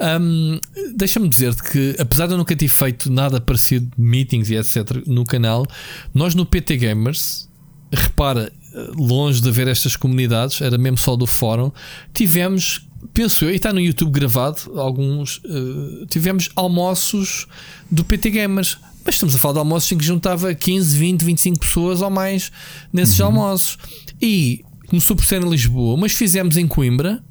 Ahm, 0.00 0.58
Deixa-me 0.94 1.28
dizer-te 1.28 1.62
que, 1.62 1.94
apesar 1.98 2.26
de 2.26 2.32
eu 2.32 2.38
nunca 2.38 2.56
ter 2.56 2.68
feito 2.68 3.10
nada 3.12 3.40
parecido, 3.40 3.88
meetings 3.96 4.50
e 4.50 4.56
etc., 4.56 5.02
no 5.06 5.24
canal, 5.24 5.64
nós 6.12 6.34
no 6.34 6.44
PT 6.44 6.76
Gamers, 6.78 7.48
repara, 7.92 8.50
longe 8.96 9.40
de 9.40 9.48
haver 9.48 9.68
estas 9.68 9.94
comunidades, 9.96 10.60
era 10.60 10.76
mesmo 10.76 10.98
só 10.98 11.14
do 11.16 11.26
fórum, 11.26 11.70
tivemos. 12.12 12.84
Penso 13.14 13.44
eu, 13.44 13.52
e 13.52 13.54
está 13.56 13.72
no 13.72 13.78
YouTube 13.80 14.10
gravado, 14.10 14.60
alguns. 14.76 15.40
eh, 15.44 16.06
tivemos 16.10 16.48
almoços 16.56 17.46
do 17.90 18.04
PT 18.04 18.30
Gamers. 18.30 18.76
Mas 19.08 19.14
estamos 19.14 19.34
a 19.34 19.38
falar 19.38 19.54
de 19.54 19.58
almoços 19.60 19.90
em 19.90 19.96
que 19.96 20.04
juntava 20.04 20.54
15, 20.54 20.98
20, 20.98 21.24
25 21.24 21.60
pessoas 21.60 22.02
ou 22.02 22.10
mais 22.10 22.52
nesses 22.92 23.18
almoços. 23.18 23.78
E 24.20 24.62
começou 24.86 25.16
por 25.16 25.24
ser 25.24 25.40
em 25.40 25.48
Lisboa, 25.48 25.96
mas 25.96 26.12
fizemos 26.12 26.58
em 26.58 26.68
Coimbra. 26.68 27.24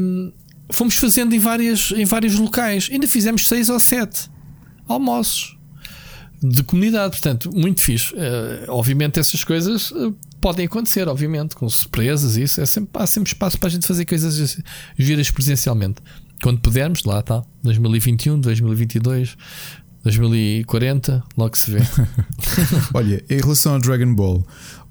Hum, 0.00 0.30
fomos 0.70 0.94
fazendo 0.94 1.34
em, 1.34 1.40
várias, 1.40 1.90
em 1.90 2.04
vários 2.04 2.36
locais. 2.36 2.88
Ainda 2.92 3.08
fizemos 3.08 3.48
seis 3.48 3.68
ou 3.68 3.80
sete 3.80 4.30
almoços 4.86 5.58
de 6.40 6.62
comunidade. 6.62 7.10
Portanto, 7.10 7.50
muito 7.52 7.80
fixe. 7.80 8.14
Eh, 8.16 8.66
obviamente, 8.68 9.18
essas 9.18 9.42
coisas 9.42 9.92
eh, 9.92 10.12
podem 10.40 10.66
acontecer, 10.66 11.08
obviamente, 11.08 11.56
com 11.56 11.68
surpresas. 11.68 12.36
Isso 12.36 12.60
é 12.60 12.64
sempre, 12.64 12.90
há 12.94 13.08
sempre 13.08 13.32
espaço 13.32 13.58
para 13.58 13.66
a 13.66 13.72
gente 13.72 13.88
fazer 13.88 14.04
coisas 14.04 14.56
giras 14.96 15.32
presencialmente. 15.32 16.00
Quando 16.42 16.60
pudermos, 16.60 17.04
lá 17.04 17.20
está. 17.20 17.42
2021, 17.62 18.40
2022, 18.40 19.36
2040, 20.02 21.22
logo 21.36 21.58
se 21.58 21.70
vê. 21.70 21.80
Olha, 22.94 23.22
em 23.28 23.40
relação 23.40 23.74
ao 23.74 23.80
Dragon 23.80 24.14
Ball, 24.14 24.46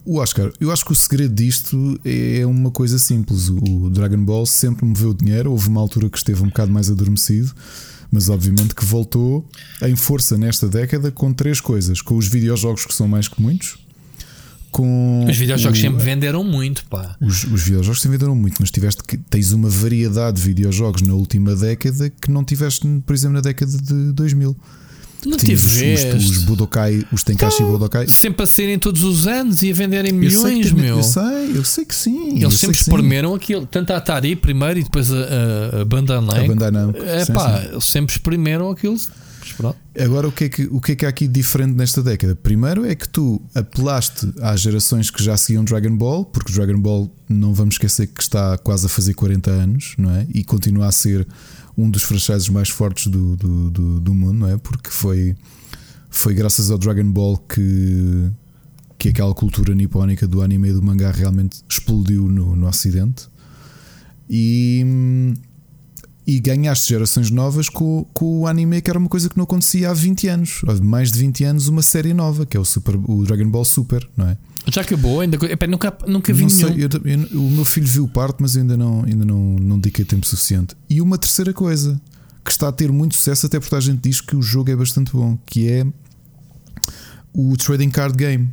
o 0.06 0.18
Oscar, 0.18 0.52
eu 0.60 0.72
acho 0.72 0.86
que 0.86 0.92
o 0.92 0.96
segredo 0.96 1.34
disto 1.34 2.00
é 2.06 2.46
uma 2.46 2.72
coisa 2.72 2.98
simples. 2.98 3.50
O 3.50 3.90
Dragon 3.90 4.24
Ball 4.24 4.46
sempre 4.46 4.86
moveu 4.86 5.14
dinheiro. 5.14 5.52
Houve 5.52 5.68
uma 5.70 5.82
altura 5.82 6.10
que 6.10 6.18
esteve 6.18 6.42
um 6.42 6.48
bocado 6.48 6.72
mais 6.72 6.90
adormecido, 6.90 7.52
mas 8.12 8.30
obviamente 8.30 8.74
que 8.74 8.86
voltou 8.86 9.48
em 9.82 9.96
força 9.96 10.38
nesta 10.38 10.68
década 10.68 11.12
com 11.12 11.34
três 11.34 11.60
coisas: 11.60 12.02
com 12.02 12.16
os 12.16 12.28
videojogos 12.28 12.86
que 12.86 12.94
são 12.94 13.08
mais 13.08 13.28
que 13.28 13.42
muitos, 13.42 13.78
com 14.72 15.26
Os 15.30 15.36
videojogos 15.38 15.78
o- 15.78 15.82
sempre 15.82 16.04
venderam 16.04 16.44
muito, 16.44 16.86
pá. 16.86 17.16
Os, 17.22 17.44
os 17.46 17.62
videojogos 17.64 18.02
sempre 18.02 18.18
venderam 18.18 18.36
muito, 18.36 18.58
mas 18.60 18.72
tiveste 18.72 19.04
que 19.04 19.18
tens 19.18 19.52
uma 19.52 19.70
variedade 19.70 20.38
de 20.38 20.44
videojogos 20.48 21.02
na 21.02 21.14
última 21.14 21.56
década 21.56 22.10
que 22.10 22.30
não 22.32 22.44
tiveste, 22.44 22.88
por 23.06 23.14
exemplo, 23.16 23.36
na 23.36 23.41
década 23.41 23.72
de 23.78 24.12
2000. 24.14 24.56
Não 25.26 25.38
tiveste. 25.38 26.16
os, 26.16 26.30
os 26.30 26.38
Budokai, 26.46 27.04
os 27.12 27.24
Tenkaichi 27.24 27.62
Budokai. 27.64 28.08
Sempre 28.08 28.44
a 28.44 28.46
serem 28.46 28.80
todos 28.80 29.04
os 29.04 29.28
anos 29.28 29.62
e 29.62 29.70
a 29.70 29.74
venderem 29.74 30.12
Eu 30.12 30.18
milhões, 30.18 30.70
que- 30.70 30.74
meu. 30.80 30.96
Eu 30.98 31.04
sei, 31.04 31.52
eu 31.56 31.66
sei 31.66 31.84
que 31.84 31.94
sim. 31.94 32.40
eu 32.40 32.48
Eles 32.48 32.54
sempre 32.58 32.78
sim. 32.78 32.84
espremeram 32.84 33.36
aquilo, 33.36 33.66
tanto 33.66 33.91
a 33.91 33.98
Atari 33.98 34.34
primeiro 34.38 34.80
e 34.80 34.84
depois 34.84 35.12
a, 35.12 35.18
a, 35.18 35.82
a 35.82 35.86
Bandai 35.86 36.22
Namco. 36.22 36.36
A 36.40 36.48
Bandai 36.48 36.72
Namco, 36.72 37.04
É 37.04 37.26
sim, 37.26 37.34
pá, 37.34 37.60
sim. 37.64 37.68
eles 37.72 37.84
sempre 37.86 38.16
espremeram 38.16 38.70
aquilo. 38.70 38.96
Mas 39.50 39.58
pronto. 39.58 39.78
Agora, 39.98 40.28
o 40.28 40.32
que, 40.32 40.44
é 40.46 40.50
que, 40.50 40.64
o 40.72 40.80
que 40.80 40.92
é 40.94 40.96
que 40.96 41.06
há 41.06 41.10
aqui 41.10 41.28
diferente 41.28 41.74
nesta 41.74 42.02
década? 42.02 42.36
Primeiro 42.36 42.86
é 42.86 42.96
que 42.96 43.08
tu 43.08 43.42
apelaste 43.54 44.32
às 44.42 44.62
gerações 44.62 45.10
que 45.10 45.24
já 45.24 45.36
seguiam 45.36 45.64
Dragon 45.64 45.96
Ball, 45.96 46.26
porque 46.26 46.52
Dragon 46.52 46.80
Ball, 46.80 47.12
não 47.28 47.54
vamos 47.54 47.76
esquecer 47.76 48.08
que 48.08 48.22
está 48.22 48.58
quase 48.58 48.86
a 48.86 48.90
fazer 48.90 49.14
40 49.14 49.52
anos, 49.52 49.96
não 49.98 50.12
é? 50.12 50.28
E 50.34 50.44
continua 50.44 50.88
a 50.88 50.92
ser 50.92 51.28
um 51.78 51.90
dos 51.90 52.04
franchises 52.04 52.50
mais 52.50 52.70
fortes 52.70 53.08
do, 53.08 53.36
do, 53.36 53.70
do, 53.70 54.00
do 54.00 54.14
mundo, 54.14 54.34
não 54.34 54.50
é? 54.50 54.58
Porque 54.58 54.90
foi, 54.90 55.36
foi 56.10 56.34
graças 56.34 56.70
ao 56.70 56.78
Dragon 56.78 57.12
Ball 57.12 57.38
que, 57.38 58.30
que 58.98 59.10
aquela 59.10 59.34
cultura 59.34 59.74
nipónica 59.74 60.28
do 60.28 60.42
anime 60.42 60.70
e 60.70 60.74
do 60.74 60.82
mangá 60.82 61.12
realmente 61.12 61.62
explodiu 61.68 62.28
no, 62.30 62.56
no 62.56 62.68
Ocidente. 62.68 63.28
E. 64.30 65.34
e 66.31 66.39
ganhaste 66.39 66.89
gerações 66.89 67.31
novas 67.31 67.69
com, 67.69 68.06
com 68.14 68.41
o 68.41 68.47
anime, 68.47 68.80
que 68.84 68.89
era 68.91 68.99
uma 68.99 69.10
coisa 69.10 69.27
que 69.27 69.35
não 69.35 69.45
acontecia 69.45 69.89
há 69.89 69.93
20 69.95 70.27
anos, 70.27 70.61
há 70.68 70.76
mais 70.84 71.11
de 71.11 71.18
20 71.18 71.43
anos, 71.43 71.68
uma 71.68 71.81
série 71.81 72.14
nova, 72.14 72.45
que 72.45 72.56
é 72.56 72.60
o, 72.60 72.64
Super, 72.65 72.95
o 72.97 73.23
Dragon 73.23 73.49
Ball 73.49 73.65
Super, 73.65 74.07
não 74.15 74.27
é? 74.27 74.38
Já 74.72 74.81
acabou, 74.81 75.22
ainda. 75.22 75.38
Epá, 75.47 75.65
nunca, 75.65 75.97
nunca 76.07 76.31
vi 76.31 76.43
Não 76.43 76.49
nenhum. 76.49 76.68
sei, 76.76 76.84
eu 76.85 76.89
eu- 77.34 77.41
o 77.41 77.49
meu 77.49 77.65
filho 77.65 77.88
viu 77.88 78.07
parte, 78.07 78.38
mas 78.41 78.56
eu 78.56 78.61
ainda 78.61 78.77
não, 78.77 79.03
ainda 79.03 79.26
não, 79.26 79.56
não 79.56 79.80
dediquei 79.80 80.06
tempo 80.06 80.27
suficiente. 80.27 80.76
E 80.88 81.01
uma 81.01 81.18
terceira 81.18 81.51
coisa 81.51 81.99
que 82.45 82.51
está 82.51 82.68
a 82.68 82.72
ter 82.72 82.91
muito 82.91 83.15
sucesso, 83.15 83.47
até 83.47 83.60
porque 83.60 83.73
a 83.73 83.80
gente 83.80 84.01
diz 84.07 84.22
que 84.22 84.35
o 84.35 84.41
jogo 84.43 84.69
é 84.69 84.76
bastante 84.76 85.11
bom, 85.11 85.35
que 85.47 85.68
é 85.68 85.84
o 87.34 87.57
Trading 87.57 87.89
Card 87.89 88.15
Game. 88.15 88.49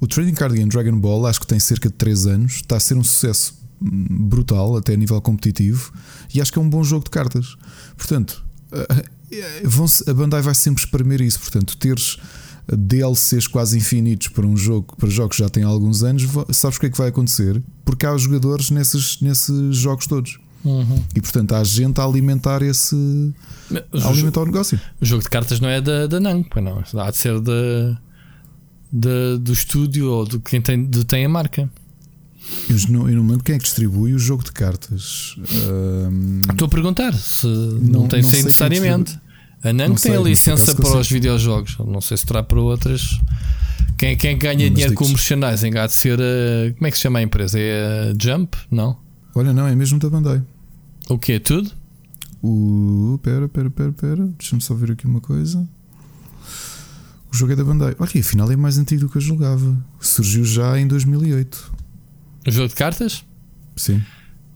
O 0.00 0.06
Trading 0.06 0.32
Card 0.32 0.56
Game 0.56 0.70
Dragon 0.70 0.98
Ball, 0.98 1.26
acho 1.26 1.38
que 1.40 1.46
tem 1.46 1.60
cerca 1.60 1.90
de 1.90 1.96
3 1.96 2.26
anos, 2.26 2.54
está 2.54 2.76
a 2.76 2.80
ser 2.80 2.96
um 2.96 3.04
sucesso 3.04 3.59
brutal, 3.80 4.76
até 4.76 4.94
a 4.94 4.96
nível 4.96 5.20
competitivo, 5.20 5.92
e 6.34 6.40
acho 6.40 6.52
que 6.52 6.58
é 6.58 6.62
um 6.62 6.68
bom 6.68 6.82
jogo 6.84 7.04
de 7.04 7.10
cartas. 7.10 7.56
Portanto, 7.96 8.44
eh, 8.72 9.04
eh, 9.32 9.62
a 10.10 10.14
Bandai 10.14 10.42
vai 10.42 10.54
sempre 10.54 10.82
espremer 10.84 11.20
isso. 11.20 11.38
Portanto, 11.40 11.76
teres 11.76 12.18
DLCs 12.68 13.46
quase 13.48 13.76
infinitos 13.78 14.28
para 14.28 14.46
um 14.46 14.56
jogo, 14.56 14.94
para 14.96 15.08
jogos 15.08 15.36
que 15.36 15.42
já 15.42 15.48
têm 15.48 15.62
alguns 15.62 16.02
anos, 16.02 16.24
sabes 16.52 16.76
o 16.76 16.80
que 16.80 16.86
é 16.86 16.90
que 16.90 16.98
vai 16.98 17.08
acontecer? 17.08 17.60
Porque 17.84 18.06
há 18.06 18.16
jogadores 18.16 18.70
nesses, 18.70 19.20
nesses 19.20 19.76
jogos 19.76 20.06
todos. 20.06 20.38
Uhum. 20.64 21.02
E 21.16 21.20
portanto 21.20 21.54
há 21.54 21.64
gente 21.64 22.00
a 22.00 22.04
alimentar 22.04 22.62
esse. 22.62 22.94
Mas 23.70 24.04
a 24.04 24.08
o, 24.08 24.10
alimentar 24.10 24.42
o 24.42 24.46
negócio. 24.46 24.78
o 25.00 25.06
jogo 25.06 25.22
de 25.22 25.30
cartas 25.30 25.58
não 25.58 25.68
é 25.68 25.80
da, 25.80 26.06
da 26.06 26.20
pois 26.50 26.64
não. 26.64 26.84
Há 27.00 27.10
de 27.10 27.16
ser 27.16 27.40
da, 27.40 27.98
da- 28.92 29.36
do 29.40 29.52
estúdio 29.52 30.10
ou 30.10 30.26
de 30.26 30.38
quem 30.40 30.60
tem 30.60 31.24
a 31.24 31.28
marca. 31.28 31.68
Eu 32.68 32.76
não, 32.88 33.08
eu 33.08 33.16
não 33.16 33.26
lembro 33.28 33.44
quem 33.44 33.54
é 33.54 33.58
que 33.58 33.64
distribui 33.64 34.12
o 34.14 34.18
jogo 34.18 34.44
de 34.44 34.52
cartas. 34.52 35.36
Estou 36.50 36.66
a 36.66 36.68
perguntar 36.68 37.12
se 37.14 37.46
Não- 37.46 38.02
não, 38.02 38.08
tem 38.08 38.22
não 38.22 38.30
quem 38.30 38.42
necessariamente. 38.42 39.18
A 39.62 39.72
Namco 39.72 39.90
Não 39.90 39.96
tem 39.96 40.12
sei, 40.12 40.16
a 40.16 40.20
licença 40.22 40.74
para 40.74 40.98
os 40.98 41.10
videojogos. 41.10 41.76
Não 41.78 42.00
sei 42.00 42.16
se 42.16 42.24
terá 42.24 42.42
para 42.42 42.60
outras. 42.60 43.20
Quem, 43.98 44.16
quem 44.16 44.38
ganha 44.38 44.64
Mas 44.64 44.70
dinheiro 44.70 44.94
com 44.94 45.04
o 45.04 45.08
merchandising 45.08 45.76
há 45.76 45.86
de 45.86 45.92
ser 45.92 46.18
a. 46.18 46.72
Como 46.74 46.86
é 46.86 46.90
que 46.90 46.96
se 46.96 47.02
chama 47.02 47.18
a 47.18 47.22
empresa? 47.22 47.58
É 47.58 48.10
a 48.10 48.14
Jump? 48.18 48.56
Não? 48.70 48.96
olha, 49.34 49.52
não, 49.52 49.66
é 49.68 49.74
mesmo 49.76 49.98
da 49.98 50.08
Bandai. 50.08 50.42
O 51.08 51.18
quê? 51.18 51.38
Tudo? 51.38 51.70
O. 52.42 53.18
Pera, 53.22 53.48
pera, 53.48 53.68
pera, 53.70 53.92
pera. 53.92 54.26
Deixa-me 54.38 54.62
só 54.62 54.72
ver 54.74 54.92
aqui 54.92 55.06
uma 55.06 55.20
coisa. 55.20 55.68
O 57.30 57.36
jogo 57.36 57.52
é 57.52 57.56
da 57.56 57.62
Bandai. 57.64 57.94
Olha, 57.98 58.10
afinal 58.18 58.50
é 58.50 58.56
mais 58.56 58.78
antigo 58.78 59.02
do 59.02 59.08
que 59.10 59.18
eu 59.18 59.20
julgava. 59.20 59.76
Surgiu 60.00 60.42
já 60.44 60.78
em 60.80 60.86
2008. 60.86 61.70
Jogo 62.46 62.68
de 62.68 62.74
cartas? 62.74 63.24
Sim. 63.76 64.02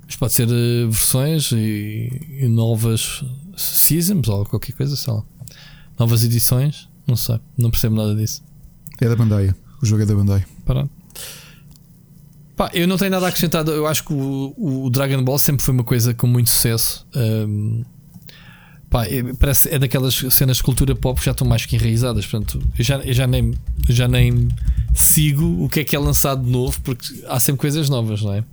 Mas 0.06 0.16
pode 0.16 0.32
ser 0.32 0.48
eh, 0.48 0.86
versões 0.86 1.52
e, 1.52 2.10
e 2.40 2.48
novas 2.48 3.24
seasons 3.56 4.28
ou 4.28 4.44
qualquer 4.44 4.72
coisa, 4.72 4.96
sei 4.96 5.12
lá. 5.12 5.22
Novas 5.98 6.24
edições? 6.24 6.88
Não 7.06 7.16
sei, 7.16 7.38
não 7.56 7.70
percebo 7.70 7.96
nada 7.96 8.14
disso. 8.14 8.42
É 9.00 9.08
da 9.08 9.16
Bandai. 9.16 9.54
O 9.82 9.86
jogo 9.86 10.02
é 10.02 10.06
da 10.06 10.14
Bandai. 10.14 10.44
Pronto. 10.64 10.90
Pá, 12.56 12.70
eu 12.72 12.86
não 12.86 12.96
tenho 12.96 13.10
nada 13.10 13.26
a 13.26 13.28
acrescentar. 13.28 13.66
Eu 13.66 13.86
acho 13.86 14.04
que 14.04 14.12
o, 14.12 14.54
o 14.56 14.90
Dragon 14.90 15.22
Ball 15.22 15.38
sempre 15.38 15.62
foi 15.62 15.74
uma 15.74 15.84
coisa 15.84 16.14
com 16.14 16.26
muito 16.26 16.48
sucesso. 16.48 17.06
Ahm, 17.14 17.82
Pá, 18.94 19.06
é, 19.06 19.24
parece, 19.34 19.74
é 19.74 19.76
daquelas 19.76 20.14
cenas 20.30 20.58
de 20.58 20.62
cultura 20.62 20.94
pop 20.94 21.18
que 21.18 21.26
já 21.26 21.32
estão 21.32 21.44
mais 21.44 21.66
que 21.66 21.74
enraizadas. 21.74 22.24
Portanto, 22.24 22.62
eu 22.78 22.84
já, 22.84 22.98
eu 22.98 23.12
já, 23.12 23.26
nem, 23.26 23.52
já 23.88 24.06
nem 24.06 24.46
sigo 24.94 25.64
o 25.64 25.68
que 25.68 25.80
é 25.80 25.84
que 25.84 25.96
é 25.96 25.98
lançado 25.98 26.44
de 26.44 26.48
novo, 26.48 26.80
porque 26.80 27.24
há 27.26 27.40
sempre 27.40 27.62
coisas 27.62 27.88
novas, 27.88 28.22
não 28.22 28.34
é? 28.34 28.44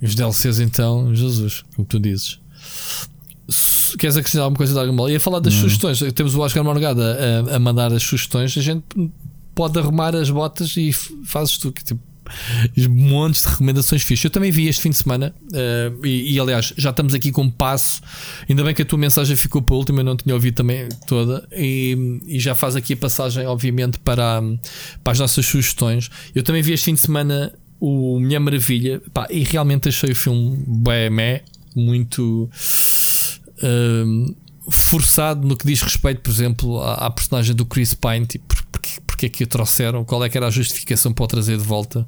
Os 0.00 0.14
DLCs, 0.14 0.60
então, 0.60 1.12
Jesus, 1.12 1.64
como 1.74 1.84
tu 1.84 1.98
dizes. 1.98 2.38
Queres 3.98 4.16
acrescentar 4.16 4.44
alguma 4.44 4.56
coisa 4.56 4.72
de 4.72 4.78
Dragon 4.78 4.94
Ball? 4.94 5.10
E 5.10 5.16
a 5.16 5.20
falar 5.20 5.40
das 5.40 5.54
sugestões, 5.54 6.00
temos 6.14 6.36
o 6.36 6.42
Oscar 6.42 6.62
Morgada 6.62 7.18
a, 7.50 7.56
a 7.56 7.58
mandar 7.58 7.92
as 7.92 8.04
sugestões, 8.04 8.56
a 8.56 8.62
gente 8.62 8.84
pode 9.52 9.76
arrumar 9.80 10.14
as 10.14 10.30
botas 10.30 10.76
e 10.76 10.92
fazes 10.92 11.58
tu. 11.58 11.72
Que, 11.72 11.82
tipo, 11.82 12.00
montes 12.88 13.42
de 13.42 13.48
recomendações 13.48 14.02
fixas. 14.02 14.24
Eu 14.24 14.30
também 14.30 14.50
vi 14.50 14.68
este 14.68 14.82
fim 14.82 14.90
de 14.90 14.96
semana 14.96 15.34
uh, 15.52 16.06
e, 16.06 16.34
e, 16.34 16.40
aliás 16.40 16.72
já 16.76 16.90
estamos 16.90 17.14
aqui 17.14 17.30
com 17.32 17.42
um 17.42 17.50
passo. 17.50 18.00
Ainda 18.48 18.62
bem 18.64 18.74
que 18.74 18.82
a 18.82 18.84
tua 18.84 18.98
mensagem 18.98 19.36
ficou 19.36 19.62
para 19.62 19.74
a 19.74 19.78
última, 19.78 20.00
eu 20.00 20.04
não 20.04 20.16
tinha 20.16 20.34
ouvido 20.34 20.54
também 20.54 20.88
toda. 21.06 21.46
E, 21.52 22.20
e 22.26 22.38
já 22.38 22.54
faz 22.54 22.76
aqui 22.76 22.94
a 22.94 22.96
passagem, 22.96 23.46
obviamente, 23.46 23.98
para, 23.98 24.42
para 25.02 25.12
as 25.12 25.18
nossas 25.18 25.46
sugestões. 25.46 26.10
Eu 26.34 26.42
também 26.42 26.62
vi 26.62 26.72
este 26.72 26.84
fim 26.86 26.94
de 26.94 27.00
semana 27.00 27.52
o 27.78 28.18
Minha 28.18 28.40
Maravilha 28.40 29.02
pá, 29.12 29.26
e 29.30 29.44
realmente 29.44 29.88
achei 29.88 30.10
o 30.10 30.16
filme 30.16 30.64
bem, 30.66 31.42
muito. 31.74 32.50
Uh, 33.62 34.34
forçado 34.68 35.46
no 35.46 35.56
que 35.56 35.66
diz 35.66 35.80
respeito, 35.80 36.20
por 36.20 36.30
exemplo, 36.30 36.80
à, 36.80 36.94
à 36.94 37.10
personagem 37.10 37.54
do 37.54 37.64
Chris 37.64 37.94
Pine, 37.94 38.26
tipo, 38.26 38.54
porque, 38.70 39.00
porque 39.16 39.26
é 39.26 39.28
que 39.30 39.44
o 39.44 39.46
trouxeram, 39.46 40.04
qual 40.04 40.22
é 40.22 40.28
que 40.28 40.36
era 40.36 40.46
a 40.46 40.50
justificação 40.50 41.10
para 41.10 41.24
o 41.24 41.26
trazer 41.26 41.56
de 41.56 41.64
volta 41.64 42.06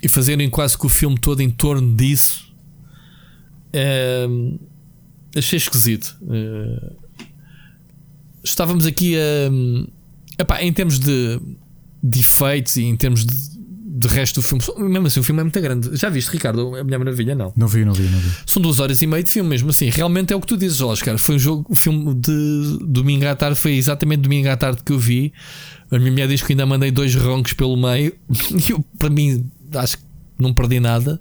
e 0.00 0.08
fazerem 0.08 0.48
quase 0.48 0.78
que 0.78 0.86
o 0.86 0.88
filme 0.88 1.18
todo 1.18 1.40
em 1.40 1.50
torno 1.50 1.96
disso. 1.96 2.54
É, 3.72 4.26
achei 5.36 5.56
esquisito. 5.56 6.16
É, 6.30 6.92
estávamos 8.44 8.86
aqui 8.86 9.16
a. 9.16 10.40
Epá, 10.40 10.62
em 10.62 10.72
termos 10.72 11.00
de, 11.00 11.40
de 12.00 12.20
efeitos 12.20 12.76
e 12.76 12.84
em 12.84 12.96
termos 12.96 13.26
de, 13.26 13.57
de 13.98 14.06
resto 14.06 14.40
do 14.40 14.42
filme, 14.42 14.88
mesmo 14.88 15.08
assim, 15.08 15.18
o 15.18 15.24
filme 15.24 15.40
é 15.40 15.42
muito 15.42 15.60
grande. 15.60 15.96
Já 15.96 16.08
viste, 16.08 16.30
Ricardo? 16.30 16.76
A 16.76 16.84
Mulher 16.84 16.98
Maravilha? 16.98 17.34
Não. 17.34 17.52
Não 17.56 17.66
vi, 17.66 17.84
não 17.84 17.92
vi, 17.92 18.04
não 18.04 18.18
vi. 18.20 18.30
São 18.46 18.62
duas 18.62 18.78
horas 18.78 19.02
e 19.02 19.08
meia 19.08 19.24
de 19.24 19.28
filme, 19.28 19.50
mesmo 19.50 19.70
assim. 19.70 19.90
Realmente 19.90 20.32
é 20.32 20.36
o 20.36 20.40
que 20.40 20.46
tu 20.46 20.56
dizes, 20.56 20.80
Oscar. 20.80 21.18
Foi 21.18 21.34
um 21.34 21.38
jogo, 21.38 21.66
o 21.68 21.74
filme 21.74 22.14
de 22.14 22.78
domingo 22.86 23.26
à 23.26 23.34
tarde, 23.34 23.58
foi 23.58 23.72
exatamente 23.72 24.20
domingo 24.20 24.48
à 24.48 24.56
tarde 24.56 24.84
que 24.84 24.92
eu 24.92 25.00
vi. 25.00 25.32
A 25.90 25.98
minha 25.98 26.12
mulher 26.12 26.28
diz 26.28 26.40
que 26.42 26.52
ainda 26.52 26.64
mandei 26.64 26.92
dois 26.92 27.12
roncos 27.16 27.54
pelo 27.54 27.76
meio. 27.76 28.14
E 28.68 28.70
eu, 28.70 28.84
para 28.96 29.10
mim, 29.10 29.50
acho 29.74 29.98
que 29.98 30.04
não 30.38 30.54
perdi 30.54 30.78
nada 30.78 31.20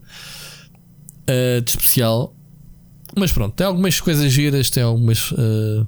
uh, 1.23 1.61
de 1.61 1.71
especial. 1.71 2.35
Mas 3.17 3.31
pronto, 3.31 3.55
tem 3.55 3.65
algumas 3.65 3.99
coisas 3.99 4.31
giras, 4.31 4.69
tem 4.69 4.83
algumas. 4.83 5.31
Uh, 5.31 5.87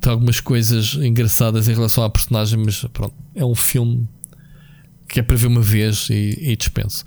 tem 0.00 0.12
algumas 0.12 0.38
coisas 0.38 0.94
engraçadas 0.94 1.66
em 1.66 1.74
relação 1.74 2.04
à 2.04 2.10
personagem, 2.10 2.62
mas 2.64 2.84
pronto, 2.92 3.14
é 3.34 3.44
um 3.44 3.56
filme 3.56 4.06
que 5.08 5.20
é 5.20 5.22
para 5.22 5.36
ver 5.36 5.46
uma 5.46 5.62
vez 5.62 6.08
e, 6.10 6.38
e 6.38 6.56
dispenso. 6.56 7.04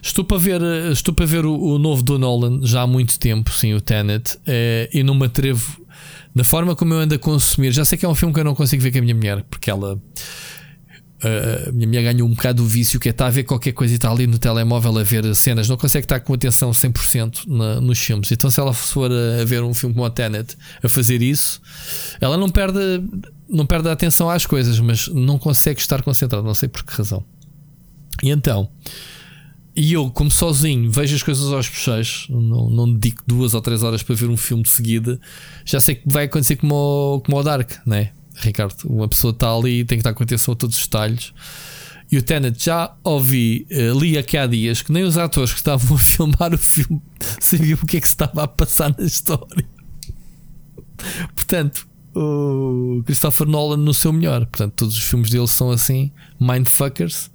Estou 0.00 0.24
para 0.24 0.38
ver, 0.38 0.62
estou 0.92 1.12
para 1.12 1.26
ver 1.26 1.44
o, 1.44 1.52
o, 1.52 1.78
novo 1.78 2.02
do 2.02 2.18
Nolan 2.18 2.60
já 2.62 2.82
há 2.82 2.86
muito 2.86 3.18
tempo, 3.18 3.52
sim, 3.52 3.74
o 3.74 3.80
Tenet, 3.80 4.38
é, 4.46 4.88
e 4.92 5.02
não 5.02 5.14
me 5.14 5.26
atrevo, 5.26 5.84
na 6.32 6.44
forma 6.44 6.76
como 6.76 6.94
eu 6.94 7.00
ando 7.00 7.14
a 7.16 7.18
consumir. 7.18 7.72
Já 7.72 7.84
sei 7.84 7.98
que 7.98 8.06
é 8.06 8.08
um 8.08 8.14
filme 8.14 8.32
que 8.32 8.38
eu 8.38 8.44
não 8.44 8.54
consigo 8.54 8.80
ver 8.80 8.92
com 8.92 8.98
a 8.98 9.00
minha 9.02 9.14
mulher, 9.14 9.44
porque 9.50 9.68
ela. 9.68 10.00
A 11.22 11.70
minha 11.72 11.86
mulher 11.86 12.14
ganhou 12.14 12.26
um 12.26 12.32
bocado 12.32 12.62
o 12.62 12.66
vício 12.66 12.98
que 12.98 13.06
é 13.06 13.10
estar 13.10 13.26
a 13.26 13.30
ver 13.30 13.44
qualquer 13.44 13.72
coisa 13.72 13.92
e 13.92 13.96
está 13.96 14.10
ali 14.10 14.26
no 14.26 14.38
telemóvel 14.38 14.98
a 14.98 15.02
ver 15.02 15.34
cenas, 15.34 15.68
não 15.68 15.76
consegue 15.76 16.06
estar 16.06 16.18
com 16.20 16.32
atenção 16.32 16.70
100% 16.70 17.46
na, 17.46 17.78
nos 17.78 17.98
filmes. 17.98 18.32
Então, 18.32 18.50
se 18.50 18.58
ela 18.58 18.72
for 18.72 19.12
a, 19.12 19.42
a 19.42 19.44
ver 19.44 19.62
um 19.62 19.74
filme 19.74 19.94
como 19.94 20.06
o 20.06 20.10
Tenet 20.10 20.56
a 20.82 20.88
fazer 20.88 21.20
isso, 21.20 21.60
ela 22.22 22.38
não 22.38 22.48
perde, 22.48 22.78
não 23.46 23.66
perde 23.66 23.90
a 23.90 23.92
atenção 23.92 24.30
às 24.30 24.46
coisas, 24.46 24.80
mas 24.80 25.08
não 25.08 25.38
consegue 25.38 25.78
estar 25.78 26.00
concentrada, 26.02 26.42
não 26.42 26.54
sei 26.54 26.70
por 26.70 26.82
que 26.84 26.94
razão. 26.94 27.22
E 28.22 28.30
então, 28.30 28.70
e 29.74 29.92
eu, 29.92 30.10
como 30.10 30.30
sozinho, 30.30 30.90
vejo 30.90 31.14
as 31.14 31.22
coisas 31.22 31.52
aos 31.52 31.68
bochechos, 31.68 32.26
não, 32.28 32.68
não 32.68 32.92
dedico 32.92 33.22
duas 33.26 33.54
ou 33.54 33.60
três 33.60 33.82
horas 33.82 34.02
para 34.02 34.14
ver 34.14 34.28
um 34.28 34.36
filme 34.36 34.62
de 34.62 34.68
seguida, 34.68 35.20
já 35.64 35.80
sei 35.80 35.94
que 35.94 36.02
vai 36.06 36.24
acontecer 36.24 36.56
como 36.56 36.74
o, 36.74 37.20
como 37.20 37.38
o 37.38 37.42
Dark, 37.42 37.72
né? 37.86 38.10
Ricardo? 38.34 38.84
Uma 38.84 39.08
pessoa 39.08 39.32
está 39.32 39.54
ali 39.54 39.80
e 39.80 39.84
tem 39.84 39.98
que 39.98 40.00
estar 40.00 40.14
com 40.14 40.22
atenção 40.22 40.52
a 40.52 40.56
todos 40.56 40.76
os 40.76 40.84
detalhes. 40.84 41.32
E 42.10 42.18
o 42.18 42.22
Tenet 42.22 42.64
já 42.64 42.92
ouvi, 43.04 43.66
uh, 43.70 43.98
li 43.98 44.18
aqui 44.18 44.36
há 44.36 44.46
dias 44.46 44.82
que 44.82 44.90
nem 44.90 45.04
os 45.04 45.16
atores 45.16 45.52
que 45.52 45.58
estavam 45.58 45.94
a 45.96 46.00
filmar 46.00 46.52
o 46.52 46.58
filme 46.58 47.00
sabiam 47.38 47.78
o 47.80 47.86
que 47.86 47.98
é 47.98 48.00
que 48.00 48.08
se 48.08 48.14
estava 48.14 48.42
a 48.42 48.48
passar 48.48 48.94
na 48.98 49.04
história. 49.04 49.64
Portanto, 51.34 51.86
o 52.14 53.02
Christopher 53.06 53.46
Nolan 53.46 53.76
no 53.76 53.94
seu 53.94 54.12
melhor. 54.12 54.40
Portanto, 54.46 54.74
todos 54.74 54.98
os 54.98 55.04
filmes 55.04 55.30
dele 55.30 55.46
são 55.46 55.70
assim, 55.70 56.10
mindfuckers. 56.40 57.30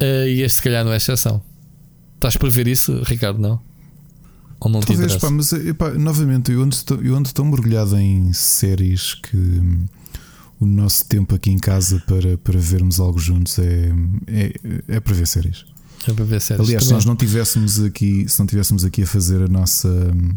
Uh, 0.00 0.26
e 0.26 0.42
este, 0.42 0.56
se 0.56 0.62
calhar, 0.62 0.84
não 0.84 0.92
é 0.92 0.96
exceção. 0.96 1.42
Estás 2.14 2.36
para 2.36 2.48
ver 2.48 2.68
isso, 2.68 3.02
Ricardo? 3.04 3.38
Não? 3.38 3.60
Ou 4.60 4.70
não 4.70 4.80
Talvez, 4.80 5.16
pá, 5.16 5.30
mas 5.30 5.52
epá, 5.52 5.90
novamente, 5.90 6.52
eu 6.52 6.62
ando, 6.62 6.76
eu 7.02 7.16
ando 7.16 7.32
tão 7.32 7.46
mergulhado 7.46 7.96
em 7.96 8.30
séries 8.34 9.14
que 9.14 9.36
hum, 9.36 9.86
o 10.60 10.66
nosso 10.66 11.06
tempo 11.06 11.34
aqui 11.34 11.50
em 11.50 11.58
casa 11.58 12.02
para, 12.06 12.36
para 12.36 12.58
vermos 12.58 13.00
algo 13.00 13.18
juntos 13.18 13.58
é, 13.58 13.90
é, 14.26 14.52
é 14.88 15.00
para 15.00 15.14
ver 15.14 15.26
séries. 15.26 15.64
É 16.06 16.12
para 16.12 16.24
ver 16.24 16.40
séries. 16.42 16.66
Aliás, 16.66 16.84
se 16.84 16.92
nós 16.92 17.06
não 17.06 17.16
tivéssemos 17.16 17.82
aqui, 17.82 18.26
se 18.28 18.38
não 18.38 18.46
tivéssemos 18.46 18.84
aqui 18.84 19.02
a 19.02 19.06
fazer 19.06 19.42
a 19.42 19.48
nossa. 19.48 19.88
hum, 19.88 20.34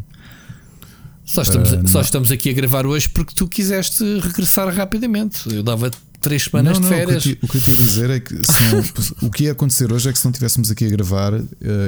Só 1.26 1.42
estamos, 1.42 1.74
uh, 1.74 1.88
só 1.88 2.00
estamos 2.00 2.32
aqui 2.32 2.50
a 2.50 2.54
gravar 2.54 2.86
hoje 2.86 3.10
porque 3.10 3.34
tu 3.36 3.46
quiseste 3.46 4.04
regressar 4.20 4.74
rapidamente. 4.74 5.54
Eu 5.54 5.64
dava 5.64 5.92
três 6.24 6.46
semanas 6.46 6.80
não, 6.80 6.90
não, 6.90 6.90
de 6.90 6.96
férias. 6.96 7.26
O 7.26 7.28
que, 7.28 7.30
eu, 7.32 7.38
o 7.44 7.48
que 7.48 7.58
eu 7.58 7.62
tinha 7.62 7.78
a 7.78 7.86
dizer 7.86 8.10
é 8.10 8.20
que 8.20 8.34
não, 8.34 8.84
o 9.28 9.32
que 9.32 9.44
ia 9.44 9.52
acontecer 9.52 9.92
hoje 9.92 10.10
é 10.10 10.12
que 10.12 10.18
se 10.18 10.26
não 10.26 10.32
estivéssemos 10.32 10.72
aqui 10.72 10.86
a 10.86 10.90
gravar, 10.90 11.34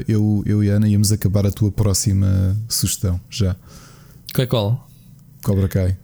eu, 0.07 0.43
eu 0.45 0.63
e 0.63 0.69
a 0.69 0.75
Ana 0.75 0.87
íamos 0.87 1.11
acabar 1.11 1.45
a 1.45 1.51
tua 1.51 1.71
próxima 1.71 2.55
sugestão 2.69 3.19
já. 3.29 3.55
Qual 4.33 4.43
é 4.43 4.47
qual? 4.47 4.89
Cobra 5.43 5.67
Kai. 5.67 5.97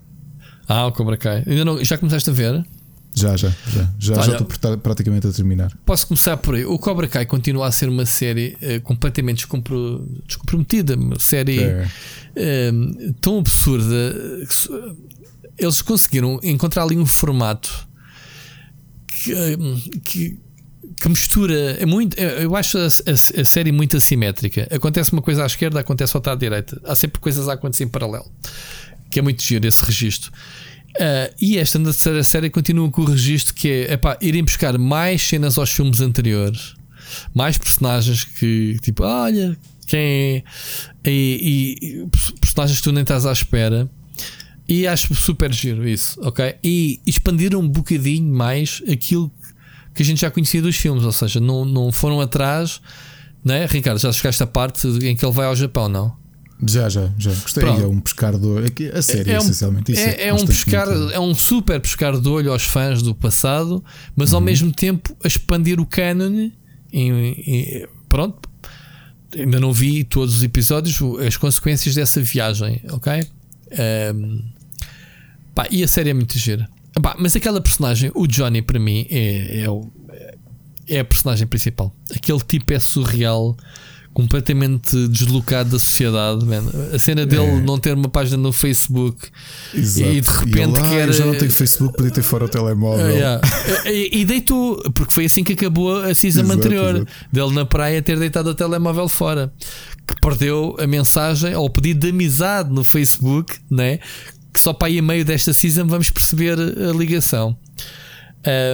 Ah, 0.68 0.88
o 0.88 0.92
Cobra 0.92 1.18
Kai. 1.18 1.44
Ainda 1.46 1.66
não, 1.66 1.84
já 1.84 1.98
começaste 1.98 2.30
a 2.30 2.34
ver? 2.34 2.66
Já, 3.14 3.36
já, 3.36 3.50
já. 3.68 3.90
Já, 4.00 4.14
Olha, 4.14 4.24
já 4.24 4.38
estou 4.38 4.78
praticamente 4.78 5.28
a 5.28 5.32
terminar. 5.32 5.78
Posso 5.86 6.08
começar 6.08 6.38
por 6.38 6.56
aí. 6.56 6.64
O 6.66 6.80
Cobra 6.80 7.08
Kai 7.08 7.26
continua 7.26 7.68
a 7.68 7.72
ser 7.72 7.90
uma 7.90 8.06
série 8.06 8.56
uh, 8.62 8.82
completamente 8.84 9.38
descompro, 9.38 10.08
descomprometida, 10.26 10.96
uma 10.96 11.20
série 11.20 11.60
É. 11.60 12.72
uh, 12.72 13.14
tão 13.20 13.40
absurda. 13.40 14.14
que 14.48 15.64
Eles 15.64 15.82
conseguiram 15.82 16.40
encontrar 16.42 16.84
ali 16.84 16.98
um 16.98 17.06
formato 17.06 17.86
que, 19.24 20.00
que, 20.04 20.40
que 21.00 21.10
mistura. 21.10 21.78
É 21.80 21.86
muito, 21.86 22.20
eu 22.20 22.56
acho 22.56 22.78
a, 22.78 22.82
a, 22.82 23.42
a, 23.42 23.46
série 23.46 23.72
muito 23.72 23.98
assimétrica. 23.98 24.68
Acontece 24.72 25.12
uma 25.14 25.22
coisa 25.22 25.44
à 25.44 25.46
esquerda, 25.46 25.80
acontece 25.80 26.16
outra 26.16 26.34
à 26.34 26.36
direita. 26.36 26.80
Há 26.86 26.96
sempre 26.96 27.20
coisas 27.20 27.48
a 27.48 27.54
acontecer 27.54 27.84
em 27.84 27.88
paralelo. 27.90 28.32
Que 29.10 29.20
é 29.20 29.22
muito 29.22 29.44
giro 29.44 29.68
esse 29.68 29.84
registro. 29.84 30.32
Uh, 30.92 31.34
e 31.40 31.58
esta 31.58 31.80
na 31.80 31.86
terceira 31.86 32.24
série 32.24 32.50
continua 32.50 32.90
com 32.92 33.02
o 33.02 33.06
registro 33.06 33.54
que 33.54 33.88
é 33.88 34.00
irem 34.20 34.44
buscar 34.44 34.78
mais 34.78 35.26
cenas 35.26 35.58
aos 35.58 35.72
filmes 35.72 36.02
anteriores, 36.02 36.76
mais 37.34 37.58
personagens 37.58 38.26
que, 38.26 38.78
tipo, 38.82 39.04
olha, 39.04 39.58
quem 39.88 40.44
é? 41.06 41.10
E, 41.10 42.06
e, 42.12 42.38
personagens 42.42 42.80
que 42.80 42.84
tu 42.84 42.92
nem 42.92 43.04
estás 43.04 43.26
à 43.26 43.32
espera. 43.32 43.90
E 44.74 44.88
acho 44.88 45.14
super 45.14 45.52
giro 45.52 45.86
isso, 45.88 46.18
ok? 46.24 46.56
E 46.64 47.02
expandiram 47.06 47.60
um 47.60 47.68
bocadinho 47.68 48.34
mais 48.34 48.82
aquilo 48.90 49.30
que 49.94 50.02
a 50.02 50.06
gente 50.06 50.22
já 50.22 50.32
conhecia 50.32 50.62
dos 50.62 50.78
filmes, 50.78 51.04
ou 51.04 51.12
seja, 51.12 51.40
não, 51.42 51.66
não 51.66 51.92
foram 51.92 52.22
atrás, 52.22 52.80
né? 53.44 53.66
Ricardo, 53.66 54.00
já 54.00 54.12
chegaste 54.14 54.42
à 54.42 54.48
parte 54.48 54.88
em 54.88 55.14
que 55.16 55.26
ele 55.26 55.34
vai 55.34 55.46
ao 55.48 55.56
Japão, 55.56 55.90
não? 55.90 56.16
Já, 56.66 56.88
já, 56.88 57.12
já. 57.18 57.32
Gostei. 57.32 57.64
Pronto. 57.64 57.82
É 57.82 57.88
um 57.88 58.00
pescar 58.00 58.38
de 58.38 58.46
olho. 58.46 58.72
A 58.94 59.02
série, 59.02 59.32
É 59.32 59.40
um- 59.40 59.42
essencialmente. 59.42 59.92
Isso 59.92 60.02
É, 60.02 60.28
é 60.28 60.34
um 60.34 60.46
pescar, 60.46 60.88
é 61.12 61.20
um 61.20 61.34
super 61.34 61.80
pescar 61.82 62.18
de 62.20 62.30
olho 62.30 62.52
aos 62.52 62.64
fãs 62.64 63.02
do 63.02 63.14
passado, 63.16 63.84
mas 64.16 64.32
ao 64.34 64.40
Uhum. 64.40 64.46
mesmo 64.46 64.72
tempo 64.72 65.18
a 65.24 65.28
expandir 65.28 65.80
o 65.82 65.86
canon. 65.86 66.50
pronto, 68.08 68.48
ainda 69.38 69.60
não 69.60 69.72
vi 69.74 70.04
todos 70.04 70.36
os 70.38 70.44
episódios, 70.44 71.00
as 71.26 71.36
consequências 71.38 71.96
dessa 71.96 72.22
viagem, 72.22 72.82
ok? 72.92 73.24
Ahm, 73.72 74.42
pá, 75.56 75.68
e 75.72 75.84
a 75.84 75.88
série 75.88 76.10
é 76.10 76.14
muito 76.14 76.38
gira. 76.38 76.68
Pá, 77.02 77.16
mas 77.20 77.36
aquela 77.36 77.62
personagem, 77.62 78.12
o 78.16 78.28
Johnny, 78.28 78.62
para 78.62 78.80
mim, 78.80 79.06
é, 79.10 79.62
é, 79.64 79.70
o- 79.70 79.92
é 80.88 81.00
a 81.00 81.06
personagem 81.06 81.48
principal. 81.48 81.96
Aquele 82.14 82.40
tipo 82.40 82.74
é 82.74 82.80
surreal. 82.80 83.56
Completamente 84.14 85.08
deslocado 85.08 85.70
da 85.70 85.80
sociedade, 85.80 86.44
man. 86.46 86.66
a 86.94 87.00
cena 87.00 87.26
dele 87.26 87.44
É. 87.46 87.62
não 87.62 87.80
ter 87.80 87.94
uma 87.94 88.10
página 88.10 88.36
no 88.36 88.52
Facebook 88.52 89.30
Exato. 89.74 90.10
e 90.12 90.20
de 90.20 90.30
repente 90.30 90.58
ele, 90.58 90.78
"Ah, 90.80 90.90
quer- 90.90 91.14
já 91.14 91.26
não 91.26 91.34
tenho 91.34 91.50
Facebook, 91.50 91.96
podia 91.96 92.12
ter 92.12 92.22
fora 92.22 92.44
o 92.44 92.50
telemóvel. 92.50 93.06
Ah, 93.06 93.10
yeah. 93.10 93.42
e, 93.90 94.20
e 94.20 94.26
deitou, 94.26 94.76
porque 94.94 95.14
foi 95.14 95.24
assim 95.28 95.46
que 95.46 95.54
acabou 95.54 95.96
a 95.96 96.14
season 96.14 96.42
Exato, 96.42 96.60
anterior 96.60 96.96
exato. 96.98 97.12
dele 97.32 97.52
na 97.54 97.66
praia 97.66 98.02
ter 98.02 98.20
deitado 98.20 98.50
o 98.50 98.54
telemóvel 98.54 99.08
fora. 99.08 99.54
que 100.06 100.20
perdeu 100.20 100.76
a 100.78 100.86
mensagem 100.86 101.56
ou 101.56 101.68
o 101.68 101.70
pedido 101.70 102.02
de 102.02 102.10
amizade 102.10 102.70
no 102.70 102.84
Facebook, 102.84 103.56
né? 103.70 104.00
Que 104.54 104.60
só 104.60 104.74
para 104.74 104.88
aí 104.88 105.00
a 105.00 105.02
meio 105.02 105.24
desta 105.24 105.54
season 105.54 105.86
vamos 105.88 106.10
perceber 106.10 106.58
a 106.60 106.92
ligação. 106.92 107.58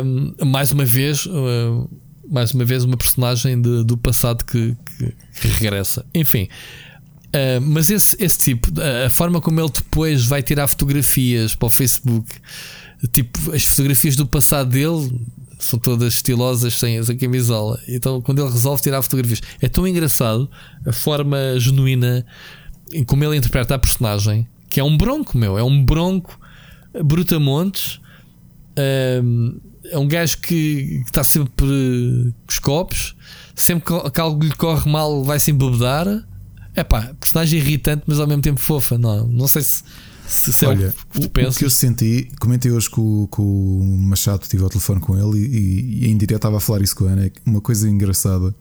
Um, 0.03 0.45
mais 0.45 0.71
uma 0.71 0.85
vez, 0.85 1.25
uh, 1.25 1.89
mais 2.29 2.51
uma 2.53 2.65
vez, 2.65 2.83
uma 2.83 2.97
personagem 2.97 3.61
de, 3.61 3.83
do 3.83 3.97
passado 3.97 4.43
que, 4.45 4.75
que, 4.97 5.13
que 5.41 5.47
regressa. 5.47 6.05
Enfim. 6.13 6.47
Uh, 7.27 7.61
mas 7.61 7.89
esse, 7.89 8.15
esse 8.19 8.37
tipo, 8.37 8.71
a 9.05 9.09
forma 9.09 9.41
como 9.41 9.59
ele 9.59 9.69
depois 9.69 10.25
vai 10.25 10.41
tirar 10.41 10.67
fotografias 10.67 11.53
para 11.53 11.67
o 11.67 11.69
Facebook, 11.69 12.33
tipo 13.11 13.51
as 13.51 13.63
fotografias 13.63 14.15
do 14.15 14.25
passado 14.25 14.69
dele 14.69 15.21
são 15.59 15.77
todas 15.79 16.13
estilosas 16.13 16.75
sem 16.75 16.97
a 16.97 17.15
camisola. 17.15 17.79
Então, 17.87 18.21
quando 18.21 18.41
ele 18.41 18.51
resolve 18.51 18.81
tirar 18.81 19.01
fotografias, 19.01 19.41
é 19.61 19.67
tão 19.67 19.87
engraçado 19.87 20.49
a 20.85 20.93
forma 20.93 21.59
genuína 21.59 22.25
como 23.05 23.23
ele 23.23 23.35
interpreta 23.35 23.75
a 23.75 23.79
personagem, 23.79 24.47
que 24.77 24.81
é 24.81 24.83
um 24.83 24.95
bronco, 24.95 25.35
meu, 25.35 25.57
é 25.57 25.63
um 25.63 25.83
bronco 25.83 26.39
brutamontes. 27.03 27.99
Um, 29.23 29.59
é 29.85 29.97
um 29.97 30.07
gajo 30.07 30.37
que 30.37 31.01
está 31.03 31.23
sempre 31.23 31.51
com 31.57 32.33
os 32.47 32.59
copos, 32.59 33.15
sempre 33.55 33.91
que 34.11 34.21
algo 34.21 34.43
lhe 34.43 34.53
corre 34.53 34.87
mal, 34.87 35.23
vai 35.23 35.39
se 35.39 35.49
embebedar. 35.49 36.05
É 36.75 36.83
pá, 36.83 37.11
personagem 37.19 37.59
irritante, 37.59 38.03
mas 38.05 38.19
ao 38.19 38.27
mesmo 38.27 38.43
tempo 38.43 38.59
fofa. 38.59 38.99
Não, 38.99 39.25
não 39.25 39.47
sei 39.47 39.63
se, 39.63 39.81
se, 40.27 40.53
se 40.53 40.65
Olha, 40.67 40.85
é 40.85 40.89
o 41.25 41.27
que 41.27 41.43
o, 41.43 41.51
que 41.51 41.65
eu 41.65 41.71
senti, 41.71 42.29
comentei 42.39 42.69
hoje 42.69 42.87
com, 42.87 43.25
com 43.31 43.41
o 43.41 43.97
Machado, 43.97 44.47
tive 44.47 44.61
ao 44.61 44.69
telefone 44.69 45.01
com 45.01 45.17
ele 45.17 45.39
e, 45.43 46.05
e 46.05 46.07
em 46.07 46.15
direto 46.15 46.35
estava 46.35 46.57
a 46.57 46.59
falar 46.59 46.83
isso 46.83 46.95
com 46.95 47.07
a 47.07 47.13
Ana. 47.13 47.25
é 47.25 47.31
Uma 47.47 47.61
coisa 47.61 47.89
engraçada. 47.89 48.53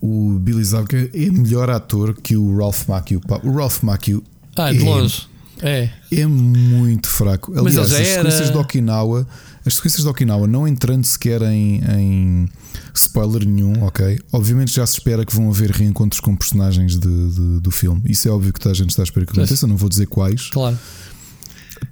O 0.00 0.40
Billy 0.40 0.64
Zabka 0.64 0.96
é 0.96 1.30
melhor 1.30 1.70
ator 1.70 2.20
que 2.20 2.36
o 2.36 2.56
Ralph 2.56 2.88
Macchio. 2.88 3.20
O 3.44 3.52
Ralph 3.52 3.84
Macchio 3.84 4.24
Ah, 4.58 4.72
de 4.72 4.78
é- 4.78 4.84
longe. 4.84 5.26
É. 5.60 5.88
é 6.12 6.24
muito 6.26 7.08
fraco. 7.08 7.50
Mas 7.52 7.76
Aliás, 7.76 7.92
as 7.92 8.00
era- 8.40 8.52
de 8.52 8.56
Okinawa, 8.56 9.26
as 9.66 9.74
sequências 9.74 10.02
de 10.04 10.08
Okinawa, 10.08 10.46
não 10.46 10.68
entrando 10.68 11.04
sequer 11.04 11.42
em, 11.42 11.80
em 11.98 12.48
spoiler 12.94 13.44
nenhum, 13.44 13.82
ok? 13.82 14.20
Obviamente 14.32 14.72
já 14.74 14.86
se 14.86 14.94
espera 14.94 15.24
que 15.26 15.34
vão 15.34 15.50
haver 15.50 15.70
reencontros 15.72 16.20
com 16.20 16.36
personagens 16.36 16.96
de- 16.98 17.30
de- 17.30 17.60
do 17.60 17.70
filme. 17.72 18.00
Isso 18.04 18.28
é 18.28 18.30
óbvio 18.30 18.52
que 18.52 18.68
a 18.68 18.72
gente 18.74 18.90
está 18.90 19.02
a 19.02 19.04
esperar 19.04 19.26
que 19.26 19.32
aconteça, 19.32 19.66
não 19.66 19.76
vou 19.76 19.88
dizer 19.88 20.06
quais. 20.06 20.48
Claro. 20.50 20.78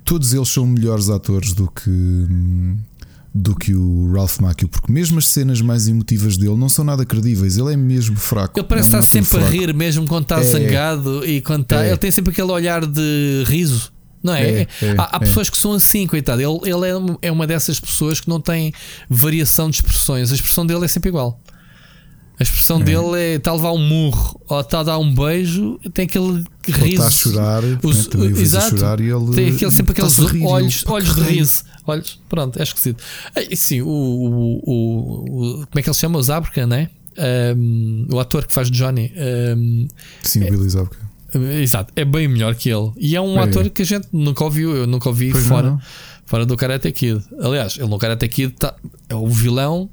Todos 0.05 0.33
eles 0.33 0.49
são 0.49 0.65
melhores 0.67 1.09
atores 1.09 1.53
do 1.53 1.69
que 1.69 1.91
do 3.39 3.55
que 3.55 3.75
o 3.75 4.13
Ralph 4.13 4.39
Macchio, 4.39 4.69
porque 4.69 4.91
mesmo 4.91 5.19
as 5.19 5.27
cenas 5.27 5.61
mais 5.61 5.87
emotivas 5.89 6.37
dele 6.37 6.57
não 6.57 6.69
são 6.69 6.85
nada 6.85 7.05
credíveis, 7.05 7.59
ele 7.59 7.73
é 7.75 7.77
mesmo 7.77 8.17
fraco. 8.17 8.59
Ele 8.59 8.67
parece 8.67 8.95
É 8.95 8.99
estar 8.99 9.03
sempre 9.03 9.29
ator 9.29 9.41
a 9.41 9.43
fraco. 9.51 9.61
rir, 9.67 9.75
mesmo 9.75 10.07
quando 10.07 10.23
está 10.23 10.41
É. 10.41 10.45
zangado 10.45 11.25
e 11.27 11.41
quando 11.43 11.63
está. 11.63 11.85
É. 11.85 11.89
Ele 11.89 11.97
tem 11.99 12.11
sempre 12.11 12.33
aquele 12.33 12.51
olhar 12.51 12.85
de 12.87 13.45
riso. 13.47 13.93
Não 14.23 14.35
é? 14.35 14.43
É, 14.63 14.69
é, 14.83 14.95
há 14.99 15.11
há 15.13 15.17
é. 15.17 15.19
pessoas 15.21 15.49
que 15.51 15.57
são 15.59 15.73
assim, 15.75 16.07
coitado. 16.07 16.41
Ele, 16.41 16.59
ele 16.65 16.89
é, 16.89 16.97
um- 16.97 17.17
é 17.23 17.31
uma 17.31 17.47
dessas 17.47 17.79
pessoas 17.79 18.19
que 18.21 18.29
não 18.29 18.41
tem 18.41 18.73
variação 19.09 19.69
de 19.71 19.77
expressões. 19.77 20.33
A 20.33 20.35
expressão 20.35 20.67
dele 20.67 20.85
é 20.85 20.89
sempre 20.89 21.11
igual. 21.11 21.41
A 22.39 22.43
expressão 22.43 22.79
dele 22.81 23.17
é 23.17 23.35
está 23.37 23.51
a 23.51 23.55
levar 23.55 23.73
um 23.73 23.79
murro 23.79 24.39
ou 24.49 24.61
está 24.61 24.81
a 24.81 24.83
dar 24.83 24.99
um 24.99 25.15
beijo, 25.15 25.79
tem 25.95 26.05
aquele 26.05 26.45
Ele 26.69 26.77
riso. 26.77 26.95
está 26.95 27.07
a 27.07 27.11
chorar, 27.11 27.63
Os- 27.83 27.97
né, 28.05 28.11
também 28.11 28.33
o 28.33 28.35
vês 28.35 28.55
a 28.55 28.59
exato. 28.59 28.77
chorar 28.79 29.01
e 29.01 29.05
ele 29.11 29.35
tem 29.35 29.55
aquele, 29.55 29.71
sempre 29.71 29.93
aqueles 29.93 30.19
olhos, 30.19 30.85
olhos 30.87 31.09
de 31.15 31.21
"Pá, 31.21 31.27
que 31.27 31.33
riso. 31.33 31.63
Olhos, 31.87 32.21
pronto, 32.29 32.59
é 32.59 32.63
esquisito. 32.63 33.03
Ah, 33.35 33.41
Sim, 33.55 33.83
o, 33.83 33.89
o, 33.89 34.63
o- 34.65 35.25
o- 35.61 35.67
Como 35.67 35.79
é 35.79 35.83
que 35.83 35.89
ele 35.89 35.95
se 35.95 36.01
chama? 36.01 36.19
O 36.19 36.23
Zabka, 36.23 36.67
né? 36.67 36.91
Um, 37.57 38.07
o 38.13 38.21
ator 38.21 38.47
que 38.47 38.53
faz 38.53 38.71
Johnny. 38.71 39.13
Um, 39.57 39.89
Sim, 40.23 40.45
o 40.45 40.51
Billy 40.51 40.69
Zabka. 40.69 41.07
Exato, 41.63 41.93
é 41.97 42.05
bem 42.05 42.29
melhor 42.29 42.55
que 42.55 42.71
ele. 42.71 42.91
E 42.97 43.15
é 43.17 43.21
um 43.21 43.39
É. 43.39 43.43
ator 43.45 43.69
que 43.71 43.83
a 43.83 43.85
gente 43.85 44.09
nunca 44.13 44.43
ouviu, 44.45 44.75
eu 44.75 44.87
nunca 44.87 45.09
ouvi 45.09 45.31
Pois 45.33 45.47
fora, 45.47 45.71
não. 45.71 45.81
fora 46.25 46.47
do 46.47 46.57
Karate 46.57 46.91
Kid. 46.93 47.23
Aliás, 47.41 47.77
ele 47.79 47.89
no 47.89 47.99
Karate 47.99 48.27
Kid 48.29 48.53
tá, 48.55 48.75
é 49.09 49.15
o 49.15 49.29
vilão, 49.29 49.91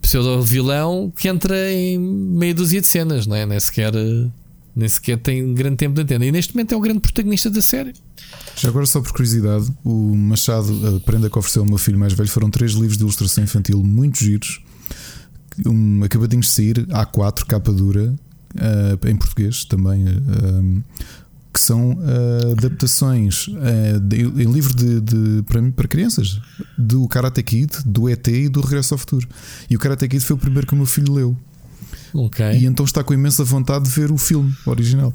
pseudo-vilão 0.00 1.12
que 1.16 1.28
entra 1.28 1.56
em 1.72 1.98
meia 1.98 2.54
dúzia 2.54 2.80
de 2.80 2.86
cenas, 2.86 3.26
não 3.26 3.34
é? 3.36 3.46
nem, 3.46 3.58
sequer, 3.58 3.94
eh, 3.94 4.26
nem 4.76 4.88
sequer 4.88 5.18
tem 5.18 5.54
grande 5.54 5.76
tempo 5.76 5.94
de 5.94 6.02
antena. 6.02 6.24
E 6.26 6.32
neste 6.32 6.54
momento 6.54 6.72
é 6.72 6.76
o 6.76 6.80
grande 6.80 7.00
protagonista 7.00 7.48
da 7.50 7.62
série. 7.62 7.94
Já 8.56 8.68
agora, 8.68 8.86
só 8.86 9.00
por 9.00 9.12
curiosidade, 9.12 9.70
o 9.84 10.14
Machado, 10.14 10.96
a 10.96 11.00
prenda 11.00 11.28
que 11.28 11.38
ofereceu 11.38 11.62
ao 11.62 11.68
meu 11.68 11.78
filho 11.78 11.98
mais 11.98 12.12
velho, 12.12 12.28
foram 12.28 12.50
três 12.50 12.72
livros 12.72 12.96
de 12.96 13.02
ilustração 13.02 13.42
infantil 13.44 13.82
muito 13.82 14.18
giros, 14.22 14.60
um, 15.66 16.02
acabadinhos 16.04 16.46
de 16.46 16.52
sair, 16.52 16.86
A4, 16.86 17.44
capa 17.46 17.72
dura, 17.72 18.14
eh, 18.56 19.10
em 19.10 19.16
português 19.16 19.64
também, 19.64 20.04
eh, 20.06 20.82
que 21.52 21.60
são 21.60 21.96
eh, 22.02 22.52
adaptações 22.52 23.46
eh, 23.62 23.98
de- 24.00 24.22
em 24.22 24.50
livro 24.52 24.74
de, 24.74 25.00
de- 25.00 25.42
para, 25.42 25.62
para 25.72 25.88
crianças 25.88 26.40
do 26.78 27.06
Karate 27.08 27.42
Kid, 27.42 27.70
do 27.86 28.08
ET 28.08 28.26
e 28.28 28.48
do 28.48 28.60
Regresso 28.60 28.94
ao 28.94 28.98
Futuro. 28.98 29.28
E 29.70 29.76
o 29.76 29.78
Karate 29.78 30.08
Kid 30.08 30.24
foi 30.24 30.34
o 30.36 30.38
primeiro 30.38 30.66
que 30.66 30.74
o 30.74 30.76
meu 30.76 30.86
filho 30.86 31.12
leu. 31.12 31.36
Ok. 32.12 32.44
E 32.52 32.66
então 32.66 32.84
está 32.84 33.02
com 33.04 33.12
imensa 33.14 33.42
vontade 33.44 33.84
de 33.84 33.90
ver 33.90 34.10
o 34.12 34.16
filme 34.16 34.52
original. 34.66 35.12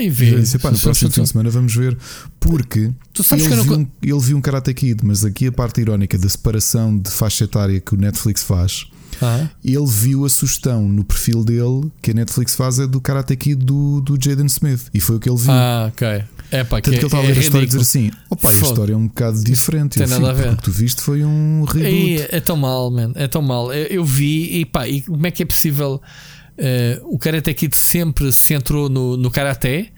E 0.00 0.08
vê. 0.10 0.40
disse, 0.40 0.56
"Epá, 0.56 0.70
no 0.70 0.78
próximo 0.78 1.10
fim 1.10 1.22
de 1.22 1.28
semana 1.28 1.50
vamos 1.50 1.74
ver. 1.74 1.96
Porque 2.40 2.90
Tu 3.12 3.22
sabes 3.22 3.44
ele, 3.46 3.54
que 3.56 3.62
viu 3.62 3.76
nunca- 3.78 3.90
um, 3.90 4.08
ele 4.10 4.20
viu 4.20 4.36
um 4.36 4.40
Karate 4.40 4.72
Kid, 4.74 5.04
mas 5.04 5.24
aqui 5.24 5.46
a 5.48 5.52
parte 5.52 5.80
irónica 5.80 6.16
da 6.18 6.28
separação 6.28 6.96
de 6.98 7.10
faixa 7.10 7.44
etária 7.44 7.80
que 7.80 7.94
o 7.94 7.96
Netflix 7.98 8.42
faz, 8.42 8.86
Ah, 9.22 9.48
ele 9.64 9.86
viu 9.86 10.24
a 10.26 10.28
sugestão 10.28 10.86
no 10.88 11.02
perfil 11.04 11.42
dele 11.42 11.90
que 12.02 12.10
a 12.10 12.14
Netflix 12.14 12.54
faz 12.54 12.78
é 12.78 12.86
do 12.86 13.00
Karate 13.00 13.34
Kid 13.36 13.64
do, 13.64 14.00
do 14.02 14.18
Jaden 14.22 14.46
Smith. 14.46 14.88
E 14.92 15.00
foi 15.00 15.16
o 15.16 15.20
que 15.20 15.28
ele 15.28 15.38
viu. 15.38 15.52
ah, 15.52 15.86
ok. 15.90 16.22
É 16.50 16.62
pá, 16.62 16.80
que 16.80 16.90
Tanto 16.90 16.94
é, 16.94 16.98
que 16.98 17.04
ele 17.04 17.06
estava 17.06 17.22
a 17.22 17.24
é 17.24 17.28
ler 17.30 17.38
a 17.38 17.40
história 17.40 17.64
e 17.64 17.66
dizer 17.66 17.80
assim: 17.80 18.10
opa, 18.30 18.48
a 18.48 18.52
história 18.52 18.92
é 18.92 18.96
um 18.96 19.06
bocado 19.08 19.42
diferente. 19.42 19.98
Tem 19.98 20.06
nada 20.06 20.30
a 20.30 20.34
"Sim, 20.34 20.42
ver." 20.42 20.42
porque 20.48 20.54
O 20.54 20.56
que 20.58 20.62
tu 20.64 20.70
viste 20.70 21.00
foi 21.00 21.24
um 21.24 21.64
reboot. 21.64 22.28
É 22.30 22.40
tão 22.40 22.56
mal, 22.56 22.90
man. 22.90 23.12
É 23.16 23.26
tão 23.26 23.42
mal. 23.42 23.72
Eu, 23.72 23.86
eu 23.86 24.04
vi 24.04 24.60
e 24.60 24.64
pá, 24.66 24.86
e 24.86 25.00
como 25.02 25.26
é 25.26 25.30
que 25.30 25.42
é 25.42 25.46
possível? 25.46 26.00
Eh, 26.58 27.00
o 27.04 27.18
Karate 27.18 27.52
Kid 27.54 27.76
sempre 27.76 28.32
se 28.32 28.40
centrou 28.40 28.88
no, 28.88 29.16
no 29.16 29.30
Karaté, 29.30 29.90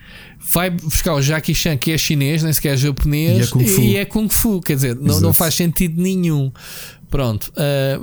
vai 0.53 0.71
buscar 0.71 1.15
o 1.15 1.23
Jackie 1.23 1.55
Chan, 1.55 1.77
que 1.77 1.93
é 1.93 1.99
chinês, 1.99 2.43
nem 2.43 2.53
sequer 2.53 2.75
é 2.75 2.77
japonês, 2.77 3.39
E 3.39 3.43
é 3.43 3.47
Kung 3.47 3.67
Fu. 3.67 3.81
e 3.81 3.97
é 3.97 4.05
Kung 4.05 4.29
Fu. 4.29 4.61
Quer 4.61 4.75
dizer, 4.77 4.97
não, 4.97 5.21
não 5.21 5.33
faz 5.33 5.55
sentido 5.55 6.01
nenhum. 6.01 6.51
Pronto, 7.11 7.51
eh, 7.57 7.99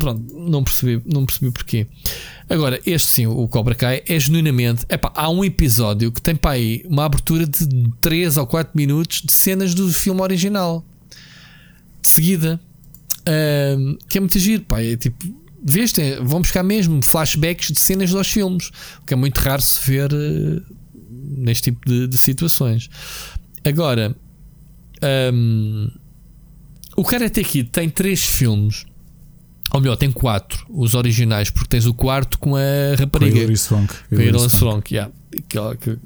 pronto, 0.00 0.34
não 0.34 0.64
percebi, 0.64 1.00
não 1.06 1.24
percebi 1.24 1.50
porquê. 1.52 1.86
Agora, 2.50 2.80
este 2.84 3.08
sim, 3.08 3.26
o 3.26 3.46
Cobra 3.46 3.74
Kai, 3.74 4.02
é 4.06 4.18
genuinamente. 4.18 4.84
Epá, 4.88 5.12
há 5.14 5.30
um 5.30 5.44
episódio 5.44 6.10
que 6.10 6.20
tem 6.20 6.34
para 6.34 6.52
aí 6.52 6.82
uma 6.88 7.04
abertura 7.04 7.46
de 7.46 7.68
3 8.00 8.36
ou 8.36 8.46
4 8.46 8.72
minutos 8.76 9.22
de 9.22 9.32
cenas 9.32 9.74
do 9.74 9.88
filme 9.92 10.20
original 10.22 10.84
de 12.02 12.08
seguida. 12.08 12.58
Ahm, 13.26 13.96
que 14.08 14.18
é 14.18 14.20
muito 14.20 14.38
giro, 14.38 14.64
pá. 14.64 14.82
É 14.82 14.96
tipo, 14.96 15.24
vês, 15.64 15.92
tem- 15.92 16.22
vão 16.24 16.40
buscar 16.40 16.62
mesmo 16.62 17.02
flashbacks 17.02 17.70
de 17.72 17.80
cenas 17.80 18.10
dos 18.10 18.28
filmes, 18.28 18.70
o 19.02 19.06
que 19.06 19.14
é 19.14 19.16
muito 19.16 19.38
raro 19.38 19.60
se 19.62 19.80
ver 19.90 20.10
eh, 20.12 20.60
neste 21.36 21.64
tipo 21.72 21.88
de, 21.88 22.06
de 22.08 22.18
situações. 22.18 22.88
Agora, 23.64 24.16
ahm, 25.02 25.88
o 26.96 27.04
Karate 27.04 27.42
Kid 27.44 27.70
tem 27.70 27.88
três 27.88 28.24
filmes, 28.24 28.84
ou 29.72 29.80
melhor, 29.80 29.96
tem 29.96 30.10
quatro, 30.10 30.64
os 30.70 30.94
originais, 30.94 31.50
porque 31.50 31.68
tens 31.68 31.86
o 31.86 31.94
quarto 31.94 32.38
com 32.38 32.56
a 32.56 32.60
Com 32.60 32.94
a 32.94 32.96
rapariga. 33.04 33.38
Hilary 33.38 33.56
Swank. 33.56 33.94
Com 34.08 34.16
a 34.16 34.22
Hilary 34.24 34.50
Swank, 34.50 34.94
yeah. 34.94 35.12
Que, 35.48 35.58
que, 35.80 35.98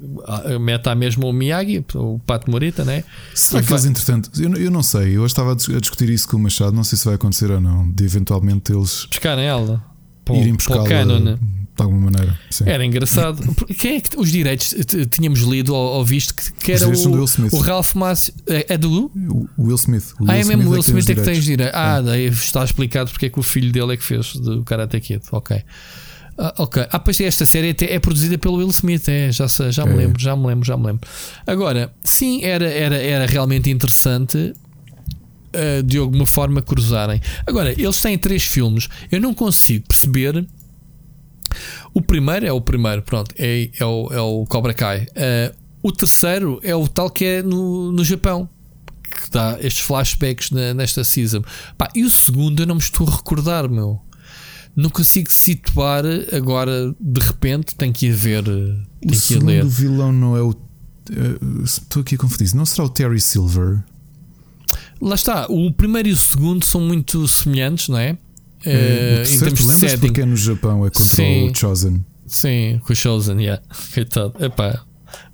mete 0.59 0.87
a 0.89 0.95
mesmo 0.95 1.27
o 1.27 1.33
Miyagi, 1.33 1.85
o 1.95 2.19
Pato 2.19 2.49
Morita, 2.51 2.83
né? 2.83 3.03
Será 3.33 3.61
E 3.61 3.65
que 3.65 3.71
eles, 3.73 3.85
entretanto, 3.85 4.29
eu, 4.41 4.49
não- 4.49 4.57
eu 4.57 4.71
não 4.71 4.83
sei, 4.83 5.15
eu 5.17 5.25
estava 5.25 5.51
a 5.53 5.55
dis- 5.55 5.69
a 5.69 5.79
discutir 5.79 6.09
isso 6.09 6.27
com 6.27 6.37
o 6.37 6.39
Machado, 6.39 6.73
não 6.75 6.83
sei 6.83 6.97
se 6.97 7.05
vai 7.05 7.15
acontecer 7.15 7.49
ou 7.51 7.59
não, 7.61 7.89
de 7.91 8.03
eventualmente 8.03 8.71
eles 8.73 9.05
Pescarem 9.07 9.45
ela. 9.45 9.83
Para 10.25 10.35
irem 10.35 10.53
buscá-la 10.53 10.87
canon, 10.87 11.19
né? 11.19 11.37
de 11.75 11.81
alguma 11.81 12.11
maneira. 12.11 12.39
Sim. 12.51 12.65
Era 12.67 12.85
engraçado. 12.85 13.41
Quem 13.79 13.95
é 13.95 13.99
que 14.01 14.17
os 14.17 14.31
direitos 14.31 14.75
tínhamos 15.09 15.39
lido 15.39 15.73
ou, 15.73 15.95
ou 15.97 16.05
visto 16.05 16.33
que, 16.35 16.51
que 16.53 16.71
era 16.71 16.87
o, 16.87 16.91
Will 17.11 17.23
Smith. 17.25 17.51
o 17.51 17.57
Ralph 17.57 17.95
Mas 17.95 18.31
é, 18.47 18.73
é 18.75 18.77
do 18.77 19.11
O 19.57 19.63
Will 19.63 19.75
Smith. 19.75 20.13
O 20.19 20.29
Ah, 20.29 20.37
é 20.37 20.43
mesmo 20.43 20.67
o 20.67 20.69
Will 20.71 20.81
Smith 20.81 21.09
é 21.09 21.15
que 21.15 21.21
tem 21.21 21.33
os 21.33 21.43
direitos. 21.43 21.73
direitos. 21.73 21.75
Ah, 21.79 21.99
daí 22.01 22.27
está 22.27 22.63
explicado 22.63 23.09
porque 23.09 23.25
é 23.25 23.29
que 23.29 23.39
o 23.39 23.43
filho 23.43 23.71
dele 23.71 23.93
é 23.93 23.97
que 23.97 24.03
fez 24.03 24.35
do 24.35 24.63
Karate 24.63 24.99
Kid. 25.01 25.23
Ok. 25.31 25.61
Ah, 26.37 26.53
ok. 26.57 26.87
Ah, 26.89 26.99
pois 26.99 27.19
esta 27.21 27.45
série 27.45 27.69
até 27.69 27.93
é 27.93 27.99
produzida 27.99 28.37
pelo 28.37 28.55
Will 28.57 28.69
Smith, 28.69 29.07
é, 29.07 29.31
já, 29.31 29.45
já 29.47 29.85
me 29.85 29.93
É. 29.93 29.95
lembro, 29.97 30.19
já 30.21 30.35
me 30.35 30.47
lembro, 30.47 30.65
já 30.65 30.75
me 30.75 30.87
lembro. 30.87 31.07
Agora, 31.45 31.93
sim, 32.03 32.43
era, 32.43 32.65
era, 32.69 32.95
era 32.97 33.25
realmente 33.27 33.69
interessante 33.69 34.53
ah, 35.53 35.81
de 35.85 35.97
alguma 35.97 36.25
forma 36.25 36.61
cruzarem. 36.61 37.21
Agora, 37.45 37.71
eles 37.71 38.01
têm 38.01 38.17
três 38.17 38.43
filmes, 38.43 38.89
eu 39.11 39.21
não 39.21 39.33
consigo 39.33 39.85
perceber. 39.87 40.45
O 41.93 42.01
primeiro 42.01 42.45
é 42.47 42.51
o 42.51 42.59
primeiro, 42.59 43.03
pronto, 43.03 43.33
é, 43.37 43.69
é, 43.79 43.85
o, 43.85 44.09
é 44.11 44.19
o 44.19 44.45
Cobra 44.47 44.73
Kai. 44.73 45.05
Ah, 45.15 45.53
o 45.83 45.91
terceiro 45.91 46.59
é 46.63 46.75
o 46.75 46.87
tal 46.87 47.09
que 47.09 47.25
é 47.25 47.43
no, 47.43 47.91
no 47.91 48.03
Japão, 48.03 48.49
que 49.21 49.29
dá 49.29 49.57
estes 49.61 49.83
flashbacks 49.83 50.49
na- 50.49 50.73
nesta 50.73 51.03
season. 51.03 51.43
Pá, 51.77 51.89
e 51.93 52.03
o 52.03 52.09
segundo 52.09 52.63
eu 52.63 52.65
não 52.65 52.75
me 52.75 52.81
estou 52.81 53.07
a 53.07 53.11
recordar, 53.17 53.69
meu. 53.69 54.01
Não 54.75 54.89
consigo 54.89 55.31
situar 55.31 56.03
agora, 56.31 56.93
de 56.99 57.19
repente, 57.19 57.75
tem 57.75 57.91
que 57.91 58.07
ir 58.07 58.11
ver, 58.13 58.47
O 58.47 58.53
tem 59.01 59.09
que 59.11 59.15
segundo 59.15 59.47
ler. 59.47 59.65
vilão 59.65 60.11
não 60.11 60.35
é 60.37 60.41
o. 60.41 60.51
eh, 61.11 61.63
Estou 61.63 62.01
aqui 62.01 62.15
a 62.15 62.17
confundir. 62.17 62.53
Não 62.55 62.65
será 62.65 62.85
o 62.85 62.89
Terry 62.89 63.19
Silver? 63.19 63.83
Lá 65.01 65.15
está, 65.15 65.45
o 65.49 65.71
primeiro 65.71 66.09
e 66.09 66.11
o 66.11 66.17
segundo 66.17 66.63
são 66.63 66.81
muito 66.81 67.27
semelhantes, 67.27 67.89
não 67.89 67.97
é? 67.97 68.17
Eh, 68.65 69.13
o 69.13 69.17
terceiro, 69.17 69.55
tu 69.55 69.63
de 69.63 69.69
lembras 69.73 69.99
porque 69.99 70.21
é 70.21 70.25
no 70.25 70.37
Japão, 70.37 70.85
é 70.85 70.89
contra 70.89 71.03
Sim. 71.03 71.49
o 71.49 71.55
Chosen. 71.55 72.05
Sim, 72.25 72.79
com 72.85 72.93
o 72.93 72.95
Chosen, 72.95 73.39
yeah. 73.41 73.61
Coitado, 73.93 74.33
epá, 74.43 74.81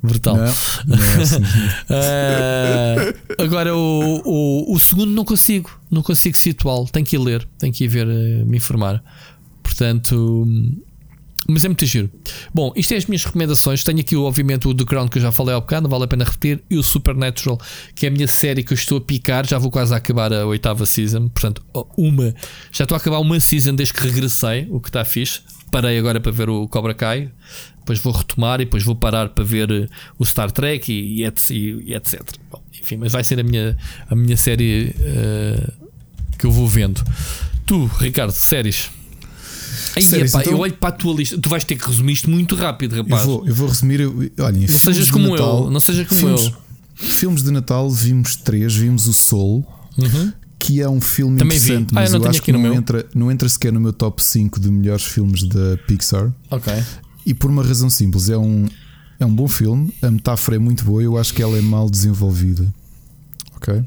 brutal. 0.02 0.36
Não, 0.36 0.46
não 0.88 0.98
é 0.98 1.22
assim. 1.22 1.44
Ah, 1.90 2.96
agora 3.44 3.76
o, 3.76 4.22
o, 4.26 4.74
o 4.76 4.80
segundo 4.80 5.12
não 5.12 5.24
consigo, 5.24 5.70
não 5.92 6.02
consigo 6.02 6.36
situá-lo. 6.38 6.88
Tenho 6.90 7.06
que 7.06 7.16
ir 7.16 7.20
ler, 7.20 7.48
tenho 7.58 7.72
que 7.74 7.84
ir 7.84 7.88
ver, 7.88 8.08
me 8.46 8.58
informar. 8.58 9.04
Portanto, 9.80 10.44
hum, 10.46 10.76
mas 11.48 11.64
é 11.64 11.70
muito 11.70 11.86
giro. 11.86 12.12
Bom, 12.54 12.74
isto 12.76 12.94
é 12.94 12.98
as 12.98 13.06
minhas 13.06 13.24
recomendações. 13.24 13.82
Tenho 13.82 14.02
aqui, 14.02 14.14
obviamente, 14.14 14.68
o 14.68 14.74
The 14.74 14.84
Crown 14.84 15.08
que 15.08 15.20
eu 15.20 15.22
já 15.22 15.32
falei 15.32 15.56
há 15.56 15.60
bocado, 15.60 15.88
vale 15.88 16.04
a 16.04 16.08
pena 16.08 16.26
repetir, 16.26 16.62
e 16.70 16.76
o 16.78 16.84
Supernatural, 16.84 17.58
que 17.96 18.06
é 18.06 18.10
a 18.10 18.12
minha 18.12 18.28
série 18.28 18.62
que 18.62 18.74
eu 18.74 18.76
estou 18.76 18.98
a 18.98 19.02
picar. 19.02 19.48
Já 19.48 19.58
vou 19.58 19.72
quase 19.72 19.94
a 19.94 19.98
acabar 19.98 20.34
a 20.34 20.46
oitava 20.46 20.86
season. 20.86 21.30
Portanto, 21.30 21.64
uma 21.98 22.36
já 22.74 22.84
estou 22.84 22.94
a 22.94 22.98
acabar 23.00 23.20
uma 23.20 23.40
season 23.40 23.74
desde 23.74 23.94
que 23.94 24.04
regressei, 24.04 24.68
o 24.70 24.82
que 24.82 24.90
está 24.90 25.06
fixe. 25.06 25.40
Parei 25.72 25.98
agora 25.98 26.20
para 26.20 26.32
ver 26.34 26.50
o 26.50 26.68
Cobra 26.68 26.94
Kai, 26.94 27.32
depois 27.80 28.00
vou 28.00 28.12
retomar 28.12 28.60
e 28.60 28.66
depois 28.66 28.84
vou 28.84 28.96
parar 28.96 29.30
para 29.30 29.44
ver 29.46 29.72
eh, 29.72 29.88
o 30.18 30.26
Star 30.26 30.52
Trek 30.52 30.92
e, 30.92 31.22
e 31.22 31.24
et- 31.24 31.52
etc. 31.96 32.22
Bom, 32.52 32.62
enfim, 32.80 32.98
mas 32.98 33.12
vai 33.14 33.24
ser 33.24 33.40
a 33.40 33.44
minha, 33.44 33.78
a 34.10 34.16
minha 34.16 34.36
série 34.36 34.94
eh, 35.00 35.70
que 36.38 36.46
eu 36.46 36.52
vou 36.52 36.68
vendo. 36.68 37.02
Tu, 37.66 37.86
Ricardo, 38.00 38.32
séries. 38.34 38.90
Aí, 39.96 40.04
Séries, 40.04 40.32
epá, 40.32 40.42
então- 40.42 40.54
eu 40.54 40.60
olho 40.60 40.74
para 40.74 40.90
a 40.90 40.92
tua 40.92 41.14
lista. 41.14 41.38
Tu 41.40 41.50
vais 41.50 41.64
ter 41.64 41.76
que 41.76 41.86
resumir 41.88 42.14
isto 42.14 42.30
muito 42.30 42.56
rápido, 42.56 42.96
Eu 42.96 43.04
rapaz. 43.04 43.24
vou, 43.26 43.46
eu 43.48 43.54
vou 43.56 43.68
resumir. 43.68 44.00
eu- 44.00 44.14
não 44.38 44.68
sejas 44.78 45.10
como 45.10 45.30
Natal, 45.32 45.64
eu. 45.66 45.72
Não 45.72 45.80
sejas 45.80 46.08
como 46.08 46.20
filmes, 46.22 46.42
eu. 46.46 46.54
filmes 46.96 47.44
de 47.44 47.52
Natal 47.52 47.90
vimos 47.90 48.36
três. 48.36 48.76
Vimos 48.76 49.08
o 49.08 49.14
Soul, 49.14 49.66
Uhum. 49.98 50.32
que 50.60 50.82
é 50.82 50.90
um 50.90 51.00
filme 51.02 51.38
Também 51.38 51.58
vi. 51.58 51.66
interessante, 51.66 51.90
Ah, 51.92 52.00
eu 52.00 52.02
mas 52.04 52.12
não 52.12 52.18
eu 52.18 52.22
tenho 52.22 52.30
acho 52.32 52.42
que 52.44 52.52
não 52.52 52.60
meu. 52.60 52.74
entra, 52.74 53.06
não 53.16 53.32
entra 53.32 53.48
sequer 53.50 53.72
no 53.74 53.80
meu 53.80 53.94
top 53.94 54.22
5 54.24 54.60
de 54.60 54.70
melhores 54.70 55.04
filmes 55.06 55.44
da 55.48 55.78
Pixar. 55.88 56.32
Ok. 56.52 56.74
E 57.26 57.34
por 57.34 57.50
uma 57.50 57.64
razão 57.64 57.90
simples: 57.90 58.30
é 58.30 58.38
um, 58.38 58.68
é 59.20 59.26
um 59.26 59.34
bom 59.34 59.48
filme, 59.48 59.94
a 60.02 60.10
metáfora 60.12 60.56
é 60.58 60.60
muito 60.60 60.84
boa, 60.86 61.02
eu 61.04 61.18
acho 61.18 61.34
que 61.34 61.42
ela 61.42 61.58
é 61.58 61.62
mal 61.62 61.90
desenvolvida. 61.90 62.68
Ok? 63.56 63.84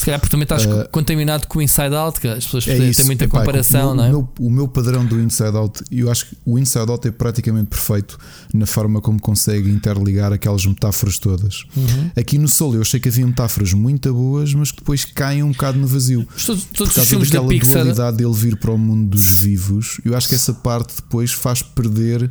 Se 0.00 0.06
calhar 0.06 0.18
porque 0.18 0.30
também 0.30 0.44
estás 0.44 0.64
Uh, 0.64 0.88
contaminado 0.90 1.46
com 1.46 1.58
o 1.58 1.62
Inside 1.62 1.94
Out, 1.94 2.20
que 2.20 2.26
as 2.26 2.44
pessoas 2.46 2.66
É 2.66 2.90
têm 2.90 3.04
muita 3.04 3.24
Epá, 3.24 3.38
comparação, 3.40 3.92
o, 3.92 3.94
não 3.94 4.04
é? 4.04 4.08
o, 4.08 4.10
meu, 4.12 4.28
o 4.40 4.50
meu 4.50 4.66
padrão 4.68 5.04
do 5.04 5.20
Inside 5.20 5.54
Out, 5.54 5.84
eu 5.90 6.10
acho 6.10 6.24
que 6.26 6.36
o 6.46 6.58
Inside 6.58 6.90
Out 6.90 7.06
é 7.06 7.10
praticamente 7.10 7.68
perfeito 7.68 8.18
na 8.54 8.64
forma 8.64 9.02
como 9.02 9.20
consegue 9.20 9.70
interligar 9.70 10.32
aquelas 10.32 10.64
metáforas 10.64 11.18
todas. 11.18 11.64
Uhum. 11.76 12.10
Aqui 12.16 12.38
no 12.38 12.48
Solo 12.48 12.76
eu 12.76 12.80
achei 12.80 12.98
que 12.98 13.10
havia 13.10 13.26
metáforas 13.26 13.74
muito 13.74 14.10
boas, 14.14 14.54
mas 14.54 14.70
que 14.70 14.78
depois 14.78 15.04
caem 15.04 15.42
um 15.42 15.52
bocado 15.52 15.78
no 15.78 15.86
vazio. 15.86 16.26
Todos, 16.46 16.64
todos 16.64 16.74
Por 16.74 16.86
os 16.88 16.94
causa 16.94 17.18
da 17.18 17.24
daquela 17.24 17.48
Pixar. 17.48 17.82
dualidade 17.82 18.16
dele 18.16 18.32
vir 18.34 18.56
para 18.56 18.70
o 18.70 18.78
mundo 18.78 19.10
dos 19.10 19.28
vivos, 19.30 20.00
eu 20.02 20.16
acho 20.16 20.30
que 20.30 20.34
essa 20.34 20.54
parte 20.54 20.96
depois 20.96 21.30
faz 21.32 21.60
perder 21.60 22.30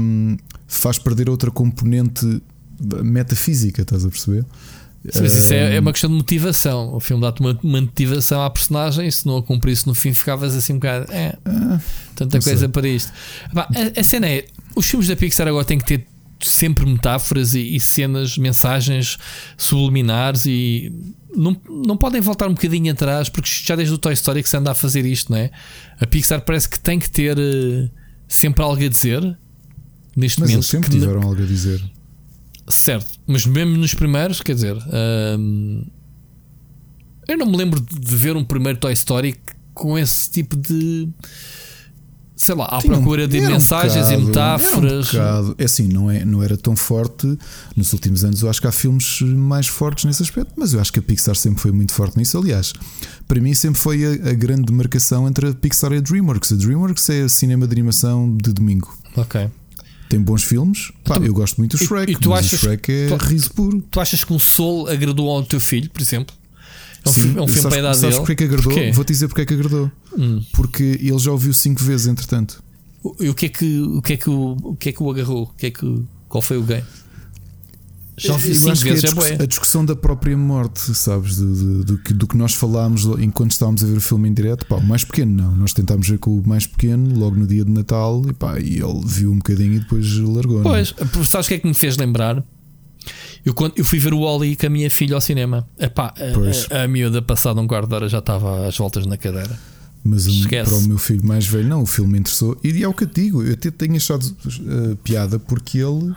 hum, 0.00 0.36
faz 0.68 0.96
perder 0.98 1.28
outra 1.28 1.50
componente 1.50 2.40
metafísica, 3.02 3.82
estás 3.82 4.04
a 4.04 4.08
perceber? 4.08 4.44
Sim, 5.10 5.22
mas 5.22 5.34
isso 5.34 5.52
é, 5.52 5.76
é 5.76 5.80
uma 5.80 5.90
questão 5.92 6.08
de 6.08 6.16
motivação. 6.16 6.94
O 6.94 7.00
filme 7.00 7.22
dá-te 7.22 7.40
uma, 7.40 7.58
uma 7.62 7.80
motivação 7.80 8.42
à 8.42 8.48
personagem. 8.48 9.10
Se 9.10 9.26
não 9.26 9.38
a 9.38 9.42
cumprisse 9.42 9.86
no 9.86 9.94
fim, 9.94 10.12
ficavas 10.12 10.54
assim 10.54 10.74
um 10.74 10.76
bocado. 10.76 11.12
É, 11.12 11.36
tanta 12.14 12.38
não 12.38 12.42
coisa 12.42 12.58
sei. 12.58 12.68
para 12.68 12.88
isto. 12.88 13.12
Epá, 13.50 13.68
a, 13.74 14.00
a 14.00 14.04
cena 14.04 14.28
é: 14.28 14.44
os 14.76 14.86
filmes 14.86 15.08
da 15.08 15.16
Pixar 15.16 15.48
agora 15.48 15.64
têm 15.64 15.78
que 15.78 15.84
ter 15.84 16.06
sempre 16.40 16.86
metáforas 16.86 17.54
e, 17.54 17.74
e 17.74 17.80
cenas, 17.80 18.36
mensagens 18.38 19.18
subliminares 19.56 20.46
e 20.46 20.92
não, 21.34 21.56
não 21.68 21.96
podem 21.96 22.20
voltar 22.20 22.46
um 22.48 22.54
bocadinho 22.54 22.92
atrás 22.92 23.28
porque 23.28 23.48
já 23.64 23.74
desde 23.76 23.94
o 23.94 23.98
Toy 23.98 24.12
Story 24.12 24.42
que 24.42 24.48
se 24.48 24.56
anda 24.56 24.70
a 24.70 24.74
fazer 24.74 25.06
isto, 25.06 25.30
não 25.32 25.38
é? 25.38 25.50
A 26.00 26.06
Pixar 26.06 26.42
parece 26.42 26.68
que 26.68 26.78
tem 26.78 26.98
que 26.98 27.10
ter 27.10 27.38
eh, 27.38 27.88
sempre 28.28 28.62
algo 28.62 28.84
a 28.84 28.88
dizer 28.88 29.20
neste 30.16 30.40
Mas 30.40 30.50
momento. 30.50 30.54
eles 30.54 30.66
sempre 30.66 30.90
tiveram 30.90 31.22
algo 31.22 31.42
a 31.42 31.46
dizer. 31.46 31.82
Certo, 32.68 33.20
mas 33.26 33.44
mesmo 33.44 33.76
nos 33.76 33.94
primeiros, 33.94 34.40
quer 34.40 34.54
dizer, 34.54 34.76
hum, 35.38 35.84
eu 37.28 37.36
não 37.36 37.46
me 37.46 37.56
lembro 37.56 37.80
de 37.80 38.16
ver 38.16 38.36
um 38.36 38.44
primeiro 38.44 38.78
Toy 38.78 38.92
Story 38.92 39.36
com 39.74 39.98
esse 39.98 40.30
tipo 40.30 40.56
de 40.56 41.08
sei 42.42 42.56
lá, 42.56 42.64
à 42.64 42.82
procura 42.82 43.28
de 43.28 43.38
era 43.38 43.48
um 43.48 43.52
mensagens 43.52 44.06
bocado, 44.06 44.20
e 44.20 44.26
metáforas. 44.26 45.14
Um. 45.14 45.54
É 45.58 45.64
assim, 45.64 45.86
não, 45.86 46.10
é, 46.10 46.24
não 46.24 46.42
era 46.42 46.56
tão 46.56 46.74
forte 46.74 47.38
nos 47.76 47.92
últimos 47.92 48.24
anos. 48.24 48.42
Eu 48.42 48.50
acho 48.50 48.60
que 48.60 48.66
há 48.66 48.72
filmes 48.72 49.20
mais 49.22 49.68
fortes 49.68 50.04
nesse 50.04 50.22
aspecto, 50.22 50.52
mas 50.56 50.74
eu 50.74 50.80
acho 50.80 50.92
que 50.92 50.98
a 50.98 51.02
Pixar 51.02 51.36
sempre 51.36 51.60
foi 51.60 51.70
muito 51.70 51.92
forte 51.92 52.18
nisso. 52.18 52.36
Aliás, 52.36 52.72
para 53.28 53.40
mim 53.40 53.54
sempre 53.54 53.78
foi 53.80 54.04
a, 54.04 54.30
a 54.30 54.32
grande 54.32 54.62
demarcação 54.62 55.28
entre 55.28 55.50
a 55.50 55.54
Pixar 55.54 55.92
e 55.92 55.98
a 55.98 56.00
Dreamworks. 56.00 56.52
A 56.52 56.56
Dreamworks 56.56 57.08
é 57.10 57.28
cinema 57.28 57.66
de 57.66 57.72
animação 57.72 58.36
de 58.36 58.52
domingo. 58.52 58.92
Ok. 59.16 59.48
Tem 60.12 60.20
bons 60.20 60.44
filmes. 60.44 60.92
Eu 61.24 61.32
gosto 61.32 61.56
muito 61.56 61.74
do 61.78 61.82
Shrek. 61.82 62.12
e 62.12 62.16
tu 62.16 62.34
achas- 62.34 62.52
o 62.52 62.58
Shrek 62.58 62.92
é 62.92 63.06
tu- 63.08 63.16
riso 63.16 63.50
puro. 63.54 63.82
Tu 63.90 63.98
achas 63.98 64.22
que 64.22 64.30
um 64.30 64.38
Soul 64.38 64.86
agradou 64.88 65.30
ao 65.30 65.42
teu 65.42 65.58
filho, 65.58 65.88
por 65.90 66.02
exemplo? 66.02 66.36
É 67.02 67.08
um, 67.08 67.12
Sim, 67.12 67.20
filme, 67.22 67.38
é 67.38 67.42
um 67.42 67.46
filme 67.46 67.62
sabes, 67.62 67.62
para 67.62 67.76
a 67.76 67.80
idade 67.80 67.96
sabes 67.96 68.14
dele. 68.16 68.26
porque 68.26 68.32
é 68.32 68.36
que 68.36 68.44
agradou? 68.44 68.72
Porquê? 68.74 68.92
Vou-te 68.92 69.08
dizer 69.08 69.28
porque 69.28 69.40
é 69.40 69.46
que 69.46 69.54
agradou. 69.54 69.90
Hum. 70.18 70.44
Porque 70.52 70.82
ele 71.00 71.18
já 71.18 71.32
ouviu 71.32 71.54
cinco 71.54 71.82
vezes, 71.82 72.06
entretanto. 72.06 72.62
O- 73.02 73.16
E 73.20 73.30
o 73.30 73.34
que 73.34 73.46
é 73.46 73.48
que 73.48 73.80
o 73.80 74.02
que 74.02 74.12
é 74.12 74.16
que 74.18 74.28
o, 74.28 74.56
o 74.62 74.76
que 74.76 74.88
é 74.90 74.92
que 74.92 75.02
o 75.02 75.10
agarrou? 75.10 75.44
O 75.44 75.54
que 75.56 75.66
é 75.66 75.70
que 75.70 76.02
qual 76.28 76.42
foi 76.42 76.58
o 76.58 76.62
game? 76.62 76.84
Já 78.22 78.34
Eu 78.34 78.38
cinco 78.38 78.76
que 78.82 78.88
é 78.88 78.92
a, 78.92 78.94
vezes, 78.94 79.30
é 79.40 79.42
a 79.42 79.46
discussão 79.46 79.84
da 79.84 79.96
própria 79.96 80.36
morte, 80.36 80.94
sabes? 80.94 81.36
Do, 81.36 81.54
do, 81.54 81.84
do 81.84 81.98
que, 81.98 82.12
do 82.14 82.26
que 82.26 82.36
nós 82.36 82.54
falámos 82.54 83.04
enquanto 83.18 83.50
estávamos 83.52 83.82
a 83.82 83.86
ver 83.86 83.96
o 83.96 84.00
filme 84.00 84.28
em 84.28 84.32
direto. 84.34 84.64
Pá, 84.66 84.76
o 84.76 84.82
mais 84.82 85.04
pequeno 85.04 85.34
não. 85.34 85.56
Nós 85.56 85.72
tentámos 85.72 86.08
ver 86.08 86.18
com 86.18 86.36
o 86.38 86.46
mais 86.46 86.66
pequeno 86.66 87.18
logo 87.18 87.36
no 87.36 87.46
dia 87.46 87.64
de 87.64 87.70
Natal 87.70 88.22
e, 88.28 88.32
pá, 88.32 88.58
e 88.60 88.78
ele 88.78 89.00
viu 89.04 89.32
um 89.32 89.36
bocadinho 89.36 89.74
e 89.74 89.80
depois 89.80 90.16
largou. 90.18 90.60
é? 90.60 90.62
Pois, 90.62 90.94
sabes 91.28 91.46
o 91.46 91.48
que 91.48 91.54
é 91.54 91.58
que 91.58 91.66
me 91.66 91.74
fez 91.74 91.96
lembrar? 91.96 92.44
Eu, 93.44 93.54
quando, 93.54 93.72
eu 93.76 93.84
fui 93.84 93.98
ver 93.98 94.14
o 94.14 94.20
Wally 94.20 94.54
com 94.54 94.66
a 94.66 94.70
minha 94.70 94.88
filha 94.88 95.16
ao 95.16 95.20
cinema. 95.20 95.68
Epá, 95.78 96.14
a, 96.70 96.76
a, 96.78 96.84
a 96.84 96.88
miúda, 96.88 97.20
passado 97.20 97.60
um 97.60 97.66
quarto 97.66 97.88
de 97.88 97.94
hora, 97.94 98.08
já 98.08 98.18
estava 98.20 98.66
às 98.68 98.76
voltas 98.76 99.04
na 99.04 99.16
cadeira. 99.16 99.58
Mas 100.04 100.26
um- 100.26 100.48
para 100.48 100.74
o 100.74 100.82
meu 100.82 100.98
filho 100.98 101.24
mais 101.26 101.46
velho, 101.46 101.68
não. 101.68 101.82
O 101.82 101.86
filme 101.86 102.12
me 102.12 102.18
interessou. 102.20 102.56
E 102.62 102.82
é 102.82 102.88
o 102.88 102.94
que 102.94 103.04
eu 103.04 103.08
digo. 103.08 103.42
Eu 103.42 103.52
até 103.52 103.70
tenho 103.70 103.96
achado 103.96 104.24
uh, 104.24 104.96
piada 105.02 105.38
porque 105.38 105.78
ele. 105.78 106.12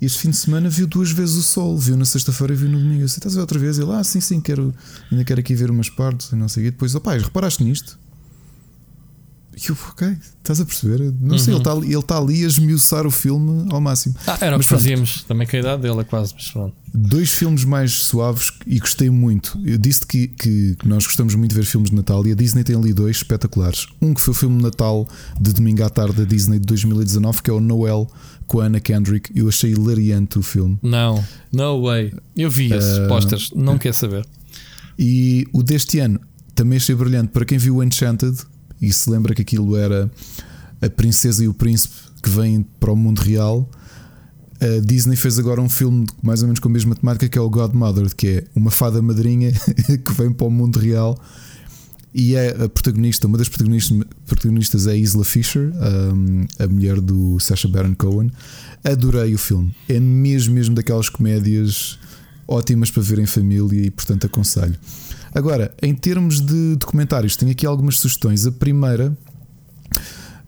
Este 0.00 0.18
fim 0.18 0.30
de 0.30 0.36
semana 0.36 0.68
viu 0.68 0.86
duas 0.86 1.10
vezes 1.10 1.36
o 1.36 1.42
sol, 1.42 1.78
viu 1.78 1.96
na 1.96 2.04
sexta-feira 2.04 2.52
e 2.52 2.56
viu 2.56 2.68
no 2.68 2.78
domingo. 2.78 3.02
Eu 3.02 3.06
disse, 3.06 3.18
estás 3.18 3.34
a 3.34 3.36
ver 3.36 3.40
outra 3.42 3.58
vez? 3.58 3.78
Ele, 3.78 3.90
ah, 3.92 4.04
sim, 4.04 4.20
sim, 4.20 4.40
quero, 4.40 4.74
ainda 5.10 5.24
quero 5.24 5.40
aqui 5.40 5.54
ver 5.54 5.70
umas 5.70 5.88
partes 5.88 6.30
e 6.32 6.36
não 6.36 6.48
sei 6.48 6.62
o 6.62 6.66
quê. 6.66 6.70
Depois, 6.72 6.94
opá, 6.94 7.14
reparaste 7.16 7.62
nisto? 7.64 7.98
E 9.56 9.70
eu, 9.70 9.76
ok, 9.88 10.16
estás 10.38 10.60
a 10.60 10.64
perceber? 10.64 11.14
Não 11.20 11.38
sei, 11.38 11.54
Uhum. 11.54 11.60
ele 11.60 11.68
está 11.68 11.72
ali, 11.72 11.86
ele 11.86 11.98
está 12.00 12.18
ali 12.18 12.42
a 12.44 12.46
esmiuçar 12.48 13.06
o 13.06 13.10
filme 13.10 13.68
ao 13.70 13.80
máximo. 13.80 14.12
Ah, 14.26 14.36
era 14.40 14.56
o 14.56 14.58
que 14.58 14.66
fazíamos. 14.66 15.22
Também 15.22 15.46
com 15.46 15.56
a 15.56 15.60
idade 15.60 15.82
dele 15.82 16.00
é 16.00 16.04
quase. 16.04 16.34
Mas 16.34 16.50
pronto. 16.50 16.74
Dois 16.92 17.30
filmes 17.30 17.64
mais 17.64 17.92
suaves 17.92 18.50
e 18.66 18.80
gostei 18.80 19.10
muito. 19.10 19.56
Eu 19.64 19.78
disse 19.78 20.04
que, 20.04 20.26
que, 20.26 20.74
que 20.76 20.88
nós 20.88 21.06
gostamos 21.06 21.36
muito 21.36 21.50
de 21.52 21.56
ver 21.60 21.64
filmes 21.66 21.90
de 21.90 21.96
Natal 21.96 22.26
e 22.26 22.32
a 22.32 22.34
Disney 22.34 22.64
tem 22.64 22.74
ali 22.74 22.92
dois 22.92 23.18
espetaculares. 23.18 23.86
Um 24.02 24.12
que 24.12 24.20
foi 24.20 24.32
o 24.32 24.36
filme 24.36 24.56
de 24.56 24.62
Natal 24.64 25.08
de 25.40 25.52
domingo 25.52 25.84
à 25.84 25.88
tarde 25.88 26.16
da 26.16 26.24
Disney 26.24 26.58
de 26.58 26.66
2019, 26.66 27.40
que 27.40 27.48
é 27.50 27.52
o 27.52 27.60
Noel 27.60 28.10
com 28.46 28.60
a 28.60 28.66
Anna 28.66 28.80
Kendrick. 28.80 29.30
Eu 29.34 29.48
achei 29.48 29.72
hilariante 29.72 30.38
o 30.38 30.42
filme. 30.42 30.78
Não, 30.82 31.22
no 31.52 31.82
way. 31.82 32.12
Eu 32.36 32.50
vi 32.50 32.72
esses 32.72 32.98
Ah, 32.98 33.08
posters, 33.08 33.50
não 33.54 33.78
quer 33.78 33.94
saber. 33.94 34.26
E 34.98 35.46
o 35.52 35.62
deste 35.62 35.98
ano 35.98 36.20
também 36.54 36.76
achei 36.76 36.94
brilhante. 36.94 37.28
Para 37.32 37.44
quem 37.44 37.58
viu 37.58 37.76
o 37.76 37.82
Enchanted 37.82 38.36
e 38.80 38.92
se 38.92 39.10
lembra 39.10 39.34
que 39.34 39.42
aquilo 39.42 39.76
era 39.76 40.10
a 40.80 40.88
princesa 40.90 41.42
e 41.44 41.48
o 41.48 41.54
príncipe 41.54 41.94
que 42.22 42.30
vêm 42.30 42.64
para 42.78 42.92
o 42.92 42.96
mundo 42.96 43.20
real, 43.20 43.68
a 44.60 44.80
Disney 44.84 45.16
fez 45.16 45.38
agora 45.38 45.60
um 45.60 45.68
filme 45.68 46.06
mais 46.22 46.40
ou 46.42 46.46
menos 46.46 46.60
com 46.60 46.68
a 46.68 46.72
mesma 46.72 46.94
temática 46.94 47.28
que 47.28 47.36
é 47.36 47.40
o 47.40 47.50
Godmother, 47.50 48.14
que 48.14 48.28
é 48.28 48.44
uma 48.54 48.70
fada 48.70 49.02
madrinha 49.02 49.50
que 50.04 50.12
vem 50.16 50.32
para 50.32 50.46
o 50.46 50.50
mundo 50.50 50.78
real. 50.78 51.18
E 52.14 52.36
é 52.36 52.50
a 52.50 52.68
protagonista, 52.68 53.26
uma 53.26 53.36
das 53.36 53.48
protagonistas, 53.48 53.98
protagonistas 54.24 54.86
é 54.86 54.92
a 54.92 54.96
Isla 54.96 55.24
Fisher, 55.24 55.72
um, 56.14 56.46
a 56.60 56.68
mulher 56.68 57.00
do 57.00 57.40
Sacha 57.40 57.66
Baron 57.66 57.92
Cohen. 57.96 58.30
Adorei 58.84 59.34
o 59.34 59.38
filme. 59.38 59.74
É 59.88 59.98
mesmo, 59.98 60.54
mesmo 60.54 60.76
daquelas 60.76 61.08
comédias 61.08 61.98
ótimas 62.46 62.88
para 62.88 63.02
ver 63.02 63.18
em 63.18 63.26
família 63.26 63.86
e, 63.86 63.90
portanto, 63.90 64.26
aconselho. 64.26 64.76
Agora, 65.34 65.74
em 65.82 65.92
termos 65.92 66.40
de 66.40 66.76
documentários, 66.76 67.34
tenho 67.34 67.50
aqui 67.50 67.66
algumas 67.66 67.96
sugestões. 67.96 68.46
A 68.46 68.52
primeira, 68.52 69.16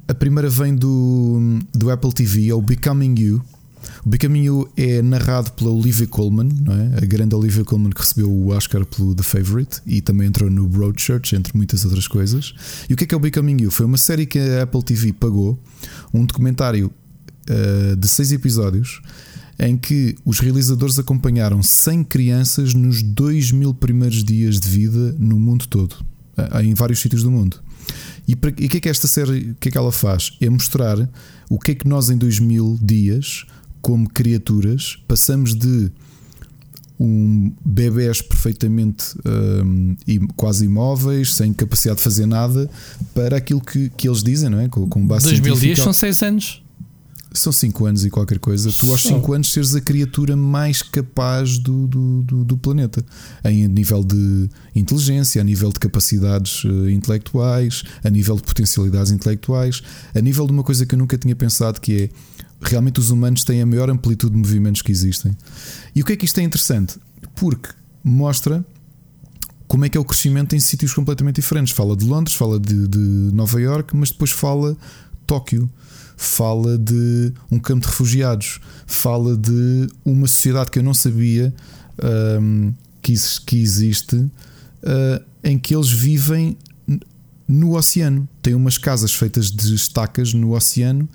a 0.06 0.14
primeira 0.14 0.48
vem 0.48 0.72
do, 0.72 1.58
do 1.74 1.90
Apple 1.90 2.12
TV, 2.12 2.48
é 2.48 2.54
o 2.54 2.62
Becoming 2.62 3.18
You. 3.18 3.44
O 4.04 4.08
Becoming 4.08 4.44
You 4.44 4.68
é 4.76 5.02
narrado 5.02 5.52
pela 5.52 5.70
Olivia 5.70 6.06
Colman, 6.06 6.48
não 6.64 6.72
é? 6.74 6.98
A 7.02 7.06
grande 7.06 7.34
Olivia 7.34 7.64
Colman 7.64 7.90
que 7.90 8.00
recebeu 8.00 8.30
o 8.30 8.48
Oscar 8.48 8.84
pelo 8.84 9.14
The 9.14 9.22
Favorite 9.22 9.80
e 9.86 10.00
também 10.00 10.28
entrou 10.28 10.50
no 10.50 10.68
Broadchurch, 10.68 11.34
entre 11.34 11.56
muitas 11.56 11.84
outras 11.84 12.06
coisas. 12.06 12.54
E 12.88 12.94
o 12.94 12.96
que 12.96 13.04
é 13.04 13.06
que 13.06 13.14
é 13.14 13.18
o? 13.18 13.70
Foi 13.70 13.86
uma 13.86 13.98
série 13.98 14.26
que 14.26 14.38
a 14.38 14.62
Apple 14.62 14.82
TV 14.82 15.12
pagou, 15.12 15.58
um 16.12 16.24
documentário 16.24 16.90
uh, 17.50 17.96
de 17.96 18.08
seis 18.08 18.32
episódios 18.32 19.00
em 19.58 19.76
que 19.76 20.16
os 20.24 20.38
realizadores 20.38 20.98
acompanharam 20.98 21.62
100 21.62 22.04
crianças 22.04 22.74
nos 22.74 23.02
2 23.02 23.52
mil 23.52 23.72
primeiros 23.72 24.22
dias 24.22 24.60
de 24.60 24.68
vida 24.68 25.14
no 25.18 25.38
mundo 25.38 25.66
todo, 25.66 25.96
em 26.62 26.74
vários 26.74 27.00
sítios 27.00 27.22
do 27.22 27.30
mundo. 27.30 27.60
E 28.28 28.34
o 28.34 28.36
que 28.36 28.76
é 28.76 28.80
que 28.80 28.88
esta 28.88 29.06
série, 29.06 29.52
o 29.52 29.54
que 29.54 29.68
é 29.68 29.72
que 29.72 29.78
ela 29.78 29.92
faz? 29.92 30.32
É 30.40 30.50
mostrar 30.50 31.08
o 31.48 31.58
que 31.58 31.72
é 31.72 31.74
que 31.74 31.86
nós 31.86 32.10
em 32.10 32.18
2000 32.18 32.78
dias, 32.82 33.46
como 33.86 34.10
criaturas, 34.10 34.98
passamos 35.06 35.54
de 35.54 35.92
um 36.98 37.52
bebés 37.64 38.20
perfeitamente 38.20 39.14
um, 39.64 39.94
quase 40.34 40.64
imóveis, 40.64 41.36
sem 41.36 41.52
capacidade 41.52 41.98
de 41.98 42.02
fazer 42.02 42.26
nada, 42.26 42.68
para 43.14 43.36
aquilo 43.36 43.60
que, 43.60 43.88
que 43.90 44.08
eles 44.08 44.24
dizem, 44.24 44.50
não 44.50 44.58
é? 44.58 44.68
Com, 44.68 44.88
com 44.88 45.06
base 45.06 45.26
2000 45.26 45.54
dias 45.54 45.78
são 45.78 45.92
6 45.92 46.22
anos. 46.24 46.64
São 47.32 47.52
5 47.52 47.86
anos 47.86 48.04
e 48.04 48.10
qualquer 48.10 48.40
coisa, 48.40 48.72
tu 48.72 48.90
aos 48.90 49.02
5 49.02 49.32
anos 49.32 49.52
seres 49.52 49.72
a 49.76 49.80
criatura 49.80 50.34
mais 50.34 50.82
capaz 50.82 51.56
do, 51.56 51.86
do, 51.86 52.22
do, 52.22 52.44
do, 52.44 52.58
planeta, 52.58 53.04
em 53.44 53.68
nível 53.68 54.02
de 54.02 54.48
inteligência, 54.74 55.40
a 55.40 55.44
nível 55.44 55.70
de 55.70 55.78
capacidades 55.78 56.64
uh, 56.64 56.90
intelectuais, 56.90 57.84
a 58.02 58.10
nível 58.10 58.34
de 58.34 58.42
potencialidades 58.42 59.12
intelectuais, 59.12 59.80
a 60.12 60.20
nível 60.20 60.44
de 60.44 60.52
uma 60.52 60.64
coisa 60.64 60.84
que 60.84 60.96
eu 60.96 60.98
nunca 60.98 61.16
tinha 61.16 61.36
pensado 61.36 61.80
que 61.80 62.04
é 62.04 62.10
realmente 62.60 63.00
os 63.00 63.10
humanos 63.10 63.44
têm 63.44 63.62
a 63.62 63.66
maior 63.66 63.90
amplitude 63.90 64.32
de 64.32 64.38
movimentos 64.38 64.82
que 64.82 64.92
existem. 64.92 65.36
E 65.94 66.02
o 66.02 66.04
que 66.04 66.12
é 66.12 66.16
que 66.16 66.24
isto 66.24 66.38
é 66.38 66.42
interessante? 66.42 66.98
Porque 67.34 67.68
mostra 68.02 68.64
como 69.66 69.84
é 69.84 69.88
que 69.88 69.98
é 69.98 70.00
o 70.00 70.04
crescimento 70.04 70.54
em 70.54 70.60
sítios 70.60 70.94
completamente 70.94 71.36
diferentes. 71.36 71.74
Fala 71.74 71.96
de 71.96 72.04
Londres, 72.04 72.36
fala 72.36 72.58
de, 72.58 72.86
de 72.86 72.98
Nova 72.98 73.60
York, 73.60 73.96
mas 73.96 74.10
depois 74.10 74.30
fala 74.30 74.76
Tóquio 75.26 75.68
fala 76.16 76.78
de 76.78 77.32
um 77.50 77.58
campo 77.58 77.82
de 77.82 77.88
refugiados, 77.88 78.58
fala 78.86 79.36
de 79.36 79.86
uma 80.04 80.26
sociedade 80.26 80.70
que 80.70 80.78
eu 80.78 80.82
não 80.82 80.94
sabia 80.94 81.54
um, 82.40 82.72
que, 83.02 83.14
que, 83.44 83.60
existe, 83.60 84.16
uh, 84.16 85.24
em 85.44 85.58
que 85.58 85.74
eles 85.76 85.90
vivem 85.90 86.56
no 87.46 87.76
oceano. 87.76 88.26
Tem 88.40 88.54
umas 88.54 88.78
casas 88.78 89.12
feitas 89.12 89.50
de 89.50 89.74
estacas 89.74 90.32
no 90.32 90.56
oceano 90.56 91.08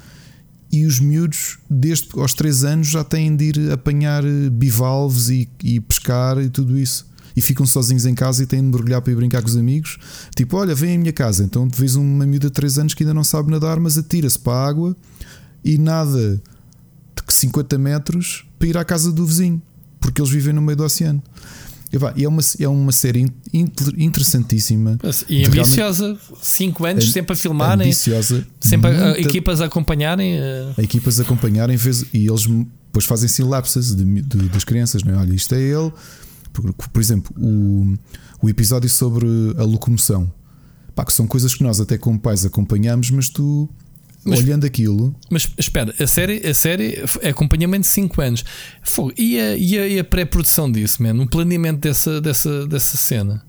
e 0.71 0.85
os 0.85 0.99
miúdos, 0.99 1.59
desde 1.69 2.07
aos 2.17 2.33
3 2.33 2.63
anos, 2.63 2.87
já 2.87 3.03
têm 3.03 3.35
de 3.35 3.45
ir 3.45 3.71
apanhar 3.71 4.23
bivalves 4.51 5.29
e, 5.29 5.49
e 5.63 5.79
pescar 5.79 6.37
e 6.39 6.49
tudo 6.49 6.77
isso 6.77 7.11
e 7.35 7.41
ficam 7.41 7.65
sozinhos 7.65 8.05
em 8.05 8.13
casa 8.13 8.43
e 8.43 8.45
têm 8.45 8.61
de 8.61 8.67
mergulhar 8.67 9.01
para 9.01 9.11
ir 9.11 9.15
brincar 9.15 9.41
com 9.41 9.47
os 9.47 9.57
amigos. 9.57 9.97
Tipo, 10.35 10.57
olha, 10.57 10.75
vem 10.75 10.95
à 10.95 10.97
minha 10.97 11.13
casa. 11.13 11.43
Então 11.43 11.67
vês 11.73 11.95
uma 11.95 12.25
miúda 12.25 12.47
de 12.47 12.53
3 12.53 12.79
anos 12.79 12.93
que 12.93 13.03
ainda 13.03 13.13
não 13.13 13.23
sabe 13.23 13.51
nadar, 13.51 13.79
mas 13.79 13.97
atira-se 13.97 14.37
para 14.39 14.53
a 14.53 14.67
água 14.67 14.95
e 15.63 15.77
nada 15.77 16.41
de 17.15 17.33
50 17.33 17.77
metros 17.77 18.45
para 18.59 18.67
ir 18.67 18.77
à 18.77 18.83
casa 18.83 19.11
do 19.11 19.25
vizinho, 19.25 19.61
porque 19.99 20.21
eles 20.21 20.31
vivem 20.31 20.53
no 20.53 20.61
meio 20.61 20.75
do 20.75 20.83
oceano. 20.83 21.21
E 22.15 22.23
é 22.23 22.27
uma, 22.27 22.41
é 22.59 22.67
uma 22.69 22.91
série 22.93 23.27
interessantíssima 23.97 24.97
e 25.27 25.45
ambiciosa. 25.45 26.17
5 26.41 26.85
anos, 26.85 27.03
é, 27.03 27.11
sempre 27.11 27.33
a 27.33 27.35
filmarem, 27.35 27.87
ambiciosa, 27.87 28.47
sempre 28.61 28.91
muita, 28.91 29.11
a, 29.11 29.19
equipas 29.19 29.59
a 29.59 29.65
acompanharem. 29.65 30.39
Uh... 30.39 30.81
Equipas 30.81 31.19
a 31.19 31.23
acompanharem 31.23 31.77
e 32.13 32.27
eles 32.27 32.47
depois 32.47 33.05
fazem 33.05 33.25
assim 33.25 33.43
lapses 33.43 33.93
de, 33.93 34.05
de, 34.21 34.49
das 34.49 34.63
crianças. 34.63 35.03
Não 35.03 35.13
é? 35.13 35.17
Olha, 35.17 35.33
isto 35.33 35.53
é 35.53 35.59
ele, 35.59 35.91
por, 36.53 36.73
por 36.73 37.01
exemplo, 37.01 37.35
o, 37.37 37.97
o 38.41 38.49
episódio 38.49 38.89
sobre 38.89 39.27
a 39.57 39.63
locomoção. 39.63 40.31
Pá, 40.95 41.03
que 41.03 41.13
são 41.13 41.27
coisas 41.27 41.53
que 41.53 41.63
nós 41.63 41.79
até 41.79 41.97
como 41.97 42.19
pais 42.19 42.45
acompanhamos, 42.45 43.11
mas 43.11 43.27
tu 43.27 43.69
mas, 44.23 44.39
olhando 44.39 44.65
aquilo. 44.65 45.15
Mas 45.29 45.49
espera, 45.57 45.93
a 45.99 46.07
série, 46.07 46.45
a 46.45 46.53
série 46.53 47.03
é 47.21 47.29
acompanhamento 47.29 47.81
de 47.81 47.87
5 47.87 48.21
anos. 48.21 48.43
E 49.17 49.39
a, 49.39 49.55
e 49.55 49.97
a, 49.97 50.01
a 50.01 50.03
pré-produção 50.03 50.71
disso, 50.71 51.01
man? 51.01 51.13
O 51.21 51.27
planeamento 51.27 51.79
dessa, 51.79 52.21
dessa, 52.21 52.67
dessa 52.67 52.97
cena. 52.97 53.43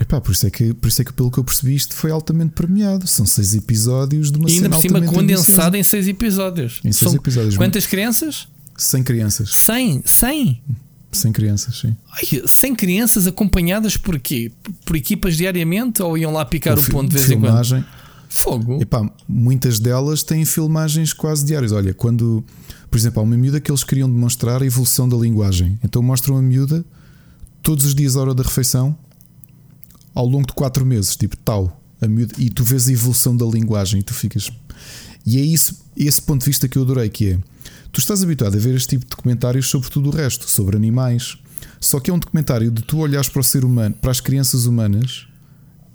Epá, 0.00 0.20
por, 0.20 0.32
isso 0.32 0.46
é 0.46 0.50
que, 0.50 0.74
por 0.74 0.88
isso 0.88 1.02
é 1.02 1.04
que, 1.04 1.12
pelo 1.12 1.30
que 1.30 1.38
eu 1.38 1.44
percebi, 1.44 1.74
isto 1.74 1.94
foi 1.94 2.10
altamente 2.10 2.52
premiado. 2.52 3.06
São 3.06 3.24
seis 3.24 3.54
episódios 3.54 4.30
de 4.32 4.38
uma 4.38 4.50
e 4.50 4.54
ainda 4.54 4.70
por 4.70 4.80
cima 4.80 5.00
condensado 5.02 5.76
em 5.76 5.82
seis 5.82 6.08
episódios. 6.08 6.80
Em 6.84 6.90
seis 6.90 7.10
São 7.10 7.14
episódios. 7.14 7.56
Quantas 7.56 7.86
crianças? 7.86 8.48
100 8.76 9.04
crianças. 9.04 9.50
100? 9.50 10.02
100? 10.04 10.62
Sem 11.12 11.30
crianças, 11.30 11.78
sim. 11.78 11.96
Ai, 12.10 12.42
sem 12.46 12.74
crianças 12.74 13.28
acompanhadas 13.28 13.96
por 13.96 14.18
quê? 14.18 14.50
Por 14.84 14.96
equipas 14.96 15.36
diariamente 15.36 16.02
ou 16.02 16.18
iam 16.18 16.32
lá 16.32 16.44
picar 16.44 16.76
o, 16.76 16.80
o 16.80 16.84
ponto 16.84 17.08
de 17.08 17.14
vez 17.14 17.30
em 17.30 17.38
quando? 17.38 17.84
Fogo. 18.34 18.80
Epá, 18.80 19.10
muitas 19.28 19.78
delas 19.78 20.22
têm 20.22 20.44
filmagens 20.44 21.12
quase 21.12 21.44
diárias. 21.44 21.72
Olha, 21.72 21.94
quando, 21.94 22.44
por 22.90 22.98
exemplo, 22.98 23.20
há 23.20 23.22
uma 23.22 23.36
miúda 23.36 23.60
que 23.60 23.70
eles 23.70 23.84
queriam 23.84 24.10
demonstrar 24.10 24.62
a 24.62 24.66
evolução 24.66 25.08
da 25.08 25.16
linguagem. 25.16 25.78
Então 25.82 26.02
mostram 26.02 26.36
a 26.36 26.42
miúda 26.42 26.84
todos 27.62 27.84
os 27.84 27.94
dias 27.94 28.16
à 28.16 28.20
hora 28.20 28.34
da 28.34 28.42
refeição 28.42 28.96
ao 30.14 30.26
longo 30.26 30.46
de 30.46 30.52
4 30.52 30.84
meses, 30.84 31.16
tipo 31.16 31.36
tal. 31.36 31.80
A 32.00 32.06
miúda, 32.06 32.34
e 32.38 32.50
tu 32.50 32.62
vês 32.62 32.88
a 32.88 32.92
evolução 32.92 33.36
da 33.36 33.46
linguagem 33.46 34.00
e 34.00 34.02
tu 34.02 34.12
ficas. 34.12 34.50
E 35.24 35.38
é 35.38 35.42
isso, 35.42 35.76
esse 35.96 36.20
ponto 36.20 36.40
de 36.40 36.46
vista 36.46 36.68
que 36.68 36.76
eu 36.76 36.82
adorei, 36.82 37.08
que 37.08 37.30
é 37.30 37.38
Tu 37.94 38.00
estás 38.00 38.24
habituado 38.24 38.56
a 38.56 38.58
ver 38.58 38.74
este 38.74 38.88
tipo 38.88 39.04
de 39.04 39.10
documentários 39.10 39.68
sobre 39.68 39.88
tudo 39.88 40.08
o 40.08 40.12
resto, 40.12 40.50
sobre 40.50 40.76
animais. 40.76 41.38
Só 41.80 42.00
que 42.00 42.10
é 42.10 42.14
um 42.14 42.18
documentário 42.18 42.68
de 42.68 42.82
tu 42.82 42.98
olhares 42.98 43.28
para 43.28 43.38
o 43.38 43.44
ser 43.44 43.64
humano, 43.64 43.94
para 43.94 44.10
as 44.10 44.20
crianças 44.20 44.66
humanas 44.66 45.28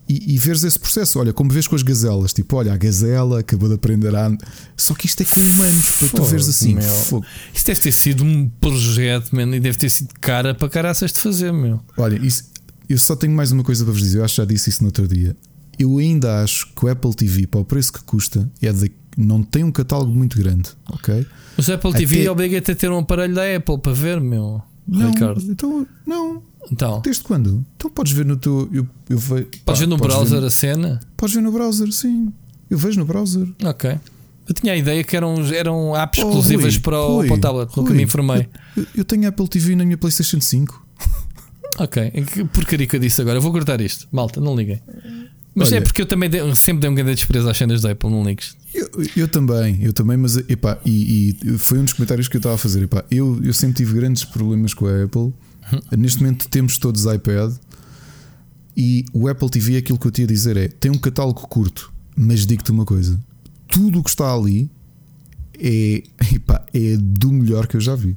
e, 0.10 0.34
e 0.34 0.38
veres 0.40 0.64
esse 0.64 0.80
processo. 0.80 1.20
Olha, 1.20 1.32
como 1.32 1.52
vês 1.52 1.68
com 1.68 1.76
as 1.76 1.84
gazelas, 1.84 2.34
tipo, 2.34 2.56
olha, 2.56 2.74
a 2.74 2.78
gazela 2.78 3.42
acabou 3.42 3.70
de 3.70 3.76
aprender 3.76 4.14
a. 4.16 4.36
Só 4.76 4.96
que 4.96 5.06
isto 5.06 5.22
é 5.22 5.26
com 5.26 5.40
humanos, 5.40 5.92
para 5.92 6.10
tu 6.10 6.24
veres 6.24 6.50
assim. 6.50 6.74
Meu. 6.74 7.24
Isto 7.54 7.68
deve 7.68 7.80
ter 7.80 7.92
sido 7.92 8.24
um 8.24 8.50
projeto, 8.50 9.36
man, 9.36 9.56
e 9.56 9.60
deve 9.60 9.78
ter 9.78 9.90
sido 9.90 10.10
cara 10.20 10.56
para 10.56 10.68
caraças 10.68 11.14
de 11.14 11.20
fazer, 11.20 11.54
meu. 11.54 11.80
Olha, 11.96 12.18
isso, 12.26 12.46
eu 12.90 12.98
só 12.98 13.16
tenho 13.16 13.34
mais 13.34 13.52
uma 13.52 13.64
coisa 13.64 13.84
para 13.84 13.94
vos 13.94 14.02
dizer. 14.02 14.18
Eu 14.18 14.26
acho 14.26 14.34
que 14.34 14.42
já 14.42 14.46
disse 14.46 14.72
isso 14.72 14.82
no 14.82 14.88
outro 14.88 15.08
dia. 15.08 15.38
Eu 15.78 16.00
ainda 16.00 16.44
acho 16.44 16.68
que 16.76 16.86
o 16.86 16.90
Apple 16.90 17.14
TV, 17.14 17.46
para 17.46 17.60
o 17.60 17.66
preço 17.66 17.94
que 17.94 18.04
custa, 18.04 18.50
é 18.62 18.74
de, 18.74 18.92
não 19.16 19.44
tem 19.44 19.64
um 19.64 19.72
catálogo 19.72 20.12
muito 20.12 20.38
grande, 20.38 20.70
ok? 20.92 21.26
Mas 21.56 21.70
Apple 21.70 21.94
TV 21.94 22.22
Até... 22.22 22.32
obriga-te 22.32 22.72
a 22.72 22.76
ter 22.76 22.90
um 22.90 22.98
aparelho 22.98 23.36
da 23.36 23.56
Apple 23.56 23.78
para 23.78 23.94
ver, 23.94 24.20
meu. 24.20 24.62
Não, 24.88 25.12
Ricardo. 25.12 25.42
Então, 25.50 25.86
não. 26.06 26.42
Então. 26.72 27.02
Desde 27.02 27.24
quando? 27.24 27.66
Então 27.76 27.90
podes 27.90 28.14
ver 28.14 28.26
no 28.26 28.38
teu. 28.38 28.70
Eu, 28.72 28.88
eu 29.10 29.18
ve... 29.18 29.48
Podes 29.66 29.80
ver 29.80 29.88
no 29.88 29.98
podes 29.98 30.16
browser 30.16 30.40
ver... 30.40 30.48
a 30.48 30.50
cena? 30.50 31.00
Podes 31.16 31.36
ver 31.36 31.42
no 31.42 31.52
browser, 31.52 31.92
sim. 31.92 32.32
Eu 32.70 32.78
vejo 32.78 33.00
no 33.00 33.06
browser. 33.06 33.48
Ok. 33.64 33.98
Eu 34.48 34.54
tinha 34.56 34.74
a 34.74 34.76
ideia 34.78 35.04
que 35.04 35.16
eram, 35.16 35.46
eram 35.54 35.96
apps 35.96 36.24
oh, 36.24 36.28
exclusivas 36.28 36.74
Rui, 36.74 36.82
para, 36.82 37.00
o, 37.00 37.16
Rui, 37.18 37.28
para 37.28 37.36
o 37.36 37.40
tablet, 37.40 37.78
nunca 37.78 37.94
me 37.94 38.04
informei. 38.04 38.48
Eu, 38.76 38.86
eu, 38.98 39.06
tenho 39.06 39.28
Apple 39.28 39.48
TV 39.48 39.76
na 39.76 39.86
minha 39.86 39.98
PlayStation 39.98 40.42
5. 40.42 40.88
Ok, 41.78 42.12
que 42.12 42.44
porcaria 42.46 42.86
que 42.86 42.96
eu 42.98 43.00
disse 43.00 43.22
agora. 43.22 43.38
Eu 43.38 43.42
vou 43.42 43.54
cortar 43.54 43.80
isto, 43.80 44.06
malta, 44.12 44.42
não 44.42 44.54
liguem. 44.54 44.82
Mas 45.56 45.72
é 45.72 45.76
Olha, 45.76 45.82
é 45.82 45.86
porque 45.86 46.02
eu 46.02 46.06
também 46.06 46.30
sempre 46.56 46.82
dei 46.82 46.90
um 46.90 46.96
grande 46.96 47.16
desprezo 47.16 47.48
às 47.48 47.56
cenas 47.56 47.82
da 47.82 47.92
Apple, 47.92 48.10
não 48.10 48.24
ligues. 48.24 48.58
Eu, 48.74 48.90
eu, 49.16 49.28
também, 49.30 49.82
eu 49.82 49.94
também, 49.94 50.18
mas 50.18 50.36
epá, 50.36 50.78
e, 50.86 51.38
e, 51.42 51.58
foi 51.58 51.80
um 51.80 51.86
dos 51.86 51.94
comentários 51.94 52.28
que 52.28 52.36
eu 52.36 52.40
estava 52.40 52.56
a 52.56 52.58
fazer. 52.58 52.84
Epá, 52.84 53.06
eu, 53.10 53.40
eu 53.44 53.54
sempre 53.54 53.78
tive 53.78 53.94
grandes 53.94 54.26
problemas 54.26 54.74
com 54.74 54.88
a 54.88 55.04
Apple. 55.04 55.34
Neste 55.98 56.22
momento 56.22 56.48
temos 56.50 56.78
todos 56.78 57.06
iPad 57.06 57.54
e 58.76 59.04
o 59.12 59.28
Apple 59.28 59.50
TV, 59.50 59.78
aquilo 59.78 60.00
que 60.00 60.08
eu 60.08 60.12
tinha 60.12 60.26
a 60.26 60.28
dizer 60.28 60.56
é: 60.56 60.68
tem 60.68 60.90
um 60.92 60.98
catálogo 60.98 61.42
curto, 61.48 61.92
mas 62.16 62.46
digo-te 62.46 62.72
uma 62.72 62.86
coisa: 62.86 63.20
tudo 63.68 64.00
o 64.00 64.04
que 64.04 64.10
está 64.10 64.34
ali 64.34 64.70
é, 65.60 66.04
epá, 66.34 66.66
é 66.74 66.96
do 66.98 67.32
melhor 67.32 67.68
que 67.68 67.76
eu 67.76 67.82
já 67.82 67.96
vi. 67.96 68.16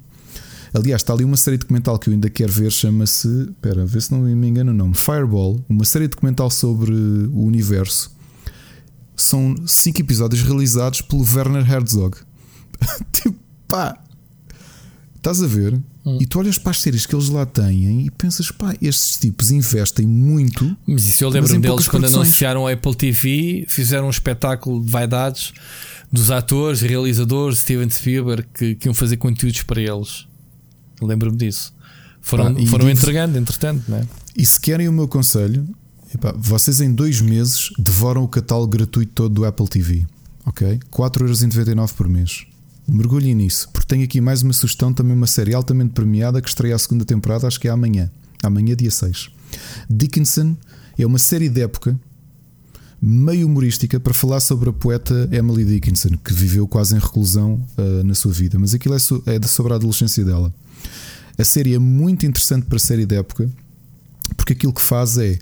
Aliás, 0.75 1.03
está 1.03 1.13
ali 1.13 1.25
uma 1.25 1.37
série 1.37 1.59
documental 1.59 1.99
que 1.99 2.09
eu 2.09 2.15
ainda 2.15 2.31
quero 2.31 2.51
ver, 2.51 2.71
chama-se. 2.71 3.29
Espera, 3.29 3.85
vê 3.85 4.01
se 4.01 4.13
não 4.13 4.21
me 4.21 4.49
engano 4.49 4.71
o 4.71 4.75
nome. 4.75 4.95
Fireball, 4.95 5.63
uma 5.69 5.85
série 5.85 6.09
documental 6.09 6.51
sobre 6.51 6.93
o 6.93 7.45
universo. 7.45 8.11
São 9.15 9.55
cinco 9.67 10.01
episódios 10.01 10.43
realizados 10.43 11.03
pelo 11.03 11.23
Werner 11.23 11.71
Herzog. 11.71 12.17
tipo, 13.13 13.37
pá, 13.69 13.99
estás 15.23 15.41
a 15.41 15.47
ver? 15.47 15.81
Hum. 16.05 16.19
E 16.21 16.27
tu 16.27 16.41
olhas 16.41 16.59
para 16.59 16.73
as 16.73 16.81
séries 16.81 17.07
que 17.07 17.15
eles 17.15 17.29
lá 17.29 17.47
têm 17.47 18.07
e 18.07 18.11
pensas, 18.11 18.51
pá, 18.51 18.75
estes 18.83 19.17
tipos 19.19 19.53
investem 19.53 20.05
muito. 20.05 20.77
Mas 20.85 21.07
isso 21.07 21.23
eu 21.23 21.29
lembro-me 21.29 21.61
deles 21.61 21.87
quando 21.87 22.03
produções. 22.03 22.27
anunciaram 22.27 22.67
a 22.67 22.73
Apple 22.73 22.95
TV, 22.95 23.65
fizeram 23.69 24.09
um 24.09 24.11
espetáculo 24.11 24.85
de 24.85 24.91
vaidades 24.91 25.53
dos 26.11 26.31
atores 26.31 26.83
e 26.83 26.89
realizadores 26.89 27.59
Steven 27.59 27.89
Spielberg 27.89 28.47
que, 28.53 28.75
que 28.75 28.89
iam 28.89 28.95
fazer 28.95 29.17
conteúdos 29.17 29.63
para 29.63 29.81
eles. 29.81 30.27
Lembro-me 31.01 31.37
disso. 31.37 31.73
Foram, 32.21 32.49
ah, 32.49 32.67
foram 32.67 32.91
entregando, 32.91 33.39
entretanto, 33.39 33.85
não 33.89 33.99
é? 33.99 34.07
E 34.37 34.45
se 34.45 34.61
querem 34.61 34.89
o 34.89 34.93
meu 34.93 35.07
conselho, 35.07 35.69
epá, 36.13 36.35
vocês 36.37 36.81
em 36.81 36.93
dois 36.93 37.21
meses 37.21 37.71
devoram 37.79 38.25
o 38.25 38.29
catálogo 38.29 38.73
gratuito 38.73 39.13
todo 39.13 39.33
do 39.33 39.45
Apple 39.45 39.69
TV. 39.69 40.05
Ok? 40.45 40.81
4,99€ 40.91 41.93
por 41.95 42.09
mês. 42.09 42.45
Mergulhem 42.87 43.35
nisso, 43.35 43.69
porque 43.73 43.87
tenho 43.87 44.05
aqui 44.05 44.21
mais 44.21 44.43
uma 44.43 44.53
sugestão, 44.53 44.93
também 44.93 45.15
uma 45.15 45.27
série 45.27 45.55
altamente 45.55 45.93
premiada 45.93 46.43
que 46.43 46.49
estreia 46.49 46.75
a 46.75 46.79
segunda 46.79 47.05
temporada, 47.05 47.47
acho 47.47 47.61
que 47.61 47.69
é 47.69 47.71
amanhã. 47.71 48.11
Amanhã, 48.43 48.75
dia 48.75 48.91
6. 48.91 49.31
Dickinson 49.89 50.57
é 50.99 51.07
uma 51.07 51.19
série 51.19 51.49
de 51.49 51.63
época 51.63 51.99
meio 53.05 53.49
humorística 53.49 53.99
para 53.99 54.15
falar 54.15 54.39
sobre 54.39 54.71
a 54.71 54.73
poeta 54.73 55.29
Emily 55.33 55.65
Dickinson, 55.65 56.11
que 56.25 56.33
viveu 56.33 56.69
quase 56.69 56.95
em 56.95 57.01
reclusão 57.01 57.61
uh, 57.77 58.05
na 58.05 58.15
sua 58.15 58.33
vida, 58.33 58.57
mas 58.61 58.75
aquilo 58.75 58.95
é, 58.95 58.99
é 59.27 59.47
sobre 59.49 59.73
a 59.73 59.77
adolescência 59.77 60.25
dela. 60.25 60.55
A 61.37 61.45
série 61.45 61.75
é 61.75 61.81
muito 61.81 62.25
interessante 62.25 62.67
para 62.67 62.77
a 62.77 62.81
série 62.81 63.05
de 63.05 63.17
época, 63.17 63.51
porque 64.37 64.53
aquilo 64.53 64.73
que 64.73 64.81
faz 64.81 65.19
é 65.19 65.37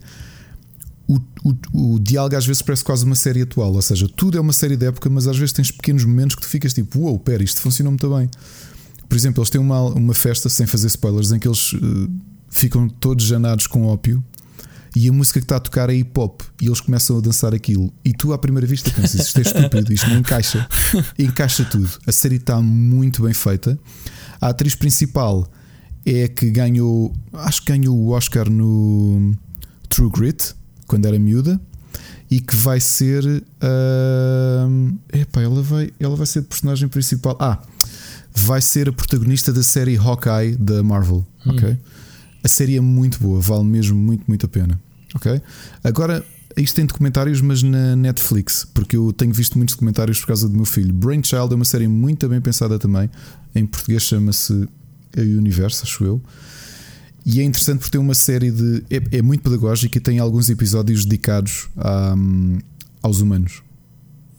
o, 1.11 1.21
o, 1.45 1.95
o, 1.95 1.99
diálogo 1.99 2.37
às 2.37 2.47
vezes 2.47 2.63
parece 2.63 2.85
quase 2.85 3.05
uma 3.05 3.17
série 3.17 3.43
atual, 3.43 3.73
ou 3.73 3.83
seja, 3.83 4.09
tudo 4.09 4.39
é 4.39 4.41
uma 4.41 4.53
série 4.53 4.77
de 4.77 4.87
época, 4.87 5.11
mas 5.11 5.27
às 5.27 5.37
vezes 5.37 5.53
tens 5.53 5.71
pequenos 5.73 6.05
momentos 6.05 6.37
que 6.37 6.43
tu 6.43 6.49
ficas 6.49 6.73
tipo, 6.73 7.01
uou, 7.01 7.11
wow, 7.11 7.19
pera, 7.19 7.43
isto 7.43 7.61
funcionou 7.61 7.91
muito 7.91 8.09
bem. 8.15 8.31
Por 9.09 9.17
exemplo, 9.17 9.41
eles 9.41 9.51
têm 9.51 9.61
uma, 9.61 9.81
uma 9.83 10.15
festa, 10.15 10.49
sem 10.49 10.67
fazer 10.67 10.87
spoilers, 10.87 11.33
em 11.33 11.41
que 11.41 11.49
eles 11.49 11.73
uh, 11.73 12.11
ficam 12.49 12.89
todos 12.89 13.25
janados 13.25 13.67
com 13.67 13.87
ópio 13.87 14.23
e 14.95 15.09
a 15.09 15.13
música 15.13 15.41
que 15.41 15.45
está 15.45 15.57
a 15.57 15.61
tocar 15.61 15.91
é 15.91 15.95
hip 15.95 16.13
hop 16.19 16.43
e 16.61 16.67
eles 16.67 16.81
começam 16.81 17.19
a 17.19 17.21
dançar 17.21 17.53
aquilo. 17.55 17.93
E 18.05 18.13
tu, 18.13 18.33
à 18.33 18.39
primeira 18.39 18.67
vista, 18.67 18.89
pensas: 18.91 19.27
isto 19.27 19.39
é 19.39 19.43
estúpido, 19.43 19.93
isto 19.93 20.09
não 20.09 20.19
encaixa. 20.19 20.69
encaixa 21.19 21.65
tudo. 21.65 21.91
A 22.07 22.13
série 22.13 22.37
está 22.37 22.61
muito 22.61 23.23
bem 23.23 23.35
feita. 23.35 23.77
A 24.41 24.49
atriz 24.49 24.77
principal 24.77 25.51
é 26.07 26.25
a 26.25 26.29
que 26.29 26.51
ganhou, 26.51 27.13
acho 27.33 27.63
que 27.63 27.73
ganhou 27.73 27.97
o 27.97 28.11
Oscar 28.11 28.49
no 28.49 29.35
True 29.89 30.11
Grit 30.11 30.55
quando 30.91 31.07
era 31.07 31.17
miúda 31.21 31.61
e 32.29 32.41
que 32.41 32.57
vai 32.57 32.81
ser. 32.81 33.25
Uh, 33.25 34.99
epá, 35.13 35.41
ela 35.41 35.63
vai, 35.63 35.93
ela 36.01 36.17
vai 36.17 36.27
ser 36.27 36.41
a 36.41 36.43
personagem 36.43 36.89
principal. 36.89 37.37
Ah, 37.41 37.63
vai 38.35 38.61
ser 38.61 38.89
a 38.89 38.93
protagonista 38.93 39.53
da 39.53 39.63
série 39.63 39.97
Hawkeye 39.97 40.57
da 40.57 40.83
Marvel. 40.83 41.25
Hum. 41.47 41.53
Ok. 41.53 41.79
A 42.43 42.49
série 42.49 42.77
é 42.77 42.81
muito 42.81 43.21
boa, 43.21 43.41
vale 43.41 43.65
mesmo 43.65 43.97
muito, 43.97 44.25
muito 44.27 44.47
a 44.47 44.49
pena. 44.49 44.81
Ok? 45.15 45.41
Agora, 45.85 46.25
isto 46.57 46.75
tem 46.75 46.87
documentários, 46.87 47.41
mas 47.41 47.63
na 47.63 47.95
Netflix, 47.95 48.67
porque 48.75 48.97
eu 48.97 49.13
tenho 49.13 49.33
visto 49.33 49.57
muitos 49.57 49.75
documentários 49.75 50.19
por 50.21 50.29
causa 50.29 50.49
do 50.49 50.57
meu 50.57 50.65
filho. 50.65 50.93
Brainchild 50.93 51.53
é 51.53 51.55
uma 51.55 51.65
série 51.65 51.87
muito 51.87 52.29
bem 52.29 52.41
pensada 52.41 52.79
também. 52.79 53.09
Em 53.55 53.65
português 53.65 54.03
chama-se 54.03 54.69
A 55.17 55.21
Universo, 55.21 55.85
acho 55.85 56.05
eu. 56.05 56.23
E 57.25 57.41
é 57.41 57.45
interessante 57.45 57.79
porque 57.81 57.93
tem 57.93 58.01
uma 58.01 58.15
série 58.15 58.51
de. 58.51 58.85
É, 58.91 59.19
é 59.19 59.23
muito 59.23 59.43
pedagógica 59.43 59.99
e 59.99 60.01
tem 60.01 60.19
alguns 60.19 60.49
episódios 60.49 61.05
dedicados 61.05 61.69
a, 61.77 62.15
um, 62.17 62.59
aos 63.03 63.21
humanos. 63.21 63.63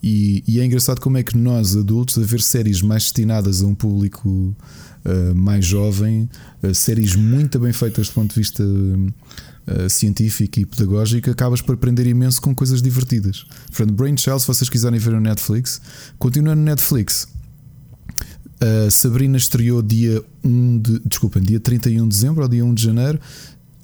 E, 0.02 0.42
e, 0.48 0.58
é 0.58 0.64
engraçado 0.64 1.00
como 1.00 1.16
é 1.16 1.22
que 1.22 1.36
nós, 1.38 1.76
adultos, 1.76 2.18
a 2.18 2.22
ver 2.22 2.40
séries 2.40 2.82
mais 2.82 3.04
destinadas 3.04 3.62
a 3.62 3.66
um 3.66 3.74
público 3.74 4.28
uh, 4.28 5.34
mais 5.34 5.64
jovem, 5.64 6.28
uh, 6.60 6.74
séries 6.74 7.14
muito 7.14 7.56
bem 7.60 7.72
feitas 7.72 8.08
do 8.08 8.14
ponto 8.14 8.34
de 8.34 8.40
vista 8.40 8.64
uh, 8.64 9.88
científico 9.88 10.58
e 10.58 10.66
pedagógico, 10.66 11.30
acabas 11.30 11.60
por 11.60 11.76
aprender 11.76 12.04
imenso 12.08 12.42
com 12.42 12.52
coisas 12.52 12.82
divertidas. 12.82 13.46
Portanto, 13.66 13.92
Brain 13.94 14.16
Shell, 14.16 14.40
se 14.40 14.46
vocês 14.48 14.68
quiserem 14.68 14.98
ver 14.98 15.12
no 15.12 15.20
Netflix, 15.20 15.80
continua 16.18 16.56
no 16.56 16.62
Netflix. 16.62 17.28
Uh, 18.62 18.88
Sabrina 18.88 19.36
estreou 19.36 19.82
dia 19.82 20.22
1 20.44 20.78
de. 20.78 21.00
Desculpem, 21.00 21.42
dia 21.42 21.58
31 21.58 22.06
de 22.06 22.08
dezembro 22.14 22.42
ou 22.42 22.48
dia 22.48 22.64
1 22.64 22.74
de 22.74 22.82
janeiro. 22.84 23.18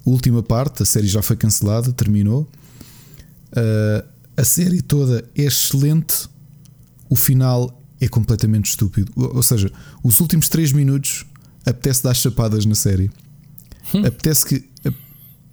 Última 0.05 0.41
parte, 0.41 0.83
a 0.83 0.85
série 0.85 1.07
já 1.07 1.21
foi 1.21 1.35
cancelada, 1.35 1.91
terminou. 1.91 2.49
Uh, 3.51 4.07
a 4.37 4.43
série 4.45 4.81
toda 4.81 5.27
é 5.35 5.43
excelente. 5.43 6.29
O 7.09 7.15
final 7.17 7.83
é 7.99 8.07
completamente 8.07 8.69
estúpido. 8.69 9.11
Ou 9.17 9.43
seja, 9.43 9.69
os 10.01 10.21
últimos 10.21 10.47
3 10.47 10.71
minutos 10.71 11.25
apetece 11.65 12.01
dar 12.01 12.13
chapadas 12.13 12.65
na 12.65 12.75
série. 12.75 13.11
Hum. 13.93 14.05
Apetece 14.05 14.45
que. 14.45 14.69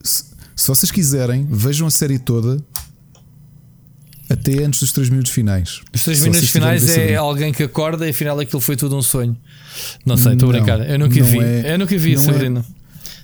Se, 0.05 0.23
se 0.55 0.69
vocês 0.69 0.93
quiserem, 0.93 1.49
vejam 1.51 1.89
a 1.89 1.91
série 1.91 2.21
toda 2.21 2.63
até 4.39 4.63
antes 4.65 4.81
dos 4.81 4.93
3 4.93 5.11
minutos 5.11 5.33
finais. 5.33 5.81
Os 5.93 6.03
3 6.03 6.21
minutos 6.21 6.51
finais 6.51 6.89
é 6.97 7.17
alguém 7.17 7.53
que 7.53 7.63
acorda 7.63 8.07
e 8.07 8.11
afinal 8.11 8.39
aquilo 8.39 8.61
foi 8.61 8.77
tudo 8.77 8.97
um 8.97 9.03
sonho. 9.03 9.37
Não 10.05 10.17
sei, 10.17 10.35
estou 10.35 10.51
a 10.51 10.53
brincar. 10.53 10.89
Eu 10.89 10.99
nunca 10.99 11.23
vi. 11.23 11.39
É, 11.39 11.75
eu 11.75 11.79
nunca 11.79 11.97
vi, 11.97 12.15
é. 12.15 12.19
Sabrina. 12.19 12.65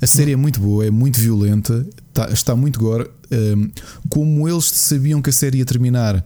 É, 0.01 0.05
a 0.05 0.07
série 0.07 0.33
é 0.33 0.37
muito 0.37 0.61
boa, 0.61 0.85
é 0.85 0.91
muito 0.91 1.21
violenta, 1.21 1.87
está, 2.09 2.31
está 2.31 2.57
muito 2.57 2.81
gore. 2.81 3.09
Um, 3.31 3.71
como 4.09 4.49
eles 4.49 4.65
sabiam 4.65 5.23
que 5.23 5.31
a 5.31 5.33
série 5.33 5.59
ia 5.59 5.65
terminar, 5.65 6.25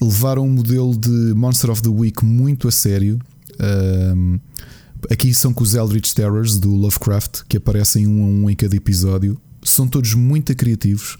levaram 0.00 0.46
um 0.46 0.50
modelo 0.50 0.96
de 0.96 1.34
Monster 1.34 1.70
of 1.70 1.82
the 1.82 1.90
Week 1.90 2.24
muito 2.24 2.66
a 2.66 2.70
sério. 2.70 3.18
Um, 4.16 4.38
aqui 5.10 5.34
são 5.34 5.52
com 5.52 5.62
os 5.62 5.74
Eldritch 5.74 6.12
Terrors 6.14 6.58
do 6.58 6.74
Lovecraft, 6.74 7.42
que 7.46 7.58
aparecem 7.58 8.06
um 8.06 8.24
a 8.24 8.26
um 8.26 8.50
em 8.50 8.56
cada 8.56 8.74
episódio. 8.74 9.38
São 9.62 9.86
todos 9.86 10.14
muito 10.14 10.54
criativos 10.56 11.18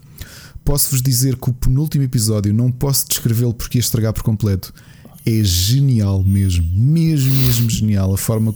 posso-vos 0.64 1.02
dizer 1.02 1.36
que 1.36 1.50
o 1.50 1.52
penúltimo 1.52 2.04
episódio 2.04 2.52
não 2.52 2.70
posso 2.70 3.06
descrevê-lo 3.08 3.54
porque 3.54 3.78
ia 3.78 3.80
estragar 3.80 4.12
por 4.12 4.22
completo. 4.22 4.72
É 5.24 5.42
genial 5.42 6.22
mesmo, 6.24 6.64
mesmo, 6.74 7.32
mesmo 7.32 7.70
genial. 7.70 8.14
A 8.14 8.18
forma, 8.18 8.54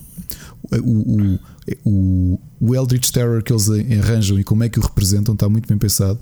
o, 0.83 1.35
o, 1.35 1.41
o, 1.85 2.41
o 2.61 2.75
Eldritch 2.75 3.11
Terror 3.11 3.43
que 3.43 3.53
eles 3.53 3.69
arranjam 3.69 4.39
e 4.39 4.45
como 4.45 4.65
é 4.65 4.69
que 4.69 4.79
o 4.79 4.83
representam 4.83 5.35
está 5.35 5.49
muito 5.49 5.69
bem 5.69 5.79
pensado. 5.79 6.19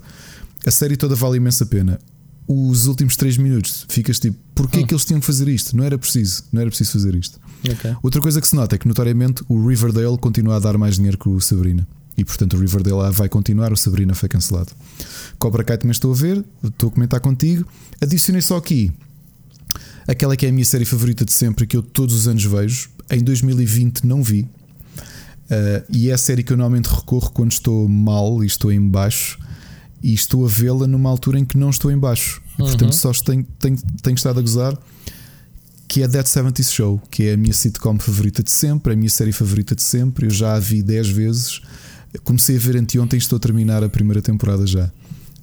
A 0.65 0.71
série 0.71 0.97
toda 0.97 1.15
vale 1.15 1.37
imensa 1.37 1.65
pena. 1.65 1.99
Os 2.45 2.87
últimos 2.87 3.15
3 3.15 3.37
minutos 3.37 3.85
ficas 3.87 4.19
tipo, 4.19 4.37
porquê 4.53 4.79
hum. 4.79 4.85
que 4.85 4.93
eles 4.93 5.05
tinham 5.05 5.19
que 5.19 5.25
fazer 5.25 5.47
isto? 5.47 5.75
Não 5.77 5.83
era 5.83 5.97
preciso, 5.97 6.43
não 6.51 6.61
era 6.61 6.69
preciso 6.69 6.91
fazer 6.91 7.15
isto. 7.15 7.39
Okay. 7.63 7.95
Outra 8.03 8.19
coisa 8.19 8.41
que 8.41 8.47
se 8.47 8.55
nota 8.55 8.75
é 8.75 8.77
que, 8.77 8.87
notoriamente, 8.87 9.43
o 9.47 9.65
Riverdale 9.65 10.17
continua 10.17 10.57
a 10.57 10.59
dar 10.59 10.77
mais 10.77 10.95
dinheiro 10.95 11.17
que 11.17 11.29
o 11.29 11.39
Sabrina. 11.39 11.87
E 12.17 12.23
portanto 12.23 12.55
o 12.55 12.59
Riverdale 12.59 13.11
vai 13.11 13.27
continuar, 13.27 13.73
o 13.73 13.77
Sabrina 13.77 14.13
foi 14.13 14.29
cancelado. 14.29 14.71
Cobra 15.39 15.63
Kai 15.63 15.77
também 15.77 15.91
estou 15.91 16.11
a 16.11 16.15
ver, 16.15 16.43
estou 16.63 16.89
a 16.89 16.91
comentar 16.91 17.19
contigo. 17.19 17.67
Adicionei 18.01 18.41
só 18.41 18.57
aqui 18.57 18.91
aquela 20.07 20.35
que 20.35 20.45
é 20.45 20.49
a 20.49 20.51
minha 20.51 20.65
série 20.65 20.85
favorita 20.85 21.25
de 21.25 21.33
sempre, 21.33 21.65
que 21.65 21.77
eu 21.77 21.83
todos 21.83 22.15
os 22.15 22.27
anos 22.27 22.43
vejo. 22.43 22.89
Em 23.09 23.23
2020 23.23 24.05
não 24.05 24.23
vi. 24.23 24.41
Uh, 24.41 25.83
e 25.89 26.09
é 26.09 26.13
a 26.13 26.17
série 26.17 26.43
que 26.43 26.53
eu 26.53 26.57
normalmente 26.57 26.87
recorro 26.87 27.31
quando 27.31 27.51
estou 27.51 27.87
mal 27.87 28.43
e 28.43 28.47
estou 28.47 28.71
em 28.71 28.87
baixo. 28.87 29.37
E 30.01 30.13
estou 30.13 30.45
a 30.45 30.49
vê-la 30.49 30.87
numa 30.87 31.09
altura 31.09 31.39
em 31.39 31.45
que 31.45 31.57
não 31.57 31.69
estou 31.69 31.91
em 31.91 31.97
baixo. 31.97 32.41
E, 32.57 32.61
uhum. 32.61 32.67
Portanto, 32.69 32.93
só 32.93 33.11
tenho, 33.13 33.45
tenho, 33.59 33.77
tenho 34.01 34.15
estado 34.15 34.39
a 34.39 34.41
gozar. 34.41 34.77
Que 35.87 36.01
é 36.01 36.07
Dead 36.07 36.25
70 36.25 36.63
Show, 36.63 37.01
que 37.11 37.23
é 37.27 37.33
a 37.33 37.37
minha 37.37 37.53
sitcom 37.53 37.99
favorita 37.99 38.41
de 38.41 38.49
sempre, 38.49 38.93
a 38.93 38.95
minha 38.95 39.09
série 39.09 39.31
favorita 39.31 39.75
de 39.75 39.83
sempre. 39.83 40.25
Eu 40.25 40.31
já 40.31 40.55
a 40.55 40.59
vi 40.59 40.81
10 40.81 41.09
vezes. 41.09 41.61
Comecei 42.23 42.55
a 42.55 42.59
ver 42.59 42.77
anteontem 42.77 43.17
estou 43.17 43.37
a 43.37 43.39
terminar 43.39 43.83
a 43.83 43.89
primeira 43.89 44.21
temporada 44.21 44.65
já. 44.65 44.91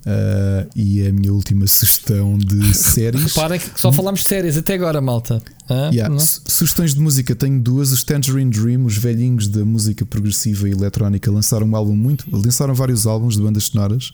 Uh, 0.01 0.67
e 0.75 1.03
é 1.03 1.09
a 1.09 1.13
minha 1.13 1.31
última 1.33 1.67
sugestão 1.67 2.39
de 2.39 2.73
séries. 2.73 3.23
Repara 3.35 3.59
que 3.59 3.79
só 3.79 3.93
falámos 3.93 4.21
de 4.21 4.29
séries 4.29 4.57
até 4.57 4.75
agora, 4.75 5.01
malta. 5.01 5.43
Ah, 5.69 5.91
yeah. 5.93 6.19
Sugestões 6.19 6.95
de 6.95 7.01
música 7.01 7.35
tenho 7.35 7.61
duas: 7.61 7.93
os 7.93 8.03
Tangerine 8.03 8.51
Dream, 8.51 8.87
os 8.87 8.97
velhinhos 8.97 9.47
da 9.47 9.65
música 9.65 10.07
progressiva 10.07 10.69
e 10.69 10.73
eletrónica, 10.73 11.31
lançaram 11.31 11.67
um 11.67 11.77
álbum 11.77 11.95
muito. 11.95 12.25
Lançaram 12.33 12.75
vários 12.75 13.07
álbuns 13.07 13.37
de 13.37 13.43
bandas 13.43 13.65
sonoras. 13.65 14.13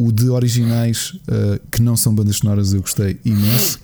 O 0.00 0.12
de 0.12 0.28
originais 0.28 1.18
uh, 1.26 1.60
que 1.72 1.82
não 1.82 1.96
são 1.96 2.14
bandas 2.14 2.36
sonoras 2.36 2.72
eu 2.72 2.80
gostei 2.80 3.18
imenso. 3.24 3.80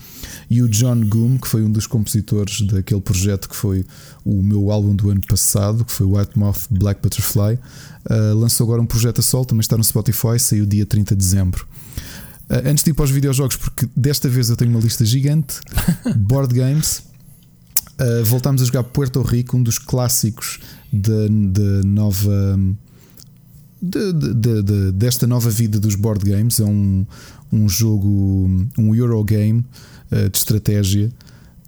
E 0.49 0.63
o 0.63 0.69
John 0.69 1.01
Goom, 1.01 1.39
que 1.39 1.49
foi 1.49 1.65
um 1.65 1.73
dos 1.73 1.89
compositores 1.89 2.61
daquele 2.61 3.01
projeto 3.01 3.49
que 3.49 3.57
foi 3.57 3.85
o 4.25 4.41
meu 4.41 4.71
álbum 4.71 4.95
do 4.95 5.11
ano 5.11 5.21
passado, 5.27 5.85
que 5.85 5.91
foi 5.91 6.07
White 6.07 6.39
Moth 6.39 6.69
Black 6.71 7.03
Butterfly, 7.03 7.55
uh, 7.55 8.39
lançou 8.39 8.63
agora 8.65 8.81
um 8.81 8.87
projeto 8.87 9.19
a 9.19 9.23
sol, 9.23 9.45
também 9.45 9.63
está 9.63 9.77
no 9.77 9.83
Spotify, 9.83 10.39
saiu 10.39 10.65
dia 10.65 10.87
30 10.87 11.17
de 11.17 11.19
dezembro. 11.19 11.67
Uh, 12.49 12.63
antes 12.65 12.85
de 12.85 12.93
ir 12.93 12.95
para 12.95 13.07
os 13.07 13.11
videojogos, 13.11 13.57
porque 13.57 13.89
desta 13.97 14.29
vez 14.29 14.51
eu 14.51 14.57
tenho 14.57 14.71
uma 14.71 14.81
lista 14.81 15.05
gigante, 15.05 15.57
board 16.15 16.55
games. 16.55 17.03
Uh, 18.01 18.25
voltámos 18.25 18.63
a 18.63 18.65
jogar 18.65 18.85
Puerto 18.85 19.21
Rico, 19.21 19.57
um 19.57 19.63
dos 19.65 19.81
clássicos 19.81 20.61
da 20.93 21.29
nova. 21.85 22.57
De, 23.85 24.13
de, 24.13 24.63
de, 24.63 24.93
desta 24.93 25.27
nova 25.27 25.51
vida 25.51 25.79
dos 25.79 25.95
board 25.95 26.29
games. 26.29 26.61
É 26.61 26.65
um, 26.65 27.07
um 27.53 27.69
jogo, 27.69 28.67
um 28.79 28.95
Eurogame 28.95 29.65
uh, 30.11 30.29
de 30.31 30.39
estratégia 30.39 31.13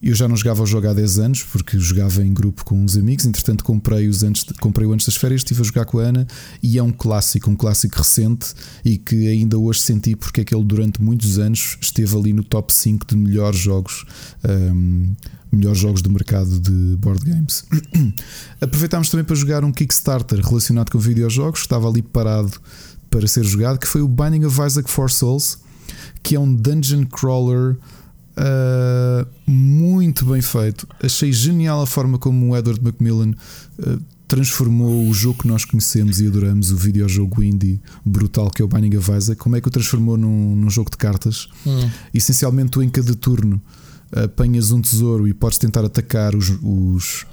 eu 0.02 0.14
já 0.14 0.28
não 0.28 0.36
jogava 0.36 0.62
o 0.62 0.66
jogo 0.66 0.88
há 0.88 0.92
10 0.92 1.18
anos, 1.18 1.42
porque 1.42 1.78
jogava 1.78 2.22
em 2.22 2.32
grupo 2.32 2.64
com 2.64 2.78
uns 2.78 2.96
amigos. 2.96 3.24
Entretanto, 3.24 3.64
comprei-o 3.64 4.12
antes, 4.24 4.44
comprei 4.60 4.88
antes 4.88 5.06
das 5.06 5.16
férias, 5.16 5.40
estive 5.40 5.62
a 5.62 5.64
jogar 5.64 5.84
com 5.86 5.98
a 5.98 6.02
Ana. 6.02 6.26
E 6.62 6.78
é 6.78 6.82
um 6.82 6.92
clássico, 6.92 7.50
um 7.50 7.56
clássico 7.56 7.96
recente 7.96 8.54
e 8.84 8.98
que 8.98 9.26
ainda 9.26 9.58
hoje 9.58 9.80
senti 9.80 10.14
porque 10.14 10.42
é 10.42 10.44
que 10.44 10.54
ele 10.54 10.64
durante 10.64 11.02
muitos 11.02 11.38
anos 11.38 11.78
esteve 11.80 12.16
ali 12.16 12.32
no 12.32 12.44
top 12.44 12.72
5 12.72 13.06
de 13.06 13.16
melhores 13.16 13.58
jogos. 13.58 14.04
Um, 14.44 15.14
melhores 15.52 15.78
jogos 15.78 16.02
do 16.02 16.10
mercado 16.10 16.58
de 16.58 16.96
board 16.96 17.24
games. 17.24 17.64
Aproveitámos 18.60 19.08
também 19.08 19.24
para 19.24 19.36
jogar 19.36 19.64
um 19.64 19.72
Kickstarter 19.72 20.40
relacionado 20.40 20.90
com 20.90 20.98
videojogos, 20.98 21.60
que 21.60 21.66
estava 21.66 21.88
ali 21.88 22.02
parado 22.02 22.52
para 23.10 23.26
ser 23.26 23.44
jogado, 23.44 23.78
que 23.78 23.86
foi 23.86 24.02
o 24.02 24.08
Binding 24.08 24.44
of 24.44 24.60
Isaac 24.60 24.90
for 24.90 25.10
Souls, 25.10 25.58
que 26.22 26.34
é 26.34 26.40
um 26.40 26.52
dungeon 26.52 27.04
crawler 27.06 27.76
uh, 28.36 29.26
muito 29.46 29.76
muito 29.96 30.24
bem 30.24 30.42
feito. 30.42 30.86
Achei 31.02 31.32
genial 31.32 31.82
a 31.82 31.86
forma 31.86 32.18
como 32.18 32.50
o 32.50 32.56
Edward 32.56 32.82
Macmillan 32.82 33.32
uh, 33.78 34.00
transformou 34.28 35.08
o 35.08 35.12
jogo 35.12 35.42
que 35.42 35.48
nós 35.48 35.64
conhecemos 35.64 36.20
e 36.20 36.26
adoramos, 36.26 36.70
o 36.70 36.76
videojogo 36.76 37.42
indie 37.42 37.80
brutal 38.04 38.50
que 38.50 38.62
é 38.62 38.64
o 38.64 38.68
Binding 38.68 38.96
of 38.96 39.10
Isaac, 39.12 39.40
como 39.40 39.56
é 39.56 39.60
que 39.60 39.68
o 39.68 39.70
transformou 39.70 40.16
num, 40.16 40.54
num 40.56 40.70
jogo 40.70 40.90
de 40.90 40.96
cartas. 40.96 41.48
Hum. 41.66 41.90
Essencialmente, 42.14 42.70
tu 42.70 42.82
em 42.82 42.88
cada 42.88 43.14
turno 43.14 43.60
apanhas 44.24 44.70
um 44.70 44.80
tesouro 44.80 45.28
e 45.28 45.34
podes 45.34 45.58
tentar 45.58 45.84
atacar 45.84 46.34
os, 46.34 46.50
os, 46.62 47.26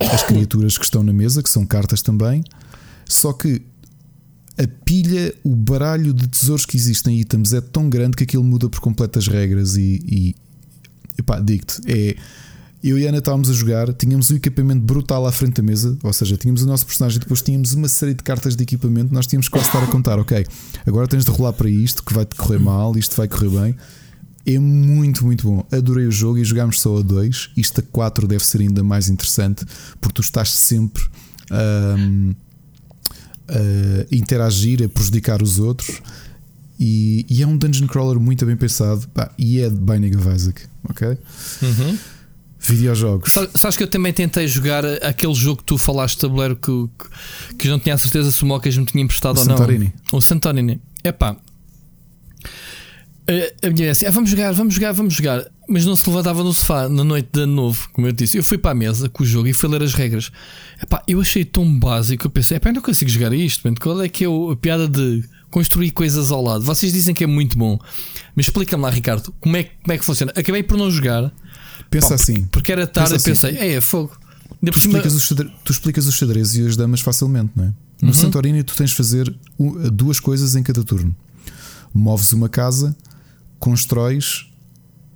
as 0.00 0.22
criaturas 0.22 0.78
que 0.78 0.84
estão 0.84 1.02
na 1.02 1.12
mesa, 1.12 1.42
que 1.42 1.50
são 1.50 1.66
cartas 1.66 2.02
também. 2.02 2.42
Só 3.08 3.32
que 3.32 3.62
a 4.58 4.66
pilha, 4.84 5.34
o 5.42 5.54
baralho 5.54 6.12
de 6.12 6.28
tesouros 6.28 6.66
que 6.66 6.76
existem 6.76 7.16
em 7.16 7.20
itens 7.20 7.52
é 7.52 7.60
tão 7.60 7.88
grande 7.88 8.16
que 8.16 8.24
aquilo 8.24 8.44
muda 8.44 8.68
por 8.68 8.80
completo 8.80 9.18
as 9.18 9.26
regras 9.26 9.76
e, 9.76 10.00
e 10.06 10.34
epá, 11.18 11.40
digo-te, 11.40 11.80
é. 11.86 12.16
Eu 12.84 12.98
e 12.98 13.06
a 13.06 13.10
Ana 13.10 13.18
estávamos 13.18 13.48
a 13.48 13.52
jogar, 13.52 13.94
tínhamos 13.94 14.32
um 14.32 14.34
equipamento 14.34 14.80
brutal 14.80 15.24
à 15.24 15.30
frente 15.30 15.54
da 15.54 15.62
mesa, 15.62 15.96
ou 16.02 16.12
seja, 16.12 16.36
tínhamos 16.36 16.64
o 16.64 16.66
nosso 16.66 16.84
personagem, 16.84 17.20
depois 17.20 17.40
tínhamos 17.40 17.74
uma 17.74 17.86
série 17.86 18.12
de 18.12 18.24
cartas 18.24 18.56
de 18.56 18.62
equipamento, 18.64 19.14
nós 19.14 19.24
tínhamos 19.24 19.46
que 19.46 19.52
quase 19.52 19.68
estar 19.68 19.84
a 19.84 19.86
contar, 19.86 20.18
ok, 20.18 20.44
agora 20.84 21.06
tens 21.06 21.24
de 21.24 21.30
rolar 21.30 21.52
para 21.52 21.70
isto, 21.70 22.02
que 22.02 22.12
vai 22.12 22.24
te 22.24 22.34
correr 22.34 22.58
mal, 22.58 22.98
isto 22.98 23.16
vai 23.16 23.28
correr 23.28 23.50
bem. 23.50 23.76
É 24.44 24.58
muito, 24.58 25.24
muito 25.24 25.46
bom. 25.46 25.66
Adorei 25.70 26.06
o 26.06 26.10
jogo 26.10 26.38
e 26.38 26.44
jogámos 26.44 26.80
só 26.80 26.98
a 26.98 27.02
2. 27.02 27.50
Isto 27.56 27.80
a 27.80 27.82
4 27.82 28.26
deve 28.26 28.44
ser 28.44 28.60
ainda 28.60 28.82
mais 28.82 29.08
interessante 29.08 29.64
porque 30.00 30.14
tu 30.14 30.22
estás 30.22 30.50
sempre 30.50 31.02
um, 31.50 32.34
a 33.48 34.14
interagir, 34.14 34.82
a 34.82 34.88
prejudicar 34.88 35.42
os 35.42 35.58
outros. 35.58 36.00
E, 36.78 37.24
e, 37.30 37.42
é 37.42 37.46
um 37.46 37.56
dungeon 37.56 37.86
crawler 37.86 38.18
muito 38.18 38.44
bem 38.44 38.56
pensado. 38.56 39.06
Pá, 39.08 39.30
e 39.38 39.60
é 39.60 39.70
de 39.70 39.76
Binding 39.76 40.16
of 40.16 40.28
Isaac, 40.28 40.62
ok? 40.88 41.16
Uhum. 41.62 41.98
Videojogos. 42.58 43.32
Sabes 43.54 43.76
que 43.76 43.82
eu 43.82 43.88
também 43.88 44.12
tentei 44.12 44.48
jogar 44.48 44.84
aquele 44.84 45.34
jogo 45.34 45.58
que 45.58 45.64
tu 45.64 45.78
falaste 45.78 46.14
de 46.14 46.22
tabuleiro 46.22 46.56
que, 46.56 46.88
que, 46.98 47.54
que 47.56 47.68
eu 47.68 47.72
não 47.72 47.78
tinha 47.78 47.94
a 47.94 47.98
certeza 47.98 48.30
se 48.32 48.42
o 48.42 48.46
Mocas 48.46 48.76
me 48.76 48.86
tinha 48.86 49.02
emprestado 49.02 49.36
o 49.36 49.40
ou 49.40 49.44
Santorini. 49.44 49.92
não. 50.12 50.18
O 50.18 50.22
Santorini. 50.22 50.80
É 51.04 51.12
pá, 51.12 51.36
a 53.62 53.70
minha 53.70 53.90
assim, 53.90 54.06
ah, 54.06 54.10
vamos 54.10 54.30
jogar, 54.30 54.52
vamos 54.52 54.74
jogar, 54.74 54.92
vamos 54.92 55.14
jogar. 55.14 55.44
Mas 55.68 55.86
não 55.86 55.94
se 55.96 56.08
levantava 56.08 56.42
no 56.42 56.52
sofá 56.52 56.88
na 56.88 57.04
noite 57.04 57.28
de 57.32 57.40
ano 57.42 57.54
novo, 57.54 57.88
como 57.92 58.06
eu 58.06 58.12
disse. 58.12 58.36
Eu 58.36 58.42
fui 58.42 58.58
para 58.58 58.72
a 58.72 58.74
mesa 58.74 59.08
com 59.08 59.22
o 59.22 59.26
jogo 59.26 59.48
e 59.48 59.52
fui 59.52 59.68
ler 59.68 59.82
as 59.82 59.94
regras. 59.94 60.30
Epá, 60.82 61.02
eu 61.06 61.20
achei 61.20 61.44
tão 61.44 61.78
básico. 61.78 62.26
Eu 62.26 62.30
pensei, 62.30 62.56
epá, 62.56 62.70
eu 62.70 62.74
não 62.74 62.82
consigo 62.82 63.08
jogar 63.10 63.32
isto. 63.32 63.62
Qual 63.80 64.02
é 64.02 64.08
que 64.08 64.24
é 64.24 64.28
a 64.28 64.56
piada 64.56 64.88
de 64.88 65.22
construir 65.50 65.92
coisas 65.92 66.32
ao 66.32 66.42
lado? 66.42 66.64
Vocês 66.64 66.92
dizem 66.92 67.14
que 67.14 67.22
é 67.22 67.26
muito 67.26 67.56
bom, 67.56 67.78
mas 68.34 68.46
explica-me 68.46 68.82
lá, 68.82 68.90
Ricardo, 68.90 69.32
como 69.40 69.56
é, 69.56 69.64
como 69.64 69.92
é 69.92 69.98
que 69.98 70.04
funciona? 70.04 70.32
Acabei 70.36 70.62
por 70.62 70.76
não 70.76 70.90
jogar. 70.90 71.32
Pensa 71.88 72.08
Pá, 72.08 72.14
assim. 72.16 72.44
Porque 72.46 72.72
era 72.72 72.86
tarde 72.86 73.14
e 73.14 73.20
pensei, 73.20 73.50
assim. 73.50 73.58
é, 73.58 73.74
é 73.74 73.80
fogo. 73.80 74.12
Tu, 74.64 74.78
explicas 74.78 75.14
os 75.14 75.22
xadrez, 75.22 75.52
tu 75.64 75.72
explicas 75.72 76.06
os 76.06 76.14
xadrez 76.14 76.54
e 76.56 76.66
as 76.66 76.76
damas 76.76 77.00
facilmente, 77.00 77.52
não 77.56 77.64
é? 77.66 77.72
No 78.02 78.08
Uhum. 78.08 78.14
Santorini, 78.14 78.62
tu 78.64 78.74
tens 78.76 78.90
de 78.90 78.96
fazer 78.96 79.32
duas 79.92 80.18
coisas 80.18 80.56
em 80.56 80.62
cada 80.62 80.82
turno: 80.82 81.14
moves 81.94 82.32
uma 82.32 82.48
casa 82.48 82.96
constróis 83.62 84.50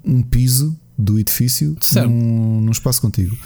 um 0.04 0.22
piso 0.22 0.78
do 0.96 1.18
edifício 1.18 1.76
num, 1.96 2.60
num, 2.60 2.70
espaço 2.70 3.00
contigo. 3.00 3.36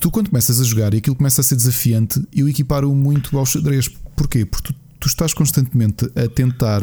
Tu, 0.00 0.10
quando 0.10 0.30
começas 0.30 0.58
a 0.62 0.64
jogar 0.64 0.94
e 0.94 0.96
aquilo 0.96 1.14
começa 1.14 1.42
a 1.42 1.44
ser 1.44 1.56
desafiante, 1.56 2.26
eu 2.34 2.48
equiparo 2.48 2.92
muito 2.94 3.38
ao 3.38 3.44
xadrez. 3.44 3.88
Porquê? 4.16 4.46
Porque 4.46 4.72
tu, 4.72 4.78
tu 4.98 5.08
estás 5.08 5.34
constantemente 5.34 6.10
a 6.16 6.26
tentar 6.26 6.80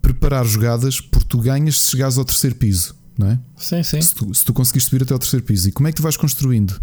preparar 0.00 0.46
jogadas 0.46 1.00
porque 1.00 1.26
tu 1.26 1.38
ganhas 1.40 1.80
se 1.80 1.90
chegares 1.90 2.16
ao 2.16 2.24
terceiro 2.24 2.54
piso, 2.54 2.94
não 3.18 3.32
é? 3.32 3.40
Sim, 3.56 3.82
sim. 3.82 4.00
Se 4.00 4.14
tu, 4.14 4.32
se 4.32 4.44
tu 4.44 4.52
conseguires 4.52 4.84
subir 4.84 5.02
até 5.02 5.12
ao 5.12 5.18
terceiro 5.18 5.44
piso. 5.44 5.68
E 5.68 5.72
como 5.72 5.88
é 5.88 5.90
que 5.90 5.96
tu 5.96 6.02
vais 6.02 6.16
construindo? 6.16 6.80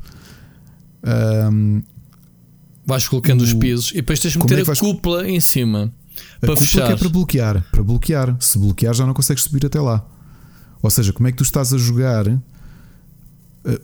Um, 1.51 1.81
vais 2.85 3.07
colocando 3.07 3.39
o, 3.39 3.43
os 3.45 3.53
pisos 3.53 3.91
e 3.91 3.95
depois 3.95 4.19
tens 4.19 4.33
de 4.33 4.39
meter 4.39 4.57
é 4.57 4.61
a 4.61 4.65
vais... 4.65 4.79
cúpula 4.79 5.25
em 5.25 5.39
cima. 5.39 5.93
A 6.41 6.45
para 6.45 6.55
fechar. 6.55 6.91
é 6.91 6.95
para 6.95 7.09
bloquear. 7.09 7.65
Para 7.71 7.83
bloquear. 7.83 8.35
Se 8.39 8.57
bloquear, 8.57 8.93
já 8.93 9.05
não 9.05 9.13
consegues 9.13 9.43
subir 9.43 9.65
até 9.65 9.79
lá. 9.79 10.05
Ou 10.81 10.89
seja, 10.89 11.11
como 11.11 11.27
é 11.27 11.31
que 11.31 11.37
tu 11.37 11.43
estás 11.43 11.73
a 11.73 11.77
jogar 11.77 12.27
uh, 12.27 12.39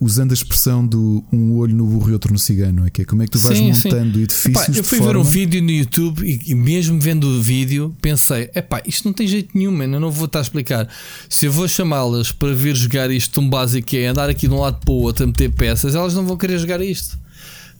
usando 0.00 0.30
a 0.30 0.34
expressão 0.34 0.86
do 0.86 1.22
um 1.30 1.54
olho 1.56 1.74
no 1.74 1.86
burro 1.86 2.10
e 2.10 2.12
outro 2.14 2.32
no 2.32 2.38
cigano? 2.38 2.86
É 2.86 2.90
que 2.90 3.02
é 3.02 3.04
como 3.04 3.22
é 3.22 3.26
que 3.26 3.32
tu 3.32 3.38
vais 3.38 3.58
sim, 3.58 3.66
montando 3.66 4.14
sim. 4.14 4.22
edifícios? 4.22 4.68
Epá, 4.68 4.78
eu 4.78 4.84
fui 4.84 4.98
ver 4.98 5.04
forma... 5.04 5.20
um 5.20 5.24
vídeo 5.24 5.62
no 5.62 5.70
YouTube 5.70 6.22
e, 6.24 6.50
e, 6.50 6.54
mesmo 6.54 6.98
vendo 6.98 7.24
o 7.24 7.42
vídeo 7.42 7.94
pensei: 8.00 8.50
epá, 8.54 8.82
isto 8.86 9.04
não 9.04 9.12
tem 9.12 9.26
jeito 9.26 9.50
nenhum, 9.54 9.72
man, 9.72 9.84
eu 9.84 10.00
não 10.00 10.10
vou 10.10 10.24
estar 10.24 10.38
a 10.38 10.42
explicar. 10.42 10.88
Se 11.28 11.46
eu 11.46 11.52
vou 11.52 11.68
chamá-las 11.68 12.32
para 12.32 12.54
vir 12.54 12.74
jogar 12.74 13.10
isto 13.10 13.34
tão 13.34 13.48
básico 13.48 13.86
que 13.86 13.98
é 13.98 14.06
andar 14.06 14.30
aqui 14.30 14.48
de 14.48 14.54
um 14.54 14.60
lado 14.60 14.78
para 14.82 14.92
o 14.92 15.02
outro 15.02 15.24
a 15.24 15.26
meter 15.26 15.52
peças, 15.52 15.94
elas 15.94 16.14
não 16.14 16.24
vão 16.24 16.36
querer 16.36 16.58
jogar 16.58 16.80
isto. 16.80 17.18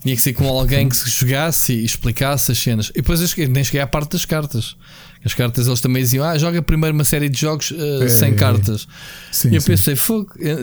Tinha 0.06 0.14
que 0.14 0.22
ser 0.22 0.34
com 0.34 0.46
alguém 0.46 0.88
que 0.88 0.96
se 0.96 1.10
jogasse 1.10 1.72
e 1.72 1.84
explicasse 1.84 2.52
as 2.52 2.58
cenas. 2.58 2.90
E 2.90 3.02
depois 3.02 3.20
eu 3.20 3.48
nem 3.48 3.64
cheguei 3.64 3.80
à 3.80 3.88
parte 3.88 4.12
das 4.12 4.24
cartas. 4.24 4.76
As 5.24 5.34
cartas 5.34 5.66
eles 5.66 5.80
também 5.80 6.00
diziam: 6.00 6.24
Ah, 6.24 6.38
joga 6.38 6.62
primeiro 6.62 6.94
uma 6.94 7.02
série 7.02 7.28
de 7.28 7.36
jogos 7.36 7.72
uh, 7.72 8.04
é, 8.04 8.08
sem 8.08 8.32
cartas. 8.36 8.86
Sim, 9.32 9.50
e 9.50 9.56
eu 9.56 9.60
sim. 9.60 9.66
pensei: 9.66 9.96
Fogo, 9.96 10.32
eu, 10.38 10.58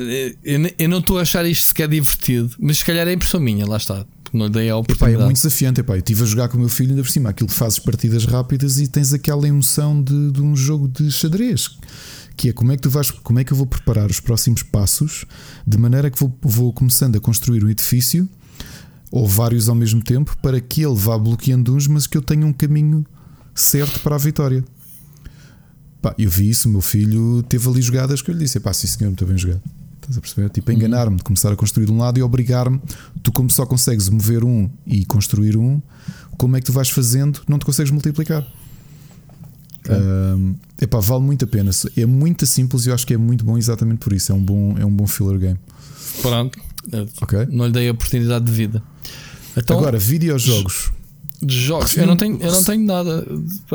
eu, 0.45 0.73
eu, 0.79 0.87
não 0.87 0.99
estou 0.99 1.19
a 1.19 1.23
achar 1.23 1.45
isto 1.45 1.67
sequer 1.67 1.89
divertido, 1.89 2.55
mas 2.57 2.77
se 2.77 2.85
calhar 2.85 3.05
é 3.05 3.11
impressão 3.11 3.41
minha, 3.41 3.65
lá 3.65 3.75
está. 3.75 4.05
Não 4.31 4.49
dei 4.49 4.63
a 4.63 4.65
Epá, 4.67 4.77
oportunidade. 4.77 5.21
é 5.21 5.25
muito 5.25 5.35
desafiante. 5.35 5.81
Epá, 5.81 5.95
eu 5.95 5.99
estive 5.99 6.23
a 6.23 6.25
jogar 6.25 6.47
com 6.47 6.55
o 6.55 6.61
meu 6.61 6.69
filho, 6.69 6.91
ainda 6.91 7.03
por 7.03 7.09
cima, 7.09 7.29
aquilo 7.29 7.49
fazes 7.49 7.79
partidas 7.79 8.23
rápidas 8.23 8.79
e 8.79 8.87
tens 8.87 9.11
aquela 9.11 9.45
emoção 9.45 10.01
de, 10.01 10.31
de 10.31 10.41
um 10.41 10.55
jogo 10.55 10.87
de 10.87 11.11
xadrez 11.11 11.69
que 12.35 12.49
é 12.49 12.53
como 12.53 12.71
é 12.71 12.75
que 12.75 12.81
tu 12.81 12.89
vais, 12.89 13.11
como 13.11 13.39
é 13.39 13.43
que 13.43 13.51
eu 13.51 13.57
vou 13.57 13.67
preparar 13.67 14.09
os 14.09 14.19
próximos 14.19 14.63
passos 14.63 15.23
de 15.67 15.77
maneira 15.77 16.09
que 16.09 16.17
vou, 16.17 16.35
vou 16.41 16.73
começando 16.73 17.15
a 17.15 17.19
construir 17.19 17.63
um 17.63 17.69
edifício 17.69 18.27
ou 19.13 19.27
vários 19.27 19.69
ao 19.69 19.75
mesmo 19.75 20.01
tempo 20.01 20.35
para 20.41 20.59
que 20.59 20.83
ele 20.83 20.95
vá 20.95 21.15
bloqueando 21.15 21.75
uns, 21.75 21.85
mas 21.85 22.07
que 22.07 22.17
eu 22.17 22.21
tenha 22.21 22.47
um 22.47 22.51
caminho 22.51 23.05
certo 23.53 23.99
para 23.99 24.15
a 24.15 24.17
vitória. 24.17 24.65
Pá, 26.01 26.15
eu 26.17 26.31
vi 26.31 26.49
isso, 26.49 26.67
o 26.67 26.71
meu 26.71 26.81
filho 26.81 27.43
teve 27.43 27.69
ali 27.69 27.79
jogadas 27.79 28.23
que 28.23 28.31
eu 28.31 28.33
lhe 28.33 28.43
disse: 28.43 28.59
pá, 28.59 28.73
sim 28.73 28.87
senhor, 28.87 29.11
muito 29.11 29.23
bem 29.23 29.37
jogado. 29.37 29.61
Estás 30.01 30.17
a 30.17 30.19
perceber? 30.19 30.49
Tipo, 30.49 30.71
enganar-me 30.71 31.17
de 31.17 31.23
começar 31.23 31.51
a 31.51 31.55
construir 31.55 31.85
de 31.85 31.91
um 31.91 31.99
lado 31.99 32.17
e 32.17 32.23
obrigar-me. 32.23 32.81
Tu, 33.21 33.31
como 33.31 33.51
só 33.51 33.67
consegues 33.67 34.09
mover 34.09 34.43
um 34.43 34.67
e 34.83 35.05
construir 35.05 35.57
um, 35.57 35.79
como 36.35 36.57
é 36.57 36.59
que 36.59 36.65
tu 36.65 36.73
vais 36.73 36.89
fazendo? 36.89 37.39
Não 37.47 37.59
te 37.59 37.65
consegues 37.65 37.91
multiplicar. 37.91 38.43
Okay. 39.85 39.95
Um, 39.95 40.55
epá, 40.81 40.99
vale 40.99 41.21
muito 41.21 41.45
a 41.45 41.47
pena. 41.47 41.69
É 41.95 42.05
muito 42.07 42.47
simples 42.47 42.87
e 42.87 42.89
eu 42.89 42.95
acho 42.95 43.05
que 43.05 43.13
é 43.13 43.17
muito 43.17 43.45
bom 43.45 43.59
exatamente 43.59 43.99
por 43.99 44.11
isso. 44.11 44.31
É 44.31 44.35
um 44.35 44.43
bom, 44.43 44.75
é 44.79 44.83
um 44.83 44.91
bom 44.91 45.05
filler 45.05 45.37
game. 45.37 45.59
Pronto, 46.21 46.59
okay. 47.21 47.47
não 47.49 47.65
lhe 47.67 47.71
dei 47.71 47.89
a 47.89 47.91
oportunidade 47.91 48.45
de 48.45 48.51
vida. 48.51 48.83
Então, 49.55 49.77
Agora, 49.77 49.97
videojogos. 49.97 50.91
De 51.41 51.59
jogos, 51.59 51.97
eu 51.97 52.07
não 52.07 52.15
tenho, 52.15 52.41
eu 52.41 52.51
não 52.51 52.63
tenho 52.63 52.85
nada. 52.85 53.25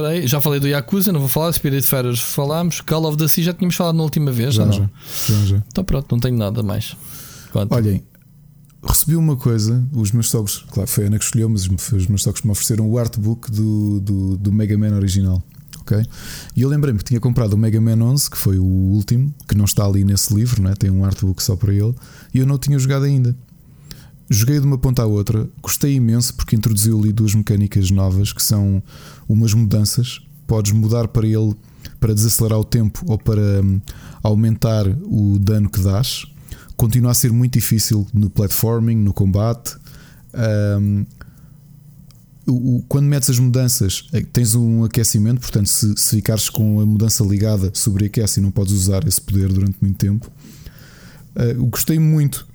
Aí, 0.09 0.27
já 0.27 0.41
falei 0.41 0.59
do 0.59 0.67
Yakuza, 0.67 1.13
não 1.13 1.21
vou 1.21 1.29
falar. 1.29 1.53
Spirit 1.53 1.87
Fighters 1.87 2.19
falámos. 2.19 2.81
Call 2.81 3.05
of 3.05 3.19
the 3.19 3.29
Sea 3.29 3.45
já 3.45 3.53
tínhamos 3.53 3.77
falado 3.77 3.95
na 3.95 4.03
última 4.03 4.33
vez. 4.33 4.55
Já, 4.55 4.65
não? 4.65 4.73
já, 4.73 4.89
já, 5.27 5.45
já. 5.45 5.63
Então 5.69 5.85
pronto, 5.85 6.07
não 6.11 6.19
tenho 6.19 6.37
nada 6.37 6.63
mais. 6.63 6.97
Conta. 7.53 7.75
Olhem, 7.75 8.03
recebi 8.83 9.17
uma 9.17 9.37
coisa. 9.37 9.87
Os 9.93 10.13
meus 10.13 10.31
sogros, 10.31 10.65
claro, 10.71 10.89
foi 10.89 11.05
a 11.05 11.07
Ana 11.09 11.19
que 11.19 11.25
escolheu, 11.25 11.49
mas 11.51 11.69
os 11.69 12.07
meus 12.07 12.23
sogros 12.23 12.43
me 12.43 12.51
ofereceram 12.51 12.89
o 12.89 12.99
artbook 12.99 13.51
do, 13.51 14.01
do, 14.01 14.39
do 14.39 14.53
Mega 14.53 14.77
Man 14.79 14.97
original. 14.97 15.43
Okay? 15.89 16.05
E 16.55 16.61
eu 16.61 16.69
lembrei-me 16.69 16.99
que 16.99 17.05
tinha 17.07 17.21
comprado 17.21 17.55
o 17.55 17.57
Mega 17.57 17.81
Man 17.81 18.03
11, 18.03 18.31
que 18.31 18.37
foi 18.37 18.59
o 18.59 18.65
último, 18.65 19.33
que 19.49 19.57
não 19.57 19.65
está 19.65 19.87
ali 19.87 20.05
nesse 20.05 20.35
livro, 20.35 20.63
né? 20.63 20.75
tem 20.79 20.91
um 20.91 21.05
artbook 21.05 21.43
só 21.43 21.57
para 21.57 21.73
ele, 21.73 21.95
e 22.35 22.39
eu 22.39 22.47
não 22.47 22.59
tinha 22.59 22.79
jogado 22.79 23.05
ainda. 23.05 23.35
Joguei 24.31 24.61
de 24.61 24.67
uma 24.67 24.77
ponta 24.77 25.03
à 25.03 25.07
outra, 25.07 25.49
gostei 25.63 25.95
imenso 25.95 26.35
porque 26.35 26.55
introduziu 26.55 26.99
ali 27.01 27.13
duas 27.13 27.35
mecânicas 27.35 27.91
novas 27.91 28.31
que 28.31 28.43
são 28.43 28.83
umas 29.27 29.55
mudanças. 29.55 30.21
Podes 30.47 30.73
mudar 30.73 31.09
para 31.09 31.27
ele 31.27 31.55
para 31.99 32.13
desacelerar 32.13 32.59
o 32.59 32.65
tempo 32.65 33.03
ou 33.07 33.17
para 33.17 33.41
um, 33.41 33.81
aumentar 34.23 34.87
o 35.05 35.39
dano 35.39 35.71
que 35.71 35.81
dás. 35.81 36.27
Continua 36.77 37.13
a 37.13 37.15
ser 37.15 37.33
muito 37.33 37.55
difícil 37.55 38.07
no 38.13 38.29
platforming, 38.29 38.97
no 38.97 39.15
combate. 39.15 39.77
Um, 40.79 41.07
o, 42.49 42.85
quando 42.89 43.07
metes 43.07 43.31
as 43.31 43.39
mudanças, 43.39 44.09
tens 44.33 44.55
um 44.55 44.85
aquecimento, 44.85 45.41
portanto, 45.41 45.69
se, 45.69 45.95
se 45.97 46.17
ficares 46.17 46.49
com 46.49 46.81
a 46.81 46.87
mudança 46.87 47.23
ligada, 47.25 47.71
sobreaquece 47.75 48.41
e 48.41 48.43
não 48.43 48.51
podes 48.51 48.73
usar 48.73 49.07
esse 49.07 49.21
poder 49.21 49.53
durante 49.53 49.77
muito 49.81 49.97
tempo. 49.97 50.31
Uh, 51.37 51.67
gostei 51.67 51.99
muito 51.99 52.47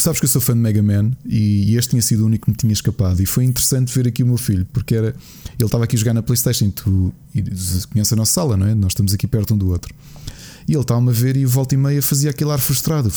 sabes 0.00 0.18
que 0.18 0.24
eu 0.24 0.30
sou 0.30 0.40
fã 0.40 0.54
de 0.54 0.60
Mega 0.60 0.82
Man 0.82 1.12
e 1.26 1.76
este 1.76 1.90
tinha 1.90 2.02
sido 2.02 2.22
o 2.22 2.26
único 2.26 2.46
que 2.46 2.50
me 2.50 2.56
tinha 2.56 2.72
escapado. 2.72 3.22
E 3.22 3.26
foi 3.26 3.44
interessante 3.44 3.94
ver 3.94 4.08
aqui 4.08 4.22
o 4.22 4.26
meu 4.26 4.36
filho, 4.36 4.66
porque 4.72 4.94
era, 4.94 5.08
ele 5.08 5.64
estava 5.64 5.84
aqui 5.84 5.96
a 5.96 5.98
jogar 5.98 6.14
na 6.14 6.22
PlayStation. 6.22 6.70
Tu 6.70 7.12
conheces 7.92 8.12
a 8.12 8.16
nossa 8.16 8.32
sala, 8.32 8.56
não 8.56 8.66
é? 8.66 8.74
Nós 8.74 8.92
estamos 8.92 9.12
aqui 9.12 9.26
perto 9.26 9.54
um 9.54 9.58
do 9.58 9.68
outro. 9.68 9.94
E 10.66 10.72
ele 10.72 10.80
estava-me 10.80 11.10
a 11.10 11.12
ver 11.12 11.36
e 11.36 11.44
volta 11.44 11.74
e 11.74 11.78
meia 11.78 12.02
fazia 12.02 12.30
aquele 12.30 12.50
ar 12.50 12.58
frustrado, 12.58 13.12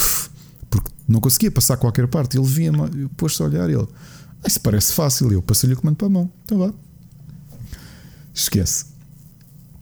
porque 0.69 0.89
não 1.07 1.19
conseguia 1.19 1.51
passar 1.51 1.77
qualquer 1.77 2.07
parte. 2.07 2.37
Ele 2.37 2.47
vinha-me, 2.47 3.07
pôs-se 3.15 3.41
a 3.41 3.45
olhar 3.45 3.69
e 3.69 3.73
ele, 3.73 3.87
isso 4.47 4.61
parece 4.61 4.93
fácil. 4.93 5.31
Eu 5.31 5.41
passei-lhe 5.41 5.73
o 5.73 5.77
comando 5.77 5.95
para 5.95 6.07
a 6.07 6.09
mão. 6.09 6.31
Então 6.45 6.57
vá. 6.57 6.73
Esquece. 8.33 8.85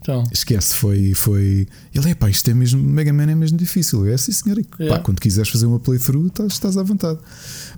Então, 0.01 0.23
Esquece, 0.31 0.75
foi. 0.75 1.14
foi... 1.14 1.67
Ele 1.93 2.09
é 2.09 2.15
pá, 2.15 2.27
isto 2.30 2.49
é 2.49 2.53
mesmo. 2.53 2.81
Mega 2.81 3.14
Man 3.14 3.30
é 3.31 3.35
mesmo 3.35 3.57
difícil. 3.57 4.07
É 4.07 4.14
assim, 4.15 4.31
senhor. 4.31 4.57
E, 4.57 4.64
pá, 4.64 4.77
Yeah. 4.80 5.03
quando 5.03 5.19
quiseres 5.19 5.49
fazer 5.49 5.67
uma 5.67 5.80
playthrough, 5.80 6.27
estás, 6.27 6.53
estás 6.53 6.77
à 6.77 6.83
vontade. 6.83 7.19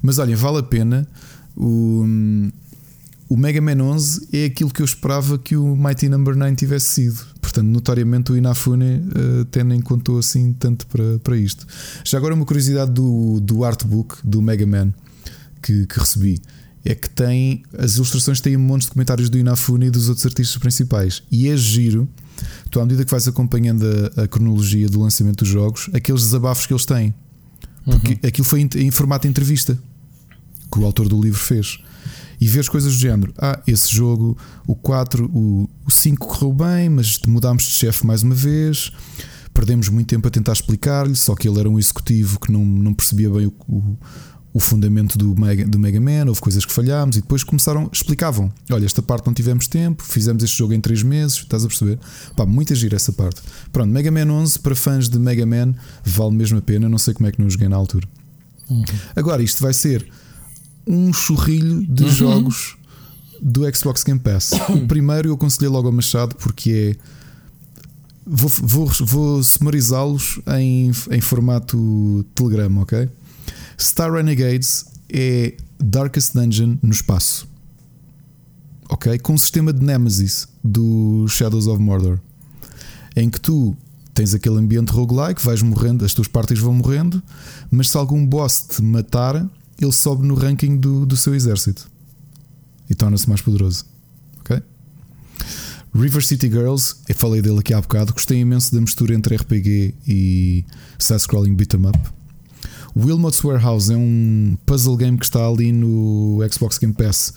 Mas 0.01 0.19
olha, 0.19 0.35
vale 0.37 0.59
a 0.59 0.63
pena. 0.63 1.05
O, 1.55 2.05
o 3.27 3.37
Mega 3.37 3.59
Man 3.61 3.83
11 3.83 4.29
é 4.31 4.45
aquilo 4.45 4.69
que 4.71 4.81
eu 4.81 4.85
esperava 4.85 5.37
que 5.37 5.55
o 5.57 5.75
Mighty 5.75 6.07
Number 6.07 6.35
9 6.35 6.55
tivesse 6.55 6.87
sido. 6.87 7.25
Portanto, 7.41 7.67
notoriamente 7.67 8.31
o 8.31 8.37
Inafune 8.37 8.85
eh, 9.15 9.41
até 9.41 9.63
nem 9.63 9.81
contou 9.81 10.17
assim 10.17 10.53
tanto 10.53 10.87
para, 10.87 11.19
para 11.19 11.35
isto. 11.37 11.67
Já 12.05 12.17
agora, 12.17 12.33
uma 12.33 12.45
curiosidade 12.45 12.91
do, 12.91 13.39
do 13.41 13.65
artbook 13.65 14.15
do 14.23 14.41
Mega 14.41 14.65
Man 14.65 14.93
que, 15.61 15.85
que 15.85 15.99
recebi 15.99 16.41
é 16.85 16.93
que 16.93 17.09
tem 17.09 17.63
as 17.77 17.95
ilustrações 17.95 18.41
têm 18.41 18.57
montes 18.57 18.87
de 18.87 18.93
comentários 18.93 19.29
do 19.29 19.37
Inafune 19.37 19.87
e 19.87 19.89
dos 19.89 20.09
outros 20.09 20.25
artistas 20.25 20.57
principais. 20.57 21.23
E 21.31 21.47
é 21.47 21.55
giro, 21.55 22.09
tu 22.69 22.79
à 22.79 22.83
medida 22.83 23.05
que 23.05 23.11
vais 23.11 23.27
acompanhando 23.27 23.85
a, 24.17 24.23
a 24.23 24.27
cronologia 24.27 24.89
do 24.89 24.99
lançamento 24.99 25.39
dos 25.39 25.47
jogos, 25.47 25.89
aqueles 25.93 26.23
desabafos 26.23 26.65
que 26.65 26.73
eles 26.73 26.85
têm. 26.85 27.13
Porque 27.85 28.25
aquilo 28.25 28.45
foi 28.45 28.61
em, 28.61 28.69
em 28.75 28.91
formato 28.91 29.23
de 29.23 29.29
entrevista 29.29 29.77
que 30.71 30.79
o 30.79 30.85
autor 30.85 31.07
do 31.07 31.21
livro 31.21 31.39
fez. 31.39 31.79
E 32.39 32.47
vês 32.47 32.67
coisas 32.67 32.93
do 32.93 32.99
género: 32.99 33.33
ah, 33.37 33.61
esse 33.65 33.93
jogo, 33.93 34.37
o 34.67 34.75
4, 34.75 35.25
o, 35.25 35.69
o 35.85 35.91
5 35.91 36.27
correu 36.27 36.53
bem, 36.53 36.89
mas 36.89 37.19
mudámos 37.27 37.63
de 37.63 37.71
chefe 37.71 38.05
mais 38.05 38.23
uma 38.23 38.35
vez. 38.35 38.91
Perdemos 39.53 39.87
muito 39.87 40.07
tempo 40.07 40.27
a 40.27 40.31
tentar 40.31 40.53
explicar-lhe, 40.53 41.15
só 41.15 41.35
que 41.35 41.47
ele 41.47 41.59
era 41.59 41.69
um 41.69 41.77
executivo 41.77 42.39
que 42.39 42.51
não, 42.51 42.65
não 42.65 42.93
percebia 42.93 43.29
bem 43.29 43.45
o, 43.45 43.53
o, 43.69 43.97
o 44.53 44.59
fundamento 44.59 45.17
do 45.17 45.35
Mega, 45.35 45.65
do 45.65 45.79
Mega 45.79 45.99
Man, 45.99 46.27
houve 46.27 46.39
coisas 46.39 46.63
que 46.63 46.71
falhámos 46.71 47.17
e 47.17 47.21
depois 47.21 47.43
começaram, 47.43 47.89
explicavam: 47.91 48.51
olha, 48.69 48.85
esta 48.85 49.01
parte 49.01 49.25
não 49.25 49.33
tivemos 49.33 49.67
tempo, 49.67 50.03
fizemos 50.03 50.43
este 50.43 50.57
jogo 50.57 50.73
em 50.73 50.79
3 50.79 51.01
meses, 51.03 51.37
estás 51.37 51.65
a 51.65 51.67
perceber? 51.67 51.97
Pá, 52.35 52.45
muita 52.45 52.75
gira 52.75 52.95
essa 52.95 53.11
parte. 53.11 53.41
Pronto, 53.71 53.89
Mega 53.89 54.11
Man 54.11 54.31
11 54.31 54.59
para 54.59 54.75
fãs 54.75 55.09
de 55.09 55.17
Mega 55.17 55.45
Man 55.45 55.73
vale 56.03 56.35
mesmo 56.35 56.59
a 56.59 56.61
pena, 56.61 56.87
não 56.87 56.99
sei 56.99 57.13
como 57.13 57.27
é 57.27 57.31
que 57.31 57.41
não 57.41 57.49
joguei 57.49 57.67
na 57.67 57.75
altura. 57.75 58.07
Agora, 59.15 59.41
isto 59.41 59.61
vai 59.61 59.73
ser 59.73 60.07
um 60.87 61.11
churrilho 61.11 61.85
de 61.87 62.09
jogos 62.09 62.75
do 63.41 63.63
Xbox 63.75 64.03
Game 64.03 64.19
Pass. 64.19 64.51
O 64.69 64.85
primeiro 64.87 65.29
eu 65.29 65.33
aconselhei 65.33 65.69
logo 65.69 65.87
ao 65.87 65.93
Machado 65.93 66.35
porque 66.35 66.95
é. 66.99 67.23
Vou, 68.25 68.49
vou, 68.49 68.85
vou 69.01 69.43
sumarizá-los 69.43 70.39
em, 70.57 70.91
em 71.11 71.19
formato 71.19 72.25
Telegram, 72.33 72.77
ok? 72.77 73.09
Star 73.83 74.13
Renegades 74.13 74.85
é 75.09 75.57
Darkest 75.77 76.33
Dungeon 76.33 76.77
no 76.81 76.91
espaço, 76.91 77.45
ok? 78.87 79.19
Com 79.19 79.33
um 79.33 79.37
sistema 79.37 79.73
de 79.73 79.83
Nemesis 79.83 80.47
do 80.63 81.27
Shadows 81.27 81.67
of 81.67 81.81
Mordor, 81.81 82.17
em 83.13 83.29
que 83.29 83.41
tu 83.41 83.75
tens 84.13 84.33
aquele 84.33 84.57
ambiente 84.57 84.89
roguelike, 84.91 85.43
vais 85.43 85.61
morrendo, 85.61 86.05
as 86.05 86.13
tuas 86.13 86.29
partes 86.29 86.59
vão 86.59 86.75
morrendo, 86.75 87.21
mas 87.69 87.89
se 87.89 87.97
algum 87.97 88.25
boss 88.25 88.65
te 88.69 88.81
matar, 88.81 89.35
ele 89.77 89.91
sobe 89.91 90.25
no 90.25 90.35
ranking 90.35 90.77
do, 90.77 91.05
do 91.05 91.17
seu 91.17 91.35
exército 91.35 91.91
e 92.89 92.95
torna-se 92.95 93.27
mais 93.27 93.41
poderoso. 93.41 93.83
Ok? 94.39 94.63
River 95.93 96.25
City 96.25 96.49
Girls, 96.49 96.95
eu 97.09 97.15
falei 97.15 97.41
dele 97.41 97.59
aqui 97.59 97.73
há 97.73 97.81
bocado, 97.81 98.13
gostei 98.13 98.39
imenso 98.39 98.73
da 98.73 98.79
mistura 98.79 99.13
entre 99.13 99.35
RPG 99.35 99.93
e 100.07 100.65
side-scrolling 100.97 101.53
beat'em 101.53 101.85
up. 101.85 102.22
Wilmot's 102.95 103.43
Warehouse 103.43 103.91
é 103.91 103.97
um 103.97 104.55
puzzle 104.65 104.95
game 104.97 105.17
que 105.17 105.25
está 105.25 105.45
ali 105.47 105.71
no 105.71 106.39
Xbox 106.51 106.77
Game 106.77 106.93
Pass. 106.93 107.33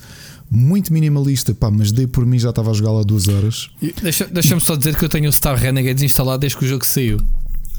Muito 0.49 0.93
minimalista, 0.93 1.53
pá, 1.53 1.69
mas 1.71 1.91
dei 1.91 2.07
por 2.07 2.25
mim 2.25 2.39
já 2.39 2.51
estava 2.51 2.71
a 2.71 2.73
jogá-lo 2.73 2.99
há 2.99 3.03
duas 3.03 3.27
horas. 3.27 3.69
e 3.81 3.91
deixa- 4.01 4.27
deixa-me 4.27 4.61
só 4.61 4.75
dizer 4.75 4.95
que 4.95 5.03
eu 5.03 5.09
tenho 5.09 5.27
o 5.29 5.33
Star 5.33 5.57
Renegades 5.57 6.03
instalado 6.03 6.39
desde 6.39 6.57
que 6.57 6.65
o 6.65 6.67
jogo 6.67 6.85
saiu 6.85 7.17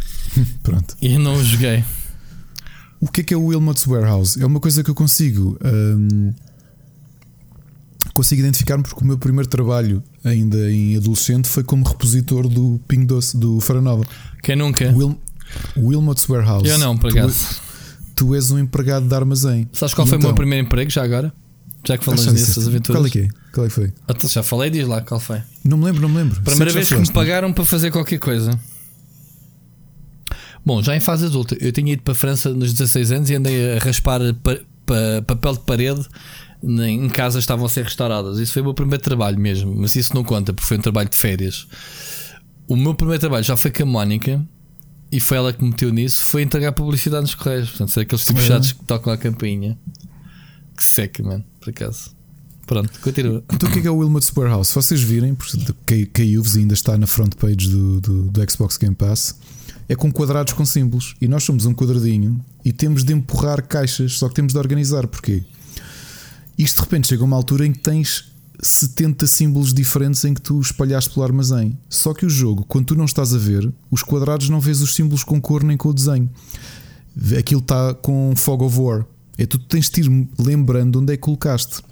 Pronto. 0.63 0.97
e 1.01 1.17
não 1.19 1.37
o 1.37 1.43
joguei. 1.45 1.83
O 3.01 3.07
que 3.09 3.21
é 3.21 3.25
que 3.25 3.33
é 3.33 3.37
o 3.37 3.45
Wilmot's 3.47 3.87
Warehouse? 3.87 4.43
É 4.43 4.45
uma 4.45 4.59
coisa 4.61 4.83
que 4.85 4.91
eu 4.91 4.95
consigo 4.95 5.57
hum, 5.65 6.33
consigo 8.13 8.41
identificar-me 8.41 8.83
porque 8.83 9.03
o 9.03 9.07
meu 9.07 9.17
primeiro 9.17 9.49
trabalho, 9.49 10.03
ainda 10.25 10.71
em 10.71 10.97
adolescente, 10.97 11.47
foi 11.49 11.63
como 11.63 11.85
repositor 11.87 12.49
do 12.49 12.81
Ping 12.89 13.05
Doce 13.07 13.37
do 13.37 13.61
Faranova. 13.61 14.05
Quem 14.43 14.57
nunca? 14.57 14.93
Wil, 14.93 15.19
Wilmot's 15.77 16.29
Warehouse. 16.29 16.69
Eu 16.69 16.77
não, 16.79 16.97
por 16.99 17.11
acaso. 17.11 17.61
Tu, 18.19 18.35
és 18.35 18.51
um 18.51 18.59
empregado 18.59 19.07
de 19.09 19.15
armazém. 19.15 19.69
Sabes 19.73 19.95
qual 19.95 20.07
foi 20.07 20.17
o 20.17 20.21
meu 20.21 20.29
então- 20.29 20.37
primeiro 20.37 20.67
emprego 20.67 20.91
já 20.91 21.03
agora? 21.05 21.33
Já 21.87 21.97
que 21.97 22.05
falas 22.05 22.27
dessas 22.27 22.67
aventuras. 22.67 23.01
Qual 23.01 23.07
é 23.07 23.11
que 23.11 23.19
é? 23.21 23.29
Qual 23.53 23.65
é 23.65 23.69
que 23.69 23.75
foi? 23.75 23.93
Tu 24.19 24.29
Já 24.29 24.43
falei, 24.43 24.69
diz 24.71 24.87
lá 24.87 25.01
qual 25.01 25.21
foi. 25.21 25.41
Não 25.65 25.79
me 25.79 25.85
lembro, 25.85 26.03
não 26.03 26.09
me 26.09 26.17
lembro. 26.17 26.41
Primeira 26.43 26.73
vez 26.73 26.89
que 26.89 26.95
me 26.95 27.07
falaste. 27.07 27.13
pagaram 27.15 27.53
para 27.53 27.65
fazer 27.65 27.91
qualquer 27.91 28.19
coisa. 28.19 28.59
Bom, 30.65 30.83
já 30.83 30.95
em 30.95 31.01
fase 31.01 31.27
adulta, 31.27 31.57
eu 31.61 31.73
tinha 31.73 31.93
ido 31.93 32.03
para 32.03 32.13
a 32.13 32.15
França 32.15 32.51
nos 32.53 32.73
16 32.73 33.13
anos 33.13 33.31
e 33.31 33.35
andei 33.37 33.77
a 33.77 33.79
raspar 33.79 34.21
pa- 34.43 34.59
pa- 34.85 35.23
papel 35.27 35.53
de 35.55 35.61
parede 35.61 36.07
em 36.63 37.09
casas 37.09 37.45
estavam 37.45 37.65
a 37.65 37.69
ser 37.69 37.85
restauradas. 37.85 38.39
Isso 38.39 38.53
foi 38.53 38.63
o 38.63 38.65
meu 38.67 38.75
primeiro 38.75 39.03
trabalho 39.03 39.39
mesmo, 39.39 39.75
mas 39.75 39.95
isso 39.97 40.13
não 40.15 40.25
conta 40.25 40.53
porque 40.53 40.67
foi 40.67 40.77
um 40.77 40.81
trabalho 40.81 41.09
de 41.09 41.17
férias. 41.17 41.67
O 42.67 42.77
meu 42.77 42.95
primeiro 42.95 43.21
trabalho 43.21 43.45
já 43.45 43.57
foi 43.57 43.71
com 43.71 43.85
a 43.85 43.87
Mónica 43.87 44.45
e 45.11 45.21
foi 45.21 45.37
ela 45.37 45.53
que 45.53 45.63
me 45.63 45.71
meteu 45.71 45.93
nisso. 45.93 46.17
Foi 46.27 46.43
entregar 46.43 46.73
publicidade 46.73 47.23
nos 47.23 47.35
correios. 47.35 47.71
Portanto, 47.71 47.91
ser 47.91 48.01
aqueles 48.01 48.25
tipos 48.25 48.43
é? 48.43 48.47
chatos 48.47 48.73
que 48.73 48.85
tocam 48.85 49.13
a 49.13 49.17
campainha. 49.17 49.79
Que 50.77 50.83
seca, 50.85 51.23
mano, 51.23 51.45
por 51.61 51.71
acaso. 51.71 52.17
Pronto, 52.67 52.91
continua. 53.01 53.43
Então 53.53 53.69
o 53.69 53.73
que 53.73 53.79
é 53.79 53.83
que 53.83 53.89
é 53.89 53.91
o 53.91 53.97
Wilmot's 53.97 54.31
Warehouse? 54.37 54.69
Se 54.69 54.75
vocês 54.75 55.01
virem, 55.03 55.35
porque 55.35 55.57
cai- 55.87 56.05
caiu-vos 56.05 56.55
e 56.55 56.59
ainda 56.61 56.75
está 56.75 56.99
na 56.99 57.07
front 57.07 57.35
page 57.37 57.71
do, 57.71 58.01
do, 58.01 58.23
do 58.31 58.51
Xbox 58.51 58.77
Game 58.77 58.95
Pass, 58.95 59.37
é 59.89 59.97
com 59.97 60.13
quadrados 60.13 60.53
com 60.53 60.67
símbolos. 60.67 61.15
E 61.21 61.27
nós 61.27 61.43
somos 61.45 61.65
um 61.65 61.73
quadradinho 61.73 62.45
e 62.63 62.71
temos 62.71 63.03
de 63.05 63.15
empurrar 63.15 63.67
caixas, 63.67 64.13
só 64.19 64.29
que 64.29 64.35
temos 64.35 64.53
de 64.53 64.59
organizar. 64.59 65.07
Porquê? 65.07 65.43
Isto 66.59 66.77
de 66.77 66.83
repente 66.83 67.09
chega 67.09 67.23
a 67.23 67.25
uma 67.25 67.37
altura 67.37 67.65
em 67.67 67.73
que 67.73 67.79
tens 67.79 68.31
70 68.61 69.27
símbolos 69.27 69.73
diferentes 69.73 70.25
em 70.25 70.35
que 70.35 70.43
tu 70.43 70.61
espalhaste 70.61 71.11
pelo 71.15 71.25
armazém. 71.25 71.79
Só 71.89 72.13
que 72.13 72.27
o 72.27 72.31
jogo, 72.31 72.65
quando 72.65 72.87
tu 72.87 72.95
não 72.95 73.05
estás 73.05 73.33
a 73.35 73.39
ver, 73.39 73.73
os 73.91 74.03
quadrados 74.03 74.49
não 74.49 74.61
vês 74.61 74.81
os 74.81 74.95
símbolos 74.95 75.23
com 75.23 75.41
cor 75.41 75.63
nem 75.63 75.77
com 75.77 75.89
o 75.89 75.95
desenho. 75.95 76.29
Aquilo 77.39 77.61
está 77.61 77.95
com 77.95 78.35
fog 78.37 78.65
of 78.65 78.79
war. 78.79 79.07
É 79.37 79.47
tu 79.47 79.59
tens 79.59 79.89
de 79.89 80.01
ir 80.01 80.29
lembrando 80.39 81.01
onde 81.01 81.13
é 81.13 81.17
que 81.17 81.23
colocaste. 81.23 81.83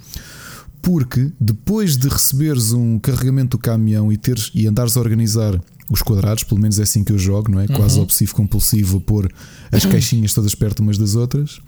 Porque 0.83 1.33
depois 1.41 1.97
de 1.97 2.09
receberes 2.09 2.73
um 2.73 2.99
carregamento 2.99 3.57
do 3.57 3.61
caminhão 3.61 4.13
e 4.13 4.17
teres 4.17 4.51
e 4.55 4.67
andares 4.67 4.97
a 4.97 5.01
organizar 5.01 5.61
os 5.91 6.03
quadrados, 6.03 6.43
pelo 6.43 6.61
menos 6.61 6.79
é 6.81 6.83
assim 6.83 7.05
que 7.05 7.13
eu 7.13 7.19
jogo, 7.19 7.51
não 7.51 7.61
é? 7.61 7.69
Quase 7.69 7.99
obsessivo 8.01 8.35
compulsivo 8.35 8.99
a 8.99 9.01
pôr 9.01 9.33
as 9.71 9.85
caixinhas 9.87 10.35
todas 10.35 10.55
perto 10.55 10.81
umas 10.81 10.99
das 10.99 11.15
outras. 11.15 11.61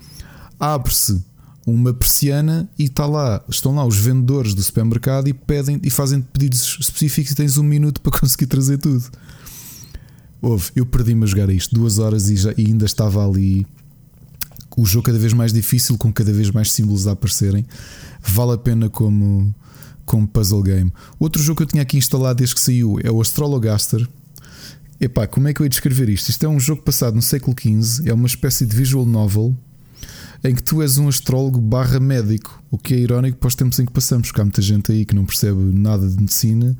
Abre-se 0.58 1.22
uma 1.72 1.92
persiana 1.92 2.68
e 2.78 2.84
está 2.84 3.06
lá, 3.06 3.44
estão 3.48 3.74
lá 3.74 3.84
os 3.84 3.96
vendedores 3.96 4.54
do 4.54 4.62
supermercado 4.62 5.28
e 5.28 5.34
pedem 5.34 5.80
e 5.82 5.90
fazem 5.90 6.20
pedidos 6.20 6.78
específicos 6.80 7.32
e 7.32 7.34
tens 7.34 7.58
um 7.58 7.62
minuto 7.62 8.00
para 8.00 8.16
conseguir 8.18 8.46
trazer 8.46 8.78
tudo. 8.78 9.04
Houve, 10.40 10.70
eu 10.76 10.86
perdi-me 10.86 11.24
a 11.24 11.26
jogar 11.26 11.50
isto 11.50 11.74
duas 11.74 11.98
horas 11.98 12.30
e, 12.30 12.36
já, 12.36 12.52
e 12.56 12.66
ainda 12.66 12.86
estava 12.86 13.26
ali 13.26 13.66
o 14.76 14.86
jogo 14.86 15.06
cada 15.06 15.18
vez 15.18 15.32
mais 15.32 15.52
difícil, 15.52 15.98
com 15.98 16.12
cada 16.12 16.32
vez 16.32 16.50
mais 16.50 16.72
símbolos 16.72 17.06
a 17.08 17.12
aparecerem. 17.12 17.66
Vale 18.22 18.52
a 18.52 18.58
pena 18.58 18.88
como, 18.88 19.52
como 20.06 20.28
puzzle 20.28 20.62
game. 20.62 20.92
Outro 21.18 21.42
jogo 21.42 21.56
que 21.56 21.62
eu 21.64 21.66
tinha 21.66 21.82
aqui 21.82 21.98
instalado 21.98 22.38
desde 22.38 22.54
que 22.54 22.60
saiu 22.60 22.98
é 23.02 23.10
o 23.10 23.20
Astrologaster. 23.20 24.08
Epá, 25.00 25.26
como 25.26 25.48
é 25.48 25.54
que 25.54 25.60
eu 25.60 25.64
ia 25.64 25.70
descrever 25.70 26.08
isto? 26.08 26.28
Isto 26.28 26.46
é 26.46 26.48
um 26.48 26.60
jogo 26.60 26.82
passado 26.82 27.14
no 27.14 27.22
século 27.22 27.56
XV, 27.58 28.08
é 28.08 28.14
uma 28.14 28.26
espécie 28.26 28.64
de 28.64 28.76
visual 28.76 29.04
novel 29.04 29.56
em 30.42 30.54
que 30.54 30.62
tu 30.62 30.82
és 30.82 30.98
um 30.98 31.08
astrólogo 31.08 31.60
barra 31.60 31.98
médico, 31.98 32.62
o 32.70 32.78
que 32.78 32.94
é 32.94 32.98
irónico 32.98 33.38
para 33.38 33.48
os 33.48 33.54
tempos 33.54 33.78
em 33.78 33.86
que 33.86 33.92
passamos, 33.92 34.28
porque 34.28 34.40
há 34.40 34.44
muita 34.44 34.62
gente 34.62 34.92
aí 34.92 35.04
que 35.04 35.14
não 35.14 35.24
percebe 35.24 35.58
nada 35.58 36.08
de 36.08 36.16
medicina 36.16 36.76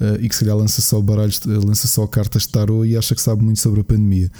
eh, 0.00 0.18
e 0.22 0.28
que 0.28 0.34
se 0.34 0.40
calhar 0.40 0.56
lança 0.56 0.80
só 0.80 1.00
baralhos, 1.00 1.40
eh, 1.46 1.50
lança 1.50 1.86
só 1.86 2.06
cartas 2.06 2.42
de 2.42 2.48
tarot 2.48 2.86
e 2.86 2.96
acha 2.96 3.14
que 3.14 3.20
sabe 3.20 3.44
muito 3.44 3.60
sobre 3.60 3.80
a 3.80 3.84
pandemia. 3.84 4.30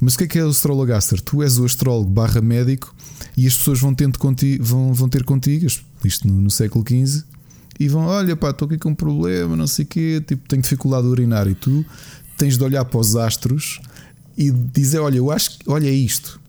Mas 0.00 0.14
o 0.14 0.18
que 0.18 0.24
é 0.24 0.26
que 0.26 0.38
é 0.38 0.44
o 0.44 0.48
Astrologaster? 0.48 1.20
Tu 1.20 1.42
és 1.42 1.58
o 1.58 1.64
astrólogo 1.64 2.10
barra 2.10 2.40
médico 2.40 2.94
e 3.36 3.46
as 3.46 3.56
pessoas 3.56 3.80
vão, 3.80 3.94
tendo 3.94 4.18
contigo, 4.18 4.64
vão, 4.64 4.94
vão 4.94 5.08
ter 5.08 5.24
contigo, 5.24 5.66
isto 6.04 6.26
no, 6.28 6.40
no 6.40 6.50
século 6.50 6.84
XV, 6.86 7.24
e 7.78 7.88
vão: 7.88 8.06
Olha, 8.06 8.36
pá, 8.36 8.50
estou 8.50 8.66
aqui 8.66 8.78
com 8.78 8.90
um 8.90 8.94
problema, 8.94 9.56
não 9.56 9.66
sei 9.66 9.84
o 9.84 9.88
quê, 9.88 10.22
tipo, 10.26 10.48
tenho 10.48 10.62
dificuldade 10.62 11.04
de 11.04 11.08
urinar. 11.08 11.48
E 11.48 11.54
tu 11.54 11.84
tens 12.36 12.56
de 12.56 12.64
olhar 12.64 12.84
para 12.84 13.00
os 13.00 13.16
astros 13.16 13.80
e 14.36 14.50
dizer: 14.50 15.00
Olha, 15.00 15.18
eu 15.18 15.30
acho 15.30 15.58
que, 15.58 15.70
olha, 15.70 15.90
isto. 15.90 16.40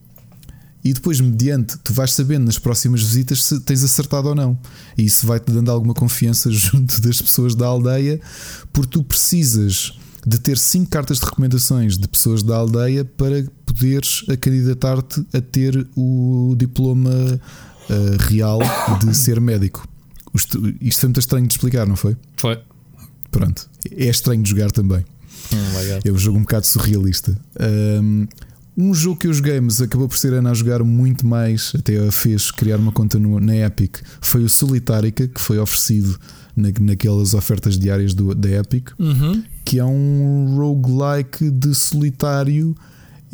E 0.84 0.92
depois, 0.92 1.20
mediante, 1.22 1.78
tu 1.78 1.94
vais 1.94 2.12
sabendo 2.12 2.46
nas 2.46 2.60
próximas 2.60 3.02
visitas 3.02 3.44
se 3.44 3.60
tens 3.62 3.84
acertado 3.84 4.30
ou 4.30 4.36
não. 4.36 4.58
E 4.98 5.06
isso 5.06 5.26
vai-te 5.26 5.52
dando 5.52 5.72
alguma 5.72 5.94
confiança 5.94 6.52
junto 6.52 7.00
das 7.02 7.22
pessoas 7.22 7.56
da 7.56 7.66
aldeia, 7.66 8.20
porque 8.72 8.92
tu 8.92 9.04
precisas 9.04 9.98
de 10.26 10.40
ter 10.40 10.58
cinco 10.58 10.90
cartas 10.90 11.20
de 11.20 11.26
recomendações 11.26 11.98
de 11.98 12.08
pessoas 12.08 12.44
da 12.44 12.56
aldeia 12.56 13.04
para 13.04 13.46
poderes 13.66 14.24
a 14.30 14.38
candidatar-te 14.38 15.26
a 15.34 15.42
ter 15.42 15.88
o 15.96 16.56
diploma 16.58 17.40
eh, 17.90 18.18
real 18.20 18.60
de 19.00 19.16
ser 19.16 19.42
médico. 19.42 19.88
Isto, 20.34 20.74
isto 20.82 21.02
foi 21.02 21.10
muito 21.10 21.20
estranho 21.20 21.48
de 21.48 21.54
explicar, 21.54 21.86
não 21.86 21.96
foi? 21.96 22.16
Foi. 22.38 22.60
Pronto, 23.30 23.70
é 23.92 24.06
estranho 24.06 24.42
de 24.42 24.50
jogar 24.50 24.72
também. 24.72 25.06
Hum, 25.52 26.00
é 26.04 26.12
um 26.12 26.18
jogo 26.18 26.38
um 26.38 26.42
bocado 26.42 26.66
surrealista. 26.66 27.38
Um, 28.02 28.28
um 28.78 28.94
jogo 28.94 29.20
que 29.20 29.28
eu 29.28 29.34
joguei, 29.34 29.60
mas 29.62 29.82
acabou 29.82 30.08
por 30.08 30.18
ser 30.18 30.34
Ana 30.34 30.52
a 30.52 30.54
jogar 30.54 30.84
muito 30.84 31.26
mais, 31.28 31.72
até 31.78 31.98
a 31.98 32.12
fez 32.12 32.50
criar 32.52 32.78
uma 32.78 32.92
conta 32.92 33.20
no, 33.20 33.40
na 33.40 33.56
Epic, 33.56 33.98
foi 34.20 34.44
o 34.44 34.50
Solitarica, 34.50 35.28
que 35.28 35.40
foi 35.40 35.60
oferecido 35.60 36.20
na, 36.56 36.70
naquelas 36.82 37.34
ofertas 37.34 37.78
diárias 37.78 38.14
do, 38.14 38.34
da 38.34 38.50
Epic, 38.50 38.90
Uhum. 38.98 39.44
que 39.64 39.80
é 39.80 39.86
um 39.86 40.56
roguelike 40.58 41.50
de 41.52 41.74
solitário. 41.76 42.76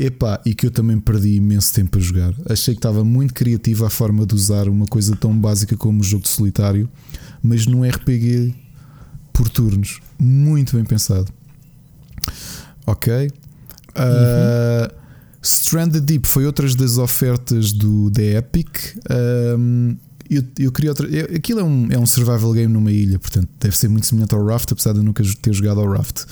Epá, 0.02 0.40
e 0.46 0.54
que 0.56 0.66
eu 0.66 0.72
também 0.72 0.98
perdi 0.98 1.36
imenso 1.36 1.74
tempo 1.74 1.98
a 1.98 2.02
jogar. 2.02 2.34
Achei 2.50 2.74
que 2.74 2.80
estava 2.80 3.04
muito 3.04 3.34
criativa 3.34 3.86
a 3.88 3.90
forma 3.90 4.26
de 4.26 4.34
usar 4.34 4.70
uma 4.70 4.86
coisa 4.86 5.14
tão 5.14 5.38
básica 5.38 5.76
como 5.76 6.00
o 6.00 6.04
jogo 6.04 6.24
de 6.24 6.30
solitário, 6.30 6.90
mas 7.44 7.66
num 7.66 7.84
RPG 7.84 8.56
por 9.34 9.50
turnos. 9.50 10.00
Muito 10.18 10.78
bem 10.78 10.86
pensado. 10.86 11.30
Ok. 12.88 13.28
Uh, 13.90 14.94
Stranded 15.42 16.02
Deep 16.04 16.28
foi 16.28 16.46
outras 16.46 16.76
das 16.76 16.98
ofertas 16.98 17.72
do, 17.72 18.10
da 18.10 18.22
Epic. 18.22 18.70
Um, 19.58 19.96
eu, 20.30 20.44
eu 20.60 20.72
queria 20.72 20.92
outra. 20.92 21.08
eu- 21.08 21.36
Aquilo 21.36 21.60
é 21.60 21.64
um, 21.64 21.88
é 21.92 21.98
um 21.98 22.06
survival 22.06 22.52
game 22.54 22.72
numa 22.72 22.92
ilha, 22.92 23.18
portanto 23.18 23.50
deve 23.60 23.78
ser 23.78 23.88
muito 23.88 24.06
semelhante 24.06 24.36
ao 24.36 24.46
Raft, 24.46 24.72
apesar 24.72 24.92
de 24.94 25.00
eu 25.00 25.04
nunca 25.04 25.24
ter 25.42 25.54
jogado 25.54 25.80
ao 25.80 25.90
Raft. 25.92 26.26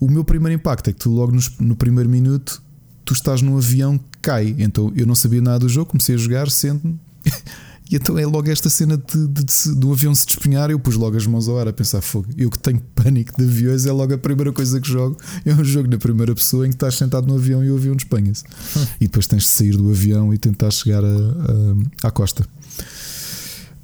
O 0.00 0.08
meu 0.10 0.24
primeiro 0.24 0.54
impacto 0.54 0.88
é 0.88 0.92
que 0.92 0.98
tu, 1.00 1.10
logo 1.10 1.32
nos- 1.32 1.50
no, 1.58 1.76
primeiro 1.76 2.08
minuto, 2.08 2.62
tu 3.04 3.12
estás 3.12 3.42
num 3.42 3.56
avião 3.56 3.98
que 3.98 4.04
cai. 4.22 4.54
Então 4.58 4.92
eu 4.96 5.06
não 5.06 5.14
sabia 5.14 5.40
nada 5.42 5.58
do 5.60 5.68
jogo, 5.68 5.90
comecei 5.90 6.14
a 6.14 6.18
jogar, 6.18 6.50
sento-me. 6.50 6.98
E 7.90 7.96
então 7.96 8.18
é 8.18 8.24
logo 8.26 8.50
esta 8.50 8.70
cena 8.70 8.96
de, 8.96 9.26
de, 9.28 9.44
de- 9.44 9.74
do 9.74 9.92
avião 9.92 10.14
se 10.14 10.24
despenhar. 10.24 10.70
Eu 10.70 10.78
pus 10.78 10.96
logo 10.96 11.16
as 11.18 11.26
mãos 11.26 11.48
ao 11.48 11.58
ar 11.58 11.68
a 11.68 11.72
pensar: 11.72 12.00
fogo. 12.00 12.28
Eu 12.36 12.50
que 12.50 12.58
tenho 12.58 12.80
pânico 12.94 13.36
de 13.36 13.44
aviões, 13.44 13.84
é 13.84 13.92
logo 13.92 14.14
a 14.14 14.18
primeira 14.18 14.50
coisa 14.52 14.80
que 14.80 14.88
jogo. 14.88 15.18
É 15.44 15.52
um 15.52 15.62
jogo 15.62 15.88
na 15.90 15.98
primeira 15.98 16.34
pessoa 16.34 16.66
em 16.66 16.70
que 16.70 16.76
estás 16.76 16.94
sentado 16.94 17.26
no 17.26 17.34
avião 17.34 17.62
e 17.62 17.70
o 17.70 17.76
avião 17.76 17.94
despenha-se. 17.94 18.42
e 19.00 19.04
depois 19.04 19.26
tens 19.26 19.42
de 19.42 19.48
sair 19.50 19.76
do 19.76 19.90
avião 19.90 20.32
e 20.32 20.38
tentar 20.38 20.70
chegar 20.70 21.04
a- 21.04 21.08
a- 21.08 22.08
à 22.08 22.10
costa. 22.10 22.46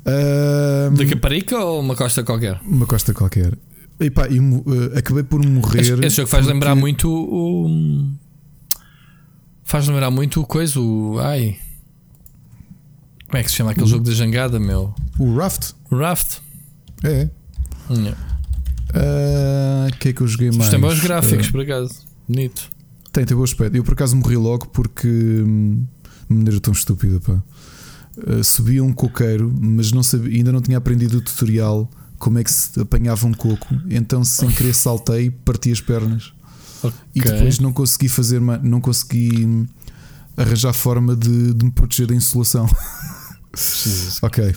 Ahm, 0.07 0.95
Da 0.95 1.07
Caparica 1.07 1.59
ou 1.59 1.81
uma 1.81 1.95
costa 1.95 2.23
qualquer? 2.25 2.59
uma 2.67 2.87
costa 2.87 3.13
qualquer. 3.13 3.57
E 4.01 4.09
pá, 4.11 4.27
e 4.29 4.41
mo- 4.41 4.65
eh, 4.95 4.99
acabei 4.99 5.23
por 5.23 5.45
morrer. 5.45 5.81
Esse, 5.83 5.93
esse 6.07 6.17
jogo 6.17 6.29
faz 6.29 6.45
porque- 6.45 6.55
lembrar 6.55 6.75
muito 6.75 7.09
o. 7.11 7.67
o- 7.67 8.11
Faz 9.63 9.87
lembrar 9.87 10.11
muito 10.11 10.41
o 10.41 10.47
coisa, 10.47 10.81
o. 10.81 11.19
Ai. 11.21 11.59
Como 13.31 13.39
é 13.39 13.43
que 13.45 13.51
se 13.51 13.57
chama 13.57 13.71
aquele 13.71 13.87
jogo 13.87 14.05
da 14.05 14.13
jangada, 14.13 14.59
meu? 14.59 14.93
O 15.19 15.37
Raft. 15.37 15.73
O 15.91 15.97
Raft. 15.97 16.39
É. 17.05 17.29
Ah, 18.93 19.87
O 19.93 19.97
que 19.99 20.09
é 20.09 20.13
que 20.13 20.21
eu 20.21 20.27
joguei 20.27 20.49
Mas 20.49 20.57
mais? 20.59 20.71
tem 20.71 20.81
bons 20.81 21.01
gráficos, 21.01 21.47
Ah, 21.49 21.53
por 21.53 21.61
acaso. 21.61 21.95
Bonito. 22.29 22.69
Tem, 23.13 23.25
tem 23.25 23.37
bom 23.37 23.43
aspecto. 23.45 23.77
Eu 23.77 23.85
por 23.85 23.93
acaso 23.95 24.17
morri 24.17 24.37
logo 24.37 24.67
porque 24.69 25.09
hum, 25.09 25.85
de 26.29 26.37
maneira 26.37 26.61
tão 26.61 26.73
estúpida, 26.73 27.21
pá. 27.21 27.43
Uh, 28.27 28.43
subia 28.45 28.83
um 28.83 28.93
coqueiro, 28.93 29.53
mas 29.61 29.93
não 29.93 30.03
sabia, 30.03 30.37
ainda 30.37 30.53
não 30.53 30.61
tinha 30.61 30.77
aprendido 30.77 31.19
o 31.19 31.21
tutorial 31.21 31.89
como 32.19 32.39
é 32.39 32.45
que 32.45 32.51
se 32.53 32.79
apanhava 32.81 33.27
um 33.27 33.33
coco. 33.33 33.67
Então, 33.89 34.23
sem 34.25 34.51
querer, 34.51 34.75
saltei 34.75 35.27
e 35.27 35.31
parti 35.31 35.73
as 35.73 35.81
pernas. 35.81 36.33
E 37.15 37.21
Ok. 37.21 37.33
depois 37.33 37.59
não 37.61 37.73
consegui 37.73 38.09
fazer, 38.09 38.41
não 38.41 38.81
consegui 38.81 39.47
hum, 39.47 39.67
arranjar 40.37 40.73
forma 40.73 41.15
de, 41.17 41.55
de 41.55 41.65
me 41.65 41.71
proteger 41.71 42.07
da 42.09 42.15
insolação. 42.15 42.67
ok. 44.23 44.55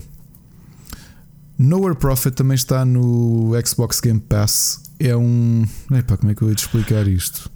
Nowhere 1.57 1.95
Profit 1.95 2.35
também 2.35 2.55
está 2.55 2.83
no 2.83 3.51
Xbox 3.65 3.99
Game 3.99 4.19
Pass. 4.19 4.81
É 4.99 5.15
um. 5.15 5.65
Epá, 5.91 6.17
como 6.17 6.31
é 6.31 6.35
que 6.35 6.41
eu 6.41 6.49
ia 6.49 6.55
te 6.55 6.63
explicar 6.63 7.07
isto? 7.07 7.49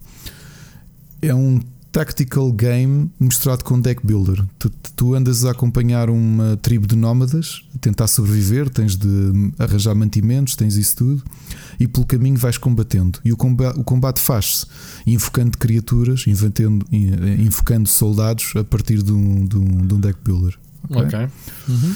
É 1.22 1.34
um 1.34 1.60
tactical 1.92 2.52
game 2.52 3.10
misturado 3.20 3.64
com 3.64 3.80
deck 3.80 4.06
builder. 4.06 4.46
Tu, 4.60 4.70
tu 4.96 5.16
andas 5.16 5.46
a 5.46 5.52
acompanhar 5.52 6.12
uma 6.12 6.56
tribo 6.58 6.86
de 6.86 6.96
nómadas, 6.96 7.64
tentar 7.82 8.08
sobreviver, 8.08 8.70
tens 8.70 8.96
de 8.96 9.52
arranjar 9.58 9.96
mantimentos, 9.96 10.56
tens 10.56 10.76
isso 10.76 10.96
tudo, 10.98 11.24
e 11.80 11.88
pelo 11.88 12.06
caminho 12.06 12.38
vais 12.38 12.58
combatendo. 12.58 13.20
E 13.26 13.34
o 13.34 13.38
combate, 13.38 13.80
o 13.80 13.84
combate 13.84 14.20
faz-se 14.20 14.68
invocando 15.08 15.58
criaturas, 15.58 16.26
invocando 16.28 17.90
soldados 17.90 18.54
a 18.56 18.64
partir 18.64 19.02
de 19.02 19.12
um, 19.12 19.46
de 19.46 19.58
um, 19.58 19.88
de 19.88 19.94
um 19.96 20.00
deck 20.00 20.20
builder. 20.24 20.56
Ok? 20.90 21.04
Ok. 21.06 21.28
Uhum. 21.70 21.96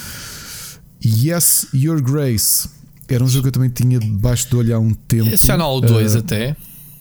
Yes, 1.03 1.67
Your 1.73 2.01
Grace. 2.01 2.69
Era 3.07 3.23
um 3.23 3.27
jogo 3.27 3.43
que 3.43 3.47
eu 3.49 3.51
também 3.51 3.69
tinha 3.69 3.99
debaixo 3.99 4.49
de 4.49 4.55
olho 4.55 4.75
há 4.75 4.79
um 4.79 4.93
tempo. 4.93 5.29
Esse 5.29 5.47
já 5.47 5.57
não 5.57 5.65
há 5.65 5.73
o 5.73 5.81
2 5.81 6.15
Ah, 6.15 6.19
até. 6.19 6.55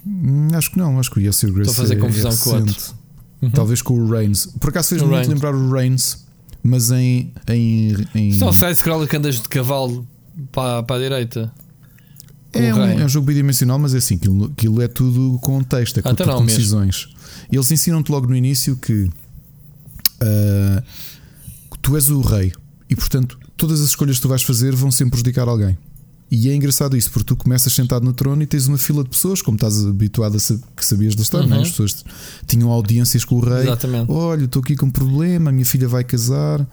hum, 0.07 0.49
Acho 0.55 0.71
que 0.73 0.79
não, 0.79 0.99
acho 0.99 1.11
que 1.11 1.19
o 1.19 1.23
Yes, 1.23 1.43
Your 1.43 1.53
Grace 1.53 1.71
Estou 1.71 1.83
a 1.85 1.87
fazer 1.87 1.99
é- 1.99 2.01
confusão 2.01 2.31
é 2.33 2.37
com 2.37 2.51
o 2.51 2.55
outro. 2.55 2.75
recente. 2.75 2.95
Talvez 3.55 3.81
com 3.83 3.95
o 3.95 4.11
Reigns. 4.11 4.47
Por 4.61 4.71
acaso 4.71 4.89
fez 4.91 5.03
O 5.03 5.07
muito 5.07 5.29
lembrar 5.29 5.55
o 5.55 5.71
Reigns, 5.71 6.27
mas 6.63 6.91
em. 6.91 7.33
em, 7.49 7.97
em 8.15 8.29
Isto 8.31 8.45
é 8.45 8.49
um 8.49 8.53
side-scroller 8.53 9.09
que 9.09 9.17
andas 9.17 9.41
de 9.41 9.49
cavalo 9.49 10.07
para, 10.53 10.83
para 10.83 10.97
a 10.97 10.99
direita. 10.99 11.53
é, 12.53 12.71
com 12.73 12.79
um, 12.81 12.85
é 13.01 13.05
um 13.05 13.09
jogo 13.09 13.27
bidimensional, 13.29 13.79
mas 13.79 13.95
é 13.95 13.99
assim, 13.99 14.17
aquilo, 14.17 14.47
aquilo 14.47 14.83
é 14.83 14.89
tudo 14.89 15.39
com 15.41 15.63
texto, 15.63 15.99
é 15.99 16.01
Ah, 16.01 16.03
com, 16.03 16.11
então 16.11 16.27
tudo 16.27 16.33
não 16.33 16.39
com 16.41 16.45
mesmo. 16.45 16.59
decisões. 16.59 17.09
Eles 17.51 17.71
ensinam-te 17.71 18.11
logo 18.13 18.27
no 18.27 18.37
início 18.37 18.77
que 18.77 19.09
ah, 20.21 20.83
tu 21.83 21.97
és 21.97 22.09
o 22.11 22.21
rei 22.21 22.53
e, 22.89 22.97
portanto, 22.97 23.39
todas 23.57 23.81
as 23.81 23.89
escolhas 23.89 24.17
que 24.17 24.23
tu 24.23 24.29
vais 24.29 24.43
fazer 24.43 24.75
vão 24.75 24.91
sempre 24.91 25.13
prejudicar 25.13 25.49
alguém. 25.49 25.77
E 26.33 26.49
é 26.49 26.55
engraçado 26.55 26.97
isso, 26.97 27.11
porque 27.11 27.25
tu 27.27 27.37
começas 27.37 27.73
sentado 27.73 28.05
no 28.05 28.13
trono 28.13 28.41
e 28.43 28.47
tens 28.47 28.69
uma 28.69 28.79
fila 28.79 29.03
de 29.03 29.11
pessoas, 29.11 29.43
como 29.43 29.57
estás 29.57 29.85
habituado 29.85 30.37
a 30.37 30.39
sa- 30.39 30.57
que 30.77 30.85
sabias 30.87 31.15
história, 31.15 31.47
não 31.49 31.57
é? 31.57 31.59
Uhum. 31.59 31.65
as 31.65 31.71
pessoas 31.71 32.05
tinham 32.47 32.71
audiências 32.71 33.25
com 33.25 33.35
o 33.37 33.41
rei. 33.41 33.63
Exatamente. 33.65 34.13
Olha, 34.13 34.45
estou 34.45 34.63
aqui 34.63 34.77
com 34.77 34.87
um 34.87 34.91
problema, 34.91 35.51
a 35.51 35.53
minha 35.53 35.67
filha 35.67 35.89
vai 35.89 36.05
casar 36.05 36.65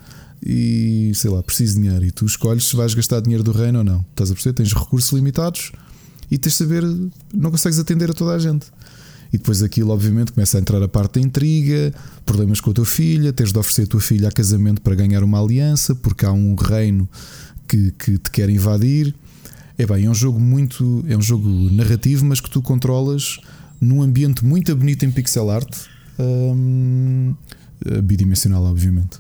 e 0.46 1.12
sei 1.16 1.32
lá, 1.32 1.42
preciso 1.42 1.76
de 1.76 1.82
dinheiro. 1.82 2.06
E 2.06 2.12
tu 2.12 2.26
escolhes 2.26 2.66
se 2.68 2.76
vais 2.76 2.94
gastar 2.94 3.20
dinheiro 3.20 3.44
do 3.44 3.52
reino 3.52 3.80
ou 3.80 3.84
não. 3.84 4.06
Estás 4.12 4.30
a 4.30 4.34
perceber? 4.34 4.54
Tens 4.54 4.74
recursos 4.74 5.12
limitados 5.12 5.72
e 6.30 6.38
tens 6.38 6.52
de 6.52 6.58
saber, 6.58 6.84
não 7.34 7.50
consegues 7.50 7.80
atender 7.80 8.12
a 8.12 8.14
toda 8.14 8.34
a 8.34 8.40
gente. 8.40 8.68
E 9.32 9.38
depois 9.38 9.62
aquilo, 9.62 9.92
obviamente, 9.92 10.32
começa 10.32 10.58
a 10.58 10.62
entrar 10.62 10.82
a 10.82 10.88
parte 10.88 11.20
da 11.20 11.22
intriga, 11.22 11.94
problemas 12.26 12.62
com 12.62 12.72
a 12.72 12.74
tua 12.74 12.86
filha, 12.86 13.34
tens 13.34 13.52
de 13.52 13.60
oferecer 13.60 13.84
a 13.84 13.88
tua 13.88 14.02
filha 14.02 14.28
a 14.30 14.32
casamento 14.32 14.82
para 14.82 14.96
ganhar 14.96 15.24
uma 15.24 15.42
aliança, 15.42 15.94
porque 15.96 16.26
há 16.26 16.32
um 16.32 16.56
reino 16.56 17.08
que, 17.68 17.92
que 17.92 18.18
te 18.18 18.32
quer 18.32 18.50
invadir. 18.50 19.14
É 19.78 19.86
bem, 19.86 20.06
é 20.06 20.10
um 20.10 20.16
jogo 20.16 20.40
muito. 20.40 21.06
É 21.08 21.16
um 21.16 21.22
jogo 21.22 21.48
narrativo, 21.72 22.26
mas 22.26 22.40
que 22.42 22.50
tu 22.50 22.62
controlas 22.62 23.40
num 23.80 24.02
ambiente 24.02 24.44
muito 24.44 24.76
bonito 24.76 25.06
em 25.06 25.12
pixel 25.12 25.52
art. 25.52 25.70
hum, 26.20 27.36
bidimensional, 28.04 28.64
obviamente. 28.64 29.20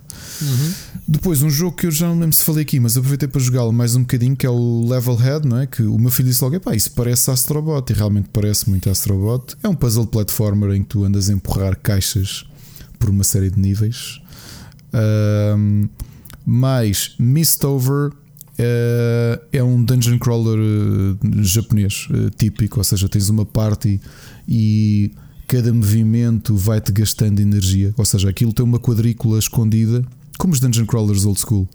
Depois, 1.07 1.41
um 1.41 1.49
jogo 1.49 1.75
que 1.75 1.87
eu 1.87 1.91
já 1.91 2.07
não 2.07 2.19
lembro 2.19 2.35
se 2.35 2.43
falei 2.43 2.63
aqui, 2.63 2.79
mas 2.79 2.97
aproveitei 2.97 3.27
para 3.27 3.39
jogá-lo 3.39 3.71
mais 3.71 3.95
um 3.95 4.01
bocadinho, 4.01 4.35
que 4.35 4.45
é 4.45 4.49
o 4.49 4.87
Levelhead, 4.87 5.47
não 5.47 5.59
é? 5.59 5.67
Que 5.67 5.83
o 5.83 5.97
meu 5.97 6.11
filho 6.11 6.29
disse 6.29 6.43
logo: 6.43 6.55
"Epá, 6.55 6.75
isso 6.75 6.91
parece 6.91 7.31
Astrobot, 7.31 7.91
e 7.91 7.95
realmente 7.95 8.29
parece 8.33 8.69
muito 8.69 8.89
Astrobot. 8.89 9.55
É 9.63 9.67
um 9.67 9.75
puzzle 9.75 10.07
platformer 10.07 10.75
em 10.75 10.81
que 10.81 10.89
tu 10.89 11.03
andas 11.03 11.29
a 11.29 11.33
empurrar 11.33 11.77
caixas 11.77 12.45
por 12.99 13.09
uma 13.09 13.23
série 13.23 13.49
de 13.49 13.59
níveis. 13.59 14.21
Ahm, 14.93 15.89
mais 16.45 17.15
Mistover 17.19 18.11
eh, 18.57 19.39
é 19.53 19.63
um 19.63 19.83
dungeon 19.83 20.17
crawler 20.17 20.57
eh, 20.57 21.43
japonês 21.43 22.07
eh, 22.11 22.31
típico, 22.35 22.79
ou 22.79 22.83
seja, 22.83 23.07
tens 23.07 23.29
uma 23.29 23.45
party 23.45 24.01
e 24.47 25.11
cada 25.47 25.73
movimento 25.73 26.55
vai-te 26.55 26.91
gastando 26.91 27.39
energia, 27.39 27.93
ou 27.97 28.03
seja, 28.05 28.29
aquilo 28.29 28.51
tem 28.53 28.65
uma 28.65 28.79
quadrícula 28.79 29.39
escondida, 29.39 30.03
como 30.37 30.53
os 30.53 30.59
dungeon 30.59 30.85
crawlers 30.85 31.25
old 31.25 31.39
school. 31.39 31.67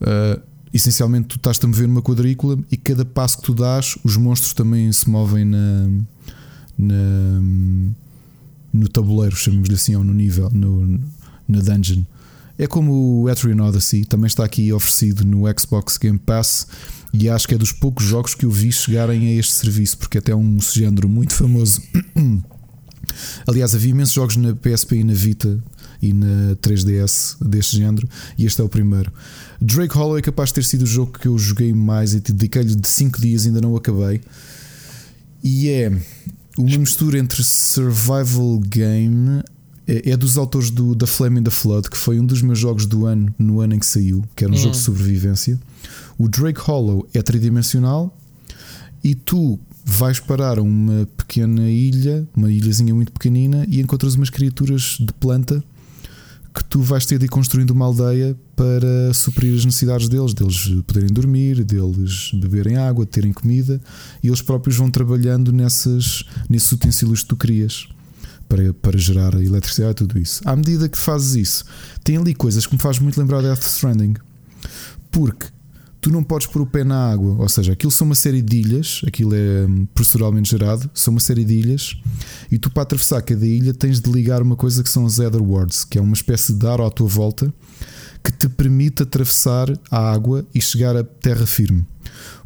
Uh, 0.00 0.40
essencialmente, 0.72 1.28
tu 1.28 1.36
estás-te 1.36 1.64
a 1.64 1.68
mover 1.68 1.88
numa 1.88 2.02
quadrícula 2.02 2.58
e 2.70 2.76
cada 2.76 3.04
passo 3.04 3.38
que 3.38 3.42
tu 3.44 3.54
dás, 3.54 3.96
os 4.04 4.16
monstros 4.16 4.52
também 4.52 4.92
se 4.92 5.08
movem 5.08 5.44
na, 5.44 5.88
na- 6.78 7.40
no 8.72 8.88
tabuleiro, 8.88 9.34
chamemos-lhe 9.34 9.74
assim, 9.74 9.96
ou 9.96 10.04
no 10.04 10.14
nível, 10.14 10.48
no, 10.52 11.00
na 11.48 11.60
dungeon. 11.60 12.02
É 12.56 12.66
como 12.66 13.22
o 13.22 13.28
Etrian 13.30 13.62
Odyssey, 13.64 14.04
também 14.04 14.26
está 14.26 14.44
aqui 14.44 14.72
oferecido 14.72 15.24
no 15.24 15.44
Xbox 15.58 15.96
Game 15.96 16.18
Pass 16.18 16.66
e 17.12 17.28
acho 17.28 17.48
que 17.48 17.54
é 17.54 17.58
dos 17.58 17.72
poucos 17.72 18.04
jogos 18.04 18.34
que 18.34 18.44
eu 18.44 18.50
vi 18.50 18.70
chegarem 18.70 19.28
a 19.28 19.32
este 19.38 19.54
serviço, 19.54 19.96
porque 19.96 20.18
até 20.18 20.32
é 20.32 20.36
um 20.36 20.60
género 20.60 21.08
muito 21.08 21.32
famoso. 21.32 21.80
Aliás, 23.46 23.74
havia 23.74 23.90
imensos 23.90 24.14
jogos 24.14 24.36
na 24.36 24.54
PSP 24.54 24.96
e 24.96 25.04
na 25.04 25.12
Vita 25.14 25.58
e 26.02 26.12
na 26.12 26.56
3DS 26.62 27.36
deste 27.46 27.76
género, 27.76 28.08
e 28.38 28.46
este 28.46 28.60
é 28.60 28.64
o 28.64 28.68
primeiro. 28.68 29.12
Drake 29.60 29.94
Hollow 29.94 30.16
é 30.18 30.22
capaz 30.22 30.48
de 30.48 30.54
ter 30.54 30.64
sido 30.64 30.82
o 30.82 30.86
jogo 30.86 31.18
que 31.18 31.28
eu 31.28 31.36
joguei 31.38 31.74
mais 31.74 32.14
e 32.14 32.20
dediquei-lhe 32.20 32.74
de 32.74 32.88
5 32.88 33.20
dias, 33.20 33.44
ainda 33.46 33.60
não 33.60 33.72
o 33.72 33.76
acabei. 33.76 34.20
E 35.42 35.68
é 35.68 35.92
uma 36.58 36.78
mistura 36.78 37.18
entre 37.18 37.42
survival 37.42 38.58
game. 38.60 39.42
É 39.86 40.10
é 40.10 40.16
dos 40.16 40.38
autores 40.38 40.70
do 40.70 40.94
da 40.94 41.06
Flame 41.06 41.40
in 41.40 41.42
the 41.42 41.50
Flood, 41.50 41.90
que 41.90 41.96
foi 41.96 42.18
um 42.20 42.24
dos 42.24 42.40
meus 42.42 42.58
jogos 42.58 42.86
do 42.86 43.06
ano, 43.06 43.34
no 43.38 43.60
ano 43.60 43.74
em 43.74 43.78
que 43.78 43.86
saiu, 43.86 44.24
que 44.36 44.44
era 44.44 44.52
um 44.52 44.56
Hum. 44.56 44.58
jogo 44.58 44.72
de 44.72 44.78
sobrevivência. 44.78 45.58
O 46.16 46.28
Drake 46.28 46.60
Hollow 46.60 47.08
é 47.12 47.20
tridimensional 47.22 48.16
e 49.02 49.14
tu 49.14 49.58
vais 49.84 50.20
parar 50.20 50.58
uma 50.60 51.08
pequena 51.30 51.70
ilha, 51.70 52.26
uma 52.36 52.50
ilhazinha 52.50 52.92
muito 52.92 53.12
pequenina, 53.12 53.64
e 53.68 53.80
encontras 53.80 54.16
umas 54.16 54.30
criaturas 54.30 54.96
de 54.98 55.12
planta 55.12 55.62
que 56.52 56.64
tu 56.64 56.82
vais 56.82 57.06
ter 57.06 57.20
de 57.20 57.26
ir 57.26 57.28
construindo 57.28 57.70
uma 57.70 57.84
aldeia 57.84 58.36
para 58.56 59.14
suprir 59.14 59.56
as 59.56 59.64
necessidades 59.64 60.08
deles, 60.08 60.34
deles 60.34 60.68
poderem 60.84 61.08
dormir, 61.08 61.62
deles 61.62 62.32
beberem 62.34 62.76
água, 62.76 63.06
terem 63.06 63.32
comida, 63.32 63.80
e 64.20 64.26
eles 64.26 64.42
próprios 64.42 64.76
vão 64.76 64.90
trabalhando 64.90 65.52
nessas, 65.52 66.24
nesses 66.48 66.72
utensílios 66.72 67.22
que 67.22 67.28
tu 67.28 67.36
crias 67.36 67.86
para, 68.48 68.74
para 68.74 68.98
gerar 68.98 69.36
a 69.36 69.44
eletricidade 69.44 69.92
e 69.92 69.94
tudo 69.94 70.18
isso. 70.18 70.42
À 70.44 70.56
medida 70.56 70.88
que 70.88 70.98
fazes 70.98 71.36
isso, 71.36 71.64
tem 72.02 72.16
ali 72.16 72.34
coisas 72.34 72.66
que 72.66 72.74
me 72.74 72.80
faz 72.80 72.98
muito 72.98 73.20
lembrar 73.20 73.40
Death 73.40 73.62
Stranding, 73.62 74.14
porque 75.12 75.46
tu 76.00 76.10
não 76.10 76.22
podes 76.22 76.46
pôr 76.46 76.62
o 76.62 76.66
pé 76.66 76.82
na 76.82 77.10
água, 77.10 77.36
ou 77.38 77.48
seja, 77.48 77.72
aquilo 77.72 77.92
são 77.92 78.06
uma 78.06 78.14
série 78.14 78.40
de 78.40 78.56
ilhas, 78.56 79.02
aquilo 79.06 79.34
é 79.34 79.66
hum, 79.68 79.86
proceduralmente 79.94 80.50
gerado, 80.50 80.90
são 80.94 81.12
uma 81.12 81.20
série 81.20 81.44
de 81.44 81.54
ilhas, 81.54 81.96
e 82.50 82.58
tu 82.58 82.70
para 82.70 82.84
atravessar 82.84 83.20
cada 83.22 83.46
ilha 83.46 83.74
tens 83.74 84.00
de 84.00 84.10
ligar 84.10 84.42
uma 84.42 84.56
coisa 84.56 84.82
que 84.82 84.88
são 84.88 85.04
os 85.04 85.18
Ether 85.18 85.42
Wards, 85.42 85.84
que 85.84 85.98
é 85.98 86.00
uma 86.00 86.14
espécie 86.14 86.54
de 86.54 86.66
ar 86.66 86.80
à 86.80 86.90
tua 86.90 87.08
volta 87.08 87.52
que 88.22 88.32
te 88.32 88.48
permite 88.48 89.02
atravessar 89.02 89.68
a 89.90 90.12
água 90.12 90.44
e 90.54 90.60
chegar 90.60 90.96
a 90.96 91.04
terra 91.04 91.46
firme. 91.46 91.84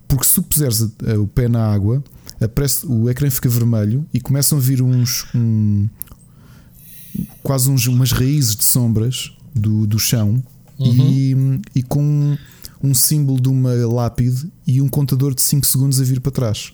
Porque 0.07 0.25
se 0.25 0.35
tu 0.35 0.43
puseres 0.43 0.81
o 1.19 1.27
pé 1.27 1.49
na 1.49 1.67
água, 1.67 2.03
aparece, 2.41 2.87
o 2.87 3.09
ecrã 3.09 3.29
fica 3.31 3.49
vermelho 3.49 4.07
e 4.13 4.21
começam 4.21 4.59
a 4.59 4.61
vir 4.61 4.83
uns 4.83 5.27
um, 5.35 5.89
quase 7.43 7.71
uns, 7.71 7.87
umas 7.87 8.13
raízes 8.13 8.55
de 8.55 8.65
sombras 8.65 9.33
do, 9.55 9.87
do 9.87 9.99
chão 9.99 10.43
uhum. 10.79 10.93
e, 10.93 11.61
e 11.77 11.83
com 11.83 12.37
um 12.85 12.95
símbolo 12.95 13.41
de 13.41 13.49
uma 13.49 13.75
lápide 13.87 14.51
e 14.67 14.81
um 14.81 14.89
contador 14.89 15.35
de 15.35 15.41
5 15.41 15.67
segundos 15.67 16.01
a 16.01 16.05
vir 16.05 16.21
para 16.21 16.31
trás. 16.31 16.73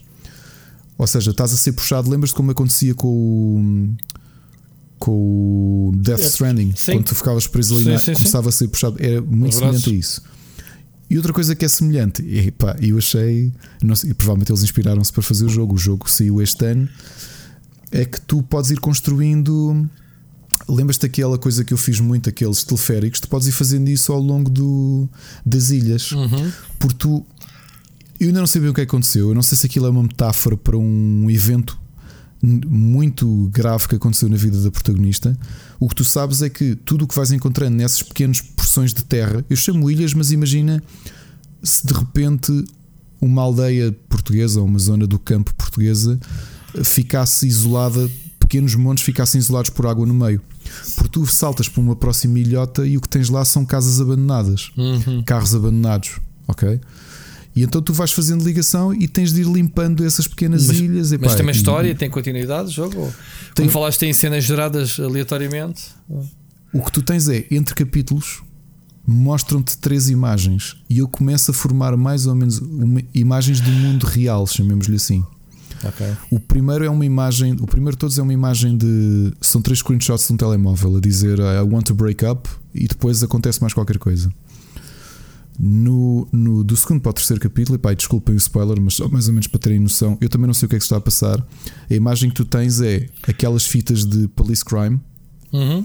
Ou 0.99 1.07
seja, 1.07 1.31
estás 1.31 1.53
a 1.53 1.57
ser 1.57 1.73
puxado. 1.73 2.11
Lembras-te 2.11 2.35
como 2.35 2.51
acontecia 2.51 2.95
com 2.95 3.09
o, 3.09 3.97
com 4.99 5.13
o 5.13 5.93
Death 5.97 6.21
Stranding? 6.21 6.75
Sim. 6.77 6.93
Quando 6.93 7.05
tu 7.07 7.15
ficavas 7.15 7.47
preso 7.47 7.77
ali, 7.77 7.85
sim, 7.85 7.99
sim, 7.99 8.13
começava 8.15 8.49
a 8.49 8.53
ser 8.53 8.69
puxado. 8.69 8.97
Era 8.99 9.23
muito 9.23 9.55
semelhante 9.55 9.89
a 9.89 9.93
isso. 9.95 10.23
E 11.09 11.17
outra 11.17 11.33
coisa 11.33 11.55
que 11.57 11.65
é 11.65 11.69
semelhante, 11.69 12.23
e 12.23 12.51
pá, 12.51 12.77
eu 12.81 12.99
achei, 12.99 13.53
sei, 13.95 14.11
e 14.11 14.15
provavelmente 14.15 14.53
eles 14.53 14.63
inspiraram-se 14.63 15.13
para 15.13 15.23
fazer 15.23 15.45
o 15.45 15.49
jogo. 15.49 15.75
O 15.75 15.79
jogo 15.79 16.11
saiu 16.11 16.43
este 16.43 16.65
ano. 16.65 16.89
É 17.91 18.05
que 18.05 18.21
tu 18.21 18.43
podes 18.43 18.71
ir 18.71 18.79
construindo 18.79 19.89
Lembras-te 20.69 21.03
daquela 21.03 21.39
coisa 21.39 21.65
que 21.65 21.73
eu 21.73 21.79
fiz 21.79 22.01
muito, 22.01 22.29
aqueles 22.29 22.63
teleféricos? 22.63 23.21
Tu 23.21 23.29
podes 23.29 23.49
ir 23.49 23.53
fazendo 23.53 23.89
isso 23.89 24.13
ao 24.13 24.21
longo 24.21 24.51
do, 24.51 25.09
das 25.45 25.71
ilhas. 25.71 26.13
Uhum. 26.13 26.53
Porque 26.79 26.97
tu. 26.97 27.27
Eu 28.19 28.29
ainda 28.29 28.41
não 28.41 28.47
sei 28.47 28.61
bem 28.61 28.71
o 28.71 28.75
que 28.75 28.83
aconteceu. 28.83 29.31
Eu 29.31 29.35
não 29.35 29.43
sei 29.43 29.57
se 29.57 29.67
aquilo 29.67 29.87
é 29.87 29.91
uma 29.91 30.03
metáfora 30.03 30.57
para 30.57 30.77
um 30.77 31.31
evento 31.31 31.79
muito 32.43 33.51
grave 33.53 33.87
que 33.87 33.95
aconteceu 33.95 34.29
na 34.29 34.37
vida 34.37 34.61
da 34.63 34.71
protagonista. 34.71 35.39
O 35.79 35.89
que 35.89 35.95
tu 35.95 36.05
sabes 36.05 36.43
é 36.43 36.49
que 36.49 36.75
tudo 36.75 37.05
o 37.05 37.09
que 37.09 37.15
vais 37.15 37.33
encontrando 37.33 37.77
nessas 37.77 38.03
pequenas 38.03 38.41
porções 38.41 38.95
de 38.95 39.05
terra, 39.05 39.45
eu 39.49 39.57
chamo 39.57 39.91
ilhas, 39.91 40.15
mas 40.15 40.33
imagina 40.33 40.83
se 41.63 41.87
de 41.87 41.93
repente 41.93 42.65
uma 43.21 43.43
aldeia 43.43 43.93
portuguesa 44.09 44.61
ou 44.61 44.67
uma 44.67 44.79
zona 44.79 45.07
do 45.07 45.19
campo 45.19 45.55
portuguesa 45.55 46.19
ficasse 46.83 47.47
isolada 47.47 48.09
pequenos 48.51 48.75
montes 48.75 49.05
ficassem 49.05 49.39
isolados 49.39 49.71
por 49.71 49.87
água 49.87 50.05
no 50.05 50.13
meio. 50.13 50.43
Porque 50.97 51.09
tu 51.09 51.25
saltas 51.25 51.69
para 51.69 51.81
uma 51.81 51.95
próxima 51.95 52.37
ilhota 52.37 52.85
e 52.85 52.97
o 52.97 53.01
que 53.01 53.09
tens 53.09 53.29
lá 53.29 53.45
são 53.45 53.65
casas 53.65 54.01
abandonadas, 54.01 54.73
uhum. 54.77 55.23
carros 55.23 55.55
abandonados, 55.55 56.19
ok? 56.49 56.81
E 57.55 57.63
então 57.63 57.81
tu 57.81 57.93
vais 57.93 58.11
fazendo 58.11 58.45
ligação 58.45 58.93
e 58.93 59.07
tens 59.07 59.33
de 59.33 59.43
ir 59.43 59.47
limpando 59.47 60.05
essas 60.05 60.27
pequenas 60.27 60.67
mas, 60.67 60.81
ilhas. 60.81 61.13
Mas 61.13 61.37
tem 61.37 61.43
uma 61.47 61.53
história, 61.53 61.91
e, 61.91 61.95
tem 61.95 62.11
continuidade 62.11 62.71
o 62.71 62.73
jogo? 62.73 63.15
Tem, 63.55 63.67
Como 63.67 63.71
falaste, 63.71 64.01
tem 64.01 64.13
cenas 64.13 64.43
geradas 64.43 64.99
aleatoriamente? 64.99 65.85
O 66.73 66.83
que 66.83 66.91
tu 66.91 67.03
tens 67.03 67.29
é, 67.29 67.47
entre 67.53 67.73
capítulos, 67.73 68.43
mostram-te 69.07 69.79
três 69.79 70.11
imagens 70.11 70.77
e 70.89 70.99
eu 70.99 71.07
começo 71.07 71.53
a 71.53 71.55
formar 71.55 71.97
mais 71.97 72.27
ou 72.27 72.35
menos 72.35 72.59
uma, 72.59 73.01
imagens 73.15 73.61
do 73.61 73.71
mundo 73.71 74.07
real, 74.07 74.45
chamemos-lhe 74.45 74.97
assim. 74.97 75.25
Okay. 75.85 76.15
O 76.31 76.39
primeiro 76.39 76.85
é 76.85 76.91
uma 76.91 77.05
imagem, 77.05 77.57
o 77.61 77.67
primeiro 77.67 77.93
de 77.93 77.99
todos 77.99 78.19
é 78.19 78.23
uma 78.23 78.33
imagem 78.33 78.77
de. 78.77 79.33
São 79.41 79.63
três 79.63 79.79
screenshots 79.79 80.27
de 80.27 80.33
um 80.33 80.37
telemóvel 80.37 80.97
a 80.97 81.01
dizer 81.01 81.39
I 81.39 81.61
want 81.63 81.87
to 81.87 81.95
break 81.95 82.25
up 82.25 82.49
e 82.75 82.87
depois 82.87 83.23
acontece 83.23 83.61
mais 83.61 83.73
qualquer 83.73 83.99
coisa. 83.99 84.31
No, 85.59 86.27
no, 86.33 86.65
do 86.65 86.75
segundo 86.75 87.03
para 87.03 87.11
o 87.11 87.13
terceiro 87.13 87.41
capítulo, 87.41 87.77
e 87.77 87.79
pá, 87.79 87.93
desculpem 87.93 88.35
o 88.35 88.39
spoiler, 88.39 88.81
mas 88.81 88.95
só 88.95 89.09
mais 89.09 89.27
ou 89.27 89.35
menos 89.35 89.47
para 89.47 89.61
terem 89.61 89.79
noção, 89.79 90.17
eu 90.19 90.29
também 90.29 90.47
não 90.47 90.55
sei 90.55 90.65
o 90.65 90.69
que 90.71 90.77
é 90.77 90.79
que 90.79 90.85
está 90.85 90.97
a 90.97 91.01
passar. 91.01 91.47
A 91.91 91.95
imagem 91.95 92.31
que 92.31 92.37
tu 92.37 92.47
tens 92.47 92.81
é 92.81 93.09
aquelas 93.29 93.67
fitas 93.67 94.07
de 94.07 94.27
police 94.29 94.65
crime 94.65 94.99
uhum. 95.53 95.85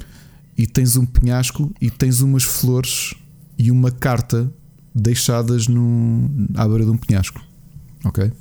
e 0.57 0.65
tens 0.65 0.95
um 0.95 1.05
penhasco 1.05 1.73
e 1.81 1.91
tens 1.91 2.21
umas 2.21 2.43
flores 2.43 3.15
e 3.57 3.69
uma 3.69 3.91
carta 3.91 4.49
deixadas 4.93 5.67
no, 5.67 6.29
à 6.55 6.65
beira 6.65 6.85
de 6.85 6.91
um 6.91 6.97
penhasco. 6.97 7.41
Ok? 8.05 8.31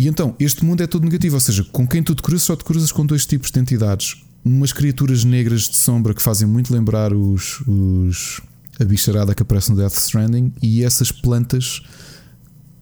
E 0.00 0.08
então, 0.08 0.34
este 0.40 0.64
mundo 0.64 0.82
é 0.82 0.86
todo 0.86 1.04
negativo, 1.04 1.34
ou 1.34 1.40
seja, 1.40 1.62
com 1.62 1.86
quem 1.86 2.02
tu 2.02 2.14
te 2.14 2.22
cruzas, 2.22 2.44
só 2.44 2.56
te 2.56 2.64
cruzas 2.64 2.90
com 2.90 3.04
dois 3.04 3.26
tipos 3.26 3.50
de 3.50 3.60
entidades. 3.60 4.24
Umas 4.42 4.72
criaturas 4.72 5.24
negras 5.24 5.68
de 5.68 5.76
sombra 5.76 6.14
que 6.14 6.22
fazem 6.22 6.48
muito 6.48 6.72
lembrar 6.72 7.12
os, 7.12 7.60
os 7.66 8.40
a 8.80 8.84
bicharada 8.86 9.34
que 9.34 9.42
aparece 9.42 9.70
no 9.70 9.76
Death 9.76 9.92
Stranding 9.92 10.54
e 10.62 10.82
essas 10.82 11.12
plantas 11.12 11.82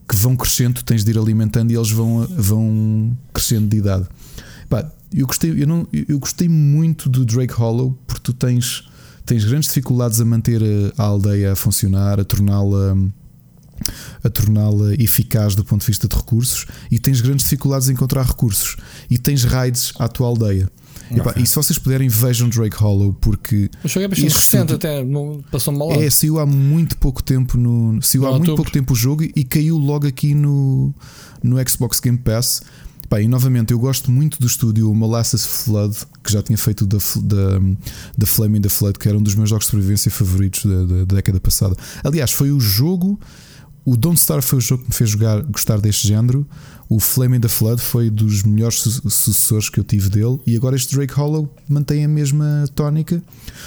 que 0.08 0.14
vão 0.14 0.36
crescendo, 0.36 0.80
tens 0.84 1.02
de 1.02 1.10
ir 1.10 1.18
alimentando 1.18 1.72
e 1.72 1.74
eles 1.74 1.90
vão, 1.90 2.24
vão 2.36 3.18
crescendo 3.34 3.66
de 3.66 3.78
idade. 3.78 4.06
Pá, 4.68 4.88
eu 5.12 5.26
gostei, 5.26 5.50
eu, 5.60 5.66
não, 5.66 5.88
eu 5.92 6.20
gostei 6.20 6.48
muito 6.48 7.08
do 7.08 7.24
Drake 7.24 7.52
Hollow 7.52 7.98
porque 8.06 8.22
tu 8.22 8.32
tens, 8.32 8.88
tens 9.26 9.44
grandes 9.44 9.70
dificuldades 9.70 10.20
a 10.20 10.24
manter 10.24 10.62
a, 10.62 11.02
a 11.02 11.06
aldeia 11.06 11.50
a 11.54 11.56
funcionar, 11.56 12.20
a 12.20 12.24
torná-la 12.24 12.96
a 14.22 14.28
torná-la 14.28 14.94
eficaz 14.94 15.54
do 15.54 15.64
ponto 15.64 15.80
de 15.80 15.86
vista 15.86 16.08
de 16.08 16.16
recursos 16.16 16.66
e 16.90 16.98
tens 16.98 17.20
grandes 17.20 17.44
dificuldades 17.44 17.88
em 17.88 17.92
encontrar 17.92 18.22
recursos 18.24 18.76
e 19.10 19.18
tens 19.18 19.44
raids 19.44 19.92
à 19.98 20.08
tua 20.08 20.28
aldeia. 20.28 20.70
E, 21.10 21.20
pá, 21.22 21.34
e, 21.36 21.46
se 21.46 21.54
vocês 21.54 21.78
puderem, 21.78 22.08
vejam 22.08 22.48
Drake 22.48 22.76
Hollow, 22.76 23.14
porque. 23.14 23.70
O 23.82 23.88
jogo 23.88 24.04
é 24.04 24.08
bastante 24.08 24.34
recente, 24.34 24.74
até 24.74 25.02
passou 25.50 25.72
mal. 25.72 25.92
É, 25.92 26.10
saiu 26.10 26.38
há 26.38 26.44
muito 26.44 26.96
pouco 26.98 27.22
tempo 27.22 27.56
no. 27.56 27.98
Saiu 28.02 28.22
no 28.22 28.28
há 28.28 28.32
muito 28.32 28.54
pouco 28.54 28.70
tempo 28.70 28.92
o 28.92 28.96
jogo 28.96 29.24
e 29.24 29.44
caiu 29.44 29.78
logo 29.78 30.06
aqui 30.06 30.34
no, 30.34 30.92
no 31.42 31.56
Xbox 31.66 32.00
Game 32.00 32.18
Pass. 32.18 32.62
Pá, 33.08 33.22
e 33.22 33.28
novamente, 33.28 33.72
eu 33.72 33.78
gosto 33.78 34.10
muito 34.10 34.38
do 34.38 34.46
estúdio 34.46 34.92
Molasses 34.94 35.46
Flood, 35.46 35.96
que 36.22 36.30
já 36.30 36.42
tinha 36.42 36.58
feito 36.58 36.84
da, 36.84 36.98
da, 36.98 37.58
da 38.18 38.26
Flaming 38.26 38.60
the 38.60 38.68
Flood, 38.68 38.98
que 38.98 39.08
era 39.08 39.16
um 39.16 39.22
dos 39.22 39.34
meus 39.34 39.48
jogos 39.48 39.64
de 39.64 39.70
sobrevivência 39.70 40.10
favoritos 40.10 40.66
da, 40.66 40.84
da, 40.84 41.04
da 41.04 41.14
década 41.16 41.40
passada. 41.40 41.74
Aliás, 42.04 42.32
foi 42.32 42.52
o 42.52 42.60
jogo 42.60 43.18
o 43.84 43.96
Don't 43.96 44.20
Star 44.20 44.42
foi 44.42 44.58
o 44.58 44.60
jogo 44.60 44.82
que 44.82 44.90
me 44.90 44.94
fez 44.94 45.10
jogar, 45.10 45.42
gostar 45.42 45.80
deste 45.80 46.06
género. 46.06 46.46
O 46.88 47.00
Flame 47.00 47.36
in 47.36 47.40
the 47.40 47.48
Flood 47.48 47.80
foi 47.80 48.10
dos 48.10 48.42
melhores 48.42 48.80
sucessores 48.80 49.68
que 49.68 49.80
eu 49.80 49.84
tive 49.84 50.08
dele. 50.08 50.38
E 50.46 50.56
agora 50.56 50.76
este 50.76 50.94
Drake 50.94 51.14
Hollow 51.14 51.52
mantém 51.68 52.04
a 52.04 52.08
mesma 52.08 52.64
tónica, 52.74 53.22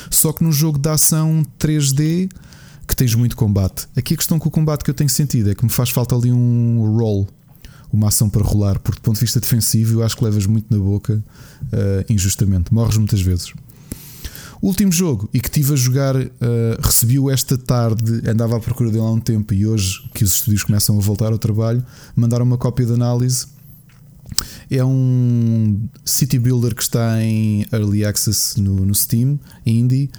só 0.10 0.32
que 0.32 0.44
num 0.44 0.52
jogo 0.52 0.78
de 0.80 0.90
ação 0.90 1.46
3D 1.60 2.30
que 2.88 2.96
tens 2.96 3.16
muito 3.16 3.36
combate. 3.38 3.88
Aqui 3.96 4.16
a 4.16 4.18
questão 4.18 4.38
com 4.38 4.50
o 4.50 4.52
combate 4.52 4.84
que 4.84 4.90
eu 4.90 4.94
tenho 4.94 5.10
sentido 5.10 5.50
é 5.50 5.56
que 5.56 5.64
me 5.64 5.72
faz 5.72 5.90
falta 5.90 6.16
ali 6.16 6.32
um 6.32 6.98
roll, 6.98 7.28
uma 7.92 8.10
ação 8.10 8.30
para 8.30 8.44
rolar, 8.44 8.80
porque 8.80 9.00
do 9.00 9.04
ponto 9.04 9.16
de 9.16 9.22
vista 9.22 9.40
defensivo 9.40 10.00
eu 10.00 10.04
acho 10.04 10.18
que 10.18 10.24
levas 10.24 10.46
muito 10.46 10.66
na 10.70 10.84
boca 10.84 11.24
uh, 11.64 12.12
injustamente. 12.12 12.74
Morres 12.74 12.98
muitas 12.98 13.22
vezes. 13.22 13.54
O 14.62 14.68
último 14.68 14.92
jogo 14.92 15.28
e 15.34 15.40
que 15.40 15.50
tive 15.50 15.74
a 15.74 15.76
jogar, 15.76 16.16
uh, 16.16 16.30
recebi-o 16.80 17.32
esta 17.32 17.58
tarde, 17.58 18.22
andava 18.30 18.58
à 18.58 18.60
procura 18.60 18.92
dele 18.92 19.04
há 19.04 19.10
um 19.10 19.20
tempo 19.20 19.56
e 19.56 19.66
hoje 19.66 20.08
que 20.14 20.24
os 20.24 20.36
estúdios 20.36 20.64
começam 20.64 20.96
a 21.00 21.02
voltar 21.02 21.32
ao 21.32 21.40
trabalho, 21.40 21.84
mandaram 22.16 22.46
uma 22.46 22.60
cópia 22.60 22.86
de 22.86 22.94
análise. 22.94 23.48
É 24.70 24.86
um 24.86 25.90
city 26.06 26.38
builder 26.38 26.76
que 26.76 26.84
está 26.84 27.22
em 27.24 27.66
early 27.74 28.06
access 28.06 28.62
no, 28.62 28.86
no 28.86 28.94
Steam, 28.94 29.40
indie. 29.66 30.12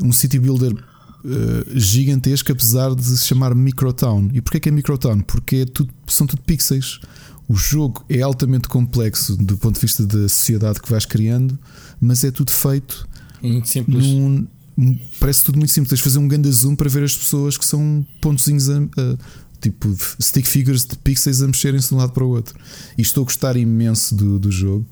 Um 0.00 0.12
city 0.12 0.38
builder 0.38 0.72
uh, 0.72 1.78
gigantesco, 1.78 2.52
apesar 2.52 2.94
de 2.94 3.04
se 3.04 3.24
chamar 3.24 3.56
Microtown. 3.56 4.30
E 4.32 4.40
porquê 4.40 4.60
que 4.60 4.68
é 4.68 4.72
Microtown? 4.72 5.20
Porque 5.20 5.56
é 5.56 5.64
tudo, 5.64 5.92
são 6.06 6.28
tudo 6.28 6.42
pixels. 6.42 7.00
O 7.48 7.56
jogo 7.56 8.04
é 8.08 8.22
altamente 8.22 8.68
complexo 8.68 9.36
do 9.36 9.58
ponto 9.58 9.74
de 9.74 9.80
vista 9.80 10.06
da 10.06 10.28
sociedade 10.28 10.80
que 10.80 10.88
vais 10.88 11.04
criando, 11.04 11.58
mas 12.00 12.22
é 12.22 12.30
tudo 12.30 12.52
feito 12.52 13.06
muito 13.52 13.68
simples. 13.68 14.06
Num, 14.06 14.46
parece 15.20 15.44
tudo 15.44 15.58
muito 15.58 15.70
simples. 15.70 15.90
Tens 15.90 15.98
de 15.98 16.04
fazer 16.04 16.18
um 16.18 16.28
grande 16.28 16.50
zoom 16.50 16.74
para 16.74 16.88
ver 16.88 17.04
as 17.04 17.16
pessoas 17.16 17.56
que 17.56 17.64
são 17.64 18.06
pontozinhos 18.20 18.68
a, 18.68 18.78
a, 18.78 19.16
tipo 19.60 19.94
stick 20.20 20.46
figures 20.46 20.84
de 20.84 20.96
pixels 20.98 21.42
a 21.42 21.46
mexerem-se 21.46 21.88
de 21.88 21.94
um 21.94 21.98
lado 21.98 22.12
para 22.12 22.24
o 22.24 22.28
outro. 22.28 22.58
E 22.98 23.02
estou 23.02 23.22
a 23.22 23.24
gostar 23.24 23.56
imenso 23.56 24.14
do, 24.14 24.38
do 24.38 24.50
jogo. 24.50 24.86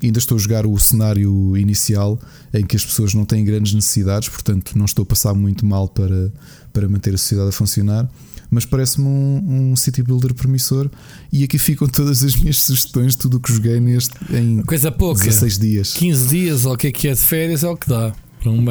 Ainda 0.00 0.18
estou 0.18 0.36
a 0.36 0.40
jogar 0.40 0.66
o 0.66 0.78
cenário 0.78 1.56
inicial 1.56 2.20
em 2.54 2.64
que 2.64 2.76
as 2.76 2.84
pessoas 2.84 3.12
não 3.12 3.24
têm 3.24 3.44
grandes 3.44 3.74
necessidades, 3.74 4.28
portanto 4.28 4.78
não 4.78 4.84
estou 4.84 5.02
a 5.02 5.06
passar 5.06 5.34
muito 5.34 5.66
mal 5.66 5.88
para, 5.88 6.32
para 6.72 6.88
manter 6.88 7.14
a 7.14 7.18
sociedade 7.18 7.48
a 7.48 7.52
funcionar. 7.52 8.08
Mas 8.52 8.66
parece-me 8.66 9.06
um, 9.06 9.70
um 9.72 9.76
city 9.76 10.02
builder 10.02 10.34
promissor. 10.34 10.90
E 11.32 11.42
aqui 11.42 11.58
ficam 11.58 11.88
todas 11.88 12.22
as 12.22 12.36
minhas 12.36 12.58
sugestões, 12.58 13.16
tudo 13.16 13.38
o 13.38 13.40
que 13.40 13.50
joguei 13.50 13.80
neste 13.80 14.14
em 14.30 14.60
Coisa 14.62 14.92
pouca. 14.92 15.24
16 15.24 15.58
dias. 15.58 15.94
15 15.94 16.28
dias 16.28 16.66
ou 16.66 16.74
o 16.74 16.76
que 16.76 16.88
é 16.88 16.92
que 16.92 17.08
é 17.08 17.14
de 17.14 17.20
férias 17.20 17.64
é 17.64 17.68
o 17.68 17.74
que 17.74 17.88
dá. 17.88 18.12
Um. 18.44 18.62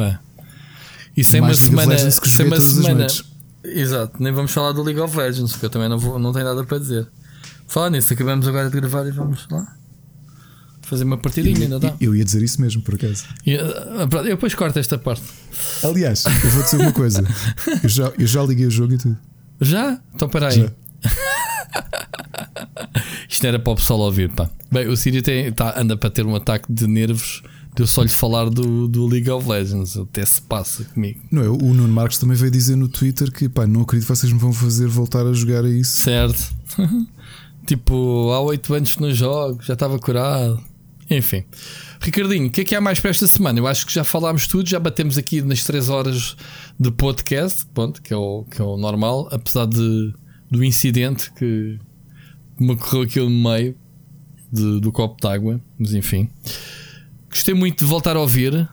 E 1.16 1.24
sem 1.24 1.40
Mais 1.40 1.66
uma 1.66 1.82
semana. 1.82 2.10
Sem 2.12 2.46
joguei 2.46 2.46
uma 2.46 2.60
semana. 2.60 3.06
Exato, 3.64 4.22
nem 4.22 4.32
vamos 4.32 4.52
falar 4.52 4.70
do 4.70 4.84
League 4.84 5.00
of 5.00 5.16
Legends, 5.16 5.50
porque 5.50 5.66
eu 5.66 5.70
também 5.70 5.88
não, 5.88 5.98
vou, 5.98 6.16
não 6.16 6.32
tenho 6.32 6.44
nada 6.44 6.62
para 6.62 6.78
dizer. 6.78 7.08
Falar 7.66 7.90
nisso, 7.90 8.12
acabamos 8.12 8.46
agora 8.46 8.70
de 8.70 8.80
gravar 8.80 9.04
e 9.06 9.10
vamos 9.10 9.48
lá 9.50 9.66
fazer 10.82 11.04
uma 11.04 11.16
partidinha, 11.16 11.62
ainda 11.62 11.78
dá. 11.80 11.94
Eu 11.98 12.14
ia 12.14 12.24
dizer 12.24 12.42
isso 12.42 12.60
mesmo, 12.60 12.82
por 12.82 12.94
acaso. 12.94 13.24
E, 13.46 13.56
ah, 13.56 14.08
eu 14.12 14.22
depois 14.22 14.54
corto 14.54 14.78
esta 14.78 14.98
parte. 14.98 15.22
Aliás, 15.82 16.24
eu 16.26 16.50
vou 16.50 16.62
dizer 16.62 16.76
uma 16.76 16.92
coisa. 16.92 17.24
Eu 17.82 17.88
já, 17.88 18.12
eu 18.18 18.26
já 18.26 18.42
liguei 18.42 18.66
o 18.66 18.70
jogo 18.70 18.92
e 18.92 18.98
tudo. 18.98 19.31
Já? 19.62 19.98
Então 20.14 20.28
para 20.28 20.48
aí. 20.48 20.60
Já. 20.60 20.72
Isto 23.28 23.42
não 23.44 23.48
era 23.48 23.58
para 23.58 23.72
o 23.72 23.76
pessoal 23.76 24.00
ouvir, 24.00 24.30
pá. 24.30 24.50
Bem, 24.70 24.88
o 24.88 24.96
Sírio 24.96 25.22
tem, 25.22 25.50
tá, 25.52 25.74
anda 25.78 25.96
para 25.96 26.10
ter 26.10 26.26
um 26.26 26.36
ataque 26.36 26.72
de 26.72 26.86
nervos 26.86 27.42
de 27.74 27.82
eu 27.82 27.86
só 27.86 28.02
lhe 28.02 28.10
falar 28.10 28.50
do, 28.50 28.86
do 28.86 29.06
League 29.06 29.30
of 29.30 29.48
Legends. 29.48 29.96
Até 29.96 30.24
se 30.24 30.42
passa 30.42 30.84
comigo. 30.84 31.20
Não 31.30 31.42
é? 31.42 31.48
O 31.48 31.56
Nuno 31.56 31.88
Marcos 31.88 32.18
também 32.18 32.36
veio 32.36 32.50
dizer 32.50 32.76
no 32.76 32.88
Twitter 32.88 33.32
que 33.32 33.48
pá, 33.48 33.66
não 33.66 33.82
acredito 33.82 34.06
que 34.06 34.16
vocês 34.16 34.32
me 34.32 34.38
vão 34.38 34.52
fazer 34.52 34.86
voltar 34.86 35.26
a 35.26 35.32
jogar 35.32 35.64
a 35.64 35.70
isso. 35.70 36.00
Certo? 36.00 36.54
tipo, 37.66 38.30
há 38.32 38.40
8 38.40 38.74
anos 38.74 38.94
que 38.94 39.00
não 39.00 39.12
jogo, 39.12 39.62
já 39.62 39.74
estava 39.74 39.98
curado. 39.98 40.62
Enfim. 41.10 41.44
Ricardinho, 42.02 42.48
o 42.48 42.50
que 42.50 42.62
é 42.62 42.64
que 42.64 42.74
há 42.74 42.80
mais 42.80 42.98
para 42.98 43.10
esta 43.10 43.26
semana? 43.28 43.58
Eu 43.60 43.66
acho 43.66 43.86
que 43.86 43.92
já 43.94 44.02
falámos 44.02 44.46
tudo, 44.48 44.68
já 44.68 44.80
batemos 44.80 45.16
aqui 45.16 45.40
nas 45.40 45.62
3 45.62 45.88
horas 45.88 46.36
de 46.78 46.90
podcast, 46.90 47.64
pronto, 47.72 48.02
que, 48.02 48.12
é 48.12 48.16
o, 48.16 48.44
que 48.50 48.60
é 48.60 48.64
o 48.64 48.76
normal, 48.76 49.28
apesar 49.30 49.66
de, 49.66 50.12
do 50.50 50.64
incidente 50.64 51.32
que 51.32 51.78
me 52.58 52.72
ocorreu 52.72 53.02
aqui 53.02 53.20
no 53.20 53.30
meio 53.30 53.76
de- 54.52 54.80
do 54.80 54.90
copo 54.90 55.20
d'água, 55.22 55.60
mas 55.78 55.94
enfim. 55.94 56.28
Gostei 57.30 57.54
muito 57.54 57.78
de 57.78 57.84
voltar 57.84 58.16
a 58.16 58.20
ouvir. 58.20 58.68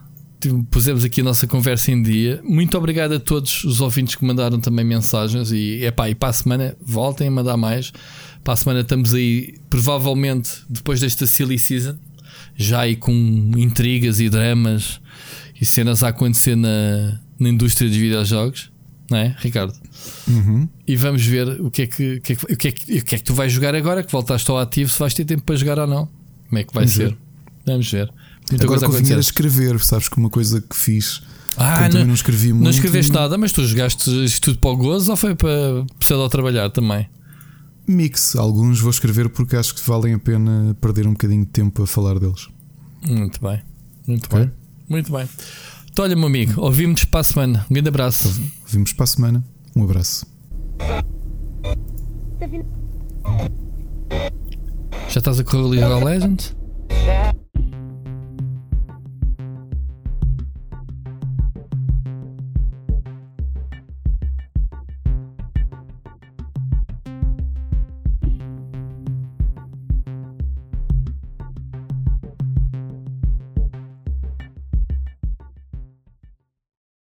Pusemos 0.72 1.04
aqui 1.04 1.22
a 1.22 1.24
nossa 1.24 1.46
conversa 1.46 1.92
em 1.92 2.02
dia. 2.02 2.42
Muito 2.44 2.78
obrigado 2.78 3.14
a 3.14 3.20
todos 3.20 3.64
os 3.64 3.80
ouvintes 3.80 4.16
que 4.16 4.26
mandaram 4.26 4.60
também 4.60 4.84
mensagens. 4.86 5.52
E, 5.52 5.84
epá, 5.84 6.10
e 6.10 6.16
para 6.16 6.30
a 6.30 6.34
semana 6.34 6.78
voltem 6.82 7.28
a 7.28 7.32
mandar 7.32 7.58
mais. 7.58 7.92
Para 8.44 8.54
a 8.54 8.58
semana 8.58 8.80
estamos 8.82 9.14
aí, 9.14 9.56
provavelmente 9.70 10.50
depois 10.70 11.00
desta 11.02 11.28
silly 11.28 11.60
season, 11.60 11.98
já 12.60 12.82
aí 12.82 12.98
com 12.98 13.14
intrigas 13.58 14.20
e 14.20 14.30
dramas 14.30 15.00
e 15.60 15.66
cenas 15.66 16.04
a 16.04 16.10
acontecer 16.10 16.58
na, 16.58 17.18
na 17.40 17.50
indústria 17.50 17.88
dos 17.90 17.98
videojogos, 17.98 18.70
não 19.10 19.18
é, 19.18 19.34
Ricardo? 19.40 19.74
Uhum. 20.28 20.68
E 20.86 20.96
vamos 20.98 21.26
ver 21.26 21.48
o 21.62 21.72
que, 21.72 21.84
é 21.84 21.88
que, 21.88 22.16
o, 22.18 22.22
que 22.22 22.34
é 22.34 22.36
que, 22.36 22.54
o, 22.54 22.58
que 22.58 22.68
é 22.68 22.72
que, 22.72 22.98
o 23.00 23.06
que 23.06 23.16
é 23.16 23.18
que 23.18 23.24
tu 23.24 23.34
vais 23.34 23.52
jogar 23.52 23.74
agora, 23.74 24.04
que 24.04 24.12
voltaste 24.12 24.52
ao 24.52 24.60
ativo, 24.60 24.92
se 24.92 25.00
vais 25.00 25.14
ter 25.14 25.24
tempo 25.24 25.44
para 25.44 25.56
jogar 25.56 25.80
ou 25.80 25.88
não. 25.88 26.06
Como 26.50 26.60
é 26.60 26.64
que 26.64 26.74
vai 26.74 26.84
Vamos 26.84 26.96
ser? 26.96 27.10
ver. 27.10 27.18
Vamos 27.66 27.92
ver. 27.92 28.14
Muita 28.52 28.66
Agora 28.66 28.80
coisa 28.80 28.86
a 28.86 28.90
acontecer. 28.90 29.20
escrever, 29.20 29.80
sabes 29.80 30.10
que 30.10 30.18
uma 30.18 30.30
coisa 30.30 30.60
que 30.62 30.76
fiz. 30.76 31.22
Ah, 31.56 31.88
não, 31.90 32.06
não 32.08 32.14
escrevi 32.14 32.52
muito. 32.52 32.64
não 32.64 32.72
escreveste 32.72 33.12
nada, 33.12 33.38
mas 33.38 33.52
tu 33.52 33.66
jogaste 33.66 34.10
isto 34.26 34.42
tudo 34.42 34.60
para 34.60 34.70
o 34.72 34.78
gozo 34.78 35.12
ou 35.12 35.18
foi 35.18 35.36
para 35.36 35.86
pseudo 36.00 36.28
trabalhar 36.30 36.70
também? 36.70 37.08
Mix, 37.90 38.36
alguns 38.36 38.80
vou 38.80 38.92
escrever 38.92 39.30
porque 39.30 39.56
acho 39.56 39.74
que 39.74 39.82
valem 39.88 40.14
a 40.14 40.20
pena 40.20 40.76
perder 40.80 41.08
um 41.08 41.12
bocadinho 41.12 41.44
de 41.44 41.52
tempo 41.52 41.82
a 41.84 41.88
falar 41.88 42.20
deles. 42.20 42.48
Muito 43.06 43.42
bem, 43.42 43.62
muito 44.08 44.26
Ok. 44.26 44.40
bem, 44.40 44.52
muito 44.88 45.12
bem. 45.12 45.28
Então, 45.92 46.06
olha, 46.06 46.16
meu 46.16 46.28
amigo, 46.28 46.62
ouvimos 46.62 47.04
para 47.04 47.22
a 47.22 47.24
semana. 47.24 47.66
Um 47.70 47.74
grande 47.74 47.90
abraço. 47.90 48.30
Vimos 48.68 48.94
para 48.94 49.06
a 49.06 49.08
semana. 49.08 49.44
Um 49.76 49.84
abraço. 49.84 50.26
Já 55.10 55.20
estás 55.20 55.40
a 55.40 55.44
correr 55.44 55.64
o 55.64 55.68
League 55.68 55.86
of 55.92 56.04
Legends? 56.06 56.56